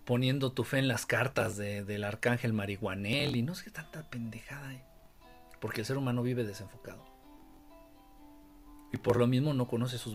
Poniendo 0.04 0.52
tu 0.52 0.64
fe 0.64 0.78
en 0.78 0.88
las 0.88 1.06
cartas 1.06 1.56
del 1.56 2.04
arcángel 2.04 2.52
marihuanel 2.52 3.36
y 3.36 3.42
no 3.42 3.54
sé 3.54 3.64
qué 3.64 3.70
tanta 3.70 4.08
pendejada. 4.08 4.74
Eh 4.74 4.90
porque 5.60 5.82
el 5.82 5.86
ser 5.86 5.98
humano 5.98 6.22
vive 6.22 6.44
desenfocado. 6.44 7.04
Y 8.92 8.96
por 8.96 9.16
lo 9.16 9.26
mismo 9.26 9.54
no 9.54 9.68
conoce 9.68 9.98
su, 9.98 10.12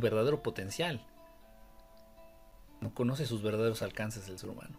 verdadero 0.00 0.42
potencial. 0.42 1.04
No 2.80 2.94
conoce 2.94 3.26
sus 3.26 3.42
verdaderos 3.42 3.82
alcances 3.82 4.26
del 4.26 4.38
ser 4.38 4.50
humano. 4.50 4.78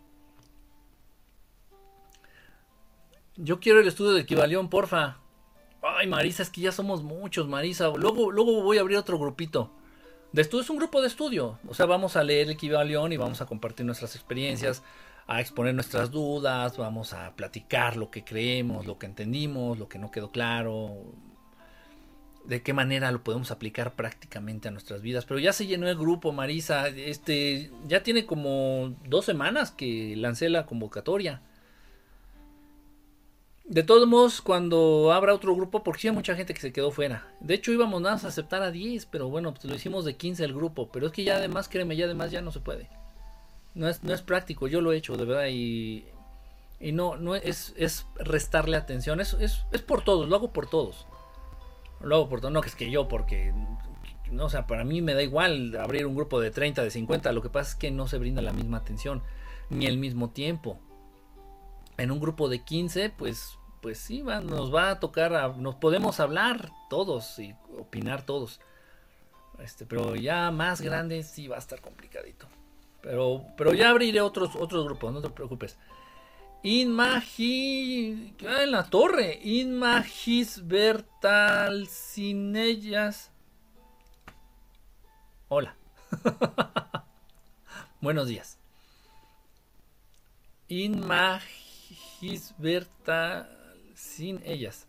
Yo 3.35 3.59
quiero 3.59 3.81
el 3.81 3.87
estudio 3.87 4.13
de 4.13 4.21
Equivalión, 4.21 4.69
porfa. 4.69 5.17
Ay, 5.81 6.07
Marisa, 6.07 6.43
es 6.43 6.49
que 6.49 6.61
ya 6.61 6.71
somos 6.71 7.03
muchos, 7.03 7.47
Marisa. 7.47 7.89
Luego, 7.89 8.31
luego 8.31 8.61
voy 8.63 8.77
a 8.77 8.81
abrir 8.81 8.97
otro 8.97 9.17
grupito. 9.17 9.71
De 10.31 10.41
estudio 10.41 10.63
es 10.63 10.69
un 10.69 10.77
grupo 10.77 11.01
de 11.01 11.07
estudio. 11.07 11.59
O 11.67 11.73
sea, 11.73 11.85
vamos 11.85 12.15
a 12.15 12.23
leer 12.23 12.49
Equivalión 12.49 13.11
y 13.11 13.17
vamos 13.17 13.41
a 13.41 13.45
compartir 13.45 13.85
nuestras 13.85 14.15
experiencias 14.15 14.83
a 15.29 15.41
exponer 15.41 15.75
nuestras 15.75 16.09
dudas, 16.09 16.75
vamos 16.75 17.13
a 17.13 17.35
platicar 17.35 17.97
lo 17.97 18.09
que 18.09 18.23
creemos, 18.23 18.87
lo 18.87 18.97
que 18.97 19.05
entendimos, 19.05 19.77
lo 19.77 19.87
que 19.87 19.99
no 19.99 20.09
quedó 20.09 20.31
claro, 20.31 21.13
de 22.45 22.63
qué 22.63 22.73
manera 22.73 23.11
lo 23.11 23.23
podemos 23.23 23.51
aplicar 23.51 23.93
prácticamente 23.93 24.67
a 24.67 24.71
nuestras 24.71 25.03
vidas. 25.03 25.25
Pero 25.25 25.39
ya 25.39 25.53
se 25.53 25.67
llenó 25.67 25.87
el 25.87 25.95
grupo, 25.95 26.31
Marisa. 26.31 26.87
Este, 26.87 27.69
ya 27.87 28.01
tiene 28.01 28.25
como 28.25 28.95
dos 29.07 29.25
semanas 29.25 29.69
que 29.69 30.15
lancé 30.17 30.49
la 30.49 30.65
convocatoria. 30.65 31.43
De 33.69 33.83
todos 33.83 34.07
modos, 34.07 34.41
cuando 34.41 35.11
abra 35.13 35.31
otro 35.31 35.55
grupo, 35.55 35.83
porque 35.83 36.07
hay 36.07 36.13
mucha 36.13 36.33
gente 36.33 36.55
que 36.55 36.59
se 36.59 36.73
quedó 36.73 36.89
fuera. 36.89 37.27
De 37.39 37.53
hecho, 37.53 37.71
íbamos 37.71 38.01
nada 38.01 38.15
a 38.15 38.27
aceptar 38.27 38.63
a 38.63 38.71
10, 38.71 39.05
pero 39.05 39.29
bueno, 39.29 39.53
pues 39.53 39.65
lo 39.65 39.75
hicimos 39.75 40.05
de 40.05 40.15
15 40.15 40.43
el 40.43 40.55
grupo. 40.55 40.89
Pero 40.91 41.05
es 41.05 41.11
que 41.11 41.23
ya 41.23 41.35
además, 41.35 41.69
créeme, 41.69 41.95
ya 41.95 42.05
además 42.05 42.31
ya 42.31 42.41
no 42.41 42.51
se 42.51 42.61
puede. 42.61 42.89
No 43.75 43.87
es, 43.87 44.03
no 44.03 44.11
es 44.11 44.23
práctico, 44.23 44.67
yo 44.67 44.81
lo 44.81 44.91
he 44.91 44.97
hecho, 44.97 45.17
de 45.17 45.25
verdad, 45.25 45.45
y, 45.51 46.03
y 46.79 46.93
no, 46.93 47.15
no 47.17 47.35
es, 47.35 47.75
es 47.77 48.07
restarle 48.15 48.75
atención, 48.75 49.21
es, 49.21 49.33
es, 49.33 49.63
es 49.71 49.83
por 49.83 50.03
todos, 50.03 50.27
lo 50.27 50.35
hago 50.35 50.51
por 50.51 50.67
todos. 50.67 51.05
Lo 52.01 52.15
hago 52.15 52.27
por 52.27 52.41
todos, 52.41 52.51
no 52.51 52.61
que 52.61 52.69
es 52.69 52.75
que 52.75 52.89
yo, 52.89 53.07
porque, 53.07 53.53
no, 54.31 54.45
o 54.45 54.49
sea, 54.49 54.65
para 54.65 54.83
mí 54.83 55.03
me 55.03 55.13
da 55.13 55.21
igual 55.21 55.75
abrir 55.75 56.07
un 56.07 56.15
grupo 56.15 56.41
de 56.41 56.49
30, 56.49 56.81
de 56.81 56.89
50, 56.89 57.31
lo 57.33 57.43
que 57.43 57.49
pasa 57.49 57.69
es 57.69 57.75
que 57.75 57.91
no 57.91 58.07
se 58.07 58.17
brinda 58.17 58.41
la 58.41 58.51
misma 58.51 58.77
atención. 58.77 59.21
ni 59.69 59.85
el 59.85 59.99
mismo 59.99 60.31
tiempo. 60.31 60.79
En 61.97 62.09
un 62.09 62.19
grupo 62.19 62.49
de 62.49 62.63
15, 62.63 63.11
pues, 63.11 63.58
pues 63.81 63.99
sí, 63.99 64.21
nos 64.21 64.73
va 64.73 64.91
a 64.91 64.99
tocar, 64.99 65.57
nos 65.57 65.75
podemos 65.75 66.19
hablar 66.19 66.71
todos 66.89 67.39
y 67.39 67.55
opinar 67.77 68.23
todos. 68.25 68.59
Este, 69.59 69.85
pero 69.85 70.15
ya 70.15 70.51
más 70.51 70.81
grande 70.81 71.23
sí 71.23 71.47
va 71.47 71.57
a 71.57 71.59
estar 71.59 71.81
complicadito. 71.81 72.47
Pero, 73.01 73.45
pero 73.57 73.73
ya 73.73 73.89
abriré 73.89 74.21
otros, 74.21 74.55
otros 74.55 74.85
grupos, 74.85 75.13
no 75.13 75.21
te 75.21 75.29
preocupes. 75.29 75.77
Inmagi. 76.63 78.35
Ah, 78.45 78.63
en 78.63 78.71
la 78.71 78.83
torre. 78.83 79.39
Inmagis 79.43 80.67
Bertal 80.67 81.87
sin 81.87 82.55
ellas. 82.55 83.31
Hola. 85.47 85.75
Buenos 88.01 88.27
días. 88.27 88.57
Inmagis 90.67 92.53
Bertal 92.57 93.58
sin 93.99 94.41
ellas. 94.45 94.87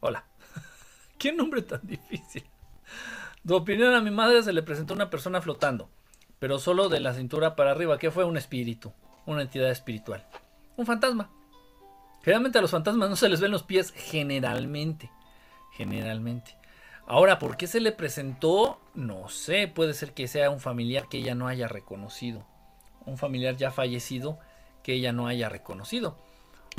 Hola. 0.00 0.24
¿Qué 1.18 1.32
nombre 1.32 1.62
tan 1.62 1.80
difícil? 1.82 2.44
Tu 3.46 3.54
opinión 3.54 3.94
a 3.94 4.00
mi 4.00 4.10
madre 4.10 4.42
se 4.42 4.52
le 4.52 4.62
presentó 4.62 4.94
una 4.94 5.10
persona 5.10 5.40
flotando, 5.40 5.88
pero 6.38 6.58
solo 6.58 6.88
de 6.88 7.00
la 7.00 7.14
cintura 7.14 7.56
para 7.56 7.70
arriba, 7.70 7.98
que 7.98 8.10
fue 8.10 8.24
un 8.24 8.36
espíritu 8.36 8.92
una 9.24 9.42
entidad 9.42 9.70
espiritual. 9.70 10.26
Un 10.76 10.84
fantasma. 10.84 11.30
Generalmente 12.22 12.58
a 12.58 12.62
los 12.62 12.72
fantasmas 12.72 13.08
no 13.08 13.14
se 13.14 13.28
les 13.28 13.40
ven 13.40 13.52
los 13.52 13.62
pies, 13.62 13.92
generalmente. 13.92 15.10
Generalmente. 15.72 16.56
Ahora, 17.06 17.38
¿por 17.38 17.56
qué 17.56 17.68
se 17.68 17.80
le 17.80 17.92
presentó? 17.92 18.80
No 18.94 19.28
sé, 19.28 19.68
puede 19.68 19.94
ser 19.94 20.12
que 20.12 20.26
sea 20.26 20.50
un 20.50 20.60
familiar 20.60 21.08
que 21.08 21.18
ella 21.18 21.36
no 21.36 21.46
haya 21.46 21.68
reconocido. 21.68 22.44
Un 23.06 23.16
familiar 23.16 23.56
ya 23.56 23.70
fallecido 23.70 24.38
que 24.82 24.94
ella 24.94 25.12
no 25.12 25.28
haya 25.28 25.48
reconocido. 25.48 26.18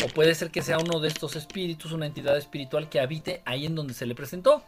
O 0.02 0.08
puede 0.08 0.34
ser 0.34 0.50
que 0.50 0.62
sea 0.62 0.78
uno 0.80 1.00
de 1.00 1.08
estos 1.08 1.36
espíritus, 1.36 1.92
una 1.92 2.06
entidad 2.06 2.38
espiritual 2.38 2.90
que 2.90 3.00
habite 3.00 3.42
ahí 3.46 3.66
en 3.66 3.76
donde 3.76 3.94
se 3.94 4.06
le 4.06 4.16
presentó. 4.16 4.64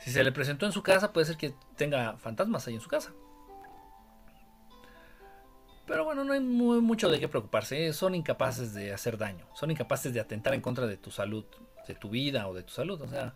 Si 0.00 0.10
se 0.10 0.24
le 0.24 0.32
presentó 0.32 0.66
en 0.66 0.72
su 0.72 0.82
casa, 0.82 1.12
puede 1.12 1.26
ser 1.26 1.36
que 1.36 1.54
tenga 1.76 2.16
fantasmas 2.18 2.66
ahí 2.66 2.74
en 2.74 2.80
su 2.80 2.88
casa. 2.88 3.12
Pero 5.86 6.04
bueno, 6.04 6.22
no 6.22 6.34
hay 6.34 6.40
mucho 6.40 7.10
de 7.10 7.18
qué 7.18 7.26
preocuparse. 7.26 7.88
¿eh? 7.88 7.92
Son 7.92 8.14
incapaces 8.14 8.74
de 8.74 8.92
hacer 8.92 9.18
daño. 9.18 9.46
Son 9.54 9.70
incapaces 9.70 10.14
de 10.14 10.20
atentar 10.20 10.54
en 10.54 10.60
contra 10.60 10.86
de 10.86 10.96
tu 10.96 11.10
salud, 11.10 11.44
de 11.88 11.94
tu 11.94 12.10
vida 12.10 12.46
o 12.46 12.54
de 12.54 12.62
tu 12.62 12.72
salud. 12.72 13.00
O 13.02 13.08
sea, 13.08 13.34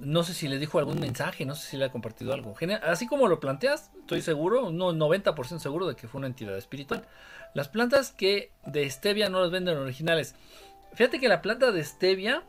no 0.00 0.22
sé 0.22 0.34
si 0.34 0.48
le 0.48 0.58
dijo 0.58 0.78
algún 0.78 1.00
mensaje, 1.00 1.44
no 1.44 1.54
sé 1.54 1.68
si 1.68 1.76
le 1.76 1.86
ha 1.86 1.92
compartido 1.92 2.32
algo. 2.32 2.54
Así 2.82 3.06
como 3.06 3.28
lo 3.28 3.40
planteas, 3.40 3.90
estoy 4.00 4.22
seguro, 4.22 4.70
no 4.70 4.92
90% 4.92 5.58
seguro 5.58 5.86
de 5.86 5.96
que 5.96 6.08
fue 6.08 6.18
una 6.18 6.28
entidad 6.28 6.56
espiritual. 6.56 7.04
Las 7.54 7.68
plantas 7.68 8.12
que 8.12 8.52
de 8.66 8.88
stevia 8.88 9.28
no 9.28 9.40
las 9.40 9.50
venden 9.50 9.76
originales. 9.76 10.34
Fíjate 10.94 11.18
que 11.18 11.28
la 11.28 11.42
planta 11.42 11.72
de 11.72 11.82
stevia, 11.84 12.44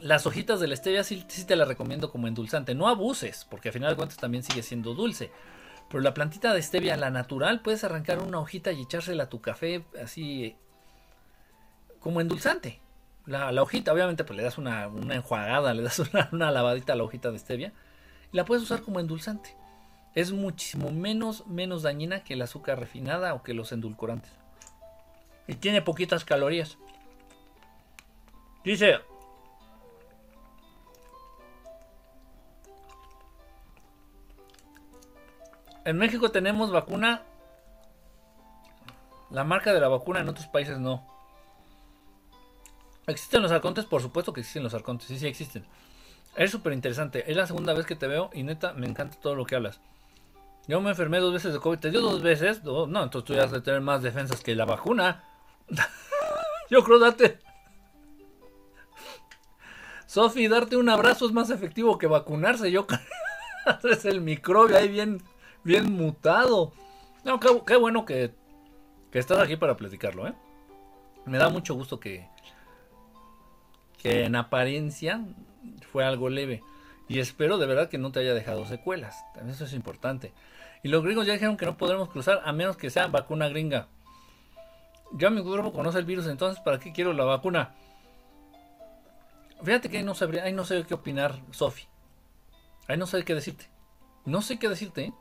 las 0.00 0.26
hojitas 0.26 0.60
de 0.60 0.68
la 0.68 0.76
stevia 0.76 1.02
sí, 1.02 1.24
te 1.46 1.56
las 1.56 1.66
recomiendo 1.66 2.10
como 2.10 2.28
endulzante. 2.28 2.74
No 2.74 2.88
abuses, 2.88 3.46
porque 3.50 3.70
al 3.70 3.72
final 3.72 3.90
de 3.90 3.96
cuentas 3.96 4.18
también 4.18 4.44
sigue 4.44 4.62
siendo 4.62 4.94
dulce. 4.94 5.32
Pero 5.90 6.02
la 6.02 6.14
plantita 6.14 6.52
de 6.52 6.62
stevia, 6.62 6.96
la 6.96 7.10
natural, 7.10 7.60
puedes 7.60 7.82
arrancar 7.82 8.20
una 8.20 8.38
hojita 8.38 8.72
y 8.72 8.82
echársela 8.82 9.24
a 9.24 9.28
tu 9.28 9.40
café 9.40 9.84
así 10.00 10.56
como 11.98 12.20
endulzante. 12.20 12.80
La, 13.28 13.62
hojita, 13.62 13.92
obviamente, 13.92 14.24
pues 14.24 14.38
le 14.38 14.42
das 14.42 14.56
una, 14.56 14.84
enjuagada, 15.10 15.74
le 15.74 15.82
das 15.82 15.98
una, 16.32 16.50
lavadita 16.50 16.94
a 16.94 16.96
la 16.96 17.04
hojita 17.04 17.30
de 17.30 17.38
stevia 17.38 17.72
y 18.32 18.36
la 18.36 18.46
puedes 18.46 18.64
usar 18.64 18.80
como 18.80 19.00
endulzante. 19.00 19.54
Es 20.14 20.32
muchísimo 20.32 20.90
menos, 20.90 21.46
menos 21.46 21.82
dañina 21.82 22.24
que 22.24 22.32
el 22.32 22.42
azúcar 22.42 22.80
refinada 22.80 23.34
o 23.34 23.42
que 23.42 23.52
los 23.52 23.70
endulcorantes. 23.70 24.32
Y 25.46 25.56
tiene 25.56 25.82
poquitas 25.82 26.24
calorías. 26.24 26.78
Dice 28.64 29.00
En 35.84 35.98
México 35.98 36.30
tenemos 36.30 36.70
vacuna. 36.70 37.24
La 39.30 39.44
marca 39.44 39.74
de 39.74 39.80
la 39.80 39.88
vacuna 39.88 40.20
en 40.20 40.30
otros 40.30 40.46
países 40.46 40.78
no. 40.78 41.17
¿Existen 43.08 43.42
los 43.42 43.50
arcontes? 43.50 43.86
Por 43.86 44.02
supuesto 44.02 44.32
que 44.32 44.40
existen 44.40 44.62
los 44.62 44.74
arcontes. 44.74 45.08
Sí, 45.08 45.18
sí 45.18 45.26
existen. 45.26 45.64
Es 46.36 46.50
súper 46.50 46.72
interesante. 46.72 47.28
Es 47.30 47.36
la 47.36 47.46
segunda 47.46 47.74
vez 47.74 47.86
que 47.86 47.96
te 47.96 48.06
veo 48.06 48.30
y 48.32 48.42
neta 48.42 48.72
me 48.74 48.86
encanta 48.86 49.18
todo 49.20 49.34
lo 49.34 49.44
que 49.44 49.56
hablas. 49.56 49.80
Yo 50.68 50.80
me 50.80 50.90
enfermé 50.90 51.18
dos 51.18 51.32
veces 51.32 51.52
de 51.52 51.58
COVID. 51.58 51.78
¿Te 51.78 51.90
dio 51.90 52.00
dos 52.00 52.22
veces? 52.22 52.62
No, 52.62 52.84
entonces 52.84 53.24
tú 53.24 53.34
ya 53.34 53.44
has 53.44 53.50
de 53.50 53.62
tener 53.62 53.80
más 53.80 54.02
defensas 54.02 54.42
que 54.42 54.54
la 54.54 54.66
vacuna. 54.66 55.24
Yo 56.70 56.84
creo 56.84 56.98
darte. 56.98 57.38
Sofi, 60.06 60.46
darte 60.46 60.76
un 60.76 60.88
abrazo 60.88 61.26
es 61.26 61.32
más 61.32 61.50
efectivo 61.50 61.98
que 61.98 62.06
vacunarse. 62.06 62.70
Yo 62.70 62.86
es 63.90 64.04
el 64.04 64.20
microbio 64.20 64.76
ahí 64.76 64.88
bien 64.88 65.22
bien 65.64 65.92
mutado. 65.92 66.72
No, 67.24 67.38
qué, 67.40 67.76
bueno 67.76 68.04
que, 68.04 68.34
que, 69.10 69.18
estás 69.18 69.38
aquí 69.38 69.56
para 69.56 69.76
platicarlo, 69.76 70.26
¿eh? 70.26 70.34
Me 71.26 71.38
da 71.38 71.50
mucho 71.50 71.74
gusto 71.74 72.00
que, 72.00 72.26
que 73.98 74.24
en 74.24 74.36
apariencia 74.36 75.24
fue 75.92 76.04
algo 76.04 76.28
leve. 76.28 76.62
Y 77.08 77.20
espero 77.20 77.58
de 77.58 77.66
verdad 77.66 77.88
que 77.88 77.98
no 77.98 78.12
te 78.12 78.20
haya 78.20 78.34
dejado 78.34 78.66
secuelas. 78.66 79.24
También 79.34 79.54
eso 79.54 79.64
es 79.64 79.72
importante. 79.72 80.32
Y 80.82 80.88
los 80.88 81.02
gringos 81.02 81.26
ya 81.26 81.32
dijeron 81.32 81.56
que 81.56 81.66
no 81.66 81.76
podremos 81.76 82.08
cruzar 82.08 82.42
a 82.44 82.52
menos 82.52 82.76
que 82.76 82.90
sea 82.90 83.06
vacuna 83.08 83.48
gringa. 83.48 83.88
Ya 85.12 85.30
mi 85.30 85.42
cuerpo 85.42 85.72
conoce 85.72 85.98
el 85.98 86.04
virus, 86.04 86.26
entonces 86.26 86.62
¿para 86.62 86.78
qué 86.78 86.92
quiero 86.92 87.12
la 87.12 87.24
vacuna? 87.24 87.74
Fíjate 89.62 89.88
que 89.88 89.98
ahí 89.98 90.04
no, 90.04 90.14
sabría, 90.14 90.44
ahí 90.44 90.52
no 90.52 90.64
sé 90.64 90.84
qué 90.84 90.94
opinar, 90.94 91.40
Sofi. 91.50 91.84
Ahí 92.86 92.96
no 92.96 93.06
sé 93.06 93.24
qué 93.24 93.34
decirte. 93.34 93.66
No 94.24 94.42
sé 94.42 94.58
qué 94.58 94.68
decirte, 94.68 95.06
¿eh? 95.06 95.12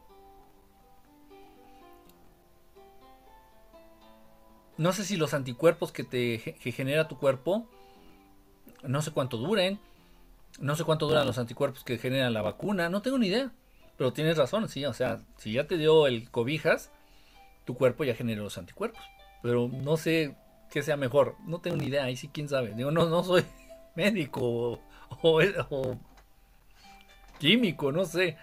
No 4.78 4.94
sé 4.94 5.06
si 5.06 5.18
los 5.18 5.34
anticuerpos 5.34 5.92
que 5.92 6.04
te 6.04 6.38
genera 6.72 7.08
tu 7.08 7.18
cuerpo, 7.18 7.68
no 8.84 9.02
sé 9.02 9.12
cuánto 9.12 9.38
duren. 9.38 9.80
No 10.60 10.76
sé 10.76 10.84
cuánto 10.84 11.08
duran 11.08 11.28
los 11.28 11.38
anticuerpos 11.38 11.84
que 11.84 11.98
genera 11.98 12.30
la 12.30 12.42
vacuna. 12.42 12.90
No 12.90 13.02
tengo 13.02 13.18
ni 13.18 13.28
idea. 13.28 13.52
Pero 13.98 14.14
tienes 14.14 14.38
razón, 14.38 14.68
sí. 14.70 14.86
O 14.86 14.94
sea, 14.94 15.20
si 15.38 15.54
ya 15.54 15.68
te 15.68 15.78
dio 15.78 16.08
el 16.08 16.30
cobijas, 16.32 16.92
tu 17.66 17.76
cuerpo 17.76 18.04
ya 18.04 18.16
genera 18.16 18.42
los 18.42 18.58
anticuerpos. 18.58 19.02
Pero 19.44 19.70
no 19.72 19.98
sé 19.98 20.36
qué 20.72 20.82
sea 20.82 20.98
mejor. 20.98 21.36
No 21.46 21.60
tengo 21.60 21.78
ni 21.78 21.86
idea. 21.86 22.06
Ahí 22.06 22.16
sí, 22.16 22.30
quién 22.32 22.50
sabe. 22.50 22.74
Digo, 22.74 22.92
no, 22.92 23.08
no 23.08 23.24
soy 23.24 23.44
médico 23.96 24.42
o, 24.42 24.80
o 25.22 25.98
químico, 27.40 27.92
no 27.92 28.06
sé. 28.06 28.38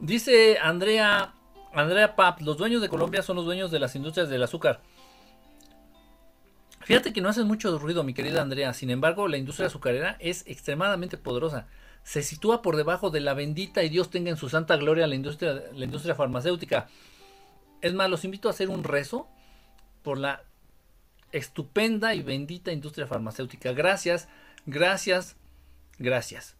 Dice 0.00 0.58
Andrea, 0.58 1.34
Andrea 1.72 2.16
Pap, 2.16 2.40
los 2.40 2.56
dueños 2.56 2.82
de 2.82 2.88
Colombia 2.88 3.22
son 3.22 3.36
los 3.36 3.44
dueños 3.44 3.70
de 3.70 3.78
las 3.78 3.94
industrias 3.94 4.28
del 4.28 4.42
azúcar. 4.42 4.80
Fíjate 6.84 7.12
que 7.12 7.20
no 7.20 7.28
hace 7.28 7.44
mucho 7.44 7.78
ruido, 7.78 8.02
mi 8.02 8.14
querida 8.14 8.42
Andrea. 8.42 8.72
Sin 8.72 8.90
embargo, 8.90 9.28
la 9.28 9.36
industria 9.36 9.66
azucarera 9.68 10.16
es 10.20 10.44
extremadamente 10.46 11.16
poderosa. 11.16 11.66
Se 12.02 12.22
sitúa 12.22 12.62
por 12.62 12.76
debajo 12.76 13.10
de 13.10 13.20
la 13.20 13.34
bendita 13.34 13.82
y 13.82 13.88
Dios 13.88 14.10
tenga 14.10 14.30
en 14.30 14.36
su 14.36 14.48
santa 14.48 14.76
gloria 14.76 15.06
la 15.06 15.14
industria, 15.14 15.62
la 15.72 15.84
industria 15.84 16.14
farmacéutica. 16.14 16.88
Es 17.80 17.94
más, 17.94 18.10
los 18.10 18.24
invito 18.24 18.48
a 18.48 18.52
hacer 18.52 18.68
un 18.68 18.84
rezo 18.84 19.28
por 20.02 20.18
la 20.18 20.42
estupenda 21.30 22.14
y 22.14 22.22
bendita 22.22 22.72
industria 22.72 23.06
farmacéutica. 23.06 23.72
Gracias, 23.72 24.28
gracias, 24.66 25.36
gracias. 25.98 26.56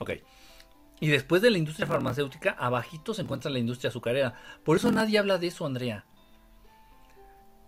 Ok. 0.00 0.12
Y 1.00 1.08
después 1.08 1.42
de 1.42 1.50
la 1.50 1.58
industria 1.58 1.86
farmacéutica, 1.86 2.50
abajito 2.58 3.14
se 3.14 3.22
encuentra 3.22 3.50
la 3.50 3.58
industria 3.58 3.90
azucarera. 3.90 4.34
Por 4.64 4.76
eso 4.76 4.90
nadie 4.90 5.18
habla 5.18 5.38
de 5.38 5.46
eso, 5.48 5.64
Andrea. 5.64 6.04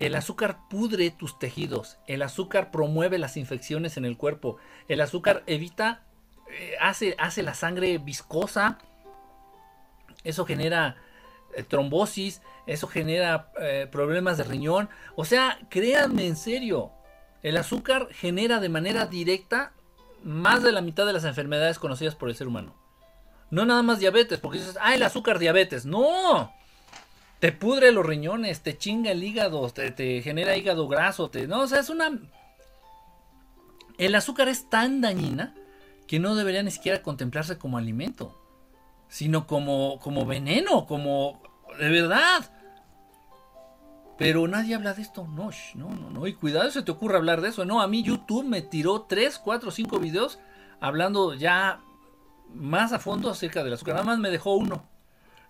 El 0.01 0.15
azúcar 0.15 0.69
pudre 0.71 1.11
tus 1.11 1.39
tejidos, 1.39 1.99
el 2.07 2.23
azúcar 2.23 2.71
promueve 2.71 3.19
las 3.19 3.37
infecciones 3.37 3.99
en 3.99 4.07
el 4.07 4.17
cuerpo, 4.17 4.57
el 4.89 5.03
azúcar 5.03 5.43
evita, 5.47 6.03
eh, 6.51 6.75
hace, 6.81 7.15
hace 7.19 7.43
la 7.43 7.53
sangre 7.53 7.99
viscosa, 7.99 8.79
eso 10.25 10.47
genera 10.47 10.97
eh, 11.55 11.63
trombosis, 11.63 12.41
eso 12.67 12.89
genera 12.89 13.53
eh, 13.61 13.89
problemas 13.93 14.39
de 14.39 14.45
riñón. 14.45 14.89
O 15.17 15.27
sea, 15.27 15.59
créanme 15.69 16.27
en 16.27 16.37
serio, 16.37 16.93
el 17.43 17.59
azúcar 17.59 18.09
genera 18.13 18.59
de 18.59 18.69
manera 18.71 19.05
directa 19.07 19.73
más 20.23 20.63
de 20.63 20.73
la 20.73 20.81
mitad 20.81 21.07
de 21.07 21.13
las 21.13 21.25
enfermedades 21.25 21.79
conocidas 21.79 22.15
por 22.15 22.31
el 22.31 22.37
ser 22.37 22.49
humano. 22.49 22.75
No 23.51 23.67
nada 23.67 23.83
más 23.83 23.99
diabetes, 23.99 24.39
porque 24.39 24.59
dices, 24.59 24.79
ah, 24.81 24.95
el 24.95 25.03
azúcar 25.03 25.39
diabetes. 25.39 25.85
No, 25.85 26.53
te 27.41 27.53
pudre 27.53 27.91
los 27.91 28.05
riñones, 28.07 28.61
te 28.61 28.77
chinga 28.77 29.11
el 29.11 29.25
hígado, 29.25 29.69
te, 29.71 30.23
genera 30.23 30.57
hígado 30.57 30.87
graso, 30.89 31.31
te, 31.31 31.47
no, 31.47 31.63
o 31.63 31.67
sea, 31.67 31.81
es 31.81 31.91
una... 31.91 32.19
El 33.99 34.15
azúcar 34.15 34.49
es 34.49 34.69
tan 34.69 35.01
dañina 35.01 35.55
que 36.07 36.19
no 36.21 36.35
debería 36.35 36.63
ni 36.63 36.71
siquiera 36.71 37.03
contemplarse 37.03 37.59
como 37.59 37.79
alimento. 37.79 38.37
sino 39.09 39.47
como, 39.47 39.99
como 40.01 40.25
veneno, 40.27 40.87
como 40.87 41.43
de 41.79 41.89
verdad. 41.89 42.51
Pero 44.19 44.47
nadie 44.47 44.75
habla 44.75 44.95
de 44.95 45.03
esto. 45.03 45.27
No, 45.27 45.51
no, 45.75 45.91
no, 45.91 46.11
no. 46.11 46.27
Y 46.27 46.35
cuidado 46.35 46.71
se 46.71 46.83
te 46.83 46.93
ocurre 46.93 47.17
hablar 47.17 47.41
de 47.41 47.49
eso. 47.49 47.65
No, 47.65 47.81
a 47.81 47.89
mí 47.89 48.03
YouTube 48.03 48.45
me 48.45 48.61
tiró 48.63 49.03
3, 49.03 49.39
4, 49.39 49.71
5 49.71 49.99
videos 49.99 50.39
hablando 50.79 51.35
ya 51.35 51.81
más 52.55 52.93
a 52.93 52.99
fondo 52.99 53.31
acerca 53.31 53.65
del 53.65 53.73
azúcar. 53.73 53.95
Nada 53.95 54.07
más 54.07 54.19
me 54.19 54.31
dejó 54.31 54.55
uno. 54.57 54.85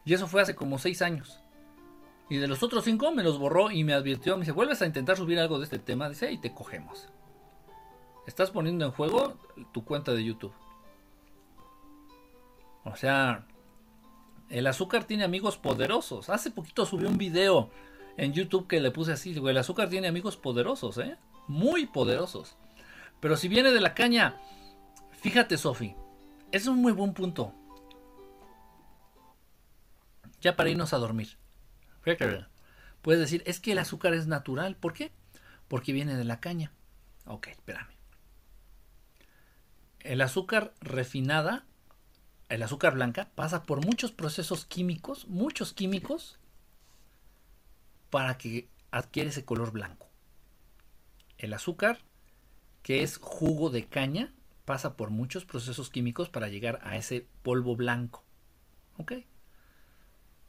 Y 0.04 0.14
eso 0.14 0.26
fue 0.28 0.42
hace 0.42 0.54
como 0.54 0.78
6 0.78 1.02
años. 1.02 1.39
Y 2.30 2.36
de 2.36 2.48
los 2.48 2.62
otros 2.62 2.84
5 2.84 3.12
me 3.12 3.24
los 3.24 3.38
borró 3.38 3.70
y 3.70 3.84
me 3.84 3.92
advirtió. 3.92 4.36
Me 4.36 4.42
dice, 4.42 4.52
vuelves 4.52 4.80
a 4.80 4.86
intentar 4.86 5.16
subir 5.16 5.38
algo 5.38 5.58
de 5.58 5.64
este 5.64 5.78
tema. 5.78 6.08
Dice, 6.08 6.30
y 6.32 6.38
te 6.38 6.54
cogemos. 6.54 7.08
Estás 8.26 8.50
poniendo 8.50 8.84
en 8.86 8.92
juego 8.92 9.36
tu 9.72 9.84
cuenta 9.84 10.12
de 10.12 10.24
YouTube. 10.24 10.54
O 12.84 12.94
sea, 12.94 13.46
el 14.48 14.66
azúcar 14.68 15.04
tiene 15.04 15.24
amigos 15.24 15.58
poderosos. 15.58 16.30
Hace 16.30 16.52
poquito 16.52 16.86
subí 16.86 17.04
un 17.04 17.18
video 17.18 17.70
en 18.16 18.32
YouTube 18.32 18.68
que 18.68 18.80
le 18.80 18.90
puse 18.90 19.12
así, 19.12 19.32
el 19.32 19.56
azúcar 19.56 19.88
tiene 19.88 20.06
amigos 20.06 20.36
poderosos, 20.36 20.98
¿eh? 20.98 21.16
Muy 21.48 21.86
poderosos. 21.86 22.56
Pero 23.18 23.36
si 23.36 23.48
viene 23.48 23.72
de 23.72 23.80
la 23.80 23.94
caña, 23.94 24.40
fíjate, 25.20 25.56
Sofi, 25.56 25.94
es 26.52 26.66
un 26.66 26.80
muy 26.80 26.92
buen 26.92 27.12
punto. 27.12 27.52
Ya 30.40 30.54
para 30.54 30.70
irnos 30.70 30.92
a 30.92 30.98
dormir. 30.98 31.36
Puedes 33.02 33.20
decir, 33.20 33.42
es 33.46 33.60
que 33.60 33.72
el 33.72 33.78
azúcar 33.78 34.14
es 34.14 34.26
natural. 34.26 34.76
¿Por 34.76 34.92
qué? 34.92 35.12
Porque 35.68 35.92
viene 35.92 36.16
de 36.16 36.24
la 36.24 36.40
caña. 36.40 36.72
Ok, 37.26 37.48
espérame. 37.48 37.94
El 40.00 40.20
azúcar 40.22 40.74
refinada, 40.80 41.64
el 42.48 42.62
azúcar 42.62 42.94
blanca, 42.94 43.30
pasa 43.34 43.62
por 43.62 43.84
muchos 43.84 44.12
procesos 44.12 44.64
químicos, 44.64 45.28
muchos 45.28 45.72
químicos, 45.72 46.38
para 48.08 48.38
que 48.38 48.68
adquiere 48.90 49.30
ese 49.30 49.44
color 49.44 49.72
blanco. 49.72 50.08
El 51.38 51.52
azúcar, 51.54 52.00
que 52.82 53.02
es 53.02 53.18
jugo 53.18 53.70
de 53.70 53.86
caña, 53.86 54.32
pasa 54.64 54.96
por 54.96 55.10
muchos 55.10 55.44
procesos 55.44 55.90
químicos 55.90 56.28
para 56.28 56.48
llegar 56.48 56.80
a 56.82 56.96
ese 56.96 57.26
polvo 57.42 57.76
blanco. 57.76 58.24
¿Ok? 58.96 59.12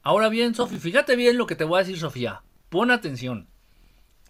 Ahora 0.04 0.30
bien, 0.30 0.56
Sofía, 0.56 0.80
fíjate 0.80 1.16
bien 1.16 1.38
lo 1.38 1.46
que 1.48 1.56
te 1.56 1.64
voy 1.64 1.78
a 1.78 1.84
decir, 1.84 2.00
Sofía. 2.00 2.44
Pon 2.70 2.92
atención. 2.92 3.48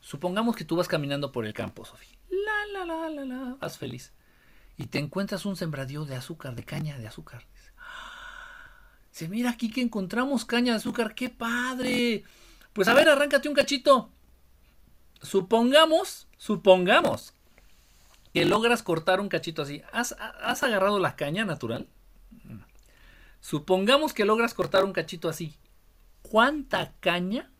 Supongamos 0.01 0.55
que 0.55 0.65
tú 0.65 0.75
vas 0.75 0.87
caminando 0.87 1.31
por 1.31 1.45
el 1.45 1.53
campo, 1.53 1.85
Sofía. 1.85 2.17
La, 2.29 2.85
la, 2.85 2.85
la, 2.85 3.09
la, 3.09 3.25
la. 3.25 3.55
Vas 3.59 3.77
feliz. 3.77 4.13
Y 4.77 4.87
te 4.87 4.99
encuentras 4.99 5.45
un 5.45 5.55
sembradío 5.55 6.05
de 6.05 6.15
azúcar, 6.15 6.55
de 6.55 6.63
caña 6.63 6.97
de 6.97 7.07
azúcar. 7.07 7.45
Se 9.11 9.27
mira 9.27 9.51
aquí 9.51 9.69
que 9.69 9.81
encontramos 9.81 10.45
caña 10.45 10.73
de 10.73 10.77
azúcar. 10.77 11.13
¡Qué 11.13 11.29
padre! 11.29 12.23
Pues 12.73 12.87
a 12.87 12.93
ver, 12.93 13.09
arráncate 13.09 13.49
un 13.49 13.55
cachito. 13.55 14.09
Supongamos, 15.21 16.27
supongamos 16.37 17.33
que 18.33 18.45
logras 18.45 18.81
cortar 18.81 19.19
un 19.19 19.29
cachito 19.29 19.61
así. 19.61 19.83
¿Has, 19.91 20.13
agarrado 20.63 20.99
la 20.99 21.15
caña 21.15 21.45
natural? 21.45 21.87
Supongamos 23.41 24.13
que 24.13 24.25
logras 24.25 24.53
cortar 24.53 24.85
un 24.85 24.93
cachito 24.93 25.27
así. 25.27 25.57
¿Cuánta 26.21 26.93
caña 26.99 27.51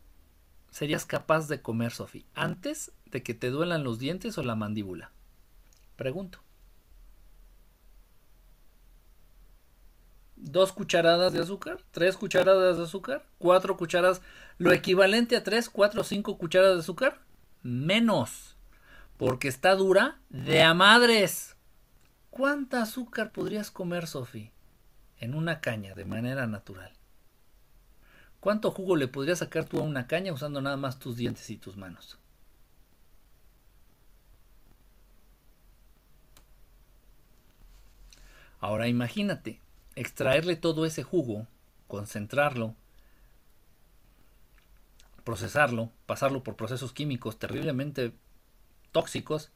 serías 0.70 1.04
capaz 1.04 1.48
de 1.48 1.60
comer, 1.60 1.92
Sofi, 1.92 2.24
antes 2.34 2.92
de 3.06 3.22
que 3.22 3.34
te 3.34 3.50
duelan 3.50 3.84
los 3.84 3.98
dientes 3.98 4.38
o 4.38 4.42
la 4.42 4.54
mandíbula? 4.54 5.12
Pregunto. 5.96 6.40
dos 10.42 10.72
cucharadas 10.72 11.32
de 11.32 11.40
azúcar, 11.40 11.78
tres 11.92 12.16
cucharadas 12.16 12.76
de 12.76 12.82
azúcar, 12.84 13.24
cuatro 13.38 13.76
cucharadas, 13.76 14.22
lo 14.58 14.72
equivalente 14.72 15.36
a 15.36 15.44
tres, 15.44 15.70
cuatro, 15.70 16.02
cinco 16.04 16.36
cucharadas 16.36 16.74
de 16.74 16.80
azúcar, 16.80 17.20
menos, 17.62 18.56
porque 19.16 19.48
está 19.48 19.74
dura 19.74 20.20
de 20.28 20.62
a 20.62 20.74
madres. 20.74 21.56
¿Cuánta 22.30 22.82
azúcar 22.82 23.30
podrías 23.30 23.70
comer, 23.70 24.06
Sofi? 24.06 24.50
En 25.22 25.36
una 25.36 25.60
caña, 25.60 25.94
de 25.94 26.04
manera 26.04 26.48
natural. 26.48 26.90
¿Cuánto 28.40 28.72
jugo 28.72 28.96
le 28.96 29.06
podrías 29.06 29.38
sacar 29.38 29.66
tú 29.66 29.78
a 29.78 29.84
una 29.84 30.08
caña 30.08 30.32
usando 30.32 30.60
nada 30.60 30.76
más 30.76 30.98
tus 30.98 31.16
dientes 31.16 31.48
y 31.48 31.56
tus 31.56 31.76
manos? 31.76 32.18
Ahora 38.58 38.88
imagínate, 38.88 39.60
extraerle 39.94 40.56
todo 40.56 40.86
ese 40.86 41.04
jugo, 41.04 41.46
concentrarlo, 41.86 42.74
procesarlo, 45.22 45.92
pasarlo 46.06 46.42
por 46.42 46.56
procesos 46.56 46.92
químicos 46.92 47.38
terriblemente 47.38 48.12
tóxicos. 48.90 49.52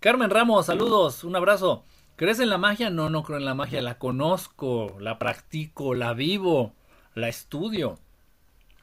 Carmen 0.00 0.30
Ramos, 0.30 0.66
saludos, 0.66 1.24
un 1.24 1.36
abrazo. 1.36 1.82
¿Crees 2.16 2.38
en 2.38 2.50
la 2.50 2.58
magia? 2.58 2.90
No, 2.90 3.08
no 3.08 3.22
creo 3.22 3.38
en 3.38 3.46
la 3.46 3.54
magia, 3.54 3.80
la 3.80 3.98
conozco, 3.98 4.96
la 5.00 5.18
practico, 5.18 5.94
la 5.94 6.12
vivo, 6.12 6.74
la 7.14 7.28
estudio. 7.28 7.98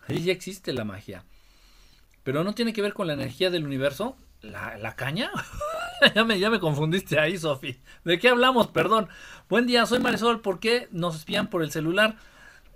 Ahí 0.08 0.24
ya 0.24 0.34
existe 0.34 0.74
la 0.74 0.86
magia. 0.86 1.24
Pero 2.24 2.44
no 2.44 2.54
tiene 2.56 2.74
que 2.74 2.82
ver 2.82 2.94
con 2.94 3.08
la 3.08 3.14
energía 3.14 3.52
del 3.52 3.66
universo. 3.66 4.16
¿La, 4.42 4.96
caña? 4.96 5.32
ya, 6.16 6.24
me, 6.26 6.40
ya 6.40 6.50
me 6.50 6.60
confundiste 6.60 7.20
ahí, 7.20 7.38
Sofi. 7.38 7.80
¿De 8.04 8.20
qué 8.20 8.30
hablamos? 8.30 8.68
Perdón. 8.68 9.08
Buen 9.50 9.68
día, 9.68 9.86
soy 9.86 10.00
Marisol. 10.00 10.42
¿Por 10.42 10.60
qué 10.60 10.88
nos 10.92 11.16
espían 11.16 11.50
por 11.50 11.64
el 11.64 11.72
celular? 11.72 12.18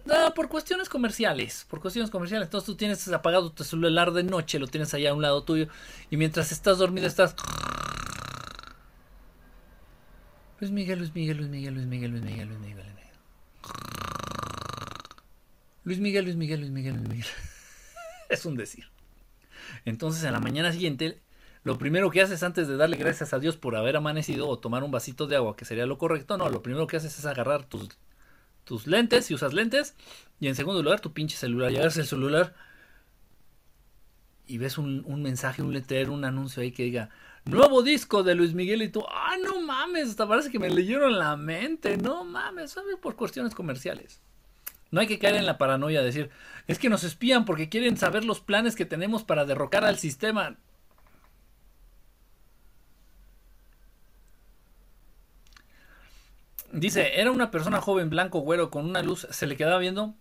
Ah, 0.10 0.32
por 0.34 0.48
cuestiones 0.48 0.90
comerciales, 0.90 1.66
por 1.70 1.82
cuestiones 1.82 2.12
comerciales. 2.12 2.48
Entonces 2.48 2.66
tú 2.66 2.76
tienes 2.76 3.06
apagado 3.10 3.52
tu 3.52 3.64
celular 3.64 4.12
de 4.12 4.24
noche, 4.24 4.60
lo 4.60 4.68
tienes 4.68 4.94
allá 4.94 5.10
a 5.10 5.14
un 5.14 5.22
lado 5.22 5.44
tuyo 5.44 5.68
y 6.10 6.18
mientras 6.18 6.52
estás 6.52 6.78
dormido 6.78 7.08
estás... 7.08 7.36
Luis 10.60 10.72
Miguel, 10.72 11.00
Luis 11.00 11.14
Miguel, 11.14 11.38
Luis 11.38 11.50
Miguel, 11.50 11.74
Luis 11.76 11.86
Miguel, 11.86 12.12
Luis 12.12 12.24
Miguel, 12.24 12.48
Luis 12.48 12.60
Miguel, 12.60 12.78
Luis 12.78 12.96
Miguel. 12.96 13.08
Luis 15.84 16.00
Miguel, 16.00 16.26
Luis 16.26 16.36
Miguel, 16.36 16.60
Luis 16.60 16.72
Miguel, 16.72 16.96
Luis 16.96 17.10
Miguel. 17.10 17.28
es 18.30 18.46
un 18.46 18.56
decir. 18.56 18.86
Entonces 19.86 20.24
a 20.24 20.32
la 20.32 20.40
mañana 20.40 20.72
siguiente 20.72 21.20
lo 21.64 21.78
primero 21.78 22.10
que 22.12 22.22
haces 22.22 22.44
antes 22.44 22.68
de 22.68 22.78
darle 22.78 22.96
gracias 22.98 23.34
a 23.34 23.40
Dios 23.40 23.58
por 23.58 23.76
haber 23.76 23.98
amanecido 23.98 24.48
o 24.48 24.58
tomar 24.58 24.84
un 24.84 24.92
vasito 24.92 25.28
de 25.28 25.36
agua, 25.36 25.58
que 25.58 25.66
sería 25.66 25.86
lo 25.86 25.98
correcto, 25.98 26.38
no, 26.38 26.50
lo 26.50 26.62
primero 26.62 26.88
que 26.88 26.96
haces 26.96 27.20
es 27.20 27.26
agarrar 27.26 27.66
tus, 27.66 27.90
tus 28.64 28.88
lentes, 28.88 29.26
si 29.26 29.34
usas 29.34 29.54
lentes, 29.54 29.96
y 30.40 30.48
en 30.48 30.56
segundo 30.56 30.82
lugar 30.82 31.02
tu 31.02 31.12
pinche 31.12 31.36
celular, 31.36 31.70
llegas 31.72 31.98
el 31.98 32.06
celular 32.06 32.56
y 34.46 34.58
ves 34.60 34.78
un, 34.78 35.04
un 35.06 35.22
mensaje, 35.22 35.62
un 35.62 35.74
letrero, 35.74 36.14
un 36.14 36.24
anuncio 36.24 36.64
ahí 36.64 36.72
que 36.72 36.84
diga, 36.84 37.10
nuevo 37.50 37.82
disco 37.82 38.24
de 38.24 38.36
Luis 38.36 38.54
Miguel 38.54 38.82
y 38.82 38.90
tú, 38.90 39.04
ah, 39.10 39.36
no 39.44 39.62
mames, 39.62 40.10
hasta 40.10 40.28
parece 40.28 40.52
que 40.52 40.60
me 40.60 40.70
leyeron 40.70 41.18
la 41.18 41.36
mente, 41.36 41.98
no 41.98 42.24
mames, 42.24 42.72
¿sabes? 42.72 42.96
Por 42.98 43.16
cuestiones 43.16 43.56
comerciales. 43.56 44.22
No 44.92 45.02
hay 45.02 45.08
que 45.08 45.20
caer 45.20 45.36
en 45.36 45.46
la 45.46 45.58
paranoia 45.58 46.00
de 46.00 46.06
decir, 46.06 46.30
es 46.68 46.80
que 46.80 46.90
nos 46.90 47.04
espían 47.04 47.46
porque 47.46 47.70
quieren 47.70 47.98
saber 47.98 48.24
los 48.24 48.40
planes 48.40 48.76
que 48.76 48.86
tenemos 48.86 49.24
para 49.24 49.46
derrocar 49.46 49.84
al 49.84 49.98
sistema. 49.98 50.58
Dice, 56.72 57.20
era 57.20 57.32
una 57.32 57.52
persona 57.52 57.82
joven, 57.82 58.10
blanco, 58.10 58.40
güero, 58.40 58.70
con 58.70 58.86
una 58.86 59.02
luz, 59.02 59.28
se 59.30 59.48
le 59.48 59.58
quedaba 59.58 59.80
viendo 59.80 60.16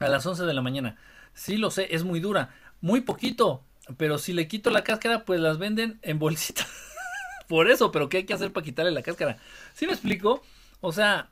a 0.00 0.08
las 0.08 0.26
11 0.26 0.44
de 0.44 0.54
la 0.54 0.62
mañana. 0.62 0.96
Sí, 1.34 1.56
lo 1.56 1.70
sé, 1.70 1.94
es 1.94 2.04
muy 2.04 2.20
dura, 2.20 2.54
muy 2.80 3.00
poquito, 3.00 3.62
pero 3.96 4.18
si 4.18 4.32
le 4.32 4.48
quito 4.48 4.70
la 4.70 4.84
cáscara, 4.84 5.24
pues 5.24 5.40
las 5.40 5.58
venden 5.58 5.98
en 6.02 6.18
bolsitas. 6.18 6.66
Por 7.48 7.70
eso, 7.70 7.92
pero 7.92 8.08
¿qué 8.08 8.18
hay 8.18 8.24
que 8.24 8.34
hacer 8.34 8.52
para 8.52 8.64
quitarle 8.64 8.90
la 8.90 9.02
cáscara? 9.02 9.38
¿Sí 9.74 9.86
me 9.86 9.92
explico? 9.92 10.42
O 10.80 10.92
sea, 10.92 11.28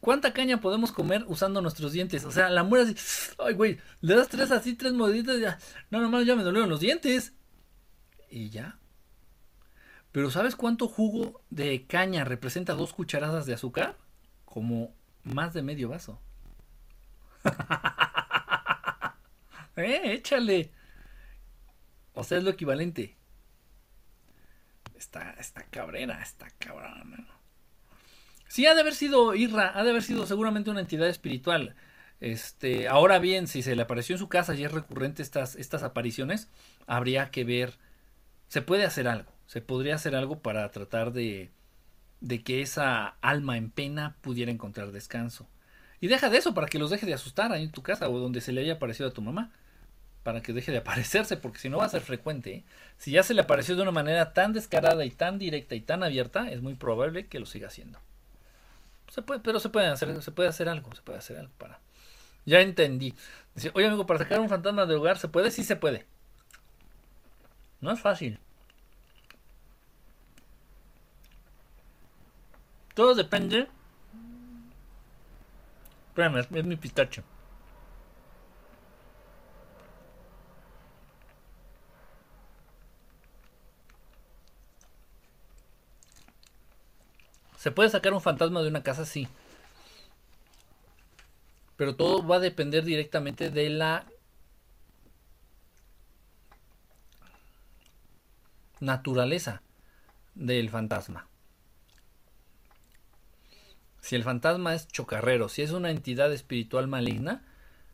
¿cuánta 0.00 0.32
caña 0.32 0.60
podemos 0.60 0.92
comer 0.92 1.24
usando 1.28 1.60
nuestros 1.60 1.92
dientes? 1.92 2.24
O 2.24 2.30
sea, 2.30 2.48
la 2.48 2.62
muera 2.62 2.84
así, 2.84 2.96
ay, 3.38 3.54
güey, 3.54 3.78
le 4.00 4.16
das 4.16 4.28
tres 4.28 4.50
así, 4.50 4.74
tres 4.74 4.94
morditas, 4.94 5.38
ya, 5.38 5.58
no, 5.90 6.00
nomás 6.00 6.26
ya 6.26 6.36
me 6.36 6.42
dolieron 6.42 6.70
los 6.70 6.80
dientes. 6.80 7.34
Y 8.30 8.50
ya, 8.50 8.78
pero 10.12 10.30
¿sabes 10.30 10.56
cuánto 10.56 10.88
jugo 10.88 11.42
de 11.50 11.86
caña 11.86 12.24
representa 12.24 12.74
dos 12.74 12.92
cucharadas 12.92 13.46
de 13.46 13.54
azúcar? 13.54 13.96
Como 14.44 14.94
más 15.22 15.52
de 15.52 15.62
medio 15.62 15.90
vaso. 15.90 16.20
eh, 19.76 20.14
échale. 20.14 20.72
O 22.18 22.24
sea, 22.24 22.38
es 22.38 22.44
lo 22.44 22.50
equivalente. 22.50 23.16
Está, 24.96 25.32
está 25.38 25.62
cabrera, 25.64 26.20
está 26.22 26.50
cabrona. 26.58 27.26
Sí, 28.48 28.66
ha 28.66 28.74
de 28.74 28.80
haber 28.80 28.94
sido 28.94 29.34
Irra, 29.34 29.78
ha 29.78 29.84
de 29.84 29.90
haber 29.90 30.02
sido 30.02 30.26
seguramente 30.26 30.70
una 30.70 30.80
entidad 30.80 31.08
espiritual. 31.08 31.76
Este, 32.20 32.88
ahora 32.88 33.18
bien, 33.18 33.46
si 33.46 33.62
se 33.62 33.76
le 33.76 33.82
apareció 33.82 34.14
en 34.14 34.18
su 34.18 34.28
casa 34.28 34.54
y 34.54 34.64
es 34.64 34.72
recurrente 34.72 35.22
estas, 35.22 35.54
estas 35.56 35.82
apariciones, 35.82 36.48
habría 36.86 37.30
que 37.30 37.44
ver. 37.44 37.78
Se 38.48 38.62
puede 38.62 38.84
hacer 38.84 39.08
algo 39.08 39.38
se 39.48 39.62
podría 39.62 39.96
hacer 39.96 40.14
algo 40.14 40.40
para 40.40 40.70
tratar 40.70 41.12
de, 41.12 41.50
de 42.20 42.42
que 42.42 42.60
esa 42.60 43.16
alma 43.22 43.56
en 43.56 43.70
pena 43.70 44.16
pudiera 44.20 44.52
encontrar 44.52 44.92
descanso. 44.92 45.48
Y 46.00 46.08
deja 46.08 46.28
de 46.28 46.36
eso 46.36 46.54
para 46.54 46.68
que 46.68 46.78
los 46.78 46.90
deje 46.90 47.06
de 47.06 47.14
asustar 47.14 47.50
ahí 47.50 47.64
en 47.64 47.72
tu 47.72 47.82
casa 47.82 48.08
o 48.10 48.18
donde 48.18 48.42
se 48.42 48.52
le 48.52 48.60
haya 48.60 48.74
aparecido 48.74 49.08
a 49.08 49.12
tu 49.12 49.22
mamá. 49.22 49.50
Para 50.22 50.42
que 50.42 50.52
deje 50.52 50.72
de 50.72 50.78
aparecerse, 50.78 51.36
porque 51.36 51.58
si 51.58 51.68
no 51.68 51.78
va 51.78 51.84
a 51.84 51.88
ser 51.88 52.02
frecuente. 52.02 52.64
Si 52.98 53.12
ya 53.12 53.22
se 53.22 53.34
le 53.34 53.42
apareció 53.42 53.76
de 53.76 53.82
una 53.82 53.92
manera 53.92 54.32
tan 54.32 54.52
descarada 54.52 55.04
y 55.04 55.10
tan 55.10 55.38
directa 55.38 55.74
y 55.74 55.80
tan 55.80 56.02
abierta, 56.02 56.50
es 56.50 56.60
muy 56.60 56.74
probable 56.74 57.26
que 57.26 57.38
lo 57.38 57.46
siga 57.46 57.68
haciendo. 57.68 57.98
Se 59.08 59.22
puede, 59.22 59.40
pero 59.40 59.58
se 59.60 59.70
puede 59.70 59.86
hacer, 59.86 60.22
se 60.22 60.32
puede 60.32 60.48
hacer 60.48 60.68
algo, 60.68 60.94
se 60.94 61.02
puede 61.02 61.18
hacer 61.18 61.38
algo 61.38 61.52
para. 61.56 61.80
Ya 62.44 62.60
entendí. 62.60 63.14
Oye 63.74 63.86
amigo, 63.86 64.06
para 64.06 64.18
sacar 64.18 64.40
un 64.40 64.48
fantasma 64.48 64.86
de 64.86 64.94
hogar, 64.94 65.18
¿se 65.18 65.28
puede? 65.28 65.50
Sí 65.50 65.64
se 65.64 65.76
puede. 65.76 66.06
No 67.80 67.92
es 67.92 68.00
fácil. 68.00 68.38
Todo 72.94 73.14
depende. 73.14 73.68
Espérame, 76.08 76.38
es, 76.38 76.64
mi 76.64 76.76
pistacho. 76.76 77.22
¿Se 87.68 87.72
puede 87.72 87.90
sacar 87.90 88.14
un 88.14 88.22
fantasma 88.22 88.62
de 88.62 88.68
una 88.68 88.82
casa? 88.82 89.04
Sí. 89.04 89.28
Pero 91.76 91.96
todo 91.96 92.26
va 92.26 92.36
a 92.36 92.40
depender 92.40 92.82
directamente 92.82 93.50
de 93.50 93.68
la 93.68 94.06
naturaleza 98.80 99.60
del 100.34 100.70
fantasma. 100.70 101.28
Si 104.00 104.16
el 104.16 104.24
fantasma 104.24 104.74
es 104.74 104.88
chocarrero, 104.88 105.50
si 105.50 105.60
es 105.60 105.72
una 105.72 105.90
entidad 105.90 106.32
espiritual 106.32 106.88
maligna, 106.88 107.44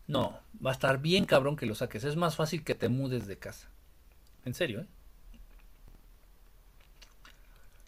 no, 0.07 0.39
va 0.65 0.71
a 0.71 0.75
estar 0.75 1.03
bien 1.03 1.25
cabrón 1.25 1.57
que 1.57 1.67
lo 1.67 1.75
saques. 1.75 2.05
Es 2.05 2.15
más 2.15 2.37
fácil 2.37 2.63
que 2.63 2.77
te 2.77 2.89
mudes 2.89 3.27
de 3.27 3.41
casa. 3.41 3.69
En 4.45 4.55
serio, 4.55 4.83
¿eh? 4.83 4.87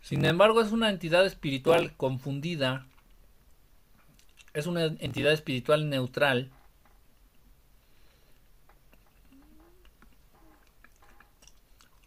Sin 0.07 0.25
embargo, 0.25 0.61
es 0.61 0.71
una 0.71 0.89
entidad 0.89 1.27
espiritual 1.27 1.97
confundida. 1.97 2.87
Es 4.55 4.69
una 4.69 4.85
entidad 4.85 5.33
espiritual 5.33 5.91
neutral. 5.91 6.53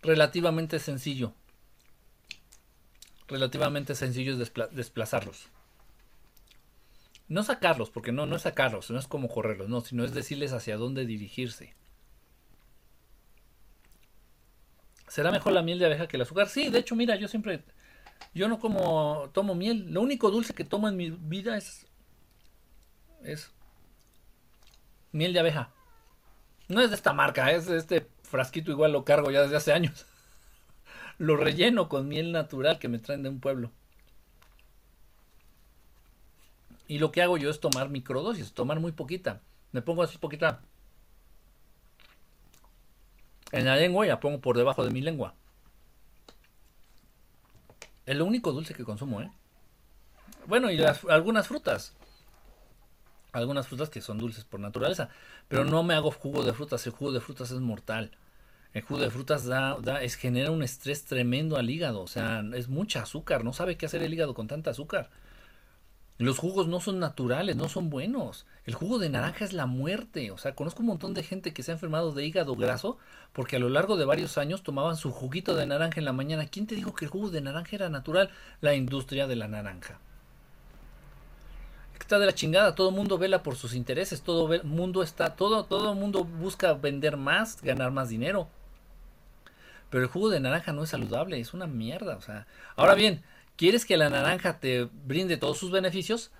Relativamente 0.02 0.80
sencillo. 0.80 1.34
Relativamente 3.28 3.96
sencillo 3.96 4.32
es 4.32 4.54
desplazarlos 4.72 5.50
no 7.28 7.44
sacarlos, 7.44 7.92
porque 7.92 8.14
no, 8.14 8.26
no 8.26 8.38
es 8.38 8.42
sacarlos, 8.44 8.90
no 8.90 8.98
es 8.98 9.08
como 9.08 9.28
correrlos, 9.28 9.70
no, 9.70 9.82
sino 9.82 10.04
es 10.04 10.14
decirles 10.16 10.52
hacia 10.52 10.78
dónde 10.78 11.06
dirigirse. 11.06 11.76
¿Será 15.08 15.32
mejor 15.32 15.54
la 15.54 15.62
miel 15.62 15.80
de 15.80 15.86
abeja 15.86 16.08
que 16.08 16.18
el 16.18 16.22
azúcar? 16.22 16.50
Sí, 16.50 16.70
de 16.70 16.80
hecho, 16.80 16.96
mira, 16.96 17.18
yo 17.18 17.28
siempre, 17.28 17.64
yo 18.34 18.48
no 18.48 18.60
como, 18.60 19.30
tomo 19.34 19.56
miel. 19.56 19.92
Lo 19.92 20.02
único 20.02 20.32
dulce 20.32 20.54
que 20.54 20.64
tomo 20.64 20.88
en 20.88 20.98
mi 20.98 21.10
vida 21.10 21.58
es, 21.58 21.88
es 23.24 23.52
miel 25.12 25.34
de 25.34 25.40
abeja. 25.40 25.72
No 26.68 26.82
es 26.82 26.90
de 26.90 26.96
esta 26.96 27.14
marca, 27.14 27.52
es 27.52 27.66
de 27.66 27.78
este 27.78 28.08
frasquito 28.24 28.72
igual 28.72 28.92
lo 28.92 29.04
cargo 29.04 29.32
ya 29.32 29.42
desde 29.42 29.58
hace 29.58 29.74
años. 29.74 30.06
lo 31.18 31.36
relleno 31.36 31.90
con 31.90 32.08
miel 32.08 32.32
natural 32.32 32.80
que 32.80 32.88
me 32.88 33.00
traen 33.00 33.24
de 33.24 33.30
un 33.30 33.40
pueblo. 33.40 33.72
Y 36.88 37.00
lo 37.00 37.12
que 37.12 37.22
hago 37.22 37.38
yo 37.38 37.50
es 37.50 37.60
tomar 37.60 37.90
microdosis, 37.90 38.54
tomar 38.54 38.80
muy 38.80 38.92
poquita. 38.92 39.42
Me 39.72 39.82
pongo 39.82 40.02
así 40.02 40.18
poquita 40.18 40.62
en 43.52 43.66
la 43.66 43.76
lengua 43.76 44.06
y 44.06 44.10
la 44.10 44.20
pongo 44.20 44.40
por 44.42 44.58
debajo 44.58 44.84
de 44.84 44.92
mi 44.92 45.02
lengua. 45.02 45.36
Es 48.10 48.18
lo 48.18 48.26
único 48.26 48.52
dulce 48.52 48.74
que 48.74 48.84
consumo, 48.84 49.22
¿eh? 49.22 49.30
Bueno, 50.48 50.72
y 50.72 50.82
algunas 51.10 51.48
frutas. 51.48 51.94
Algunas 53.34 53.68
frutas 53.68 53.92
que 53.92 54.02
son 54.02 54.18
dulces 54.18 54.46
por 54.46 54.60
naturaleza. 54.60 55.10
Pero 55.48 55.64
no 55.64 55.84
me 55.84 55.94
hago 55.94 56.10
jugo 56.10 56.44
de 56.44 56.52
frutas. 56.54 56.88
El 56.88 56.94
jugo 56.94 57.12
de 57.12 57.22
frutas 57.22 57.52
es 57.52 57.60
mortal. 57.60 58.10
El 58.74 58.82
jugo 58.82 59.00
de 59.00 59.12
frutas 59.12 59.46
da, 59.46 59.78
da, 59.80 60.02
es, 60.02 60.16
genera 60.16 60.50
un 60.50 60.64
estrés 60.64 61.06
tremendo 61.06 61.56
al 61.58 61.70
hígado. 61.70 62.02
O 62.02 62.08
sea, 62.08 62.44
es 62.56 62.68
mucha 62.68 63.04
azúcar. 63.04 63.44
No 63.44 63.54
sabe 63.54 63.78
qué 63.78 63.86
hacer 63.86 64.02
el 64.02 64.12
hígado 64.12 64.34
con 64.34 64.48
tanta 64.48 64.72
azúcar. 64.72 65.12
Los 66.20 66.38
jugos 66.38 66.68
no 66.68 66.82
son 66.82 67.00
naturales, 67.00 67.56
no 67.56 67.70
son 67.70 67.90
buenos. 67.90 68.46
El 68.66 68.74
jugo 68.74 69.00
de 69.00 69.10
naranja 69.10 69.46
es 69.46 69.54
la 69.54 69.68
muerte. 69.68 70.32
O 70.32 70.38
sea, 70.38 70.54
conozco 70.54 70.82
un 70.82 70.88
montón 70.88 71.14
de 71.14 71.24
gente 71.24 71.54
que 71.54 71.64
se 71.64 71.72
ha 71.72 71.76
enfermado 71.76 72.12
de 72.12 72.26
hígado 72.26 72.58
graso 72.58 72.98
porque 73.32 73.56
a 73.56 73.60
lo 73.60 73.70
largo 73.70 73.96
de 73.96 74.04
varios 74.04 74.38
años 74.38 74.62
tomaban 74.62 74.98
su 74.98 75.12
juguito 75.12 75.56
de 75.56 75.66
naranja 75.66 76.02
en 76.02 76.04
la 76.04 76.12
mañana. 76.12 76.48
¿Quién 76.48 76.68
te 76.68 76.76
dijo 76.76 76.94
que 76.94 77.06
el 77.06 77.12
jugo 77.12 77.30
de 77.30 77.40
naranja 77.40 77.74
era 77.74 77.90
natural? 77.90 78.32
La 78.60 78.76
industria 78.76 79.28
de 79.28 79.38
la 79.38 79.48
naranja. 79.48 79.98
Está 81.98 82.20
de 82.20 82.26
la 82.26 82.36
chingada, 82.36 82.76
todo 82.76 82.90
el 82.90 82.96
mundo 82.96 83.18
vela 83.18 83.42
por 83.42 83.56
sus 83.56 83.74
intereses, 83.74 84.22
todo 84.22 84.52
el 84.52 84.64
mundo 84.64 85.04
está, 85.04 85.36
todo, 85.36 85.66
todo 85.66 85.94
el 85.94 85.98
mundo 85.98 86.26
busca 86.26 86.74
vender 86.74 87.16
más, 87.16 87.62
ganar 87.62 87.92
más 87.92 88.10
dinero. 88.10 88.50
Pero 89.90 90.04
el 90.04 90.10
jugo 90.10 90.30
de 90.30 90.40
naranja 90.40 90.74
no 90.74 90.84
es 90.84 90.90
saludable, 90.90 91.40
es 91.40 91.54
una 91.54 91.68
mierda. 91.68 92.18
O 92.18 92.22
sea, 92.22 92.46
ahora 92.76 92.96
bien, 92.96 93.24
¿Quieres 93.60 93.86
que 93.86 93.98
la 93.98 94.10
naranja 94.10 94.62
te 94.62 94.86
brinde 94.86 95.36
todos 95.36 95.58
sus 95.58 95.70
beneficios? 95.70 96.32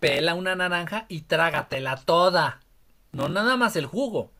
Pela 0.00 0.34
una 0.34 0.56
naranja 0.56 1.06
y 1.08 1.20
trágatela 1.20 1.98
toda. 1.98 2.58
No 3.12 3.28
nada 3.28 3.56
más 3.56 3.76
el 3.76 3.86
jugo. 3.86 4.32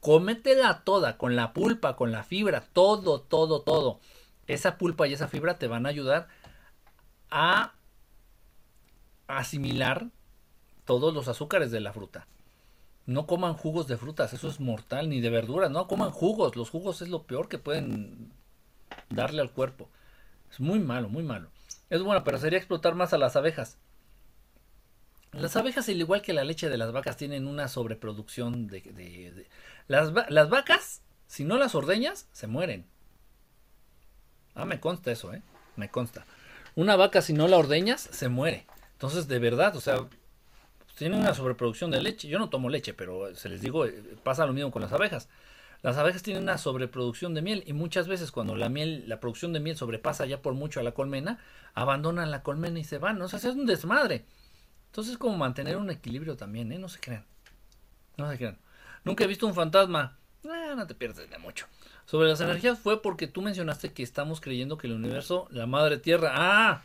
Cómetela 0.00 0.82
toda, 0.82 1.16
con 1.16 1.36
la 1.36 1.52
pulpa, 1.52 1.94
con 1.94 2.10
la 2.10 2.24
fibra, 2.24 2.64
todo, 2.72 3.20
todo, 3.20 3.60
todo. 3.60 4.00
Esa 4.48 4.78
pulpa 4.78 5.06
y 5.06 5.12
esa 5.12 5.28
fibra 5.28 5.56
te 5.56 5.68
van 5.68 5.86
a 5.86 5.90
ayudar 5.90 6.26
a 7.30 7.74
asimilar 9.28 10.08
todos 10.84 11.14
los 11.14 11.28
azúcares 11.28 11.70
de 11.70 11.78
la 11.78 11.92
fruta. 11.92 12.26
No 13.06 13.28
coman 13.28 13.54
jugos 13.54 13.86
de 13.86 13.96
frutas, 13.96 14.32
eso 14.32 14.48
es 14.48 14.58
mortal, 14.58 15.08
ni 15.08 15.20
de 15.20 15.30
verduras, 15.30 15.70
no 15.70 15.86
coman 15.86 16.10
jugos, 16.10 16.56
los 16.56 16.68
jugos 16.70 17.00
es 17.00 17.10
lo 17.10 17.22
peor 17.22 17.48
que 17.48 17.58
pueden 17.58 18.32
darle 19.08 19.40
al 19.40 19.52
cuerpo. 19.52 19.88
Es 20.54 20.60
muy 20.60 20.78
malo, 20.78 21.08
muy 21.08 21.24
malo. 21.24 21.50
Es 21.90 22.00
bueno, 22.00 22.22
pero 22.22 22.38
sería 22.38 22.58
explotar 22.58 22.94
más 22.94 23.12
a 23.12 23.18
las 23.18 23.34
abejas. 23.34 23.76
Las 25.32 25.56
abejas, 25.56 25.88
al 25.88 25.96
igual 26.00 26.22
que 26.22 26.32
la 26.32 26.44
leche 26.44 26.68
de 26.68 26.78
las 26.78 26.92
vacas, 26.92 27.16
tienen 27.16 27.48
una 27.48 27.66
sobreproducción 27.66 28.68
de... 28.68 29.48
Las, 29.88 30.12
las, 30.28 30.48
vacas, 30.48 31.02
si 31.26 31.44
no 31.44 31.58
las 31.58 31.74
ordeñas, 31.74 32.28
se 32.30 32.46
mueren. 32.46 32.86
Ah, 34.54 34.64
me 34.64 34.78
consta 34.78 35.10
eso, 35.10 35.34
¿eh? 35.34 35.42
Me 35.74 35.88
consta. 35.88 36.24
Una 36.76 36.94
vaca, 36.94 37.20
si 37.20 37.32
no 37.32 37.48
la 37.48 37.56
ordeñas, 37.56 38.00
se 38.00 38.28
muere. 38.28 38.64
Entonces, 38.92 39.26
de 39.26 39.40
verdad, 39.40 39.74
o 39.74 39.80
sea, 39.80 40.06
tienen 40.96 41.18
una 41.18 41.34
sobreproducción 41.34 41.90
de 41.90 42.00
leche. 42.00 42.28
Yo 42.28 42.38
no 42.38 42.48
tomo 42.48 42.68
leche, 42.68 42.94
pero 42.94 43.34
se 43.34 43.48
les 43.48 43.60
digo, 43.60 43.86
eh, 43.86 44.16
pasa 44.22 44.46
lo 44.46 44.52
mismo 44.52 44.70
con 44.70 44.82
las 44.82 44.92
abejas. 44.92 45.28
Las 45.84 45.98
abejas 45.98 46.22
tienen 46.22 46.44
una 46.44 46.56
sobreproducción 46.56 47.34
de 47.34 47.42
miel 47.42 47.62
y 47.66 47.74
muchas 47.74 48.08
veces 48.08 48.32
cuando 48.32 48.56
la 48.56 48.70
miel, 48.70 49.04
la 49.06 49.20
producción 49.20 49.52
de 49.52 49.60
miel 49.60 49.76
sobrepasa 49.76 50.24
ya 50.24 50.40
por 50.40 50.54
mucho 50.54 50.80
a 50.80 50.82
la 50.82 50.92
colmena, 50.92 51.38
abandonan 51.74 52.30
la 52.30 52.42
colmena 52.42 52.78
y 52.78 52.84
se 52.84 52.96
van. 52.96 53.20
O 53.20 53.28
sea, 53.28 53.38
es 53.38 53.44
un 53.44 53.66
desmadre. 53.66 54.24
Entonces, 54.86 55.18
como 55.18 55.36
mantener 55.36 55.76
un 55.76 55.90
equilibrio 55.90 56.38
también, 56.38 56.72
¿eh? 56.72 56.78
No 56.78 56.88
se 56.88 57.00
crean. 57.00 57.26
No 58.16 58.30
se 58.30 58.38
crean. 58.38 58.56
Nunca 59.04 59.24
he 59.24 59.26
visto 59.26 59.46
un 59.46 59.52
fantasma. 59.52 60.16
Ah, 60.48 60.72
no 60.74 60.86
te 60.86 60.94
pierdes 60.94 61.28
de 61.28 61.36
mucho. 61.36 61.66
Sobre 62.06 62.30
las 62.30 62.40
energías 62.40 62.78
fue 62.78 63.02
porque 63.02 63.26
tú 63.26 63.42
mencionaste 63.42 63.92
que 63.92 64.02
estamos 64.02 64.40
creyendo 64.40 64.78
que 64.78 64.86
el 64.86 64.94
universo, 64.94 65.48
la 65.50 65.66
madre 65.66 65.98
tierra. 65.98 66.32
Ah, 66.34 66.82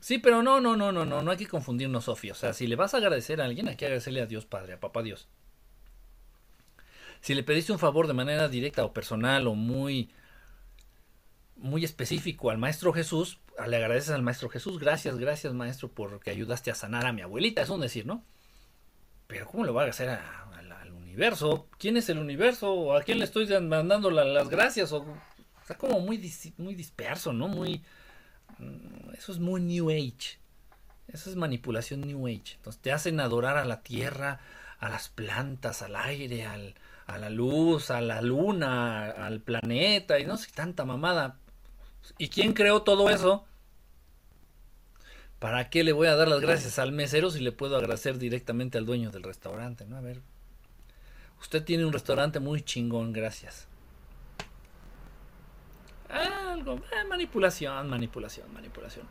sí, 0.00 0.18
pero 0.18 0.42
no, 0.42 0.60
no, 0.60 0.76
no, 0.76 0.90
no, 0.90 1.04
no, 1.04 1.22
no 1.22 1.30
hay 1.30 1.36
que 1.36 1.46
confundirnos, 1.46 2.06
Sofía. 2.06 2.32
O 2.32 2.34
sea, 2.34 2.54
si 2.54 2.66
le 2.66 2.74
vas 2.74 2.92
a 2.94 2.96
agradecer 2.96 3.40
a 3.40 3.44
alguien, 3.44 3.68
hay 3.68 3.76
que 3.76 3.84
agradecerle 3.84 4.20
a 4.20 4.26
Dios 4.26 4.46
Padre, 4.46 4.72
a 4.72 4.80
Papá 4.80 5.04
Dios. 5.04 5.28
Si 7.22 7.34
le 7.34 7.42
pediste 7.42 7.72
un 7.72 7.78
favor 7.78 8.06
de 8.08 8.14
manera 8.14 8.48
directa 8.48 8.84
o 8.84 8.92
personal 8.92 9.46
o 9.46 9.54
muy 9.54 10.10
muy 11.56 11.84
específico 11.84 12.50
al 12.50 12.58
maestro 12.58 12.92
Jesús, 12.92 13.38
le 13.66 13.76
agradeces 13.76 14.10
al 14.10 14.22
maestro 14.22 14.48
Jesús, 14.48 14.80
gracias, 14.80 15.16
gracias 15.16 15.54
maestro 15.54 15.88
porque 15.88 16.30
ayudaste 16.30 16.72
a 16.72 16.74
sanar 16.74 17.06
a 17.06 17.12
mi 17.12 17.22
abuelita, 17.22 17.62
es 17.62 17.70
un 17.70 17.80
decir, 17.80 18.04
¿no? 18.04 18.24
Pero 19.28 19.46
¿cómo 19.46 19.64
lo 19.64 19.72
va 19.72 19.84
a 19.84 19.88
hacer 19.88 20.08
al 20.08 20.92
universo? 20.92 21.68
¿Quién 21.78 21.96
es 21.96 22.08
el 22.08 22.18
universo? 22.18 22.94
¿A 22.96 23.02
quién 23.02 23.20
le 23.20 23.24
estoy 23.24 23.46
mandando 23.60 24.10
las 24.10 24.48
gracias? 24.48 24.92
O, 24.92 25.06
está 25.60 25.78
como 25.78 26.00
muy, 26.00 26.20
muy 26.58 26.74
disperso, 26.74 27.32
¿no? 27.32 27.46
Muy... 27.46 27.84
Mm, 28.58 29.14
eso 29.14 29.30
es 29.30 29.38
muy 29.38 29.60
New 29.60 29.90
Age. 29.90 30.40
Eso 31.06 31.30
es 31.30 31.36
manipulación 31.36 32.00
New 32.00 32.26
Age. 32.26 32.54
Entonces 32.56 32.82
te 32.82 32.90
hacen 32.90 33.20
adorar 33.20 33.56
a 33.56 33.64
la 33.64 33.82
tierra, 33.82 34.40
a 34.80 34.88
las 34.88 35.08
plantas, 35.08 35.82
al 35.82 35.94
aire, 35.94 36.44
al, 36.46 36.74
a 37.06 37.18
la 37.18 37.30
luz, 37.30 37.90
a 37.90 38.00
la 38.00 38.22
luna, 38.22 39.10
al 39.10 39.40
planeta 39.40 40.18
y 40.18 40.24
no 40.24 40.36
sé 40.36 40.50
tanta 40.52 40.84
mamada. 40.84 41.38
¿Y 42.18 42.28
quién 42.28 42.52
creó 42.52 42.82
todo 42.82 43.10
eso? 43.10 43.44
¿Para 45.38 45.70
qué 45.70 45.82
le 45.82 45.92
voy 45.92 46.06
a 46.06 46.14
dar 46.14 46.28
las 46.28 46.40
gracias 46.40 46.78
al 46.78 46.92
mesero 46.92 47.30
si 47.30 47.40
le 47.40 47.50
puedo 47.50 47.76
agradecer 47.76 48.18
directamente 48.18 48.78
al 48.78 48.86
dueño 48.86 49.10
del 49.10 49.24
restaurante? 49.24 49.84
¿no? 49.86 49.96
A 49.96 50.00
ver, 50.00 50.20
usted 51.40 51.64
tiene 51.64 51.84
un 51.84 51.92
restaurante 51.92 52.38
muy 52.38 52.62
chingón, 52.62 53.12
gracias. 53.12 53.66
Algo, 56.08 56.74
eh, 56.76 57.04
manipulación, 57.08 57.88
manipulación, 57.88 58.52
manipulación. 58.52 59.06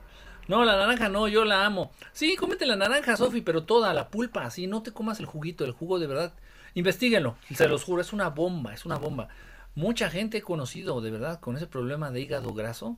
No, 0.48 0.64
la 0.64 0.76
naranja 0.76 1.10
no, 1.10 1.28
yo 1.28 1.46
la 1.46 1.66
amo. 1.66 1.92
Sí, 2.14 2.36
cómete 2.36 2.66
la 2.66 2.76
naranja, 2.76 3.18
Sofi, 3.18 3.42
pero 3.42 3.64
toda 3.64 3.94
la 3.94 4.10
pulpa, 4.10 4.44
así, 4.44 4.68
no 4.68 4.84
te 4.84 4.92
comas 4.92 5.20
el 5.20 5.26
juguito, 5.26 5.66
el 5.66 5.72
jugo 5.72 6.00
de 6.00 6.08
verdad. 6.08 6.34
Investíguenlo, 6.74 7.36
se 7.54 7.68
los 7.68 7.84
juro, 7.84 8.02
es 8.02 8.14
una 8.14 8.30
bomba, 8.30 8.74
es 8.74 8.86
una 8.86 8.98
bomba. 8.98 9.28
Mucha 9.76 10.10
gente 10.10 10.40
he 10.40 10.42
conocido, 10.42 11.02
de 11.02 11.12
verdad, 11.12 11.40
con 11.40 11.56
ese 11.58 11.68
problema 11.68 12.12
de 12.12 12.22
hígado 12.22 12.54
graso 12.54 12.98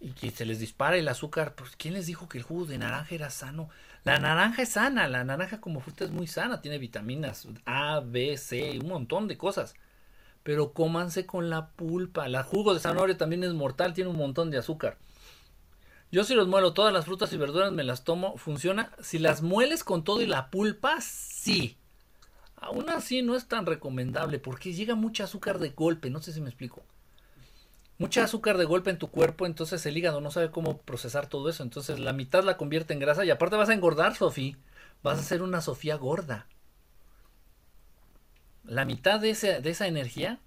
y 0.00 0.10
que 0.10 0.30
se 0.30 0.44
les 0.44 0.58
dispara 0.58 0.96
el 0.96 1.08
azúcar. 1.08 1.54
Pues, 1.54 1.76
¿quién 1.76 1.94
les 1.94 2.06
dijo 2.06 2.28
que 2.28 2.38
el 2.38 2.44
jugo 2.44 2.66
de 2.66 2.78
naranja 2.78 3.14
era 3.14 3.30
sano? 3.30 3.68
La 4.04 4.18
naranja 4.18 4.62
es 4.62 4.70
sana, 4.70 5.08
la 5.08 5.22
naranja 5.22 5.60
como 5.60 5.80
fruta 5.80 6.04
es 6.04 6.10
muy 6.10 6.26
sana, 6.26 6.60
tiene 6.60 6.78
vitaminas 6.78 7.46
A, 7.66 8.00
B, 8.04 8.36
C, 8.36 8.78
un 8.80 8.88
montón 8.88 9.28
de 9.28 9.38
cosas. 9.38 9.74
Pero 10.42 10.72
cómanse 10.72 11.24
con 11.24 11.50
la 11.50 11.68
pulpa. 11.68 12.26
El 12.26 12.36
jugo 12.42 12.74
de 12.74 12.80
zanahoria 12.80 13.16
también 13.16 13.44
es 13.44 13.52
mortal, 13.52 13.94
tiene 13.94 14.10
un 14.10 14.16
montón 14.16 14.50
de 14.50 14.58
azúcar. 14.58 14.98
Yo 16.10 16.24
si 16.24 16.34
los 16.34 16.48
muelo, 16.48 16.74
todas 16.74 16.92
las 16.92 17.04
frutas 17.04 17.32
y 17.32 17.36
verduras 17.36 17.72
me 17.72 17.84
las 17.84 18.02
tomo, 18.02 18.36
funciona. 18.36 18.90
Si 19.00 19.20
las 19.20 19.40
mueles 19.40 19.84
con 19.84 20.02
todo 20.02 20.20
y 20.20 20.26
la 20.26 20.50
pulpa, 20.50 21.00
sí. 21.00 21.78
Aún 22.62 22.88
así 22.90 23.22
no 23.22 23.34
es 23.34 23.48
tan 23.48 23.66
recomendable 23.66 24.38
porque 24.38 24.72
llega 24.72 24.94
mucho 24.94 25.24
azúcar 25.24 25.58
de 25.58 25.70
golpe, 25.70 26.10
no 26.10 26.22
sé 26.22 26.32
si 26.32 26.40
me 26.40 26.48
explico. 26.48 26.84
Mucha 27.98 28.22
azúcar 28.22 28.56
de 28.56 28.64
golpe 28.64 28.90
en 28.90 28.98
tu 28.98 29.10
cuerpo, 29.10 29.46
entonces 29.46 29.84
el 29.84 29.96
hígado 29.96 30.20
no 30.20 30.30
sabe 30.30 30.52
cómo 30.52 30.78
procesar 30.78 31.28
todo 31.28 31.48
eso. 31.48 31.64
Entonces 31.64 31.98
la 31.98 32.12
mitad 32.12 32.44
la 32.44 32.56
convierte 32.56 32.92
en 32.94 33.00
grasa 33.00 33.24
y 33.24 33.30
aparte 33.30 33.56
vas 33.56 33.68
a 33.68 33.74
engordar, 33.74 34.14
Sofía. 34.14 34.56
Vas 35.02 35.18
a 35.18 35.22
ser 35.24 35.42
una 35.42 35.60
Sofía 35.60 35.96
gorda. 35.96 36.46
La 38.64 38.84
mitad 38.84 39.18
de, 39.18 39.34
de 39.34 39.70
esa 39.70 39.88
energía, 39.88 40.38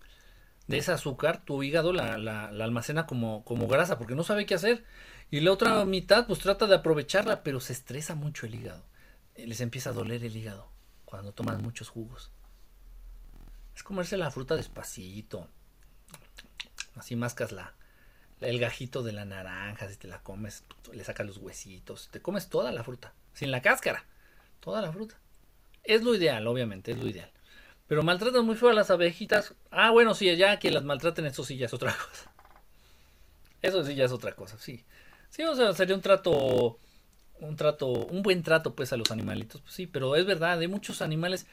de 0.68 0.77
ese 0.77 0.94
azúcar, 0.94 1.44
tu 1.44 1.64
hígado 1.64 1.92
la, 1.92 2.18
la, 2.18 2.50
la 2.50 2.64
almacena 2.64 3.06
como, 3.08 3.44
como 3.44 3.68
grasa 3.68 3.98
porque 3.98 4.16
no 4.16 4.24
sabe 4.24 4.45
qué 4.45 4.56
hacer. 4.56 4.85
Y 5.32 5.42
la 5.42 5.52
otra 5.52 5.84
mitad, 5.84 6.27
pues 6.27 6.40
trata 6.40 6.66
de 6.68 6.76
aprovecharla, 6.76 7.44
pero 7.44 7.60
se 7.60 7.74
estresa 7.74 8.16
mucho 8.16 8.45
el 8.45 8.56
hígado. 8.56 8.85
Les 9.35 9.60
empieza 9.60 9.90
a 9.90 9.94
doler 9.94 10.24
el 10.24 10.38
hígado 10.38 10.75
cuando 11.16 11.32
toman 11.32 11.61
muchos 11.61 11.88
jugos. 11.88 12.30
Es 13.74 13.84
comerse 13.84 14.18
la 14.18 14.32
fruta 14.32 14.58
despacito. 14.58 15.48
Así 16.95 17.16
mascas 17.16 17.53
la, 17.53 17.74
el 18.42 18.60
gajito 18.60 19.02
de 19.02 19.14
la 19.14 19.24
naranja, 19.24 19.88
si 19.88 19.95
te 19.95 20.10
la 20.10 20.22
comes, 20.22 20.66
le 20.92 21.03
sacas 21.06 21.26
los 21.26 21.38
huesitos, 21.38 22.10
te 22.11 22.22
comes 22.22 22.50
toda 22.50 22.74
la 22.74 22.84
fruta, 22.84 23.14
sin 23.34 23.50
la 23.50 23.61
cáscara, 23.61 24.06
toda 24.60 24.82
la 24.82 24.92
fruta. 24.92 25.18
Es 25.85 26.03
lo 26.03 26.16
ideal, 26.16 26.45
obviamente, 26.48 26.92
es 26.92 26.98
lo 26.98 27.08
ideal. 27.08 27.32
Pero 27.88 28.03
maltratan 28.03 28.45
muy 28.45 28.58
feo 28.58 28.69
a 28.69 28.74
las 28.74 28.92
abejitas. 28.92 29.53
Ah, 29.72 29.92
bueno, 29.92 30.16
sí, 30.16 30.35
ya 30.35 30.60
que 30.60 30.69
las 30.69 30.84
maltraten, 30.84 31.26
eso 31.26 31.45
sí 31.45 31.56
ya 31.56 31.68
es 31.68 31.74
otra 31.74 31.94
cosa. 32.10 32.32
Eso 33.61 33.85
sí 33.85 33.95
ya 33.95 34.03
es 34.03 34.11
otra 34.11 34.35
cosa, 34.35 34.58
sí. 34.58 34.84
Sí, 35.30 35.44
o 35.44 35.56
sea, 35.56 35.74
sería 35.74 35.95
un 35.95 36.02
trato, 36.02 36.77
un 37.39 37.55
trato, 37.55 37.88
un 37.88 38.22
buen 38.22 38.43
trato 38.43 38.75
pues 38.75 38.93
a 38.93 38.97
los 38.97 39.11
animalitos, 39.11 39.61
pues 39.61 39.73
sí, 39.73 39.88
pero 39.88 40.15
es 40.15 40.25
verdad, 40.25 40.59
hay 40.59 40.67
muchos 40.67 41.01
animales. 41.01 41.47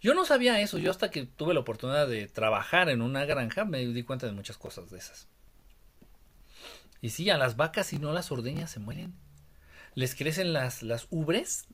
Yo 0.00 0.14
no 0.14 0.24
sabía 0.24 0.60
eso, 0.60 0.78
yo 0.78 0.90
hasta 0.90 1.10
que 1.10 1.26
tuve 1.26 1.54
la 1.54 1.60
oportunidad 1.60 2.06
de 2.06 2.28
trabajar 2.28 2.88
en 2.88 3.02
una 3.02 3.24
granja 3.24 3.64
me 3.64 3.84
di 3.86 4.02
cuenta 4.02 4.26
de 4.26 4.32
muchas 4.32 4.56
cosas 4.56 4.90
de 4.90 4.98
esas. 4.98 5.28
Y 7.00 7.10
sí, 7.10 7.30
a 7.30 7.38
las 7.38 7.56
vacas 7.56 7.86
si 7.86 7.98
no 7.98 8.12
las 8.12 8.30
ordeñas 8.32 8.70
se 8.70 8.80
mueren. 8.80 9.14
Les 9.94 10.14
crecen 10.14 10.52
las, 10.52 10.82
las 10.82 11.06
ubres, 11.10 11.66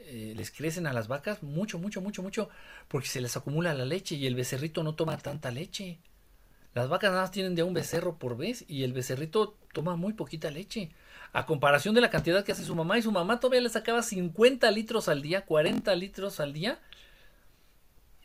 eh, 0.00 0.34
les 0.36 0.50
crecen 0.50 0.86
a 0.86 0.92
las 0.92 1.08
vacas 1.08 1.42
mucho, 1.42 1.78
mucho, 1.78 2.00
mucho, 2.00 2.22
mucho, 2.22 2.48
porque 2.88 3.08
se 3.08 3.20
les 3.20 3.36
acumula 3.36 3.74
la 3.74 3.84
leche 3.84 4.14
y 4.14 4.26
el 4.26 4.34
becerrito 4.34 4.82
no 4.82 4.94
toma 4.94 5.16
tanta 5.18 5.50
leche. 5.50 5.98
Las 6.74 6.88
vacas 6.88 7.10
nada 7.10 7.22
más 7.22 7.30
tienen 7.30 7.54
de 7.54 7.62
un 7.62 7.74
becerro 7.74 8.18
por 8.18 8.36
vez 8.36 8.64
y 8.68 8.82
el 8.84 8.92
becerrito 8.92 9.56
toma 9.72 9.96
muy 9.96 10.12
poquita 10.12 10.50
leche. 10.50 10.90
A 11.36 11.44
comparación 11.44 11.94
de 11.94 12.00
la 12.00 12.08
cantidad 12.08 12.42
que 12.46 12.52
hace 12.52 12.64
su 12.64 12.74
mamá 12.74 12.96
y 12.96 13.02
su 13.02 13.12
mamá 13.12 13.40
todavía 13.40 13.60
le 13.60 13.68
sacaba 13.68 14.02
50 14.02 14.70
litros 14.70 15.06
al 15.06 15.20
día, 15.20 15.44
40 15.44 15.94
litros 15.94 16.40
al 16.40 16.54
día. 16.54 16.80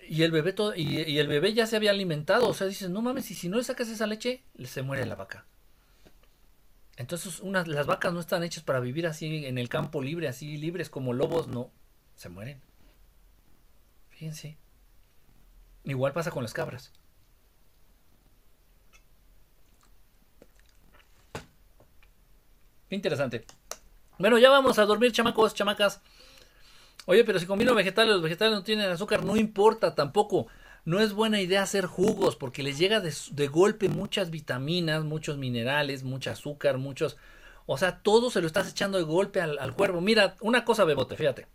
Y 0.08 0.24
el 0.24 0.32
bebé 0.32 0.54
todo, 0.54 0.74
y, 0.74 1.20
el 1.20 1.28
bebé 1.28 1.54
ya 1.54 1.68
se 1.68 1.76
había 1.76 1.92
alimentado. 1.92 2.48
O 2.48 2.54
sea, 2.54 2.68
dices, 2.68 2.90
no 2.90 3.02
mames, 3.02 3.30
y 3.30 3.36
si 3.36 3.50
no 3.50 3.58
le 3.58 3.66
sacas 3.66 3.90
esa 3.90 4.08
leche, 4.08 4.46
se 4.64 4.82
muere 4.82 5.06
la 5.06 5.16
vaca. 5.16 5.46
Entonces, 6.96 7.42
unas, 7.42 7.68
las 7.68 7.86
vacas 7.86 8.14
no 8.14 8.22
están 8.22 8.44
hechas 8.44 8.64
para 8.64 8.80
vivir 8.80 9.06
así 9.06 9.46
en 9.46 9.58
el 9.58 9.68
campo 9.68 10.02
libre, 10.02 10.30
así 10.30 10.56
libres 10.56 10.90
como 10.90 11.12
lobos, 11.12 11.50
no. 11.50 11.70
Se 12.16 12.30
mueren. 12.30 12.62
Fíjense. 14.12 14.58
Igual 15.84 16.14
pasa 16.14 16.32
con 16.32 16.44
las 16.44 16.54
cabras. 16.54 16.94
Interesante. 22.95 23.45
Bueno, 24.18 24.38
ya 24.38 24.50
vamos 24.50 24.78
a 24.80 24.86
dormir, 24.86 25.11
chamacos, 25.11 25.53
chamacas. 25.53 26.02
Oye, 27.06 27.24
pero 27.24 27.40
si 27.40 27.45
combino 27.45 27.74
vegetales, 27.74 28.14
los 28.14 28.22
vegetales 28.22 28.53
no 28.53 28.64
tienen 28.64 28.90
azúcar, 28.90 29.26
no 29.26 29.36
importa 29.36 29.95
tampoco. 29.95 30.48
No 30.84 31.00
es 31.00 31.14
buena 31.14 31.42
idea 31.42 31.64
hacer 31.64 31.86
jugos 31.86 32.36
porque 32.36 32.64
les 32.64 32.78
llega 32.78 33.00
de, 33.02 33.48
golpe 33.48 33.90
muchas 33.90 34.32
vitaminas, 34.32 35.03
muchos 35.03 35.38
minerales, 35.38 36.03
mucho 36.03 36.32
azúcar, 36.32 36.78
muchos... 36.78 37.18
O 37.68 37.78
sea, 37.78 38.00
todo 38.00 38.32
se 38.32 38.42
lo 38.42 38.48
estás 38.48 38.70
echando 38.70 38.98
de 38.98 39.03
golpe 39.03 39.42
al, 39.42 39.74
cuerpo. 39.76 40.02
Mira, 40.02 40.36
una 40.42 40.66
cosa, 40.66 40.84
Bebote, 40.84 41.16
fíjate. 41.16 41.48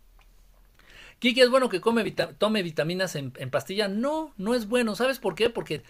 Kiki, 1.18 1.40
¿es 1.40 1.50
bueno 1.50 1.68
que 1.68 1.80
come 1.80 2.08
tome 2.38 2.62
vitaminas 2.62 3.16
en, 3.16 3.32
en, 3.36 3.50
pastilla? 3.50 3.88
No, 3.88 4.32
no 4.36 4.54
es 4.54 4.68
bueno. 4.68 4.94
¿Sabes 4.94 5.18
por 5.18 5.34
qué? 5.34 5.50
Porque 5.50 5.82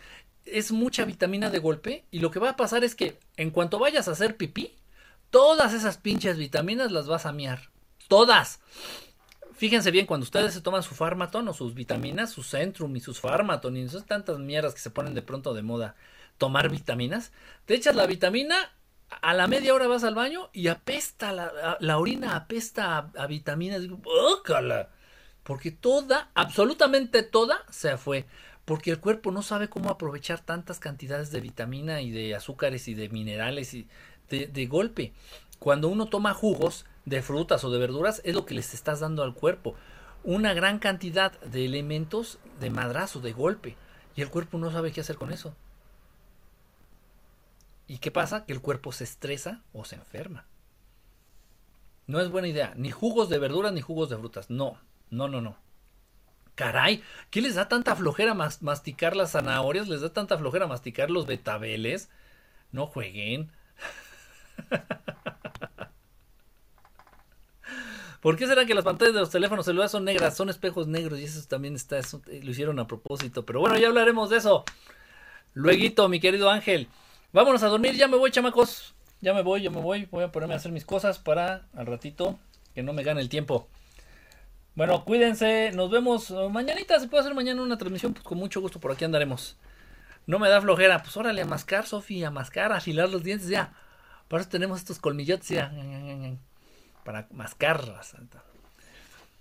es 0.47 0.73
mucha 0.73 1.05
vitamina 1.05 1.51
de 1.51 1.59
golpe 1.59 2.05
y 2.11 2.21
lo 2.21 2.31
que 2.31 2.39
va 2.39 2.51
a 2.51 2.57
pasar 2.57 2.85
es 2.85 2.95
que 2.95 3.19
en 3.37 3.51
cuanto 3.51 3.79
vayas 3.79 4.09
a 4.09 4.13
hacer 4.13 4.37
pipí, 4.37 4.73
Todas 5.37 5.75
esas 5.75 5.99
pinches 5.99 6.39
vitaminas 6.39 6.91
las 6.93 7.09
vas 7.09 7.27
a 7.27 7.33
miar. 7.33 7.69
Todas. 8.09 8.59
Fíjense 9.53 9.91
bien, 9.91 10.07
cuando 10.07 10.25
ustedes 10.25 10.55
se 10.55 10.63
toman 10.63 10.83
su 10.83 10.95
farmaton 10.95 11.47
o 11.47 11.53
sus 11.53 11.75
vitaminas, 11.75 12.31
su 12.31 12.43
Centrum 12.43 12.97
y 12.97 13.01
sus 13.01 13.21
farmaton 13.21 13.77
y 13.77 13.83
esas 13.83 14.07
tantas 14.07 14.39
mierdas 14.39 14.73
que 14.73 14.81
se 14.81 14.89
ponen 14.89 15.13
de 15.13 15.21
pronto 15.21 15.53
de 15.53 15.61
moda, 15.61 15.95
tomar 16.39 16.71
vitaminas, 16.71 17.33
te 17.67 17.75
echas 17.75 17.95
la 17.95 18.07
vitamina, 18.07 18.57
a 19.11 19.35
la 19.35 19.47
media 19.47 19.75
hora 19.75 19.87
vas 19.87 20.05
al 20.05 20.15
baño 20.15 20.49
y 20.55 20.69
apesta, 20.69 21.33
la, 21.33 21.77
la 21.81 21.99
orina 21.99 22.35
apesta 22.35 23.11
a, 23.15 23.27
vitaminas. 23.27 23.83
Digo, 23.83 24.01
Porque 25.43 25.71
toda, 25.71 26.31
absolutamente 26.33 27.23
toda, 27.25 27.63
se 27.69 27.99
fue. 27.99 28.25
Porque 28.65 28.91
el 28.91 29.01
cuerpo 29.01 29.33
no 29.33 29.43
sabe 29.43 29.69
cómo 29.69 29.91
aprovechar 29.91 30.41
tantas 30.41 30.81
cantidades 30.81 31.31
de 31.31 31.43
vitamina 31.43 32.01
y 32.01 32.11
de 32.11 32.35
azúcares 32.35 32.89
y 32.89 32.95
de 32.95 33.11
minerales 33.11 33.75
y 33.75 33.87
de, 34.29 34.67
golpe. 34.67 35.13
Cuando 35.59 35.89
uno 35.89 36.07
toma 36.07 36.35
jugos 36.35 36.85
de 37.05 37.23
frutas 37.23 37.65
o 37.65 37.71
de 37.71 37.79
verduras, 37.79 38.21
es 38.25 38.35
lo 38.35 38.45
que 38.47 38.55
les 38.55 38.75
estás 38.75 39.01
dando 39.01 39.23
al 39.23 39.35
cuerpo. 39.35 39.75
Una 40.25 40.55
gran 40.55 40.79
cantidad 40.79 41.39
de 41.41 41.65
elementos 41.65 42.39
de 42.61 42.71
madrazo, 42.71 43.21
de 43.21 43.33
golpe. 43.33 43.77
Y 44.17 44.23
el 44.23 44.31
cuerpo 44.31 44.59
no 44.59 44.71
sabe 44.71 44.93
qué 44.93 45.01
hacer 45.01 45.17
con 45.17 45.33
eso. 45.33 45.55
¿Y 47.87 47.99
qué 47.99 48.11
pasa? 48.11 48.45
Que 48.45 48.53
el 48.53 48.61
cuerpo 48.61 48.93
se 48.93 49.05
estresa 49.05 49.63
o 49.73 49.85
se 49.85 49.97
enferma. 49.97 50.47
No 52.07 52.21
es 52.21 52.31
buena 52.31 52.49
idea. 52.49 52.73
Ni 52.77 52.91
jugos 52.91 53.29
de 53.29 53.39
verduras 53.39 53.73
ni 53.73 53.81
jugos 53.81 54.09
de 54.11 54.17
frutas. 54.17 54.51
No, 54.51 54.79
no, 55.11 55.29
no, 55.29 55.41
no. 55.41 55.57
Caray, 56.55 57.03
¿qué 57.31 57.43
les 57.43 57.55
da 57.55 57.69
tanta 57.69 57.95
flojera 57.95 58.35
masticar 58.35 59.15
las 59.15 59.33
zanahorias? 59.33 59.89
¿Les 59.89 60.01
da 60.01 60.13
tanta 60.13 60.39
flojera 60.39 60.67
masticar 60.67 61.11
los 61.11 61.27
betabeles? 61.27 62.09
No 62.73 62.87
jueguen. 62.87 63.53
¿Por 68.21 68.37
qué 68.37 68.47
será 68.47 68.67
que 68.67 68.75
las 68.75 68.85
pantallas 68.85 69.15
de 69.15 69.21
los 69.21 69.31
teléfonos 69.31 69.65
celulares 69.65 69.93
son 69.93 70.05
negras? 70.05 70.37
Son 70.37 70.49
espejos 70.49 70.89
negros 70.89 71.21
y 71.21 71.25
eso 71.25 71.41
también 71.49 71.77
está, 71.77 71.99
eh, 71.99 72.41
lo 72.43 72.51
hicieron 72.51 72.79
a 72.81 72.87
propósito. 72.87 73.47
Pero 73.47 73.61
bueno, 73.61 73.79
ya 73.79 73.89
hablaremos 73.89 74.31
de 74.31 74.39
eso. 74.39 74.65
Lueguito, 75.55 76.09
mi 76.09 76.19
querido 76.19 76.51
Ángel. 76.51 76.89
Vámonos 77.33 77.63
a 77.63 77.69
dormir, 77.69 77.95
ya 77.95 78.09
me 78.09 78.17
voy, 78.17 78.31
chamacos. 78.31 78.95
Ya 79.21 79.33
me 79.33 79.43
voy, 79.43 79.63
ya 79.63 79.71
me 79.71 79.81
voy. 79.81 80.07
Voy 80.11 80.25
a 80.25 80.33
ponerme 80.33 80.55
a 80.55 80.57
hacer 80.57 80.73
mis 80.73 80.85
cosas 80.85 81.19
para 81.19 81.67
al 81.75 81.87
ratito 81.87 82.39
que 82.75 82.83
no 82.83 82.93
me 82.93 83.05
gane 83.05 83.21
el 83.21 83.29
tiempo. 83.29 83.69
Bueno, 84.75 85.05
cuídense, 85.05 85.71
nos 85.73 85.91
vemos 85.91 86.31
mañanita. 86.51 86.99
Se 87.01 87.09
puede 87.09 87.23
hacer 87.23 87.35
mañana 87.35 87.63
una 87.63 87.79
transmisión, 87.79 88.13
pues 88.13 88.25
con 88.25 88.39
mucho 88.39 88.61
gusto 88.61 88.81
por 88.81 88.93
aquí 88.93 89.05
andaremos. 89.05 89.57
No 90.27 90.39
me 90.39 90.49
da 90.49 90.61
flojera, 90.61 91.03
pues 91.03 91.17
órale 91.17 91.43
a 91.43 91.47
mascar, 91.47 91.87
Sofía, 91.87 92.29
a 92.29 92.31
mascar, 92.31 92.73
afilar 92.73 93.09
los 93.09 93.23
dientes 93.23 93.49
ya. 93.49 93.73
Por 94.29 94.41
eso 94.41 94.49
tenemos 94.49 94.79
estos 94.79 94.99
colmillotes 94.99 95.49
ya. 95.49 95.73
Para 97.05 97.29
mascarlas. 97.31 98.15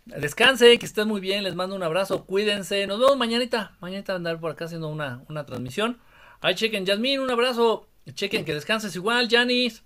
Descanse, 0.06 0.78
que 0.78 0.86
estén 0.86 1.08
muy 1.08 1.22
bien. 1.22 1.44
Les 1.44 1.56
mando 1.56 1.76
un 1.76 1.84
abrazo. 1.84 2.26
Cuídense. 2.26 2.86
Nos 2.88 3.00
vemos 3.00 3.18
mañanita. 3.18 3.76
Mañanita 3.80 4.16
andar 4.16 4.40
por 4.40 4.52
acá 4.52 4.66
haciendo 4.66 4.88
una, 4.88 5.24
una 5.30 5.46
transmisión. 5.46 6.00
Ahí 6.42 6.56
chequen. 6.56 6.86
Yasmin, 6.86 7.20
un 7.20 7.32
abrazo. 7.32 7.88
Chequen 8.14 8.46
que 8.46 8.54
descanses 8.54 8.96
igual. 8.96 9.28
Janis. 9.30 9.84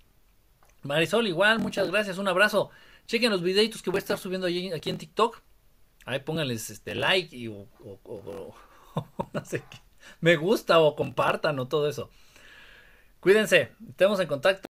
Marisol, 0.82 1.26
igual, 1.26 1.58
muchas 1.58 1.90
gracias, 1.90 2.18
un 2.18 2.28
abrazo. 2.28 2.70
Chequen 3.06 3.30
los 3.30 3.42
videitos 3.42 3.82
que 3.82 3.90
voy 3.90 3.98
a 3.98 4.00
estar 4.00 4.18
subiendo 4.18 4.46
aquí 4.46 4.90
en 4.90 4.98
TikTok. 4.98 5.40
Ahí 6.06 6.20
pónganles 6.20 6.70
este 6.70 6.94
like 6.94 7.36
y 7.36 7.48
o, 7.48 7.66
no 9.32 9.44
sé 9.44 9.62
qué. 9.70 9.78
Me 10.20 10.36
gusta 10.36 10.80
o 10.80 10.96
compartan 10.96 11.58
o 11.58 11.68
todo 11.68 11.88
eso. 11.88 12.10
Cuídense, 13.20 13.72
estemos 13.88 14.18
en 14.20 14.26
contacto. 14.26 14.68